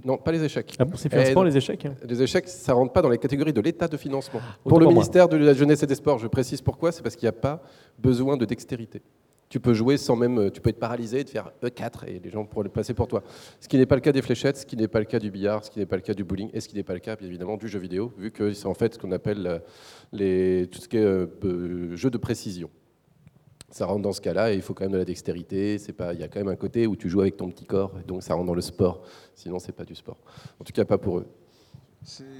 Non, 0.06 0.18
pas 0.18 0.32
les 0.32 0.44
échecs. 0.44 0.76
Ah 0.78 0.86
bon, 0.86 0.96
c'est 0.96 1.10
fait 1.10 1.22
un 1.22 1.26
sport, 1.26 1.44
les 1.44 1.58
échecs 1.58 1.86
hein 1.86 1.96
Les 2.08 2.22
échecs, 2.22 2.48
ça 2.48 2.74
rentre 2.74 2.94
pas 2.94 3.02
dans 3.02 3.10
les 3.10 3.18
catégories 3.18 3.54
de 3.54 3.62
l'état 3.62 3.88
de 3.88 3.98
financement. 3.98 4.40
pour 4.64 4.80
le 4.80 4.88
ministère 4.88 5.28
de 5.28 5.38
la 5.38 5.54
Jeunesse 5.54 5.82
et 5.84 5.88
des 5.88 5.96
Sports, 5.96 6.20
je 6.20 6.28
précise 6.28 6.62
pourquoi, 6.62 6.92
c'est 6.92 7.02
parce 7.02 7.16
qu'il 7.16 7.26
n'y 7.26 7.30
a 7.30 7.40
pas 7.40 7.62
besoin 7.98 8.38
de 8.38 8.46
dextérité. 8.46 9.02
Tu 9.50 9.60
peux 9.60 9.74
jouer 9.74 9.98
sans 9.98 10.16
même, 10.16 10.52
tu 10.52 10.62
peux 10.62 10.70
être 10.70 10.80
paralysé 10.80 11.22
et 11.22 11.26
te 11.26 11.32
faire 11.32 11.52
E4 11.64 12.06
et 12.06 12.20
les 12.24 12.30
gens 12.30 12.46
pourront 12.46 12.62
le 12.62 12.70
passer 12.70 12.94
pour 12.94 13.08
toi. 13.08 13.24
Ce 13.60 13.68
qui 13.68 13.78
n'est 13.78 13.88
pas 13.88 13.96
le 13.96 14.02
cas 14.02 14.12
des 14.12 14.22
fléchettes, 14.22 14.58
ce 14.58 14.66
qui 14.66 14.78
n'est 14.78 14.88
pas 14.88 15.00
le 15.00 15.06
cas 15.06 15.18
du 15.18 15.32
billard, 15.32 15.64
ce 15.64 15.72
qui 15.72 15.80
n'est 15.80 15.88
pas 15.88 15.96
le 15.96 16.04
cas 16.04 16.14
du 16.14 16.24
bowling 16.24 16.52
et 16.54 16.60
ce 16.60 16.70
qui 16.70 16.76
n'est 16.76 16.84
pas 16.84 16.94
le 16.94 17.00
cas, 17.00 17.16
bien 17.16 17.28
évidemment, 17.28 17.58
du 17.58 17.68
jeu 17.68 17.80
vidéo, 17.80 18.14
vu 18.16 18.30
que 18.30 18.54
c'est 18.54 18.68
en 18.68 18.76
fait 18.76 18.94
ce 18.94 19.00
qu'on 19.00 19.12
appelle 19.12 19.48
euh, 19.48 19.60
les, 20.12 20.68
tout 20.68 20.80
ce 20.80 20.88
qui 20.88 20.98
est 20.98 21.04
euh, 21.04 21.96
jeu 21.96 22.12
de 22.12 22.18
précision 22.20 22.70
ça 23.72 23.86
rentre 23.86 24.02
dans 24.02 24.12
ce 24.12 24.22
cas-là 24.22 24.54
et 24.54 24.56
il 24.56 24.62
faut 24.62 24.74
quand 24.74 24.84
même 24.84 24.94
de 24.94 24.98
la 24.98 25.06
dextérité. 25.06 25.78
C'est 25.78 25.94
pas, 25.94 26.14
il 26.14 26.20
y 26.20 26.24
a 26.24 26.28
quand 26.28 26.40
même 26.40 26.48
un 26.48 26.56
côté 26.56 26.88
où 26.88 26.96
tu 26.96 27.10
joues 27.10 27.22
avec 27.22 27.38
ton 27.38 27.50
petit 27.50 27.66
corps, 27.66 27.94
et 28.00 28.08
donc 28.08 28.24
ça 28.24 28.34
rentre 28.34 28.48
dans 28.48 28.54
le 28.54 28.62
sport. 28.62 29.04
Sinon, 29.36 29.60
c'est 29.60 29.72
pas 29.72 29.86
du 29.86 29.96
sport. 29.96 30.18
En 30.60 30.64
tout 30.64 30.74
cas, 30.74 30.86
pas 30.86 30.98
pour 30.98 31.20
eux. 31.20 31.28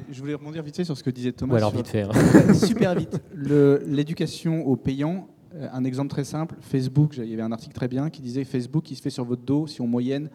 Je 0.10 0.20
voulais 0.20 0.34
rebondir 0.34 0.64
vite 0.64 0.78
fait 0.78 0.86
sur 0.86 0.98
ce 0.98 1.04
que 1.04 1.10
disait 1.10 1.34
Thomas. 1.34 1.58
alors 1.58 1.72
vite 1.72 1.88
fait. 1.88 2.06
Super 2.54 2.96
vite. 2.96 3.22
L'éducation 3.34 4.66
aux 4.66 4.76
payants. 4.76 5.28
Euh, 5.56 5.68
un 5.72 5.84
exemple 5.84 6.10
très 6.10 6.24
simple. 6.24 6.56
Facebook, 6.62 7.18
il 7.18 7.26
y 7.26 7.34
avait 7.34 7.42
un 7.42 7.52
article 7.52 7.74
très 7.74 7.88
bien 7.88 8.10
qui 8.10 8.22
disait 8.22 8.44
Facebook, 8.44 8.90
il 8.92 8.96
se 8.96 9.02
fait 9.02 9.10
sur 9.10 9.26
votre 9.26 9.42
dos 9.42 9.68
si 9.68 9.82
on 9.82 9.88
moyenne 9.88 10.30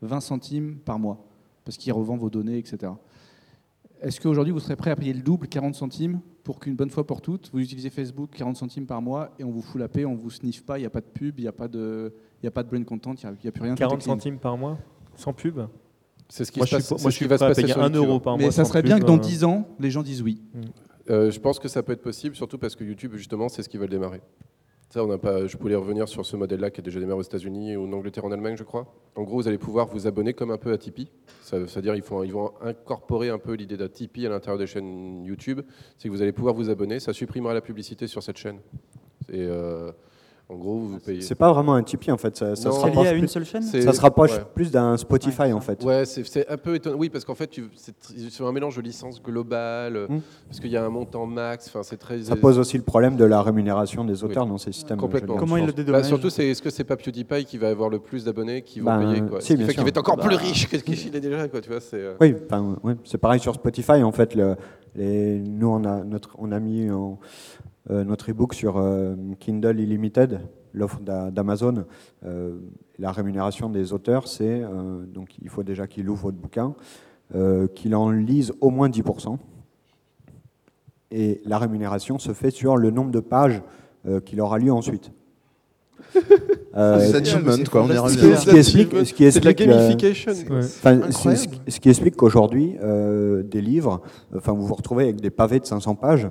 20 0.00 0.20
centimes 0.20 0.78
par 0.84 0.98
mois, 0.98 1.26
parce 1.64 1.76
qu'il 1.76 1.92
revend 1.92 2.16
vos 2.16 2.30
données, 2.30 2.58
etc. 2.58 2.92
Est-ce 4.00 4.20
qu'aujourd'hui, 4.20 4.52
vous 4.52 4.60
serez 4.60 4.76
prêt 4.76 4.90
à 4.90 4.96
payer 4.96 5.12
le 5.12 5.22
double, 5.22 5.48
40 5.48 5.74
centimes, 5.74 6.20
pour 6.44 6.60
qu'une 6.60 6.76
bonne 6.76 6.90
fois 6.90 7.06
pour 7.06 7.22
toutes, 7.22 7.50
vous 7.52 7.60
utilisez 7.60 7.90
Facebook 7.90 8.30
40 8.36 8.56
centimes 8.56 8.86
par 8.86 9.00
mois 9.00 9.30
et 9.38 9.44
on 9.44 9.50
vous 9.50 9.62
fout 9.62 9.80
la 9.80 9.88
paix, 9.88 10.04
on 10.04 10.14
vous 10.14 10.30
sniffe 10.30 10.62
pas, 10.62 10.78
il 10.78 10.82
n'y 10.82 10.86
a 10.86 10.90
pas 10.90 11.00
de 11.00 11.06
pub, 11.06 11.38
il 11.38 11.42
n'y 11.42 11.48
a, 11.48 11.52
pas 11.52 11.68
de, 11.68 12.12
y 12.42 12.46
a 12.46 12.50
pas 12.50 12.62
de 12.62 12.68
brain 12.68 12.84
content, 12.84 13.14
il 13.14 13.30
n'y 13.42 13.48
a, 13.48 13.52
plus 13.52 13.62
rien. 13.62 13.74
40 13.74 14.02
centimes 14.02 14.38
par 14.38 14.56
mois 14.58 14.78
Sans 15.16 15.32
pub 15.32 15.60
C'est 16.28 16.44
ce 16.44 16.52
qui, 16.52 16.60
moi, 16.60 16.66
se 16.66 16.76
passe, 16.76 16.90
moi, 16.90 17.10
je 17.10 17.16
suis 17.16 17.26
va 17.26 17.38
se 17.38 17.44
passer 17.44 17.62
payer 17.62 17.74
1 17.74 17.88
euro 17.90 18.20
par 18.20 18.36
mois. 18.36 18.46
Mais 18.46 18.52
ça 18.52 18.66
serait 18.66 18.82
bien 18.82 19.00
que 19.00 19.06
dans 19.06 19.16
10 19.16 19.44
ans, 19.44 19.66
les 19.80 19.90
gens 19.90 20.02
disent 20.02 20.22
oui. 20.22 20.42
Mm. 20.52 20.60
Euh, 21.10 21.30
je 21.30 21.40
pense 21.40 21.58
que 21.58 21.68
ça 21.68 21.82
peut 21.82 21.92
être 21.92 22.02
possible, 22.02 22.36
surtout 22.36 22.58
parce 22.58 22.76
que 22.76 22.84
YouTube, 22.84 23.14
justement, 23.14 23.48
c'est 23.48 23.62
ce 23.62 23.68
qu'ils 23.68 23.80
veulent 23.80 23.90
démarrer 23.90 24.20
on 24.96 25.18
pas, 25.18 25.46
je 25.46 25.56
voulais 25.56 25.74
revenir 25.74 26.08
sur 26.08 26.24
ce 26.24 26.36
modèle-là 26.36 26.70
qui 26.70 26.80
est 26.80 26.84
déjà 26.84 27.00
démarré 27.00 27.18
aux 27.18 27.22
États-Unis, 27.22 27.76
en 27.76 27.92
Angleterre, 27.92 28.24
en 28.24 28.32
Allemagne, 28.32 28.56
je 28.56 28.64
crois. 28.64 28.86
En 29.16 29.22
gros, 29.22 29.36
vous 29.36 29.48
allez 29.48 29.58
pouvoir 29.58 29.86
vous 29.86 30.06
abonner 30.06 30.34
comme 30.34 30.50
un 30.50 30.58
peu 30.58 30.72
à 30.72 30.78
Tipeee. 30.78 31.10
C'est-à-dire 31.42 31.94
ils, 31.94 32.04
ils 32.24 32.32
vont 32.32 32.52
incorporer 32.60 33.28
un 33.28 33.38
peu 33.38 33.54
l'idée 33.54 33.76
d'un 33.76 33.88
Tipeee 33.88 34.26
à 34.26 34.28
l'intérieur 34.30 34.58
des 34.58 34.66
chaînes 34.66 35.24
YouTube. 35.24 35.60
C'est 35.98 36.08
que 36.08 36.14
vous 36.14 36.22
allez 36.22 36.32
pouvoir 36.32 36.54
vous 36.54 36.70
abonner. 36.70 37.00
Ça 37.00 37.12
supprimera 37.12 37.54
la 37.54 37.60
publicité 37.60 38.06
sur 38.06 38.22
cette 38.22 38.38
chaîne. 38.38 38.60
Euh, 39.32 39.92
en 40.50 40.56
gros, 40.56 40.78
vous 40.78 40.98
payez. 40.98 41.22
C'est 41.22 41.34
pas 41.34 41.50
vraiment 41.50 41.74
un 41.74 41.82
Tipeee 41.82 42.12
en 42.12 42.18
fait. 42.18 42.36
Ça, 42.36 42.54
ça 42.54 42.70
se 42.70 42.78
rapproche 42.78 43.08
à 43.08 43.12
une 43.12 43.28
seule 43.28 43.46
chaîne. 43.46 43.62
Ça 43.62 43.92
se 43.92 44.00
rapproche 44.00 44.38
plus 44.54 44.70
d'un 44.70 44.96
Spotify 44.98 45.52
en 45.52 45.60
fait. 45.60 45.82
Ouais, 45.82 46.04
c'est 46.04 46.48
un 46.50 46.58
peu 46.58 46.74
étonnant. 46.74 46.96
Oui, 46.98 47.08
parce 47.08 47.24
qu'en 47.24 47.34
fait, 47.34 47.50
c'est 47.76 48.44
un 48.44 48.52
mélange 48.52 48.76
de 48.76 48.82
licence 48.82 49.22
globale, 49.22 50.06
hmm. 50.08 50.20
parce 50.46 50.60
qu'il 50.60 50.70
y 50.70 50.76
a 50.76 50.84
un 50.84 50.90
montant 50.90 51.24
max. 51.24 51.68
Enfin, 51.68 51.82
c'est 51.82 51.96
très. 51.96 52.22
Ça 52.22 52.36
pose 52.36 52.58
aussi 52.58 52.76
le 52.76 52.82
problème 52.82 53.16
de 53.16 53.24
la 53.24 53.40
rémunération 53.40 54.04
des 54.04 54.22
auteurs 54.22 54.46
dans 54.46 54.58
ces 54.58 54.72
systèmes. 54.72 54.98
Complètement. 54.98 55.36
Comment 55.36 55.56
il 55.56 55.64
le 55.66 55.72
dédommage 55.72 56.02
bah, 56.02 56.08
Surtout, 56.08 56.28
c'est 56.28 56.48
est-ce 56.48 56.60
que 56.60 56.70
c'est 56.70 56.84
pas 56.84 56.96
PewDiePie 56.96 57.46
qui 57.46 57.56
va 57.56 57.70
avoir 57.70 57.88
le 57.88 57.98
plus 57.98 58.24
d'abonnés 58.24 58.62
qui 58.62 58.80
vont 58.80 58.86
ben, 58.86 59.12
payer 59.12 59.22
quoi? 59.22 59.40
Si, 59.40 59.56
fait 59.56 59.72
qu'il 59.72 59.82
va 59.82 59.88
être 59.88 59.98
encore 59.98 60.18
plus 60.18 60.36
bah. 60.36 60.42
riche 60.42 60.68
que 60.68 60.78
ce 60.78 60.84
qu'il 60.84 61.16
est 61.16 61.20
déjà. 61.20 61.48
Quoi, 61.48 61.62
tu 61.62 61.70
vois, 61.70 61.80
euh. 61.94 62.16
Oui, 62.20 62.34
c'est 63.04 63.18
pareil 63.18 63.40
sur 63.40 63.54
Spotify 63.54 64.02
en 64.02 64.12
fait. 64.12 64.34
Le, 64.34 64.56
les, 64.94 65.38
nous, 65.38 65.68
on 65.68 65.84
a 65.84 66.04
notre, 66.04 66.36
on 66.38 66.52
a 66.52 66.60
mis 66.60 66.88
euh, 66.88 67.14
notre 67.90 68.30
ebook 68.30 68.54
sur 68.54 68.78
euh, 68.78 69.14
Kindle 69.38 69.78
Unlimited 69.78 70.40
l'offre 70.74 71.00
d'Amazon, 71.00 71.84
euh, 72.26 72.58
la 72.98 73.12
rémunération 73.12 73.70
des 73.70 73.92
auteurs, 73.92 74.28
c'est 74.28 74.62
euh, 74.62 75.04
donc 75.06 75.30
il 75.40 75.48
faut 75.48 75.62
déjà 75.62 75.86
qu'il 75.86 76.08
ouvre 76.10 76.24
votre 76.24 76.36
bouquin, 76.36 76.74
euh, 77.34 77.68
qu'il 77.68 77.94
en 77.94 78.10
lise 78.10 78.52
au 78.60 78.70
moins 78.70 78.88
10%. 78.88 79.38
Et 81.12 81.40
la 81.44 81.58
rémunération 81.58 82.18
se 82.18 82.32
fait 82.32 82.50
sur 82.50 82.76
le 82.76 82.90
nombre 82.90 83.12
de 83.12 83.20
pages 83.20 83.62
qu'il 84.26 84.40
aura 84.40 84.58
lu 84.58 84.70
ensuite. 84.70 85.10
Euh, 86.76 86.98
quoi, 87.70 87.86
ce, 87.86 88.18
qui 88.18 88.56
explique, 88.56 89.06
ce 89.06 89.14
qui 89.14 89.24
explique, 89.24 89.60
ce, 91.68 91.78
qui 91.78 91.88
explique 91.88 92.16
qu'aujourd'hui, 92.16 92.74
des 93.44 93.60
livres, 93.60 94.02
enfin, 94.36 94.50
vous 94.50 94.66
vous 94.66 94.74
retrouvez 94.74 95.04
avec 95.04 95.20
des 95.20 95.30
pavés 95.30 95.60
de 95.60 95.66
500 95.66 95.94
pages 95.94 96.28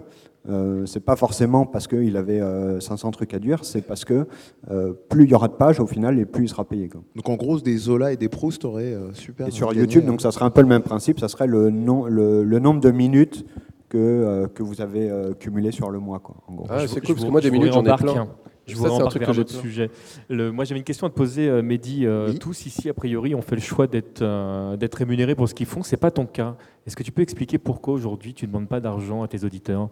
euh, 0.50 0.86
c'est 0.86 1.00
pas 1.00 1.16
forcément 1.16 1.66
parce 1.66 1.88
qu'il 1.88 2.18
avait 2.18 2.42
500 2.80 3.08
euh, 3.08 3.12
trucs 3.12 3.34
à 3.34 3.40
dire, 3.40 3.64
c'est 3.64 3.82
parce 3.82 4.04
que 4.04 4.28
euh, 4.70 4.94
plus 5.10 5.24
il 5.24 5.32
y 5.32 5.36
aura 5.36 5.48
de 5.48 5.54
pages 5.54 5.80
au 5.80 5.88
final 5.88 6.20
et 6.20 6.26
plus 6.26 6.46
il 6.46 6.50
sera 6.50 6.66
payé. 6.66 6.90
Donc 7.16 7.30
en 7.30 7.36
gros, 7.36 7.60
des 7.60 7.78
Zola 7.78 8.12
et 8.12 8.18
des 8.18 8.28
Proust 8.28 8.66
auraient 8.66 8.98
super. 9.14 9.48
Et 9.48 9.52
sur 9.52 9.74
YouTube, 9.74 10.06
donc 10.06 10.22
ça 10.22 10.32
serait 10.32 10.46
un 10.46 10.50
peu 10.50 10.62
le 10.62 10.68
même 10.68 10.84
principe, 10.84 11.20
ça 11.20 11.30
serait 11.30 11.48
le, 11.48 11.70
le, 11.70 12.60
nombre 12.60 12.82
de 12.82 12.92
minutes 12.92 13.46
que, 13.88 14.48
que 14.54 14.64
vous 14.64 14.82
avez 14.82 15.10
cumulé 15.40 15.72
sur 15.72 15.90
le 15.90 16.00
mois. 16.00 16.20
Quoi, 16.20 16.36
Ah, 16.70 16.88
c'est 16.88 17.00
cool, 17.00 17.16
parce 17.16 17.26
que 17.26 17.32
moi, 17.32 17.42
des 17.42 17.52
minutes, 17.52 17.74
j'en 17.74 17.86
ai 17.86 17.96
plein. 17.96 18.28
Je 18.66 18.78
vous 18.78 18.86
rembarque 18.86 19.18
vers 19.18 19.30
un 19.30 19.38
autre 19.38 19.52
sujet. 19.52 19.90
Le, 20.30 20.50
moi, 20.50 20.64
j'avais 20.64 20.80
une 20.80 20.86
question 20.86 21.08
à 21.08 21.10
te 21.10 21.16
poser, 21.16 21.50
Mehdi. 21.62 22.06
Tous 22.42 22.66
ici, 22.66 22.90
a 22.90 22.94
priori, 22.94 23.34
ont 23.34 23.42
fait 23.42 23.56
le 23.56 23.62
choix 23.62 23.88
d'être 23.88 24.76
d'être 24.76 24.96
rémunérés 24.96 25.36
pour 25.36 25.48
ce 25.48 25.54
qu'ils 25.54 25.68
font. 25.68 25.84
C'est 25.84 25.96
pas 25.96 26.12
ton 26.12 26.26
cas. 26.26 26.58
Est-ce 26.86 26.98
que 26.98 27.04
tu 27.04 27.14
peux 27.14 27.22
expliquer 27.22 27.58
pourquoi 27.58 27.94
aujourd'hui 27.94 28.34
tu 28.34 28.46
ne 28.46 28.52
demandes 28.52 28.68
pas 28.68 28.82
d'argent 28.82 29.24
à 29.24 29.30
tes 29.30 29.46
auditeurs? 29.46 29.90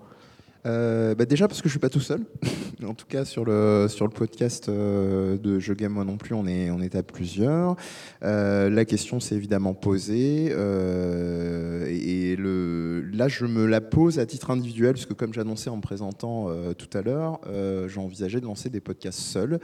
Euh, 0.66 1.16
bah 1.16 1.26
déjà 1.26 1.48
parce 1.48 1.62
que 1.62 1.70
je 1.70 1.74
suis 1.74 1.80
pas 1.80 1.90
tout 1.90 2.00
seul. 2.00 2.22
en 2.86 2.94
tout 2.94 3.06
cas 3.08 3.26
sur 3.26 3.46
le 3.46 3.88
sur 3.90 4.06
le 4.06 4.12
podcast 4.12 4.70
euh, 4.70 5.38
de 5.38 5.60
Je 5.60 5.74
Game 5.74 5.94
moi 5.94 6.04
non 6.04 6.18
plus, 6.18 6.36
on 6.36 6.46
est 6.48 6.70
on 6.72 6.82
est 6.82 6.96
à 6.96 7.04
plusieurs. 7.04 7.76
Euh, 8.24 8.70
la 8.70 8.86
question 8.86 9.20
s'est 9.20 9.36
évidemment 9.36 9.74
posée 9.74 10.46
et, 10.48 12.36
le 12.36 13.02
là 13.14 13.28
je 13.28 13.46
me 13.46 13.66
la 13.66 13.82
pose 13.82 14.20
à 14.20 14.26
titre 14.26 14.52
individuel 14.52 14.94
puisque 14.94 15.14
comme 15.14 15.34
j'annonçais 15.34 15.70
en 15.70 15.78
me 15.78 15.82
présentant 15.82 16.48
tout 16.78 16.98
à 16.98 17.02
l'heure, 17.02 17.40
j'ai 17.88 18.00
envisagé 18.00 18.40
de 18.40 18.46
lancer 18.46 18.70
des 18.70 18.80
podcasts 18.80 19.20
seuls 19.20 19.60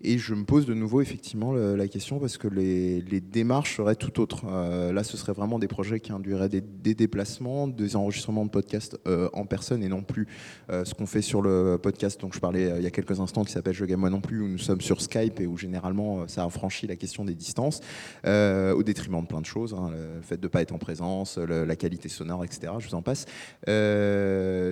et 0.00 0.18
je 0.18 0.34
me 0.34 0.44
pose 0.44 0.64
de 0.64 0.74
nouveau 0.74 1.00
effectivement 1.00 1.52
la 1.52 1.88
question 1.88 2.20
parce 2.20 2.38
que 2.38 2.46
les, 2.46 3.02
démarches 3.20 3.76
seraient 3.76 3.96
tout 3.96 4.20
autres. 4.20 4.44
Euh, 4.48 4.92
là, 4.92 5.02
ce 5.02 5.16
serait 5.16 5.32
vraiment 5.32 5.58
des 5.58 5.66
projets 5.66 5.98
qui 5.98 6.12
induiraient 6.12 6.48
des, 6.48 6.60
déplacements, 6.94 7.66
des 7.66 7.96
enregistrements 7.96 8.44
de 8.44 8.50
podcasts 8.50 8.98
euh, 9.06 9.28
en 9.32 9.44
personne 9.44 9.82
et 9.82 9.88
non 9.88 10.02
plus 10.02 10.26
ce 10.68 10.94
qu'on 10.94 11.06
fait 11.06 11.22
sur 11.22 11.42
le 11.42 11.78
podcast 11.82 12.20
dont 12.20 12.30
je 12.30 12.38
parlais 12.38 12.72
il 12.76 12.82
y 12.82 12.86
a 12.86 12.90
quelques 12.90 13.20
instants, 13.20 13.44
qui 13.44 13.52
s'appelle 13.52 13.74
Je 13.74 13.84
gagne 13.84 13.98
moi 13.98 14.10
non 14.10 14.20
plus, 14.20 14.40
où 14.40 14.48
nous 14.48 14.58
sommes 14.58 14.80
sur 14.80 15.00
Skype 15.00 15.40
et 15.40 15.46
où 15.46 15.56
généralement 15.56 16.28
ça 16.28 16.44
a 16.44 16.50
franchi 16.50 16.86
la 16.86 16.96
question 16.96 17.24
des 17.24 17.34
distances, 17.34 17.80
au 18.24 18.82
détriment 18.82 19.22
de 19.22 19.26
plein 19.26 19.40
de 19.40 19.46
choses, 19.46 19.74
hein, 19.74 19.90
le 19.90 20.22
fait 20.22 20.36
de 20.36 20.46
ne 20.46 20.48
pas 20.48 20.62
être 20.62 20.72
en 20.72 20.78
présence, 20.78 21.38
la 21.38 21.76
qualité 21.76 22.08
sonore, 22.08 22.44
etc. 22.44 22.72
Je 22.78 22.88
vous 22.88 22.94
en 22.94 23.02
passe. 23.02 23.24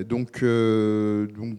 donc, 0.09 0.45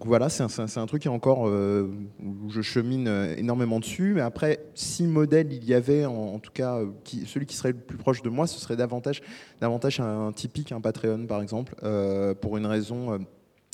voilà, 0.05 0.29
c'est 0.29 0.43
un, 0.77 0.85
truc 0.85 1.01
qui 1.01 1.07
est 1.07 1.11
encore 1.11 1.43
où 1.43 2.49
je 2.49 2.61
chemine 2.61 3.07
énormément 3.37 3.56
dessus. 3.79 4.13
Mais 4.13 4.21
après, 4.21 4.59
si 4.73 5.05
modèle 5.05 5.51
il 5.51 5.65
y 5.65 5.73
avait, 5.73 6.05
en, 6.05 6.39
tout 6.39 6.51
cas, 6.51 6.81
qui, 7.03 7.25
celui 7.25 7.45
qui 7.45 7.55
serait 7.55 7.71
le 7.71 7.77
plus 7.77 7.97
proche 7.97 8.21
de 8.21 8.29
moi, 8.29 8.47
ce 8.47 8.59
serait 8.59 8.75
davantage, 8.75 9.21
davantage 9.61 9.99
un, 9.99 10.31
typique, 10.31 10.71
un 10.71 10.81
Patreon 10.81 11.25
par 11.25 11.41
exemple, 11.41 11.75
euh, 11.83 12.33
pour 12.33 12.57
une 12.57 12.65
raison. 12.65 13.13
Euh, 13.13 13.17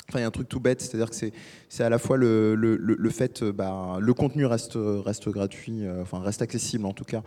enfin, 0.10 0.20
il 0.20 0.22
y 0.22 0.24
a 0.24 0.28
un 0.28 0.32
truc 0.32 0.50
tout 0.50 0.60
bête, 0.60 0.82
c'est-à-dire 0.82 1.10
que 1.10 1.16
c'est 1.70 1.84
à 1.84 1.90
la 1.90 1.98
fois 1.98 2.18
le, 2.18 2.56
le, 2.56 2.76
le, 2.78 3.10
fait, 3.10 3.44
euh, 3.44 3.52
bah, 3.52 3.98
le 4.00 4.14
contenu 4.14 4.46
reste, 4.46 4.78
reste 4.78 5.30
gratuit, 5.30 5.84
enfin 6.02 6.20
reste 6.20 6.42
accessible 6.42 6.86
en 6.86 6.94
tout 6.94 7.06
cas, 7.06 7.24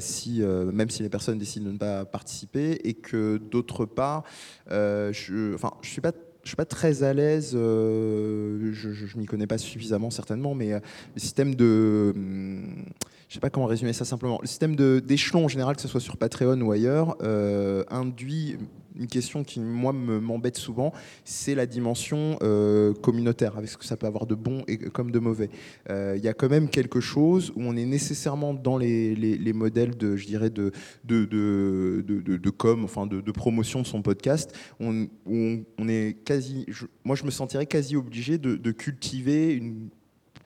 si, 0.00 0.40
même 0.42 0.90
si 0.90 1.02
les 1.02 1.08
personnes 1.10 1.38
décident 1.38 1.66
de 1.66 1.72
ne 1.72 1.78
pas 1.78 2.04
participer, 2.04 2.80
et 2.84 2.94
que 2.94 3.38
d'autre 3.38 3.84
part, 3.86 4.24
je, 4.68 5.54
enfin, 5.54 5.72
je 5.82 5.88
suis 5.88 6.00
pas 6.00 6.12
je 6.42 6.48
suis 6.48 6.56
pas 6.56 6.64
très 6.64 7.02
à 7.02 7.12
l'aise, 7.12 7.50
je, 7.52 8.70
je, 8.72 9.18
m'y 9.18 9.26
connais 9.26 9.46
pas 9.46 9.58
suffisamment 9.58 10.10
certainement, 10.10 10.54
mais 10.54 10.70
le 10.72 11.20
système 11.20 11.54
de, 11.54 12.12
hum, 12.14 12.84
je 13.30 13.34
sais 13.34 13.40
pas 13.40 13.48
comment 13.48 13.66
résumer 13.66 13.92
ça 13.92 14.04
simplement. 14.04 14.40
Le 14.42 14.48
système 14.48 14.74
d'échelon 14.74 15.44
en 15.44 15.48
général, 15.48 15.76
que 15.76 15.82
ce 15.82 15.86
soit 15.86 16.00
sur 16.00 16.16
Patreon 16.16 16.60
ou 16.62 16.72
ailleurs, 16.72 17.16
euh, 17.22 17.84
induit 17.88 18.56
une 18.96 19.06
question 19.06 19.44
qui, 19.44 19.60
moi, 19.60 19.92
m'embête 19.92 20.56
souvent, 20.56 20.92
c'est 21.24 21.54
la 21.54 21.66
dimension 21.66 22.38
euh, 22.42 22.92
communautaire, 22.94 23.56
avec 23.56 23.68
ce 23.68 23.76
que 23.76 23.84
ça 23.84 23.96
peut 23.96 24.06
avoir 24.06 24.26
de 24.26 24.34
bon 24.34 24.62
et 24.68 24.78
comme 24.78 25.10
de 25.10 25.18
mauvais. 25.18 25.50
Euh, 25.88 26.14
il 26.16 26.24
y 26.24 26.28
a 26.28 26.34
quand 26.34 26.48
même 26.48 26.68
quelque 26.68 27.00
chose 27.00 27.52
où 27.56 27.62
on 27.62 27.76
est 27.76 27.86
nécessairement 27.86 28.54
dans 28.54 28.78
les, 28.78 29.14
les, 29.14 29.52
modèles 29.52 29.96
de, 29.96 30.16
je 30.16 30.26
dirais, 30.26 30.50
de, 30.50 30.72
de, 31.04 31.24
de, 31.24 32.02
de, 32.02 32.50
com, 32.50 32.84
enfin 32.84 33.06
de, 33.06 33.32
promotion 33.32 33.82
de 33.82 33.86
son 33.86 34.02
podcast, 34.02 34.54
on, 34.80 35.08
on, 35.26 35.62
on 35.78 35.88
est 35.88 36.16
quasi, 36.24 36.66
moi, 37.04 37.16
je 37.16 37.24
me 37.24 37.30
sentirais 37.30 37.66
quasi 37.66 37.96
obligé 37.96 38.38
de, 38.38 38.70
cultiver 38.70 39.52
une 39.52 39.88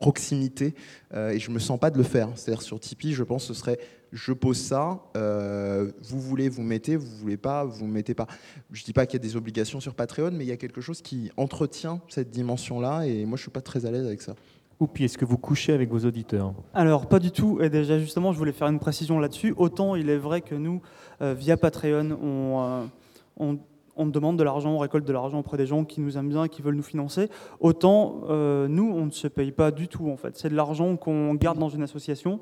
proximité 0.04 0.74
euh, 1.14 1.30
et 1.30 1.38
je 1.38 1.50
me 1.50 1.58
sens 1.58 1.80
pas 1.80 1.90
de 1.90 1.96
le 1.96 2.04
faire. 2.04 2.28
C'est-à-dire 2.34 2.60
sur 2.60 2.78
Tipeee, 2.78 3.14
je 3.14 3.22
pense 3.22 3.48
que 3.48 3.54
ce 3.54 3.58
serait 3.58 3.78
je 4.12 4.32
pose 4.32 4.58
ça, 4.58 5.00
euh, 5.16 5.90
vous 6.02 6.20
voulez, 6.20 6.48
vous 6.48 6.62
mettez, 6.62 6.94
vous 6.94 7.16
voulez 7.16 7.38
pas, 7.38 7.64
vous 7.64 7.86
mettez 7.86 8.14
pas. 8.14 8.26
Je 8.70 8.84
dis 8.84 8.92
pas 8.92 9.06
qu'il 9.06 9.18
y 9.18 9.22
a 9.22 9.26
des 9.26 9.34
obligations 9.34 9.80
sur 9.80 9.94
Patreon, 9.94 10.30
mais 10.32 10.44
il 10.44 10.48
y 10.48 10.52
a 10.52 10.58
quelque 10.58 10.82
chose 10.82 11.00
qui 11.00 11.32
entretient 11.38 12.00
cette 12.08 12.30
dimension-là 12.30 13.06
et 13.06 13.24
moi 13.24 13.36
je 13.38 13.42
suis 13.42 13.50
pas 13.50 13.62
très 13.62 13.86
à 13.86 13.90
l'aise 13.90 14.06
avec 14.06 14.20
ça. 14.20 14.34
Oupi, 14.78 15.04
est-ce 15.04 15.16
que 15.16 15.24
vous 15.24 15.38
couchez 15.38 15.72
avec 15.72 15.88
vos 15.88 16.00
auditeurs? 16.00 16.52
Alors, 16.74 17.08
pas 17.08 17.18
du 17.18 17.30
tout. 17.30 17.60
Et 17.62 17.70
déjà, 17.70 17.98
justement, 17.98 18.32
je 18.32 18.38
voulais 18.38 18.52
faire 18.52 18.68
une 18.68 18.80
précision 18.80 19.20
là-dessus. 19.20 19.54
Autant 19.56 19.94
il 19.94 20.10
est 20.10 20.18
vrai 20.18 20.42
que 20.42 20.54
nous, 20.54 20.82
euh, 21.22 21.32
via 21.32 21.56
Patreon, 21.56 22.10
on, 22.20 22.90
on 23.38 23.58
on 23.96 24.06
demande 24.06 24.38
de 24.38 24.42
l'argent, 24.42 24.70
on 24.70 24.78
récolte 24.78 25.06
de 25.06 25.12
l'argent 25.12 25.38
auprès 25.38 25.56
des 25.56 25.66
gens 25.66 25.84
qui 25.84 26.00
nous 26.00 26.16
aiment 26.18 26.28
bien 26.28 26.44
et 26.44 26.48
qui 26.48 26.62
veulent 26.62 26.74
nous 26.74 26.82
financer. 26.82 27.28
Autant 27.60 28.22
euh, 28.28 28.68
nous, 28.68 28.92
on 28.94 29.06
ne 29.06 29.10
se 29.10 29.28
paye 29.28 29.52
pas 29.52 29.70
du 29.70 29.88
tout 29.88 30.08
en 30.10 30.16
fait. 30.16 30.36
C'est 30.36 30.48
de 30.48 30.54
l'argent 30.54 30.96
qu'on 30.96 31.34
garde 31.34 31.58
dans 31.58 31.68
une 31.68 31.82
association. 31.82 32.40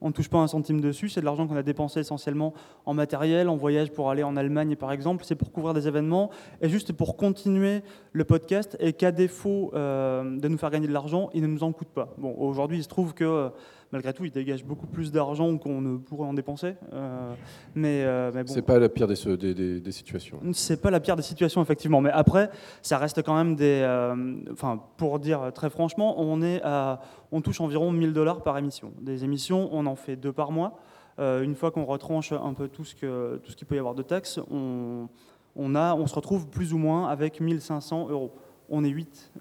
On 0.00 0.08
ne 0.08 0.12
touche 0.12 0.28
pas 0.28 0.38
un 0.38 0.46
centime 0.46 0.80
dessus. 0.80 1.08
C'est 1.08 1.20
de 1.20 1.24
l'argent 1.24 1.46
qu'on 1.46 1.56
a 1.56 1.62
dépensé 1.62 2.00
essentiellement 2.00 2.54
en 2.86 2.94
matériel, 2.94 3.48
en 3.48 3.56
voyage 3.56 3.92
pour 3.92 4.10
aller 4.10 4.22
en 4.22 4.36
Allemagne 4.36 4.76
par 4.76 4.92
exemple. 4.92 5.24
C'est 5.24 5.34
pour 5.34 5.52
couvrir 5.52 5.74
des 5.74 5.88
événements 5.88 6.30
et 6.60 6.68
juste 6.68 6.92
pour 6.92 7.16
continuer 7.16 7.82
le 8.12 8.24
podcast 8.24 8.76
et 8.80 8.92
qu'à 8.92 9.12
défaut 9.12 9.70
euh, 9.74 10.38
de 10.38 10.48
nous 10.48 10.58
faire 10.58 10.70
gagner 10.70 10.88
de 10.88 10.92
l'argent, 10.92 11.30
il 11.34 11.42
ne 11.42 11.48
nous 11.48 11.64
en 11.64 11.72
coûte 11.72 11.88
pas. 11.88 12.14
Bon, 12.18 12.34
aujourd'hui, 12.38 12.78
il 12.78 12.84
se 12.84 12.88
trouve 12.88 13.14
que 13.14 13.24
euh, 13.24 13.48
malgré 13.94 14.12
tout, 14.12 14.24
il 14.24 14.32
dégage 14.32 14.64
beaucoup 14.64 14.88
plus 14.88 15.12
d'argent 15.12 15.56
qu'on 15.56 15.80
ne 15.80 15.96
pourrait 15.96 16.26
en 16.26 16.34
dépenser. 16.34 16.74
Euh, 16.92 17.32
mais, 17.76 18.02
euh, 18.02 18.32
mais 18.34 18.42
bon. 18.42 18.52
C'est 18.52 18.62
pas 18.62 18.80
la 18.80 18.88
pire 18.88 19.06
des, 19.06 19.14
des, 19.36 19.80
des, 19.80 19.92
situations. 19.92 20.40
C'est 20.52 20.82
pas 20.82 20.90
la 20.90 20.98
pire 20.98 21.14
des 21.14 21.22
situations, 21.22 21.62
effectivement. 21.62 22.00
Mais 22.00 22.10
après, 22.10 22.50
ça 22.82 22.98
reste 22.98 23.22
quand 23.22 23.36
même 23.36 23.54
des. 23.54 23.82
Euh, 23.84 24.34
enfin, 24.50 24.82
pour 24.96 25.20
dire 25.20 25.52
très 25.54 25.70
franchement, 25.70 26.16
on, 26.18 26.42
est 26.42 26.60
à, 26.64 27.02
on 27.30 27.40
touche 27.40 27.60
environ 27.60 27.92
1000 27.92 28.12
dollars 28.12 28.42
par 28.42 28.58
émission. 28.58 28.92
Des 29.00 29.22
émissions, 29.22 29.68
on 29.70 29.86
en 29.86 29.94
fait 29.94 30.16
deux 30.16 30.32
par 30.32 30.50
mois. 30.50 30.80
une 31.20 31.54
fois 31.54 31.70
qu'on 31.70 31.84
retranche 31.84 32.32
un 32.32 32.52
peu 32.52 32.66
tout 32.66 32.84
ce 32.84 32.96
qu'il 32.96 33.08
tout 33.44 33.52
ce 33.56 33.64
peut 33.64 33.76
y 33.76 33.78
avoir 33.78 33.94
de 33.94 34.02
taxes, 34.02 34.40
on, 34.50 35.08
on, 35.54 35.74
a, 35.76 35.94
on 35.94 36.08
se 36.08 36.16
retrouve 36.16 36.48
plus 36.48 36.72
ou 36.72 36.78
moins 36.78 37.06
avec 37.08 37.40
1500 37.40 38.08
euros. 38.10 38.32
On 38.68 38.82
est 38.82 38.88
8. 38.88 39.32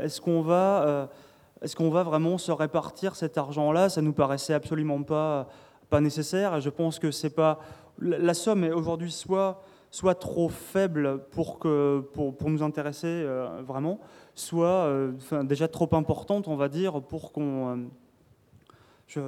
Est-ce 0.00 0.18
qu'on 0.22 0.40
va 0.40 1.10
est-ce 1.62 1.76
qu'on 1.76 1.90
va 1.90 2.02
vraiment 2.02 2.38
se 2.38 2.52
répartir 2.52 3.16
cet 3.16 3.38
argent-là? 3.38 3.88
Ça 3.88 4.02
nous 4.02 4.12
paraissait 4.12 4.54
absolument 4.54 5.02
pas, 5.02 5.48
pas 5.90 6.00
nécessaire. 6.00 6.56
Et 6.56 6.60
je 6.60 6.70
pense 6.70 6.98
que 6.98 7.10
c'est 7.10 7.30
pas 7.30 7.58
la 8.00 8.34
somme 8.34 8.62
est 8.62 8.70
aujourd'hui 8.70 9.10
soit 9.10 9.60
soit 9.90 10.14
trop 10.14 10.48
faible 10.48 11.24
pour, 11.30 11.58
que, 11.58 12.00
pour, 12.12 12.36
pour 12.36 12.50
nous 12.50 12.62
intéresser 12.62 13.06
euh, 13.06 13.62
vraiment, 13.66 14.00
soit 14.34 14.66
euh, 14.66 15.12
déjà 15.44 15.68
trop 15.68 15.88
importante, 15.92 16.48
on 16.48 16.56
va 16.56 16.68
dire, 16.68 17.00
pour 17.02 17.32
qu'on... 17.32 17.68
Euh, 17.70 17.76
je, 19.06 19.20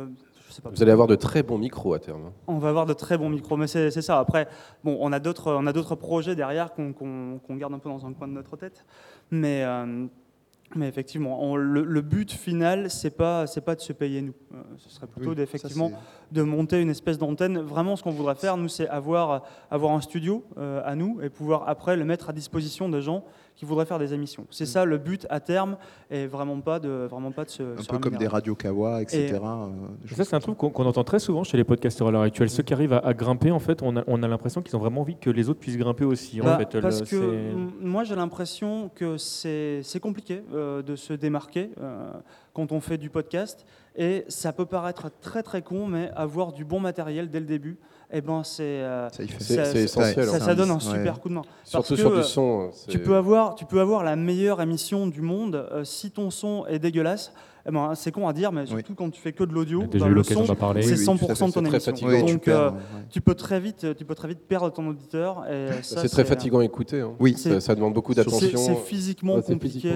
sais 0.50 0.60
pas. 0.60 0.70
Vous 0.70 0.82
allez 0.82 0.92
avoir 0.92 1.08
de 1.08 1.14
très 1.14 1.42
bons 1.42 1.56
micros 1.56 1.94
à 1.94 1.98
terme. 1.98 2.26
Hein. 2.26 2.32
On 2.46 2.58
va 2.58 2.68
avoir 2.68 2.84
de 2.84 2.92
très 2.92 3.16
bons 3.16 3.30
micros, 3.30 3.56
mais 3.56 3.66
c'est 3.66 3.90
ça. 4.02 4.18
Après, 4.18 4.48
bon, 4.84 4.98
on 5.00 5.12
a 5.12 5.18
d'autres 5.18 5.94
projets 5.94 6.34
derrière 6.34 6.74
qu'on 6.74 7.56
garde 7.56 7.72
un 7.72 7.78
peu 7.78 7.88
dans 7.88 8.04
un 8.04 8.12
coin 8.12 8.28
de 8.28 8.32
notre 8.32 8.56
tête. 8.56 8.84
Mais... 9.30 9.64
Mais 10.76 10.86
effectivement, 10.86 11.56
le, 11.56 12.00
but 12.00 12.30
final, 12.30 12.90
c'est 12.90 13.10
pas, 13.10 13.48
c'est 13.48 13.60
pas 13.60 13.74
de 13.74 13.80
se 13.80 13.92
payer 13.92 14.22
nous. 14.22 14.34
Euh, 14.54 14.62
ce 14.76 14.88
serait 14.88 15.08
plutôt 15.08 15.34
d'effectivement 15.34 15.90
de 16.30 16.42
monter 16.42 16.80
une 16.80 16.90
espèce 16.90 17.18
d'antenne. 17.18 17.58
Vraiment, 17.58 17.96
ce 17.96 18.04
qu'on 18.04 18.12
voudrait 18.12 18.36
faire, 18.36 18.56
nous, 18.56 18.68
c'est 18.68 18.88
avoir, 18.88 19.42
avoir 19.70 19.92
un 19.92 20.00
studio 20.00 20.44
euh, 20.58 20.80
à 20.84 20.94
nous 20.94 21.20
et 21.22 21.28
pouvoir 21.28 21.68
après 21.68 21.96
le 21.96 22.04
mettre 22.04 22.30
à 22.30 22.32
disposition 22.32 22.88
de 22.88 23.00
gens 23.00 23.24
qui 23.60 23.66
voudraient 23.66 23.84
faire 23.84 23.98
des 23.98 24.14
émissions. 24.14 24.46
C'est 24.48 24.64
mm. 24.64 24.68
ça 24.68 24.84
le 24.86 24.96
but 24.96 25.26
à 25.28 25.38
terme, 25.38 25.76
et 26.10 26.26
vraiment 26.26 26.58
pas 26.62 26.80
de, 26.80 27.06
vraiment 27.10 27.30
pas 27.30 27.44
de 27.44 27.50
se. 27.50 27.62
Un 27.62 27.84
peu 27.86 27.98
comme 27.98 28.16
des 28.16 28.26
radios 28.26 28.54
Kawa, 28.54 29.02
etc. 29.02 29.34
Euh, 29.34 30.14
ça, 30.14 30.24
c'est 30.24 30.34
un 30.34 30.40
truc 30.40 30.56
qu'on 30.56 30.86
entend 30.86 31.04
très 31.04 31.18
souvent 31.18 31.44
chez 31.44 31.58
les 31.58 31.64
podcasteurs 31.64 32.08
à 32.08 32.10
l'heure 32.10 32.22
actuelle. 32.22 32.48
Ceux 32.48 32.62
qui 32.62 32.72
arrivent 32.72 32.94
à, 32.94 33.12
grimper, 33.12 33.50
en 33.50 33.58
fait, 33.58 33.82
on 33.82 33.98
a, 33.98 34.04
on 34.06 34.22
a 34.22 34.28
l'impression 34.28 34.62
qu'ils 34.62 34.74
ont 34.76 34.78
vraiment 34.78 35.02
envie 35.02 35.18
que 35.18 35.28
les 35.28 35.50
autres 35.50 35.60
puissent 35.60 35.76
grimper 35.76 36.06
aussi. 36.06 36.40
en 36.40 36.44
bah, 36.44 36.56
fait. 36.56 36.80
Parce 36.80 37.02
que 37.02 37.52
moi, 37.82 38.02
j'ai 38.02 38.16
l'impression 38.16 38.90
que 38.94 39.18
c'est 39.18 40.00
compliqué 40.00 40.42
euh, 40.54 40.80
de 40.80 40.96
se 40.96 41.12
démarquer 41.12 41.70
euh, 41.82 42.12
quand 42.54 42.72
on 42.72 42.80
fait 42.80 42.96
du 42.96 43.10
podcast. 43.10 43.66
Et 43.94 44.24
ça 44.28 44.54
peut 44.54 44.64
paraître 44.64 45.10
très 45.20 45.42
très 45.42 45.60
con, 45.60 45.86
mais 45.86 46.10
avoir 46.16 46.54
du 46.54 46.64
bon 46.64 46.80
matériel 46.80 47.28
dès 47.28 47.40
le 47.40 47.46
début, 47.46 47.76
eh 48.12 48.20
ben 48.20 48.42
c'est 48.44 48.62
euh, 48.62 49.08
essentiel. 49.18 50.26
Ça, 50.28 50.40
ça, 50.40 50.54
donne 50.54 50.70
un 50.70 50.80
super 50.80 51.20
coup 51.20 51.28
de 51.28 51.34
main. 51.34 51.42
Surtout 51.64 51.96
sur 51.96 52.14
du 52.14 52.22
son. 52.22 52.70
Tu 52.88 52.98
peux 52.98 53.16
avoir, 53.16 53.54
tu 53.54 53.64
peux 53.64 53.80
avoir 53.80 54.02
la 54.02 54.16
meilleure 54.16 54.60
émission 54.60 55.06
du 55.06 55.20
monde 55.20 55.68
euh, 55.72 55.84
si 55.84 56.10
ton 56.10 56.30
son 56.30 56.66
est 56.66 56.78
dégueulasse. 56.78 57.32
Eh 57.66 57.70
ben, 57.70 57.92
c'est 57.94 58.12
con 58.12 58.26
à 58.28 58.32
dire, 58.32 58.52
mais 58.52 58.66
surtout 58.66 58.94
quand 58.94 59.10
tu 59.10 59.20
fais 59.20 59.32
que 59.32 59.44
de 59.44 59.52
l'audio, 59.52 59.84
ben, 59.92 60.08
le 60.08 60.22
son, 60.22 60.44
c'est 60.46 60.52
100% 60.54 61.48
de 61.48 61.52
ton 61.52 61.64
émission. 61.64 62.26
Donc, 62.26 62.48
euh, 62.48 62.70
tu, 63.10 63.20
peux 63.20 63.34
très 63.34 63.60
vite, 63.60 63.86
tu 63.96 64.04
peux 64.04 64.14
très 64.14 64.28
vite 64.28 64.40
perdre 64.46 64.70
ton 64.70 64.88
auditeur. 64.88 65.44
C'est 65.82 66.08
très 66.08 66.24
fatigant 66.24 66.60
à 66.60 66.64
écouter. 66.64 67.00
Hein. 67.00 67.12
Oui, 67.18 67.36
ça, 67.36 67.74
demande 67.74 67.94
beaucoup 67.94 68.14
d'attention. 68.14 68.58
C'est 68.58 68.76
physiquement 68.76 69.40
compliqué. 69.40 69.92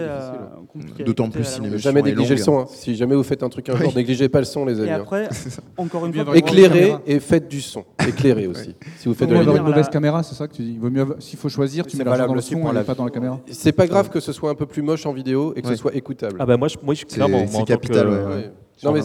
D'autant 1.05 1.31
plus 1.31 1.45
si 1.45 1.61
l'émission 1.61 1.91
Jamais 1.91 2.03
négliger 2.03 2.37
le 2.37 2.43
son. 2.43 2.61
Hein. 2.61 2.67
Si 2.69 2.97
jamais 2.97 3.15
vous 3.15 3.23
faites 3.23 3.43
un 3.43 3.49
truc 3.49 3.69
un 3.71 3.77
jour, 3.77 3.93
négligez 3.95 4.29
pas 4.29 4.39
le 4.39 4.45
son, 4.45 4.65
les 4.65 4.81
amis. 4.81 4.89
Et 4.89 4.93
hein. 4.93 5.01
après, 5.01 5.29
encore 5.77 6.07
une 6.07 6.15
fois, 6.15 6.37
éclairez 6.37 6.95
et 7.07 7.21
faites 7.21 7.49
du 7.49 7.61
son. 7.61 7.85
Éclairez 8.07 8.47
aussi. 8.47 8.75
Si 8.99 9.09
vous 9.09 9.15
faites 9.15 9.29
de 9.29 9.35
une 9.35 9.63
mauvaise 9.63 9.89
caméra, 9.89 10.23
c'est 10.23 10.35
ça 10.35 10.47
que 10.49 10.55
tu 10.55 10.63
dis. 10.63 10.79
Vaut 10.79 10.91
mieux, 10.91 11.07
s'il 11.19 11.39
faut 11.39 11.49
choisir, 11.49 11.87
tu 11.87 11.97
mets 11.97 12.05
la 12.05 12.27
dans 12.27 12.35
le 12.35 12.41
son, 12.41 12.61
pas 12.61 12.95
dans 12.95 13.05
la 13.05 13.11
caméra. 13.11 13.41
C'est 13.51 13.73
pas 13.73 13.87
grave 13.87 14.11
que 14.11 14.21
ce 14.21 14.33
soit 14.33 14.51
un 14.51 14.55
peu 14.55 14.67
plus 14.67 14.83
moche 14.83 15.07
en 15.07 15.13
vidéo 15.13 15.53
et 15.57 15.63
que 15.63 15.69
ce 15.69 15.77
soit 15.77 15.95
écoutable. 15.95 16.37
Ah 16.39 16.47
bah 16.47 16.57
moi, 16.57 16.69
moi, 16.83 16.95
clairement, 16.95 17.45
c'est 17.67 17.73
capital. 17.73 18.53
Non, 18.83 18.93
mais, 18.93 19.03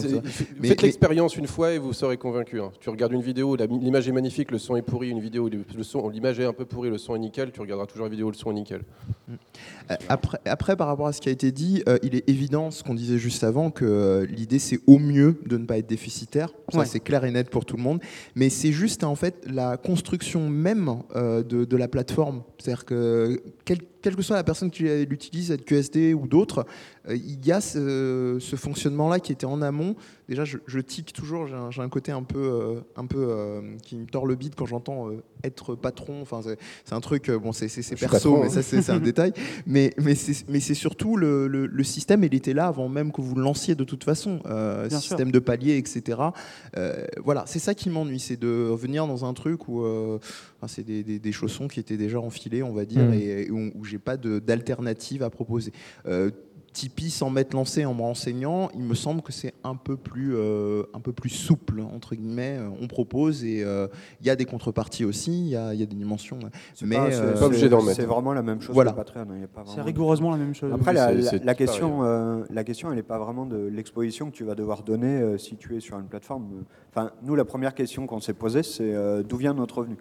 faites 0.68 0.82
l'expérience 0.82 1.36
une 1.36 1.46
fois 1.46 1.72
et 1.72 1.78
vous 1.78 1.92
serez 1.92 2.16
convaincu. 2.16 2.60
Hein. 2.60 2.72
Tu 2.80 2.90
regardes 2.90 3.12
une 3.12 3.22
vidéo, 3.22 3.56
l'image 3.56 4.08
est 4.08 4.12
magnifique, 4.12 4.50
le 4.50 4.58
son 4.58 4.76
est 4.76 4.82
pourri, 4.82 5.10
une 5.10 5.20
vidéo, 5.20 5.48
le 5.48 5.82
son, 5.82 6.08
l'image 6.08 6.40
est 6.40 6.44
un 6.44 6.52
peu 6.52 6.64
pourrie, 6.64 6.90
le 6.90 6.98
son 6.98 7.14
est 7.14 7.20
nickel, 7.20 7.52
tu 7.52 7.60
regarderas 7.60 7.86
toujours 7.86 8.06
la 8.06 8.10
vidéo, 8.10 8.30
le 8.30 8.36
son 8.36 8.50
est 8.50 8.54
nickel. 8.54 8.82
Euh, 9.90 9.94
après, 10.08 10.38
après, 10.44 10.76
par 10.76 10.86
rapport 10.86 11.06
à 11.06 11.12
ce 11.12 11.20
qui 11.20 11.28
a 11.28 11.32
été 11.32 11.52
dit, 11.52 11.82
euh, 11.88 11.98
il 12.02 12.14
est 12.14 12.28
évident, 12.28 12.70
ce 12.70 12.82
qu'on 12.82 12.94
disait 12.94 13.18
juste 13.18 13.44
avant, 13.44 13.70
que 13.70 13.84
euh, 13.84 14.26
l'idée 14.26 14.58
c'est 14.58 14.80
au 14.86 14.98
mieux 14.98 15.40
de 15.46 15.56
ne 15.56 15.66
pas 15.66 15.78
être 15.78 15.88
déficitaire. 15.88 16.52
Ça, 16.72 16.84
c'est 16.84 17.00
clair 17.00 17.24
et 17.24 17.30
net 17.30 17.50
pour 17.50 17.64
tout 17.64 17.76
le 17.76 17.82
monde. 17.82 18.00
Mais 18.34 18.48
c'est 18.48 18.72
juste 18.72 19.04
en 19.04 19.14
fait 19.14 19.44
la 19.46 19.76
construction 19.76 20.48
même 20.48 21.02
de, 21.14 21.42
de, 21.42 21.76
la 21.76 21.88
plateforme. 21.88 22.42
C'est-à-dire 22.58 22.84
que 22.84 23.42
quel 23.64 23.78
quelle 24.02 24.16
que 24.16 24.22
soit 24.22 24.36
la 24.36 24.44
personne 24.44 24.70
qui 24.70 24.84
l'utilise, 24.84 25.56
QSD 25.66 26.14
ou 26.14 26.26
d'autres, 26.26 26.64
il 27.08 27.44
y 27.44 27.52
a 27.52 27.60
ce, 27.60 28.38
fonctionnement-là 28.56 29.20
qui 29.20 29.32
était 29.32 29.46
en 29.46 29.62
amont. 29.62 29.94
Déjà, 30.30 30.44
je, 30.44 30.78
tique 30.78 31.12
toujours, 31.12 31.48
j'ai 31.48 31.82
un, 31.82 31.88
côté 31.88 32.12
un 32.12 32.22
peu, 32.22 32.38
euh, 32.38 32.80
un 32.94 33.06
peu 33.06 33.18
euh, 33.18 33.74
qui 33.82 33.96
me 33.96 34.06
tord 34.06 34.26
le 34.26 34.36
bide 34.36 34.54
quand 34.54 34.64
j'entends 34.64 35.08
être 35.42 35.74
patron. 35.74 36.22
Enfin, 36.22 36.40
c'est 36.84 36.94
un 36.94 37.00
truc, 37.00 37.28
bon, 37.32 37.50
c'est 37.50 37.66
perso, 37.98 38.40
mais 38.40 38.48
ça, 38.48 38.62
c'est 38.62 38.90
un 38.90 39.00
détail. 39.00 39.32
Mais, 39.66 39.92
mais 39.98 40.14
c'est 40.14 40.74
surtout 40.74 41.16
le, 41.16 41.48
le, 41.48 41.82
système, 41.82 42.22
il 42.22 42.32
était 42.32 42.52
là 42.52 42.68
avant 42.68 42.88
même 42.88 43.10
que 43.10 43.20
vous 43.20 43.34
le 43.34 43.42
lanciez 43.42 43.74
de 43.74 43.82
toute 43.82 44.04
façon. 44.04 44.38
système 44.88 45.32
de 45.32 45.40
palier, 45.40 45.78
etc. 45.78 46.20
voilà, 47.24 47.42
c'est 47.48 47.58
ça 47.58 47.74
qui 47.74 47.90
m'ennuie, 47.90 48.20
c'est 48.20 48.38
de 48.38 48.72
venir 48.72 49.08
dans 49.08 49.24
un 49.24 49.34
truc 49.34 49.66
où 49.66 49.84
c'est 50.68 50.84
des, 50.84 51.32
chaussons 51.32 51.66
qui 51.66 51.80
étaient 51.80 51.96
déjà 51.96 52.20
enfilés, 52.20 52.62
on 52.62 52.72
va 52.72 52.84
dire, 52.84 53.02
mmh. 53.02 53.14
et, 53.14 53.50
où, 53.50 53.72
où 53.74 53.84
j'ai 53.84 53.98
pas 53.98 54.16
d'alternative 54.16 55.24
à 55.24 55.30
proposer. 55.30 55.72
Tipeee 56.72 57.10
sans 57.10 57.30
m'être 57.30 57.52
lancé 57.52 57.84
en 57.84 57.94
me 57.94 58.02
renseignant, 58.02 58.70
il 58.74 58.82
me 58.82 58.94
semble 58.94 59.22
que 59.22 59.32
c'est 59.32 59.54
un 59.64 59.74
peu 59.74 59.96
plus 59.96 60.36
euh, 60.36 60.84
un 60.94 61.00
peu 61.00 61.12
plus 61.12 61.28
souple 61.28 61.80
entre 61.80 62.14
guillemets. 62.14 62.58
On 62.80 62.86
propose 62.86 63.44
et 63.44 63.64
euh, 63.64 63.88
il 64.20 64.26
y 64.28 64.30
a 64.30 64.36
des 64.36 64.44
contreparties 64.44 65.04
aussi, 65.04 65.32
il 65.32 65.48
y 65.48 65.56
a, 65.56 65.74
y 65.74 65.82
a, 65.82 65.86
des 65.86 65.96
dimensions. 65.96 66.38
Mais 66.82 66.96
euh, 66.96 67.34
C'est 67.92 68.04
vraiment 68.04 68.32
la 68.32 68.42
même 68.42 68.60
chose 68.60 68.72
voilà. 68.72 68.92
que 68.92 68.96
Patreon. 68.96 69.22
Hein, 69.22 69.62
c'est 69.66 69.82
rigoureusement 69.82 70.30
la 70.30 70.36
même 70.36 70.54
chose. 70.54 70.72
Après 70.72 70.92
la, 70.92 71.12
la, 71.12 71.54
question 71.54 72.02
la 72.48 72.64
question 72.64 72.90
elle 72.90 72.96
n'est 72.96 73.02
pas 73.02 73.18
vraiment 73.18 73.46
de 73.46 73.66
l'exposition 73.66 74.30
que 74.30 74.36
tu 74.36 74.44
vas 74.44 74.54
devoir 74.54 74.84
donner 74.84 75.38
si 75.38 75.56
tu 75.56 75.76
es 75.76 75.80
sur 75.80 75.98
une 75.98 76.06
plateforme. 76.06 76.64
Enfin 76.90 77.10
nous 77.22 77.34
la 77.34 77.44
première 77.44 77.74
question 77.74 78.06
qu'on 78.06 78.20
s'est 78.20 78.32
posée 78.32 78.62
c'est 78.62 78.94
d'où 79.24 79.36
vient 79.36 79.54
notre 79.54 79.78
revenu? 79.78 79.96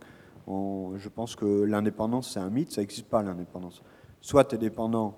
je 0.48 1.10
pense 1.10 1.36
que 1.36 1.64
l'indépendance 1.64 2.34
c'est 2.34 2.40
un 2.40 2.50
mythe, 2.50 2.72
ça 2.72 2.82
n'existe 2.82 3.08
pas 3.08 3.24
l'indépendance. 3.24 3.82
Soit 4.22 4.46
tu 4.46 4.56
es 4.56 4.58
dépendant 4.58 5.18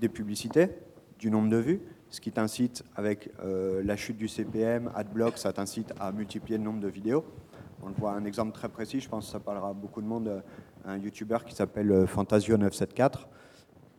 des 0.00 0.08
publicités, 0.08 0.70
du 1.18 1.30
nombre 1.30 1.50
de 1.50 1.58
vues, 1.58 1.80
ce 2.10 2.20
qui 2.20 2.32
t'incite 2.32 2.82
avec 2.96 3.30
euh, 3.44 3.82
la 3.84 3.96
chute 3.96 4.16
du 4.16 4.26
CPM, 4.26 4.90
AdBlock, 4.94 5.38
ça 5.38 5.52
t'incite 5.52 5.92
à 6.00 6.10
multiplier 6.10 6.58
le 6.58 6.64
nombre 6.64 6.80
de 6.80 6.88
vidéos. 6.88 7.24
On 7.82 7.90
voit 7.90 8.12
un 8.12 8.24
exemple 8.24 8.52
très 8.52 8.68
précis, 8.68 9.00
je 9.00 9.08
pense 9.08 9.26
que 9.26 9.32
ça 9.32 9.40
parlera 9.40 9.70
à 9.70 9.72
beaucoup 9.72 10.02
de 10.02 10.06
monde, 10.06 10.28
euh, 10.28 10.40
un 10.84 10.98
YouTuber 10.98 11.38
qui 11.46 11.54
s'appelle 11.54 11.90
euh, 11.92 12.06
Fantasio974. 12.06 13.26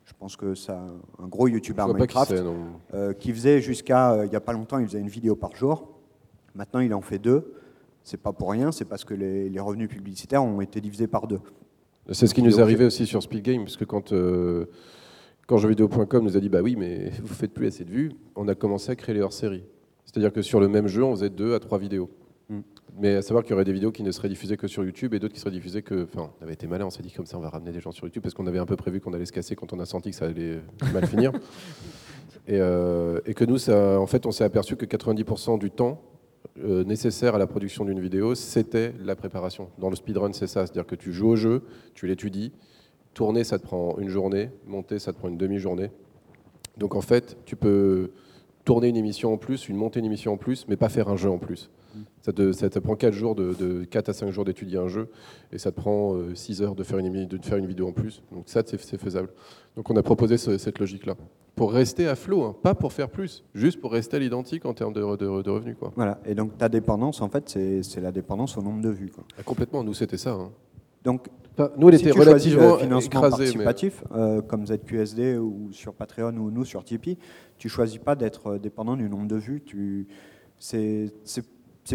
Je 0.04 0.12
pense 0.18 0.36
que 0.36 0.54
c'est 0.54 0.72
un 0.72 1.28
gros 1.28 1.48
YouTuber 1.48 1.86
Minecraft 1.94 2.34
qui, 3.18 3.32
faisait 3.32 3.60
jusqu'à 3.60 4.24
il 4.24 4.30
n'y 4.30 4.36
a 4.36 4.40
pas 4.40 4.52
longtemps, 4.52 4.78
il 4.78 4.86
faisait 4.86 4.98
une 4.98 5.08
vidéo 5.08 5.36
par 5.36 5.54
jour. 5.54 5.92
Maintenant, 6.56 6.80
il 6.80 6.92
en 6.92 7.00
fait 7.00 7.20
deux. 7.20 7.54
C'est 8.02 8.20
pas 8.20 8.32
pour 8.32 8.50
rien, 8.50 8.72
c'est 8.72 8.84
parce 8.84 9.04
que 9.04 9.14
les, 9.14 9.60
revenus 9.60 9.88
publicitaires 9.88 10.42
ont 10.42 10.60
été 10.60 10.80
divisés 10.80 11.06
par 11.06 11.28
deux. 11.28 11.38
C'est 12.10 12.26
ce 12.26 12.34
qui 12.34 12.42
nous 12.42 12.58
est 12.58 12.62
arrivé 12.62 12.84
aussi 12.84 13.06
sur 13.06 13.22
Speedgame, 13.22 13.62
puisque 13.62 13.86
quand 13.86 14.12
quand 15.46 15.58
jeuxvideo.com 15.58 16.24
nous 16.24 16.36
a 16.36 16.40
dit 16.40 16.48
bah 16.48 16.60
oui, 16.62 16.76
mais 16.76 17.10
vous 17.22 17.34
faites 17.34 17.52
plus 17.52 17.66
assez 17.66 17.84
de 17.84 17.90
vues, 17.90 18.12
on 18.36 18.48
a 18.48 18.54
commencé 18.54 18.90
à 18.90 18.96
créer 18.96 19.14
les 19.14 19.20
hors-séries. 19.20 19.64
C'est-à-dire 20.04 20.32
que 20.32 20.42
sur 20.42 20.60
le 20.60 20.68
même 20.68 20.88
jeu, 20.88 21.02
on 21.02 21.14
faisait 21.14 21.30
deux 21.30 21.54
à 21.54 21.60
trois 21.60 21.78
vidéos. 21.78 22.10
Mm. 22.48 22.60
Mais 22.98 23.16
à 23.16 23.22
savoir 23.22 23.42
qu'il 23.42 23.52
y 23.52 23.54
aurait 23.54 23.64
des 23.64 23.72
vidéos 23.72 23.90
qui 23.90 24.02
ne 24.02 24.10
seraient 24.10 24.28
diffusées 24.28 24.56
que 24.56 24.66
sur 24.68 24.84
YouTube 24.84 25.14
et 25.14 25.18
d'autres 25.18 25.32
qui 25.34 25.40
seraient 25.40 25.50
diffusées 25.50 25.82
que. 25.82 26.04
Enfin, 26.04 26.30
on 26.40 26.44
avait 26.44 26.52
été 26.52 26.66
malin, 26.66 26.86
on 26.86 26.90
s'est 26.90 27.02
dit 27.02 27.12
comme 27.12 27.26
ça, 27.26 27.38
on 27.38 27.40
va 27.40 27.48
ramener 27.48 27.72
des 27.72 27.80
gens 27.80 27.92
sur 27.92 28.04
YouTube 28.04 28.22
parce 28.22 28.34
qu'on 28.34 28.46
avait 28.46 28.58
un 28.58 28.66
peu 28.66 28.76
prévu 28.76 29.00
qu'on 29.00 29.14
allait 29.14 29.24
se 29.24 29.32
casser 29.32 29.56
quand 29.56 29.72
on 29.72 29.78
a 29.78 29.86
senti 29.86 30.10
que 30.10 30.16
ça 30.16 30.26
allait 30.26 30.60
mal 30.92 31.06
finir. 31.06 31.32
Euh, 32.48 33.20
et, 33.24 33.34
que 33.34 33.44
nous, 33.44 33.58
ça, 33.58 34.00
en 34.00 34.06
fait, 34.06 34.26
on 34.26 34.32
s'est 34.32 34.42
aperçu 34.42 34.74
que 34.74 34.84
90% 34.84 35.60
du 35.60 35.70
temps 35.70 36.02
euh, 36.58 36.82
nécessaire 36.82 37.36
à 37.36 37.38
la 37.38 37.46
production 37.46 37.84
d'une 37.84 38.00
vidéo, 38.00 38.34
c'était 38.34 38.94
la 38.98 39.14
préparation. 39.14 39.68
Dans 39.78 39.90
le 39.90 39.96
speedrun, 39.96 40.32
c'est 40.32 40.48
ça. 40.48 40.66
C'est-à-dire 40.66 40.86
que 40.86 40.96
tu 40.96 41.12
joues 41.12 41.28
au 41.28 41.36
jeu, 41.36 41.62
tu 41.94 42.08
l'étudies, 42.08 42.52
Tourner, 43.14 43.44
ça 43.44 43.58
te 43.58 43.64
prend 43.64 43.98
une 43.98 44.08
journée. 44.08 44.50
Monter, 44.66 44.98
ça 44.98 45.12
te 45.12 45.18
prend 45.18 45.28
une 45.28 45.38
demi-journée. 45.38 45.90
Donc 46.78 46.94
en 46.94 47.00
fait, 47.00 47.36
tu 47.44 47.56
peux 47.56 48.10
tourner 48.64 48.88
une 48.88 48.96
émission 48.96 49.32
en 49.32 49.36
plus, 49.36 49.68
une 49.68 49.76
monter 49.76 50.00
une 50.00 50.06
émission 50.06 50.32
en 50.32 50.36
plus, 50.36 50.66
mais 50.68 50.76
pas 50.76 50.88
faire 50.88 51.08
un 51.08 51.16
jeu 51.16 51.30
en 51.30 51.38
plus. 51.38 51.70
Ça 52.22 52.32
te, 52.32 52.52
ça 52.52 52.70
te 52.70 52.78
prend 52.78 52.96
4, 52.96 53.12
jours 53.12 53.34
de, 53.34 53.84
4 53.84 54.08
à 54.08 54.12
5 54.12 54.30
jours 54.30 54.44
d'étudier 54.44 54.78
un 54.78 54.88
jeu, 54.88 55.10
et 55.52 55.58
ça 55.58 55.72
te 55.72 55.76
prend 55.76 56.16
6 56.34 56.62
euh, 56.62 56.64
heures 56.64 56.74
de 56.74 56.84
faire, 56.84 56.98
une, 56.98 57.26
de 57.26 57.38
faire 57.44 57.58
une 57.58 57.66
vidéo 57.66 57.88
en 57.88 57.92
plus. 57.92 58.22
Donc 58.32 58.44
ça, 58.46 58.62
c'est 58.64 58.98
faisable. 58.98 59.28
Donc 59.76 59.90
on 59.90 59.96
a 59.96 60.02
proposé 60.02 60.38
cette 60.38 60.78
logique-là. 60.78 61.16
Pour 61.54 61.72
rester 61.72 62.08
à 62.08 62.14
flot, 62.14 62.44
hein. 62.44 62.56
pas 62.62 62.74
pour 62.74 62.94
faire 62.94 63.10
plus, 63.10 63.44
juste 63.54 63.78
pour 63.78 63.92
rester 63.92 64.16
à 64.16 64.20
l'identique 64.20 64.64
en 64.64 64.72
termes 64.72 64.94
de, 64.94 65.02
revenus. 65.02 65.76
Quoi. 65.78 65.92
Voilà, 65.96 66.18
et 66.24 66.34
donc 66.34 66.56
ta 66.56 66.70
dépendance, 66.70 67.20
en 67.20 67.28
fait, 67.28 67.50
c'est 67.82 68.00
la 68.00 68.12
dépendance 68.12 68.56
au 68.56 68.62
nombre 68.62 68.80
de 68.80 68.88
vues. 68.88 69.10
Quoi. 69.10 69.24
Ah, 69.38 69.42
complètement, 69.42 69.84
nous 69.84 69.94
c'était 69.94 70.16
ça. 70.16 70.32
Hein. 70.32 70.50
Donc 71.04 71.28
nous, 71.76 71.88
elle 71.88 71.94
était 71.96 72.10
relativement 72.10 72.78
financement 72.78 73.20
participatif, 73.20 74.02
euh, 74.12 74.40
comme 74.40 74.66
ZQSD 74.66 75.36
ou 75.36 75.70
sur 75.72 75.94
Patreon 75.94 76.34
ou 76.36 76.50
nous 76.50 76.64
sur 76.64 76.84
Tipeee. 76.84 77.18
Tu 77.58 77.68
choisis 77.68 77.98
pas 77.98 78.14
d'être 78.14 78.52
euh, 78.52 78.58
dépendant 78.58 78.96
du 78.96 79.08
nombre 79.08 79.28
de 79.28 79.36
vues. 79.36 79.60
Tu, 79.60 80.06
c'est, 80.58 81.12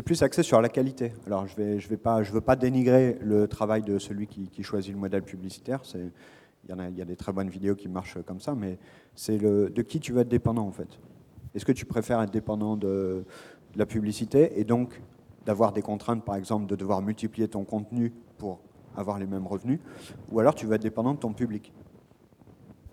plus 0.06 0.22
axé 0.22 0.44
sur 0.44 0.62
la 0.62 0.70
qualité. 0.70 1.14
Alors, 1.26 1.48
je 1.48 1.56
vais, 1.56 1.80
je 1.80 1.88
vais 1.90 1.98
pas, 1.98 2.22
je 2.22 2.32
veux 2.32 2.42
pas 2.42 2.56
dénigrer 2.56 3.18
le 3.22 3.48
travail 3.48 3.82
de 3.82 3.98
celui 3.98 4.28
qui, 4.28 4.64
choisit 4.64 4.94
le 4.94 5.00
modèle 5.00 5.24
publicitaire. 5.24 5.80
C'est, 5.84 6.12
il 6.64 6.70
y 6.70 6.74
en 6.74 6.80
a, 6.80 6.90
il 6.90 6.98
y 6.98 7.02
a 7.02 7.06
des 7.06 7.16
très 7.16 7.34
bonnes 7.34 7.50
vidéos 7.50 7.76
qui 7.76 7.88
marchent 7.88 8.22
comme 8.26 8.40
ça, 8.40 8.54
mais 8.54 8.78
c'est 9.16 9.38
de 9.38 9.82
qui 9.82 10.00
tu 10.00 10.12
veux 10.12 10.22
être 10.22 10.28
dépendant 10.28 10.68
en 10.68 10.72
fait. 10.72 11.00
Est-ce 11.56 11.66
que 11.66 11.72
tu 11.72 11.86
préfères 11.86 12.22
être 12.22 12.32
dépendant 12.32 12.76
de, 12.76 13.24
de 13.74 13.80
la 13.80 13.86
publicité 13.86 14.60
et 14.60 14.66
donc 14.66 15.02
d'avoir 15.46 15.72
des 15.72 15.82
contraintes, 15.82 16.26
par 16.26 16.36
exemple, 16.36 16.68
de 16.68 16.76
devoir 16.76 17.02
multiplier 17.02 17.48
ton 17.48 17.64
contenu 17.64 18.12
pour 18.38 18.60
avoir 18.98 19.20
les 19.20 19.26
mêmes 19.26 19.48
revenus, 19.48 19.80
ou 20.32 20.40
alors 20.40 20.56
tu 20.56 20.66
vas 20.66 20.76
être 20.76 20.82
dépendant 20.82 21.14
de 21.14 21.20
ton 21.20 21.34
public. 21.34 21.72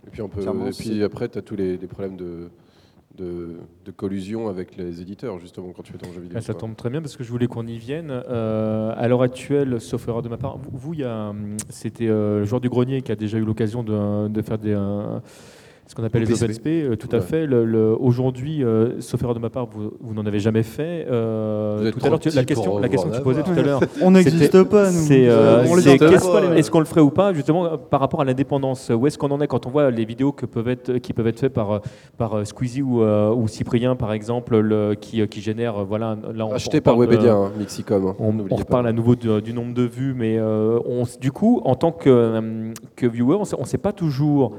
Et 0.06 0.10
puis, 0.10 0.22
on 0.22 0.28
peut, 0.28 0.42
et 0.42 0.70
puis 0.70 1.02
après, 1.02 1.28
tu 1.28 1.38
as 1.38 1.42
tous 1.42 1.56
les, 1.56 1.78
problèmes 1.78 2.16
de, 2.16 2.50
de, 3.16 3.90
collusion 3.96 4.48
avec 4.48 4.76
les 4.76 5.00
éditeurs, 5.00 5.38
justement, 5.38 5.72
quand 5.74 5.82
tu 5.82 5.92
fais 5.92 5.98
ton 5.98 6.12
jeu 6.12 6.20
vidéo. 6.20 6.36
Ah, 6.38 6.42
ça 6.42 6.54
tombe 6.54 6.76
très 6.76 6.90
bien 6.90 7.00
parce 7.00 7.16
que 7.16 7.24
je 7.24 7.30
voulais 7.30 7.46
qu'on 7.46 7.66
y 7.66 7.78
vienne. 7.78 8.10
Euh, 8.10 8.92
à 8.96 9.08
l'heure 9.08 9.22
actuelle, 9.22 9.80
sauf 9.80 10.06
erreur 10.08 10.22
de 10.22 10.28
ma 10.28 10.36
part, 10.36 10.58
vous, 10.58 10.94
il 10.94 11.00
y 11.00 11.04
a, 11.04 11.32
c'était 11.70 12.08
euh, 12.08 12.40
le 12.40 12.44
joueur 12.44 12.60
du 12.60 12.68
grenier 12.68 13.02
qui 13.02 13.12
a 13.12 13.16
déjà 13.16 13.38
eu 13.38 13.44
l'occasion 13.44 13.82
de, 13.82 14.28
de, 14.28 14.42
faire 14.42 14.58
des 14.58 14.74
ce 15.86 15.94
qu'on 15.94 16.04
appelle 16.04 16.22
les 16.22 16.42
OpenSP, 16.42 16.66
euh, 16.66 16.96
tout 16.96 17.14
à 17.14 17.20
fait. 17.20 17.46
Le, 17.46 17.94
Aujourd'hui, 18.00 18.64
euh, 18.64 19.00
sauf 19.00 19.22
erreur 19.22 19.34
de 19.34 19.40
ma 19.40 19.50
part, 19.50 19.66
vous, 19.66 19.92
vous 20.00 20.14
n'en 20.14 20.24
avez 20.24 20.38
jamais 20.38 20.62
fait. 20.62 21.06
Euh, 21.10 21.92
tout 21.92 21.98
à 22.02 22.08
l'heure, 22.08 22.20
la 22.34 22.44
question, 22.44 22.78
la 22.78 22.88
question 22.88 23.10
que 23.10 23.16
tu 23.16 23.22
posais 23.22 23.42
tout 23.42 23.52
à 23.52 23.62
l'heure, 23.62 23.80
on 24.00 24.12
n'existe 24.12 24.62
pas. 24.64 24.90
C'est, 24.90 25.22
est-ce 25.24 26.70
qu'on 26.70 26.78
le 26.78 26.86
ferait 26.86 27.02
ou 27.02 27.10
pas, 27.10 27.34
justement, 27.34 27.76
par 27.76 28.00
rapport 28.00 28.22
à 28.22 28.24
l'indépendance? 28.24 28.90
Où 28.90 29.06
est-ce 29.06 29.18
qu'on 29.18 29.30
en 29.30 29.40
est 29.40 29.46
quand 29.46 29.66
on 29.66 29.70
voit 29.70 29.90
les 29.90 30.04
vidéos 30.04 30.32
que 30.32 30.46
peuvent 30.46 30.68
être, 30.68 30.98
qui 30.98 31.12
peuvent 31.12 31.26
être 31.26 31.40
faites 31.40 31.52
par, 31.52 31.82
par 32.16 32.46
Squeezie 32.46 32.82
ou, 32.82 33.02
ou 33.02 33.46
Cyprien, 33.48 33.94
par 33.94 34.12
exemple, 34.12 34.56
le, 34.58 34.94
qui, 34.94 35.26
qui 35.28 35.42
génère, 35.42 35.84
voilà, 35.84 36.16
là, 36.34 36.46
on, 36.46 36.52
acheté 36.52 36.80
par 36.80 36.96
Webedia, 36.96 37.34
hein, 37.34 37.52
Mixicom. 37.58 38.06
Hein, 38.06 38.16
on, 38.18 38.34
on 38.50 38.56
reparle 38.56 38.86
à 38.86 38.92
nouveau 38.92 39.16
du, 39.16 39.52
nombre 39.52 39.74
de 39.74 39.82
vues, 39.82 40.14
mais 40.14 40.40
on, 40.40 41.04
du 41.20 41.30
coup, 41.30 41.60
en 41.64 41.74
tant 41.74 41.92
que, 41.92 42.72
que 42.96 43.06
viewer, 43.06 43.36
on 43.36 43.60
ne 43.60 43.66
sait 43.66 43.78
pas 43.78 43.92
toujours 43.92 44.54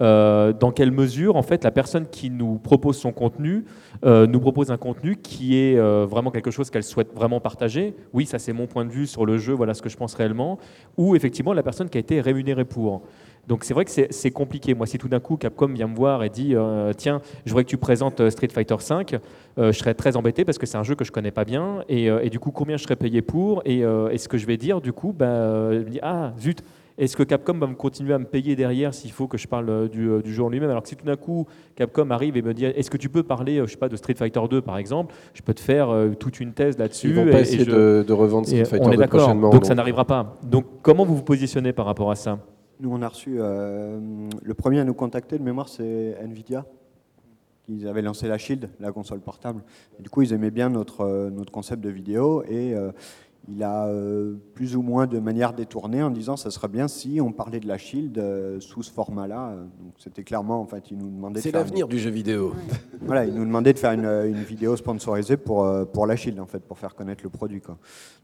euh, 0.00 0.52
dans 0.52 0.70
quelle 0.70 0.92
mesure 0.92 1.34
en 1.34 1.42
fait 1.42 1.64
la 1.64 1.72
personne 1.72 2.06
qui 2.06 2.30
nous 2.30 2.58
propose 2.58 2.96
son 2.96 3.10
contenu 3.10 3.64
euh, 4.04 4.28
nous 4.28 4.38
propose 4.38 4.70
un 4.70 4.76
contenu 4.76 5.16
qui 5.16 5.56
est 5.56 5.76
euh, 5.76 6.06
vraiment 6.08 6.30
quelque 6.30 6.52
chose 6.52 6.70
qu'elle 6.70 6.84
souhaite 6.84 7.12
vraiment 7.14 7.40
partager? 7.40 7.94
Oui, 8.12 8.24
ça 8.24 8.38
c'est 8.38 8.52
mon 8.52 8.66
point 8.66 8.84
de 8.84 8.92
vue 8.92 9.08
sur 9.08 9.26
le 9.26 9.38
jeu, 9.38 9.54
voilà 9.54 9.74
ce 9.74 9.82
que 9.82 9.88
je 9.88 9.96
pense 9.96 10.14
réellement. 10.14 10.58
Ou 10.96 11.16
effectivement 11.16 11.52
la 11.52 11.64
personne 11.64 11.88
qui 11.88 11.98
a 11.98 12.00
été 12.00 12.20
rémunérée 12.20 12.64
pour. 12.64 13.02
Donc 13.48 13.64
c'est 13.64 13.72
vrai 13.72 13.86
que 13.86 13.90
c'est 14.10 14.30
compliqué. 14.30 14.74
Moi, 14.74 14.86
si 14.86 14.98
tout 14.98 15.08
d'un 15.08 15.20
coup 15.20 15.38
Capcom 15.38 15.68
vient 15.68 15.88
me 15.88 15.96
voir 15.96 16.22
et 16.22 16.28
dit 16.28 16.54
tiens, 16.98 17.22
je 17.46 17.50
voudrais 17.50 17.64
que 17.64 17.70
tu 17.70 17.78
présentes 17.78 18.28
Street 18.28 18.48
Fighter 18.52 18.76
V, 18.76 19.18
je 19.56 19.72
serais 19.72 19.94
très 19.94 20.16
embêté 20.16 20.44
parce 20.44 20.58
que 20.58 20.66
c'est 20.66 20.76
un 20.76 20.82
jeu 20.82 20.94
que 20.94 21.04
je 21.04 21.10
connais 21.10 21.30
pas 21.30 21.46
bien 21.46 21.82
et, 21.88 22.28
du 22.28 22.38
coup 22.38 22.50
combien 22.50 22.76
je 22.76 22.82
serais 22.82 22.96
payé 22.96 23.22
pour? 23.22 23.62
Et, 23.64 23.80
ce 23.80 24.28
que 24.28 24.36
je 24.36 24.44
vais 24.44 24.58
dire 24.58 24.82
du 24.82 24.92
coup, 24.92 25.14
bah, 25.18 25.70
ah 26.02 26.32
zut 26.38 26.62
est-ce 26.98 27.16
que 27.16 27.22
Capcom 27.22 27.54
va 27.54 27.68
me 27.68 27.76
continuer 27.76 28.12
à 28.12 28.18
me 28.18 28.24
payer 28.24 28.56
derrière 28.56 28.92
s'il 28.92 29.12
faut 29.12 29.28
que 29.28 29.38
je 29.38 29.46
parle 29.46 29.70
euh, 29.70 29.88
euh, 29.96 30.20
du, 30.20 30.34
jeu 30.34 30.42
en 30.42 30.48
lui-même? 30.48 30.68
Alors 30.68 30.82
que 30.82 30.88
si 30.88 30.96
tout 30.96 31.06
d'un 31.06 31.16
coup 31.16 31.46
Capcom 31.76 32.10
arrive 32.10 32.36
et 32.36 32.42
me 32.42 32.52
dit 32.52 32.64
est-ce 32.64 32.90
que 32.90 32.96
tu 32.96 33.08
peux 33.08 33.22
parler, 33.22 33.58
euh, 33.58 33.66
je 33.66 33.72
sais 33.72 33.78
pas, 33.78 33.88
de 33.88 33.96
Street 33.96 34.14
Fighter 34.14 34.40
2 34.50 34.60
par 34.60 34.78
exemple, 34.78 35.14
je 35.32 35.42
peux 35.42 35.54
te 35.54 35.60
faire 35.60 35.90
toute 36.18 36.40
une 36.40 36.52
thèse 36.52 36.76
là-dessus. 36.76 37.10
Ils 37.10 37.14
vont 37.14 37.30
pas 37.30 37.40
essayer 37.40 37.64
de, 37.64 38.12
revendre 38.12 38.48
Street 38.48 38.64
Fighter 38.64 38.96
2 38.96 39.06
prochainement. 39.06 39.50
Donc, 39.50 39.64
ça 39.64 39.76
n'arrivera 39.76 40.04
pas. 40.04 40.36
Donc 40.42 40.66
comment 40.82 41.04
vous 41.04 41.14
vous 41.14 41.22
positionnez 41.22 41.72
par 41.72 41.86
rapport 41.86 42.10
à 42.10 42.16
ça? 42.16 42.40
Nous 42.80 42.90
on 42.92 43.00
a 43.00 43.08
reçu 43.08 43.36
le 43.38 44.54
premier 44.54 44.80
à 44.80 44.84
nous 44.84 44.94
contacter 44.94 45.38
de 45.38 45.44
mémoire 45.44 45.68
c'est 45.68 46.16
Nvidia. 46.20 46.64
Ils 47.70 47.86
avaient 47.86 48.00
lancé 48.00 48.26
la 48.28 48.38
Shield, 48.38 48.70
la 48.80 48.92
console 48.92 49.20
portable. 49.20 49.62
du 50.00 50.08
coup, 50.08 50.22
ils 50.22 50.32
aimaient 50.32 50.50
bien 50.50 50.70
notre, 50.70 51.28
notre 51.30 51.52
concept 51.52 51.84
de 51.84 51.90
vidéo 51.90 52.42
et 52.48 52.74
il 53.50 53.62
a 53.62 53.86
euh, 53.86 54.34
plus 54.54 54.76
ou 54.76 54.82
moins 54.82 55.06
de 55.06 55.18
manière 55.18 55.54
détournée 55.54 56.02
en 56.02 56.10
disant 56.10 56.36
ça 56.36 56.50
serait 56.50 56.68
bien 56.68 56.86
si 56.86 57.20
on 57.20 57.32
parlait 57.32 57.60
de 57.60 57.66
la 57.66 57.78
Shield 57.78 58.18
euh, 58.18 58.60
sous 58.60 58.82
ce 58.82 58.92
format-là. 58.92 59.56
Donc 59.80 59.94
c'était 59.98 60.22
clairement, 60.22 60.60
en 60.60 60.66
fait, 60.66 60.90
il 60.90 60.98
nous 60.98 61.08
demandait. 61.08 61.40
C'est 61.40 61.52
l'avenir 61.52 61.88
du 61.88 61.98
jeu 61.98 62.10
vidéo. 62.10 62.54
Voilà, 63.00 63.24
il 63.24 63.32
nous 63.32 63.44
demandait 63.44 63.72
de 63.72 63.78
faire 63.78 63.92
une, 63.92 64.04
une 64.04 64.42
vidéo 64.42 64.76
sponsorisée 64.76 65.38
pour 65.38 65.66
pour 65.94 66.06
la 66.06 66.14
Shield 66.14 66.38
en 66.40 66.46
fait, 66.46 66.58
pour 66.58 66.76
faire 66.78 66.94
connaître 66.94 67.22
le 67.24 67.30
produit 67.30 67.62
quoi. 67.62 67.78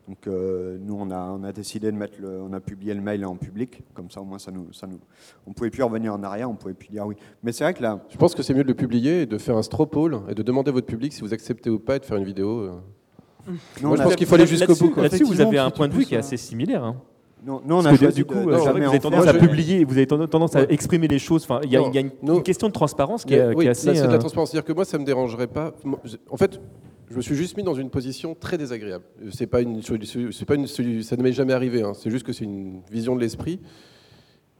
Donc 0.07 0.27
nous 0.27 0.95
on 0.95 1.11
a 1.11 1.31
on 1.31 1.43
a 1.43 1.53
décidé 1.53 1.91
de 1.91 1.97
mettre 1.97 2.21
le, 2.21 2.43
on 2.43 2.53
a 2.53 2.61
publié 2.61 2.93
le 2.93 3.01
mail 3.01 3.25
en 3.25 3.37
public, 3.37 3.83
comme 3.95 4.11
ça 4.11 4.21
au 4.21 4.25
moins 4.25 4.39
ça 4.39 4.51
nous 4.51 4.71
ça 4.75 4.87
nous, 4.87 4.99
on 5.47 5.53
pouvait 5.53 5.71
plus 5.71 5.83
revenir 5.83 6.13
en 6.13 6.23
arrière, 6.23 6.51
on 6.51 6.55
pouvait 6.55 6.75
plus 6.75 6.89
dire 6.89 7.07
oui. 7.07 7.15
Mais 7.43 7.53
c'est 7.53 7.65
vrai 7.65 7.73
que 7.73 7.83
là, 7.83 8.05
je 8.11 8.19
pense 8.19 8.35
que 8.35 8.43
c'est 8.43 8.53
mieux 8.53 8.65
de 8.65 8.69
le 8.69 8.75
publier 8.75 9.23
et 9.23 9.27
de 9.27 9.39
faire 9.39 9.57
un 9.57 9.63
straw 9.63 9.87
poll 9.87 10.21
et 10.29 10.35
de 10.35 10.43
demander 10.43 10.69
à 10.69 10.73
votre 10.73 10.89
public 10.89 11.15
si 11.15 11.23
vous 11.23 11.33
acceptez 11.33 11.71
ou 11.71 11.79
pas 11.79 11.99
de 11.99 12.05
faire 12.05 12.19
une 12.19 12.25
vidéo. 12.25 12.83
Moi, 13.83 13.97
je 13.97 14.03
pense 14.03 14.17
qu'il 14.17 14.27
faut 14.27 14.35
aller 14.35 14.47
jusqu'au 14.47 14.75
bout. 14.75 14.95
Là-dessus, 15.01 15.25
vous 15.25 15.41
avez 15.41 15.59
un 15.59 15.71
point 15.71 15.89
de 15.89 15.95
vue 15.95 16.05
qui 16.05 16.15
est 16.15 16.19
assez 16.19 16.37
similaire. 16.37 16.85
Hein. 16.85 16.97
Non, 17.47 17.61
non, 17.67 17.79
on 17.81 17.85
a 17.85 17.93
du 18.11 18.25
coup, 18.25 18.35
de, 18.35 18.41
vous 18.41 18.89
avez 18.89 18.99
tendance 19.01 19.27
à 19.27 19.35
publier, 19.35 19.85
vous 19.85 19.99
avez 19.99 20.07
tendance 20.07 20.57
à 20.57 20.63
exprimer 20.63 21.09
les 21.09 21.19
choses. 21.19 21.45
Enfin, 21.45 21.61
il 21.63 21.71
y 21.71 21.77
a, 21.77 21.81
y 21.81 21.99
a 21.99 22.01
une, 22.01 22.43
question 22.43 22.69
de 22.69 22.73
transparence 22.73 23.25
qui, 23.25 23.35
est, 23.35 23.49
oui, 23.49 23.57
qui 23.57 23.67
est 23.67 23.71
assez. 23.71 23.95
C'est 23.95 24.07
de 24.07 24.13
la 24.13 24.19
transparence, 24.19 24.51
c'est-à-dire 24.51 24.67
que 24.67 24.73
moi, 24.73 24.85
ça 24.85 24.99
me 24.99 25.05
dérangerait 25.05 25.47
pas. 25.47 25.73
En 26.31 26.37
fait, 26.39 26.59
je 27.11 27.17
me 27.17 27.21
suis 27.21 27.35
juste 27.35 27.57
mis 27.57 27.63
dans 27.63 27.75
une 27.75 27.91
position 27.91 28.35
très 28.35 28.57
désagréable. 28.57 29.05
C'est 29.31 29.47
pas 29.47 29.61
une, 29.61 29.83
c'est 29.83 30.45
pas 30.47 30.55
une, 30.55 30.67
ça 30.67 31.17
ne 31.17 31.23
m'est 31.23 31.33
jamais 31.33 31.53
arrivé. 31.53 31.83
Hein. 31.83 31.93
C'est 31.95 32.11
juste 32.11 32.25
que 32.25 32.33
c'est 32.33 32.45
une 32.45 32.81
vision 32.91 33.15
de 33.15 33.21
l'esprit. 33.21 33.61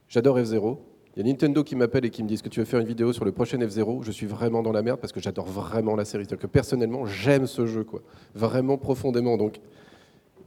J'adore 0.09 0.39
F0. 0.39 0.77
Il 1.17 1.25
y 1.25 1.29
a 1.29 1.33
Nintendo 1.33 1.63
qui 1.63 1.77
m'appelle 1.77 2.05
et 2.05 2.11
qui 2.11 2.25
me 2.25 2.29
dit 2.29 2.41
que 2.43 2.49
tu 2.49 2.59
veux 2.59 2.67
faire 2.67 2.81
une 2.81 2.87
vidéo 2.87 3.13
sur 3.13 3.25
le 3.25 3.31
prochain 3.31 3.59
F0 3.59 4.03
Je 4.03 4.11
suis 4.11 4.27
vraiment 4.27 4.63
dans 4.63 4.73
la 4.73 4.83
merde 4.83 4.99
parce 4.99 5.13
que 5.13 5.21
j'adore 5.21 5.47
vraiment 5.47 5.95
la 5.95 6.05
série. 6.05 6.25
C'est-à-dire 6.25 6.43
que 6.43 6.47
personnellement, 6.49 7.07
j'aime 7.07 7.47
ce 7.47 7.67
jeu, 7.67 7.85
quoi. 7.85 8.03
Vraiment 8.35 8.79
profondément. 8.79 9.37
Donc, 9.37 9.61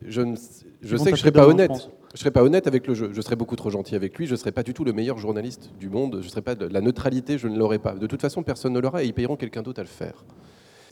je, 0.05 0.21
ne, 0.21 0.35
je 0.81 0.97
sais 0.97 1.11
que 1.11 1.15
je 1.15 1.21
serai 1.21 1.31
pas 1.31 1.47
honnête. 1.47 1.89
Je 2.13 2.19
serai 2.19 2.31
pas 2.31 2.43
honnête 2.43 2.67
avec 2.67 2.85
le 2.85 2.95
jeu. 2.95 3.11
Je 3.13 3.21
serai 3.21 3.37
beaucoup 3.37 3.55
trop 3.55 3.69
gentil 3.69 3.95
avec 3.95 4.17
lui. 4.17 4.27
Je 4.27 4.35
serai 4.35 4.51
pas 4.51 4.63
du 4.63 4.73
tout 4.73 4.83
le 4.83 4.91
meilleur 4.91 5.17
journaliste 5.17 5.71
du 5.79 5.89
monde. 5.89 6.19
Je 6.21 6.27
serai 6.27 6.41
pas 6.41 6.55
de 6.55 6.65
la 6.65 6.81
neutralité. 6.81 7.37
Je 7.37 7.47
ne 7.47 7.57
l'aurai 7.57 7.79
pas. 7.79 7.93
De 7.93 8.05
toute 8.05 8.21
façon, 8.21 8.43
personne 8.43 8.73
ne 8.73 8.79
l'aura 8.79 9.03
et 9.03 9.07
ils 9.07 9.13
payeront 9.13 9.37
quelqu'un 9.37 9.61
d'autre 9.61 9.79
à 9.79 9.83
le 9.83 9.89
faire. 9.89 10.25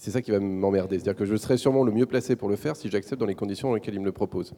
C'est 0.06 0.12
ça 0.12 0.22
qui 0.22 0.30
va 0.30 0.40
m'emmerder. 0.40 1.00
C'est-à-dire 1.00 1.18
que 1.18 1.26
je 1.26 1.36
serai 1.36 1.58
sûrement 1.58 1.84
le 1.84 1.92
mieux 1.92 2.06
placé 2.06 2.36
pour 2.36 2.48
le 2.48 2.56
faire 2.56 2.76
si 2.76 2.92
j'accepte 2.92 3.20
dans 3.20 3.26
les 3.26 3.34
conditions 3.34 3.70
dans 3.70 3.74
lesquelles 3.74 3.96
il 3.96 4.00
me 4.02 4.06
le 4.06 4.12
propose. 4.12 4.54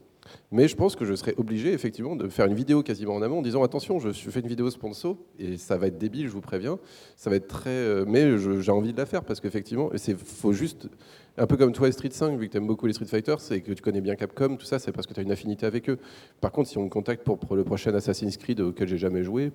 Mais 0.52 0.68
je 0.68 0.76
pense 0.76 0.98
que 0.98 1.06
je 1.06 1.14
serai 1.14 1.36
obligé, 1.38 1.72
effectivement, 1.72 2.18
de 2.18 2.28
faire 2.28 2.48
une 2.48 2.53
vidéo 2.53 2.84
quasiment 2.84 3.15
en 3.15 3.22
amont 3.22 3.38
en 3.38 3.41
disant 3.41 3.64
attention, 3.64 3.98
je 3.98 4.11
fais 4.11 4.41
une 4.41 4.49
vidéo 4.49 4.69
sponsor 4.69 5.15
et 5.40 5.56
ça 5.56 5.78
va 5.78 5.88
être 5.88 5.98
débile, 5.98 6.28
je 6.28 6.34
vous 6.34 6.41
préviens. 6.41 6.80
Ça 7.15 7.30
va 7.30 7.38
être 7.38 7.48
très. 7.48 7.69
Euh, 7.69 8.03
mais 8.06 8.38
j'ai 8.38 8.72
envie 8.74 8.91
de 8.91 8.98
la 8.98 9.06
faire 9.06 9.24
parce 9.24 9.40
qu'effectivement, 9.40 9.90
il 9.94 10.18
faut 10.18 10.52
juste 10.52 10.90
un 11.38 11.47
peu 11.47 11.57
comme 11.57 11.72
toi, 11.72 11.91
Street 11.91 12.09
5, 12.11 12.38
vu 12.38 12.47
que 12.47 12.51
tu 12.51 12.57
aimes 12.57 12.68
beaucoup 12.68 12.88
les 12.88 12.93
Street 12.93 13.05
Fighter, 13.05 13.35
c'est 13.39 13.61
que 13.61 13.72
tu 13.72 13.81
connais 13.81 14.01
bien 14.01 14.15
Capcom, 14.15 14.55
tout 14.55 14.65
ça, 14.65 14.80
c'est 14.80 14.91
parce 14.91 15.05
que 15.05 15.14
tu 15.14 15.19
as 15.19 15.23
une 15.23 15.31
affinité 15.31 15.65
avec 15.65 15.89
eux. 15.89 15.99
Par 16.41 16.51
contre, 16.51 16.69
si 16.69 16.77
on 16.77 16.84
me 16.84 16.89
contacte 16.89 17.23
pour, 17.23 17.55
le 17.55 17.64
prochain 17.64 17.93
Assassin's 17.93 18.38
Creed 18.38 18.59
auquel 18.59 18.88
j'ai 18.88 18.97
jamais 18.97 19.23
joué, 19.23 19.51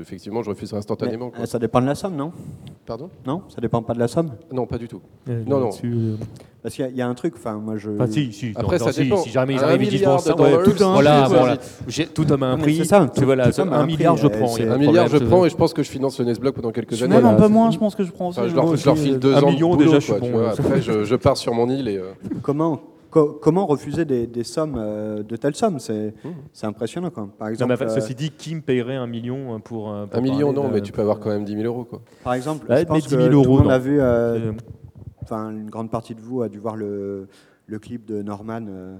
effectivement, 0.00 0.42
je 0.42 0.50
refuserai 0.50 0.78
instantanément. 0.78 1.32
ça 1.44 1.58
dépend 1.58 1.80
de 1.80 1.86
la 1.86 1.94
somme, 1.94 2.16
non? 2.16 2.32
Pardon? 2.86 3.10
Non, 3.26 3.42
ça 3.48 3.60
dépend 3.60 3.82
pas 3.82 3.94
de 3.94 3.98
la 3.98 4.08
somme? 4.08 4.32
Non, 4.52 4.66
pas 4.66 4.78
du 4.78 4.88
tout. 4.88 5.00
non, 5.26 5.60
non. 5.60 5.70
Euh, 5.84 6.16
parce 6.62 6.76
qu'il 6.76 6.94
y, 6.94 7.02
a 7.02 7.08
un 7.08 7.14
truc, 7.14 7.34
enfin, 7.36 7.54
moi 7.54 7.76
je. 7.76 7.90
Enfin, 7.90 8.06
si, 8.06 8.32
si. 8.32 8.52
Après, 8.54 8.78
ça 8.78 8.92
si, 8.92 9.02
dépend. 9.02 9.16
Si 9.16 9.30
jamais 9.30 9.54
ils 9.54 9.64
arrivent, 9.64 9.82
ils 9.82 9.90
disent 9.90 10.04
bon, 10.04 10.18
ça, 10.18 10.40
ouais, 10.40 10.62
tout 10.62 10.84
un, 10.84 10.92
voilà, 10.92 11.26
voilà. 11.28 11.56
tout 12.14 12.30
homme 12.30 12.42
a 12.44 12.46
un 12.46 12.58
prix. 12.58 12.76
C'est 12.76 12.84
ça. 12.84 13.04
Tout, 13.12 13.24
voilà, 13.24 13.50
tout 13.50 13.60
un, 13.60 13.72
un 13.72 13.84
milliard, 13.84 14.16
je 14.16 14.28
prends. 14.28 14.56
Un 14.56 14.78
milliard, 14.78 15.08
je 15.08 15.18
prends, 15.18 15.44
et 15.44 15.50
je 15.50 15.56
pense 15.56 15.74
que 15.74 15.82
je 15.82 15.90
finance 15.90 16.20
le 16.20 16.24
Nesblock 16.26 16.54
pendant 16.54 16.70
quelques 16.70 17.02
années. 17.02 17.16
Même 17.16 17.26
un 17.26 17.34
peu 17.34 17.48
moins, 17.48 17.72
je 17.72 17.78
pense 17.78 17.96
que 17.96 18.04
je 18.04 18.12
prends. 18.12 18.30
Je 18.30 18.54
leur 18.54 18.96
file 18.96 19.18
deux 19.18 19.34
ans. 19.34 19.48
Un 19.48 19.50
million 19.50 19.74
déjà, 19.74 19.98
je 19.98 20.12
suis 20.12 20.20
bon. 20.20 20.46
Après, 20.46 20.80
je 20.80 21.16
pars 21.16 21.36
sur 21.36 21.52
mon 21.52 21.68
île 21.68 21.88
et. 21.88 22.00
Comment 22.42 22.80
comment 23.10 23.66
refuser 23.66 24.04
des, 24.04 24.44
sommes 24.44 25.24
de 25.28 25.36
telles 25.36 25.56
sommes? 25.56 25.80
C'est 25.80 26.14
mmh. 26.24 26.66
impressionnant. 26.66 27.10
Quoi. 27.10 27.28
Par 27.38 27.48
exemple, 27.48 27.76
ceci 27.88 28.14
dit, 28.14 28.30
qui 28.30 28.54
me 28.54 28.60
payerait 28.60 28.96
un 28.96 29.08
million 29.08 29.58
pour. 29.58 29.90
un 29.90 30.20
million, 30.20 30.52
non, 30.52 30.68
mais 30.72 30.80
tu 30.80 30.92
peux 30.92 31.02
avoir 31.02 31.18
quand 31.18 31.30
même 31.30 31.44
10 31.44 31.54
000 31.54 31.64
euros. 31.64 31.84
Quoi. 31.84 32.00
Par 32.22 32.34
exemple, 32.34 32.66
je 32.68 32.84
pense 32.84 33.02
10 33.02 33.08
000 33.08 33.22
que 33.24 33.32
euros, 33.32 33.44
tout 33.44 33.50
le 33.50 33.62
monde 33.64 33.72
a 33.72 33.78
vu 33.78 34.00
enfin, 35.22 35.50
une 35.50 35.70
grande 35.70 35.90
partie 35.90 36.14
de 36.14 36.20
vous 36.20 36.42
a 36.42 36.48
dû 36.48 36.58
voir 36.58 36.76
le, 36.76 37.28
le 37.66 37.78
clip 37.78 38.04
de 38.04 38.22
Norman 38.22 38.64
euh, 38.68 38.96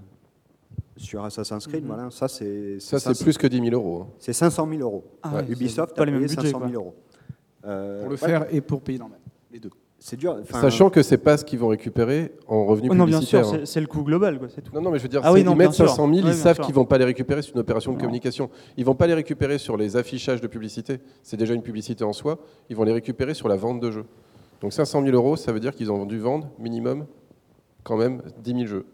sur 0.96 1.24
Assassin's 1.24 1.66
Creed. 1.66 1.82
Mm 1.82 1.86
-hmm. 1.86 1.94
Voilà, 1.94 2.10
ça, 2.10 2.28
c'est. 2.28 2.80
Ça, 2.80 2.98
c'est 2.98 3.24
plus 3.24 3.38
que 3.38 3.46
10 3.46 3.60
000 3.60 3.74
euros. 3.74 4.02
Hein. 4.02 4.08
C'est 4.18 4.32
500 4.32 4.68
000 4.68 4.80
euros. 4.82 5.04
Ah, 5.22 5.36
ouais. 5.36 5.44
Ubisoft 5.52 5.98
a 5.98 6.04
payé 6.04 6.28
500 6.28 6.60
000 6.60 6.72
euros. 6.72 6.94
Euh, 7.64 8.00
pour 8.00 8.10
le 8.10 8.16
ouais. 8.16 8.28
faire 8.28 8.46
et 8.50 8.60
pour 8.60 8.80
payer 8.80 8.98
Norman, 8.98 9.18
les 9.52 9.60
deux. 9.60 9.70
C'est 10.04 10.16
dur. 10.16 10.36
Sachant 10.50 10.90
que 10.90 11.00
c'est 11.00 11.16
pas 11.16 11.36
ce 11.36 11.44
qu'ils 11.44 11.60
vont 11.60 11.68
récupérer 11.68 12.32
en 12.48 12.66
revenus 12.66 12.90
oh, 12.90 12.94
non, 12.96 13.04
publicitaires. 13.04 13.42
bien 13.42 13.58
sûr, 13.58 13.68
c'est 13.68 13.80
le 13.80 13.86
coût 13.86 14.02
global, 14.02 14.36
quoi, 14.40 14.48
tout. 14.48 14.74
Non, 14.74 14.80
non, 14.80 14.90
mais 14.90 14.98
je 14.98 15.04
veux 15.04 15.08
dire, 15.08 15.20
ah, 15.22 15.32
oui, 15.32 15.44
non, 15.44 15.52
ils 15.52 15.58
mettent 15.58 15.74
500 15.74 16.12
000, 16.12 16.26
ils 16.26 16.34
savent 16.34 16.58
qu'ils 16.58 16.74
vont 16.74 16.84
pas 16.84 16.98
les 16.98 17.04
récupérer 17.04 17.40
sur 17.40 17.54
une 17.54 17.60
opération 17.60 17.92
de 17.92 18.00
communication. 18.00 18.50
Ils 18.76 18.84
vont 18.84 18.96
pas 18.96 19.06
les 19.06 19.14
récupérer 19.14 19.58
sur 19.58 19.76
les 19.76 19.96
affichages 19.96 20.40
de 20.40 20.48
publicité. 20.48 20.98
C'est 21.22 21.36
déjà 21.36 21.54
une 21.54 21.62
publicité 21.62 22.02
en 22.02 22.12
soi. 22.12 22.40
Ils 22.68 22.74
vont 22.74 22.82
les 22.82 22.92
récupérer 22.92 23.34
sur 23.34 23.46
la 23.46 23.54
vente 23.54 23.78
de 23.78 23.92
jeux. 23.92 24.06
Donc 24.62 24.72
500 24.72 25.02
000 25.02 25.14
euros, 25.14 25.36
ça 25.36 25.52
veut 25.52 25.58
dire 25.58 25.74
qu'ils 25.74 25.90
ont 25.90 26.06
dû 26.06 26.18
vendre 26.18 26.48
minimum 26.58 27.06
quand 27.82 27.96
même 27.96 28.22
10 28.44 28.54
000 28.54 28.66
jeux. 28.66 28.86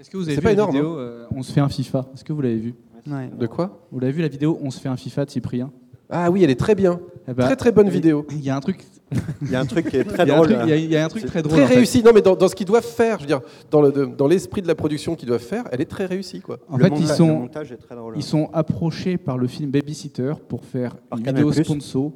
Est-ce 0.00 0.10
que 0.10 0.16
vous 0.16 0.28
avez 0.28 0.36
vu 0.36 0.42
la 0.42 0.66
vidéo 0.66 0.94
hein. 0.94 0.98
euh, 0.98 1.26
On 1.30 1.44
se 1.44 1.52
fait 1.52 1.60
un 1.60 1.68
FIFA 1.68 2.06
Est-ce 2.12 2.24
que 2.24 2.32
vous 2.32 2.40
l'avez 2.40 2.56
vu 2.56 2.74
ouais. 3.06 3.30
De 3.38 3.46
quoi 3.46 3.86
Vous 3.92 4.00
l'avez 4.00 4.12
vu 4.12 4.22
la 4.22 4.28
vidéo 4.28 4.58
On 4.60 4.72
se 4.72 4.80
fait 4.80 4.88
un 4.88 4.96
FIFA 4.96 5.26
de 5.26 5.30
Cyprien 5.30 5.70
Ah 6.10 6.32
oui, 6.32 6.42
elle 6.42 6.50
est 6.50 6.58
très 6.58 6.74
bien. 6.74 7.00
Eh 7.28 7.32
ben, 7.32 7.44
très 7.44 7.54
très 7.54 7.70
bonne 7.70 7.88
vidéo. 7.88 8.26
Il 8.30 8.42
y 8.42 8.50
a 8.50 8.56
un 8.56 8.60
truc. 8.60 8.84
Il 9.40 9.52
y 9.52 9.54
a 9.54 9.60
un 9.60 9.66
truc 9.66 9.88
qui 9.88 9.96
est 9.96 10.04
très 10.14 10.26
drôle. 10.26 10.50
Il 10.66 10.90
y, 10.90 10.96
a 10.96 11.04
un 11.04 11.08
truc 11.08 11.26
très 11.26 11.42
drôle. 11.42 11.62
Très 11.62 11.76
réussi. 11.76 12.02
Non, 12.02 12.10
mais 12.12 12.20
dans, 12.20 12.34
dans 12.34 12.48
ce 12.48 12.56
qu'ils 12.56 12.66
doivent 12.66 12.82
faire, 12.82 13.18
je 13.18 13.22
veux 13.22 13.28
dire, 13.28 13.40
dans, 13.70 13.82
le, 13.82 13.92
dans 13.92 14.26
l'esprit 14.26 14.62
de 14.62 14.66
la 14.66 14.74
production 14.74 15.14
qu'ils 15.14 15.28
doivent 15.28 15.40
faire, 15.40 15.62
elle 15.70 15.80
est 15.80 15.88
très 15.88 16.06
réussie, 16.06 16.40
quoi. 16.40 16.58
En 16.68 16.76
le 16.76 16.84
fait, 16.84 16.90
montage, 16.90 17.08
ils 17.08 17.16
sont, 17.16 17.96
drôle, 17.96 18.14
ils 18.16 18.22
sont 18.24 18.50
approchés 18.52 19.16
par 19.16 19.38
le 19.38 19.46
film 19.46 19.70
Babysitter 19.70 20.32
pour 20.48 20.64
faire 20.64 20.96
par 20.96 21.20
une 21.20 21.26
vidéo 21.26 21.52
sponsor 21.52 22.10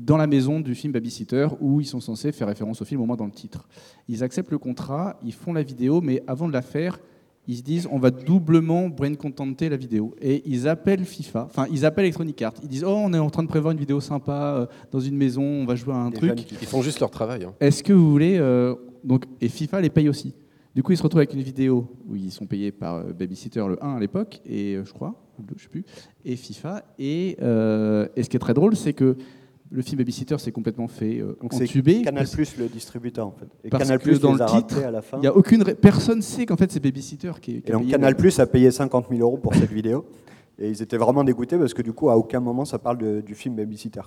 dans 0.00 0.16
la 0.16 0.26
maison 0.26 0.60
du 0.60 0.74
film 0.74 0.92
Babysitter 0.92 1.48
où 1.60 1.80
ils 1.80 1.86
sont 1.86 2.00
censés 2.00 2.32
faire 2.32 2.48
référence 2.48 2.80
au 2.82 2.84
film 2.84 3.00
au 3.00 3.06
moins 3.06 3.16
dans 3.16 3.26
le 3.26 3.32
titre. 3.32 3.68
Ils 4.08 4.22
acceptent 4.22 4.50
le 4.50 4.58
contrat, 4.58 5.18
ils 5.24 5.32
font 5.32 5.52
la 5.52 5.62
vidéo, 5.62 6.00
mais 6.00 6.22
avant 6.26 6.48
de 6.48 6.52
la 6.52 6.62
faire, 6.62 6.98
ils 7.48 7.56
se 7.56 7.62
disent 7.62 7.88
on 7.90 7.98
va 7.98 8.10
doublement 8.10 8.88
brain 8.88 9.14
contenter 9.14 9.68
la 9.68 9.76
vidéo 9.76 10.14
et 10.20 10.42
ils 10.46 10.68
appellent 10.68 11.04
FIFA, 11.04 11.46
enfin 11.46 11.66
ils 11.70 11.84
appellent 11.84 12.04
Electronic 12.04 12.40
Arts. 12.42 12.54
Ils 12.62 12.68
disent 12.68 12.84
oh 12.84 12.94
on 12.94 13.12
est 13.12 13.18
en 13.18 13.30
train 13.30 13.42
de 13.42 13.48
prévoir 13.48 13.72
une 13.72 13.80
vidéo 13.80 14.00
sympa 14.00 14.54
euh, 14.56 14.66
dans 14.90 15.00
une 15.00 15.16
maison, 15.16 15.42
on 15.42 15.64
va 15.64 15.74
jouer 15.74 15.94
à 15.94 15.98
un 15.98 16.10
truc. 16.10 16.50
Ils 16.50 16.68
font 16.68 16.82
juste 16.82 17.00
leur 17.00 17.10
travail. 17.10 17.44
Hein. 17.44 17.54
Est-ce 17.60 17.82
que 17.82 17.92
vous 17.92 18.10
voulez 18.10 18.38
euh, 18.38 18.74
donc 19.02 19.24
et 19.40 19.48
FIFA 19.48 19.80
les 19.80 19.90
paye 19.90 20.08
aussi. 20.08 20.34
Du 20.74 20.82
coup 20.82 20.92
ils 20.92 20.96
se 20.96 21.02
retrouvent 21.02 21.20
avec 21.20 21.34
une 21.34 21.42
vidéo 21.42 21.88
où 22.08 22.14
ils 22.14 22.30
sont 22.30 22.46
payés 22.46 22.70
par 22.70 22.96
euh, 22.96 23.12
Babysitter 23.12 23.64
le 23.68 23.82
1 23.84 23.96
à 23.96 24.00
l'époque 24.00 24.40
et 24.46 24.78
je 24.84 24.92
crois, 24.92 25.14
je 25.56 25.62
sais 25.64 25.68
plus, 25.68 25.84
et 26.24 26.36
FIFA 26.36 26.84
et, 26.98 27.30
et 27.32 28.22
ce 28.22 28.28
qui 28.28 28.36
est 28.36 28.40
très 28.40 28.54
drôle 28.54 28.76
c'est 28.76 28.92
que 28.92 29.16
le 29.72 29.82
film 29.82 29.98
Babysitter 29.98 30.38
s'est 30.38 30.52
complètement 30.52 30.88
fait 30.88 31.20
euh, 31.20 31.36
Donc. 31.40 32.04
Canal 32.04 32.28
Plus 32.28 32.56
le 32.58 32.68
distributeur 32.68 33.26
en 33.26 33.32
fait. 33.32 33.46
Et 33.64 33.70
parce 33.70 33.84
Canal 33.84 33.98
Plus 33.98 34.20
dans 34.20 34.32
le 34.34 34.44
titre, 34.46 34.78
à 34.84 34.90
la 34.90 35.02
fin. 35.02 35.18
Il 35.18 35.24
y 35.24 35.26
a 35.26 35.34
aucune 35.34 35.64
personne 35.64 36.22
sait 36.22 36.46
qu'en 36.46 36.56
fait 36.56 36.70
c'est 36.70 36.80
Babysitter 36.80 37.32
qui. 37.40 37.52
Est, 37.52 37.68
et 37.68 37.72
donc 37.72 37.88
Canal 37.88 38.16
Plus 38.16 38.38
a 38.38 38.46
payé 38.46 38.70
50 38.70 39.06
000 39.10 39.20
euros 39.20 39.38
pour 39.38 39.54
cette 39.54 39.72
vidéo. 39.72 40.04
Et 40.58 40.68
ils 40.68 40.82
étaient 40.82 40.98
vraiment 40.98 41.24
dégoûtés 41.24 41.56
parce 41.56 41.72
que 41.72 41.82
du 41.82 41.92
coup, 41.92 42.10
à 42.10 42.16
aucun 42.16 42.38
moment, 42.38 42.64
ça 42.64 42.78
parle 42.78 42.98
de, 42.98 43.20
du 43.20 43.34
film 43.34 43.56
Babysitter. 43.56 44.02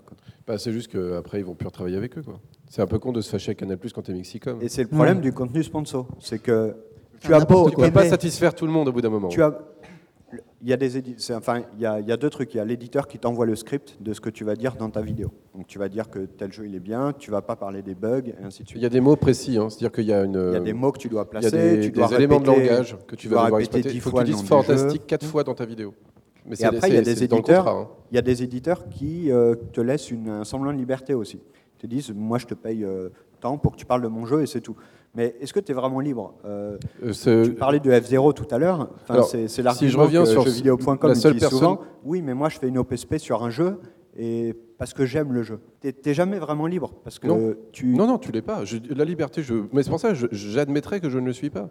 Bah, 0.45 0.57
c'est 0.57 0.71
juste 0.71 0.91
qu'après, 0.91 1.39
ils 1.39 1.45
vont 1.45 1.55
plus 1.55 1.65
retravailler 1.67 1.97
avec 1.97 2.17
eux. 2.17 2.23
C'est 2.69 2.81
un 2.81 2.87
peu 2.87 2.99
con 2.99 3.11
de 3.11 3.19
se 3.19 3.29
fâcher 3.29 3.49
avec 3.49 3.59
Canal 3.59 3.77
Plus 3.77 3.91
quand 3.91 4.03
t'es 4.03 4.13
Mexicom. 4.13 4.61
Et 4.61 4.69
c'est 4.69 4.83
le 4.83 4.87
problème 4.87 5.21
du 5.21 5.33
contenu 5.33 5.63
sponsor. 5.63 6.07
C'est 6.19 6.39
que 6.39 6.75
tu 7.19 7.33
as 7.33 7.43
beau. 7.43 7.69
Tu 7.69 7.75
peux 7.75 7.91
pas 7.91 8.07
satisfaire 8.07 8.53
tout 8.53 8.65
le 8.65 8.71
monde 8.71 8.87
au 8.87 8.91
bout 8.91 9.01
d'un 9.01 9.09
moment. 9.09 9.27
Tu 9.27 9.41
as, 9.41 9.57
il 10.61 10.69
y 10.69 10.73
a 10.73 10.77
des 10.77 10.97
enfin, 11.31 11.61
il 11.75 11.81
y, 11.81 11.85
a, 11.85 11.99
il 11.99 12.07
y 12.07 12.11
a 12.11 12.17
deux 12.17 12.29
trucs. 12.29 12.53
Il 12.53 12.57
y 12.57 12.59
a 12.59 12.65
l'éditeur 12.65 13.07
qui 13.07 13.19
t'envoie 13.19 13.45
le 13.45 13.55
script 13.55 13.97
de 14.01 14.13
ce 14.13 14.21
que 14.21 14.29
tu 14.29 14.43
vas 14.43 14.55
dire 14.55 14.75
dans 14.75 14.89
ta 14.89 15.01
vidéo. 15.01 15.31
Donc 15.53 15.67
tu 15.67 15.77
vas 15.77 15.87
dire 15.87 16.09
que 16.09 16.19
tel 16.19 16.51
jeu 16.51 16.65
il 16.65 16.75
est 16.75 16.79
bien, 16.79 17.13
tu 17.17 17.31
vas 17.31 17.41
pas 17.41 17.55
parler 17.55 17.81
des 17.81 17.95
bugs, 17.95 18.23
et 18.27 18.43
ainsi 18.43 18.63
de 18.63 18.67
suite. 18.67 18.81
Il 18.81 18.83
y 18.83 18.87
a 18.87 18.89
des 18.89 19.01
mots 19.01 19.15
précis, 19.15 19.57
hein. 19.57 19.69
c'est-à-dire 19.69 19.91
qu'il 19.91 20.05
y 20.05 20.13
a 20.13 20.23
une. 20.23 20.49
Il 20.51 20.53
y 20.53 20.57
a 20.57 20.59
des 20.59 20.73
mots 20.73 20.91
que 20.91 20.99
tu 20.99 21.09
dois 21.09 21.29
placer. 21.29 21.49
Il 21.49 21.55
y 21.55 21.57
a 21.57 21.75
des, 21.75 21.81
tu 21.81 21.91
dois 21.91 22.07
des 22.07 22.15
éléments 22.15 22.39
de 22.39 22.47
langage 22.47 22.97
que 23.07 23.15
tu, 23.15 23.29
vas 23.29 23.43
devoir 23.43 23.59
exploiter. 23.59 23.91
Il 23.93 24.01
faut 24.01 24.11
que 24.11 24.23
tu 24.23 24.31
dises 24.31 24.43
fantastique 24.43 25.05
quatre 25.05 25.25
fois 25.25 25.43
dans 25.43 25.53
ta 25.53 25.65
vidéo. 25.65 25.93
Mais 26.45 26.57
et 26.59 26.65
après, 26.65 26.89
il 26.89 26.95
y 26.95 26.97
a 26.97 27.01
des 27.01 27.23
éditeurs. 27.23 27.67
Hein. 27.67 27.87
Il 28.11 28.15
y 28.15 28.19
a 28.19 28.21
des 28.21 28.43
éditeurs 28.43 28.87
qui 28.89 29.31
euh, 29.31 29.55
te 29.73 29.81
laissent 29.81 30.11
une, 30.11 30.29
un 30.29 30.43
semblant 30.43 30.71
de 30.71 30.77
liberté 30.77 31.13
aussi. 31.13 31.39
Ils 31.77 31.81
te 31.81 31.87
disent, 31.87 32.11
moi 32.15 32.37
je 32.37 32.45
te 32.45 32.53
paye 32.53 32.83
euh, 32.83 33.09
tant 33.39 33.57
pour 33.57 33.73
que 33.73 33.77
tu 33.77 33.85
parles 33.85 34.01
de 34.01 34.07
mon 34.07 34.25
jeu 34.25 34.41
et 34.41 34.45
c'est 34.45 34.61
tout. 34.61 34.75
Mais 35.15 35.35
est-ce 35.39 35.53
que 35.53 35.59
tu 35.59 35.71
es 35.71 35.75
vraiment 35.75 35.99
libre 35.99 36.33
euh, 36.45 36.77
euh 37.03 37.45
Tu 37.45 37.53
parlais 37.53 37.79
de 37.79 37.89
F0 37.91 38.33
tout 38.33 38.47
à 38.51 38.57
l'heure. 38.57 38.89
c'est 39.07 39.61
l'argument 39.61 39.73
si 39.73 39.89
je 39.89 39.97
reviens 39.97 40.23
que 40.23 40.29
sur 40.29 40.43
jeuxvideo.com 40.43 41.15
seule 41.15 41.37
personne... 41.37 41.49
souvent. 41.49 41.79
Oui, 42.03 42.21
mais 42.21 42.33
moi 42.33 42.49
je 42.49 42.59
fais 42.59 42.67
une 42.67 42.77
OPSP 42.77 43.17
sur 43.17 43.43
un 43.43 43.49
jeu 43.49 43.79
et 44.17 44.53
parce 44.77 44.93
que 44.93 45.05
j'aime 45.05 45.33
le 45.33 45.43
jeu. 45.43 45.59
Tu 45.81 45.93
n'es 46.05 46.13
jamais 46.13 46.39
vraiment 46.39 46.67
libre 46.67 46.93
parce 47.03 47.19
que 47.19 47.27
non. 47.27 47.53
tu 47.71 47.87
non 47.87 48.07
non 48.07 48.17
tu 48.17 48.31
l'es 48.31 48.41
pas. 48.41 48.65
Je, 48.65 48.77
la 48.93 49.05
liberté, 49.05 49.41
je... 49.41 49.53
mais 49.71 49.83
c'est 49.83 49.89
pour 49.89 49.99
ça 49.99 50.13
j'admettrais 50.31 50.99
que 50.99 51.09
je 51.09 51.17
ne 51.17 51.25
le 51.25 51.33
suis 51.33 51.49
pas. 51.49 51.69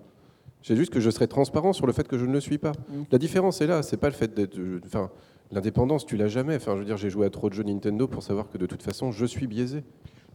C'est 0.62 0.76
juste 0.76 0.92
que 0.92 1.00
je 1.00 1.10
serai 1.10 1.28
transparent 1.28 1.74
sur 1.74 1.86
le 1.86 1.92
fait 1.92 2.08
que 2.08 2.16
je 2.16 2.24
ne 2.24 2.32
le 2.32 2.40
suis 2.40 2.56
pas. 2.56 2.72
Mm. 2.72 3.02
La 3.12 3.18
différence 3.18 3.60
est 3.60 3.66
là, 3.66 3.82
c'est 3.82 3.98
pas 3.98 4.08
le 4.08 4.14
fait 4.14 4.32
d'être. 4.32 4.58
Enfin, 4.86 5.10
l'indépendance, 5.52 6.06
tu 6.06 6.16
l'as 6.16 6.28
jamais. 6.28 6.56
Enfin, 6.56 6.72
je 6.74 6.78
veux 6.78 6.86
dire, 6.86 6.96
j'ai 6.96 7.10
joué 7.10 7.26
à 7.26 7.30
trop 7.30 7.50
de 7.50 7.54
jeux 7.54 7.64
Nintendo 7.64 8.08
pour 8.08 8.22
savoir 8.22 8.48
que 8.48 8.56
de 8.56 8.64
toute 8.64 8.82
façon, 8.82 9.12
je 9.12 9.26
suis 9.26 9.46
biaisé. 9.46 9.84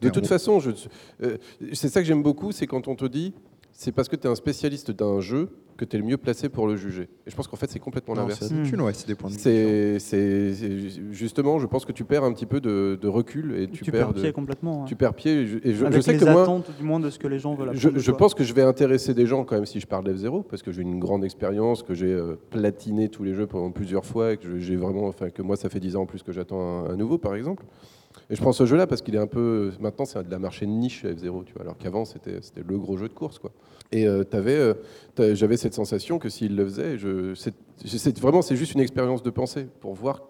De 0.01 0.09
toute 0.09 0.27
façon, 0.27 0.59
euh, 1.21 1.38
c'est 1.73 1.89
ça 1.89 2.01
que 2.01 2.07
j'aime 2.07 2.23
beaucoup, 2.23 2.51
c'est 2.51 2.67
quand 2.67 2.88
on 2.88 2.95
te 2.95 3.05
dit 3.05 3.34
c'est 3.71 3.93
parce 3.93 4.09
que 4.09 4.17
tu 4.17 4.27
es 4.27 4.30
un 4.30 4.35
spécialiste 4.35 4.91
d'un 4.91 5.21
jeu 5.21 5.49
que 5.77 5.85
tu 5.85 5.95
es 5.95 5.99
le 5.99 6.05
mieux 6.05 6.17
placé 6.17 6.49
pour 6.49 6.67
le 6.67 6.76
juger. 6.76 7.03
Et 7.26 7.31
je 7.31 7.35
pense 7.35 7.47
qu'en 7.47 7.55
fait, 7.55 7.71
c'est 7.71 7.80
complètement 7.80 8.13
l'inverse. 8.13 8.39
C'est 8.41 9.07
des 9.07 9.15
points 9.15 9.30
de 9.30 9.35
vue. 9.35 9.99
C'est 9.99 11.13
justement, 11.13 11.59
je 11.59 11.65
pense 11.65 11.85
que 11.85 11.93
tu 11.93 12.03
perds 12.03 12.26
un 12.26 12.34
petit 12.34 12.45
peu 12.45 12.59
de, 12.59 13.07
recul 13.07 13.55
et 13.55 13.67
tu, 13.67 13.85
tu 13.85 13.91
perds, 13.91 14.13
pied 14.13 14.34
complètement. 14.34 14.84
Tu 14.84 14.97
perds 14.97 15.13
pied. 15.13 15.31
Et 15.63 15.73
je, 15.73 15.85
Avec 15.85 16.03
sais 16.03 16.13
les 16.13 16.19
que 16.19 16.26
attentes, 16.26 16.69
du 16.77 16.84
moins 16.84 16.99
de 16.99 17.09
ce 17.09 17.17
que 17.17 17.27
les 17.27 17.39
gens 17.39 17.55
veulent. 17.55 17.71
Je, 17.73 17.97
je 17.97 18.11
pense 18.11 18.34
que 18.34 18.43
je 18.43 18.53
vais 18.53 18.61
intéresser 18.61 19.13
des 19.13 19.26
gens 19.26 19.45
quand 19.45 19.55
même 19.55 19.65
si 19.65 19.80
je 19.80 19.88
parle 19.88 20.05
d'F0 20.05 20.43
parce 20.43 20.61
que 20.61 20.73
j'ai 20.73 20.81
une 20.81 20.99
grande 20.99 21.23
expérience, 21.23 21.81
que 21.81 21.93
j'ai 21.93 22.11
euh, 22.11 22.35
platiné 22.49 23.07
tous 23.07 23.23
les 23.23 23.34
jeux 23.34 23.47
pendant 23.47 23.71
plusieurs 23.71 24.05
fois 24.05 24.34
et 24.34 24.38
que 24.38 24.59
j'ai 24.59 24.76
vraiment, 24.76 25.07
enfin 25.07 25.30
que 25.30 25.41
moi 25.41 25.55
ça 25.55 25.69
fait 25.69 25.80
10 25.80 25.95
ans 25.95 26.01
en 26.01 26.05
plus 26.05 26.23
que 26.23 26.34
j'attends 26.34 26.85
un, 26.85 26.97
nouveau 26.97 27.17
par 27.17 27.35
exemple. 27.35 27.63
Et 28.30 28.35
je 28.35 28.41
prends 28.41 28.51
ce 28.51 28.65
jeu-là 28.65 28.85
parce 28.85 29.01
qu'il 29.01 29.15
est 29.15 29.19
un 29.19 29.27
peu. 29.27 29.72
Maintenant, 29.80 30.06
c'est 30.06 30.23
de 30.23 30.31
la 30.31 30.39
marché 30.39 30.65
de 30.65 30.72
niche 30.72 31.03
F0, 31.03 31.45
tu 31.45 31.53
vois, 31.53 31.64
alors 31.64 31.77
qu'avant, 31.77 32.06
c'était 32.06 32.39
le 32.56 32.77
gros 32.77 32.95
jeu 32.95 33.07
de 33.07 33.14
course. 33.14 33.39
Quoi. 33.39 33.51
Et 33.91 34.07
euh, 34.07 34.23
euh, 34.34 34.76
j'avais 35.35 35.57
cette 35.57 35.73
sensation 35.73 36.19
que 36.19 36.30
s'il 36.30 36.56
le 36.56 36.64
faisait, 36.65 36.97
je, 36.97 37.34
vraiment, 38.22 38.41
c'est 38.43 38.56
juste 38.56 38.73
une 38.73 38.81
expérience 38.81 39.23
de 39.23 39.30
pensée 39.31 39.68
pour 39.80 39.95
voir 39.95 40.22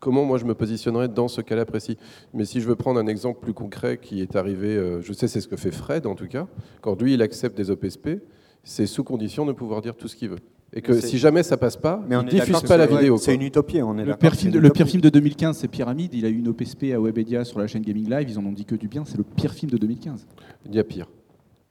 comment 0.00 0.24
moi 0.24 0.38
je 0.38 0.44
me 0.44 0.54
positionnerais 0.54 1.08
dans 1.08 1.28
ce 1.28 1.40
cas-là 1.40 1.66
précis. 1.66 1.98
Mais 2.32 2.44
si 2.44 2.60
je 2.60 2.68
veux 2.68 2.76
prendre 2.76 2.98
un 2.98 3.06
exemple 3.06 3.40
plus 3.40 3.52
concret 3.52 3.98
qui 3.98 4.22
est 4.22 4.36
arrivé, 4.36 4.76
euh, 4.76 5.02
je 5.02 5.12
sais 5.12 5.28
c'est 5.28 5.40
ce 5.40 5.48
que 5.48 5.56
fait 5.56 5.72
Fred 5.72 6.06
en 6.06 6.14
tout 6.14 6.28
cas, 6.28 6.46
quand 6.80 7.00
lui 7.00 7.14
il 7.14 7.22
accepte 7.22 7.56
des 7.56 7.70
OPSP, 7.70 8.20
c'est 8.62 8.86
sous 8.86 9.04
condition 9.04 9.44
de 9.44 9.52
pouvoir 9.52 9.80
dire 9.82 9.96
tout 9.96 10.08
ce 10.08 10.16
qu'il 10.16 10.30
veut. 10.30 10.38
Et 10.72 10.82
que 10.82 11.00
si 11.00 11.16
jamais 11.18 11.42
ça 11.42 11.56
passe 11.56 11.76
pas, 11.76 12.02
mais 12.06 12.14
on 12.16 12.22
il 12.22 12.28
diffuse 12.28 12.60
pas 12.60 12.76
la 12.76 12.86
vidéo. 12.86 13.16
C'est 13.16 13.34
une 13.34 13.42
utopie. 13.42 13.80
On 13.82 13.96
est 13.96 14.04
le 14.04 14.16
pire, 14.16 14.34
film, 14.34 14.58
le 14.58 14.70
pire 14.70 14.86
film 14.86 15.00
de 15.00 15.08
2015, 15.08 15.56
c'est 15.56 15.68
Pyramide. 15.68 16.12
Il 16.12 16.26
a 16.26 16.28
eu 16.28 16.38
une 16.38 16.48
OPSP 16.48 16.92
à 16.94 17.00
Webedia 17.00 17.44
sur 17.44 17.58
la 17.58 17.66
chaîne 17.66 17.82
Gaming 17.82 18.08
Live. 18.08 18.28
Ils 18.28 18.38
en 18.38 18.44
ont 18.44 18.52
dit 18.52 18.66
que 18.66 18.74
du 18.74 18.86
bien. 18.86 19.04
C'est 19.06 19.16
le 19.16 19.24
pire 19.24 19.52
film 19.52 19.70
de 19.70 19.78
2015. 19.78 20.26
Il 20.66 20.74
y 20.74 20.78
a 20.78 20.84
pire. 20.84 21.06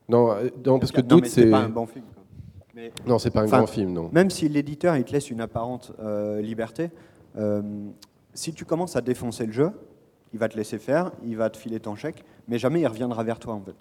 Non, 0.09 0.31
euh, 0.31 0.49
non 0.65 0.79
parce 0.79 0.91
que 0.91 1.01
Doute, 1.01 1.27
c'est. 1.27 1.49
pas 1.49 1.59
un 1.59 1.69
bon 1.69 1.85
film. 1.85 2.05
Mais... 2.73 2.91
Non, 3.05 3.19
c'est 3.19 3.31
pas 3.31 3.41
un 3.41 3.45
grand 3.45 3.67
film, 3.67 3.91
non. 3.91 4.09
Même 4.13 4.29
si 4.29 4.47
l'éditeur 4.49 4.95
il 4.95 5.03
te 5.03 5.11
laisse 5.11 5.31
une 5.31 5.41
apparente 5.41 5.91
euh, 5.99 6.41
liberté, 6.41 6.91
euh, 7.37 7.61
si 8.33 8.53
tu 8.53 8.65
commences 8.65 8.95
à 8.95 9.01
défoncer 9.01 9.45
le 9.45 9.51
jeu, 9.51 9.71
il 10.33 10.39
va 10.39 10.47
te 10.47 10.55
laisser 10.55 10.77
faire, 10.77 11.11
il 11.25 11.37
va 11.37 11.49
te 11.49 11.57
filer 11.57 11.79
ton 11.79 11.95
chèque, 11.95 12.23
mais 12.47 12.59
jamais 12.59 12.81
il 12.81 12.87
reviendra 12.87 13.23
vers 13.23 13.39
toi 13.39 13.55
en 13.55 13.61
fait. 13.61 13.75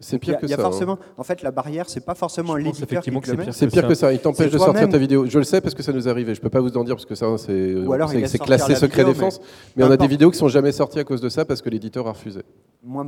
C'est 0.00 0.18
pire 0.18 0.38
que 0.38 0.46
y 0.46 0.52
a 0.52 0.56
ça. 0.56 0.62
Forcément, 0.62 0.94
hein. 0.94 1.12
En 1.16 1.24
fait, 1.24 1.42
la 1.42 1.50
barrière, 1.50 1.88
c'est 1.88 2.04
pas 2.04 2.14
forcément 2.14 2.54
l'éditeur 2.56 3.02
qui 3.02 3.10
te 3.10 3.30
le 3.30 3.36
met. 3.36 3.52
C'est 3.52 3.66
pire 3.68 3.88
que 3.88 3.94
ça. 3.94 4.12
Il 4.12 4.18
t'empêche 4.18 4.50
de 4.50 4.58
sortir 4.58 4.88
ta 4.88 4.98
vidéo. 4.98 5.26
Je 5.26 5.38
le 5.38 5.44
sais 5.44 5.60
parce 5.60 5.74
que 5.74 5.82
ça 5.82 5.92
nous 5.92 6.08
arrive. 6.08 6.32
Je 6.32 6.40
peux 6.40 6.50
pas 6.50 6.60
vous 6.60 6.76
en 6.76 6.84
dire 6.84 6.96
parce 6.96 7.06
que 7.06 7.14
ça, 7.14 7.26
c'est 7.38 8.38
classé 8.38 8.74
secret 8.74 9.04
défense. 9.04 9.40
Mais, 9.76 9.84
on 9.84 9.90
a 9.90 9.96
des 9.96 10.06
vidéos 10.08 10.30
qui 10.30 10.38
sont 10.38 10.48
jamais 10.48 10.72
sorties 10.72 10.98
à 10.98 11.04
cause 11.04 11.20
de 11.20 11.28
ça 11.28 11.44
parce 11.44 11.62
que 11.62 11.70
l'éditeur 11.70 12.06
a 12.06 12.12
refusé. 12.12 12.42
Moi, 12.82 13.04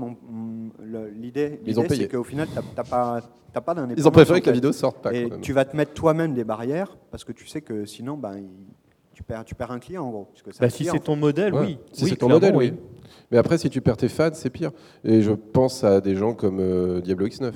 l'idée, 1.16 1.60
c'est 1.66 2.08
qu'au 2.08 2.24
final, 2.24 2.48
t'as 2.74 2.82
pas, 2.82 3.20
pas 3.52 3.74
d'indépendance. 3.74 3.94
Ils 3.98 4.08
ont 4.08 4.10
préféré 4.10 4.40
que 4.40 4.46
la 4.46 4.52
vidéo 4.52 4.72
sorte 4.72 5.02
pas. 5.02 5.12
Et 5.12 5.30
tu 5.42 5.52
vas 5.52 5.64
te 5.64 5.76
mettre 5.76 5.94
toi-même 5.94 6.34
des 6.34 6.44
barrières 6.44 6.96
parce 7.10 7.24
que 7.24 7.32
tu 7.32 7.46
sais 7.46 7.60
que 7.60 7.84
sinon, 7.84 8.16
ben, 8.16 8.42
tu 9.12 9.22
perds, 9.22 9.44
tu 9.44 9.54
perds 9.54 9.72
un 9.72 9.78
client 9.78 10.04
en 10.04 10.10
gros. 10.10 10.28
Bah, 10.60 10.70
si 10.70 10.84
c'est 10.84 11.00
ton 11.00 11.16
modèle, 11.16 11.54
oui. 11.54 11.78
Si 11.92 12.06
c'est 12.06 12.16
ton 12.16 12.28
modèle, 12.28 12.56
oui. 12.56 12.74
Mais 13.30 13.38
après, 13.38 13.58
si 13.58 13.70
tu 13.70 13.80
perds 13.80 13.96
tes 13.96 14.08
fans, 14.08 14.30
c'est 14.32 14.50
pire. 14.50 14.70
Et 15.04 15.22
je 15.22 15.32
pense 15.32 15.84
à 15.84 16.00
des 16.00 16.14
gens 16.14 16.34
comme 16.34 16.58
euh, 16.60 17.00
Diablo 17.00 17.26
X9, 17.26 17.52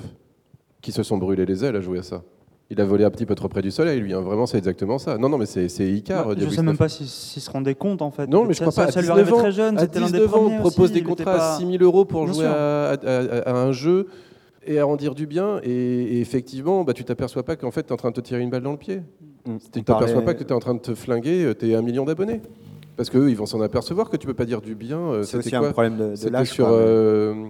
qui 0.81 0.91
se 0.91 1.03
sont 1.03 1.17
brûlés 1.17 1.45
les 1.45 1.63
ailes 1.65 1.75
à 1.75 1.81
jouer 1.81 1.99
à 1.99 2.03
ça. 2.03 2.23
Il 2.69 2.81
a 2.81 2.85
volé 2.85 3.03
un 3.03 3.11
petit 3.11 3.25
peu 3.25 3.35
trop 3.35 3.49
près 3.49 3.61
du 3.61 3.71
soleil, 3.71 3.99
lui. 3.99 4.13
Hein. 4.13 4.21
Vraiment, 4.21 4.45
c'est 4.45 4.57
exactement 4.57 4.97
ça. 4.97 5.17
Non, 5.17 5.29
non, 5.29 5.37
mais 5.37 5.45
c'est 5.45 5.67
Icar. 5.79 6.27
Bah, 6.27 6.33
je 6.37 6.45
ne 6.45 6.49
sais 6.49 6.63
même 6.63 6.77
pas 6.77 6.89
s'ils 6.89 7.07
se 7.07 7.49
rendaient 7.49 7.75
compte, 7.75 8.01
en 8.01 8.09
fait. 8.09 8.27
Non, 8.27 8.45
mais 8.45 8.53
je 8.53 8.61
crois 8.61 8.73
pas. 8.73 8.91
Ça, 8.91 9.01
lui 9.01 9.09
arrivait 9.09 9.31
très 9.31 9.51
jeune. 9.51 9.77
À 9.77 9.85
19 9.85 10.33
ans, 10.33 10.45
on 10.45 10.59
propose 10.59 10.91
des 10.91 11.03
contrats 11.03 11.55
à 11.55 11.57
6 11.59 11.67
000 11.67 11.83
euros 11.83 12.05
pour 12.05 12.27
jouer 12.27 12.45
à, 12.45 12.95
un 13.45 13.71
jeu 13.71 14.07
et 14.65 14.79
à 14.79 14.87
en 14.87 14.95
dire 14.95 15.13
du 15.13 15.27
bien. 15.27 15.59
Et, 15.63 16.19
effectivement, 16.21 16.83
bah, 16.83 16.93
tu 16.93 17.03
t'aperçois 17.03 17.43
pas 17.43 17.55
qu'en 17.55 17.71
fait, 17.71 17.83
tu 17.83 17.89
es 17.89 17.93
en 17.93 17.97
train 17.97 18.09
de 18.09 18.15
te 18.15 18.21
tirer 18.21 18.41
une 18.41 18.49
balle 18.49 18.63
dans 18.63 18.71
le 18.71 18.77
pied. 18.77 19.01
Mm. 19.45 19.57
Tu 19.71 19.83
t'aperçois 19.83 20.21
pas 20.21 20.33
que 20.33 20.43
tu 20.43 20.49
es 20.49 20.53
en 20.53 20.59
train 20.59 20.73
de 20.73 20.79
te 20.79 20.95
flinguer, 20.95 21.43
euh, 21.43 21.53
tu 21.53 21.69
es 21.69 21.75
un 21.75 21.81
million 21.81 22.05
d'abonnés. 22.05 22.41
Parce 22.95 23.09
qu'eux, 23.09 23.29
ils 23.29 23.35
vont 23.35 23.45
s'en 23.45 23.61
apercevoir 23.61 24.09
que 24.09 24.17
tu 24.17 24.27
peux 24.27 24.33
pas 24.33 24.45
dire 24.45 24.61
du 24.61 24.75
bien. 24.75 24.99
Euh, 24.99 25.23
c'est 25.23 25.37
aussi 25.37 25.55
un 25.55 25.71
problème 25.71 25.97
de, 25.97 26.29
de 26.29 26.43
sur 26.45 26.67
euh, 26.69 27.45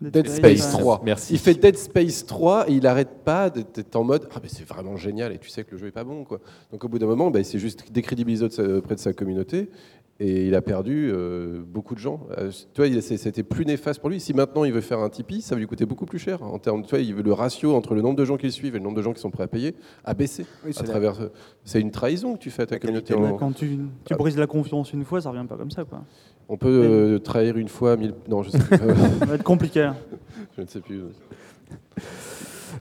Dead 0.00 0.28
Space 0.28 0.70
3. 0.72 1.02
Merci. 1.04 1.34
Il 1.34 1.38
fait 1.38 1.54
Dead 1.54 1.76
Space 1.76 2.26
3 2.26 2.70
et 2.70 2.74
il 2.74 2.86
arrête 2.86 3.24
pas 3.24 3.50
d'être 3.50 3.96
en 3.96 4.04
mode 4.04 4.28
ah 4.34 4.38
mais 4.42 4.48
c'est 4.48 4.66
vraiment 4.66 4.96
génial 4.96 5.32
et 5.32 5.38
tu 5.38 5.48
sais 5.48 5.64
que 5.64 5.72
le 5.72 5.78
jeu 5.78 5.86
est 5.88 5.92
pas 5.92 6.04
bon 6.04 6.24
quoi. 6.24 6.40
Donc 6.70 6.84
au 6.84 6.88
bout 6.88 6.98
d'un 6.98 7.06
moment, 7.06 7.30
bah, 7.30 7.40
il 7.40 7.44
s'est 7.44 7.58
juste 7.58 7.90
décrédibilisé 7.90 8.44
auprès 8.44 8.94
de 8.94 9.00
sa 9.00 9.12
communauté 9.12 9.70
et 10.20 10.46
il 10.46 10.54
a 10.54 10.62
perdu 10.62 11.10
euh, 11.12 11.62
beaucoup 11.66 11.94
de 11.94 11.98
gens. 11.98 12.26
Euh, 12.38 12.50
tu 12.72 12.86
vois, 12.86 13.00
c'était 13.00 13.42
plus 13.42 13.66
néfaste 13.66 14.00
pour 14.00 14.10
lui. 14.10 14.20
Si 14.20 14.32
maintenant 14.32 14.64
il 14.64 14.72
veut 14.72 14.80
faire 14.80 15.00
un 15.00 15.08
Tipeee, 15.08 15.40
ça 15.40 15.54
va 15.54 15.60
lui 15.60 15.66
coûter 15.66 15.86
beaucoup 15.86 16.06
plus 16.06 16.18
cher. 16.18 16.42
En 16.42 16.58
termes, 16.58 16.82
tu 16.82 16.90
vois, 16.90 17.00
il 17.00 17.14
veut 17.14 17.22
le 17.22 17.32
ratio 17.32 17.74
entre 17.74 17.94
le 17.94 18.02
nombre 18.02 18.16
de 18.16 18.24
gens 18.24 18.36
qui 18.36 18.46
le 18.46 18.52
suivent 18.52 18.76
et 18.76 18.78
le 18.78 18.84
nombre 18.84 18.96
de 18.96 19.02
gens 19.02 19.12
qui 19.12 19.20
sont 19.20 19.30
prêts 19.30 19.44
à 19.44 19.48
payer 19.48 19.74
a 20.04 20.14
baissé. 20.14 20.46
à 20.64 20.82
travers, 20.84 21.18
c'est 21.64 21.80
une 21.80 21.90
trahison 21.90 22.34
que 22.34 22.38
tu 22.38 22.50
fais 22.50 22.62
à 22.62 22.66
ta 22.66 22.78
communauté. 22.78 23.14
Quand 23.38 23.52
tu, 23.52 23.78
tu, 24.04 24.14
brises 24.14 24.38
la 24.38 24.46
confiance 24.46 24.92
une 24.92 25.04
fois, 25.04 25.20
ça 25.20 25.30
revient 25.30 25.46
pas 25.48 25.56
comme 25.56 25.70
ça, 25.70 25.84
quoi. 25.84 26.04
On 26.48 26.56
peut 26.56 26.68
euh, 26.68 27.18
trahir 27.18 27.56
une 27.56 27.68
fois, 27.68 27.96
mille... 27.96 28.14
non, 28.28 28.42
je 28.42 28.50
sais 28.50 28.58
pas. 28.58 28.76
ça 29.18 29.26
va 29.26 29.34
être 29.34 29.42
compliqué. 29.42 29.90
je 30.56 30.62
ne 30.62 30.66
sais 30.66 30.80
plus. 30.80 31.00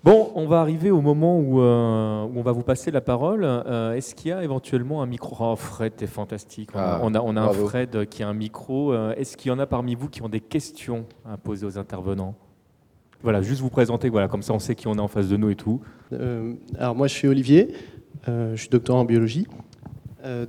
Bon, 0.04 0.32
on 0.36 0.48
va 0.48 0.62
arriver 0.62 0.92
au 0.92 1.02
moment 1.02 1.38
où, 1.38 1.62
euh, 1.62 2.28
on 2.36 2.42
va 2.42 2.52
vous 2.52 2.64
passer 2.64 2.92
la 2.92 3.02
parole. 3.02 3.42
Euh, 3.44 3.94
est-ce 3.94 4.16
qu'il 4.16 4.30
y 4.30 4.32
a 4.32 4.44
éventuellement 4.44 5.02
un 5.02 5.06
micro? 5.06 5.36
Oh, 5.40 5.56
Fred, 5.56 5.96
t'es 5.96 6.08
fantastique. 6.08 6.70
On, 6.74 6.80
a, 6.80 7.00
ah, 7.00 7.00
on 7.04 7.36
a, 7.36 7.42
un 7.42 7.54
Fred 7.54 8.08
qui 8.10 8.24
a 8.24 8.28
un 8.28 8.34
micro. 8.34 8.94
Euh, 8.94 9.14
est-ce 9.16 9.38
qu'il 9.38 9.50
y 9.50 9.52
en 9.52 9.60
a 9.60 9.66
parmi 9.66 9.96
vous 9.96 10.10
qui 10.10 10.22
ont 10.22 10.30
des 10.30 10.40
questions 10.40 11.06
à 11.26 11.38
poser 11.38 11.66
aux 11.66 11.78
intervenants? 11.78 12.36
Voilà, 13.22 13.42
juste 13.42 13.62
vous 13.62 13.70
présenter, 13.70 14.10
voilà, 14.10 14.28
comme 14.28 14.42
ça 14.42 14.54
on 14.54 14.60
sait 14.60 14.76
qui 14.76 14.88
on 14.88 14.94
a 14.94 15.02
en 15.02 15.08
face 15.08 15.30
de 15.30 15.38
nous 15.38 15.50
et 15.50 15.56
tout. 15.56 15.80
alors 16.78 16.96
moi, 16.96 17.08
je 17.08 17.14
suis 17.14 17.28
Olivier, 17.30 17.74
je 18.28 18.56
suis 18.56 18.68
doctorant 18.68 19.02
en 19.02 19.06
biologie. 19.06 19.48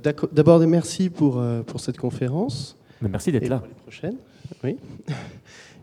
D'abord, 0.03 0.59
merci 0.59 1.09
pour, 1.09 1.41
pour 1.65 1.79
cette 1.79 1.97
conférence. 1.97 2.77
merci 3.01 3.31
d'être 3.31 3.47
là. 3.47 3.59
Pour 3.59 3.67
les 3.67 3.73
prochaines. 3.75 4.17
Oui. 4.63 4.77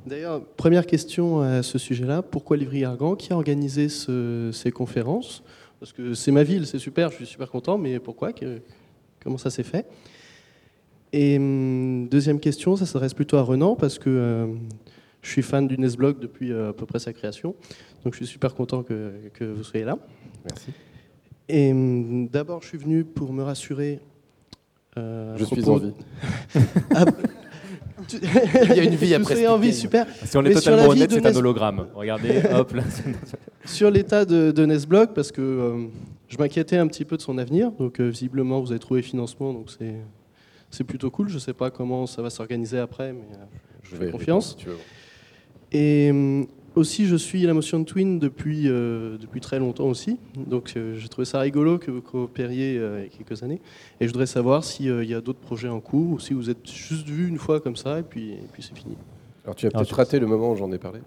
D'ailleurs, 0.07 0.45
première 0.57 0.87
question 0.87 1.41
à 1.41 1.63
ce 1.63 1.79
sujet-là, 1.79 2.23
pourquoi 2.23 2.57
Livry-Gargan 2.57 3.15
Qui 3.15 3.33
a 3.33 3.37
organisé 3.37 3.89
ces 3.89 4.73
conférences? 4.73 5.43
Parce 5.79 5.93
que 5.93 6.15
c'est 6.15 6.33
ma 6.33 6.43
ville, 6.43 6.67
c'est 6.67 6.79
super, 6.79 7.11
je 7.11 7.17
suis 7.17 7.27
super 7.27 7.51
content, 7.51 7.79
mais 7.79 7.99
pourquoi? 7.99 8.31
Comment 9.23 9.39
ça 9.39 9.51
s'est 9.51 9.63
fait? 9.63 9.87
Et 11.13 11.37
hum, 11.37 12.09
deuxième 12.09 12.41
question, 12.41 12.77
ça 12.77 12.87
s'adresse 12.87 13.15
plutôt 13.15 13.37
à 13.37 13.43
Renan, 13.43 13.77
parce 13.77 13.99
que 13.99 14.09
euh, 14.09 14.47
je 15.23 15.31
suis 15.31 15.43
fan 15.43 15.69
du 15.69 15.79
Nesblog 15.79 16.19
depuis 16.19 16.53
euh, 16.53 16.71
à 16.71 16.73
peu 16.73 16.87
près 16.87 16.99
sa 16.99 17.13
création, 17.13 17.55
donc 18.05 18.15
je 18.15 18.19
suis 18.19 18.27
super 18.27 18.55
content 18.55 18.83
que, 18.83 19.31
vous 19.41 19.63
soyez 19.63 19.85
là. 19.85 19.99
Merci. 20.45 20.73
Et 21.49 21.71
hum, 21.71 22.29
d'abord, 22.29 22.63
je 22.63 22.69
suis 22.69 22.79
venu 22.79 23.05
pour 23.05 23.33
me 23.33 23.43
rassurer. 23.43 24.01
Euh, 24.97 25.37
je 25.37 25.45
suis 25.45 25.69
en 25.69 25.77
vie. 25.77 25.95
Il 28.71 28.77
y 28.77 28.81
a 28.81 28.85
une 28.85 28.95
vie 28.95 29.15
après. 29.15 29.47
en 29.47 29.59
vie, 29.59 29.73
super. 29.73 30.07
Si 30.25 30.37
on 30.37 30.45
est 30.45 30.55
totalement 30.55 30.89
honnête, 30.89 31.11
c'est 31.11 31.27
un 31.27 31.37
hologramme. 31.37 31.87
Regardez, 31.95 32.43
hop 32.53 32.73
là. 32.73 32.83
Sur 33.65 33.91
l'état 33.91 34.25
de, 34.25 34.51
de 34.51 34.67
Nesblog, 34.67 35.11
parce 35.15 35.33
que 35.33 35.41
euh, 35.41 35.87
je 36.29 36.39
m'inquiétais 36.39 36.77
un 36.77 36.87
petit 36.87 37.05
peu 37.05 37.17
de 37.17 37.23
son 37.23 37.39
avenir. 37.39 37.71
Donc, 37.73 38.01
euh, 38.01 38.09
visiblement, 38.09 38.61
vous 38.61 38.71
avez 38.71 38.81
trouvé 38.81 39.03
financement, 39.03 39.53
donc 39.53 39.71
c'est 39.71 39.97
c'est 40.71 40.85
plutôt 40.85 41.11
cool. 41.11 41.29
Je 41.29 41.35
ne 41.35 41.39
sais 41.41 41.53
pas 41.53 41.71
comment 41.71 42.07
ça 42.07 42.23
va 42.23 42.31
s'organiser 42.31 42.79
après, 42.79 43.13
mais 43.13 43.21
euh, 43.21 43.45
je 43.83 43.97
fais 43.97 44.11
confiance. 44.11 44.57
Et 45.71 46.09
hum, 46.11 46.47
aussi, 46.75 47.07
je 47.07 47.17
suis 47.17 47.43
la 47.43 47.55
motion 47.55 47.85
Twin 47.85 48.19
depuis, 48.19 48.65
euh, 48.67 49.17
depuis 49.19 49.41
très 49.41 49.59
longtemps 49.59 49.87
aussi. 49.87 50.19
Donc, 50.37 50.73
euh, 50.77 50.95
j'ai 50.97 51.09
trouvé 51.09 51.25
ça 51.25 51.41
rigolo 51.41 51.79
que 51.79 51.91
vous 51.91 52.01
coopériez 52.01 52.79
euh, 52.79 53.01
il 53.01 53.05
y 53.05 53.15
a 53.15 53.19
quelques 53.19 53.43
années. 53.43 53.61
Et 54.01 54.07
je 54.07 54.13
voudrais 54.13 54.27
savoir 54.27 54.65
s'il 54.65 55.05
y 55.05 55.15
a 55.15 55.21
d'autres 55.21 55.41
projets 55.41 55.69
en 55.69 55.81
cours 55.81 56.13
ou 56.13 56.19
si 56.19 56.35
vous 56.35 56.51
êtes 56.51 56.71
juste 56.71 57.09
vu 57.09 57.29
une 57.29 57.39
fois 57.39 57.61
comme 57.61 57.77
ça 57.77 57.99
et 57.99 58.03
puis, 58.03 58.33
et 58.33 58.49
puis 58.53 58.63
c'est 58.63 58.77
fini. 58.77 58.97
Alors 59.45 59.57
tu 59.57 59.67
as 59.67 59.71
peut-être 59.71 59.97
raté 59.97 60.21
le 60.21 60.29
moment 60.29 60.53
où 60.53 60.57
j'en 60.57 60.71
ai 60.71 60.79
parlé. 60.79 61.01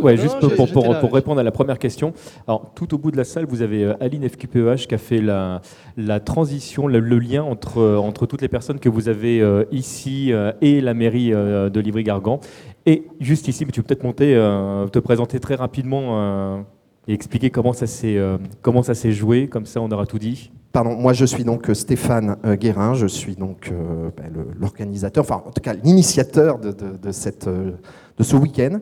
ouais, 0.00 0.16
juste 0.16 0.38
pour, 0.38 0.70
pour, 0.70 1.12
répondre 1.12 1.40
à 1.40 1.42
la 1.42 1.50
première 1.50 1.80
question. 1.80 2.12
Alors 2.46 2.70
tout 2.76 2.94
au 2.94 2.98
bout 2.98 3.10
de 3.10 3.16
la 3.16 3.24
salle, 3.24 3.46
vous 3.46 3.62
avez 3.62 3.92
Aline 3.98 4.28
FQPEH 4.28 4.86
qui 4.86 4.94
a 4.94 4.98
fait 4.98 5.20
la, 5.20 5.60
la 5.96 6.20
transition, 6.20 6.86
le, 6.86 7.00
lien 7.00 7.42
entre, 7.42 7.82
entre 7.96 8.26
toutes 8.26 8.42
les 8.42 8.48
personnes 8.48 8.78
que 8.78 8.88
vous 8.88 9.08
avez 9.08 9.44
ici 9.72 10.32
et 10.60 10.80
la 10.80 10.94
mairie 10.94 11.30
de 11.30 11.80
Livry-Gargan. 11.80 12.38
Et 12.86 13.06
juste 13.20 13.48
ici, 13.48 13.64
tu 13.66 13.82
peux 13.82 13.86
peut-être 13.86 14.04
monter, 14.04 14.34
euh, 14.34 14.86
te 14.88 14.98
présenter 14.98 15.40
très 15.40 15.54
rapidement 15.54 16.18
euh, 16.18 16.60
et 17.08 17.14
expliquer 17.14 17.50
comment 17.50 17.72
ça 17.72 17.86
s'est 17.86 18.18
euh, 18.18 18.36
comment 18.60 18.82
ça 18.82 18.94
s'est 18.94 19.12
joué. 19.12 19.48
Comme 19.48 19.66
ça, 19.66 19.80
on 19.80 19.90
aura 19.90 20.06
tout 20.06 20.18
dit. 20.18 20.52
Pardon, 20.72 20.94
moi 20.96 21.12
je 21.12 21.24
suis 21.24 21.44
donc 21.44 21.70
Stéphane 21.72 22.36
Guérin, 22.58 22.94
je 22.94 23.06
suis 23.06 23.36
donc 23.36 23.72
ben, 24.16 24.32
l'organisateur, 24.58 25.22
enfin 25.22 25.40
en 25.46 25.52
tout 25.52 25.60
cas 25.60 25.72
l'initiateur 25.72 26.58
de, 26.58 26.72
de 26.72 27.12
ce 27.12 28.34
week-end 28.34 28.80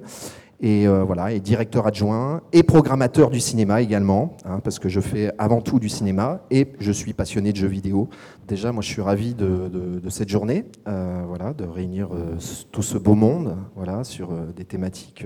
et 0.63 0.87
voilà, 0.87 1.33
et 1.33 1.41
directeur 1.41 1.87
adjoint 1.87 2.41
et 2.53 2.63
programmateur 2.63 3.31
du 3.31 3.41
cinéma 3.41 3.83
également, 3.83 4.37
hein, 4.45 4.61
parce 4.63 4.79
que 4.79 4.89
je 4.89 5.01
fais 5.01 5.33
avant 5.37 5.61
tout 5.61 5.81
du 5.81 5.89
cinéma 5.89 6.43
et 6.51 6.69
je 6.79 6.93
suis 6.93 7.13
passionné 7.13 7.53
de 7.53 7.57
jeux 7.57 7.67
vidéo. 7.69 8.09
Déjà, 8.47 8.73
moi, 8.73 8.83
je 8.83 8.89
suis 8.89 9.03
ravi 9.03 9.35
de, 9.35 10.01
cette 10.09 10.29
journée, 10.29 10.65
euh, 10.89 11.23
voilà, 11.27 11.53
de 11.53 11.65
réunir 11.65 12.09
euh, 12.13 12.37
tout 12.71 12.83
ce 12.83 12.99
beau 12.99 13.15
monde, 13.15 13.57
voilà, 13.77 14.05
sur 14.05 14.33
euh, 14.33 14.53
des 14.55 14.65
thématiques 14.65 15.25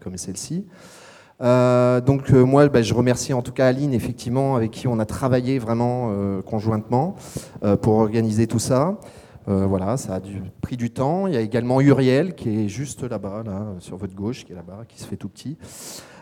comme 0.00 0.16
celle-ci. 0.16 0.66
donc 1.40 2.30
moi, 2.30 2.68
bah, 2.68 2.82
je 2.82 2.94
remercie 2.94 3.32
en 3.32 3.42
tout 3.42 3.52
cas 3.52 3.66
Aline, 3.66 3.94
effectivement, 3.94 4.56
avec 4.56 4.70
qui 4.70 4.88
on 4.88 4.98
a 4.98 5.06
travaillé 5.06 5.58
vraiment 5.58 6.10
conjointement 6.42 7.16
pour 7.82 7.94
organiser 7.94 8.46
tout 8.46 8.58
ça. 8.58 8.98
Voilà, 9.46 9.96
ça 9.96 10.14
a 10.14 10.20
du, 10.20 10.42
pris 10.60 10.76
du 10.76 10.90
temps. 10.90 11.26
Il 11.26 11.34
y 11.34 11.36
a 11.36 11.40
également 11.40 11.80
Uriel 11.80 12.34
qui 12.34 12.64
est 12.64 12.68
juste 12.68 13.02
là-bas, 13.02 13.42
là, 13.44 13.66
sur 13.78 13.96
votre 13.96 14.14
gauche, 14.14 14.44
qui 14.44 14.52
est 14.52 14.56
là-bas, 14.56 14.84
qui 14.88 15.00
se 15.00 15.06
fait 15.06 15.16
tout 15.16 15.28
petit. 15.28 15.56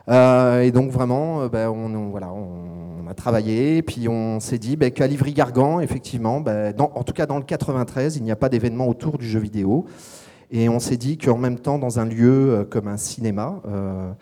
Euh, 0.09 0.63
et 0.63 0.73
donc 0.73 0.91
vraiment, 0.91 1.43
euh, 1.43 1.49
ben, 1.49 1.69
on, 1.69 2.11
voilà, 2.11 2.33
on, 2.33 3.07
a 3.09 3.15
travaillé, 3.15 3.83
puis 3.83 4.09
on 4.09 4.41
s'est 4.41 4.59
dit 4.59 4.77
ben, 4.77 4.91
qu'à 4.91 5.07
Livry-Gargan, 5.07 5.81
effectivement, 5.81 6.41
ben, 6.41 6.75
en 6.79 7.05
tout 7.05 7.13
cas 7.13 7.27
dans 7.27 7.37
le 7.37 7.45
93, 7.45 8.17
il 8.17 8.23
n'y 8.23 8.33
a 8.33 8.37
pas 8.37 8.49
d'événement 8.49 8.89
autour 8.89 9.19
du 9.19 9.27
jeu 9.27 9.39
vidéo. 9.39 9.87
Et 10.51 10.69
on 10.69 10.81
s'est 10.81 10.99
dit 10.99 11.17
qu'en 11.17 11.39
même 11.39 11.59
temps, 11.59 11.79
dans 11.79 11.99
un 11.99 12.05
lieu 12.05 12.51
euh, 12.51 12.65
comme 12.65 12.87
un 12.87 12.99
cinéma, 12.99 13.61
euh, 13.67 14.13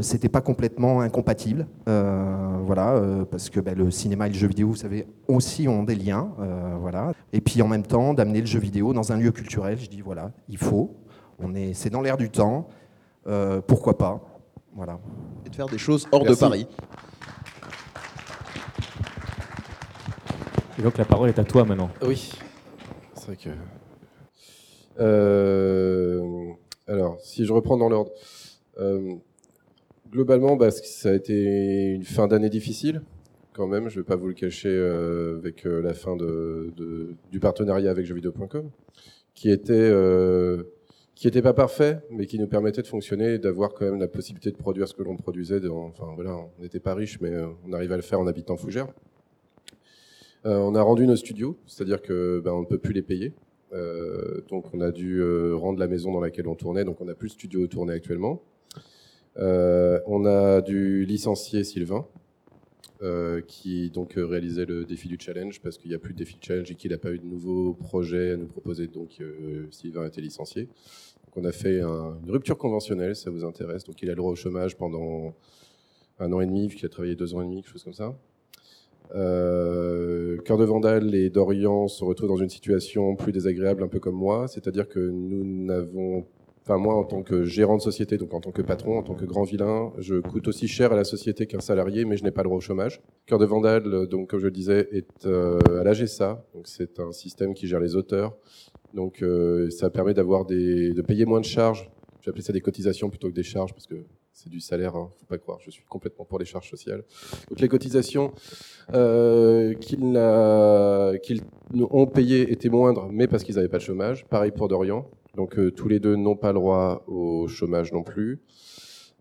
c'était 0.00 0.28
pas 0.28 0.40
complètement 0.40 1.00
incompatible, 1.00 1.66
voilà, 1.86 3.00
parce 3.30 3.50
que 3.50 3.60
le 3.60 3.90
cinéma 3.90 4.26
et 4.26 4.30
le 4.30 4.34
jeu 4.34 4.48
vidéo, 4.48 4.68
vous 4.68 4.76
savez, 4.76 5.06
aussi 5.28 5.68
ont 5.68 5.82
des 5.84 5.94
liens, 5.94 6.32
voilà. 6.80 7.12
Et 7.32 7.40
puis 7.40 7.62
en 7.62 7.68
même 7.68 7.84
temps, 7.84 8.14
d'amener 8.14 8.40
le 8.40 8.46
jeu 8.46 8.58
vidéo 8.58 8.92
dans 8.92 9.12
un 9.12 9.16
lieu 9.16 9.30
culturel, 9.30 9.78
je 9.78 9.88
dis 9.88 10.00
voilà, 10.00 10.32
il 10.48 10.58
faut, 10.58 10.96
on 11.38 11.54
est, 11.54 11.72
c'est 11.74 11.90
dans 11.90 12.02
l'air 12.02 12.16
du 12.16 12.30
temps, 12.30 12.68
pourquoi 13.66 13.96
pas. 13.96 14.20
Voilà. 14.74 14.98
Et 15.46 15.48
de 15.48 15.54
faire 15.54 15.68
des 15.68 15.78
choses 15.78 16.06
hors 16.12 16.24
de 16.24 16.34
Paris. 16.34 16.66
Et 20.78 20.82
donc 20.82 20.98
la 20.98 21.06
parole 21.06 21.30
est 21.30 21.38
à 21.38 21.44
toi 21.44 21.64
maintenant. 21.64 21.88
Oui. 22.02 22.32
C'est 23.14 23.26
vrai 23.26 23.36
que. 23.36 23.48
Euh, 24.98 26.52
alors, 26.86 27.18
si 27.20 27.46
je 27.46 27.52
reprends 27.52 27.78
dans 27.78 27.88
l'ordre. 27.88 28.10
Euh, 30.06 30.10
globalement, 30.10 30.56
bah, 30.56 30.70
ça 30.70 31.10
a 31.10 31.14
été 31.14 31.92
une 31.92 32.04
fin 32.04 32.26
d'année 32.26 32.50
difficile, 32.50 33.02
quand 33.52 33.66
même. 33.66 33.88
Je 33.88 33.98
ne 33.98 34.02
vais 34.02 34.06
pas 34.06 34.16
vous 34.16 34.28
le 34.28 34.34
cacher 34.34 34.68
euh, 34.68 35.36
avec 35.38 35.64
la 35.64 35.94
fin 35.94 36.16
du 36.16 37.40
partenariat 37.40 37.90
avec 37.90 38.06
jeuxvideo.com, 38.06 38.70
qui 39.34 39.50
était 39.50 39.90
qui 41.16 41.26
n'était 41.26 41.42
pas 41.42 41.54
parfait, 41.54 41.98
mais 42.10 42.26
qui 42.26 42.38
nous 42.38 42.46
permettait 42.46 42.82
de 42.82 42.86
fonctionner 42.86 43.34
et 43.34 43.38
d'avoir 43.38 43.72
quand 43.72 43.86
même 43.86 43.98
la 43.98 44.06
possibilité 44.06 44.50
de 44.50 44.56
produire 44.56 44.86
ce 44.86 44.92
que 44.92 45.02
l'on 45.02 45.16
produisait. 45.16 45.66
enfin 45.66 46.12
voilà, 46.14 46.36
on 46.36 46.62
n'était 46.62 46.78
pas 46.78 46.94
riche, 46.94 47.20
mais 47.22 47.30
euh, 47.30 47.46
on 47.66 47.72
arrivait 47.72 47.94
à 47.94 47.96
le 47.96 48.02
faire 48.02 48.20
en 48.20 48.26
habitant 48.26 48.56
Fougères. 48.56 48.88
Euh, 50.44 50.58
on 50.58 50.74
a 50.74 50.82
rendu 50.82 51.06
nos 51.06 51.16
studios, 51.16 51.56
c'est-à-dire 51.66 52.02
que 52.02 52.40
ben, 52.44 52.52
on 52.52 52.60
ne 52.60 52.66
peut 52.66 52.78
plus 52.78 52.92
les 52.92 53.02
payer. 53.02 53.32
Euh, 53.72 54.42
donc 54.50 54.66
on 54.74 54.80
a 54.82 54.92
dû 54.92 55.22
rendre 55.54 55.80
la 55.80 55.88
maison 55.88 56.12
dans 56.12 56.20
laquelle 56.20 56.48
on 56.48 56.54
tournait, 56.54 56.84
donc 56.84 57.00
on 57.00 57.06
n'a 57.06 57.14
plus 57.14 57.28
de 57.28 57.32
studio 57.32 57.66
où 57.66 57.90
actuellement. 57.90 58.42
On 59.38 60.24
a 60.26 60.60
dû 60.60 61.04
licencier 61.04 61.64
Sylvain, 61.64 62.06
qui 63.46 63.90
donc 63.90 64.14
réalisait 64.16 64.66
le 64.66 64.84
défi 64.84 65.08
du 65.08 65.18
challenge 65.20 65.60
parce 65.60 65.78
qu'il 65.78 65.90
n'y 65.90 65.94
a 65.94 65.98
plus 65.98 66.14
de 66.14 66.18
défi 66.18 66.34
du 66.34 66.46
challenge 66.46 66.70
et 66.70 66.74
qu'il 66.74 66.90
n'a 66.90 66.98
pas 66.98 67.12
eu 67.12 67.18
de 67.18 67.26
nouveaux 67.26 67.74
projets 67.74 68.32
à 68.32 68.36
nous 68.36 68.46
proposer, 68.46 68.86
donc 68.86 69.22
Sylvain 69.70 70.04
a 70.04 70.06
été 70.08 70.20
licencié 70.20 70.68
on 71.36 71.44
a 71.44 71.52
fait 71.52 71.80
une 71.80 72.30
rupture 72.30 72.56
conventionnelle, 72.56 73.14
ça 73.14 73.30
vous 73.30 73.44
intéresse. 73.44 73.84
Donc 73.84 74.02
il 74.02 74.08
a 74.08 74.12
le 74.12 74.16
droit 74.16 74.32
au 74.32 74.36
chômage 74.36 74.76
pendant 74.76 75.34
un 76.18 76.32
an 76.32 76.40
et 76.40 76.46
demi, 76.46 76.66
vu 76.66 76.76
qu'il 76.76 76.86
a 76.86 76.88
travaillé 76.88 77.14
deux 77.14 77.34
ans 77.34 77.42
et 77.42 77.44
demi, 77.44 77.62
quelque 77.62 77.72
chose 77.72 77.84
comme 77.84 77.92
ça. 77.92 78.16
Euh, 79.14 80.38
Cœur 80.38 80.56
de 80.56 80.64
Vandal 80.64 81.14
et 81.14 81.30
Dorian 81.30 81.86
se 81.88 82.02
retrouvent 82.02 82.30
dans 82.30 82.38
une 82.38 82.48
situation 82.48 83.14
plus 83.14 83.32
désagréable, 83.32 83.82
un 83.82 83.88
peu 83.88 84.00
comme 84.00 84.16
moi, 84.16 84.48
c'est-à-dire 84.48 84.88
que 84.88 84.98
nous 84.98 85.44
n'avons, 85.44 86.26
enfin 86.66 86.78
moi 86.78 86.96
en 86.96 87.04
tant 87.04 87.22
que 87.22 87.44
gérant 87.44 87.76
de 87.76 87.82
société, 87.82 88.18
donc 88.18 88.34
en 88.34 88.40
tant 88.40 88.50
que 88.50 88.60
patron, 88.60 88.98
en 88.98 89.02
tant 89.04 89.14
que 89.14 89.24
grand 89.24 89.44
vilain, 89.44 89.92
je 89.98 90.16
coûte 90.16 90.48
aussi 90.48 90.66
cher 90.66 90.92
à 90.92 90.96
la 90.96 91.04
société 91.04 91.46
qu'un 91.46 91.60
salarié, 91.60 92.04
mais 92.04 92.16
je 92.16 92.24
n'ai 92.24 92.32
pas 92.32 92.42
le 92.42 92.48
droit 92.48 92.58
au 92.58 92.60
chômage. 92.60 93.00
Cœur 93.26 93.38
de 93.38 93.46
Vandal, 93.46 94.08
donc 94.08 94.30
comme 94.30 94.40
je 94.40 94.46
le 94.46 94.50
disais, 94.50 94.88
est 94.90 95.26
euh, 95.26 95.60
à 95.80 95.84
l'AGSA, 95.84 96.44
donc 96.54 96.66
c'est 96.66 96.98
un 96.98 97.12
système 97.12 97.54
qui 97.54 97.68
gère 97.68 97.78
les 97.78 97.94
auteurs, 97.94 98.36
donc 98.94 99.22
euh, 99.22 99.70
ça 99.70 99.90
permet 99.90 100.12
d'avoir 100.12 100.44
des, 100.44 100.92
de 100.92 101.02
payer 101.02 101.24
moins 101.24 101.40
de 101.40 101.44
charges. 101.44 101.88
J'ai 102.20 102.30
appelé 102.30 102.42
ça 102.42 102.52
des 102.52 102.60
cotisations 102.60 103.10
plutôt 103.10 103.28
que 103.28 103.34
des 103.34 103.44
charges 103.44 103.72
parce 103.72 103.86
que 103.86 104.04
c'est 104.32 104.50
du 104.50 104.60
salaire, 104.60 104.96
hein, 104.96 105.08
faut 105.20 105.26
pas 105.26 105.38
croire. 105.38 105.58
Je 105.64 105.70
suis 105.70 105.84
complètement 105.84 106.24
pour 106.24 106.40
les 106.40 106.44
charges 106.44 106.68
sociales. 106.68 107.04
Donc 107.48 107.60
les 107.60 107.68
cotisations 107.68 108.32
euh, 108.92 109.72
qu'ils 109.74 110.18
ont 111.78 112.06
payées 112.06 112.50
étaient 112.50 112.68
moindres, 112.68 113.08
mais 113.10 113.28
parce 113.28 113.44
qu'ils 113.44 113.54
n'avaient 113.54 113.68
pas 113.68 113.78
de 113.78 113.82
chômage. 113.82 114.26
Pareil 114.26 114.50
pour 114.50 114.66
Dorian. 114.66 115.08
Donc 115.36 115.58
euh, 115.58 115.70
tous 115.70 115.88
les 115.88 116.00
deux 116.00 116.16
n'ont 116.16 116.36
pas 116.36 116.48
le 116.48 116.58
droit 116.58 117.04
au 117.06 117.46
chômage 117.46 117.92
non 117.92 118.02
plus. 118.02 118.40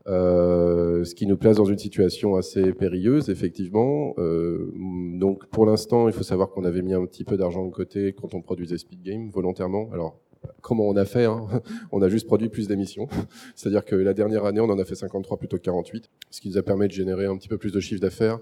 Euh, 0.07 1.03
ce 1.03 1.15
qui 1.15 1.25
nous 1.25 1.35
place 1.35 1.57
dans 1.57 1.65
une 1.65 1.79
situation 1.79 2.35
assez 2.35 2.73
périlleuse, 2.73 3.29
effectivement. 3.29 4.13
Euh, 4.19 4.71
donc, 4.75 5.47
pour 5.47 5.65
l'instant, 5.65 6.07
il 6.07 6.13
faut 6.13 6.23
savoir 6.23 6.51
qu'on 6.51 6.63
avait 6.63 6.83
mis 6.83 6.93
un 6.93 7.05
petit 7.05 7.23
peu 7.23 7.37
d'argent 7.37 7.65
de 7.65 7.71
côté 7.71 8.13
quand 8.13 8.35
on 8.35 8.41
produisait 8.41 8.77
Speed 8.77 9.01
Game 9.01 9.29
volontairement. 9.29 9.89
Alors, 9.93 10.19
comment 10.61 10.87
on 10.87 10.95
a 10.95 11.05
fait 11.05 11.25
hein 11.25 11.47
On 11.91 12.01
a 12.01 12.09
juste 12.09 12.27
produit 12.27 12.49
plus 12.49 12.67
d'émissions. 12.67 13.07
C'est-à-dire 13.55 13.85
que 13.85 13.95
la 13.95 14.13
dernière 14.13 14.45
année, 14.45 14.59
on 14.59 14.69
en 14.69 14.79
a 14.79 14.85
fait 14.85 14.95
53 14.95 15.37
plutôt 15.37 15.57
que 15.57 15.61
48, 15.63 16.09
ce 16.29 16.41
qui 16.41 16.49
nous 16.49 16.57
a 16.57 16.63
permis 16.63 16.87
de 16.87 16.93
générer 16.93 17.25
un 17.25 17.37
petit 17.37 17.47
peu 17.47 17.57
plus 17.57 17.71
de 17.71 17.79
chiffre 17.79 18.01
d'affaires. 18.01 18.39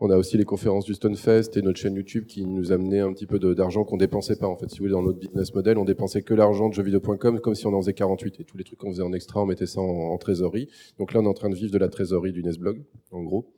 On 0.00 0.10
a 0.10 0.16
aussi 0.16 0.36
les 0.36 0.44
conférences 0.44 0.84
du 0.84 0.94
Stonefest 0.94 1.56
et 1.56 1.62
notre 1.62 1.78
chaîne 1.78 1.94
YouTube 1.94 2.26
qui 2.26 2.44
nous 2.44 2.72
amenait 2.72 3.00
un 3.00 3.12
petit 3.12 3.26
peu 3.26 3.38
d'argent 3.54 3.84
qu'on 3.84 3.96
dépensait 3.96 4.36
pas. 4.36 4.46
En 4.46 4.56
fait, 4.56 4.70
si 4.70 4.78
vous 4.78 4.84
voulez, 4.84 4.92
dans 4.92 5.02
notre 5.02 5.18
business 5.18 5.54
model, 5.54 5.78
on 5.78 5.84
dépensait 5.84 6.22
que 6.22 6.34
l'argent 6.34 6.68
de 6.68 6.74
jeuxvideo.com 6.74 7.40
comme 7.40 7.54
si 7.54 7.66
on 7.66 7.74
en 7.74 7.80
faisait 7.80 7.94
48. 7.94 8.40
Et 8.40 8.44
tous 8.44 8.56
les 8.56 8.64
trucs 8.64 8.78
qu'on 8.78 8.90
faisait 8.90 9.02
en 9.02 9.12
extra, 9.12 9.42
on 9.42 9.46
mettait 9.46 9.66
ça 9.66 9.80
en, 9.80 10.16
trésorerie. 10.18 10.68
Donc 10.98 11.12
là, 11.12 11.20
on 11.20 11.24
est 11.24 11.28
en 11.28 11.34
train 11.34 11.50
de 11.50 11.54
vivre 11.54 11.72
de 11.72 11.78
la 11.78 11.88
trésorerie 11.88 12.32
du 12.32 12.42
Nesblog, 12.42 12.82
en 13.10 13.22
gros. 13.22 13.52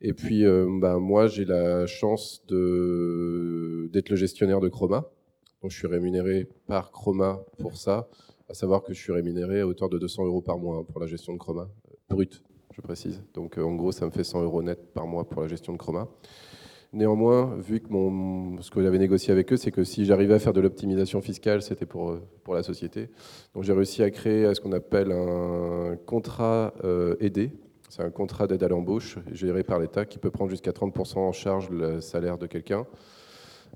Et 0.00 0.14
puis, 0.14 0.44
euh, 0.44 0.66
bah, 0.80 0.98
moi, 0.98 1.28
j'ai 1.28 1.44
la 1.44 1.86
chance 1.86 2.42
d'être 2.48 4.08
le 4.10 4.16
gestionnaire 4.16 4.60
de 4.60 4.68
Chroma, 4.68 5.10
donc 5.62 5.70
je 5.70 5.78
suis 5.78 5.86
rémunéré 5.86 6.48
par 6.66 6.90
Chroma 6.90 7.40
pour 7.58 7.76
ça, 7.76 8.08
à 8.48 8.54
savoir 8.54 8.82
que 8.82 8.92
je 8.92 9.00
suis 9.00 9.12
rémunéré 9.12 9.60
à 9.60 9.66
hauteur 9.66 9.88
de 9.88 9.98
200 9.98 10.24
euros 10.26 10.42
par 10.42 10.58
mois 10.58 10.78
hein, 10.78 10.84
pour 10.90 11.00
la 11.00 11.06
gestion 11.06 11.32
de 11.32 11.38
Chroma, 11.38 11.68
euh, 11.90 11.94
brut, 12.10 12.42
je 12.74 12.80
précise. 12.80 13.22
Donc 13.32 13.58
euh, 13.58 13.62
en 13.62 13.74
gros, 13.76 13.92
ça 13.92 14.04
me 14.04 14.10
fait 14.10 14.24
100 14.24 14.42
euros 14.42 14.62
net 14.62 14.92
par 14.92 15.06
mois 15.06 15.24
pour 15.24 15.40
la 15.40 15.48
gestion 15.48 15.72
de 15.72 15.78
Chroma. 15.78 16.08
Néanmoins, 16.92 17.56
vu 17.56 17.80
que 17.80 17.88
mon, 17.88 18.60
ce 18.60 18.70
que 18.70 18.82
j'avais 18.82 18.98
négocié 18.98 19.32
avec 19.32 19.52
eux, 19.52 19.56
c'est 19.56 19.70
que 19.70 19.84
si 19.84 20.04
j'arrivais 20.04 20.34
à 20.34 20.38
faire 20.38 20.52
de 20.52 20.60
l'optimisation 20.60 21.22
fiscale, 21.22 21.62
c'était 21.62 21.86
pour, 21.86 22.10
euh, 22.10 22.22
pour 22.42 22.54
la 22.54 22.64
société. 22.64 23.08
Donc 23.54 23.62
j'ai 23.62 23.72
réussi 23.72 24.02
à 24.02 24.10
créer 24.10 24.52
ce 24.54 24.60
qu'on 24.60 24.72
appelle 24.72 25.12
un 25.12 25.96
contrat 26.04 26.74
aidé. 27.20 27.52
C'est 27.88 28.02
un 28.02 28.10
contrat 28.10 28.46
d'aide 28.46 28.62
à 28.62 28.68
l'embauche 28.68 29.18
géré 29.30 29.62
par 29.62 29.78
l'État 29.78 30.06
qui 30.06 30.18
peut 30.18 30.30
prendre 30.30 30.50
jusqu'à 30.50 30.72
30% 30.72 31.18
en 31.18 31.32
charge 31.32 31.70
le 31.70 32.00
salaire 32.00 32.36
de 32.36 32.46
quelqu'un. 32.46 32.86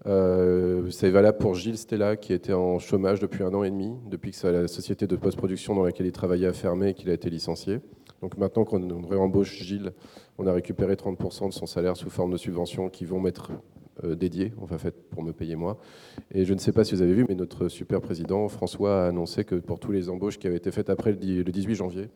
Euh, 0.05 0.91
c'est 0.91 1.11
valable 1.11 1.39
pour 1.39 1.55
Gilles 1.55 1.79
Stella 1.79 2.17
qui 2.17 2.33
était 2.33 2.53
en 2.53 2.79
chômage 2.79 3.19
depuis 3.21 3.43
un 3.43 3.55
an 3.55 3.65
et 3.65 3.71
demi, 3.71 3.95
depuis 4.09 4.31
que 4.31 4.47
la 4.47 4.69
société 4.69 5.07
de 5.07 5.17
post-production 5.17 5.75
dans 5.75 5.85
laquelle 5.85 6.07
il 6.07 6.13
travaillait 6.13 6.47
a 6.47 6.53
fermé 6.53 6.91
et 6.91 6.95
qu'il 6.95 7.11
a 7.11 7.15
été 7.15 7.31
licencié. 7.31 7.81
Donc 8.23 8.37
maintenant 8.37 8.65
qu'on 8.65 9.07
réembauche 9.07 9.63
Gilles, 9.63 9.93
on 10.39 10.47
a 10.47 10.53
récupéré 10.53 10.95
30% 10.95 11.49
de 11.49 11.53
son 11.53 11.67
salaire 11.67 11.97
sous 11.97 12.11
forme 12.11 12.33
de 12.33 12.37
subventions 12.37 12.89
qui 12.89 13.05
vont 13.05 13.21
m'être 13.21 13.53
euh, 14.05 14.15
dédiées, 14.15 14.53
enfin 14.61 14.79
faites 14.79 15.09
pour 15.11 15.23
me 15.23 15.33
payer 15.33 15.57
moi. 15.57 15.79
Et 16.31 16.45
je 16.45 16.55
ne 16.55 16.59
sais 16.59 16.73
pas 16.73 16.85
si 16.85 16.95
vous 16.95 17.03
avez 17.03 17.15
vu, 17.15 17.25
mais 17.29 17.35
notre 17.35 17.69
super 17.69 18.01
président 18.01 18.49
François 18.49 19.05
a 19.05 19.09
annoncé 19.09 19.45
que 19.45 19.55
pour 19.55 19.81
tous 19.81 19.93
les 19.93 20.09
embauches 20.09 20.39
qui 20.39 20.47
avaient 20.47 20.57
été 20.57 20.71
faites 20.71 20.91
après 20.91 21.13
le 21.13 21.45
18 21.45 21.75
janvier, 21.75 22.09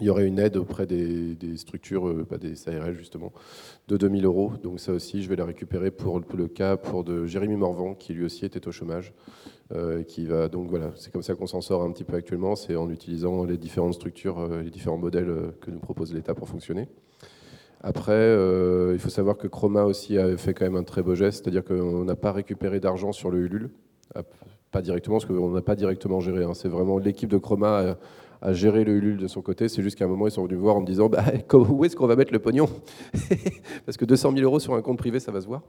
il 0.00 0.06
y 0.06 0.10
aurait 0.10 0.26
une 0.26 0.38
aide 0.38 0.56
auprès 0.56 0.86
des, 0.86 1.36
structures, 1.56 2.08
euh, 2.08 2.24
pas 2.24 2.38
des 2.38 2.54
SARL 2.54 2.94
justement, 2.94 3.32
de 3.88 3.96
2000 3.96 4.24
euros. 4.24 4.52
Donc 4.62 4.80
ça 4.80 4.92
aussi, 4.92 5.22
je 5.22 5.28
vais 5.28 5.36
la 5.36 5.44
récupérer 5.44 5.90
pour, 5.90 6.20
le 6.20 6.48
cas 6.48 6.76
pour 6.76 7.04
de 7.04 7.26
Jérémy 7.26 7.56
Morvan, 7.56 7.94
qui 7.94 8.14
lui 8.14 8.24
aussi 8.24 8.44
était 8.44 8.66
au 8.66 8.72
chômage. 8.72 9.12
Euh, 9.72 10.02
qui 10.02 10.26
va 10.26 10.48
donc 10.48 10.68
voilà, 10.68 10.90
c'est 10.96 11.12
comme 11.12 11.22
ça 11.22 11.36
qu'on 11.36 11.46
s'en 11.46 11.60
sort 11.60 11.84
un 11.84 11.92
petit 11.92 12.02
peu 12.02 12.16
actuellement, 12.16 12.56
c'est 12.56 12.74
en 12.74 12.90
utilisant 12.90 13.44
les 13.44 13.56
différentes 13.56 13.94
structures, 13.94 14.40
euh, 14.40 14.62
les 14.62 14.70
différents 14.70 14.98
modèles 14.98 15.32
que 15.60 15.70
nous 15.70 15.78
propose 15.78 16.12
l'État 16.12 16.34
pour 16.34 16.48
fonctionner. 16.48 16.88
Après, 17.80 18.34
il 18.92 18.98
faut 18.98 19.08
savoir 19.08 19.38
que 19.38 19.46
Chroma 19.46 19.84
aussi 19.84 20.18
a 20.18 20.36
fait 20.36 20.54
quand 20.54 20.64
même 20.64 20.76
un 20.76 20.82
très 20.82 21.02
beau 21.02 21.14
geste, 21.14 21.44
c'est-à-dire 21.44 21.64
qu'on 21.64 22.04
n'a 22.04 22.16
pas 22.16 22.32
récupéré 22.32 22.80
d'argent 22.80 23.12
sur 23.12 23.30
le 23.30 23.38
Ulule, 23.38 23.70
pas 24.70 24.82
directement, 24.82 25.16
parce 25.16 25.24
qu'on 25.24 25.50
n'a 25.50 25.62
pas 25.62 25.76
directement 25.76 26.20
géré. 26.20 26.42
Hein. 26.42 26.52
C'est 26.52 26.68
vraiment 26.68 26.98
l'équipe 26.98 27.30
de 27.30 27.38
Chroma 27.38 27.96
à 28.42 28.52
gérer 28.52 28.84
le 28.84 28.92
Ulule 28.92 29.18
de 29.18 29.28
son 29.28 29.42
côté. 29.42 29.68
C'est 29.68 29.82
juste 29.82 29.98
qu'à 29.98 30.06
un 30.06 30.08
moment, 30.08 30.26
ils 30.26 30.32
sont 30.32 30.44
venus 30.44 30.58
voir 30.58 30.76
en 30.76 30.80
me 30.80 30.86
disant 30.86 31.08
bah, 31.08 31.24
où 31.52 31.84
est-ce 31.84 31.96
qu'on 31.96 32.06
va 32.06 32.16
mettre 32.16 32.32
le 32.32 32.38
pognon 32.38 32.68
Parce 33.86 33.96
que 33.96 34.04
200 34.04 34.32
000 34.32 34.44
euros 34.44 34.60
sur 34.60 34.74
un 34.74 34.82
compte 34.82 34.98
privé, 34.98 35.20
ça 35.20 35.32
va 35.32 35.40
se 35.40 35.46
voir. 35.46 35.62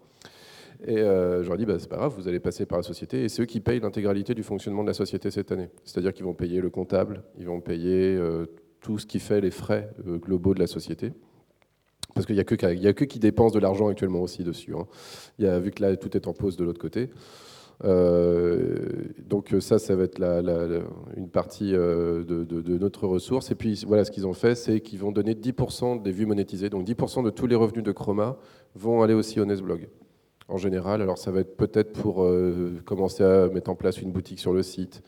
Et 0.88 0.98
euh, 0.98 1.44
je 1.44 1.48
leur 1.48 1.56
ai 1.56 1.58
dit, 1.60 1.66
bah, 1.66 1.78
c'est 1.78 1.90
pas 1.90 1.98
grave, 1.98 2.14
vous 2.18 2.28
allez 2.28 2.40
passer 2.40 2.66
par 2.66 2.80
la 2.80 2.84
société. 2.84 3.24
Et 3.24 3.30
c'est 3.30 3.44
eux 3.44 3.46
qui 3.46 3.60
payent 3.60 3.80
l'intégralité 3.80 4.34
du 4.34 4.44
fonctionnement 4.44 4.82
de 4.82 4.88
la 4.88 4.94
société 4.94 5.30
cette 5.30 5.52
année. 5.52 5.70
C'est-à-dire 5.84 6.14
qu'ils 6.14 6.26
vont 6.26 6.34
payer 6.34 6.62
le 6.62 6.70
comptable, 6.70 7.24
ils 7.38 7.46
vont 7.46 7.62
payer 7.62 8.16
euh, 8.16 8.46
tout 8.82 8.98
ce 8.98 9.06
qui 9.06 9.20
fait 9.20 9.42
les 9.42 9.52
frais 9.52 9.90
euh, 10.08 10.18
globaux 10.18 10.54
de 10.54 10.60
la 10.60 10.68
société. 10.68 11.14
Parce 12.16 12.26
qu'il 12.26 12.36
n'y 12.36 12.42
a, 12.42 12.44
que, 12.44 12.66
a 12.66 12.94
qui 12.94 13.20
dépensent 13.20 13.54
de 13.54 13.60
l'argent 13.60 13.88
actuellement 13.88 14.22
aussi 14.22 14.44
dessus. 14.44 14.74
Hein. 14.76 14.86
Vu 15.60 15.72
que 15.72 15.82
là, 15.82 15.96
tout 15.96 16.18
est 16.18 16.28
en 16.28 16.34
pause 16.34 16.58
de 16.58 16.66
l'autre 16.66 16.82
côté. 16.82 17.10
Donc 17.84 19.56
ça, 19.60 19.80
ça 19.80 19.96
va 19.96 20.04
être 20.04 20.20
la, 20.20 20.42
une 21.18 21.30
partie 21.30 21.72
de, 21.72 22.24
de, 22.24 22.78
notre 22.78 23.08
ressource. 23.08 23.52
Et 23.52 23.56
puis 23.56 23.84
voilà, 23.88 24.06
ce 24.06 24.12
qu'ils 24.12 24.28
ont 24.28 24.34
fait, 24.34 24.56
c'est 24.56 24.82
qu'ils 24.82 25.00
vont 25.00 25.12
donner 25.12 25.34
10% 25.34 26.02
des 26.02 26.12
vues 26.12 26.26
monétisées. 26.26 26.70
Donc 26.70 26.88
10% 26.88 27.24
de 27.24 27.30
tous 27.30 27.48
les 27.48 27.56
revenus 27.56 27.84
de 27.84 27.92
Chroma 27.92 28.38
vont 28.76 29.02
aller 29.02 29.14
aussi 29.14 29.40
au 29.40 29.46
Nesblog 29.46 29.88
en 30.52 30.58
général. 30.58 31.02
Alors 31.02 31.18
ça 31.18 31.32
va 31.32 31.40
être 31.40 31.56
peut-être 31.56 31.94
pour 31.94 32.24
euh, 32.24 32.82
commencer 32.86 33.24
à 33.24 33.48
mettre 33.48 33.72
en 33.72 33.76
place 33.76 34.02
une 34.02 34.12
boutique 34.12 34.40
sur 34.40 34.54
le 34.54 34.62
site. 34.62 35.02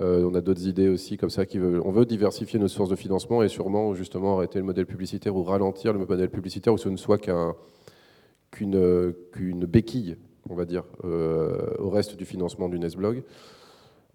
Euh, 0.00 0.24
on 0.24 0.34
a 0.34 0.40
d'autres 0.40 0.66
idées 0.66 0.88
aussi 0.88 1.16
comme 1.16 1.30
ça. 1.30 1.46
Qui 1.46 1.58
veut, 1.58 1.80
on 1.84 1.90
veut 1.90 2.04
diversifier 2.04 2.58
nos 2.58 2.68
sources 2.68 2.90
de 2.90 2.96
financement 2.96 3.42
et 3.42 3.48
sûrement 3.48 3.94
justement 3.94 4.36
arrêter 4.36 4.58
le 4.58 4.64
modèle 4.64 4.86
publicitaire 4.86 5.34
ou 5.34 5.42
ralentir 5.42 5.92
le 5.92 5.98
modèle 5.98 6.30
publicitaire 6.30 6.72
où 6.72 6.78
ce 6.78 6.88
ne 6.88 6.96
soit 6.96 7.18
qu'une 8.50 9.66
béquille, 9.66 10.16
on 10.48 10.54
va 10.54 10.64
dire, 10.64 10.84
euh, 11.04 11.74
au 11.78 11.90
reste 11.90 12.16
du 12.16 12.24
financement 12.24 12.68
du 12.68 12.78
Nesblog. 12.78 13.22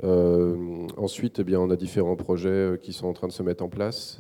ensuite, 0.04 1.40
eh 1.40 1.44
bien, 1.44 1.60
on 1.60 1.70
a 1.70 1.76
différents 1.76 2.16
projets 2.16 2.80
qui 2.82 2.94
sont 2.94 3.08
en 3.08 3.14
train 3.14 3.28
de 3.28 3.34
se 3.34 3.44
mettre 3.44 3.64
en 3.64 3.70
place. 3.70 4.20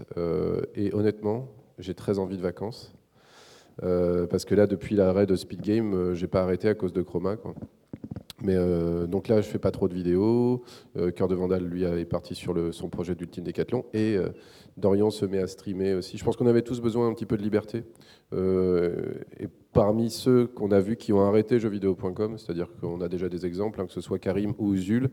et 0.76 0.94
honnêtement, 0.94 1.48
j'ai 1.80 1.94
très 1.94 2.20
envie 2.20 2.38
de 2.38 2.42
vacances. 2.42 2.94
Euh, 3.84 4.26
parce 4.26 4.46
que 4.46 4.56
là, 4.56 4.68
depuis 4.68 4.96
l'arrêt 4.96 5.26
de 5.26 5.36
Speed 5.36 5.62
Game, 5.62 5.94
euh, 5.94 6.16
j'ai 6.16 6.28
pas 6.28 6.42
arrêté 6.42 6.68
à 6.68 6.74
cause 6.74 6.94
de 6.94 7.02
Chroma. 7.02 7.38
Mais 8.44 8.56
euh, 8.56 9.08
donc 9.08 9.28
là, 9.28 9.42
je 9.42 9.48
fais 9.48 9.60
pas 9.60 9.72
trop 9.72 9.88
de 9.88 9.94
vidéos. 9.94 10.64
Cœur 11.16 11.28
de 11.28 11.36
Vandal, 11.36 11.64
lui, 11.64 11.84
est 11.84 12.06
parti 12.06 12.36
sur 12.36 12.54
le, 12.54 12.72
son 12.72 12.90
projet 12.90 13.16
d'Ultime 13.16 13.44
Décathlon. 13.44 13.86
Et 13.94 14.18
Dorian 14.78 15.10
se 15.10 15.26
met 15.26 15.40
à 15.40 15.48
streamer 15.48 15.96
aussi. 15.96 16.18
Je 16.18 16.24
pense 16.24 16.36
qu'on 16.36 16.48
avait 16.48 16.62
tous 16.62 16.82
besoin 16.82 17.08
un 17.08 17.14
petit 17.14 17.26
peu 17.26 17.38
de 17.38 17.44
liberté. 17.44 17.84
et 18.34 19.48
parmi 19.78 20.10
ceux 20.10 20.48
qu'on 20.48 20.72
a 20.72 20.80
vus 20.80 20.96
qui 20.96 21.14
ont 21.14 21.22
arrêté 21.22 21.60
jeuxvideo.com, 21.60 22.38
c'est-à-dire 22.38 22.68
qu'on 22.82 23.00
a 23.02 23.08
déjà 23.08 23.30
des 23.30 23.46
exemples, 23.46 23.80
hein, 23.80 23.86
que 23.86 23.94
ce 23.94 24.02
soit 24.02 24.18
Karim 24.18 24.54
ou 24.58 24.76
Zul, 24.76 25.10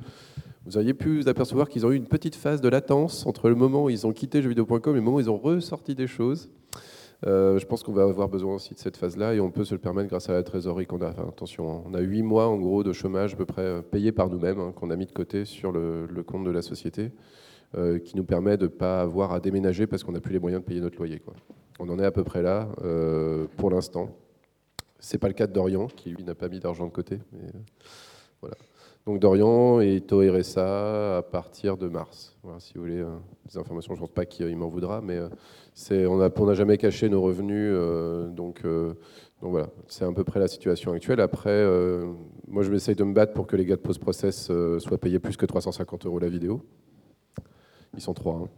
vous 0.64 0.78
auriez 0.78 0.94
pu 0.94 1.20
vous 1.20 1.28
apercevoir 1.28 1.68
qu'ils 1.68 1.84
ont 1.84 1.92
eu 1.92 1.96
une 1.96 2.06
petite 2.06 2.34
phase 2.34 2.62
de 2.62 2.68
latence 2.70 3.26
entre 3.26 3.50
le 3.50 3.54
moment 3.54 3.84
où 3.84 3.90
ils 3.90 4.06
ont 4.06 4.12
quitté 4.14 4.40
jeuxvideo.com 4.40 4.94
et 4.94 4.98
le 4.98 5.02
moment 5.02 5.18
où 5.18 5.20
ils 5.20 5.30
ont 5.30 5.36
ressorti 5.36 5.94
des 5.94 6.06
choses. 6.06 6.50
Euh, 7.26 7.58
je 7.58 7.66
pense 7.66 7.82
qu'on 7.82 7.92
va 7.92 8.02
avoir 8.02 8.28
besoin 8.28 8.54
aussi 8.54 8.74
de 8.74 8.78
cette 8.78 8.96
phase-là 8.96 9.34
et 9.34 9.40
on 9.40 9.50
peut 9.50 9.64
se 9.64 9.74
le 9.74 9.80
permettre 9.80 10.08
grâce 10.08 10.28
à 10.28 10.34
la 10.34 10.42
trésorerie 10.42 10.86
qu'on 10.86 11.00
a. 11.00 11.08
attention, 11.08 11.82
on 11.86 11.94
a 11.94 12.00
8 12.00 12.22
mois 12.22 12.48
en 12.48 12.56
gros 12.58 12.82
de 12.82 12.92
chômage 12.92 13.34
à 13.34 13.36
peu 13.36 13.46
près 13.46 13.62
euh, 13.62 13.82
payés 13.82 14.12
par 14.12 14.28
nous-mêmes, 14.28 14.60
hein, 14.60 14.72
qu'on 14.74 14.90
a 14.90 14.96
mis 14.96 15.06
de 15.06 15.12
côté 15.12 15.44
sur 15.44 15.72
le, 15.72 16.06
compte 16.26 16.44
de 16.44 16.50
la 16.50 16.60
société, 16.60 17.12
euh, 17.76 17.98
qui 17.98 18.16
nous 18.16 18.24
permet 18.24 18.56
de 18.56 18.64
ne 18.64 18.68
pas 18.68 19.00
avoir 19.00 19.32
à 19.32 19.40
déménager 19.40 19.86
parce 19.86 20.04
qu'on 20.04 20.12
n'a 20.12 20.20
plus 20.20 20.34
les 20.34 20.38
moyens 20.38 20.62
de 20.62 20.66
payer 20.66 20.80
notre 20.80 20.98
loyer. 20.98 21.18
Quoi. 21.18 21.34
On 21.78 21.88
en 21.88 21.98
est 21.98 22.04
à 22.04 22.12
peu 22.12 22.24
près 22.24 22.42
là 22.42 22.68
pour 23.56 23.70
l'instant. 23.70 24.10
C'est 25.00 25.18
pas 25.18 25.28
le 25.28 25.34
cas 25.34 25.46
de 25.46 25.52
Dorian, 25.52 25.88
qui 25.88 26.10
lui 26.10 26.24
n'a 26.24 26.34
pas 26.34 26.48
mis 26.48 26.60
d'argent 26.60 26.86
de 26.86 26.92
côté. 26.92 27.18
Voilà. 28.40 28.56
Donc 29.06 29.20
Dorian 29.20 29.80
et 29.80 30.00
Toeresa 30.00 31.18
à 31.18 31.22
partir 31.22 31.76
de 31.76 31.88
mars. 31.88 32.36
Voilà, 32.42 32.58
si 32.58 32.74
vous 32.74 32.80
voulez 32.80 33.04
des 33.46 33.58
informations, 33.58 33.94
je 33.94 34.00
ne 34.00 34.06
pense 34.06 34.14
pas 34.14 34.24
qu'il 34.24 34.56
m'en 34.56 34.68
voudra, 34.68 35.02
mais 35.02 35.20
on 35.90 36.46
n'a 36.46 36.54
jamais 36.54 36.78
caché 36.78 37.08
nos 37.08 37.20
revenus, 37.20 37.70
euh, 37.74 38.28
donc, 38.28 38.62
euh, 38.64 38.94
donc, 39.42 39.50
voilà, 39.50 39.68
c'est 39.88 40.04
à 40.04 40.12
peu 40.12 40.24
près 40.24 40.40
la 40.40 40.48
situation 40.48 40.92
actuelle. 40.92 41.20
Après, 41.20 41.50
euh, 41.50 42.12
moi 42.46 42.62
je 42.62 42.70
m'essaye 42.70 42.94
de 42.94 43.04
me 43.04 43.12
battre 43.12 43.32
pour 43.32 43.46
que 43.46 43.56
les 43.56 43.64
gars 43.64 43.76
de 43.76 43.80
post-process 43.80 44.50
soient 44.78 44.98
payés 44.98 45.18
plus 45.18 45.36
que 45.36 45.46
350 45.46 46.06
euros 46.06 46.18
la 46.18 46.28
vidéo. 46.28 46.64
Ils 47.94 48.00
sont 48.00 48.14
trois. 48.14 48.42
Hein. 48.42 48.48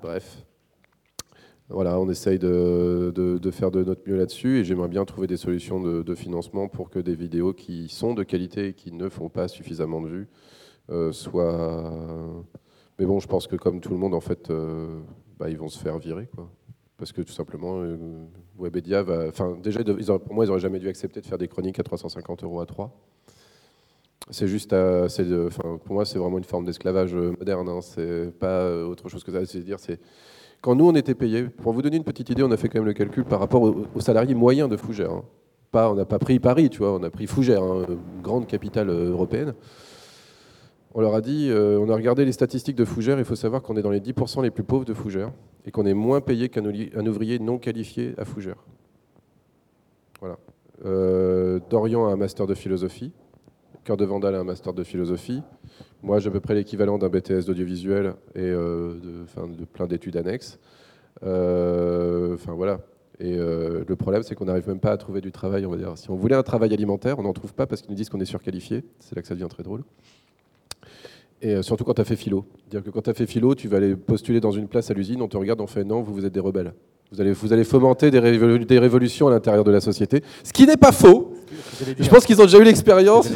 bref. 0.00 0.44
Voilà, 1.68 1.98
on 1.98 2.10
essaye 2.10 2.38
de, 2.38 3.50
faire 3.50 3.70
de 3.70 3.82
notre 3.82 4.08
mieux 4.08 4.16
là-dessus 4.16 4.58
et 4.58 4.64
j'aimerais 4.64 4.88
bien 4.88 5.04
trouver 5.04 5.26
des 5.26 5.36
solutions 5.36 5.80
de, 5.80 6.14
financement 6.14 6.68
pour 6.68 6.90
que 6.90 6.98
des 6.98 7.14
vidéos 7.14 7.54
qui 7.54 7.88
sont 7.88 8.14
de 8.14 8.22
qualité 8.24 8.68
et 8.68 8.72
qui 8.74 8.92
ne 8.92 9.08
font 9.08 9.28
pas 9.28 9.48
suffisamment 9.48 10.00
de 10.00 10.08
vues 10.08 10.28
soient 11.12 12.44
mais 12.98 13.06
bon, 13.06 13.18
je 13.18 13.26
pense 13.26 13.46
que 13.46 13.56
comme 13.56 13.80
tout 13.80 13.90
le 13.90 13.96
monde, 13.96 14.14
en 14.14 14.20
fait, 14.20 14.50
euh, 14.50 15.00
bah, 15.38 15.48
ils 15.50 15.58
vont 15.58 15.68
se 15.68 15.78
faire 15.78 15.98
virer, 15.98 16.28
quoi. 16.34 16.48
Parce 16.98 17.10
que 17.10 17.22
tout 17.22 17.32
simplement, 17.32 17.80
euh, 17.80 17.96
Webedia 18.58 19.02
va. 19.02 19.26
Enfin, 19.28 19.58
déjà, 19.60 19.82
pour 19.82 20.34
moi, 20.34 20.44
ils 20.44 20.48
n'auraient 20.48 20.60
jamais 20.60 20.78
dû 20.78 20.88
accepter 20.88 21.20
de 21.20 21.26
faire 21.26 21.38
des 21.38 21.48
chroniques 21.48 21.80
à 21.80 21.82
350 21.82 22.44
euros 22.44 22.60
à 22.60 22.66
3. 22.66 22.96
C'est 24.30 24.46
juste, 24.46 24.72
à, 24.72 25.06
enfin, 25.06 25.78
pour 25.84 25.94
moi, 25.94 26.04
c'est 26.04 26.18
vraiment 26.18 26.38
une 26.38 26.44
forme 26.44 26.64
d'esclavage 26.64 27.12
moderne. 27.12 27.68
Hein. 27.68 27.80
C'est 27.80 28.30
pas 28.38 28.72
autre 28.84 29.08
chose 29.08 29.24
que 29.24 29.32
ça. 29.32 29.44
C'est 29.46 29.64
dire, 29.64 29.80
c'est 29.80 29.98
quand 30.62 30.76
nous 30.76 30.88
on 30.88 30.94
était 30.94 31.14
payés. 31.14 31.42
Pour 31.42 31.74
vous 31.74 31.82
donner 31.82 31.98
une 31.98 32.04
petite 32.04 32.30
idée, 32.30 32.42
on 32.42 32.50
a 32.50 32.56
fait 32.56 32.68
quand 32.68 32.78
même 32.78 32.86
le 32.86 32.94
calcul 32.94 33.24
par 33.24 33.40
rapport 33.40 33.62
aux, 33.62 34.00
salariés 34.00 34.34
moyens 34.34 34.70
de 34.70 34.78
Fougère. 34.78 35.10
Hein. 35.10 35.24
Pas, 35.70 35.90
on 35.90 35.94
n'a 35.94 36.04
pas 36.04 36.18
pris 36.18 36.38
Paris, 36.38 36.70
tu 36.70 36.78
vois, 36.78 36.94
on 36.94 37.02
a 37.02 37.10
pris 37.10 37.26
Fougère, 37.26 37.62
hein, 37.62 37.84
grande 38.22 38.46
capitale 38.46 38.88
euh, 38.88 39.10
européenne. 39.10 39.54
On 40.94 41.00
leur 41.00 41.14
a 41.14 41.20
dit, 41.20 41.48
euh, 41.50 41.78
on 41.80 41.88
a 41.88 41.94
regardé 41.94 42.24
les 42.24 42.32
statistiques 42.32 42.76
de 42.76 42.84
Fougère, 42.84 43.18
il 43.18 43.24
faut 43.24 43.34
savoir 43.34 43.62
qu'on 43.62 43.76
est 43.76 43.82
dans 43.82 43.90
les 43.90 44.00
10% 44.00 44.42
les 44.42 44.50
plus 44.50 44.62
pauvres 44.62 44.84
de 44.84 44.94
Fougère 44.94 45.32
et 45.64 45.70
qu'on 45.70 45.86
est 45.86 45.94
moins 45.94 46.20
payé 46.20 46.48
qu'un 46.48 46.64
ouvrier 47.06 47.38
non 47.38 47.58
qualifié 47.58 48.14
à 48.18 48.24
Fougère. 48.24 48.56
Voilà. 50.20 50.36
Euh, 50.84 51.60
Dorian 51.70 52.06
a 52.06 52.12
un 52.12 52.16
master 52.16 52.46
de 52.46 52.54
philosophie, 52.54 53.12
Cœur 53.84 53.96
de 53.96 54.04
Vandal 54.04 54.34
a 54.34 54.40
un 54.40 54.44
master 54.44 54.72
de 54.72 54.84
philosophie. 54.84 55.42
Moi, 56.02 56.18
j'ai 56.20 56.28
à 56.28 56.30
peu 56.30 56.40
près 56.40 56.54
l'équivalent 56.54 56.98
d'un 56.98 57.08
BTS 57.08 57.46
d'audiovisuel 57.46 58.14
et 58.34 58.40
euh, 58.40 58.94
de, 58.94 59.64
plein 59.64 59.86
d'études 59.86 60.16
annexes. 60.16 60.58
Enfin 61.20 62.54
voilà. 62.54 62.80
Et 63.20 63.36
le 63.36 63.94
problème, 63.94 64.22
c'est 64.22 64.34
qu'on 64.34 64.46
n'arrive 64.46 64.66
même 64.66 64.80
pas 64.80 64.90
à 64.90 64.96
trouver 64.96 65.20
du 65.20 65.30
travail, 65.30 65.64
on 65.66 65.70
va. 65.70 65.96
Si 65.96 66.10
on 66.10 66.16
voulait 66.16 66.34
un 66.34 66.42
travail 66.42 66.74
alimentaire, 66.74 67.18
on 67.18 67.22
n'en 67.22 67.32
trouve 67.32 67.54
pas 67.54 67.66
parce 67.66 67.80
qu'ils 67.80 67.90
nous 67.90 67.96
disent 67.96 68.08
qu'on 68.08 68.20
est 68.20 68.24
surqualifié. 68.24 68.82
C'est 68.98 69.14
là 69.14 69.22
que 69.22 69.28
ça 69.28 69.34
devient 69.34 69.48
très 69.48 69.62
drôle. 69.62 69.84
Et 71.42 71.56
euh, 71.56 71.62
surtout 71.62 71.84
quand 71.84 71.94
tu 71.94 72.00
as 72.00 72.04
fait 72.04 72.16
philo. 72.16 72.46
Dire 72.70 72.82
que 72.84 72.90
quand 72.90 73.02
tu 73.02 73.10
as 73.10 73.14
fait 73.14 73.26
philo, 73.26 73.54
tu 73.56 73.66
vas 73.66 73.78
aller 73.78 73.96
postuler 73.96 74.40
dans 74.40 74.52
une 74.52 74.68
place 74.68 74.90
à 74.90 74.94
l'usine, 74.94 75.20
on 75.22 75.28
te 75.28 75.36
regarde, 75.36 75.60
on 75.60 75.66
fait 75.66 75.82
non, 75.82 76.00
vous, 76.00 76.14
vous 76.14 76.24
êtes 76.24 76.32
des 76.32 76.40
rebelles. 76.40 76.72
Vous 77.12 77.20
allez, 77.20 77.32
vous 77.32 77.52
allez 77.52 77.64
fomenter 77.64 78.10
des, 78.10 78.18
révolutions 78.78 79.28
à 79.28 79.30
l'intérieur 79.30 79.64
de 79.64 79.70
la 79.70 79.80
société. 79.80 80.22
Ce 80.42 80.52
qui 80.52 80.66
n'est 80.66 80.76
pas 80.76 80.92
faux. 80.92 81.34
Je 81.98 82.08
pense 82.08 82.24
qu'ils 82.24 82.40
ont 82.40 82.44
déjà 82.44 82.58
eu 82.58 82.64
l'expérience. 82.64 83.28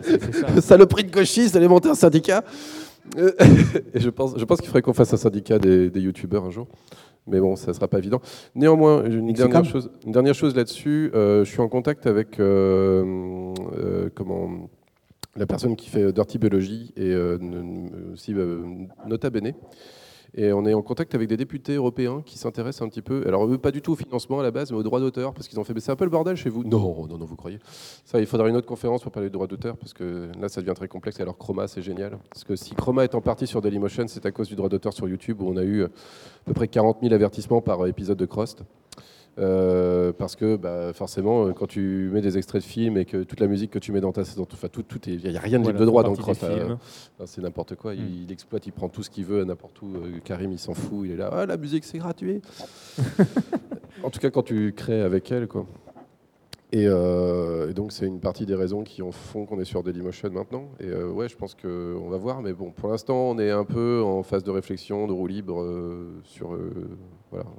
Saloperie 0.60 1.04
de 1.04 1.10
gauchistes, 1.10 1.54
d'aller 1.54 1.68
monter 1.68 1.88
un 1.88 1.94
syndicat. 1.94 2.44
Euh, 3.18 3.32
et 3.94 4.00
je 4.00 4.10
pense, 4.10 4.34
je 4.36 4.44
pense 4.44 4.58
qu'il 4.58 4.66
faudrait 4.66 4.82
qu'on 4.82 4.92
fasse 4.92 5.12
un 5.14 5.18
syndicat 5.18 5.58
des, 5.58 5.90
youtubeurs 6.00 6.44
un 6.44 6.50
jour. 6.50 6.66
Mais 7.26 7.40
bon, 7.40 7.56
ça 7.56 7.68
ne 7.68 7.72
sera 7.72 7.88
pas 7.88 7.98
évident. 7.98 8.20
Néanmoins, 8.54 9.04
une 9.04 9.32
dernière 9.32 9.64
chose, 9.64 9.90
une 10.04 10.12
dernière 10.12 10.34
chose 10.34 10.54
là-dessus. 10.54 11.10
Euh, 11.14 11.44
je 11.44 11.50
suis 11.50 11.62
en 11.62 11.68
contact 11.68 12.06
avec 12.06 12.36
comment 14.14 14.68
la 15.36 15.46
personne 15.46 15.76
qui 15.76 15.88
fait 15.88 16.12
Dirty 16.12 16.38
Biology 16.38 16.92
et 16.96 17.12
euh, 17.12 17.38
aussi 18.12 18.32
euh, 18.34 18.62
Nota 19.06 19.30
Bene. 19.30 19.52
Et 20.36 20.52
on 20.52 20.66
est 20.66 20.74
en 20.74 20.82
contact 20.82 21.14
avec 21.14 21.28
des 21.28 21.36
députés 21.36 21.74
européens 21.74 22.20
qui 22.26 22.38
s'intéressent 22.38 22.82
un 22.82 22.88
petit 22.88 23.02
peu, 23.02 23.22
alors 23.26 23.48
pas 23.58 23.70
du 23.70 23.80
tout 23.80 23.92
au 23.92 23.96
financement 23.96 24.40
à 24.40 24.42
la 24.42 24.50
base, 24.50 24.72
mais 24.72 24.76
au 24.76 24.82
droit 24.82 24.98
d'auteur, 24.98 25.32
parce 25.32 25.46
qu'ils 25.46 25.60
ont 25.60 25.64
fait, 25.64 25.74
mais 25.74 25.80
c'est 25.80 25.92
un 25.92 25.96
peu 25.96 26.04
le 26.04 26.10
bordel 26.10 26.36
chez 26.36 26.50
vous. 26.50 26.64
Non, 26.64 27.06
non, 27.08 27.18
non, 27.18 27.24
vous 27.24 27.36
croyez. 27.36 27.60
Ça, 28.04 28.18
il 28.18 28.26
faudra 28.26 28.48
une 28.48 28.56
autre 28.56 28.66
conférence 28.66 29.02
pour 29.02 29.12
parler 29.12 29.28
du 29.28 29.32
droit 29.32 29.46
d'auteur, 29.46 29.76
parce 29.76 29.92
que 29.92 30.30
là, 30.40 30.48
ça 30.48 30.60
devient 30.60 30.74
très 30.74 30.88
complexe. 30.88 31.20
Alors 31.20 31.38
Chroma, 31.38 31.68
c'est 31.68 31.82
génial. 31.82 32.18
Parce 32.30 32.42
que 32.42 32.56
si 32.56 32.74
Chroma 32.74 33.04
est 33.04 33.14
en 33.14 33.20
partie 33.20 33.46
sur 33.46 33.62
Dailymotion, 33.62 34.06
c'est 34.08 34.26
à 34.26 34.32
cause 34.32 34.48
du 34.48 34.56
droit 34.56 34.68
d'auteur 34.68 34.92
sur 34.92 35.08
YouTube, 35.08 35.40
où 35.40 35.48
on 35.48 35.56
a 35.56 35.62
eu 35.62 35.84
à 35.84 35.88
peu 36.46 36.52
près 36.52 36.66
40 36.66 36.98
000 37.00 37.14
avertissements 37.14 37.60
par 37.60 37.86
épisode 37.86 38.18
de 38.18 38.26
Crost. 38.26 38.64
Euh, 39.38 40.12
parce 40.12 40.36
que 40.36 40.56
bah, 40.56 40.92
forcément, 40.92 41.46
euh, 41.46 41.52
quand 41.52 41.66
tu 41.66 42.08
mets 42.12 42.20
des 42.20 42.38
extraits 42.38 42.62
de 42.62 42.66
films 42.66 42.96
et 42.96 43.04
que 43.04 43.24
toute 43.24 43.40
la 43.40 43.48
musique 43.48 43.70
que 43.70 43.80
tu 43.80 43.90
mets 43.90 44.00
dans 44.00 44.12
ta 44.12 44.22
enfin 44.22 44.68
tout, 44.68 44.82
tout 44.82 45.00
il 45.08 45.28
n'y 45.28 45.36
a 45.36 45.40
rien 45.40 45.58
de 45.58 45.66
libre 45.66 45.80
de 45.80 45.84
droit 45.84 46.04
dans. 46.04 46.14
Euh, 46.44 46.76
c'est 47.26 47.42
n'importe 47.42 47.74
quoi. 47.74 47.94
Hmm. 47.94 48.06
Il, 48.24 48.30
exploite, 48.30 48.66
il 48.66 48.72
prend 48.72 48.88
tout 48.88 49.02
ce 49.02 49.10
qu'il 49.10 49.24
veut 49.24 49.44
n'importe 49.44 49.82
où. 49.82 49.94
Karim, 50.24 50.52
il 50.52 50.58
s'en 50.58 50.74
fout. 50.74 51.06
Il 51.06 51.12
est 51.12 51.16
là. 51.16 51.30
Ah, 51.32 51.46
la 51.46 51.56
musique, 51.56 51.84
c'est 51.84 51.98
gratuit. 51.98 52.42
en 54.02 54.10
tout 54.10 54.20
cas, 54.20 54.30
quand 54.30 54.42
tu 54.42 54.72
crées 54.72 55.00
avec 55.00 55.30
elle, 55.32 55.48
quoi. 55.48 55.66
Et, 56.76 57.74
donc, 57.74 57.92
c'est 57.92 58.06
une 58.06 58.20
partie 58.20 58.46
des 58.46 58.54
raisons 58.54 58.82
qui 58.82 59.00
en 59.00 59.12
font 59.12 59.46
qu'on 59.46 59.60
est 59.60 59.64
sur 59.64 59.82
Dailymotion 59.82 60.30
maintenant. 60.30 60.68
Et 60.80 60.92
ouais, 60.92 61.28
je 61.28 61.36
pense 61.36 61.54
qu'on 61.54 62.08
va 62.08 62.16
voir. 62.16 62.42
Mais 62.42 62.52
bon, 62.52 62.72
pour 62.72 62.88
l'instant, 62.88 63.30
on 63.30 63.38
est 63.38 63.50
un 63.50 63.64
peu 63.64 64.02
en 64.04 64.22
phase 64.22 64.42
de 64.42 64.50
réflexion, 64.50 65.06
de 65.06 65.12
roue 65.12 65.26
libre 65.26 65.64
sur 66.24 66.56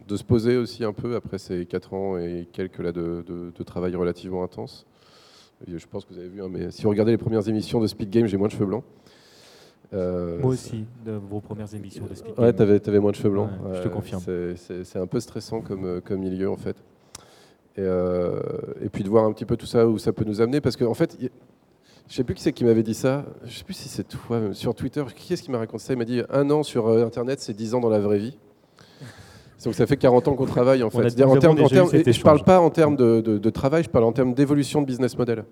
de 0.08 0.16
se 0.16 0.24
poser 0.24 0.58
aussi 0.58 0.84
un 0.84 0.94
peu 0.94 1.16
après 1.16 1.38
ces 1.38 1.66
4 1.66 1.94
ans 1.94 2.18
et 2.18 2.48
quelques 2.52 2.80
là 2.80 2.92
de, 2.92 3.52
travail 3.66 3.96
relativement 3.96 4.44
intense. 4.44 4.86
je 5.68 5.86
pense 5.88 6.06
que 6.06 6.14
vous 6.14 6.20
avez 6.20 6.30
vu, 6.30 6.42
hein, 6.42 6.50
mais 6.50 6.72
si 6.72 6.84
vous 6.84 6.90
regardez 6.90 7.12
les 7.12 7.18
premières 7.18 7.48
émissions 7.48 7.80
de 7.80 7.88
Speed 7.88 8.10
Game, 8.10 8.28
j'ai 8.28 8.38
moins 8.38 8.48
de 8.48 8.54
cheveux 8.54 8.68
blancs. 8.68 8.84
Euh, 9.94 10.40
Moi 10.40 10.52
aussi, 10.52 10.86
de 11.06 11.14
vos 11.14 11.40
premières 11.40 11.74
émissions 11.74 12.06
de 12.06 12.14
Speed 12.14 12.36
Game. 12.36 12.46
Ouais, 12.46 12.54
t'avais 12.54 12.88
avais 12.88 13.00
moins 13.00 13.12
de 13.12 13.16
cheveux 13.16 13.32
blancs. 13.32 13.50
je 13.74 13.82
te 13.82 13.88
confirme. 13.88 14.22
C'est 14.56 15.00
un 15.00 15.08
peu 15.08 15.20
stressant 15.20 15.62
comme, 15.62 16.02
comme 16.02 16.20
milieu 16.20 16.50
en 16.50 16.58
fait. 16.58 16.76
Et, 17.78 17.82
euh, 17.82 18.40
et, 18.82 18.90
puis 18.90 19.04
de 19.04 19.10
voir 19.10 19.26
un 19.26 19.34
petit 19.34 19.44
peu 19.44 19.58
tout 19.58 19.66
ça 19.66 19.86
où 19.86 19.98
ça 19.98 20.14
peut 20.14 20.24
nous 20.24 20.40
amener, 20.40 20.62
parce 20.62 20.78
qu'en 20.78 20.86
en 20.86 20.94
fait, 20.94 21.18
je 22.08 22.16
sais 22.16 22.24
plus 22.24 22.36
qui 22.36 22.44
c'est 22.44 22.54
qui 22.54 22.64
m'avait 22.64 22.84
dit 22.84 22.94
ça. 22.94 23.26
Je 23.46 23.58
sais 23.58 23.64
plus 23.64 23.74
si 23.74 23.90
c'est 23.90 24.08
toi 24.08 24.40
sur 24.54 24.76
Twitter. 24.76 25.04
Qui 25.16 25.34
est-ce 25.34 25.44
qui 25.44 25.52
m'a 25.52 25.58
raconté 25.58 25.84
ça? 25.84 25.94
Il 25.94 25.98
m'a 25.98 26.06
dit 26.06 26.22
un 26.30 26.50
an 26.52 26.64
sur 26.64 26.88
euh, 26.88 27.06
Internet, 27.06 27.40
c'est 27.42 27.54
10 27.54 27.74
ans 27.74 27.80
dans 27.80 27.90
la 27.90 28.00
vraie 28.00 28.20
vie. 28.20 28.38
Donc 29.64 29.74
ça 29.74 29.88
fait 29.88 29.98
40 29.98 30.28
ans 30.28 30.36
qu'on 30.36 30.46
travaille 30.46 30.84
en 30.84 30.92
fait. 30.92 31.24
En 31.24 31.38
termes, 31.38 31.58
je 31.58 31.64
ne 31.76 32.22
parle 32.22 32.44
pas 32.44 32.60
en 32.60 32.70
termes 32.70 32.96
de, 32.96 33.50
travail, 33.50 33.84
je 33.84 33.90
parle 33.90 34.06
en 34.06 34.12
termes 34.12 34.36
d'évolution 34.36 34.82
de 34.82 34.86
business 34.86 35.18
model. 35.18 35.44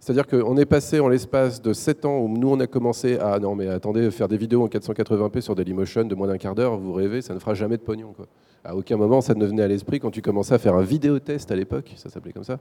C'est-à-dire 0.00 0.26
qu'on 0.26 0.56
est 0.56 0.64
passé 0.64 0.98
en 0.98 1.08
l'espace 1.08 1.62
de 1.62 1.72
7 1.72 2.06
ans 2.06 2.18
où 2.18 2.28
nous 2.28 2.50
on 2.50 2.58
a 2.58 2.66
commencé 2.66 3.18
à 3.18 3.38
non 3.38 3.54
mais 3.54 3.68
attendez 3.68 4.10
faire 4.10 4.26
des 4.26 4.38
vidéos 4.38 4.64
en 4.64 4.66
480p 4.66 5.42
sur 5.42 5.54
Dailymotion 5.54 6.04
de 6.04 6.14
moins 6.14 6.26
d'un 6.26 6.38
quart 6.38 6.54
d'heure, 6.54 6.76
vous 6.76 6.92
rêvez, 6.92 7.20
ça 7.22 7.34
ne 7.34 7.38
fera 7.38 7.54
jamais 7.54 7.76
de 7.76 7.82
pognon 7.82 8.12
quoi. 8.14 8.26
À 8.64 8.76
aucun 8.76 8.96
moment 8.96 9.20
ça 9.20 9.34
ne 9.34 9.46
venait 9.46 9.62
à 9.62 9.68
l'esprit 9.68 10.00
quand 10.00 10.10
tu 10.10 10.22
commençais 10.22 10.54
à 10.54 10.58
faire 10.58 10.74
un 10.74 10.82
vidéo 10.82 11.18
test 11.18 11.50
à 11.50 11.56
l'époque, 11.56 11.92
ça 11.96 12.10
s'appelait 12.10 12.32
comme 12.32 12.44
ça, 12.44 12.58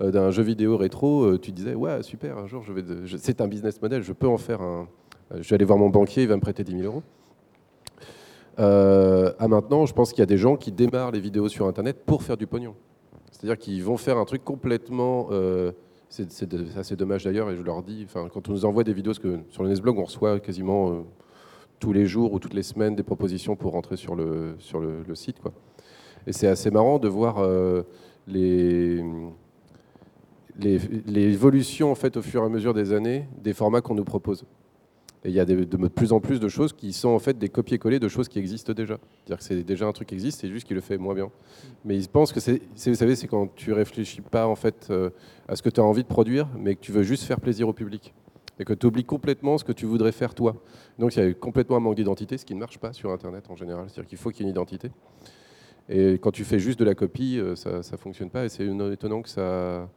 euh, 0.00 0.10
d'un 0.10 0.30
jeu 0.30 0.42
vidéo 0.42 0.76
rétro, 0.76 1.24
euh, 1.24 1.38
tu 1.38 1.52
disais 1.52 1.74
ouais 1.74 2.02
super 2.02 2.38
un 2.38 2.46
jour 2.46 2.62
je 2.62 2.72
vais, 2.72 2.82
c'est 3.18 3.40
un 3.40 3.48
business 3.48 3.80
model, 3.80 4.02
je 4.02 4.12
peux 4.12 4.28
en 4.28 4.38
faire 4.38 4.60
un, 4.60 4.88
je 5.34 5.48
vais 5.48 5.54
aller 5.54 5.64
voir 5.64 5.78
mon 5.78 5.90
banquier, 5.90 6.22
il 6.22 6.28
va 6.28 6.36
me 6.36 6.40
prêter 6.40 6.64
10 6.64 6.80
000 6.80 6.84
euros. 6.84 7.02
à 8.58 9.48
maintenant, 9.48 9.86
je 9.86 9.94
pense 9.94 10.10
qu'il 10.10 10.20
y 10.20 10.22
a 10.22 10.26
des 10.26 10.38
gens 10.38 10.56
qui 10.56 10.72
démarrent 10.72 11.12
les 11.12 11.20
vidéos 11.20 11.48
sur 11.48 11.66
Internet 11.66 12.04
pour 12.04 12.22
faire 12.22 12.36
du 12.36 12.46
pognon. 12.46 12.74
C'est-à-dire 13.30 13.56
qu'ils 13.56 13.82
vont 13.82 13.96
faire 13.96 14.18
un 14.18 14.26
truc 14.26 14.44
complètement 14.44 15.30
c'est 16.10 16.26
assez 16.76 16.96
dommage 16.96 17.24
d'ailleurs, 17.24 17.50
et 17.50 17.56
je 17.56 17.62
leur 17.62 17.82
dis, 17.82 18.06
quand 18.12 18.48
on 18.48 18.52
nous 18.52 18.64
envoie 18.64 18.82
des 18.82 18.92
vidéos, 18.92 19.14
sur 19.14 19.62
le 19.62 19.68
Nesblog, 19.68 19.96
on 19.96 20.04
reçoit 20.04 20.40
quasiment 20.40 20.90
euh, 20.90 21.00
tous 21.80 21.92
les 21.92 22.06
jours 22.06 22.32
ou 22.32 22.38
toutes 22.38 22.54
les 22.54 22.62
semaines 22.62 22.94
des 22.94 23.02
propositions 23.02 23.56
pour 23.56 23.72
rentrer 23.72 23.96
sur 23.96 24.14
le, 24.14 24.54
sur 24.58 24.80
le, 24.80 25.14
site. 25.14 25.40
Quoi. 25.40 25.52
Et 26.26 26.32
c'est 26.32 26.46
assez 26.46 26.70
marrant 26.70 26.98
de 26.98 27.08
voir 27.08 27.38
euh, 27.38 27.82
les, 28.28 29.02
l'évolution 31.06 31.90
en 31.90 31.94
fait, 31.94 32.16
au 32.16 32.22
fur 32.22 32.42
et 32.42 32.46
à 32.46 32.48
mesure 32.48 32.74
des 32.74 32.92
années 32.92 33.26
des 33.42 33.54
formats 33.54 33.80
qu'on 33.80 33.94
nous 33.94 34.04
propose. 34.04 34.44
Et 35.22 35.28
il 35.28 35.34
y 35.34 35.40
a 35.40 35.44
de, 35.44 35.64
plus 35.88 36.12
en 36.12 36.20
plus 36.20 36.40
de 36.40 36.48
choses 36.48 36.72
qui 36.72 36.94
sont 36.94 37.10
en 37.10 37.18
fait 37.18 37.36
des 37.36 37.50
copier-coller 37.50 37.98
de 37.98 38.08
choses 38.08 38.28
qui 38.28 38.38
existent 38.38 38.72
déjà. 38.72 38.98
C'est-à-dire 39.18 39.38
que 39.38 39.44
c'est 39.44 39.62
déjà 39.62 39.86
un 39.86 39.92
truc 39.92 40.08
qui 40.08 40.14
existe, 40.14 40.40
c'est 40.40 40.48
juste 40.48 40.66
qu'il 40.66 40.76
le 40.76 40.80
fait 40.80 40.96
moins 40.96 41.14
bien. 41.14 41.30
Mais 41.84 41.96
ils 41.96 42.08
pensent 42.08 42.32
que 42.32 42.40
c'est, 42.40 42.62
vous 42.86 42.94
savez, 42.94 43.16
c'est 43.16 43.26
quand 43.26 43.54
tu 43.54 43.72
réfléchis 43.74 44.22
pas 44.22 44.46
en 44.46 44.56
fait 44.56 44.86
euh, 44.90 45.10
à 45.46 45.56
ce 45.56 45.62
que 45.62 45.68
tu 45.68 45.78
as 45.80 45.84
envie 45.84 46.02
de 46.02 46.08
produire, 46.08 46.48
mais 46.58 46.74
que 46.74 46.80
tu 46.80 46.92
veux 46.92 47.02
juste 47.02 47.24
faire 47.24 47.38
plaisir 47.38 47.68
au 47.68 47.74
public. 47.74 48.14
Et 48.60 48.64
que 48.64 48.72
tu 48.72 48.86
oublies 48.86 49.04
complètement 49.04 49.58
ce 49.58 49.64
que 49.64 49.72
tu 49.72 49.86
voudrais 49.86 50.12
faire 50.12 50.34
toi. 50.34 50.54
Donc 50.98 51.16
il 51.16 51.24
y 51.24 51.26
a 51.26 51.34
complètement 51.34 51.76
un 51.76 51.80
manque 51.80 51.96
d'identité, 51.96 52.38
ce 52.38 52.44
qui 52.44 52.54
ne 52.54 52.60
marche 52.60 52.78
pas 52.78 52.92
sur 52.92 53.10
Internet 53.10 53.50
en 53.50 53.56
général. 53.56 53.86
C'est-à-dire 53.88 54.08
qu'il 54.08 54.18
faut 54.18 54.30
qu'il 54.30 54.44
y 54.44 54.48
ait 54.48 54.50
une 54.50 54.54
identité. 54.54 54.90
Et 55.88 56.14
quand 56.14 56.30
tu 56.30 56.44
fais 56.44 56.60
juste 56.60 56.78
de 56.78 56.84
la 56.84 56.94
copie, 56.94 57.38
euh, 57.38 57.56
ça 57.56 57.78
ne 57.78 57.96
fonctionne 57.96 58.30
pas. 58.30 58.44
Et 58.44 58.48
c'est 58.48 58.64
étonnant 58.92 59.22
que 59.22 59.28
ça, 59.28 59.88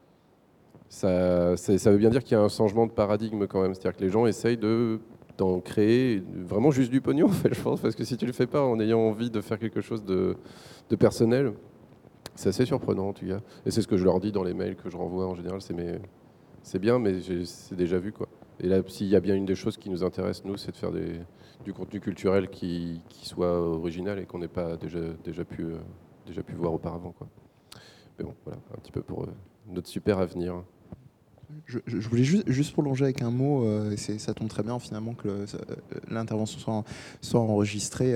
ça, 0.90 1.92
veut 1.92 1.98
bien 1.98 2.10
dire 2.10 2.24
qu'il 2.24 2.36
y 2.36 2.40
a 2.40 2.42
un 2.42 2.50
changement 2.50 2.88
de 2.88 2.92
paradigme 2.92 3.46
quand 3.48 3.62
même. 3.62 3.74
C'est-à-dire 3.76 3.98
que 3.98 4.04
les 4.04 4.10
gens 4.10 4.26
essayent 4.26 4.58
de 4.58 5.00
d'en 5.38 5.60
créer 5.60 6.22
vraiment 6.32 6.70
juste 6.70 6.92
du 6.92 7.02
pognon, 7.02 7.26
en 7.30 7.30
fait, 7.30 7.54
je 7.54 7.62
pense, 7.62 7.80
parce 7.80 7.96
que 7.96 8.04
si 8.04 8.18
tu 8.18 8.26
le 8.28 8.34
fais 8.34 8.46
pas 8.46 8.62
en 8.62 8.80
ayant 8.80 9.00
envie 9.00 9.32
de 9.32 9.42
faire 9.42 9.58
quelque 9.58 9.82
chose 9.82 10.04
de, 10.06 10.36
personnel, 11.00 11.54
c'est 12.36 12.50
assez 12.50 12.66
surprenant 12.66 13.10
en 13.10 13.14
tout 13.14 13.26
cas. 13.26 13.40
Et 13.66 13.72
c'est 13.72 13.82
ce 13.82 13.88
que 13.88 13.98
je 13.98 14.04
leur 14.04 14.20
dis 14.20 14.32
dans 14.32 14.44
les 14.44 14.54
mails 14.54 14.76
que 14.76 14.92
je 14.92 14.98
renvoie 14.98 15.26
en 15.26 15.34
général, 15.34 15.60
c'est 15.60 15.74
mais 15.74 16.00
c'est 16.62 16.78
bien, 16.78 17.00
mais 17.00 17.16
c'est 17.46 17.76
déjà 17.76 17.98
vu 17.98 18.12
quoi. 18.12 18.28
Et 18.60 18.68
là, 18.68 18.82
s'il 18.88 19.08
y 19.08 19.16
a 19.16 19.20
bien 19.20 19.36
une 19.36 19.46
des 19.46 19.56
choses 19.56 19.78
qui 19.78 19.90
nous 19.90 20.04
intéresse 20.04 20.44
nous, 20.46 20.58
c'est 20.58 20.72
de 20.72 20.78
faire 20.78 20.92
du 20.92 21.74
contenu 21.74 22.00
culturel 22.00 22.50
qui, 22.50 23.02
soit 23.10 23.60
original 23.60 24.20
et 24.20 24.26
qu'on 24.26 24.40
n'ait 24.40 24.48
pas 24.48 24.78
déjà 24.78 25.00
déjà 25.24 25.44
pu 25.46 25.64
euh, 25.64 25.78
déjà 26.26 26.44
pu 26.44 26.54
voir 26.54 26.74
auparavant. 26.74 27.14
Mais 28.18 28.26
bon, 28.26 28.34
voilà, 28.46 28.60
un 28.74 28.80
petit 28.80 28.92
peu 28.92 29.02
pour 29.02 29.24
euh, 29.24 29.34
notre 29.68 29.88
super 29.88 30.20
avenir. 30.20 30.64
Je, 31.66 31.80
voulais 32.10 32.24
juste, 32.24 32.50
juste 32.50 32.74
prolonger 32.74 33.04
avec 33.06 33.22
un 33.22 33.30
mot, 33.30 33.66
euh, 33.66 33.96
ça 33.96 34.34
tombe 34.34 34.48
très 34.48 34.64
bien 34.64 34.80
finalement 34.80 35.14
que 35.14 35.46
l'intervention 36.10 36.84
soit, 37.22 37.40
enregistrée 37.40 38.14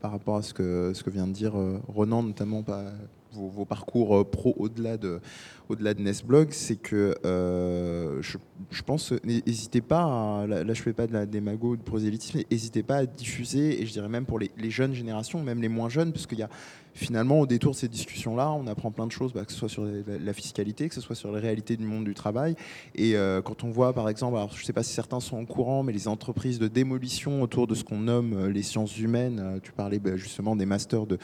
par 0.00 0.10
rapport 0.10 0.36
à 0.36 0.42
ce 0.42 0.54
que, 0.54 0.92
ce 0.94 1.02
que 1.02 1.10
vient 1.10 1.26
de 1.26 1.32
dire 1.32 1.58
euh, 1.58 1.80
Renan, 1.88 2.22
notamment 2.22 2.62
pas, 2.62 2.84
vos, 3.32 3.64
parcours 3.64 4.28
pro 4.30 4.54
au-delà 4.58 4.96
de, 4.96 5.20
au-delà 5.68 5.94
de 5.94 6.00
Nesblog, 6.00 6.48
c'est 6.50 6.76
que 6.76 7.14
je, 7.24 8.38
je, 8.70 8.82
pense, 8.82 9.12
n'hésitez 9.24 9.80
pas, 9.80 10.46
là, 10.46 10.72
je 10.72 10.82
fais 10.82 10.92
pas 10.92 11.06
de 11.06 11.12
la 11.12 11.26
démago, 11.26 11.76
de 11.76 11.82
prosélytisme, 11.82 12.40
n'hésitez 12.50 12.82
pas 12.82 12.96
à 12.96 13.06
diffuser, 13.06 13.82
et 13.82 13.86
je 13.86 13.92
dirais 13.92 14.08
même 14.08 14.26
pour 14.26 14.38
les, 14.38 14.50
jeunes 14.70 14.94
générations, 14.94 15.42
même 15.42 15.62
les 15.62 15.68
moins 15.68 15.88
jeunes, 15.88 16.12
parce 16.12 16.26
qu'il 16.26 16.38
y 16.38 16.42
a 16.42 16.50
finalement, 16.98 17.40
au 17.40 17.46
détour 17.46 17.72
de 17.72 17.76
ces 17.76 17.88
discussions-là, 17.88 18.50
on 18.50 18.66
apprend 18.66 18.90
plein 18.90 19.06
de 19.06 19.12
choses, 19.12 19.32
bah, 19.32 19.44
que 19.44 19.52
ce 19.52 19.58
soit 19.58 19.68
sur 19.68 19.84
la 19.84 20.32
fiscalité, 20.32 20.88
que 20.88 20.94
ce 20.94 21.00
soit 21.00 21.14
sur 21.14 21.32
les 21.32 21.38
réalités 21.38 21.76
du 21.76 21.84
monde 21.84 22.04
du 22.04 22.14
travail. 22.14 22.56
Et 22.94 23.16
euh, 23.16 23.40
quand 23.40 23.64
on 23.64 23.70
voit, 23.70 23.92
par 23.92 24.08
exemple, 24.08 24.36
alors, 24.36 24.52
je 24.54 24.60
ne 24.60 24.66
sais 24.66 24.72
pas 24.72 24.82
si 24.82 24.92
certains 24.92 25.20
sont 25.20 25.38
au 25.38 25.46
courant, 25.46 25.82
mais 25.82 25.92
les 25.92 26.08
entreprises 26.08 26.58
de 26.58 26.66
démolition 26.68 27.42
autour 27.42 27.66
de 27.66 27.74
ce 27.74 27.84
qu'on 27.84 27.98
nomme 27.98 28.32
euh, 28.34 28.50
les 28.50 28.62
sciences 28.62 28.98
humaines, 28.98 29.40
euh, 29.40 29.58
tu 29.62 29.72
parlais 29.72 30.00
bah, 30.00 30.16
justement 30.16 30.56
des 30.56 30.66
masters 30.66 31.06
de, 31.06 31.18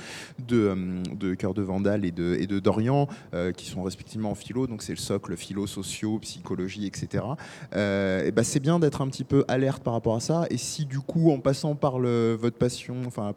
Cœur 1.34 1.54
de 1.54 1.62
Vandal 1.62 2.04
et 2.04 2.12
de 2.12 2.58
Dorian, 2.60 3.08
qui 3.56 3.66
sont 3.66 3.82
respectivement 3.82 4.33
philo, 4.34 4.66
donc 4.66 4.82
c'est 4.82 4.92
le 4.92 4.98
socle 4.98 5.36
philo, 5.36 5.66
socio, 5.66 6.18
psychologie, 6.18 6.86
etc. 6.86 7.24
et 7.72 8.30
bah, 8.32 8.44
c'est 8.44 8.60
bien 8.60 8.78
d'être 8.78 9.02
un 9.02 9.08
petit 9.08 9.24
peu 9.24 9.44
alerte 9.48 9.82
par 9.82 9.92
rapport 9.94 10.16
à 10.16 10.20
ça. 10.20 10.46
Et 10.50 10.56
si 10.56 10.84
du 10.84 11.00
coup, 11.00 11.30
en 11.30 11.40
passant 11.40 11.74
par 11.74 11.98
le, 11.98 12.34
votre 12.34 12.56
passion, 12.56 12.96
enfin, 13.06 13.32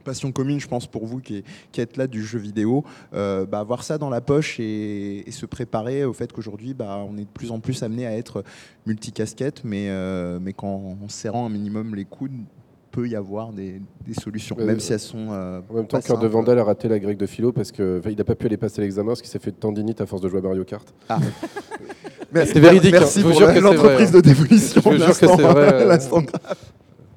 passion 0.00 0.32
commune, 0.32 0.60
je 0.60 0.68
pense, 0.68 0.86
pour 0.86 1.06
vous 1.06 1.20
qui, 1.20 1.44
êtes 1.76 1.96
là 1.96 2.06
du 2.06 2.24
jeu 2.24 2.38
vidéo, 2.38 2.84
euh, 3.14 3.46
bah, 3.46 3.60
avoir 3.60 3.84
ça 3.84 3.98
dans 3.98 4.10
la 4.10 4.20
poche 4.20 4.58
et, 4.58 5.24
se 5.30 5.46
préparer 5.46 6.04
au 6.04 6.12
fait 6.12 6.32
qu'aujourd'hui, 6.32 6.74
bah, 6.74 7.04
on 7.08 7.16
est 7.16 7.24
de 7.24 7.30
plus 7.32 7.52
en 7.52 7.60
plus 7.60 7.82
amené 7.82 8.04
à 8.06 8.16
être 8.16 8.42
multicasquette, 8.84 9.62
mais, 9.64 9.86
euh, 9.88 10.38
mais 10.40 10.52
qu'en 10.52 10.96
serrant 11.08 11.46
un 11.46 11.48
minimum 11.48 11.94
les 11.94 12.04
coudes, 12.04 12.32
peut 12.90 13.08
y 13.08 13.16
avoir 13.16 13.52
des, 13.52 13.80
solutions, 14.20 14.56
euh, 14.58 14.66
même 14.66 14.80
si 14.80 14.92
elles 14.92 15.00
sont. 15.00 15.28
en 15.28 15.74
même 15.74 15.86
temps, 15.86 16.00
Cœur 16.00 16.18
de 16.18 16.26
Vandal 16.26 16.58
a 16.58 16.64
raté 16.64 16.88
la 16.88 16.98
grecque 16.98 17.18
de 17.18 17.26
philo 17.26 17.52
parce 17.52 17.72
qu'il 17.72 18.16
n'a 18.16 18.24
pas 18.24 18.34
pu 18.34 18.46
aller 18.46 18.56
passer 18.56 18.80
l'examen 18.80 19.08
parce 19.08 19.22
qu'il 19.22 19.30
s'est 19.30 19.38
fait 19.38 19.52
de 19.52 19.56
tendinite 19.56 20.00
à 20.00 20.06
force 20.06 20.22
de 20.22 20.28
jouer 20.28 20.40
à 20.40 20.42
Mario 20.42 20.64
Kart. 20.64 20.92
Ah. 21.08 21.18
c'est 22.34 22.60
véridique. 22.60 22.92
Merci 22.92 23.20
hein. 23.20 23.30
pour 23.30 23.40
l'entreprise 23.40 24.10
de 24.12 24.20
démolition. 24.20 24.82
Je 24.84 24.96
jure 24.96 25.06
que 25.08 25.14
c'est 25.14 25.26
vrai. 25.26 25.98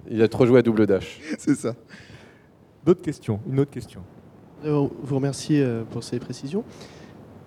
Il 0.10 0.22
a 0.22 0.28
trop 0.28 0.45
joué 0.45 0.60
à 0.60 0.62
double 0.62 0.86
dash. 0.86 1.20
C'est 1.40 1.56
ça. 1.56 1.76
D'autres 2.86 3.02
questions 3.02 3.40
Une 3.50 3.60
autre 3.62 3.72
question. 3.72 4.02
Vous 4.64 5.16
remercier 5.16 5.62
euh, 5.62 5.84
pour 5.90 6.04
ces 6.04 6.20
précisions. 6.20 6.64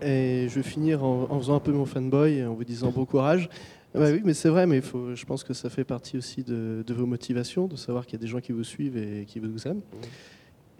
Et 0.02 0.46
je 0.48 0.56
vais 0.56 0.62
finir 0.62 1.04
en, 1.04 1.38
faisant 1.38 1.56
un 1.56 1.60
peu 1.60 1.72
mon 1.72 1.86
fanboy, 1.86 2.44
en 2.44 2.54
vous 2.54 2.64
disant 2.64 2.90
bon 2.90 3.04
courage. 3.06 3.48
Bah 3.94 4.10
oui, 4.12 4.20
mais 4.24 4.34
c'est 4.34 4.48
vrai, 4.48 4.66
mais 4.66 4.80
faut, 4.80 5.14
je 5.14 5.24
pense 5.24 5.42
que 5.42 5.54
ça 5.54 5.70
fait 5.70 5.84
partie 5.84 6.18
aussi 6.18 6.42
de, 6.42 6.84
vos 6.88 7.06
motivations, 7.06 7.66
de 7.66 7.76
savoir 7.76 8.04
qu'il 8.04 8.18
y 8.18 8.20
a 8.20 8.22
des 8.22 8.26
gens 8.26 8.40
qui 8.40 8.52
vous 8.52 8.64
suivent 8.64 8.96
et 8.96 9.24
qui 9.26 9.38
vous 9.38 9.66
aiment. 9.66 9.80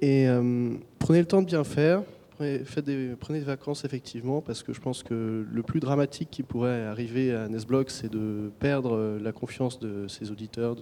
Et 0.00 0.28
euh, 0.28 0.74
prenez 0.98 1.20
le 1.20 1.26
temps 1.26 1.40
de 1.40 1.46
bien 1.46 1.64
faire. 1.64 2.02
Prenez, 2.36 2.58
des, 2.84 3.14
prenez 3.18 3.38
des 3.38 3.46
vacances, 3.46 3.86
effectivement, 3.86 4.42
parce 4.42 4.62
que 4.62 4.74
je 4.74 4.80
pense 4.80 5.02
que 5.02 5.46
le 5.50 5.62
plus 5.62 5.80
dramatique 5.80 6.28
qui 6.30 6.42
pourrait 6.42 6.84
arriver 6.84 7.32
à 7.34 7.48
Nesblog, 7.48 7.88
c'est 7.88 8.10
de 8.10 8.50
perdre 8.58 9.18
la 9.18 9.32
confiance 9.32 9.78
de 9.78 10.06
ses 10.08 10.30
auditeurs, 10.30 10.76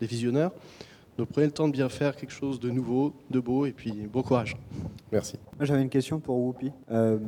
des 0.00 0.06
visionneurs. 0.06 0.52
Donc 1.16 1.28
prenez 1.28 1.46
le 1.46 1.52
temps 1.52 1.66
de 1.66 1.72
bien 1.72 1.88
faire 1.88 2.14
quelque 2.14 2.32
chose 2.32 2.60
de 2.60 2.68
nouveau, 2.68 3.14
de 3.30 3.40
beau, 3.40 3.64
et 3.64 3.72
puis 3.72 3.92
bon 4.12 4.22
courage. 4.22 4.56
Merci. 5.10 5.38
J'avais 5.60 5.80
une 5.80 5.88
question 5.88 6.20
pour 6.20 6.36
Whoopi. 6.38 6.70
Euh, 6.90 7.18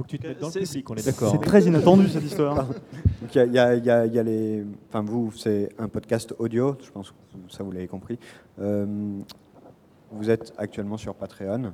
faut 0.00 0.04
que 0.04 0.08
tu 0.08 0.18
te 0.18 0.26
mettes 0.26 0.40
dans 0.40 0.48
le 0.48 0.52
public, 0.52 0.90
on 0.90 0.94
est 0.94 1.04
d'accord. 1.04 1.32
C'est 1.32 1.46
très 1.46 1.62
inattendu 1.64 2.08
cette 2.08 2.24
histoire. 2.24 2.66
Il 3.34 3.52
y, 3.52 3.58
a, 3.58 4.22
les. 4.22 4.64
Enfin, 4.88 5.02
vous, 5.02 5.32
c'est 5.32 5.68
un 5.78 5.88
podcast 5.88 6.34
audio, 6.38 6.76
je 6.82 6.90
pense 6.90 7.10
que 7.10 7.16
ça 7.48 7.62
vous 7.62 7.70
l'avez 7.70 7.88
compris. 7.88 8.18
Euh, 8.60 8.86
vous 10.10 10.30
êtes 10.30 10.52
actuellement 10.56 10.96
sur 10.96 11.14
Patreon. 11.14 11.72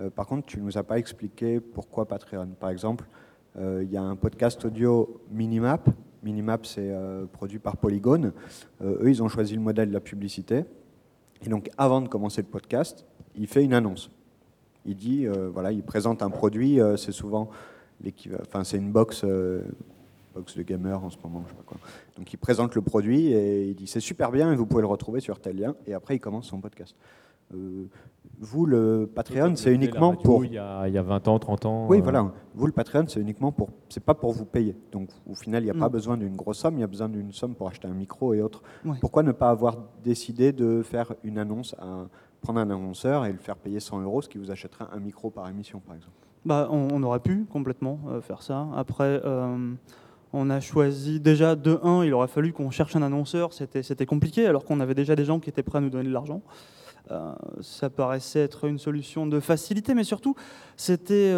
Euh, 0.00 0.10
par 0.10 0.26
contre, 0.26 0.46
tu 0.46 0.58
ne 0.58 0.64
nous 0.64 0.76
as 0.76 0.82
pas 0.82 0.98
expliqué 0.98 1.60
pourquoi 1.60 2.06
Patreon. 2.06 2.48
Par 2.58 2.70
exemple, 2.70 3.04
il 3.58 3.90
y 3.90 3.98
a 3.98 4.02
un 4.02 4.16
podcast 4.16 4.64
audio 4.64 5.20
Minimap 5.30 5.90
Minimap, 6.22 6.66
c'est 6.66 6.90
euh, 6.90 7.26
produit 7.26 7.58
par 7.58 7.76
Polygon. 7.76 8.32
Euh, 8.80 9.02
eux, 9.02 9.10
ils 9.10 9.22
ont 9.22 9.28
choisi 9.28 9.54
le 9.54 9.60
modèle 9.60 9.88
de 9.88 9.94
la 9.94 10.00
publicité. 10.00 10.64
Et 11.44 11.48
donc, 11.48 11.70
avant 11.76 12.00
de 12.00 12.08
commencer 12.08 12.42
le 12.42 12.48
podcast, 12.48 13.04
il 13.34 13.46
fait 13.48 13.64
une 13.64 13.74
annonce. 13.74 14.10
Il 14.84 14.96
dit, 14.96 15.26
euh, 15.26 15.48
voilà, 15.52 15.72
il 15.72 15.82
présente 15.82 16.22
un 16.22 16.30
produit. 16.30 16.80
c'est 16.96 17.12
souvent 17.12 17.50
enfin, 18.40 18.64
c'est 18.64 18.78
une 18.78 18.90
box, 18.90 19.24
box 20.34 20.56
de 20.56 20.62
gamer 20.62 21.04
en 21.04 21.10
ce 21.10 21.16
moment, 21.22 21.44
je 21.46 21.50
sais 21.50 21.56
pas 21.56 21.62
quoi. 21.64 21.78
Donc, 22.16 22.32
il 22.32 22.36
présente 22.36 22.74
le 22.74 22.82
produit 22.82 23.32
et 23.32 23.68
il 23.68 23.74
dit, 23.76 23.86
c'est 23.86 24.00
super 24.00 24.32
bien 24.32 24.52
et 24.52 24.56
vous 24.56 24.66
pouvez 24.66 24.82
le 24.82 24.88
retrouver 24.88 25.20
sur 25.20 25.40
tel 25.40 25.56
lien. 25.56 25.76
Et 25.86 25.94
après, 25.94 26.16
il 26.16 26.20
commence 26.20 26.46
son 26.46 26.60
podcast 26.60 26.96
vous, 28.40 28.66
le 28.66 29.08
Patreon, 29.14 29.54
c'est 29.56 29.72
uniquement 29.72 30.14
pour. 30.14 30.44
Il 30.44 30.52
y, 30.52 30.58
a, 30.58 30.88
il 30.88 30.94
y, 30.94 30.98
a, 30.98 31.02
20 31.02 31.28
ans, 31.28 31.38
30 31.38 31.66
ans. 31.66 31.86
Oui, 31.88 31.98
euh. 31.98 32.02
voilà. 32.02 32.32
Vous, 32.54 32.66
le 32.66 32.72
Patreon, 32.72 33.04
c'est 33.06 33.20
uniquement 33.20 33.52
pour. 33.52 33.70
C'est 33.88 34.02
pas 34.02 34.14
pour 34.14 34.32
vous 34.32 34.44
payer. 34.44 34.76
Donc, 34.90 35.10
au 35.30 35.34
final, 35.34 35.62
il 35.62 35.66
n'y 35.66 35.70
a 35.70 35.74
pas 35.74 35.88
besoin 35.88 36.16
d'une 36.16 36.34
grosse 36.34 36.58
somme, 36.58 36.76
il 36.76 36.80
y 36.80 36.84
a 36.84 36.88
besoin 36.88 37.08
d'une 37.08 37.32
somme 37.32 37.54
pour 37.54 37.68
acheter 37.68 37.86
un 37.86 37.94
micro 37.94 38.34
et 38.34 38.42
autres. 38.42 38.62
Pourquoi 39.00 39.22
ne 39.22 39.32
pas 39.32 39.50
avoir 39.50 39.76
décidé 40.02 40.52
de 40.52 40.82
faire 40.82 41.14
une 41.22 41.38
annonce, 41.38 41.74
à, 41.78 42.06
prendre 42.42 42.60
un 42.60 42.68
annonceur 42.68 43.24
et 43.24 43.32
le 43.32 43.38
faire 43.38 43.56
payer 43.56 43.80
100 43.80 44.02
euros, 44.02 44.20
ce 44.20 44.28
qui 44.28 44.38
vous 44.38 44.50
achèterait 44.50 44.84
un 44.92 45.00
micro 45.00 45.30
par 45.30 45.48
émission, 45.48 45.80
par 45.80 45.94
exemple 45.94 46.12
bah, 46.44 46.68
on, 46.70 47.00
aurait 47.04 47.20
pu 47.20 47.44
complètement 47.44 48.00
euh, 48.08 48.20
faire 48.20 48.42
ça. 48.42 48.66
Après. 48.76 49.20
Euh, 49.24 49.72
on 50.34 50.48
a 50.48 50.60
choisi 50.60 51.20
déjà 51.20 51.56
de 51.56 51.78
1, 51.82 52.04
il 52.04 52.14
aurait 52.14 52.26
fallu 52.26 52.54
qu'on 52.54 52.70
cherche 52.70 52.96
un 52.96 53.02
annonceur, 53.02 53.52
c'était 53.52 54.06
compliqué 54.06 54.46
alors 54.46 54.64
qu'on 54.64 54.80
avait 54.80 54.94
déjà 54.94 55.14
des 55.14 55.26
gens 55.26 55.40
qui 55.40 55.50
étaient 55.50 55.62
prêts 55.62 55.76
à 55.76 55.80
nous 55.82 55.90
donner 55.90 56.08
de 56.08 56.12
l'argent. 56.14 56.40
Euh, 57.10 57.34
ça 57.60 57.90
paraissait 57.90 58.40
être 58.40 58.64
une 58.64 58.78
solution 58.78 59.26
de 59.26 59.40
facilité, 59.40 59.92
mais 59.92 60.04
surtout, 60.04 60.34
c'était 60.74 61.34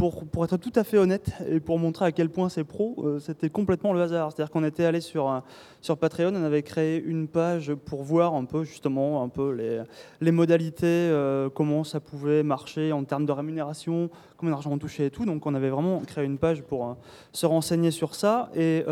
pour, 0.00 0.44
être 0.44 0.56
tout 0.56 0.72
à 0.76 0.84
fait 0.84 0.96
honnête 0.96 1.30
et 1.46 1.60
pour 1.60 1.78
montrer 1.78 2.06
à 2.06 2.12
quel 2.12 2.30
point 2.30 2.48
c'est 2.48 2.64
pro, 2.64 2.96
euh, 3.04 3.18
c'était 3.18 3.50
complètement 3.50 3.92
le 3.92 4.00
hasard. 4.00 4.32
C'est-à-dire 4.32 4.50
qu'on 4.50 4.64
était 4.64 4.86
allé 4.86 5.02
sur, 5.02 5.42
sur 5.82 5.98
Patreon, 5.98 6.32
on 6.34 6.42
avait 6.42 6.62
créé 6.62 7.02
une 7.02 7.28
page 7.28 7.74
pour 7.74 8.02
voir 8.02 8.34
un 8.34 8.46
peu 8.46 8.64
justement 8.64 9.22
un 9.22 9.28
peu 9.28 9.84
les, 10.20 10.32
modalités, 10.32 11.14
comment 11.54 11.84
ça 11.84 12.00
pouvait 12.00 12.42
marcher 12.42 12.92
en 12.92 13.04
termes 13.04 13.26
de 13.26 13.32
rémunération, 13.32 14.08
combien 14.38 14.54
d'argent 14.54 14.72
on 14.72 14.78
touchait 14.78 15.06
et 15.06 15.10
tout. 15.10 15.26
Donc 15.26 15.44
on 15.44 15.54
avait 15.54 15.70
vraiment 15.70 16.00
créé 16.00 16.24
une 16.24 16.38
page 16.38 16.62
pour 16.62 16.96
se 17.32 17.44
renseigner 17.44 17.90
sur 17.90 18.14
ça. 18.14 18.50
Et 18.54 18.84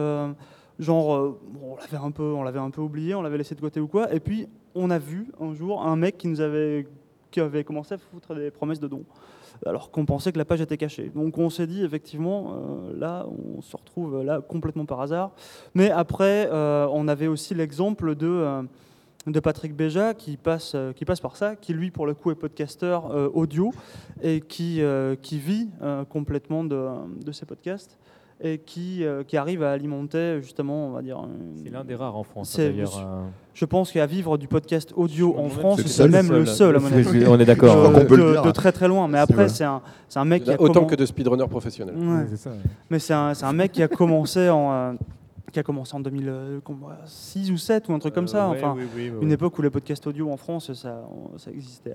genre, 0.78 1.38
on 1.62 1.76
l'avait 1.76 2.04
un 2.04 2.10
peu, 2.10 2.34
on 2.34 2.42
l'avait 2.42 2.58
un 2.58 2.70
peu 2.70 2.82
oublié, 2.82 3.14
on 3.14 3.22
l'avait 3.22 3.38
laissé 3.38 3.54
de 3.54 3.60
côté 3.60 3.80
ou 3.80 3.88
quoi. 3.88 4.12
Et 4.12 4.20
puis 4.20 4.46
on 4.74 4.90
a 4.90 4.98
vu 4.98 5.32
un 5.40 5.54
jour 5.54 5.82
un 5.82 5.96
mec 5.96 6.18
qui 6.18 6.28
nous 6.28 6.42
avait 6.42 6.86
qui 7.30 7.40
avait 7.40 7.64
commencé 7.64 7.94
à 7.94 7.98
foutre 7.98 8.34
des 8.34 8.50
promesses 8.50 8.80
de 8.80 8.88
dons, 8.88 9.04
alors 9.66 9.90
qu'on 9.90 10.04
pensait 10.04 10.32
que 10.32 10.38
la 10.38 10.44
page 10.44 10.60
était 10.60 10.76
cachée. 10.76 11.10
Donc 11.14 11.38
on 11.38 11.50
s'est 11.50 11.66
dit, 11.66 11.82
effectivement, 11.84 12.54
euh, 12.54 12.98
là, 12.98 13.26
on 13.56 13.60
se 13.60 13.76
retrouve 13.76 14.22
là 14.22 14.40
complètement 14.40 14.84
par 14.84 15.00
hasard. 15.00 15.32
Mais 15.74 15.90
après, 15.90 16.48
euh, 16.52 16.86
on 16.92 17.08
avait 17.08 17.26
aussi 17.26 17.54
l'exemple 17.54 18.14
de, 18.14 18.26
euh, 18.26 18.62
de 19.26 19.40
Patrick 19.40 19.74
Béja 19.74 20.14
qui 20.14 20.36
passe, 20.36 20.76
qui 20.96 21.04
passe 21.04 21.20
par 21.20 21.36
ça, 21.36 21.56
qui 21.56 21.72
lui, 21.72 21.90
pour 21.90 22.06
le 22.06 22.14
coup, 22.14 22.30
est 22.30 22.34
podcasteur 22.34 23.34
audio 23.34 23.72
et 24.22 24.40
qui, 24.40 24.80
qui 25.22 25.38
vit 25.38 25.68
complètement 26.08 26.64
de, 26.64 26.86
de 27.24 27.32
ses 27.32 27.44
podcasts 27.44 27.98
et 28.40 28.58
qui, 28.58 29.04
euh, 29.04 29.24
qui 29.24 29.36
arrive 29.36 29.62
à 29.62 29.72
alimenter 29.72 30.40
justement, 30.42 30.88
on 30.88 30.90
va 30.92 31.02
dire. 31.02 31.20
C'est 31.62 31.70
l'un 31.70 31.84
des 31.84 31.94
rares 31.94 32.16
en 32.16 32.22
France 32.22 32.56
hein, 32.58 32.64
d'ailleurs. 32.64 32.98
Euh. 32.98 33.22
Je 33.54 33.64
pense 33.64 33.90
qu'à 33.90 34.06
vivre 34.06 34.38
du 34.38 34.46
podcast 34.46 34.92
audio 34.94 35.34
en 35.36 35.48
France, 35.48 35.82
c'est 35.86 36.08
même 36.08 36.30
le 36.30 36.46
seul. 36.46 36.76
À 36.76 36.78
mon 36.78 36.92
avis. 36.92 37.26
On 37.26 37.38
est 37.40 37.44
d'accord. 37.44 37.90
de, 37.92 38.44
de, 38.44 38.50
très 38.52 38.70
très 38.70 38.86
loin. 38.86 39.08
Mais 39.08 39.18
après, 39.18 39.48
c'est 39.48 39.64
un, 39.64 39.82
un 40.14 40.24
mec 40.24 40.44
qui 40.44 40.52
a 40.52 40.60
autant 40.60 40.84
que 40.84 40.94
de 40.94 41.04
speedrunner 41.04 41.48
professionnels. 41.48 41.96
Ouais. 41.96 42.26
Mais 42.90 43.00
c'est 43.00 43.14
un, 43.14 43.32
un, 43.42 43.52
mec 43.52 43.72
qui 43.72 43.82
a 43.82 43.88
commencé 43.88 44.48
en 44.48 44.72
euh, 44.72 44.92
qui 45.52 45.58
a 45.58 45.62
commencé 45.64 45.96
en 45.96 46.00
2006 46.00 47.50
ou 47.50 47.56
7 47.56 47.88
ou 47.88 47.94
un 47.94 47.98
truc 47.98 48.14
comme 48.14 48.28
ça. 48.28 48.48
Enfin, 48.48 48.76
une 49.20 49.32
époque 49.32 49.58
où 49.58 49.62
les 49.62 49.70
podcasts 49.70 50.06
audio 50.06 50.30
en 50.30 50.36
France, 50.36 50.72
ça, 50.74 51.08
ça 51.36 51.50
existait 51.50 51.94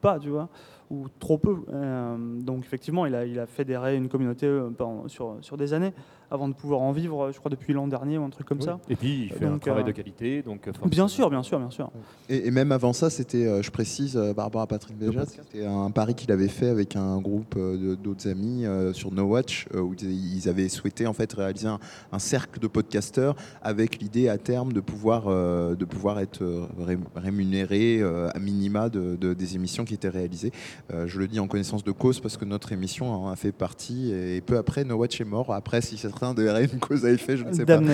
pas, 0.00 0.18
tu 0.18 0.30
vois 0.30 0.48
ou 0.90 1.06
trop 1.18 1.38
peu. 1.38 1.56
Euh, 1.72 2.16
donc 2.40 2.64
effectivement, 2.64 3.06
il 3.06 3.14
a, 3.14 3.24
il 3.24 3.38
a 3.38 3.46
fédéré 3.46 3.96
une 3.96 4.08
communauté 4.08 4.46
euh, 4.46 4.70
sur, 5.06 5.36
sur 5.40 5.56
des 5.56 5.72
années 5.72 5.92
avant 6.30 6.48
de 6.48 6.54
pouvoir 6.54 6.80
en 6.80 6.92
vivre, 6.92 7.30
je 7.32 7.38
crois, 7.38 7.50
depuis 7.50 7.72
l'an 7.72 7.86
dernier 7.86 8.18
ou 8.18 8.24
un 8.24 8.30
truc 8.30 8.46
comme 8.46 8.60
ça. 8.60 8.78
Et 8.88 8.96
puis, 8.96 9.24
il 9.24 9.32
fait 9.32 9.46
un 9.46 9.58
travail 9.58 9.84
de 9.84 9.92
qualité. 9.92 10.42
Donc 10.42 10.68
bien 10.86 11.08
sûr, 11.08 11.30
bien 11.30 11.42
sûr, 11.42 11.58
bien 11.58 11.70
sûr. 11.70 11.90
Et, 12.28 12.50
même 12.50 12.72
avant 12.72 12.92
ça, 12.92 13.10
c'était, 13.10 13.46
euh, 13.46 13.62
je 13.62 13.70
précise, 13.70 14.16
à 14.16 14.66
Patrick 14.66 14.96
Béja, 14.96 15.24
c'était 15.26 15.66
un 15.66 15.90
pari 15.90 16.14
qu'il 16.14 16.30
avait 16.32 16.48
fait 16.48 16.68
avec 16.68 16.96
un 16.96 17.20
groupe 17.20 17.58
d'autres 18.02 18.28
amis 18.28 18.64
sur 18.92 19.12
No 19.12 19.24
Watch, 19.24 19.66
où 19.74 19.94
ils 20.02 20.48
avaient 20.48 20.68
souhaité 20.68 21.06
en 21.06 21.12
fait 21.12 21.32
réaliser 21.32 21.68
un, 21.68 22.18
cercle 22.18 22.60
de 22.60 22.66
podcasteurs 22.66 23.34
avec 23.62 23.98
l'idée 24.00 24.28
à 24.28 24.38
terme 24.38 24.72
de 24.72 24.80
pouvoir, 24.80 25.26
de 25.26 25.84
pouvoir 25.84 26.20
être 26.20 26.68
rémunéré 27.16 28.02
à 28.02 28.38
minima 28.38 28.88
de, 28.88 29.34
des 29.34 29.54
émissions 29.54 29.84
qui 29.84 29.94
étaient 29.94 30.08
réalisées. 30.08 30.52
Euh, 30.92 31.06
je 31.06 31.18
le 31.18 31.26
dis 31.26 31.40
en 31.40 31.46
connaissance 31.46 31.84
de 31.84 31.92
cause 31.92 32.20
parce 32.20 32.36
que 32.36 32.44
notre 32.44 32.72
émission 32.72 33.12
en 33.12 33.30
a 33.30 33.36
fait 33.36 33.52
partie 33.52 34.12
et 34.12 34.40
peu 34.40 34.58
après, 34.58 34.84
No 34.84 34.96
Watch 34.96 35.20
est 35.20 35.24
mort. 35.24 35.52
Après, 35.52 35.80
si 35.80 35.98
certains 36.14 36.34
de 36.34 36.72
une 36.72 36.80
cause 36.80 37.04
à 37.04 37.10
effet, 37.10 37.36
je 37.36 37.44
ne 37.44 37.52
sais 37.52 37.64
pas. 37.64 37.80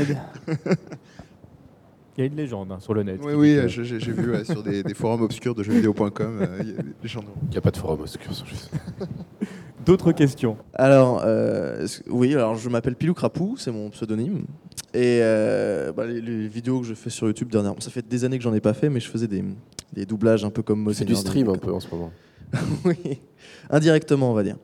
Il 2.17 2.21
y 2.21 2.25
a 2.25 2.27
une 2.27 2.37
légende 2.37 2.73
hein, 2.73 2.81
sur 2.81 2.93
le 2.93 3.05
net. 3.05 3.21
Oui, 3.23 3.33
oui, 3.35 3.59
j'ai 3.69 3.83
vu 3.83 4.45
sur 4.45 4.63
des, 4.63 4.83
forums 4.95 5.23
obscurs 5.23 5.55
de 5.55 5.63
jeuxvideo.com. 5.63 6.39
Euh, 6.41 6.63
il 6.63 6.75
n'y 7.51 7.57
a 7.57 7.61
pas 7.61 7.71
de 7.71 7.77
forum 7.77 8.01
obscur 8.01 8.35
sur 8.35 8.47
D'autres 9.87 10.13
questions 10.13 10.59
Alors, 10.75 11.23
euh, 11.25 11.87
oui, 12.09 12.35
alors 12.35 12.57
je 12.57 12.69
m'appelle 12.69 12.97
Pilou 12.97 13.15
Crapou, 13.15 13.57
c'est 13.57 13.71
mon 13.71 13.89
pseudonyme. 13.91 14.43
Et 14.93 15.21
bah, 15.97 16.05
les, 16.05 16.49
vidéos 16.49 16.81
que 16.81 16.87
je 16.87 16.95
fais 16.95 17.11
sur 17.11 17.27
YouTube 17.27 17.49
dernièrement, 17.51 17.81
ça 17.81 17.91
fait 17.91 18.07
des 18.07 18.25
années 18.25 18.37
que 18.37 18.45
j'en 18.45 18.55
ai 18.55 18.61
pas 18.61 18.75
fait, 18.75 18.91
mais 18.91 19.01
je 19.01 19.09
faisais 19.09 19.29
des, 19.29 19.43
des 19.93 20.05
doublages 20.05 20.45
un 20.45 20.51
peu 20.51 20.63
comme 20.63 20.93
C'est 20.93 21.07
du 21.07 21.15
stream 21.15 21.49
un 21.49 21.57
peu 21.57 21.73
en 21.73 21.81
ce 21.81 21.89
moment. 21.89 22.13
oui, 22.85 23.19
indirectement, 23.71 24.33
on 24.33 24.35
va 24.35 24.43
dire. 24.43 24.57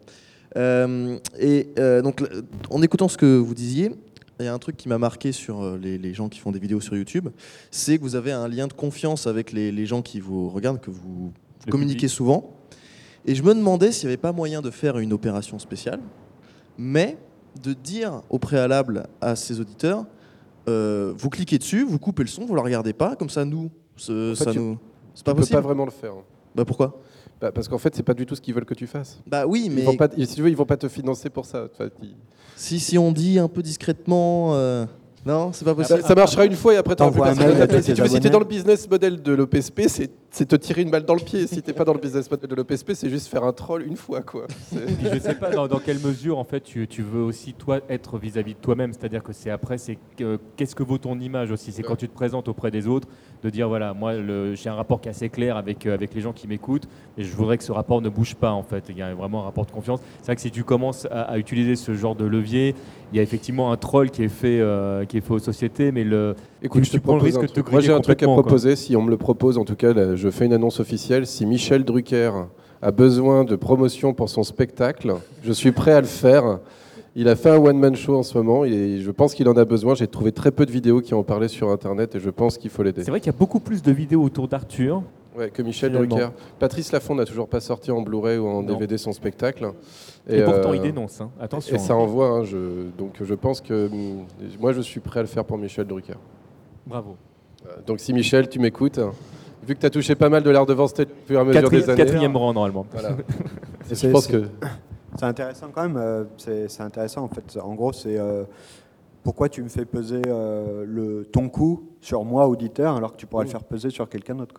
Euh, 0.57 1.19
et 1.39 1.69
euh, 1.79 2.03
donc, 2.03 2.23
en 2.71 2.83
écoutant 2.83 3.09
ce 3.09 3.17
que 3.17 3.37
vous 3.37 3.55
disiez, 3.55 3.93
il 4.39 4.45
y 4.45 4.49
a 4.49 4.55
un 4.55 4.59
truc 4.59 4.77
qui 4.77 4.89
m'a 4.89 4.99
marqué 4.99 5.33
sur 5.33 5.63
euh, 5.63 5.79
les, 5.79 6.15
gens 6.15 6.29
qui 6.29 6.39
font 6.39 6.53
des 6.53 6.59
vidéos 6.59 6.81
sur 6.81 6.97
YouTube, 6.97 7.29
c'est 7.71 7.99
que 7.99 8.03
vous 8.03 8.17
avez 8.17 8.33
un 8.33 8.49
lien 8.49 8.67
de 8.67 8.73
confiance 8.73 9.27
avec 9.27 9.53
les, 9.53 9.87
gens 9.87 10.03
qui 10.03 10.21
vous 10.21 10.49
regardent, 10.49 10.81
que 10.81 10.91
vous, 10.91 11.33
communiquez 11.71 12.09
souvent. 12.09 12.53
Et 13.25 13.35
je 13.35 13.43
me 13.43 13.55
demandais 13.55 13.93
s'il 13.93 14.07
n'y 14.07 14.13
avait 14.13 14.21
pas 14.21 14.33
moyen 14.33 14.63
de 14.63 14.71
faire 14.71 14.99
une 14.99 15.13
opération 15.13 15.59
spéciale, 15.59 16.01
mais 16.79 17.17
de 17.63 17.73
dire 17.73 18.23
au 18.31 18.39
préalable 18.39 19.07
à 19.21 19.35
ces 19.35 19.61
auditeurs, 19.61 20.05
vous 20.67 21.31
cliquez 21.31 21.59
dessus, 21.59 21.85
vous 21.85 21.99
coupez 21.99 22.23
le 22.23 22.29
son, 22.29 22.45
vous 22.45 22.53
ne 22.53 22.57
la 22.57 22.63
regardez 22.63 22.93
pas, 22.93 23.17
comme 23.17 23.31
ça 23.31 23.45
nous, 23.45 23.71
ça 23.97 24.13
nous... 24.53 24.79
C'est 25.15 25.25
pas 25.25 25.35
possible. 25.35 25.57
pas 25.57 25.63
vraiment 25.63 25.87
le 25.87 25.91
faire. 25.91 26.13
Bah 26.55 26.67
pourquoi? 26.67 27.01
Bah, 27.41 27.53
parce 27.53 27.69
qu'en 27.69 27.79
fait, 27.79 27.95
c'est 27.95 28.03
pas 28.03 28.15
du 28.15 28.25
tout 28.25 28.35
ce 28.35 28.41
qu'ils 28.41 28.55
veulent 28.55 28.65
que 28.65 28.75
tu 28.75 28.87
fasses. 28.87 29.21
Bah 29.27 29.47
oui, 29.47 29.69
mais. 29.71 29.83
Ils 29.83 29.85
vont 29.85 29.97
pas, 29.97 30.09
si 30.09 30.27
tu 30.35 30.43
veux, 30.43 30.49
ils 30.49 30.57
vont 30.57 30.65
pas 30.67 30.77
te 30.77 30.89
financer 30.89 31.29
pour 31.31 31.45
ça. 31.45 31.69
Si, 32.57 32.81
si 32.81 32.97
on 32.97 33.13
dit 33.13 33.39
un 33.39 33.49
peu 33.49 33.63
discrètement. 33.63 34.55
Euh, 34.55 34.87
non, 35.27 35.53
c'est 35.53 35.65
pas 35.65 35.75
possible. 35.75 36.03
Ça, 36.03 36.15
marchera 36.15 36.45
une 36.47 36.55
fois 36.55 36.75
et 36.75 36.77
après 36.77 36.95
t'envoies 36.95 37.29
un 37.29 37.35
mail. 37.35 37.83
Si 37.83 37.95
tu 37.95 38.01
veux, 38.01 38.09
si 38.09 38.17
es 38.17 38.31
dans 38.31 38.39
le 38.39 38.45
business 38.45 38.89
model 38.89 39.21
de 39.21 39.33
l'OPSP, 39.33 39.83
c'est 39.89 40.47
te 40.47 40.55
tirer 40.55 40.83
une 40.83 40.91
balle 40.91 41.05
dans 41.05 41.15
le 41.15 41.21
pied. 41.21 41.49
Si 41.49 41.63
t'es 41.63 41.73
pas 41.73 41.85
dans 41.85 41.95
le 41.95 41.99
business 41.99 42.31
model 42.31 42.49
de 42.49 42.55
l'OPSP, 42.55 42.93
c'est 42.95 43.11
juste 43.11 43.27
faire 43.27 43.43
un 43.43 43.53
troll 43.53 43.83
une 43.83 43.97
fois, 43.97 44.23
quoi. 44.23 44.47
je 44.73 45.19
sais 45.19 45.35
pas 45.35 45.51
dans, 45.51 45.81
quelle 45.81 45.99
mesure 45.99 46.39
en 46.39 46.45
fait 46.45 46.61
tu, 46.61 46.87
tu 46.87 47.03
veux 47.03 47.23
aussi 47.23 47.55
toi 47.55 47.81
être 47.89 48.19
vis-à-vis 48.19 48.55
de 48.55 48.61
toi-même. 48.61 48.93
C'est-à-dire 48.93 49.25
que 49.25 49.33
c'est 49.33 49.51
après, 49.51 49.79
c'est 49.79 49.99
qu'est-ce 50.57 50.77
que 50.77 50.85
vaut 50.85 50.99
ton 50.99 51.19
image 51.19 51.51
aussi? 51.51 51.73
C'est 51.73 51.83
quand 51.83 51.97
tu 51.97 52.09
te 52.09 52.15
présentes 52.15 52.47
auprès 52.47 52.71
des 52.71 52.87
autres, 52.87 53.09
de 53.43 53.51
dire 53.51 53.69
voilà, 53.69 53.95
moi 53.95 54.13
j'ai 54.55 54.69
un 54.69 54.75
rapport 54.75 55.01
qui 55.01 55.09
est 55.09 55.11
assez 55.11 55.29
clair 55.29 55.57
avec 55.57 55.87
avec 55.87 56.15
les 56.15 56.21
gens 56.21 56.33
qui 56.33 56.47
m'écoutent, 56.47 56.89
et 57.19 57.25
je 57.25 57.35
voudrais 57.35 57.59
que 57.59 57.65
ce 57.65 57.73
rapport 57.73 58.01
ne 58.01 58.09
bouge 58.09 58.37
pas 58.37 58.53
en 58.53 58.63
fait. 58.63 58.85
Il 58.91 58.97
y 58.97 59.03
a 59.03 59.13
vraiment 59.13 59.41
un 59.41 59.45
rapport 59.45 59.67
de 59.67 59.73
confiance. 59.73 60.01
C'est 60.19 60.27
vrai 60.27 60.37
que 60.37 60.43
si 60.43 60.51
tu 60.53 60.63
commences 60.63 61.07
à, 61.11 61.37
utiliser 61.39 61.77
ce 61.77 61.95
genre 61.95 62.15
de 62.15 62.25
levier, 62.25 62.75
il 63.13 63.17
y 63.17 63.21
a 63.21 63.23
effectivement 63.23 63.73
un 63.73 63.77
troll 63.77 64.11
qui 64.11 64.25
est 64.25 64.29
fait 64.29 64.61
euh, 64.61 65.05
qui 65.05 65.19
est 65.19 65.21
fait 65.21 65.33
aux 65.33 65.39
sociétés, 65.39 65.93
mais 65.93 66.05
le 66.05 66.35
Écoute, 66.63 66.85
je 66.85 66.93
te 66.93 66.99
prends 66.99 67.17
le 67.17 67.23
risque 67.23 67.41
de 67.41 67.47
te 67.47 67.71
Moi, 67.71 67.81
j'ai 67.81 67.93
un 67.93 68.01
truc 68.01 68.23
à 68.23 68.27
proposer. 68.27 68.77
Si 68.77 68.97
on 68.97 69.03
me 69.03 69.11
le 69.11 69.17
propose, 69.17 69.59
en 69.59 69.65
tout 69.65 69.77
cas, 69.77 69.93
je 70.17 70.31
fais 70.31 70.47
une 70.47 70.53
annonce 70.53 70.81
officielle. 70.81 71.27
Si 71.27 71.47
Michel 71.47 71.85
Drucker 71.85 72.33
a 72.83 72.91
besoin 72.91 73.45
de 73.45 73.57
promotion 73.57 74.15
pour 74.15 74.29
son 74.29 74.43
spectacle, 74.43 75.15
je 75.43 75.53
suis 75.53 75.73
prêt 75.73 75.93
à 75.93 76.01
le 76.01 76.07
faire. 76.07 76.59
Il 77.19 77.29
a 77.29 77.37
fait 77.37 77.49
un 77.49 77.57
one-man 77.57 77.97
show 77.97 78.15
en 78.15 78.23
ce 78.23 78.37
moment 78.37 78.67
et 78.67 79.01
je 79.01 79.11
pense 79.11 79.35
qu'il 79.35 79.49
en 79.49 79.57
a 79.57 79.65
besoin. 79.65 79.95
J'ai 79.95 80.07
trouvé 80.07 80.33
très 80.33 80.51
peu 80.51 80.67
de 80.67 80.71
vidéos 80.71 81.01
qui 81.01 81.15
en 81.15 81.23
parlaient 81.23 81.49
sur 81.49 81.71
Internet 81.71 82.15
et 82.15 82.21
je 82.21 82.29
pense 82.29 82.59
qu'il 82.59 82.69
faut 82.69 82.83
l'aider. 82.83 83.05
C'est 83.05 83.11
vrai 83.11 83.21
qu'il 83.21 83.33
y 83.33 83.35
a 83.35 83.39
beaucoup 83.39 83.61
plus 83.61 83.83
de 83.83 83.91
vidéos 83.91 84.23
autour 84.23 84.49
d'Arthur. 84.49 85.03
Ouais, 85.37 85.51
que 85.51 85.63
Michel 85.63 85.93
Drucker. 85.93 86.29
Patrice 86.59 86.93
Lafont 86.93 87.15
n'a 87.15 87.27
toujours 87.27 87.49
pas 87.49 87.61
sorti 87.61 87.91
en 87.91 88.01
Blu-ray 88.01 88.39
ou 88.39 88.47
en 88.47 88.63
DVD 88.63 88.97
son 88.97 89.13
spectacle. 89.13 89.71
Et, 90.29 90.43
pourtant, 90.43 90.73
il 90.73 90.81
euh, 90.81 90.85
dénonce. 90.85 91.21
Hein. 91.21 91.31
Attention. 91.39 91.77
Et 91.77 91.79
ça 91.79 91.93
hein. 91.93 91.97
envoie. 91.97 92.29
Hein, 92.29 92.45
je... 92.45 92.89
Donc 92.97 93.23
je 93.23 93.35
pense 93.35 93.61
que 93.61 93.91
moi, 94.59 94.73
je 94.73 94.81
suis 94.81 95.01
prêt 95.01 95.21
à 95.21 95.23
le 95.23 95.29
faire 95.29 95.45
pour 95.45 95.59
Michel 95.59 95.87
Drucker. 95.87 96.17
Bravo. 96.87 97.17
Euh, 97.67 97.73
donc 97.87 98.01
si 98.01 98.13
Michel, 98.13 98.49
tu 98.49 98.59
m'écoutes, 98.59 98.99
vu 99.67 99.75
que 99.75 99.81
tu 99.81 99.87
as 99.87 99.91
touché 99.91 100.15
pas 100.15 100.29
mal 100.29 100.43
de 100.43 100.51
l'art 100.51 100.67
de 100.67 100.73
vente 100.73 100.99
au 101.01 101.05
fur 101.27 101.39
et 101.39 101.41
à 101.41 101.45
mesure 101.45 101.71
des 101.71 101.91
années. 101.91 102.03
Quatrième 102.03 102.37
rang 102.37 102.55
normalement. 102.55 102.87
je 103.91 104.09
pense 104.09 104.27
que 104.27 104.45
c'est 105.19 105.27
intéressant 105.27 105.69
quand 105.73 105.83
même. 105.83 105.97
Euh, 105.97 106.25
c'est 106.39 106.81
intéressant 106.81 107.25
en 107.25 107.29
fait. 107.29 107.59
En 107.63 107.75
gros, 107.75 107.93
c'est 107.93 108.19
euh, 108.19 108.45
pourquoi 109.23 109.49
tu 109.49 109.63
me 109.63 109.69
fais 109.69 109.85
peser 109.85 110.23
le 110.25 111.29
ton 111.31 111.49
coût 111.49 111.91
sur 112.01 112.25
moi 112.25 112.49
auditeur 112.49 112.97
alors 112.97 113.13
que 113.13 113.17
tu 113.19 113.27
pourrais 113.27 113.45
le 113.45 113.51
faire 113.51 113.65
peser 113.65 113.91
sur 113.91 114.09
quelqu'un 114.09 114.37
d'autre. 114.37 114.55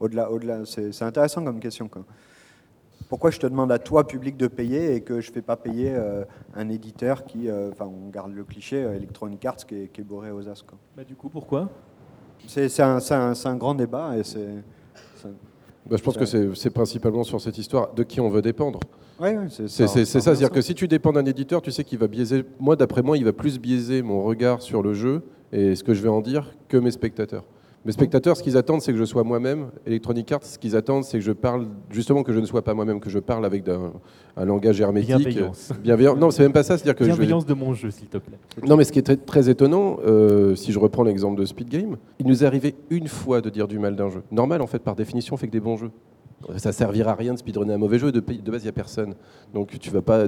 Au-delà, 0.00 0.30
au-delà, 0.30 0.60
c'est 0.64 1.02
intéressant 1.02 1.44
comme 1.44 1.60
question. 1.60 1.88
Quoi. 1.88 2.04
Pourquoi 3.08 3.30
je 3.30 3.38
te 3.38 3.46
demande 3.46 3.70
à 3.70 3.78
toi 3.78 4.06
public 4.06 4.36
de 4.36 4.46
payer 4.46 4.94
et 4.94 5.02
que 5.02 5.20
je 5.20 5.28
ne 5.28 5.34
fais 5.34 5.42
pas 5.42 5.56
payer 5.56 5.94
un 6.54 6.68
éditeur 6.68 7.24
qui, 7.24 7.48
enfin, 7.70 7.86
on 7.86 8.08
garde 8.08 8.32
le 8.32 8.44
cliché 8.44 8.78
Electronic 8.78 9.44
Arts 9.44 9.66
qui 9.66 9.74
est, 9.74 9.88
qui 9.92 10.00
est 10.00 10.04
bourré 10.04 10.30
aux 10.30 10.48
as. 10.48 10.62
Quoi. 10.62 10.78
Bah, 10.96 11.04
du 11.04 11.14
coup, 11.14 11.28
pourquoi? 11.28 11.68
C'est 12.46 12.80
un, 12.80 12.98
un, 13.10 13.32
un, 13.44 13.56
grand 13.56 13.74
débat 13.74 14.16
et 14.16 14.24
c'est. 14.24 14.48
Bah, 15.86 15.96
je 15.96 16.02
pense 16.02 16.16
que 16.16 16.24
c'est 16.24 16.70
principalement 16.70 17.24
sur 17.24 17.40
cette 17.40 17.58
histoire 17.58 17.92
de 17.94 18.02
qui 18.02 18.20
on 18.20 18.28
veut 18.28 18.42
dépendre. 18.42 18.80
Oui, 19.20 19.30
c'est 19.48 19.68
ça. 19.68 19.86
C'est 19.86 20.04
ça, 20.04 20.20
c'est-à-dire 20.20 20.50
que 20.50 20.60
si 20.60 20.74
tu 20.74 20.88
dépends 20.88 21.12
d'un 21.12 21.24
éditeur, 21.24 21.60
tu 21.60 21.70
sais 21.70 21.84
qu'il 21.84 21.98
va 21.98 22.06
biaiser. 22.06 22.44
Moi, 22.58 22.76
d'après 22.76 23.02
moi, 23.02 23.18
il 23.18 23.24
va 23.24 23.32
plus 23.32 23.58
biaiser 23.58 24.02
mon 24.02 24.22
regard 24.22 24.62
sur 24.62 24.82
le 24.82 24.94
jeu 24.94 25.22
et 25.52 25.74
ce 25.74 25.84
que 25.84 25.94
je 25.94 26.02
vais 26.02 26.08
en 26.08 26.20
dire 26.20 26.54
que 26.68 26.76
mes 26.76 26.90
spectateurs. 26.90 27.44
Mes 27.86 27.92
spectateurs, 27.92 28.36
ce 28.36 28.42
qu'ils 28.42 28.58
attendent, 28.58 28.82
c'est 28.82 28.92
que 28.92 28.98
je 28.98 29.04
sois 29.04 29.24
moi-même. 29.24 29.70
Electronic 29.86 30.30
Arts, 30.32 30.44
ce 30.44 30.58
qu'ils 30.58 30.76
attendent, 30.76 31.04
c'est 31.04 31.18
que 31.18 31.24
je 31.24 31.32
parle, 31.32 31.66
justement, 31.90 32.22
que 32.22 32.32
je 32.32 32.38
ne 32.38 32.44
sois 32.44 32.62
pas 32.62 32.74
moi-même, 32.74 33.00
que 33.00 33.08
je 33.08 33.18
parle 33.18 33.46
avec 33.46 33.64
un, 33.68 34.44
langage 34.44 34.82
hermétique. 34.82 35.16
Bienveillance. 35.16 35.72
Bienveillant. 35.82 36.14
Non, 36.14 36.30
c'est 36.30 36.42
même 36.42 36.52
pas 36.52 36.62
ça. 36.62 36.76
C'est-à-dire 36.76 36.94
que 36.94 37.04
Bienveillance 37.04 37.46
de 37.46 37.54
mon 37.54 37.72
jeu, 37.72 37.90
s'il 37.90 38.08
te 38.08 38.18
plaît. 38.18 38.38
Non, 38.66 38.76
mais 38.76 38.84
ce 38.84 38.92
qui 38.92 38.98
est 38.98 39.24
très, 39.24 39.48
étonnant, 39.48 39.96
euh, 40.04 40.54
si 40.56 40.72
je 40.72 40.78
reprends 40.78 41.04
l'exemple 41.04 41.40
de 41.40 41.46
Speed 41.46 41.70
Game, 41.70 41.96
il 42.18 42.26
nous 42.26 42.44
est 42.44 42.46
arrivé 42.46 42.74
une 42.90 43.08
fois 43.08 43.40
de 43.40 43.48
dire 43.48 43.66
du 43.66 43.78
mal 43.78 43.96
d'un 43.96 44.10
jeu. 44.10 44.22
Normal, 44.30 44.60
en 44.60 44.66
fait, 44.66 44.80
par 44.80 44.94
définition, 44.94 45.34
on 45.34 45.38
fait 45.38 45.46
que 45.46 45.52
des 45.52 45.60
bons 45.60 45.78
jeux. 45.78 45.90
Ça 46.56 46.72
servira 46.72 47.12
à 47.12 47.14
rien 47.14 47.34
de 47.34 47.38
speedrunner 47.38 47.74
un 47.74 47.78
mauvais 47.78 47.98
jeu. 47.98 48.12
De, 48.12 48.20
de 48.20 48.50
base, 48.50 48.62
il 48.62 48.64
n'y 48.64 48.70
a 48.70 48.72
personne. 48.72 49.14
Donc 49.52 49.78
tu 49.78 49.90
vas 49.90 50.02
pas. 50.02 50.26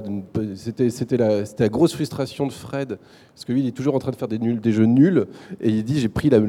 C'était, 0.55 1.17
la, 1.17 1.69
grosse 1.69 1.93
frustration 1.93 2.45
de 2.45 2.51
Fred, 2.51 2.99
parce 3.33 3.45
que 3.45 3.53
lui, 3.53 3.61
il 3.61 3.67
est 3.67 3.71
toujours 3.71 3.95
en 3.95 3.99
train 3.99 4.11
de 4.11 4.15
faire 4.15 4.27
des 4.27 4.71
jeux 4.71 4.85
nuls, 4.85 5.25
et 5.61 5.69
il 5.69 5.83
dit 5.83 5.99
j'ai 5.99 6.09
pris 6.09 6.29
la, 6.29 6.39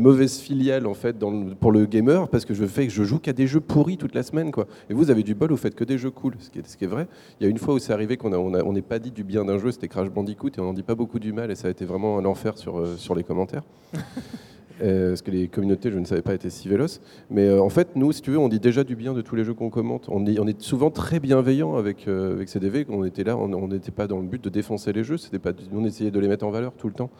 mauvaise, 0.00 0.38
filiale 0.38 0.86
en 0.86 0.94
fait 0.94 1.16
pour 1.60 1.72
le 1.72 1.86
gamer 1.86 2.28
parce 2.28 2.44
que 2.44 2.54
je 2.54 2.64
fais 2.64 2.88
je 2.88 3.02
joue 3.04 3.18
qu'à 3.18 3.32
des 3.32 3.46
jeux 3.46 3.60
pourris 3.60 3.96
toute 3.96 4.14
la 4.14 4.22
semaine. 4.22 4.50
Et 4.90 4.94
vous 4.94 5.10
avez 5.10 5.22
du 5.22 5.34
bol, 5.34 5.50
vous 5.50 5.56
faites 5.56 5.74
que 5.74 5.84
des 5.84 5.98
jeux 5.98 6.10
cool, 6.10 6.34
ce 6.38 6.50
qui 6.50 6.84
est, 6.84 6.88
vrai. 6.88 7.06
Il 7.40 7.44
y 7.44 7.46
a 7.46 7.50
une 7.50 7.58
fois 7.58 7.74
où 7.74 7.78
c'est 7.78 7.92
arrivé 7.92 8.16
qu'on 8.16 8.72
n'est 8.72 8.82
pas 8.82 8.98
dit 8.98 9.10
du 9.10 9.24
bien 9.24 9.44
d'un 9.44 9.58
jeu, 9.58 9.70
c'était 9.70 9.88
Crash 9.88 10.10
Bandicoot, 10.10 10.50
et 10.56 10.60
on 10.60 10.64
n'en 10.64 10.72
dit 10.72 10.82
pas 10.82 10.94
beaucoup 10.94 11.18
du 11.18 11.32
mal, 11.32 11.50
et 11.50 11.54
ça 11.54 11.68
a 11.68 11.70
été 11.70 11.84
vraiment 11.84 12.18
un 12.18 12.24
enfer 12.24 12.58
sur, 12.58 12.78
euh, 12.78 12.96
sur 12.96 13.14
les 13.14 13.24
commentaires. 13.24 13.62
Euh, 14.82 15.10
parce 15.10 15.22
que 15.22 15.30
les 15.30 15.48
communautés, 15.48 15.90
je 15.90 15.98
ne 15.98 16.04
savais 16.04 16.22
pas, 16.22 16.34
étaient 16.34 16.50
si 16.50 16.68
véloces. 16.68 17.00
Mais 17.30 17.46
euh, 17.46 17.62
en 17.62 17.68
fait, 17.70 17.96
nous, 17.96 18.12
si 18.12 18.20
tu 18.20 18.30
veux, 18.30 18.38
on 18.38 18.48
dit 18.48 18.60
déjà 18.60 18.84
du 18.84 18.96
bien 18.96 19.14
de 19.14 19.22
tous 19.22 19.34
les 19.34 19.44
jeux 19.44 19.54
qu'on 19.54 19.70
commente. 19.70 20.08
On 20.08 20.26
est, 20.26 20.60
souvent 20.60 20.90
très 20.90 21.20
bienveillant 21.20 21.76
avec, 21.76 22.08
euh, 22.08 22.34
avec 22.34 22.48
CDV. 22.48 22.86
On 22.88 23.04
était 23.04 23.24
là, 23.24 23.36
on 23.36 23.68
n'était 23.68 23.90
pas 23.90 24.06
dans 24.06 24.18
le 24.18 24.26
but 24.26 24.42
de 24.42 24.50
défoncer 24.50 24.92
les 24.92 25.04
jeux. 25.04 25.16
C'était 25.16 25.40
on 25.72 25.84
essayait 25.84 26.10
de 26.10 26.20
les 26.20 26.28
mettre 26.28 26.46
en 26.46 26.50
valeur 26.50 26.72
tout 26.74 26.88
le 26.88 26.94
temps. 26.94 27.10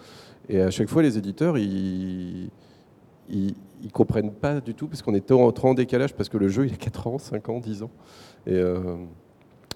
Et 0.49 0.61
à 0.61 0.71
chaque 0.71 0.89
fois, 0.89 1.03
les 1.03 1.19
éditeurs, 1.19 1.59
ils, 1.59 2.51
ils, 3.29 3.55
comprennent 3.93 4.33
pas 4.33 4.61
du 4.61 4.75
tout 4.75 4.89
parce 4.89 5.03
qu'on 5.03 5.15
est 5.15 5.27
trop 5.27 5.69
en 5.69 5.75
décalage 5.75 6.15
parce 6.15 6.29
que 6.29 6.39
le 6.39 6.49
jeu, 6.49 6.67
il 6.67 6.73
a 6.73 6.77
4 6.77 7.07
ans, 7.07 7.19
5 7.19 7.49
ans, 7.49 7.61
10 7.61 7.83
ans. 7.83 7.91
Et 8.47 8.61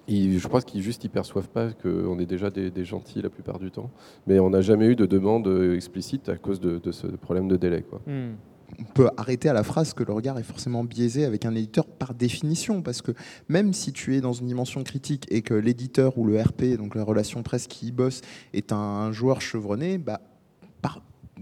et 0.08 0.38
je 0.38 0.48
pense 0.48 0.64
qu'ils 0.64 0.82
juste 0.82 1.04
ils 1.04 1.10
perçoivent 1.10 1.48
pas 1.48 1.72
qu'on 1.72 2.18
est 2.18 2.26
déjà 2.26 2.50
des, 2.50 2.70
des, 2.70 2.84
gentils 2.84 3.22
la 3.22 3.30
plupart 3.30 3.58
du 3.58 3.70
temps. 3.70 3.90
Mais 4.26 4.38
on 4.40 4.50
n'a 4.50 4.60
jamais 4.60 4.86
eu 4.86 4.96
de 4.96 5.06
demande 5.06 5.48
explicite 5.74 6.28
à 6.28 6.36
cause 6.36 6.60
de, 6.60 6.78
de 6.78 6.92
ce 6.92 7.06
problème 7.06 7.48
de 7.48 7.56
délai. 7.56 7.82
Quoi. 7.82 8.00
Mm. 8.06 8.34
On 8.78 8.84
peut 8.84 9.10
arrêter 9.16 9.48
à 9.48 9.52
la 9.52 9.62
phrase 9.62 9.94
que 9.94 10.04
le 10.04 10.12
regard 10.12 10.38
est 10.38 10.44
forcément 10.44 10.84
biaisé 10.84 11.24
avec 11.24 11.44
un 11.44 11.54
éditeur 11.54 11.86
par 11.86 12.14
définition, 12.14 12.82
parce 12.82 13.02
que 13.02 13.12
même 13.48 13.72
si 13.72 13.92
tu 13.92 14.16
es 14.16 14.20
dans 14.20 14.32
une 14.32 14.46
dimension 14.46 14.82
critique 14.84 15.26
et 15.30 15.42
que 15.42 15.54
l'éditeur 15.54 16.16
ou 16.18 16.24
le 16.24 16.40
RP, 16.40 16.76
donc 16.76 16.94
la 16.94 17.04
relation 17.04 17.42
presse 17.42 17.66
qui 17.66 17.88
y 17.88 17.92
bosse, 17.92 18.20
est 18.52 18.72
un 18.72 19.12
joueur 19.12 19.40
chevronné, 19.40 19.98
bah, 19.98 20.20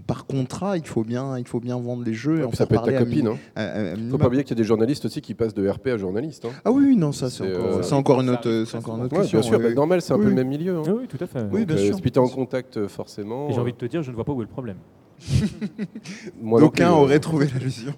par, 0.05 0.25
contrat, 0.25 0.77
il 0.77 0.85
faut 0.85 1.03
bien, 1.03 1.37
il 1.37 1.47
faut 1.47 1.59
bien 1.59 1.77
vendre 1.77 2.03
les 2.03 2.13
jeux. 2.13 2.43
Ouais, 2.43 2.49
et 2.51 2.55
ça 2.55 2.65
peut 2.65 2.75
être 2.75 2.85
ta 2.85 2.93
copine. 2.93 3.31
Il 3.55 3.61
hein. 3.61 3.95
ne 3.97 4.09
faut 4.09 4.17
pas 4.17 4.27
oublier 4.27 4.43
qu'il 4.43 4.51
y 4.51 4.59
a 4.59 4.61
des 4.61 4.67
journalistes 4.67 5.05
aussi 5.05 5.21
qui 5.21 5.33
passent 5.33 5.53
de 5.53 5.67
RP 5.67 5.87
à 5.87 5.97
journaliste. 5.97 6.45
Hein. 6.45 6.51
Ah 6.65 6.71
oui, 6.71 6.95
non, 6.95 7.11
ça 7.11 7.29
c'est 7.29 7.43
encore, 7.43 7.77
euh, 7.77 7.91
encore, 7.91 8.21
une 8.21 8.29
autre, 8.29 8.63
c'est 8.67 8.77
encore 8.77 8.97
une 8.97 9.03
autre 9.03 9.15
ouais, 9.15 9.21
question. 9.21 9.39
Bien 9.39 9.47
sûr, 9.49 9.57
oui. 9.57 9.63
bah, 9.65 9.73
normal, 9.73 10.01
c'est 10.01 10.13
un 10.13 10.17
oui. 10.17 10.23
peu 10.23 10.29
le 10.29 10.35
même 10.35 10.47
milieu. 10.47 10.77
Hein. 10.77 10.83
Oui, 10.87 11.07
tout 11.07 11.23
à 11.23 11.27
fait. 11.27 11.45
Oui, 11.51 11.65
bien 11.65 11.75
euh, 11.75 11.85
sûr. 11.85 11.95
Si 11.95 12.01
tu 12.01 12.09
es 12.09 12.17
en 12.17 12.27
contact, 12.27 12.87
forcément. 12.87 13.49
Et 13.49 13.53
j'ai 13.53 13.59
envie 13.59 13.73
de 13.73 13.77
te 13.77 13.85
dire, 13.85 14.03
je 14.03 14.11
ne 14.11 14.15
vois 14.15 14.25
pas 14.25 14.33
où 14.33 14.41
est 14.41 14.45
le 14.45 14.51
problème. 14.51 14.77
D'aucuns 16.41 16.91
auraient 16.91 17.19
trouvé 17.19 17.47
l'allusion. 17.53 17.93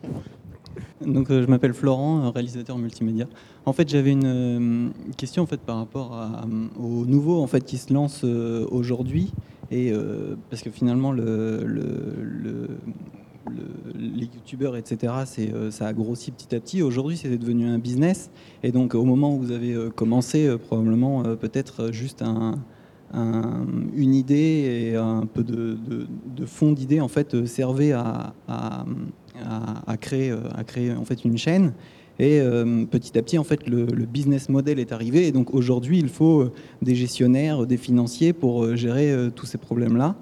Donc, 1.05 1.29
euh, 1.29 1.43
je 1.43 1.47
m'appelle 1.47 1.73
Florent, 1.73 2.31
réalisateur 2.31 2.77
multimédia. 2.77 3.27
En 3.65 3.73
fait, 3.73 3.89
j'avais 3.89 4.11
une 4.11 4.25
euh, 4.25 4.89
question 5.17 5.43
en 5.43 5.45
fait 5.45 5.59
par 5.59 5.77
rapport 5.77 6.13
à, 6.13 6.45
aux 6.79 7.05
nouveaux 7.05 7.41
en 7.41 7.47
fait 7.47 7.61
qui 7.61 7.77
se 7.77 7.93
lancent 7.93 8.23
euh, 8.23 8.67
aujourd'hui 8.71 9.31
euh, 9.73 10.35
parce 10.49 10.61
que 10.61 10.69
finalement 10.69 11.11
le, 11.11 11.63
le, 11.65 11.87
le, 12.21 12.67
les 13.95 14.25
youtubeurs 14.25 14.75
etc 14.75 15.13
euh, 15.39 15.71
ça 15.71 15.87
a 15.87 15.93
grossi 15.93 16.31
petit 16.31 16.53
à 16.55 16.59
petit. 16.59 16.81
Aujourd'hui 16.81 17.17
c'est 17.17 17.37
devenu 17.37 17.67
un 17.67 17.79
business. 17.79 18.29
Et 18.63 18.71
donc 18.71 18.95
au 18.95 19.05
moment 19.05 19.33
où 19.35 19.39
vous 19.39 19.51
avez 19.51 19.73
euh, 19.73 19.89
commencé 19.89 20.57
probablement 20.57 21.23
peut-être 21.35 21.91
juste 21.91 22.21
un, 22.21 22.55
un, 23.13 23.65
une 23.95 24.13
idée 24.13 24.89
et 24.91 24.95
un 24.95 25.25
peu 25.25 25.43
de, 25.43 25.77
fond 26.45 26.73
d'idée 26.73 26.99
en 27.01 27.07
fait 27.07 27.45
servait 27.45 27.93
à, 27.93 28.33
créer 30.01 30.33
à 30.55 30.63
créer 30.63 30.91
en 30.93 31.05
fait 31.05 31.23
une 31.23 31.37
chaîne 31.37 31.73
et 32.21 32.39
euh, 32.39 32.85
petit 32.85 33.17
à 33.17 33.23
petit, 33.23 33.39
en 33.39 33.43
fait, 33.43 33.67
le, 33.67 33.83
business 34.05 34.47
model 34.47 34.77
est 34.77 34.91
arrivé. 34.91 35.25
Et 35.25 35.31
donc 35.31 35.55
aujourd'hui, 35.55 35.97
il 35.97 36.07
faut 36.07 36.41
euh, 36.41 36.53
des 36.83 36.93
gestionnaires, 36.93 37.65
des 37.65 37.77
financiers 37.77 38.31
pour 38.31 38.63
euh, 38.63 38.75
gérer 38.75 39.11
euh, 39.11 39.31
tous 39.31 39.47
ces 39.47 39.57
problèmes-là. 39.57 40.15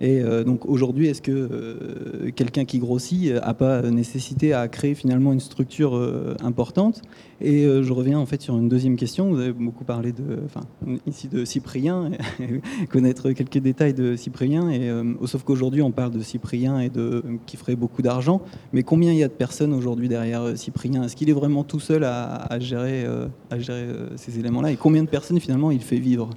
Et 0.00 0.20
euh, 0.20 0.44
donc 0.44 0.66
aujourd'hui, 0.66 1.08
est-ce 1.08 1.22
que 1.22 1.32
euh, 1.32 2.30
quelqu'un 2.34 2.64
qui 2.64 2.78
grossit 2.78 3.32
n'a 3.32 3.54
pas 3.54 3.82
nécessité 3.82 4.52
à 4.52 4.68
créer 4.68 4.94
finalement 4.94 5.32
une 5.32 5.40
structure 5.40 5.96
euh, 5.96 6.34
importante? 6.42 7.02
Et 7.40 7.64
euh, 7.66 7.82
je 7.82 7.92
reviens 7.92 8.18
en 8.18 8.26
fait 8.26 8.42
sur 8.42 8.56
une 8.56 8.68
deuxième 8.68 8.96
question. 8.96 9.30
Vous 9.30 9.38
avez 9.38 9.52
beaucoup 9.52 9.84
parlé 9.84 10.12
de, 10.12 10.40
enfin, 10.44 10.60
ici 11.06 11.28
de 11.28 11.44
Cyprien, 11.44 12.10
connaître 12.90 13.30
quelques 13.30 13.58
détails 13.58 13.94
de 13.94 14.16
Cyprien. 14.16 14.70
Et 14.70 14.88
euh, 14.88 15.14
sauf 15.26 15.44
qu'aujourd'hui, 15.44 15.82
on 15.82 15.92
parle 15.92 16.10
de 16.10 16.20
Cyprien 16.20 16.80
et 16.80 16.88
de 16.88 17.22
qui 17.46 17.56
ferait 17.56 17.76
beaucoup 17.76 18.02
d'argent. 18.02 18.42
Mais 18.72 18.82
combien 18.82 19.12
il 19.12 19.18
y 19.18 19.24
a 19.24 19.28
de 19.28 19.32
personnes 19.32 19.72
aujourd'hui 19.72 20.08
derrière 20.08 20.42
euh, 20.42 20.56
Cyprien? 20.56 21.04
Est-ce 21.04 21.14
qu'il 21.14 21.30
est 21.30 21.34
vraiment 21.34 21.62
tout 21.62 21.80
seul 21.80 22.02
euh, 22.04 22.08
à 22.50 22.58
gérer 22.58 23.06
ces 24.16 24.38
éléments-là? 24.38 24.72
Et 24.72 24.76
combien 24.76 25.04
de 25.04 25.08
personnes 25.08 25.38
finalement 25.38 25.70
il 25.70 25.80
fait 25.80 25.98
vivre? 25.98 26.30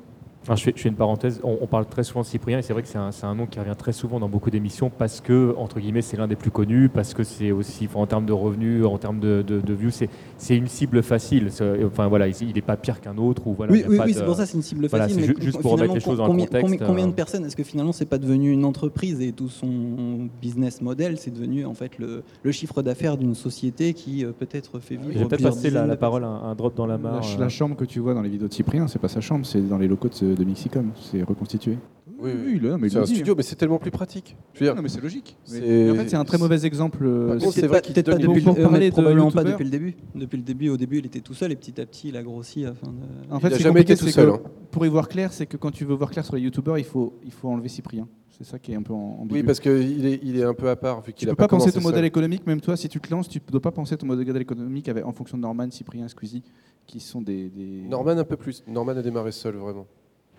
Enfin, 0.43 0.55
je, 0.55 0.63
fais, 0.63 0.73
je, 0.75 0.81
fais, 0.81 0.89
une 0.89 0.95
parenthèse. 0.95 1.39
On, 1.43 1.59
on, 1.61 1.67
parle 1.67 1.85
très 1.85 2.03
souvent 2.03 2.21
de 2.21 2.25
Cyprien 2.25 2.57
et 2.57 2.61
c'est 2.63 2.73
vrai 2.73 2.81
que 2.81 2.87
c'est 2.87 2.97
un, 2.97 3.11
un, 3.21 3.35
nom 3.35 3.45
qui 3.45 3.59
revient 3.59 3.75
très 3.77 3.91
souvent 3.91 4.19
dans 4.19 4.27
beaucoup 4.27 4.49
d'émissions 4.49 4.89
parce 4.89 5.21
que, 5.21 5.53
entre 5.57 5.79
guillemets, 5.79 6.01
c'est 6.01 6.17
l'un 6.17 6.27
des 6.27 6.35
plus 6.35 6.49
connus, 6.49 6.89
parce 6.89 7.13
que 7.13 7.23
c'est 7.23 7.51
aussi, 7.51 7.87
en 7.93 8.07
termes 8.07 8.25
de 8.25 8.33
revenus, 8.33 8.85
en 8.85 8.97
termes 8.97 9.19
de, 9.19 9.43
de, 9.43 9.61
de 9.61 9.73
views, 9.73 9.91
c'est 9.91 10.57
une 10.57 10.67
cible 10.67 11.03
facile. 11.03 11.49
Enfin 11.85 12.07
voilà, 12.07 12.27
il 12.27 12.53
n'est 12.55 12.61
pas 12.61 12.75
pire 12.75 13.01
qu'un 13.01 13.17
autre. 13.17 13.45
Ou, 13.45 13.53
voilà, 13.53 13.71
oui, 13.71 13.83
oui, 13.87 13.99
oui 13.99 14.13
de... 14.13 14.17
c'est 14.17 14.25
pour 14.25 14.35
ça 14.35 14.47
c'est 14.47 14.55
une 14.57 14.63
cible 14.63 14.87
voilà, 14.87 15.07
facile. 15.07 15.35
Mais 15.37 15.45
juste 15.45 15.61
pour 15.61 15.73
remettre 15.73 15.93
les 15.93 15.99
choses 15.99 16.17
dans 16.17 16.25
combien, 16.25 16.45
le 16.45 16.61
contexte. 16.61 16.85
Combien, 16.87 17.07
de 17.07 17.13
personnes 17.13 17.45
Est-ce 17.45 17.55
que 17.55 17.63
finalement 17.63 17.91
c'est 17.91 18.05
pas 18.05 18.17
devenu 18.17 18.51
une 18.51 18.65
entreprise 18.65 19.21
et 19.21 19.33
tout 19.33 19.49
son 19.49 20.27
business 20.41 20.81
model, 20.81 21.17
c'est 21.17 21.31
devenu 21.31 21.65
en 21.65 21.75
fait 21.75 21.99
le, 21.99 22.23
le 22.41 22.51
chiffre 22.51 22.81
d'affaires 22.81 23.17
d'une 23.17 23.35
société 23.35 23.93
qui 23.93 24.25
euh, 24.25 24.31
peut-être 24.31 24.79
fait 24.79 24.95
vivre. 24.95 25.11
J'ai 25.13 25.25
peut-être 25.25 25.43
passé 25.43 25.69
la, 25.69 25.85
la 25.85 25.97
parole 25.97 26.23
un, 26.23 26.41
un, 26.43 26.55
drop 26.55 26.75
dans 26.75 26.87
la 26.87 26.97
mare. 26.97 27.21
La, 27.37 27.43
la, 27.45 27.49
chambre 27.49 27.75
que 27.75 27.85
tu 27.85 27.99
vois 27.99 28.15
dans 28.15 28.21
les 28.21 28.29
vidéos 28.29 28.47
de 28.47 28.53
Cyprien, 28.53 28.87
c'est 28.87 28.99
pas 28.99 29.07
sa 29.07 29.21
chambre, 29.21 29.45
c'est 29.45 29.61
dans 29.61 29.77
les 29.77 29.87
locaux 29.87 30.09
de, 30.09 30.30
de 30.35 30.43
Mixicom 30.43 30.91
c'est 30.99 31.23
reconstitué. 31.23 31.77
Oui, 32.21 32.31
oui, 32.35 32.61
oui 32.61 32.89
c'est 32.91 32.99
un 32.99 33.05
studio, 33.05 33.33
mais 33.35 33.41
c'est 33.41 33.55
tellement 33.55 33.79
plus 33.79 33.89
pratique. 33.89 34.37
Je 34.53 34.59
veux 34.59 34.65
dire, 34.67 34.75
non, 34.75 34.83
mais 34.83 34.89
c'est 34.89 35.01
logique. 35.01 35.37
Mais 35.51 35.89
en 35.89 35.95
fait, 35.95 36.09
c'est 36.09 36.15
un 36.15 36.23
très 36.23 36.37
mauvais 36.37 36.65
exemple. 36.65 37.03
C'est 37.51 37.65
vrai 37.65 37.81
qu'il 37.81 37.95
pas 37.95 38.15
depuis, 38.15 38.41
pour 38.41 38.55
parler 38.55 38.89
de 38.89 38.93
probablement 38.93 39.31
pas 39.31 39.43
depuis 39.43 39.63
le 39.63 39.71
début. 39.71 39.95
Depuis 40.13 40.37
le 40.37 40.43
début, 40.43 40.69
au 40.69 40.77
début, 40.77 40.99
il 40.99 41.05
était 41.07 41.21
tout 41.21 41.33
seul 41.33 41.51
et 41.51 41.55
petit 41.55 41.81
à 41.81 41.85
petit, 41.87 42.09
il 42.09 42.17
a 42.17 42.21
grossi 42.21 42.65
afin 42.65 42.87
de. 42.87 43.33
En 43.33 43.39
fait, 43.39 43.49
il 43.49 43.55
a 43.55 43.57
jamais 43.57 43.81
été 43.81 43.95
tout 43.95 44.07
seul. 44.07 44.29
Hein. 44.29 44.39
Pour 44.69 44.85
y 44.85 44.89
voir 44.89 45.09
clair, 45.09 45.33
c'est 45.33 45.47
que 45.47 45.57
quand 45.57 45.71
tu 45.71 45.83
veux 45.83 45.95
voir 45.95 46.11
clair 46.11 46.23
sur 46.23 46.35
les 46.35 46.41
youtubeurs, 46.43 46.77
il 46.77 46.83
faut 46.83 47.19
il 47.25 47.31
faut 47.31 47.49
enlever 47.49 47.69
Cyprien. 47.69 48.07
C'est 48.29 48.43
ça 48.43 48.59
qui 48.59 48.71
est 48.71 48.75
un 48.75 48.81
peu 48.81 48.93
en 48.93 49.27
Oui, 49.29 49.43
parce 49.43 49.59
qu'il 49.59 50.05
est, 50.05 50.19
il 50.23 50.37
est 50.37 50.43
un 50.43 50.53
peu 50.53 50.69
à 50.69 50.75
part 50.75 51.01
vu 51.01 51.13
qu'il 51.13 51.29
a 51.29 51.35
pas, 51.35 51.47
pas 51.47 51.57
penser 51.57 51.71
ton 51.71 51.81
modèle 51.81 52.05
économique, 52.05 52.47
même 52.47 52.61
toi, 52.61 52.75
si 52.77 52.87
tu 52.87 52.99
te 52.99 53.11
lances, 53.11 53.29
tu 53.29 53.39
ne 53.39 53.51
dois 53.51 53.61
pas 53.61 53.71
penser 53.71 53.97
ton 53.97 54.07
modèle 54.07 54.37
économique 54.37 54.89
avec, 54.89 55.05
en 55.05 55.11
fonction 55.11 55.37
de 55.37 55.43
Norman, 55.43 55.69
Cyprien, 55.69 56.07
Squeezie, 56.07 56.43
qui 56.87 56.99
sont 56.99 57.21
des, 57.21 57.49
des... 57.49 57.83
Norman 57.87 58.17
un 58.17 58.23
peu 58.23 58.37
plus. 58.37 58.63
Norman 58.67 58.93
a 58.93 59.01
démarré 59.01 59.31
seul, 59.31 59.55
vraiment. 59.55 59.85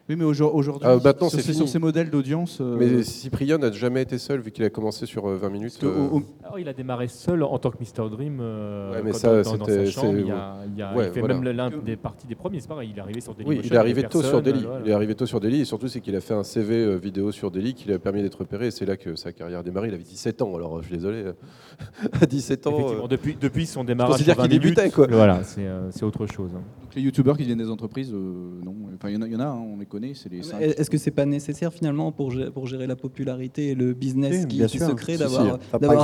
Oui, 0.09 0.16
mais 0.16 0.24
aujourd'hui, 0.24 0.70
ah, 0.83 0.97
maintenant, 1.03 1.29
sur, 1.29 1.41
c'est 1.41 1.53
sur 1.53 1.69
ces 1.69 1.79
modèles 1.79 2.11
d'audience. 2.11 2.59
Euh... 2.61 2.77
Mais 2.77 3.05
Cyprien 3.05 3.59
n'a 3.59 3.70
jamais 3.70 4.03
été 4.03 4.19
seul 4.19 4.41
vu 4.41 4.51
qu'il 4.51 4.65
a 4.65 4.70
commencé 4.70 5.07
sur 5.07 5.29
20 5.29 5.49
minutes. 5.49 5.79
Euh... 5.85 6.19
Alors, 6.43 6.59
il 6.59 6.69
a 6.69 6.73
démarré 6.73 7.07
seul 7.07 7.45
en 7.45 7.57
tant 7.59 7.70
que 7.70 7.77
Mr 7.79 8.11
Dream. 8.11 8.41
Euh, 8.41 8.93
ouais, 8.95 9.03
mais 9.05 9.12
ça, 9.12 9.43
dans, 9.43 9.57
dans 9.57 9.65
sa 9.65 9.87
chambre, 9.87 10.19
il, 10.19 10.31
a, 10.33 10.57
il, 10.74 10.83
a, 10.83 10.95
ouais, 10.95 11.07
il 11.07 11.12
fait 11.12 11.20
voilà. 11.20 11.35
même 11.35 11.57
l'un 11.57 11.70
des 11.70 11.95
parties 11.95 12.27
des 12.27 12.35
premiers. 12.35 12.59
C'est 12.59 12.69
pareil, 12.69 12.91
il 12.93 12.99
est 12.99 13.01
arrivé 13.01 13.20
sur 13.20 13.33
Dailymotion. 13.33 13.62
Oui, 13.62 13.69
il 13.69 13.73
est 13.73 13.79
arrivé 13.79 14.03
tôt 14.03 14.23
sur 14.23 14.43
Daily. 14.43 14.62
Voilà. 14.65 14.81
Il 14.85 14.91
est 14.91 14.95
arrivé 14.95 15.15
tôt 15.15 15.27
sur 15.27 15.39
Daily 15.39 15.61
et 15.61 15.65
surtout, 15.65 15.87
c'est 15.87 16.01
qu'il 16.01 16.16
a 16.16 16.20
fait 16.20 16.35
un 16.35 16.43
CV 16.43 16.74
euh, 16.74 16.97
vidéo 16.97 17.31
sur 17.31 17.53
Daily 17.53 17.74
qui 17.74 17.87
lui 17.87 17.95
a 17.95 18.01
permis 18.01 18.23
d'être 18.23 18.41
repéré. 18.41 18.66
Et 18.66 18.70
c'est 18.73 18.87
là 18.87 18.97
que 18.97 19.15
sa 19.15 19.33
carrière 19.33 19.61
a 19.61 19.62
démarré. 19.62 19.89
Il 19.89 19.95
avait 19.95 20.03
17 20.03 20.43
ans. 20.43 20.57
Alors, 20.57 20.83
je 20.83 20.89
suis 20.89 20.97
désolé. 20.97 21.27
à 22.20 22.27
17 22.27 22.66
ans. 22.66 22.74
Effectivement, 22.74 23.09
depuis, 23.09 23.37
depuis 23.41 23.66
son 23.66 23.85
démarrage. 23.85 24.16
C'est-à-dire 24.16 24.43
qu'il 24.43 24.51
débutait, 24.51 24.91
quoi. 24.91 25.07
Voilà, 25.09 25.43
c'est 25.45 26.05
autre 26.05 26.27
chose. 26.27 26.51
Hein. 26.93 26.97
Les 26.97 27.02
youtubeurs 27.02 27.36
qui 27.36 27.44
viennent 27.44 27.59
des 27.59 27.70
entreprises, 27.70 28.12
non. 28.12 28.74
Enfin, 28.94 29.10
il 29.10 29.32
y 29.32 29.36
en 29.36 29.40
a, 29.40 29.52
on 29.52 29.78
les 29.78 29.86
connaît. 29.86 30.12
C'est 30.14 30.31
les 30.31 30.40
est-ce 30.62 30.90
que 30.90 30.98
c'est 30.98 31.10
pas 31.10 31.27
nécessaire 31.27 31.73
finalement 31.73 32.12
pour 32.12 32.31
gérer, 32.31 32.51
pour 32.51 32.66
gérer 32.66 32.86
la 32.86 32.97
popularité 32.97 33.70
et 33.70 33.74
le 33.74 33.94
business 33.94 34.44
oui, 34.44 34.48
qui, 34.48 34.66
qui 34.66 34.78
se 34.78 34.93
crée 34.93 35.16
d'avoir 35.16 35.59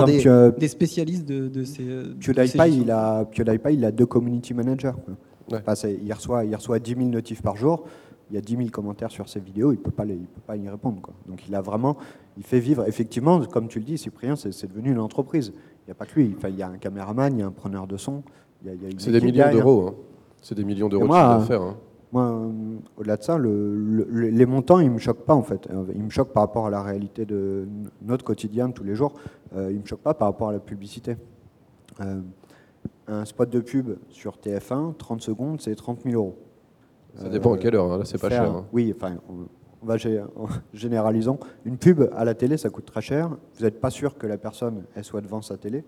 si, 0.06 0.12
si. 0.12 0.24
des, 0.24 0.28
euh, 0.28 0.50
des, 0.50 0.68
spécialistes 0.68 1.26
de, 1.26 1.48
de 1.48 1.64
ces 1.64 1.84
PewDiePie, 2.20 2.80
il 2.82 2.90
a 2.90 3.24
PewDiePie, 3.24 3.74
il 3.74 3.84
a 3.84 3.92
deux 3.92 4.06
community 4.06 4.54
managers. 4.54 4.92
Ouais. 5.50 5.60
Enfin, 5.66 5.88
il 5.88 6.12
reçoit 6.12 6.44
il 6.44 6.54
reçoit 6.54 6.78
10 6.78 6.94
000 6.94 7.08
notifs 7.08 7.42
par 7.42 7.56
jour. 7.56 7.84
Il 8.30 8.34
y 8.34 8.38
a 8.38 8.42
10 8.42 8.56
000 8.56 8.68
commentaires 8.68 9.10
sur 9.10 9.26
ses 9.26 9.40
vidéos, 9.40 9.72
il 9.72 9.78
peut 9.78 9.90
pas 9.90 10.04
les, 10.04 10.14
il 10.14 10.26
peut 10.26 10.42
pas 10.46 10.56
y 10.56 10.68
répondre 10.68 11.00
quoi. 11.00 11.14
Donc 11.26 11.48
il 11.48 11.54
a 11.54 11.62
vraiment 11.62 11.96
il 12.36 12.44
fait 12.44 12.60
vivre 12.60 12.86
effectivement 12.86 13.40
comme 13.46 13.68
tu 13.68 13.78
le 13.78 13.86
dis 13.86 13.96
Cyprien, 13.96 14.36
c'est 14.36 14.66
devenu 14.66 14.92
une 14.92 14.98
entreprise. 14.98 15.52
Il 15.54 15.88
n'y 15.88 15.92
a 15.92 15.94
pas 15.94 16.04
que 16.04 16.20
lui, 16.20 16.34
enfin, 16.36 16.50
il 16.50 16.56
y 16.56 16.62
a 16.62 16.68
un 16.68 16.76
caméraman, 16.76 17.34
il 17.34 17.40
y 17.40 17.42
a 17.42 17.46
un 17.46 17.52
preneur 17.52 17.86
de 17.86 17.96
son, 17.96 18.22
il 18.62 18.68
y 18.68 18.70
a, 18.70 18.74
il 18.74 18.82
y 18.82 18.86
a 18.86 18.90
C'est 18.98 19.10
des 19.10 19.22
millions 19.22 19.50
d'euros 19.50 19.88
hein. 19.88 19.94
C'est 20.42 20.54
des 20.54 20.64
millions 20.64 20.88
d'euros 20.88 21.06
de 21.06 21.12
chiffre 21.12 21.38
d'affaires 21.38 21.62
hein. 21.62 21.76
Moi, 22.10 22.40
au-delà 22.96 23.18
de 23.18 23.22
ça, 23.22 23.36
le, 23.36 23.74
le, 23.76 24.30
les 24.30 24.46
montants, 24.46 24.78
ils 24.80 24.88
ne 24.88 24.94
me 24.94 24.98
choquent 24.98 25.26
pas 25.26 25.34
en 25.34 25.42
fait. 25.42 25.68
Ils 25.94 26.02
me 26.02 26.08
choquent 26.08 26.32
par 26.32 26.42
rapport 26.42 26.66
à 26.66 26.70
la 26.70 26.82
réalité 26.82 27.26
de 27.26 27.68
notre 28.00 28.24
quotidien 28.24 28.68
de 28.68 28.72
tous 28.72 28.84
les 28.84 28.94
jours. 28.94 29.12
Euh, 29.54 29.70
ils 29.70 29.76
ne 29.76 29.82
me 29.82 29.86
choquent 29.86 30.00
pas 30.00 30.14
par 30.14 30.28
rapport 30.28 30.48
à 30.48 30.52
la 30.52 30.58
publicité. 30.58 31.18
Euh, 32.00 32.20
un 33.08 33.24
spot 33.26 33.50
de 33.50 33.60
pub 33.60 33.98
sur 34.08 34.36
TF1, 34.36 34.96
30 34.96 35.20
secondes, 35.20 35.60
c'est 35.60 35.74
30 35.74 36.00
000 36.04 36.14
euros. 36.14 36.38
Ça 37.14 37.28
dépend 37.28 37.52
euh, 37.52 37.54
à 37.56 37.58
quelle 37.58 37.74
heure, 37.74 37.92
hein. 37.92 37.98
là 37.98 38.04
c'est 38.06 38.18
pas 38.18 38.30
cher. 38.30 38.44
Hein. 38.44 38.64
Oui, 38.72 38.94
enfin, 38.96 39.16
on, 39.28 39.86
va 39.86 39.96
généralisons. 40.72 41.38
Une 41.66 41.76
pub 41.76 42.08
à 42.16 42.24
la 42.24 42.32
télé, 42.34 42.56
ça 42.56 42.70
coûte 42.70 42.86
très 42.86 43.02
cher. 43.02 43.36
Vous 43.56 43.64
n'êtes 43.64 43.80
pas 43.80 43.90
sûr 43.90 44.16
que 44.16 44.26
la 44.26 44.38
personne 44.38 44.84
elle 44.94 45.04
soit 45.04 45.20
devant 45.20 45.42
sa 45.42 45.58
télé. 45.58 45.84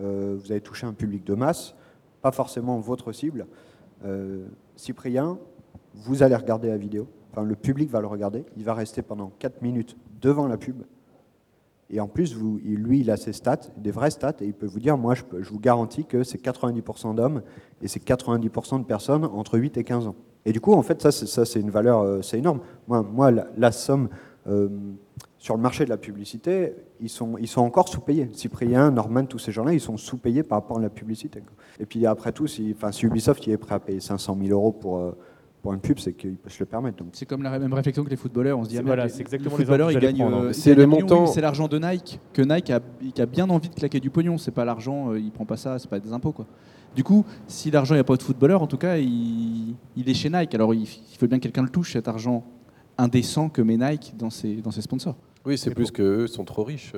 Euh, 0.00 0.38
vous 0.40 0.52
avez 0.52 0.62
touché 0.62 0.86
un 0.86 0.94
public 0.94 1.24
de 1.26 1.34
masse 1.34 1.74
pas 2.20 2.32
forcément 2.32 2.78
votre 2.78 3.12
cible. 3.12 3.46
Cyprien, 4.76 5.38
vous 5.94 6.22
allez 6.22 6.36
regarder 6.36 6.68
la 6.68 6.76
vidéo, 6.76 7.08
enfin 7.30 7.42
le 7.42 7.54
public 7.54 7.90
va 7.90 8.00
le 8.00 8.06
regarder, 8.06 8.44
il 8.56 8.64
va 8.64 8.74
rester 8.74 9.02
pendant 9.02 9.32
4 9.38 9.62
minutes 9.62 9.96
devant 10.20 10.46
la 10.46 10.56
pub. 10.56 10.82
Et 11.92 11.98
en 11.98 12.06
plus, 12.06 12.36
lui, 12.36 13.00
il 13.00 13.10
a 13.10 13.16
ses 13.16 13.32
stats, 13.32 13.62
des 13.76 13.90
vraies 13.90 14.12
stats, 14.12 14.36
et 14.40 14.44
il 14.44 14.54
peut 14.54 14.66
vous 14.66 14.78
dire, 14.78 14.96
moi, 14.96 15.14
je, 15.14 15.24
vous 15.50 15.58
garantis 15.58 16.04
que 16.04 16.22
c'est 16.22 16.40
90% 16.40 17.16
d'hommes 17.16 17.42
et 17.82 17.88
c'est 17.88 18.02
90% 18.02 18.78
de 18.78 18.84
personnes 18.84 19.24
entre 19.24 19.58
8 19.58 19.76
et 19.76 19.82
15 19.82 20.06
ans. 20.06 20.14
Et 20.44 20.52
du 20.52 20.60
coup, 20.60 20.72
en 20.72 20.82
fait, 20.82 21.02
ça, 21.10 21.44
c'est 21.44 21.60
une 21.60 21.70
valeur, 21.70 22.00
euh, 22.00 22.22
c'est 22.22 22.38
énorme. 22.38 22.60
Moi, 22.86 23.02
moi 23.02 23.32
la, 23.32 23.72
somme 23.72 24.08
euh, 24.46 24.68
sur 25.40 25.56
le 25.56 25.62
marché 25.62 25.86
de 25.86 25.90
la 25.90 25.96
publicité, 25.96 26.74
ils 27.00 27.08
sont, 27.08 27.38
ils 27.38 27.48
sont 27.48 27.62
encore 27.62 27.88
sous-payés. 27.88 28.28
Cyprien, 28.34 28.90
Norman, 28.90 29.24
tous 29.24 29.38
ces 29.38 29.52
gens-là, 29.52 29.72
ils 29.72 29.80
sont 29.80 29.96
sous-payés 29.96 30.42
par 30.42 30.58
rapport 30.58 30.78
à 30.78 30.82
la 30.82 30.90
publicité. 30.90 31.42
Et 31.80 31.86
puis 31.86 32.04
après 32.04 32.30
tout, 32.30 32.46
si, 32.46 32.74
enfin, 32.76 32.92
si 32.92 33.06
Ubisoft 33.06 33.46
il 33.46 33.54
est 33.54 33.56
prêt 33.56 33.74
à 33.74 33.80
payer 33.80 34.00
500 34.00 34.36
000 34.38 34.50
euros 34.50 34.70
pour, 34.70 34.98
euh, 34.98 35.16
pour 35.62 35.72
une 35.72 35.80
pub, 35.80 35.98
c'est 35.98 36.12
qu'il 36.12 36.36
peut 36.36 36.50
se 36.50 36.60
le 36.60 36.66
permettre. 36.66 37.02
C'est 37.14 37.24
comme 37.24 37.42
la 37.42 37.58
même 37.58 37.72
réflexion 37.72 38.04
que 38.04 38.10
les 38.10 38.16
footballeurs. 38.16 38.58
On 38.58 38.64
se 38.64 38.68
dit, 38.68 38.76
ah, 38.76 38.82
voilà, 38.84 39.08
c'est 39.08 39.22
exactement 39.22 39.56
les 39.56 39.56
footballeurs, 39.56 39.90
ils 39.90 39.98
gagnent. 39.98 40.52
c'est 40.52 40.74
le 40.74 40.86
montant. 40.86 41.26
c'est 41.26 41.40
l'argent 41.40 41.68
de 41.68 41.78
Nike 41.78 42.20
que 42.34 42.42
Nike 42.42 42.68
a, 42.68 42.80
a, 43.18 43.26
bien 43.26 43.48
envie 43.48 43.70
de 43.70 43.74
claquer 43.74 43.98
du 43.98 44.10
pognon. 44.10 44.36
C'est 44.36 44.50
pas 44.50 44.66
l'argent, 44.66 45.14
il 45.14 45.32
prend 45.32 45.46
pas 45.46 45.56
ça, 45.56 45.78
c'est 45.78 45.88
pas 45.88 46.00
des 46.00 46.12
impôts 46.12 46.32
quoi. 46.32 46.46
Du 46.94 47.02
coup, 47.02 47.24
si 47.46 47.70
l'argent 47.70 47.94
n'est 47.94 48.04
pas 48.04 48.16
de 48.16 48.22
footballeur, 48.22 48.60
en 48.60 48.66
tout 48.66 48.76
cas, 48.76 48.98
il, 48.98 49.74
est 49.96 50.14
chez 50.14 50.28
Nike. 50.28 50.54
Alors 50.54 50.74
il, 50.74 50.86
faut 50.86 51.26
bien 51.26 51.38
que 51.38 51.44
quelqu'un 51.44 51.62
le 51.62 51.70
touche, 51.70 51.94
cet 51.94 52.08
argent 52.08 52.44
indécent 52.98 53.48
que 53.48 53.62
met 53.62 53.78
Nike 53.78 54.14
dans 54.18 54.28
ses, 54.28 54.56
dans 54.56 54.70
ses 54.70 54.82
sponsors. 54.82 55.16
Oui, 55.46 55.56
c'est 55.56 55.74
plus 55.74 55.90
qu'eux 55.90 56.26
sont 56.26 56.44
trop 56.44 56.64
riches. 56.64 56.92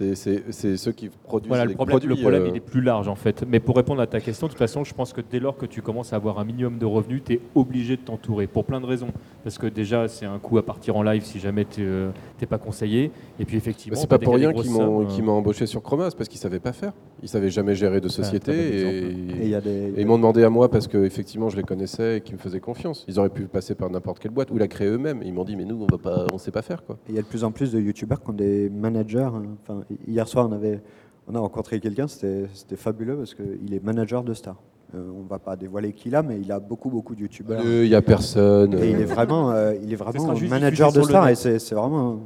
Euh, 0.00 0.14
c'est 0.50 0.76
ceux 0.76 0.92
qui 0.92 1.08
produisent 1.08 1.48
voilà, 1.48 1.64
le 1.64 1.74
problème, 1.74 1.98
produits, 1.98 2.08
Le 2.08 2.16
problème, 2.16 2.46
il 2.46 2.52
euh, 2.52 2.56
est 2.56 2.60
plus 2.60 2.80
large 2.80 3.08
en 3.08 3.14
fait. 3.14 3.44
Mais 3.46 3.60
pour 3.60 3.76
répondre 3.76 4.00
à 4.00 4.06
ta 4.06 4.20
question, 4.20 4.46
de 4.46 4.52
toute 4.52 4.58
façon, 4.58 4.84
je 4.84 4.94
pense 4.94 5.12
que 5.12 5.20
dès 5.20 5.40
lors 5.40 5.56
que 5.56 5.66
tu 5.66 5.82
commences 5.82 6.12
à 6.12 6.16
avoir 6.16 6.38
un 6.38 6.44
minimum 6.44 6.78
de 6.78 6.86
revenus, 6.86 7.22
tu 7.24 7.34
es 7.34 7.40
obligé 7.54 7.96
de 7.96 8.02
t'entourer 8.02 8.46
pour 8.46 8.64
plein 8.64 8.80
de 8.80 8.86
raisons. 8.86 9.08
Parce 9.44 9.58
que 9.58 9.66
déjà, 9.66 10.08
c'est 10.08 10.26
un 10.26 10.38
coup 10.38 10.58
à 10.58 10.64
partir 10.64 10.96
en 10.96 11.02
live 11.02 11.24
si 11.24 11.40
jamais 11.40 11.64
tu 11.64 11.80
n'es 11.80 11.86
euh, 11.86 12.46
pas 12.48 12.58
conseillé. 12.58 13.10
Et 13.38 13.44
puis 13.44 13.56
effectivement, 13.56 13.98
c'est 13.98 14.06
pas 14.06 14.18
pour 14.18 14.34
rien 14.34 14.52
qu'ils 14.52 14.70
m'ont 14.70 15.32
embauché 15.32 15.66
sur 15.66 15.82
Chromas 15.82 16.10
parce 16.16 16.28
qu'ils 16.28 16.40
savaient 16.40 16.60
pas 16.60 16.72
faire. 16.72 16.92
Ils 17.22 17.28
savaient 17.28 17.50
jamais 17.50 17.74
gérer 17.74 18.00
de 18.00 18.08
société 18.08 18.52
et, 18.52 19.56
ils 19.96 20.06
m'ont 20.06 20.16
demandé 20.16 20.42
à 20.42 20.50
moi 20.50 20.70
parce 20.70 20.88
que 20.88 21.04
effectivement 21.04 21.48
je 21.48 21.56
les 21.56 21.62
connaissais 21.62 22.18
et 22.18 22.20
qu'ils 22.20 22.34
me 22.34 22.40
faisaient 22.40 22.60
confiance. 22.60 23.04
Ils 23.08 23.18
auraient 23.18 23.28
pu 23.28 23.42
passer 23.44 23.74
par 23.74 23.90
n'importe 23.90 24.18
quelle 24.18 24.32
boîte 24.32 24.50
ou 24.50 24.58
la 24.58 24.68
créer 24.68 24.88
eux-mêmes. 24.88 25.22
Ils 25.24 25.32
m'ont 25.32 25.44
dit 25.44 25.56
mais 25.56 25.64
nous 25.64 25.80
on 25.82 25.86
va 25.86 25.98
pas, 25.98 26.26
on 26.32 26.38
sait 26.38 26.50
pas 26.50 26.62
faire 26.62 26.84
quoi. 26.84 26.98
Il 27.08 27.14
y 27.14 27.18
a 27.18 27.22
de 27.22 27.26
plus 27.26 27.44
en 27.44 27.52
plus 27.52 27.72
de 27.72 27.80
youtubeurs 27.80 28.22
qui 28.22 28.30
ont 28.30 28.34
des 28.34 28.70
managers. 28.70 29.30
Hein. 29.68 29.81
Enfin, 29.82 29.94
hier 30.06 30.26
soir 30.28 30.48
on 30.48 30.52
avait 30.52 30.80
on 31.28 31.34
a 31.34 31.38
rencontré 31.38 31.80
quelqu'un, 31.80 32.06
c'était 32.08 32.76
fabuleux 32.76 33.16
parce 33.16 33.34
qu'il 33.34 33.72
est 33.74 33.82
manager 33.82 34.24
de 34.24 34.34
stars. 34.34 34.60
Euh, 34.94 35.10
on 35.16 35.22
ne 35.22 35.28
va 35.28 35.38
pas 35.38 35.56
dévoiler 35.56 35.92
qui 35.92 36.08
il 36.08 36.16
a, 36.16 36.22
mais 36.22 36.38
il 36.40 36.52
a 36.52 36.60
beaucoup, 36.60 36.90
beaucoup 36.90 37.14
de 37.14 37.22
youtubeurs. 37.22 37.64
Il 37.64 37.88
n'y 37.88 37.94
a 37.94 38.02
personne. 38.02 38.74
Et 38.74 38.90
il 38.90 39.00
est 39.00 39.04
vraiment, 39.04 39.50
euh, 39.50 39.74
il 39.82 39.92
est 39.92 39.96
vraiment 39.96 40.34
manager 40.48 40.92
de 40.92 41.02
stars 41.02 41.28
et 41.28 41.34
c'est 41.34 41.74
vraiment, 41.74 42.20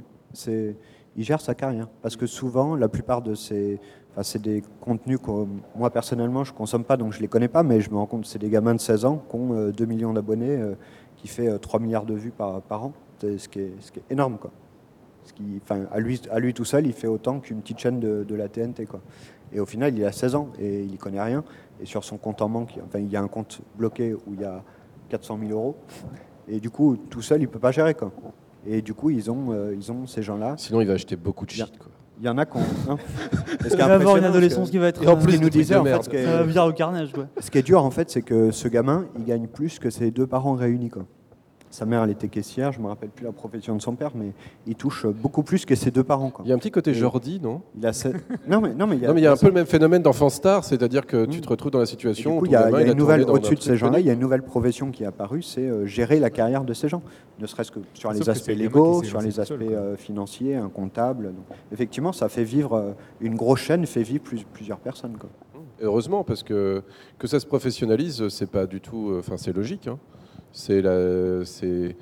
il 0.48 1.24
gère 1.24 1.40
sa 1.40 1.54
carrière. 1.54 1.88
Parce 2.02 2.16
que 2.16 2.26
souvent, 2.26 2.74
la 2.74 2.88
plupart 2.88 3.22
de 3.22 3.34
ces, 3.34 3.78
enfin, 4.12 4.22
c'est 4.22 4.42
des 4.42 4.62
contenus 4.80 5.18
que 5.18 5.30
moi 5.76 5.90
personnellement 5.90 6.42
je 6.42 6.52
consomme 6.52 6.84
pas, 6.84 6.96
donc 6.96 7.12
je 7.12 7.20
les 7.20 7.28
connais 7.28 7.48
pas, 7.48 7.62
mais 7.62 7.80
je 7.80 7.90
me 7.90 7.96
rends 7.96 8.06
compte 8.06 8.22
que 8.22 8.28
c'est 8.28 8.40
des 8.40 8.50
gamins 8.50 8.74
de 8.74 8.80
16 8.80 9.04
ans 9.04 9.22
qui 9.30 9.36
ont 9.36 9.70
2 9.70 9.84
euh, 9.84 9.86
millions 9.86 10.12
d'abonnés, 10.12 10.58
qui 11.16 11.28
fait 11.28 11.58
3 11.58 11.78
milliards 11.78 12.06
de 12.06 12.14
vues 12.14 12.32
par, 12.36 12.62
par 12.62 12.84
an, 12.84 12.92
ce 13.20 13.48
qui, 13.48 13.60
est, 13.60 13.72
ce 13.80 13.92
qui 13.92 14.00
est 14.00 14.10
énorme 14.12 14.38
quoi 14.38 14.50
qui, 15.32 15.60
à, 15.90 16.00
lui, 16.00 16.20
à 16.30 16.38
lui 16.38 16.54
tout 16.54 16.64
seul, 16.64 16.86
il 16.86 16.92
fait 16.92 17.06
autant 17.06 17.40
qu'une 17.40 17.60
petite 17.60 17.78
chaîne 17.78 18.00
de, 18.00 18.34
la 18.34 18.48
TNT. 18.48 18.86
Quoi. 18.86 19.00
Et 19.52 19.60
au 19.60 19.66
final, 19.66 19.96
il 19.96 20.04
a 20.04 20.12
16 20.12 20.34
ans 20.34 20.48
et 20.58 20.82
il 20.82 20.90
n'y 20.90 20.98
connaît 20.98 21.22
rien. 21.22 21.44
Et 21.80 21.86
sur 21.86 22.04
son 22.04 22.16
compte 22.16 22.42
en 22.42 22.48
banque, 22.48 22.78
enfin, 22.86 22.98
il 22.98 23.10
y 23.10 23.16
a 23.16 23.22
un 23.22 23.28
compte 23.28 23.60
bloqué 23.76 24.14
où 24.14 24.34
il 24.34 24.40
y 24.40 24.44
a 24.44 24.62
400 25.08 25.38
000 25.40 25.52
euros. 25.52 25.76
Et 26.48 26.60
du 26.60 26.70
coup, 26.70 26.96
tout 26.96 27.22
seul, 27.22 27.40
il 27.40 27.46
ne 27.46 27.50
peut 27.50 27.58
pas 27.58 27.72
gérer. 27.72 27.94
Quoi. 27.94 28.12
Et 28.66 28.82
du 28.82 28.94
coup, 28.94 29.10
ils 29.10 29.30
ont, 29.30 29.52
euh, 29.52 29.74
ils 29.76 29.92
ont 29.92 30.06
ces 30.06 30.22
gens-là. 30.22 30.54
Sinon, 30.56 30.80
il 30.80 30.86
va 30.86 30.94
acheter 30.94 31.16
beaucoup 31.16 31.44
de 31.44 31.50
shit. 31.50 31.78
Quoi. 31.78 31.90
Il 32.18 32.24
y 32.24 32.28
en 32.28 32.38
a 32.38 32.46
qui 32.46 32.56
ont. 32.56 32.60
Hein 32.88 32.96
il 33.70 33.76
va 33.76 33.94
avoir 33.94 34.16
une 34.16 34.24
adolescence 34.24 34.70
qui 34.70 34.78
va 34.78 34.88
être. 34.88 35.02
Et 35.02 35.06
en 35.06 35.16
plus, 35.16 35.38
nous 35.40 35.50
disaient, 35.50 35.76
en 35.76 35.84
fait, 35.84 36.02
ce 36.02 36.24
ça 36.24 36.42
va 36.42 36.66
au 36.66 36.72
carnage. 36.72 37.12
Quoi. 37.12 37.26
Ce 37.40 37.50
qui 37.50 37.58
est 37.58 37.62
dur, 37.62 37.84
en 37.84 37.90
fait, 37.90 38.10
c'est 38.10 38.22
que 38.22 38.50
ce 38.50 38.68
gamin, 38.68 39.06
il 39.18 39.24
gagne 39.24 39.46
plus 39.46 39.78
que 39.78 39.90
ses 39.90 40.10
deux 40.10 40.26
parents 40.26 40.54
réunis. 40.54 40.88
Quoi. 40.88 41.04
Sa 41.76 41.84
mère, 41.84 42.04
elle 42.04 42.10
était 42.10 42.28
caissière, 42.28 42.72
je 42.72 42.78
ne 42.78 42.84
me 42.84 42.88
rappelle 42.88 43.10
plus 43.10 43.26
la 43.26 43.32
profession 43.32 43.76
de 43.76 43.82
son 43.82 43.96
père, 43.96 44.12
mais 44.14 44.32
il 44.66 44.76
touche 44.76 45.04
beaucoup 45.04 45.42
plus 45.42 45.66
que 45.66 45.74
ses 45.74 45.90
deux 45.90 46.04
parents. 46.04 46.32
Il 46.42 46.48
y 46.48 46.52
a 46.52 46.54
un 46.54 46.58
petit 46.58 46.70
côté 46.70 46.94
Jordi, 46.94 47.38
non? 47.38 47.60
il 47.76 47.86
a 47.86 47.90
non, 48.48 48.62
mais, 48.62 48.72
non, 48.72 48.86
mais 48.86 48.96
il 48.96 49.02
y 49.02 49.04
a, 49.04 49.08
non, 49.08 49.14
mais 49.14 49.20
il 49.20 49.24
y 49.24 49.26
a 49.26 49.32
un 49.32 49.36
peu 49.36 49.48
le 49.48 49.52
même 49.52 49.66
phénomène 49.66 50.00
d'enfant 50.00 50.30
star, 50.30 50.64
c'est-à-dire 50.64 51.04
que 51.04 51.26
tu 51.26 51.42
te 51.42 51.48
retrouves 51.50 51.72
dans 51.72 51.78
la 51.78 51.84
situation. 51.84 52.38
où 52.38 52.46
il 52.46 52.52
y 52.52 52.56
a, 52.56 52.80
une 52.80 52.94
nouvelle, 52.94 53.24
au-dessus 53.28 53.56
de 53.56 53.60
ces 53.60 53.76
gens-là, 53.76 54.00
il 54.00 54.06
y 54.06 54.08
a 54.08 54.14
une 54.14 54.20
nouvelle 54.20 54.42
profession 54.42 54.90
qui 54.90 55.02
est 55.02 55.06
apparue, 55.06 55.42
c'est 55.42 55.68
euh, 55.68 55.84
gérer 55.84 56.18
la 56.18 56.30
carrière 56.30 56.64
de 56.64 56.72
ces 56.72 56.88
gens, 56.88 57.02
ne 57.40 57.46
serait-ce 57.46 57.72
que 57.72 57.80
sur 57.92 58.10
les 58.10 58.26
aspects 58.26 58.48
légaux, 58.48 59.02
sur 59.02 59.20
les 59.20 59.38
aspects 59.38 59.60
euh, 59.60 59.96
financiers, 59.96 60.54
un 60.54 60.70
comptable. 60.70 61.34
effectivement, 61.72 62.14
ça 62.14 62.30
fait 62.30 62.44
vivre, 62.44 62.72
euh, 62.72 62.92
une 63.20 63.34
grosse 63.34 63.60
chaîne 63.60 63.84
fait 63.84 64.02
vivre 64.02 64.24
plusieurs 64.50 64.78
personnes. 64.78 65.18
Quoi. 65.18 65.28
Heureusement, 65.82 66.24
parce 66.24 66.42
que 66.42 66.82
que 67.18 67.26
ça 67.26 67.38
se 67.38 67.44
professionnalise, 67.44 68.28
c'est 68.28 68.50
pas 68.50 68.64
du 68.64 68.80
tout, 68.80 69.14
enfin 69.18 69.36
c'est 69.36 69.54
logique. 69.54 69.88
Hein. 69.88 69.98
C'est 70.56 70.80
la, 70.80 71.44
c'est 71.44 71.94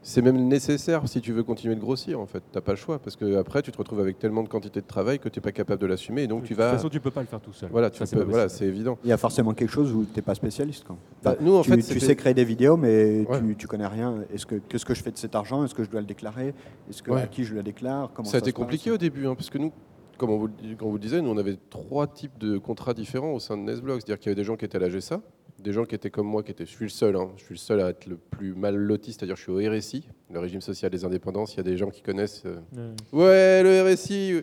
c'est 0.00 0.22
même 0.22 0.46
nécessaire 0.46 1.02
si 1.08 1.20
tu 1.20 1.32
veux 1.32 1.42
continuer 1.42 1.74
de 1.74 1.80
grossir 1.80 2.20
en 2.20 2.26
fait. 2.26 2.40
T'as 2.52 2.60
pas 2.60 2.70
le 2.70 2.76
choix 2.76 3.00
parce 3.00 3.16
que 3.16 3.36
après 3.36 3.62
tu 3.62 3.72
te 3.72 3.78
retrouves 3.78 3.98
avec 3.98 4.20
tellement 4.20 4.44
de 4.44 4.48
quantité 4.48 4.80
de 4.80 4.86
travail 4.86 5.18
que 5.18 5.28
tu 5.28 5.40
n'es 5.40 5.42
pas 5.42 5.50
capable 5.50 5.80
de 5.80 5.86
l'assumer 5.86 6.22
et 6.22 6.26
donc 6.28 6.44
tu 6.44 6.54
vas. 6.54 6.66
De 6.66 6.70
toute 6.70 6.78
façon, 6.78 6.88
tu 6.88 7.00
peux 7.00 7.10
pas 7.10 7.22
le 7.22 7.26
faire 7.26 7.40
tout 7.40 7.52
seul. 7.52 7.68
Voilà, 7.72 7.90
voilà, 8.24 8.48
c'est 8.48 8.66
évident. 8.66 8.96
Il 9.02 9.10
y 9.10 9.12
a 9.12 9.16
forcément 9.16 9.52
quelque 9.52 9.72
chose 9.72 9.92
où 9.92 10.04
tu 10.04 10.14
n'es 10.14 10.22
pas 10.22 10.36
spécialiste. 10.36 10.84
Quand. 10.86 10.96
Bah, 11.24 11.34
nous, 11.40 11.56
en 11.56 11.62
tu, 11.62 11.72
fait, 11.72 11.82
tu 11.82 11.98
sais 11.98 12.14
créer 12.14 12.34
des 12.34 12.44
vidéos, 12.44 12.76
mais 12.76 13.26
tu, 13.32 13.56
tu 13.56 13.66
connais 13.66 13.88
rien. 13.88 14.18
Est-ce 14.32 14.46
que 14.46 14.54
qu'est-ce 14.54 14.84
que 14.84 14.94
je 14.94 15.02
fais 15.02 15.10
de 15.10 15.18
cet 15.18 15.34
argent? 15.34 15.64
Est-ce 15.64 15.74
que 15.74 15.82
je 15.82 15.90
dois 15.90 16.00
le 16.00 16.06
déclarer? 16.06 16.54
Est-ce 16.88 17.02
que 17.02 17.10
à 17.10 17.26
qui 17.26 17.42
je 17.42 17.56
le 17.56 17.64
déclare? 17.64 18.12
Comment 18.14 18.28
ça, 18.28 18.36
a 18.36 18.38
été 18.38 18.52
compliqué 18.52 18.92
au 18.92 18.98
début, 18.98 19.26
hein, 19.26 19.34
parce 19.34 19.50
que 19.50 19.58
nous, 19.58 19.72
comme 20.18 20.30
on 20.30 20.38
vous, 20.38 20.48
vous 20.78 20.92
le 20.92 21.00
disait, 21.00 21.20
nous 21.20 21.30
on 21.30 21.36
avait 21.36 21.58
trois 21.68 22.06
types 22.06 22.38
de 22.38 22.58
contrats 22.58 22.94
différents 22.94 23.32
au 23.32 23.40
sein 23.40 23.56
de 23.56 23.62
Nesblog. 23.62 23.98
C'est-à-dire 23.98 24.20
qu'il 24.20 24.26
y 24.26 24.30
avait 24.30 24.40
des 24.40 24.44
gens 24.44 24.54
qui 24.54 24.64
étaient 24.64 24.76
à 24.76 24.80
la 24.80 24.88
GSA, 24.88 25.20
des 25.66 25.72
gens 25.72 25.84
qui 25.84 25.96
étaient 25.96 26.10
comme 26.10 26.28
moi, 26.28 26.44
qui 26.44 26.52
étaient, 26.52 26.64
je 26.64 26.70
suis 26.70 26.84
le 26.84 26.90
seul, 26.90 27.16
hein, 27.16 27.28
je 27.36 27.42
suis 27.42 27.54
le 27.54 27.58
seul 27.58 27.80
à 27.80 27.88
être 27.88 28.06
le 28.06 28.16
plus 28.16 28.54
mal 28.54 28.76
loti, 28.76 29.12
c'est-à-dire 29.12 29.34
je 29.34 29.42
suis 29.42 29.50
au 29.50 29.58
RSI, 29.58 30.08
le 30.32 30.38
régime 30.38 30.60
social 30.60 30.92
des 30.92 31.04
indépendances. 31.04 31.54
Il 31.54 31.56
y 31.56 31.60
a 31.60 31.64
des 31.64 31.76
gens 31.76 31.90
qui 31.90 32.02
connaissent. 32.02 32.44
Euh, 32.46 32.94
ouais, 33.12 33.64
le 33.64 33.82
RSI. 33.82 34.42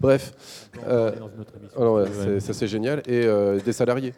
Bref. 0.00 0.70
Euh, 0.86 2.40
ça 2.40 2.54
c'est 2.54 2.68
génial. 2.68 3.00
Et 3.00 3.26
euh, 3.26 3.60
des 3.60 3.74
salariés, 3.74 4.14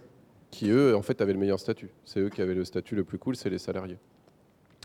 qui 0.52 0.70
eux, 0.70 0.94
en 0.94 1.02
fait, 1.02 1.20
avaient 1.20 1.32
le 1.32 1.40
meilleur 1.40 1.58
statut. 1.58 1.90
C'est 2.04 2.20
eux 2.20 2.30
qui 2.30 2.40
avaient 2.40 2.54
le 2.54 2.64
statut 2.64 2.94
le 2.94 3.02
plus 3.02 3.18
cool, 3.18 3.34
c'est 3.34 3.50
les 3.50 3.58
salariés. 3.58 3.98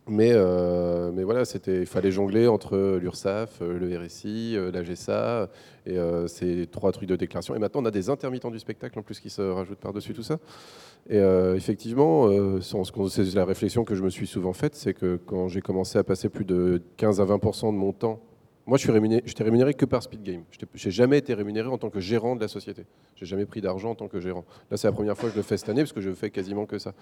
Mais, 0.07 0.31
euh, 0.33 1.11
mais 1.13 1.23
voilà, 1.23 1.43
il 1.67 1.85
fallait 1.85 2.11
jongler 2.11 2.47
entre 2.47 2.97
l'URSSAF, 3.01 3.61
euh, 3.61 3.79
le 3.79 3.97
RSI, 3.97 4.53
euh, 4.57 4.69
la 4.69 4.83
GSA, 4.83 5.49
et 5.85 5.97
ces 6.27 6.67
trois 6.67 6.91
trucs 6.91 7.09
de 7.09 7.15
déclaration. 7.15 7.55
Et 7.55 7.59
maintenant, 7.59 7.81
on 7.81 7.85
a 7.85 7.91
des 7.91 8.09
intermittents 8.09 8.51
du 8.51 8.59
spectacle 8.59 8.97
en 8.99 9.01
plus 9.01 9.19
qui 9.19 9.29
se 9.29 9.41
rajoutent 9.41 9.79
par-dessus 9.79 10.13
tout 10.13 10.23
ça. 10.23 10.39
Et 11.09 11.19
effectivement, 11.55 12.29
c'est 12.61 13.35
la 13.35 13.43
réflexion 13.43 13.83
que 13.83 13.93
je 13.93 14.01
me 14.01 14.09
suis 14.09 14.25
souvent 14.25 14.53
faite, 14.53 14.75
c'est 14.75 14.93
que 14.93 15.19
quand 15.25 15.49
j'ai 15.49 15.59
commencé 15.59 15.97
à 15.97 16.03
passer 16.05 16.29
plus 16.29 16.45
de 16.45 16.81
15 16.95 17.19
à 17.19 17.25
20% 17.25 17.73
de 17.73 17.77
mon 17.77 17.91
temps 17.91 18.21
moi, 18.65 18.77
je 18.77 18.83
suis 18.83 18.91
rémunéré, 18.91 19.21
j'étais 19.25 19.43
rémunéré 19.43 19.73
que 19.73 19.83
par 19.83 20.01
Speed 20.01 20.23
Game. 20.23 20.43
Je 20.51 20.87
n'ai 20.87 20.91
jamais 20.91 21.17
été 21.17 21.33
rémunéré 21.33 21.67
en 21.67 21.77
tant 21.77 21.89
que 21.89 21.99
gérant 21.99 22.35
de 22.37 22.41
la 22.41 22.47
société. 22.47 22.85
J'ai 23.15 23.25
jamais 23.25 23.45
pris 23.45 23.59
d'argent 23.59 23.91
en 23.91 23.95
tant 23.95 24.07
que 24.07 24.21
gérant. 24.21 24.45
Là, 24.71 24.77
c'est 24.77 24.87
la 24.87 24.93
première 24.93 25.17
fois 25.17 25.27
que 25.27 25.33
je 25.33 25.39
le 25.39 25.43
fais 25.43 25.57
cette 25.57 25.67
année 25.67 25.81
parce 25.81 25.91
que 25.91 25.99
je 25.99 26.11
fais 26.11 26.29
quasiment 26.29 26.65
que 26.65 26.79
ça. 26.79 26.93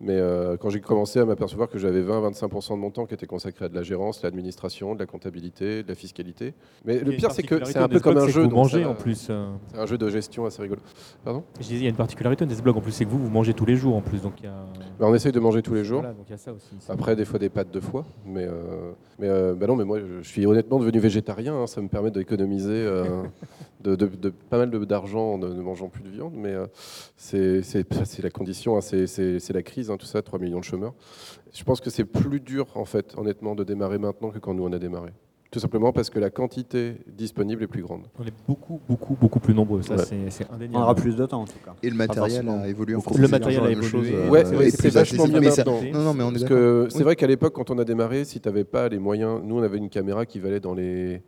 Mais 0.00 0.16
euh, 0.16 0.56
quand 0.56 0.70
j'ai 0.70 0.80
commencé 0.80 1.18
à 1.18 1.26
m'apercevoir 1.26 1.68
que 1.68 1.78
j'avais 1.78 2.02
20-25% 2.02 2.70
de 2.70 2.76
mon 2.76 2.90
temps 2.90 3.04
qui 3.04 3.12
était 3.12 3.26
consacré 3.26 3.66
à 3.66 3.68
de 3.68 3.74
la 3.74 3.82
gérance, 3.82 4.22
de 4.22 4.26
l'administration, 4.26 4.94
de 4.94 5.00
la 5.00 5.06
comptabilité, 5.06 5.82
de 5.82 5.88
la 5.88 5.94
fiscalité. 5.94 6.54
Mais 6.86 7.00
le 7.00 7.12
pire, 7.12 7.30
c'est 7.32 7.42
que 7.42 7.62
c'est 7.66 7.76
un 7.76 7.88
peu 7.88 8.00
comme 8.00 8.16
un 8.16 8.26
jeu. 8.26 8.44
Vous 8.44 8.50
mangez 8.50 8.86
en 8.86 8.94
plus. 8.94 9.26
Euh. 9.28 9.50
C'est 9.68 9.78
un 9.78 9.84
jeu 9.84 9.98
de 9.98 10.08
gestion 10.08 10.46
assez 10.46 10.62
rigolo. 10.62 10.80
Pardon? 11.22 11.44
Je 11.58 11.66
disais, 11.66 11.76
il 11.76 11.82
y 11.82 11.86
a 11.86 11.90
une 11.90 11.96
particularité 11.96 12.46
de 12.46 12.54
blogs 12.62 12.78
en 12.78 12.80
plus, 12.80 12.92
c'est 12.92 13.04
que 13.04 13.10
vous, 13.10 13.18
vous 13.18 13.30
mangez 13.30 13.52
tous 13.52 13.66
les 13.66 13.76
jours 13.76 13.94
en 13.94 14.00
plus. 14.00 14.22
Donc 14.22 14.42
y 14.42 14.46
a... 14.46 14.64
Bah, 14.98 15.06
on 15.06 15.14
essaye 15.14 15.32
de 15.32 15.40
manger 15.40 15.60
tous 15.60 15.74
les 15.74 15.84
jours. 15.84 16.02
donc 16.02 16.30
y 16.30 16.32
a 16.32 16.38
ça 16.38 16.52
aussi, 16.52 16.70
Après, 16.88 17.14
des 17.14 17.26
fois, 17.26 17.38
des 17.38 17.50
pâtes 17.50 17.70
de 17.70 17.80
foie. 17.80 18.06
Mais, 18.24 18.46
euh, 18.46 18.92
mais 19.18 19.28
bah 19.54 19.66
non, 19.66 19.76
mais 19.76 19.84
moi, 19.84 19.98
je 20.00 20.26
suis 20.26 20.46
honnêtement 20.46 20.78
devenu 20.78 20.98
végétarien. 20.98 21.54
Hein. 21.54 21.66
ça 21.66 21.82
me 21.82 21.88
permet 21.88 22.10
d'économiser 22.10 22.88
de, 23.82 23.94
de, 23.96 24.30
pas 24.30 24.58
mal 24.58 24.70
d'argent 24.86 25.34
en 25.34 25.38
ne 25.38 25.48
mangeant 25.60 25.88
plus 25.88 26.02
de 26.02 26.10
viande. 26.10 26.34
Mais 26.34 26.54
c'est 27.16 28.22
la 28.22 28.30
condition, 28.30 28.76
hein. 28.76 28.80
c'est 28.80 29.52
la 29.52 29.62
crise 29.62 29.90
Hein, 29.90 29.96
tout 29.96 30.06
ça, 30.06 30.22
3 30.22 30.38
millions 30.38 30.60
de 30.60 30.64
chômeurs. 30.64 30.94
Je 31.52 31.64
pense 31.64 31.80
que 31.80 31.90
c'est 31.90 32.04
plus 32.04 32.40
dur, 32.40 32.66
en 32.74 32.84
fait, 32.84 33.14
honnêtement, 33.16 33.54
de 33.54 33.64
démarrer 33.64 33.98
maintenant 33.98 34.30
que 34.30 34.38
quand 34.38 34.54
nous 34.54 34.64
on 34.64 34.72
a 34.72 34.78
démarré. 34.78 35.10
Tout 35.50 35.58
simplement 35.58 35.92
parce 35.92 36.10
que 36.10 36.20
la 36.20 36.30
quantité 36.30 36.94
disponible 37.08 37.64
est 37.64 37.66
plus 37.66 37.82
grande. 37.82 38.02
On 38.20 38.24
est 38.24 38.32
beaucoup, 38.46 38.80
beaucoup, 38.88 39.16
beaucoup 39.20 39.40
plus 39.40 39.52
nombreux. 39.52 39.82
Ça, 39.82 39.96
c'est 39.98 40.48
indéniable. 40.48 40.76
On 40.76 40.82
aura 40.82 40.94
plus 40.94 41.16
de 41.16 41.26
temps, 41.26 41.42
en 41.42 41.44
tout 41.44 41.58
cas. 41.64 41.74
Et 41.82 41.90
le 41.90 41.96
matériel 41.96 42.48
a 42.48 42.68
évolué 42.68 42.94
en 42.94 43.02
Le 43.16 43.26
matériel 43.26 43.64
a 43.64 43.70
évolué. 43.70 44.14
Euh, 44.14 44.28
ouais, 44.28 44.70
c'est 44.70 44.90
vachement 44.90 45.26
bien 45.26 45.40
maintenant. 45.40 45.80
Non, 45.92 46.02
non, 46.02 46.14
mais 46.14 46.22
on 46.22 46.30
est 46.30 46.34
parce 46.34 46.44
que 46.44 46.86
c'est 46.90 47.02
vrai 47.02 47.16
qu'à 47.16 47.26
l'époque, 47.26 47.54
quand 47.54 47.70
on 47.70 47.78
a 47.78 47.84
démarré, 47.84 48.24
si 48.24 48.40
tu 48.40 48.48
n'avais 48.48 48.62
pas 48.62 48.88
les 48.88 49.00
moyens, 49.00 49.40
nous, 49.42 49.58
on 49.58 49.62
avait 49.62 49.78
une 49.78 49.90
caméra 49.90 50.24
qui 50.24 50.38
valait 50.38 50.60
dans 50.60 50.74
les, 50.74 51.20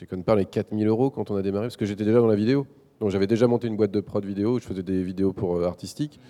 déconne 0.00 0.24
pas, 0.24 0.34
les 0.34 0.46
4000 0.46 0.86
euros 0.88 1.10
quand 1.10 1.30
on 1.30 1.36
a 1.36 1.42
démarré, 1.42 1.66
parce 1.66 1.76
que 1.76 1.86
j'étais 1.86 2.04
déjà 2.04 2.18
dans 2.18 2.26
la 2.26 2.36
vidéo. 2.36 2.66
Donc 3.00 3.10
j'avais 3.10 3.26
déjà 3.26 3.46
monté 3.46 3.66
une 3.68 3.76
boîte 3.76 3.92
de 3.92 4.00
prod 4.00 4.24
vidéo, 4.24 4.58
je 4.58 4.64
faisais 4.64 4.82
des 4.82 5.02
vidéos 5.02 5.32
pour 5.32 5.62
artistiques. 5.62 6.20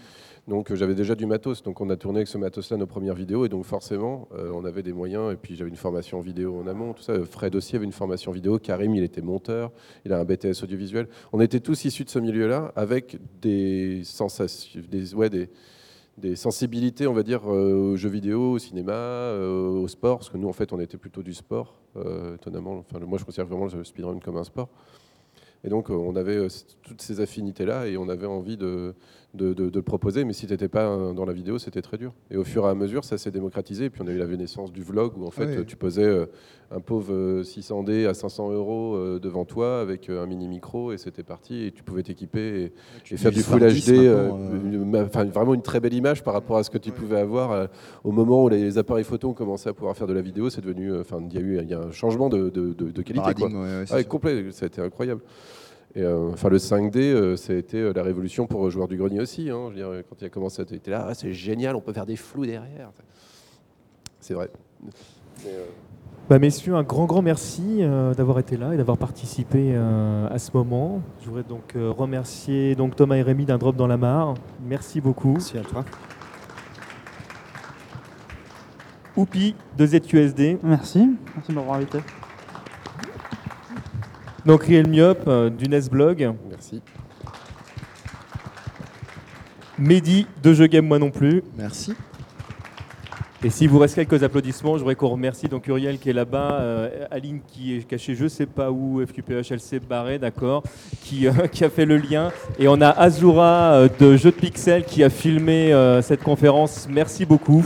Donc 0.49 0.75
j'avais 0.75 0.95
déjà 0.95 1.15
du 1.15 1.27
matos, 1.27 1.63
donc 1.63 1.81
on 1.81 1.91
a 1.91 1.97
tourné 1.97 2.21
avec 2.21 2.29
ce 2.29 2.39
matos-là 2.39 2.77
nos 2.77 2.87
premières 2.87 3.15
vidéos, 3.15 3.45
et 3.45 3.49
donc 3.49 3.65
forcément 3.65 4.29
on 4.33 4.65
avait 4.65 4.83
des 4.83 4.93
moyens, 4.93 5.33
et 5.33 5.37
puis 5.37 5.55
j'avais 5.55 5.71
une 5.71 5.77
formation 5.77 6.21
vidéo 6.21 6.59
en 6.59 6.67
amont, 6.67 6.93
tout 6.93 7.03
ça. 7.03 7.15
Fred 7.25 7.55
aussi 7.55 7.77
avait 7.77 7.85
une 7.85 7.93
formation 7.93 8.33
vidéo, 8.33 8.59
Karim 8.59 8.95
il 8.95 9.05
était 9.05 9.21
monteur, 9.21 9.71
il 10.05 10.13
a 10.13 10.19
un 10.19 10.25
BTS 10.25 10.63
audiovisuel. 10.63 11.09
On 11.33 11.41
était 11.41 11.61
tous 11.61 11.85
issus 11.85 12.05
de 12.05 12.11
ce 12.11 12.19
milieu-là, 12.19 12.73
avec 12.75 13.19
des 13.41 14.03
sensations, 14.03 14.81
des, 14.91 15.15
ouais, 15.15 15.31
des, 15.31 15.51
des 16.21 16.37
sensibilités, 16.37 17.07
on 17.07 17.13
va 17.13 17.23
dire, 17.23 17.47
aux 17.47 17.97
jeux 17.97 18.09
vidéo, 18.09 18.53
au 18.53 18.59
cinéma, 18.59 19.33
au 19.35 19.89
sport, 19.89 20.19
parce 20.19 20.31
que 20.31 20.37
nous 20.37 20.49
en 20.49 20.53
fait 20.53 20.73
on 20.73 20.81
était 20.81 20.99
plutôt 20.99 21.23
du 21.23 21.35
sport, 21.35 21.75
étonnamment. 22.35 22.85
Enfin, 22.89 23.05
moi 23.05 23.19
je 23.19 23.25
considère 23.25 23.47
vraiment 23.47 23.67
le 23.67 23.85
speedrun 23.85 24.19
comme 24.21 24.37
un 24.37 24.45
sport. 24.45 24.69
Et 25.65 25.69
donc 25.69 25.91
on 25.91 26.15
avait 26.17 26.47
toutes 26.83 27.03
ces 27.03 27.21
affinités-là, 27.21 27.87
et 27.87 27.97
on 27.97 28.09
avait 28.09 28.27
envie 28.27 28.57
de 28.57 28.95
de, 29.35 29.70
le 29.73 29.82
proposer, 29.82 30.24
mais 30.24 30.32
si 30.32 30.47
tu 30.47 30.52
n'étais 30.52 30.69
pas 30.69 30.85
dans 31.15 31.24
la 31.24 31.32
vidéo, 31.32 31.59
c'était 31.59 31.82
très 31.82 31.97
dur. 31.97 32.12
Et 32.31 32.36
au 32.36 32.44
fur 32.44 32.65
et 32.66 32.69
à 32.69 32.74
mesure, 32.74 33.05
ça 33.05 33.19
s'est 33.19 33.31
démocratisé. 33.31 33.86
Et 33.86 33.90
puis 33.90 34.02
on 34.02 34.09
a 34.09 34.11
eu 34.11 34.19
la 34.19 34.27
naissance 34.27 34.73
du 34.73 34.82
vlog 34.82 35.16
où 35.16 35.27
en 35.27 35.31
fait 35.31 35.65
tu 35.66 35.77
posais 35.77 36.05
euh, 36.05 36.27
un 36.70 36.81
pauvre 36.81 37.43
600D 37.43 37.90
euh, 37.90 38.11
à 38.11 38.15
500 38.15 38.51
euros 38.51 38.97
euh, 38.97 39.20
devant 39.20 39.44
toi 39.44 39.81
avec 39.81 40.09
un 40.09 40.27
mini 40.27 40.48
micro 40.48 40.93
et 40.93 40.98
c'était 40.98 41.23
parti. 41.23 41.66
Et 41.66 41.73
tu 41.73 41.82
pouvais 41.82 42.02
t'équiper 42.02 42.73
et, 43.05 43.16
faire 43.16 43.31
du 43.31 43.43
Full 43.43 43.61
HD, 43.61 44.09
enfin 44.97 45.24
vraiment 45.24 45.55
une 45.55 45.62
très 45.62 45.81
belle 45.81 45.94
image 45.94 46.24
par 46.24 46.35
rapport 46.35 46.57
à 46.57 46.65
ce 46.65 46.70
que 46.70 46.78
tu 46.78 46.90
pouvais 46.90 47.19
avoir 47.19 47.69
au 48.02 48.12
moment 48.12 48.44
où 48.44 48.48
les 48.48 48.78
appareils 48.78 49.05
photo 49.05 49.31
ont 49.31 49.35
commencé 49.35 49.69
à 49.69 49.73
pouvoir 49.73 49.97
faire 49.97 50.07
de 50.07 50.12
la 50.12 50.23
vidéo. 50.23 50.51
C'est 50.51 50.61
devenu, 50.61 50.98
enfin 50.98 51.19
il 51.28 51.35
y 51.35 51.39
a 51.39 51.40
eu 51.40 51.61
il 51.61 51.69
y 51.69 51.74
a 51.74 51.81
un 51.81 51.93
changement 51.93 52.28
de, 52.28 52.48
de, 52.51 53.02
qualité. 53.02 53.35
Quoi. 53.35 53.48
Ah 53.90 54.02
complet, 54.05 54.51
ça 54.51 54.65
a 54.65 54.66
été 54.66 54.81
incroyable. 54.81 55.23
Et, 55.97 56.03
euh, 56.03 56.31
enfin, 56.33 56.49
le 56.49 56.59
5D, 56.59 56.99
euh, 56.99 57.37
ça 57.37 57.53
a 57.53 57.57
été 57.57 57.79
euh, 57.79 57.93
la 57.93 58.03
révolution 58.03 58.47
pour 58.47 58.65
le 58.65 58.71
joueur 58.71 58.87
du 58.87 58.97
grenier 58.97 59.21
aussi. 59.21 59.51
Hein. 59.51 59.71
Je 59.71 59.81
veux 59.83 59.97
dire, 59.97 60.03
quand 60.09 60.17
il 60.21 60.25
a 60.25 60.29
commencé 60.29 60.62
à 60.62 60.65
être 60.65 60.89
là, 60.89 61.07
ah, 61.09 61.15
c'est 61.15 61.33
génial, 61.33 61.75
on 61.75 61.81
peut 61.81 61.93
faire 61.93 62.07
des 62.07 62.17
flous 62.17 62.47
derrière. 62.47 62.91
C'est 64.21 64.35
vrai. 64.35 64.51
bah, 66.29 66.39
messieurs, 66.39 66.77
un 66.77 66.85
grand, 66.85 67.07
grand 67.07 67.23
merci 67.23 67.81
d'avoir 68.17 68.39
été 68.39 68.57
là 68.57 68.73
et 68.75 68.77
d'avoir 68.77 68.99
participé 68.99 69.75
à 69.75 70.39
ce 70.39 70.51
moment. 70.53 71.01
Je 71.23 71.27
voudrais 71.27 71.43
donc 71.43 71.75
remercier 71.75 72.75
donc, 72.75 72.95
Thomas 72.95 73.17
et 73.17 73.23
Rémi 73.23 73.47
d'un 73.47 73.59
drop 73.59 73.77
dans 73.77 73.87
la 73.87 73.97
mare. 73.97 74.35
Merci 74.62 75.01
beaucoup. 75.01 75.33
Merci 75.33 75.59
à 75.59 75.62
toi. 75.62 75.85
Oupi 79.17 79.57
de 79.77 79.87
ZQSD. 79.87 80.59
Merci. 80.62 81.09
Merci 81.35 81.51
de 81.51 81.55
m'avoir 81.55 81.77
invité. 81.77 81.99
Donc 84.47 84.65
Riel 84.65 84.89
Myop 84.89 85.25
euh, 85.27 85.51
du 85.51 85.69
Nesblog. 85.69 86.33
Merci. 86.49 86.81
Mehdi 89.79 90.27
de 90.43 90.53
Je 90.55 90.65
Game 90.65 90.87
Moi 90.87 90.99
non 90.99 91.11
plus. 91.11 91.43
Merci. 91.59 91.95
Et 93.43 93.49
s'il 93.49 93.71
vous 93.71 93.79
reste 93.79 93.95
quelques 93.95 94.23
applaudissements, 94.23 94.75
je 94.75 94.81
voudrais 94.81 94.95
qu'on 94.95 95.09
remercie 95.09 95.49
donc 95.49 95.67
Uriel 95.67 95.99
qui 95.99 96.11
est 96.11 96.15
là-bas, 96.15 96.59
euh, 96.61 97.07
Aline 97.11 97.41
qui 97.47 97.75
est 97.75 97.85
cachée 97.85 98.15
je 98.15 98.29
sais 98.29 98.45
pas 98.45 98.71
où, 98.71 99.03
FQPH 99.05 99.51
elle 99.51 99.61
s'est 99.61 99.81
barrée, 99.81 100.19
d'accord, 100.19 100.62
qui, 101.03 101.27
euh, 101.27 101.33
qui, 101.53 101.65
a 101.65 101.71
fait 101.71 101.87
le 101.87 101.97
lien. 101.97 102.31
Et 102.59 102.69
on 102.69 102.81
a 102.83 102.91
Azura 102.91 103.89
de 103.99 104.17
Jeux 104.17 104.31
de 104.31 104.37
Pixel 104.37 104.85
qui 104.85 105.03
a 105.03 105.11
filmé 105.11 105.73
cette 106.03 106.23
conférence. 106.23 106.87
Merci 106.91 107.25
beaucoup. 107.25 107.65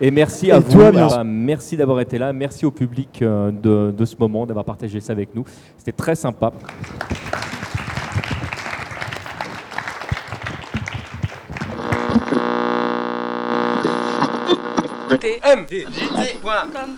Et 0.00 0.10
merci 0.10 0.50
à 0.50 0.58
vous. 0.58 0.80
merci 1.24 1.76
d'avoir 1.76 2.00
été 2.00 2.16
là. 2.16 2.32
Merci 2.32 2.64
au 2.64 2.70
public 2.70 3.20
euh, 3.20 3.50
de, 3.50 4.04
ce 4.04 4.16
moment, 4.18 4.46
d'avoir 4.46 4.64
partagé 4.64 5.00
ça 5.00 5.12
avec 5.12 5.34
nous. 5.34 5.44
C'était 5.76 5.92
très 5.92 6.14
sympa. 6.14 6.52
TMDJT.com 15.20 16.94